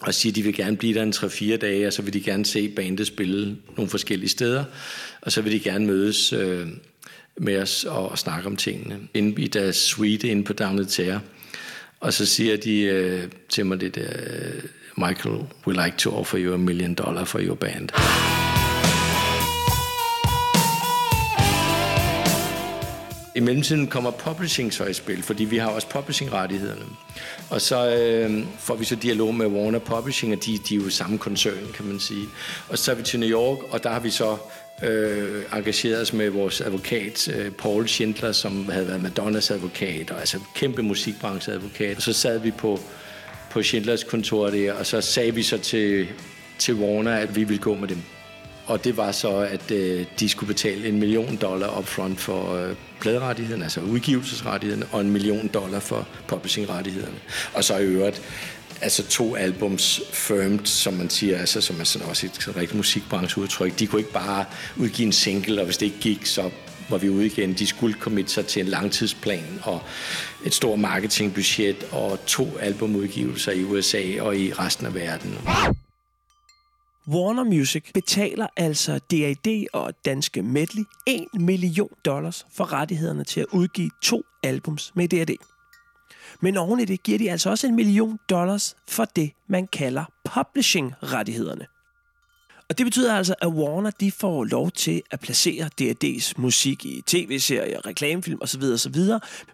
og 0.03 0.15
siger, 0.15 0.33
at 0.33 0.37
de 0.37 0.43
vil 0.43 0.55
gerne 0.55 0.77
blive 0.77 0.95
der 0.95 1.03
en 1.03 1.13
3-4 1.13 1.57
dage, 1.57 1.87
og 1.87 1.93
så 1.93 2.03
vil 2.03 2.13
de 2.13 2.21
gerne 2.21 2.47
se 2.47 2.69
bandet 2.69 3.07
spille 3.07 3.57
nogle 3.77 3.91
forskellige 3.91 4.29
steder, 4.29 4.65
og 5.21 5.33
så 5.33 5.43
vil 5.43 5.53
de 5.53 5.61
gerne 5.61 5.87
mødes 5.87 6.33
øh, 6.33 6.67
med 7.37 7.63
os 7.63 7.85
og, 7.85 8.09
og 8.09 8.19
snakke 8.19 8.47
om 8.47 8.57
tingene 8.57 8.99
inde 9.15 9.43
i 9.43 9.47
deres 9.47 9.77
suite 9.77 10.29
inde 10.29 10.45
på 10.45 10.53
D'Angleterre. 10.61 11.19
Og 12.01 12.13
så 12.13 12.27
siger 12.27 12.57
de 12.57 12.81
øh, 12.81 13.25
til 13.49 13.67
mig 13.67 13.81
det 13.81 13.95
der, 13.95 14.11
øh, 14.11 14.63
Michael, 14.97 15.37
we 15.67 15.85
like 15.85 15.97
to 15.99 16.11
offer 16.17 16.39
you 16.39 16.55
a 16.55 16.57
million 16.57 16.95
dollar 16.95 17.25
for 17.25 17.39
your 17.39 17.55
band. 17.55 17.89
I 23.37 23.41
mellemtiden 23.41 23.87
kommer 23.87 24.11
publishing 24.11 24.73
så 24.73 24.85
i 24.85 24.93
spil, 24.93 25.23
fordi 25.23 25.45
vi 25.45 25.57
har 25.57 25.69
også 25.69 25.89
publishing-rettighederne. 25.89 26.85
Og 27.51 27.61
så 27.61 27.97
øh, 27.97 28.45
får 28.59 28.75
vi 28.77 28.85
så 28.85 28.97
dialog 28.97 29.35
med 29.35 29.47
Warner 29.47 29.79
Publishing, 29.79 30.33
og 30.33 30.45
de, 30.47 30.59
de 30.69 30.75
er 30.75 30.79
jo 30.79 30.91
samme 30.91 31.19
koncern, 31.19 31.73
kan 31.75 31.85
man 31.85 32.01
sige. 32.01 32.27
Og 32.69 32.79
så 32.79 32.91
er 32.91 32.95
vi 32.95 33.03
til 33.03 33.21
New 33.21 33.29
York, 33.29 33.59
og 33.71 33.83
der 33.83 33.91
har 33.91 34.01
vi 34.01 34.11
så 34.11 34.37
øh, 34.83 35.43
engageret 35.53 36.01
os 36.01 36.13
med 36.13 36.31
vores 36.31 36.61
advokat, 36.61 37.29
øh, 37.29 37.51
Paul 37.51 37.89
Schindler, 37.89 38.33
som 38.33 38.69
havde 38.69 38.89
været 38.89 39.03
Madonnas 39.03 39.51
advokat, 39.51 40.11
og 40.11 40.21
altså 40.21 40.39
kæmpe 40.55 40.83
musikbrancheadvokat. 40.83 41.97
Og 41.97 42.03
så 42.03 42.13
sad 42.13 42.39
vi 42.39 42.51
på, 42.51 42.81
på 43.51 43.63
Schindlers 43.63 44.05
kontor 44.05 44.51
der, 44.51 44.73
og 44.73 44.87
så 44.87 45.01
sagde 45.01 45.35
vi 45.35 45.43
så 45.43 45.59
til, 45.59 46.09
til 46.59 46.75
Warner, 46.75 47.17
at 47.17 47.37
vi 47.37 47.45
ville 47.45 47.63
gå 47.63 47.75
med 47.75 47.89
dem. 47.89 47.99
Og 48.67 48.85
det 48.85 48.97
var 48.97 49.13
så, 49.13 49.37
at 49.37 49.71
øh, 49.71 50.07
de 50.21 50.29
skulle 50.29 50.55
betale 50.55 50.89
en 50.89 50.99
million 50.99 51.37
dollar 51.37 51.79
upfront 51.79 52.21
for 52.21 52.55
øh, 52.55 52.75
pladerettigheden, 53.01 53.63
altså 53.63 53.81
udgivelsesrettigheden, 53.81 54.85
og 54.93 55.01
en 55.01 55.11
million 55.11 55.49
dollar 55.55 55.81
for 55.81 56.09
publishingrettighederne. 56.29 57.19
Og 57.55 57.65
så 57.65 57.77
i 57.77 57.85
øvrigt, 57.85 58.23
altså 58.81 59.07
to 59.07 59.35
albums 59.37 60.01
firmed, 60.13 60.67
som 60.67 60.95
man 60.95 61.11
siger, 61.11 61.39
altså, 61.39 61.61
som 61.61 61.81
er 61.81 61.85
sådan 61.85 62.09
også 62.09 62.27
et 62.27 62.57
rigtigt 62.57 62.75
musikbrancheudtryk. 62.75 63.79
De 63.79 63.87
kunne 63.87 64.01
ikke 64.01 64.13
bare 64.13 64.45
udgive 64.77 65.07
en 65.07 65.13
single, 65.13 65.61
og 65.61 65.65
hvis 65.65 65.77
det 65.77 65.87
ikke 65.87 66.01
gik, 66.01 66.27
så 66.27 66.51
var 66.91 66.99
vi 66.99 67.09
ude 67.09 67.27
igen. 67.27 67.55
De 67.55 67.67
skulle 67.67 67.95
committe 68.01 68.33
sig 68.33 68.47
til 68.47 68.63
en 68.63 68.69
langtidsplan 68.69 69.61
og 69.63 69.83
et 70.45 70.55
stort 70.55 70.79
marketingbudget 70.79 71.87
og 71.93 72.27
to 72.27 72.59
albumudgivelser 72.61 73.53
i 73.53 73.65
USA 73.65 74.03
og 74.21 74.37
i 74.37 74.53
resten 74.53 74.87
af 74.87 74.95
verden. 74.95 75.39
Warner 77.09 77.45
Music 77.45 77.85
betaler 77.95 78.47
altså 78.57 78.99
D.A.D. 78.99 79.67
og 79.73 79.93
Danske 80.05 80.43
Medley 80.43 80.85
1 81.07 81.25
million 81.35 81.89
dollars 82.05 82.47
for 82.53 82.73
rettighederne 82.73 83.25
til 83.25 83.41
at 83.41 83.47
udgive 83.53 83.91
to 84.03 84.23
albums 84.43 84.93
med 84.97 85.09
D.A.D. 85.09 85.56
Men 86.41 86.57
oven 86.57 86.81
i 86.81 86.85
det 86.85 87.03
giver 87.03 87.19
de 87.19 87.31
altså 87.31 87.51
også 87.51 87.67
en 87.67 87.77
million 87.77 88.19
dollars 88.31 88.77
for 88.89 89.05
det, 89.05 89.31
man 89.49 89.67
kalder 89.67 90.05
publishing-rettighederne. 90.25 91.67
Og 92.69 92.79
det 92.79 92.87
betyder 92.87 93.15
altså, 93.15 93.35
at 93.43 93.49
Warner 93.49 93.91
de 93.91 94.13
får 94.13 94.45
lov 94.45 94.71
til 94.71 95.03
at 95.11 95.21
placere 95.21 95.69
D.A.D.'s 95.79 96.39
musik 96.39 96.85
i 96.85 97.03
tv-serier, 97.07 97.87
reklamefilm 97.87 98.39
osv. 98.43 98.63
osv. 98.63 98.95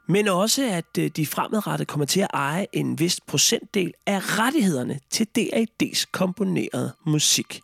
Men 0.08 0.28
også, 0.28 0.68
at 0.70 0.98
øh, 0.98 1.10
de 1.16 1.26
fremadrettet 1.26 1.88
kommer 1.88 2.06
til 2.06 2.20
at 2.20 2.28
eje 2.34 2.66
en 2.72 2.98
vis 2.98 3.20
procentdel 3.26 3.92
af 4.06 4.38
rettighederne 4.38 5.00
til 5.10 5.26
D.A.D.'s 5.26 6.04
komponerede 6.04 6.92
musik. 7.06 7.60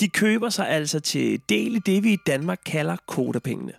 De 0.00 0.08
køber 0.08 0.50
sig 0.50 0.68
altså 0.68 1.00
til 1.00 1.40
del 1.48 1.76
i 1.76 1.78
det, 1.78 2.02
vi 2.02 2.12
i 2.12 2.18
Danmark 2.26 2.58
kalder 2.66 2.96
kodapengene. 3.06 3.72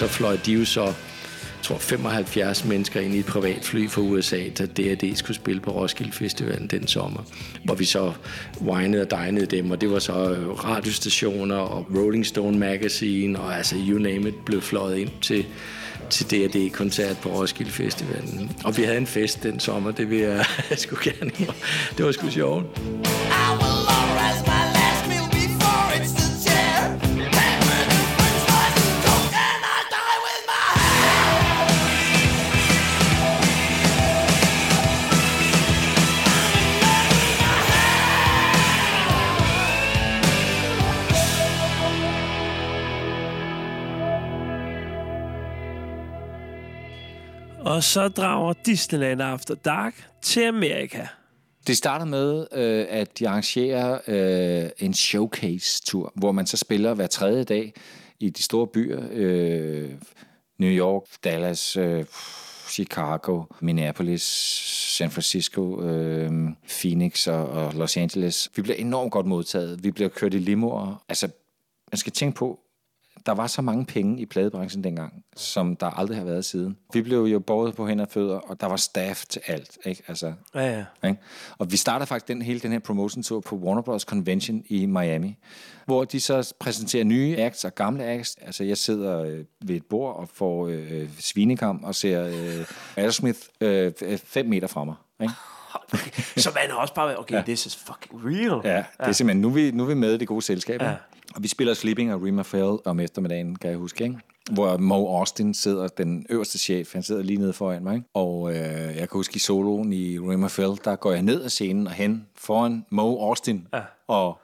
Så 0.00 0.06
fløj 0.06 0.36
de 0.46 0.52
jo 0.52 0.64
så, 0.64 0.84
jeg 0.84 0.94
tror 1.62 1.78
75 1.78 2.64
mennesker 2.64 3.00
ind 3.00 3.14
i 3.14 3.18
et 3.18 3.26
privatfly 3.26 3.88
fra 3.88 4.00
USA, 4.00 4.48
da 4.58 4.66
D.A.D. 4.66 5.16
skulle 5.16 5.36
spille 5.36 5.60
på 5.60 5.70
Roskilde 5.70 6.12
Festivalen 6.12 6.66
den 6.66 6.86
sommer, 6.86 7.20
hvor 7.64 7.74
vi 7.74 7.84
så 7.84 8.12
winede 8.60 9.02
og 9.02 9.10
dinede 9.10 9.46
dem, 9.46 9.70
og 9.70 9.80
det 9.80 9.90
var 9.90 9.98
så 9.98 10.12
øh, 10.12 10.50
radiostationer 10.50 11.56
og 11.56 11.86
Rolling 11.96 12.26
Stone 12.26 12.58
Magazine, 12.58 13.40
og 13.40 13.56
altså 13.56 13.76
you 13.88 13.98
name 13.98 14.28
it, 14.28 14.34
blev 14.46 14.60
fløjet 14.62 14.98
ind 14.98 15.10
til, 15.22 15.46
til 16.10 16.30
D.A.D.-koncert 16.30 17.16
på 17.22 17.28
Roskilde 17.28 17.70
Festivalen. 17.70 18.50
Og 18.64 18.76
vi 18.76 18.82
havde 18.82 18.98
en 18.98 19.06
fest 19.06 19.42
den 19.42 19.60
sommer, 19.60 19.90
det 19.90 20.10
vil 20.10 20.18
jeg, 20.18 20.44
jeg 20.70 20.78
skulle 20.78 21.12
gerne 21.12 21.30
Det 21.96 22.04
var 22.04 22.12
sgu 22.12 22.30
sjovt. 22.30 22.64
Og 47.70 47.82
så 47.82 48.08
drager 48.08 48.52
Disneyland 48.52 49.22
After 49.22 49.54
Dark 49.54 50.08
til 50.22 50.40
Amerika. 50.40 51.06
Det 51.66 51.76
starter 51.76 52.04
med, 52.04 52.46
øh, 52.52 52.86
at 52.88 53.18
de 53.18 53.28
arrangerer 53.28 53.98
øh, 54.06 54.70
en 54.78 54.94
showcase-tur, 54.94 56.12
hvor 56.14 56.32
man 56.32 56.46
så 56.46 56.56
spiller 56.56 56.94
hver 56.94 57.06
tredje 57.06 57.44
dag 57.44 57.72
i 58.20 58.30
de 58.30 58.42
store 58.42 58.66
byer. 58.66 59.02
Øh, 59.12 59.90
New 60.58 60.70
York, 60.70 61.02
Dallas, 61.24 61.76
øh, 61.76 62.04
Chicago, 62.68 63.42
Minneapolis, 63.60 64.22
San 64.96 65.10
Francisco, 65.10 65.82
øh, 65.82 66.30
Phoenix 66.68 67.26
og, 67.26 67.48
og 67.48 67.74
Los 67.74 67.96
Angeles. 67.96 68.50
Vi 68.56 68.62
bliver 68.62 68.76
enormt 68.76 69.12
godt 69.12 69.26
modtaget. 69.26 69.84
Vi 69.84 69.90
bliver 69.90 70.08
kørt 70.08 70.34
i 70.34 70.38
limoer. 70.38 71.04
Altså, 71.08 71.28
man 71.92 71.98
skal 71.98 72.12
tænke 72.12 72.36
på, 72.36 72.60
der 73.26 73.32
var 73.32 73.46
så 73.46 73.62
mange 73.62 73.86
penge 73.86 74.20
i 74.20 74.26
pladebranchen 74.26 74.84
dengang, 74.84 75.24
som 75.36 75.76
der 75.76 75.86
aldrig 75.86 76.18
har 76.18 76.24
været 76.24 76.44
siden. 76.44 76.76
Vi 76.92 77.02
blev 77.02 77.22
jo 77.24 77.38
båret 77.38 77.74
på 77.76 77.86
hænder 77.86 78.04
og 78.04 78.10
fødder, 78.12 78.36
og 78.36 78.60
der 78.60 78.66
var 78.66 78.76
staff 78.76 79.24
til 79.26 79.42
alt. 79.46 79.78
Ikke? 79.84 80.02
Altså, 80.08 80.32
Ja, 80.54 80.76
ja. 81.02 81.08
ikke? 81.08 81.20
Og 81.58 81.72
vi 81.72 81.76
starter 81.76 82.06
faktisk 82.06 82.28
den, 82.28 82.42
hele 82.42 82.60
den 82.60 82.72
her 82.72 82.78
promotion 82.78 83.22
tour 83.22 83.40
på 83.40 83.56
Warner 83.56 83.82
Bros. 83.82 84.02
Convention 84.02 84.62
i 84.68 84.86
Miami, 84.86 85.36
hvor 85.86 86.04
de 86.04 86.20
så 86.20 86.54
præsenterer 86.60 87.04
nye 87.04 87.36
acts 87.38 87.64
og 87.64 87.74
gamle 87.74 88.04
acts. 88.04 88.36
Altså, 88.42 88.64
jeg 88.64 88.76
sidder 88.78 89.22
øh, 89.22 89.44
ved 89.64 89.76
et 89.76 89.84
bord 89.90 90.16
og 90.16 90.28
får 90.34 90.66
øh, 90.66 91.08
svinekam 91.18 91.84
og 91.84 91.94
ser 91.94 92.26
øh, 92.26 92.66
Aerosmith 92.96 93.38
øh, 93.60 93.92
fem 94.24 94.46
meter 94.46 94.66
fra 94.68 94.84
mig. 94.84 94.94
Ikke? 95.22 95.34
Så 96.36 96.50
man 96.54 96.70
har 96.70 96.76
også 96.76 96.94
bare 96.94 97.06
været, 97.06 97.18
okay, 97.18 97.34
Ja. 97.34 97.42
this 97.42 97.66
is 97.66 97.76
fucking 97.76 98.20
real. 98.24 98.60
Ja, 98.64 98.76
det 98.76 98.84
er 99.08 99.12
simpelthen, 99.12 99.40
nu 99.42 99.48
er 99.48 99.52
vi, 99.52 99.70
nu 99.70 99.82
er 99.82 99.86
vi 99.88 99.94
med 99.94 100.14
i 100.14 100.18
det 100.18 100.28
gode 100.28 100.42
selskab. 100.42 100.82
Ja. 100.82 100.94
Og 101.34 101.42
vi 101.42 101.48
spiller 101.48 101.74
Sleeping 101.74 102.14
og 102.14 102.22
Rima 102.22 102.42
Fell 102.42 102.78
om 102.84 103.00
eftermiddagen, 103.00 103.56
kan 103.56 103.70
jeg 103.70 103.78
huske, 103.78 104.04
ikke? 104.04 104.16
Hvor 104.52 104.76
Mo 104.76 105.16
Austin 105.18 105.54
sidder, 105.54 105.88
den 105.88 106.26
øverste 106.30 106.58
chef, 106.58 106.92
han 106.92 107.02
sidder 107.02 107.22
lige 107.22 107.38
nede 107.38 107.52
foran 107.52 107.82
mig, 107.82 107.94
ikke? 107.94 108.08
Og 108.14 108.50
øh, 108.50 108.56
jeg 108.96 108.96
kan 108.96 109.08
huske 109.12 109.36
i 109.36 109.38
soloen 109.38 109.92
i 109.92 110.18
Rima 110.18 110.46
Fell, 110.46 110.78
der 110.84 110.96
går 110.96 111.12
jeg 111.12 111.22
ned 111.22 111.42
af 111.42 111.50
scenen 111.50 111.86
og 111.86 111.92
hen 111.92 112.26
foran 112.36 112.84
Mo 112.90 113.26
Austin, 113.26 113.66
ja. 113.74 113.80
og, 114.08 114.38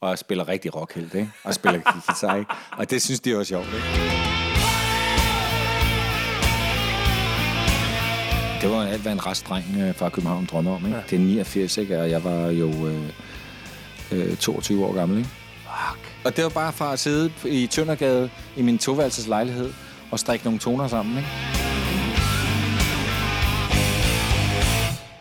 og 0.00 0.08
jeg 0.10 0.18
spiller 0.18 0.48
rigtig 0.48 0.76
rockhelt, 0.76 1.14
ikke? 1.14 1.30
Og 1.44 1.54
spiller 1.54 1.80
guitar, 1.80 2.36
ikke? 2.36 2.50
Og 2.72 2.90
det 2.90 3.02
synes 3.02 3.20
de 3.20 3.36
også 3.36 3.48
sjovt, 3.48 3.66
ikke? 3.66 3.86
Det 8.62 8.70
var 8.70 8.82
alt, 8.82 9.02
hvad 9.02 9.12
en 9.12 9.26
restdreng 9.26 9.64
øh, 9.80 9.94
fra 9.94 10.08
København 10.08 10.46
drømmer 10.46 10.74
om, 10.76 10.84
ikke? 10.84 10.96
Ja. 10.96 11.02
Det 11.10 11.16
er 11.16 11.20
89, 11.20 11.76
ikke? 11.76 12.00
Og 12.00 12.10
jeg 12.10 12.24
var 12.24 12.46
jo 12.50 12.86
øh, 12.86 13.08
øh, 14.12 14.36
22 14.36 14.86
år 14.86 14.94
gammel, 14.94 15.18
ikke? 15.18 15.30
Fuck. 15.78 16.22
Og 16.24 16.36
det 16.36 16.44
var 16.44 16.50
bare 16.50 16.72
fra 16.72 16.92
at 16.92 16.98
sidde 16.98 17.32
i 17.44 17.66
Tøndergade 17.66 18.30
i 18.56 18.62
min 18.62 18.78
toværelses 18.78 19.26
lejlighed 19.26 19.72
og 20.12 20.18
strikke 20.18 20.44
nogle 20.44 20.60
toner 20.60 20.88
sammen, 20.88 21.16
ikke? 21.16 21.28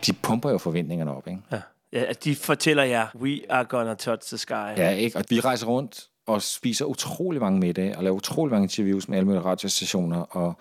De 0.06 0.14
pumper 0.14 0.50
jo 0.50 0.58
forventningerne 0.58 1.16
op, 1.16 1.28
ikke? 1.28 1.42
Ja. 1.52 1.62
ja. 1.94 2.04
at 2.04 2.24
De 2.24 2.36
fortæller 2.36 2.84
jer, 2.84 3.08
we 3.16 3.40
are 3.50 3.64
gonna 3.64 3.94
touch 3.94 4.28
the 4.28 4.38
sky. 4.38 4.78
Ja, 4.78 4.90
ikke? 4.90 5.18
Og 5.18 5.24
vi 5.30 5.40
rejser 5.40 5.68
rundt 5.68 6.08
og 6.28 6.42
spiser 6.42 6.86
utrolig 6.86 7.42
mange 7.42 7.60
middage 7.60 7.98
og 7.98 8.04
laver 8.04 8.16
utrolig 8.16 8.52
mange 8.52 8.66
interviews 8.66 9.10
med 9.10 9.18
alle 9.18 9.26
mulige 9.26 9.44
radiostationer, 9.44 10.20
og 10.20 10.58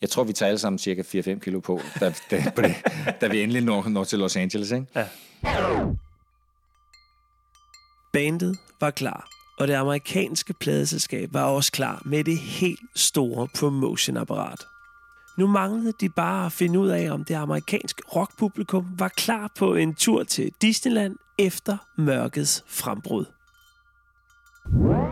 jeg 0.00 0.10
tror, 0.10 0.24
vi 0.24 0.32
tager 0.32 0.48
alle 0.48 0.58
sammen 0.58 0.78
cirka 0.78 1.02
4-5 1.02 1.38
kilo 1.38 1.60
på, 1.60 1.80
da, 2.00 2.14
da, 2.30 2.52
på 2.56 2.62
det, 2.62 2.74
da 3.20 3.28
vi 3.28 3.42
endelig 3.42 3.62
når, 3.62 3.88
når 3.88 4.04
til 4.04 4.18
Los 4.18 4.36
Angeles, 4.36 4.70
ikke? 4.70 4.86
Ja. 4.96 5.06
Bandet 8.12 8.58
var 8.80 8.90
klar, 8.90 9.28
og 9.62 9.68
det 9.68 9.74
amerikanske 9.74 10.52
pladeselskab 10.52 11.28
var 11.32 11.44
også 11.44 11.72
klar 11.72 12.02
med 12.04 12.24
det 12.24 12.38
helt 12.38 12.80
store 12.94 13.48
promotionapparat. 13.54 14.66
Nu 15.38 15.46
manglede 15.46 15.92
de 16.00 16.08
bare 16.08 16.46
at 16.46 16.52
finde 16.52 16.78
ud 16.78 16.88
af, 16.88 17.10
om 17.10 17.24
det 17.24 17.34
amerikanske 17.34 18.02
rockpublikum 18.16 18.86
var 18.98 19.08
klar 19.08 19.52
på 19.58 19.74
en 19.74 19.94
tur 19.94 20.24
til 20.24 20.50
Disneyland 20.62 21.16
efter 21.38 21.76
mørkets 21.98 22.64
frembrud. 22.66 23.24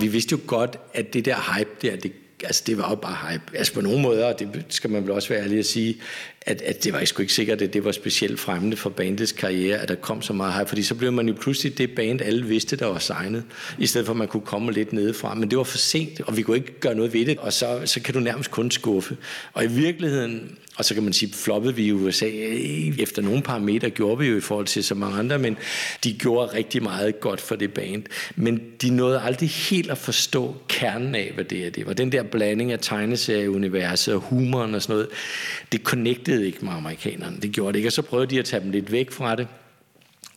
Vi 0.01 0.09
vidste 0.09 0.33
jo 0.33 0.39
godt, 0.47 0.77
at 0.95 1.13
det 1.13 1.25
der 1.25 1.57
hype 1.57 1.71
der, 1.83 1.97
det, 1.97 2.13
altså 2.45 2.63
det 2.67 2.79
var 2.79 2.91
jo 2.91 2.97
bare 2.97 3.33
hype. 3.33 3.59
Altså 3.59 3.75
på 3.75 3.81
nogle 3.81 4.03
måder, 4.03 4.27
og 4.33 4.39
det 4.39 4.65
skal 4.69 4.91
man 4.91 5.03
vel 5.03 5.11
også 5.11 5.29
være 5.29 5.43
ærlig 5.43 5.59
at 5.59 5.67
sige, 5.67 6.01
at, 6.47 6.63
at 6.63 6.85
det 6.85 6.93
var 6.93 7.05
sgu 7.05 7.23
ikke 7.23 7.33
sikkert, 7.33 7.63
at 7.63 7.73
det 7.73 7.85
var 7.85 7.93
specielt 7.93 8.41
fremmende 8.41 8.77
for 8.77 8.91
bandets 8.91 9.33
karriere, 9.33 9.79
at 9.79 9.89
der 9.89 9.95
kom 9.95 10.23
så 10.23 10.33
meget 10.33 10.55
hype, 10.55 10.69
fordi 10.69 10.83
så 10.83 10.95
blev 10.95 11.13
man 11.13 11.29
jo 11.29 11.35
pludselig 11.41 11.79
det 11.79 11.91
band, 11.91 12.21
alle 12.21 12.47
vidste, 12.47 12.77
der 12.77 12.87
var 12.87 12.99
signet, 12.99 13.45
i 13.79 13.87
stedet 13.87 14.07
for 14.07 14.13
at 14.13 14.17
man 14.17 14.29
kunne 14.29 14.47
komme 14.47 14.73
lidt 14.73 14.93
nedefra. 14.93 15.35
Men 15.35 15.51
det 15.51 15.59
var 15.59 15.65
for 15.65 15.79
sent, 15.79 16.21
og 16.21 16.37
vi 16.37 16.43
kunne 16.43 16.57
ikke 16.57 16.81
gøre 16.81 16.95
noget 16.95 17.13
ved 17.13 17.27
det, 17.27 17.39
og 17.39 17.53
så, 17.53 17.81
så 17.85 18.01
kan 18.01 18.15
du 18.15 18.21
nærmest 18.21 18.51
kun 18.51 18.71
skuffe. 18.71 19.17
Og 19.53 19.65
i 19.65 19.69
virkeligheden, 19.69 20.59
og 20.77 20.85
så 20.85 20.95
kan 20.95 21.03
man 21.03 21.13
sige, 21.13 21.33
floppede 21.33 21.75
vi 21.75 21.85
i 21.85 21.93
USA. 21.93 22.27
Øh, 22.27 22.99
efter 22.99 23.23
nogle 23.23 23.43
parametre 23.43 23.91
gjorde 23.91 24.19
vi 24.19 24.27
jo 24.27 24.37
i 24.37 24.41
forhold 24.41 24.67
til 24.67 24.85
så 24.85 24.95
mange 24.95 25.19
andre, 25.19 25.39
men 25.39 25.57
de 26.05 26.13
gjorde 26.13 26.55
rigtig 26.55 26.83
meget 26.83 27.21
godt 27.21 27.41
for 27.41 27.57
det 27.57 27.73
band. 27.73 28.03
Men 28.37 28.61
de 28.83 28.91
nåede 28.91 29.21
aldrig 29.21 29.49
helt 29.51 29.91
at 29.91 29.99
forstå 29.99 30.57
kernen 30.69 31.15
af, 31.15 31.31
hvad 31.35 31.45
det 31.45 31.67
er. 31.67 31.71
Det 31.71 31.87
var 31.87 31.93
den 31.93 32.13
der 32.13 32.23
blanding 32.23 32.73
af 32.73 32.79
tegneserieuniverset 32.83 34.15
og 34.15 34.21
humoren 34.21 34.75
og 34.75 34.83
sådan 34.83 34.95
noget. 34.95 35.09
Det 35.73 35.81
connectede 35.81 36.40
ikke 36.47 36.65
med 36.65 36.73
amerikanerne. 36.73 37.37
Det 37.43 37.53
gjorde 37.53 37.73
det 37.73 37.79
ikke, 37.79 37.89
og 37.89 37.93
så 37.93 38.03
prøvede 38.03 38.31
de 38.31 38.39
at 38.39 38.45
tage 38.45 38.63
dem 38.63 38.71
lidt 38.71 38.93
væk 38.93 39.11
fra 39.11 39.37
det. 39.37 39.47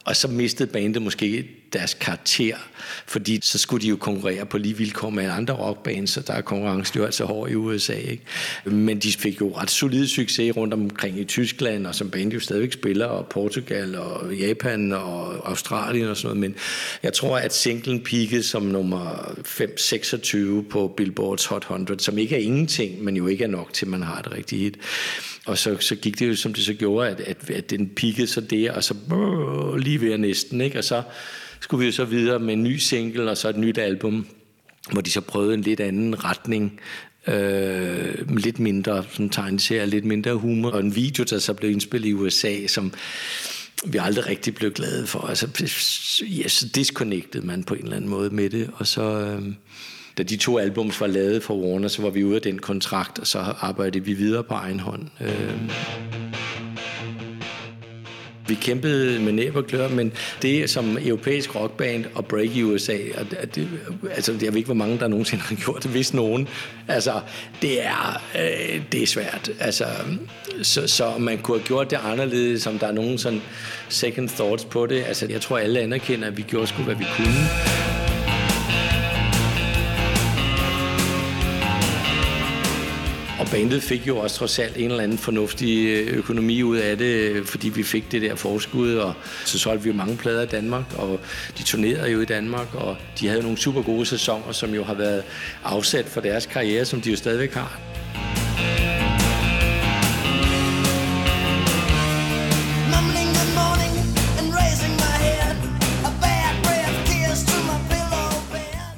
Og 0.06 0.16
så 0.16 0.28
mistede 0.28 0.72
bandet 0.72 1.02
måske 1.02 1.48
deres 1.74 1.94
karakter, 1.94 2.56
fordi 3.08 3.40
så 3.44 3.58
skulle 3.58 3.84
de 3.84 3.88
jo 3.88 3.96
konkurrere 3.96 4.46
på 4.46 4.58
lige 4.58 4.78
vilkår 4.78 5.10
med 5.10 5.30
andre 5.30 5.54
rockbands, 5.54 6.12
så 6.12 6.22
der 6.22 6.34
er 6.34 6.42
konkurrencen 6.42 7.00
jo 7.00 7.06
altså 7.06 7.26
hård 7.26 7.50
i 7.50 7.56
USA. 7.56 7.94
Ikke? 7.94 8.24
Men 8.66 9.00
de 9.00 9.12
fik 9.12 9.42
jo 9.42 9.54
ret 9.58 9.72
solid 9.72 10.08
succes 10.08 10.58
rundt 10.58 10.74
omkring 10.74 11.20
i 11.20 11.24
Tyskland, 11.24 11.88
og 11.88 11.96
som 11.96 12.10
band 12.10 12.34
jo 12.34 12.40
stadigvæk 12.40 12.74
spiller, 12.74 13.06
og 13.06 13.28
Portugal, 13.28 13.96
og 13.96 14.36
Japan, 14.36 14.92
og 14.92 15.50
Australien 15.50 16.08
og 16.08 16.18
sådan 16.18 16.38
noget. 16.38 16.52
Men 16.52 16.56
jeg 17.04 17.14
tror, 17.14 17.38
at 17.38 17.54
singlen 17.54 18.04
peakede 18.04 18.44
som 18.44 18.64
nummer 18.64 19.34
5-26 20.64 20.70
på 20.70 20.94
Billboards 20.98 21.46
Hot 21.46 21.62
100, 21.62 22.04
som 22.04 22.18
ikke 22.18 22.36
er 22.36 22.40
ingenting, 22.40 23.04
men 23.04 23.16
jo 23.16 23.28
ikke 23.28 23.44
er 23.44 23.48
nok 23.48 23.74
til, 23.74 23.88
man 23.88 24.04
har 24.04 24.22
det 24.22 24.32
rigtige 24.32 24.64
hit. 24.64 24.78
Og 25.46 25.58
så, 25.58 25.78
så 25.80 25.96
gik 25.96 26.20
det 26.20 26.28
jo, 26.28 26.36
som 26.36 26.54
det 26.54 26.64
så 26.64 26.74
gjorde, 26.74 27.10
at, 27.10 27.20
at, 27.20 27.50
at 27.50 27.70
den 27.70 27.90
pikkede 27.90 28.28
så 28.28 28.42
der, 28.42 28.72
og 28.72 28.84
så 28.84 28.94
brrr, 29.10 29.78
lige 29.78 30.02
ved 30.02 30.18
næsten, 30.18 30.62
ikke? 30.62 30.78
Og 30.78 30.84
så 30.84 31.04
skulle 31.60 31.80
vi 31.80 31.86
jo 31.86 31.92
så 31.92 32.06
videre 32.06 32.40
med 32.40 32.54
en 32.54 32.64
ny 32.64 32.78
single, 32.78 33.30
og 33.32 33.38
så 33.38 33.50
et 33.50 33.58
nyt 33.58 33.78
album, 33.78 34.28
hvor 34.92 35.02
de 35.02 35.12
så 35.12 35.22
prøvede 35.22 35.54
en 35.54 35.62
lidt 35.62 35.80
anden 35.80 36.24
retning, 36.24 36.80
øh, 37.28 38.38
lidt 38.38 38.60
mindre 38.60 39.04
sådan 39.12 39.30
tegneserie, 39.30 39.86
lidt 39.86 40.06
mindre 40.06 40.34
humor, 40.34 40.70
og 40.70 40.80
en 40.80 40.96
video, 40.96 41.24
der 41.24 41.40
så 41.40 41.54
blev 41.54 41.72
indspillet 41.72 42.10
i 42.10 42.14
USA, 42.14 42.68
som 42.68 42.94
vi 43.86 43.98
aldrig 44.02 44.28
rigtig 44.28 44.56
blev 44.56 44.72
glade 44.72 45.08
for. 45.08 45.20
Altså, 45.20 45.48
ja, 46.22 46.48
så 46.48 46.68
disconnected 46.68 47.42
man 47.42 47.64
på 47.64 47.74
en 47.74 47.84
eller 47.84 47.96
anden 47.96 48.10
måde 48.10 48.30
med 48.30 48.50
det, 48.50 48.70
og 48.74 48.88
så... 48.88 49.02
Øh, 49.02 49.54
da 50.18 50.24
de 50.24 50.38
to 50.38 50.58
albums 50.58 51.02
var 51.02 51.08
lavet 51.08 51.44
for 51.44 51.56
Warner, 51.56 51.88
så 51.88 52.02
var 52.02 52.10
vi 52.10 52.24
ude 52.24 52.36
af 52.36 52.42
den 52.42 52.60
kontrakt, 52.60 53.20
og 53.20 53.28
så 53.28 53.40
arbejdede 53.40 54.06
vi 54.06 54.14
videre 54.14 54.44
på 54.44 54.54
egen 54.54 54.80
hånd. 54.80 55.08
Øh. 55.22 55.72
Vi 58.48 58.56
kæmpede 58.56 59.20
med 59.20 59.32
næb 59.34 59.56
og 59.56 59.66
klør, 59.66 59.88
men 59.88 60.12
det 60.42 60.70
som 60.70 60.98
europæisk 61.02 61.56
rockband 61.56 62.06
og 62.16 62.26
break 62.26 62.56
i 62.56 62.64
USA, 62.64 62.98
og 63.18 63.26
det, 63.56 63.70
altså 64.12 64.32
jeg 64.42 64.54
ved 64.54 64.58
ikke, 64.58 64.68
hvor 64.68 64.74
mange 64.74 65.00
der 65.00 65.08
nogensinde 65.08 65.44
har 65.44 65.56
gjort 65.56 65.84
det, 65.84 65.92
hvis 65.92 66.14
nogen. 66.14 66.48
Altså, 66.88 67.20
det 67.62 67.86
er, 67.86 68.22
øh, 68.36 68.82
det 68.92 69.04
er 69.04 69.08
svært. 69.08 69.52
Altså, 69.60 69.86
så, 70.62 70.88
så 70.88 71.18
man 71.18 71.38
kunne 71.38 71.58
have 71.58 71.68
gjort 71.68 71.92
det 71.92 72.00
anderledes, 72.04 72.62
som 72.62 72.80
der 72.80 72.88
er 72.88 72.92
nogen 72.92 73.18
sådan 73.18 73.42
second 73.90 74.30
thoughts 74.30 74.66
på 74.66 74.86
det. 74.86 75.04
Altså, 75.04 75.28
jeg 75.30 75.42
tror, 75.42 75.58
alle 75.58 75.80
anerkender, 75.80 76.28
at 76.28 76.38
vi 76.38 76.42
gjorde 76.42 76.68
sgu, 76.68 76.84
hvad 76.84 76.96
vi 76.96 77.06
kunne. 77.18 77.93
Bandet 83.54 83.84
fik 83.84 84.08
jo 84.08 84.18
også 84.18 84.36
trods 84.36 84.60
alt 84.60 84.78
en 84.78 84.92
eller 84.92 85.04
anden 85.04 85.18
fornuftig 85.18 85.88
øh, 85.88 86.18
økonomi 86.18 86.64
ud 86.64 86.78
af 86.78 86.98
det, 86.98 87.48
fordi 87.48 87.70
vi 87.70 87.84
fik 87.84 88.12
det 88.12 88.22
der 88.22 88.36
forskud, 88.36 88.96
og 88.96 89.14
så 89.46 89.60
solgte 89.60 89.84
vi 89.84 89.90
jo 89.90 89.96
mange 89.96 90.18
plader 90.18 90.42
i 90.42 90.46
Danmark, 90.46 90.84
og 90.98 91.20
de 91.58 91.64
turnerede 91.64 92.12
jo 92.12 92.22
i 92.22 92.26
Danmark, 92.26 92.76
og 92.76 92.98
de 93.20 93.28
havde 93.28 93.42
nogle 93.42 93.58
super 93.58 93.82
gode 93.82 94.06
sæsoner, 94.06 94.52
som 94.52 94.74
jo 94.74 94.84
har 94.84 94.94
været 94.94 95.24
afsat 95.64 96.06
for 96.06 96.22
deres 96.22 96.46
karriere, 96.46 96.86
som 96.86 97.02
de 97.02 97.10
jo 97.10 97.16
stadigvæk 97.16 97.54
har. 97.54 97.80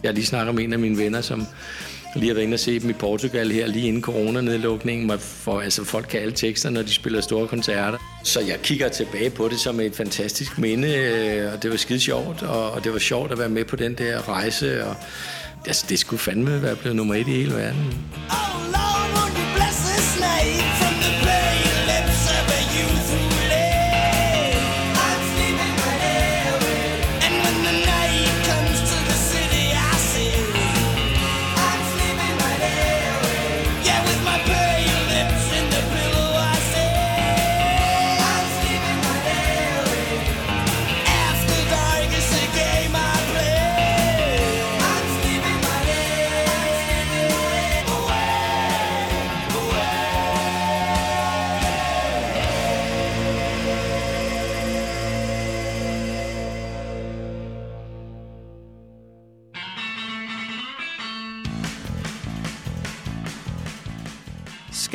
Jeg 0.04 0.14
lige 0.14 0.26
snakket 0.26 0.56
med 0.56 0.64
en 0.64 0.74
af 0.74 0.80
mine 0.80 0.98
venner, 0.98 1.22
som 1.22 1.48
lige 2.16 2.28
har 2.28 2.34
været 2.34 2.46
inde 2.46 2.56
og 2.56 2.60
se 2.60 2.80
dem 2.80 2.90
i 2.90 2.94
Portugal 2.94 3.52
her, 3.52 3.68
lige 3.68 3.88
inden 3.88 4.02
coronanedlukningen, 4.02 5.20
for, 5.20 5.60
altså, 5.60 5.84
folk 5.84 6.08
kan 6.10 6.20
alle 6.20 6.34
tekster, 6.34 6.70
når 6.70 6.82
de 6.82 6.94
spiller 6.94 7.22
store 7.22 7.48
koncerter. 7.48 7.98
Så 8.24 8.40
jeg 8.42 8.62
kigger 8.64 8.90
tilbage 8.90 9.30
på 9.30 9.48
det 9.48 9.60
som 9.60 9.80
et 9.80 9.96
fantastisk 9.96 10.58
minde, 10.58 10.96
øh, 10.96 11.54
og 11.54 11.64
det 11.64 11.72
var 11.72 11.78
skide 11.78 12.00
sjovt, 12.00 12.44
og, 12.44 12.72
og 12.72 12.84
det 12.84 12.94
var 12.94 13.00
sjovt 13.00 13.32
at 13.32 13.40
være 13.40 13.50
med 13.50 13.66
på 13.66 13.76
den 13.76 13.94
der 13.94 14.30
rejse, 14.30 14.86
og 14.86 14.96
altså, 15.68 15.86
det 15.90 16.00
skulle 16.00 16.20
fandme 16.20 16.62
være 16.62 16.76
blevet 16.76 16.96
nummer 16.96 17.16
et 17.16 17.28
i 17.28 17.32
hele 17.32 17.54
verden. 17.54 17.94
Oh, 18.30 18.72
Lord, 18.74 19.55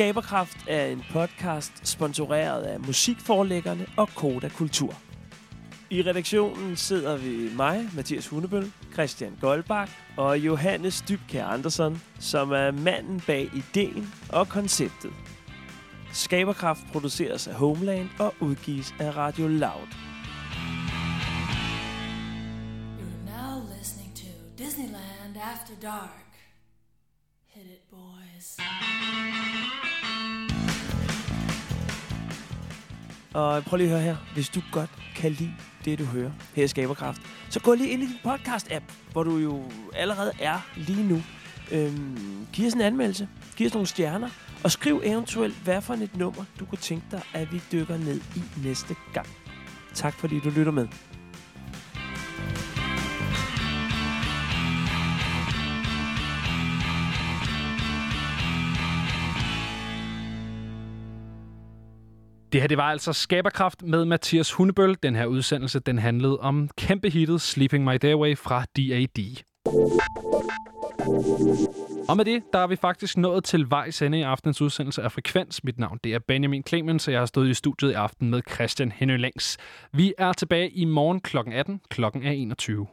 Skaberkraft 0.01 0.57
er 0.67 0.85
en 0.85 1.03
podcast 1.11 1.87
sponsoreret 1.87 2.63
af 2.63 2.79
musikforlæggerne 2.79 3.85
og 3.97 4.09
Koda 4.15 4.49
Kultur. 4.49 4.93
I 5.89 6.01
redaktionen 6.01 6.75
sidder 6.75 7.17
vi 7.17 7.49
mig, 7.55 7.89
Mathias 7.95 8.27
Hunebøl, 8.27 8.71
Christian 8.93 9.37
Goldbach 9.41 9.91
og 10.17 10.39
Johannes 10.39 11.03
Dybkær 11.09 11.45
Andersen, 11.45 12.01
som 12.19 12.51
er 12.51 12.71
manden 12.71 13.21
bag 13.27 13.49
ideen 13.53 14.13
og 14.29 14.49
konceptet. 14.49 15.13
Skaberkraft 16.13 16.81
produceres 16.91 17.47
af 17.47 17.53
Homeland 17.53 18.09
og 18.19 18.33
udgives 18.39 18.95
af 18.99 19.17
Radio 19.17 19.47
Loud. 19.47 19.87
You're 22.99 23.25
now 23.25 23.77
listening 23.77 24.15
to 24.15 24.27
Disneyland 24.57 25.37
After 25.53 25.75
Dark. 25.81 26.37
Hit 27.47 27.65
it, 27.65 27.81
boys. 27.91 28.57
Og 33.33 33.63
prøv 33.63 33.77
lige 33.77 33.87
at 33.87 33.93
høre 33.93 34.01
her. 34.01 34.15
Hvis 34.33 34.49
du 34.49 34.61
godt 34.71 34.89
kan 35.15 35.31
lide 35.31 35.53
det, 35.85 35.99
du 35.99 36.05
hører 36.05 36.31
her 36.55 36.63
i 36.63 36.67
Skaberkraft, 36.67 37.21
så 37.49 37.59
gå 37.59 37.73
lige 37.73 37.89
ind 37.89 38.03
i 38.03 38.05
din 38.05 38.15
podcast-app, 38.25 38.83
hvor 39.11 39.23
du 39.23 39.37
jo 39.37 39.63
allerede 39.95 40.31
er 40.39 40.59
lige 40.77 41.07
nu. 41.07 41.21
Øhm, 41.71 42.47
giv 42.53 42.67
os 42.67 42.73
en 42.73 42.81
anmeldelse. 42.81 43.27
Giv 43.55 43.67
os 43.67 43.73
nogle 43.73 43.87
stjerner. 43.87 44.29
Og 44.63 44.71
skriv 44.71 45.01
eventuelt, 45.03 45.55
hvad 45.63 45.81
for 45.81 45.93
et 45.93 46.17
nummer, 46.17 46.43
du 46.59 46.65
kunne 46.65 46.77
tænke 46.77 47.05
dig, 47.11 47.21
at 47.33 47.51
vi 47.51 47.61
dykker 47.71 47.97
ned 47.97 48.21
i 48.35 48.41
næste 48.63 48.95
gang. 49.13 49.27
Tak 49.93 50.13
fordi 50.13 50.39
du 50.39 50.49
lytter 50.49 50.71
med. 50.71 50.87
Det 62.51 62.61
her, 62.61 62.67
det 62.67 62.77
var 62.77 62.83
altså 62.91 63.13
Skaberkraft 63.13 63.83
med 63.83 64.05
Mathias 64.05 64.51
Hundebøl. 64.51 64.97
Den 65.03 65.15
her 65.15 65.25
udsendelse, 65.25 65.79
den 65.79 65.99
handlede 65.99 66.39
om 66.39 66.69
kæmpe 66.77 67.09
hittet 67.09 67.41
Sleeping 67.41 67.83
My 67.83 67.97
Day 68.01 68.11
Away 68.11 68.37
fra 68.37 68.65
D.A.D. 68.77 69.19
Og 72.09 72.17
med 72.17 72.25
det, 72.25 72.43
der 72.53 72.59
er 72.59 72.67
vi 72.67 72.75
faktisk 72.75 73.17
nået 73.17 73.43
til 73.43 73.69
vejs 73.69 74.01
ende 74.01 74.19
i 74.19 74.21
aftens 74.21 74.61
udsendelse 74.61 75.01
af 75.01 75.11
Frekvens. 75.11 75.63
Mit 75.63 75.79
navn 75.79 75.99
det 76.03 76.13
er 76.13 76.19
Benjamin 76.19 76.63
Clemens, 76.67 77.07
og 77.07 77.13
jeg 77.13 77.21
har 77.21 77.25
stået 77.25 77.49
i 77.49 77.53
studiet 77.53 77.91
i 77.91 77.93
aften 77.93 78.29
med 78.29 78.41
Christian 78.51 78.91
Henø 78.91 79.17
Længs. 79.17 79.57
Vi 79.93 80.13
er 80.17 80.33
tilbage 80.33 80.69
i 80.69 80.85
morgen 80.85 81.19
kl. 81.19 81.37
18. 81.37 81.81
Klokken 81.89 82.23
er 82.23 82.31
21. 82.31 82.87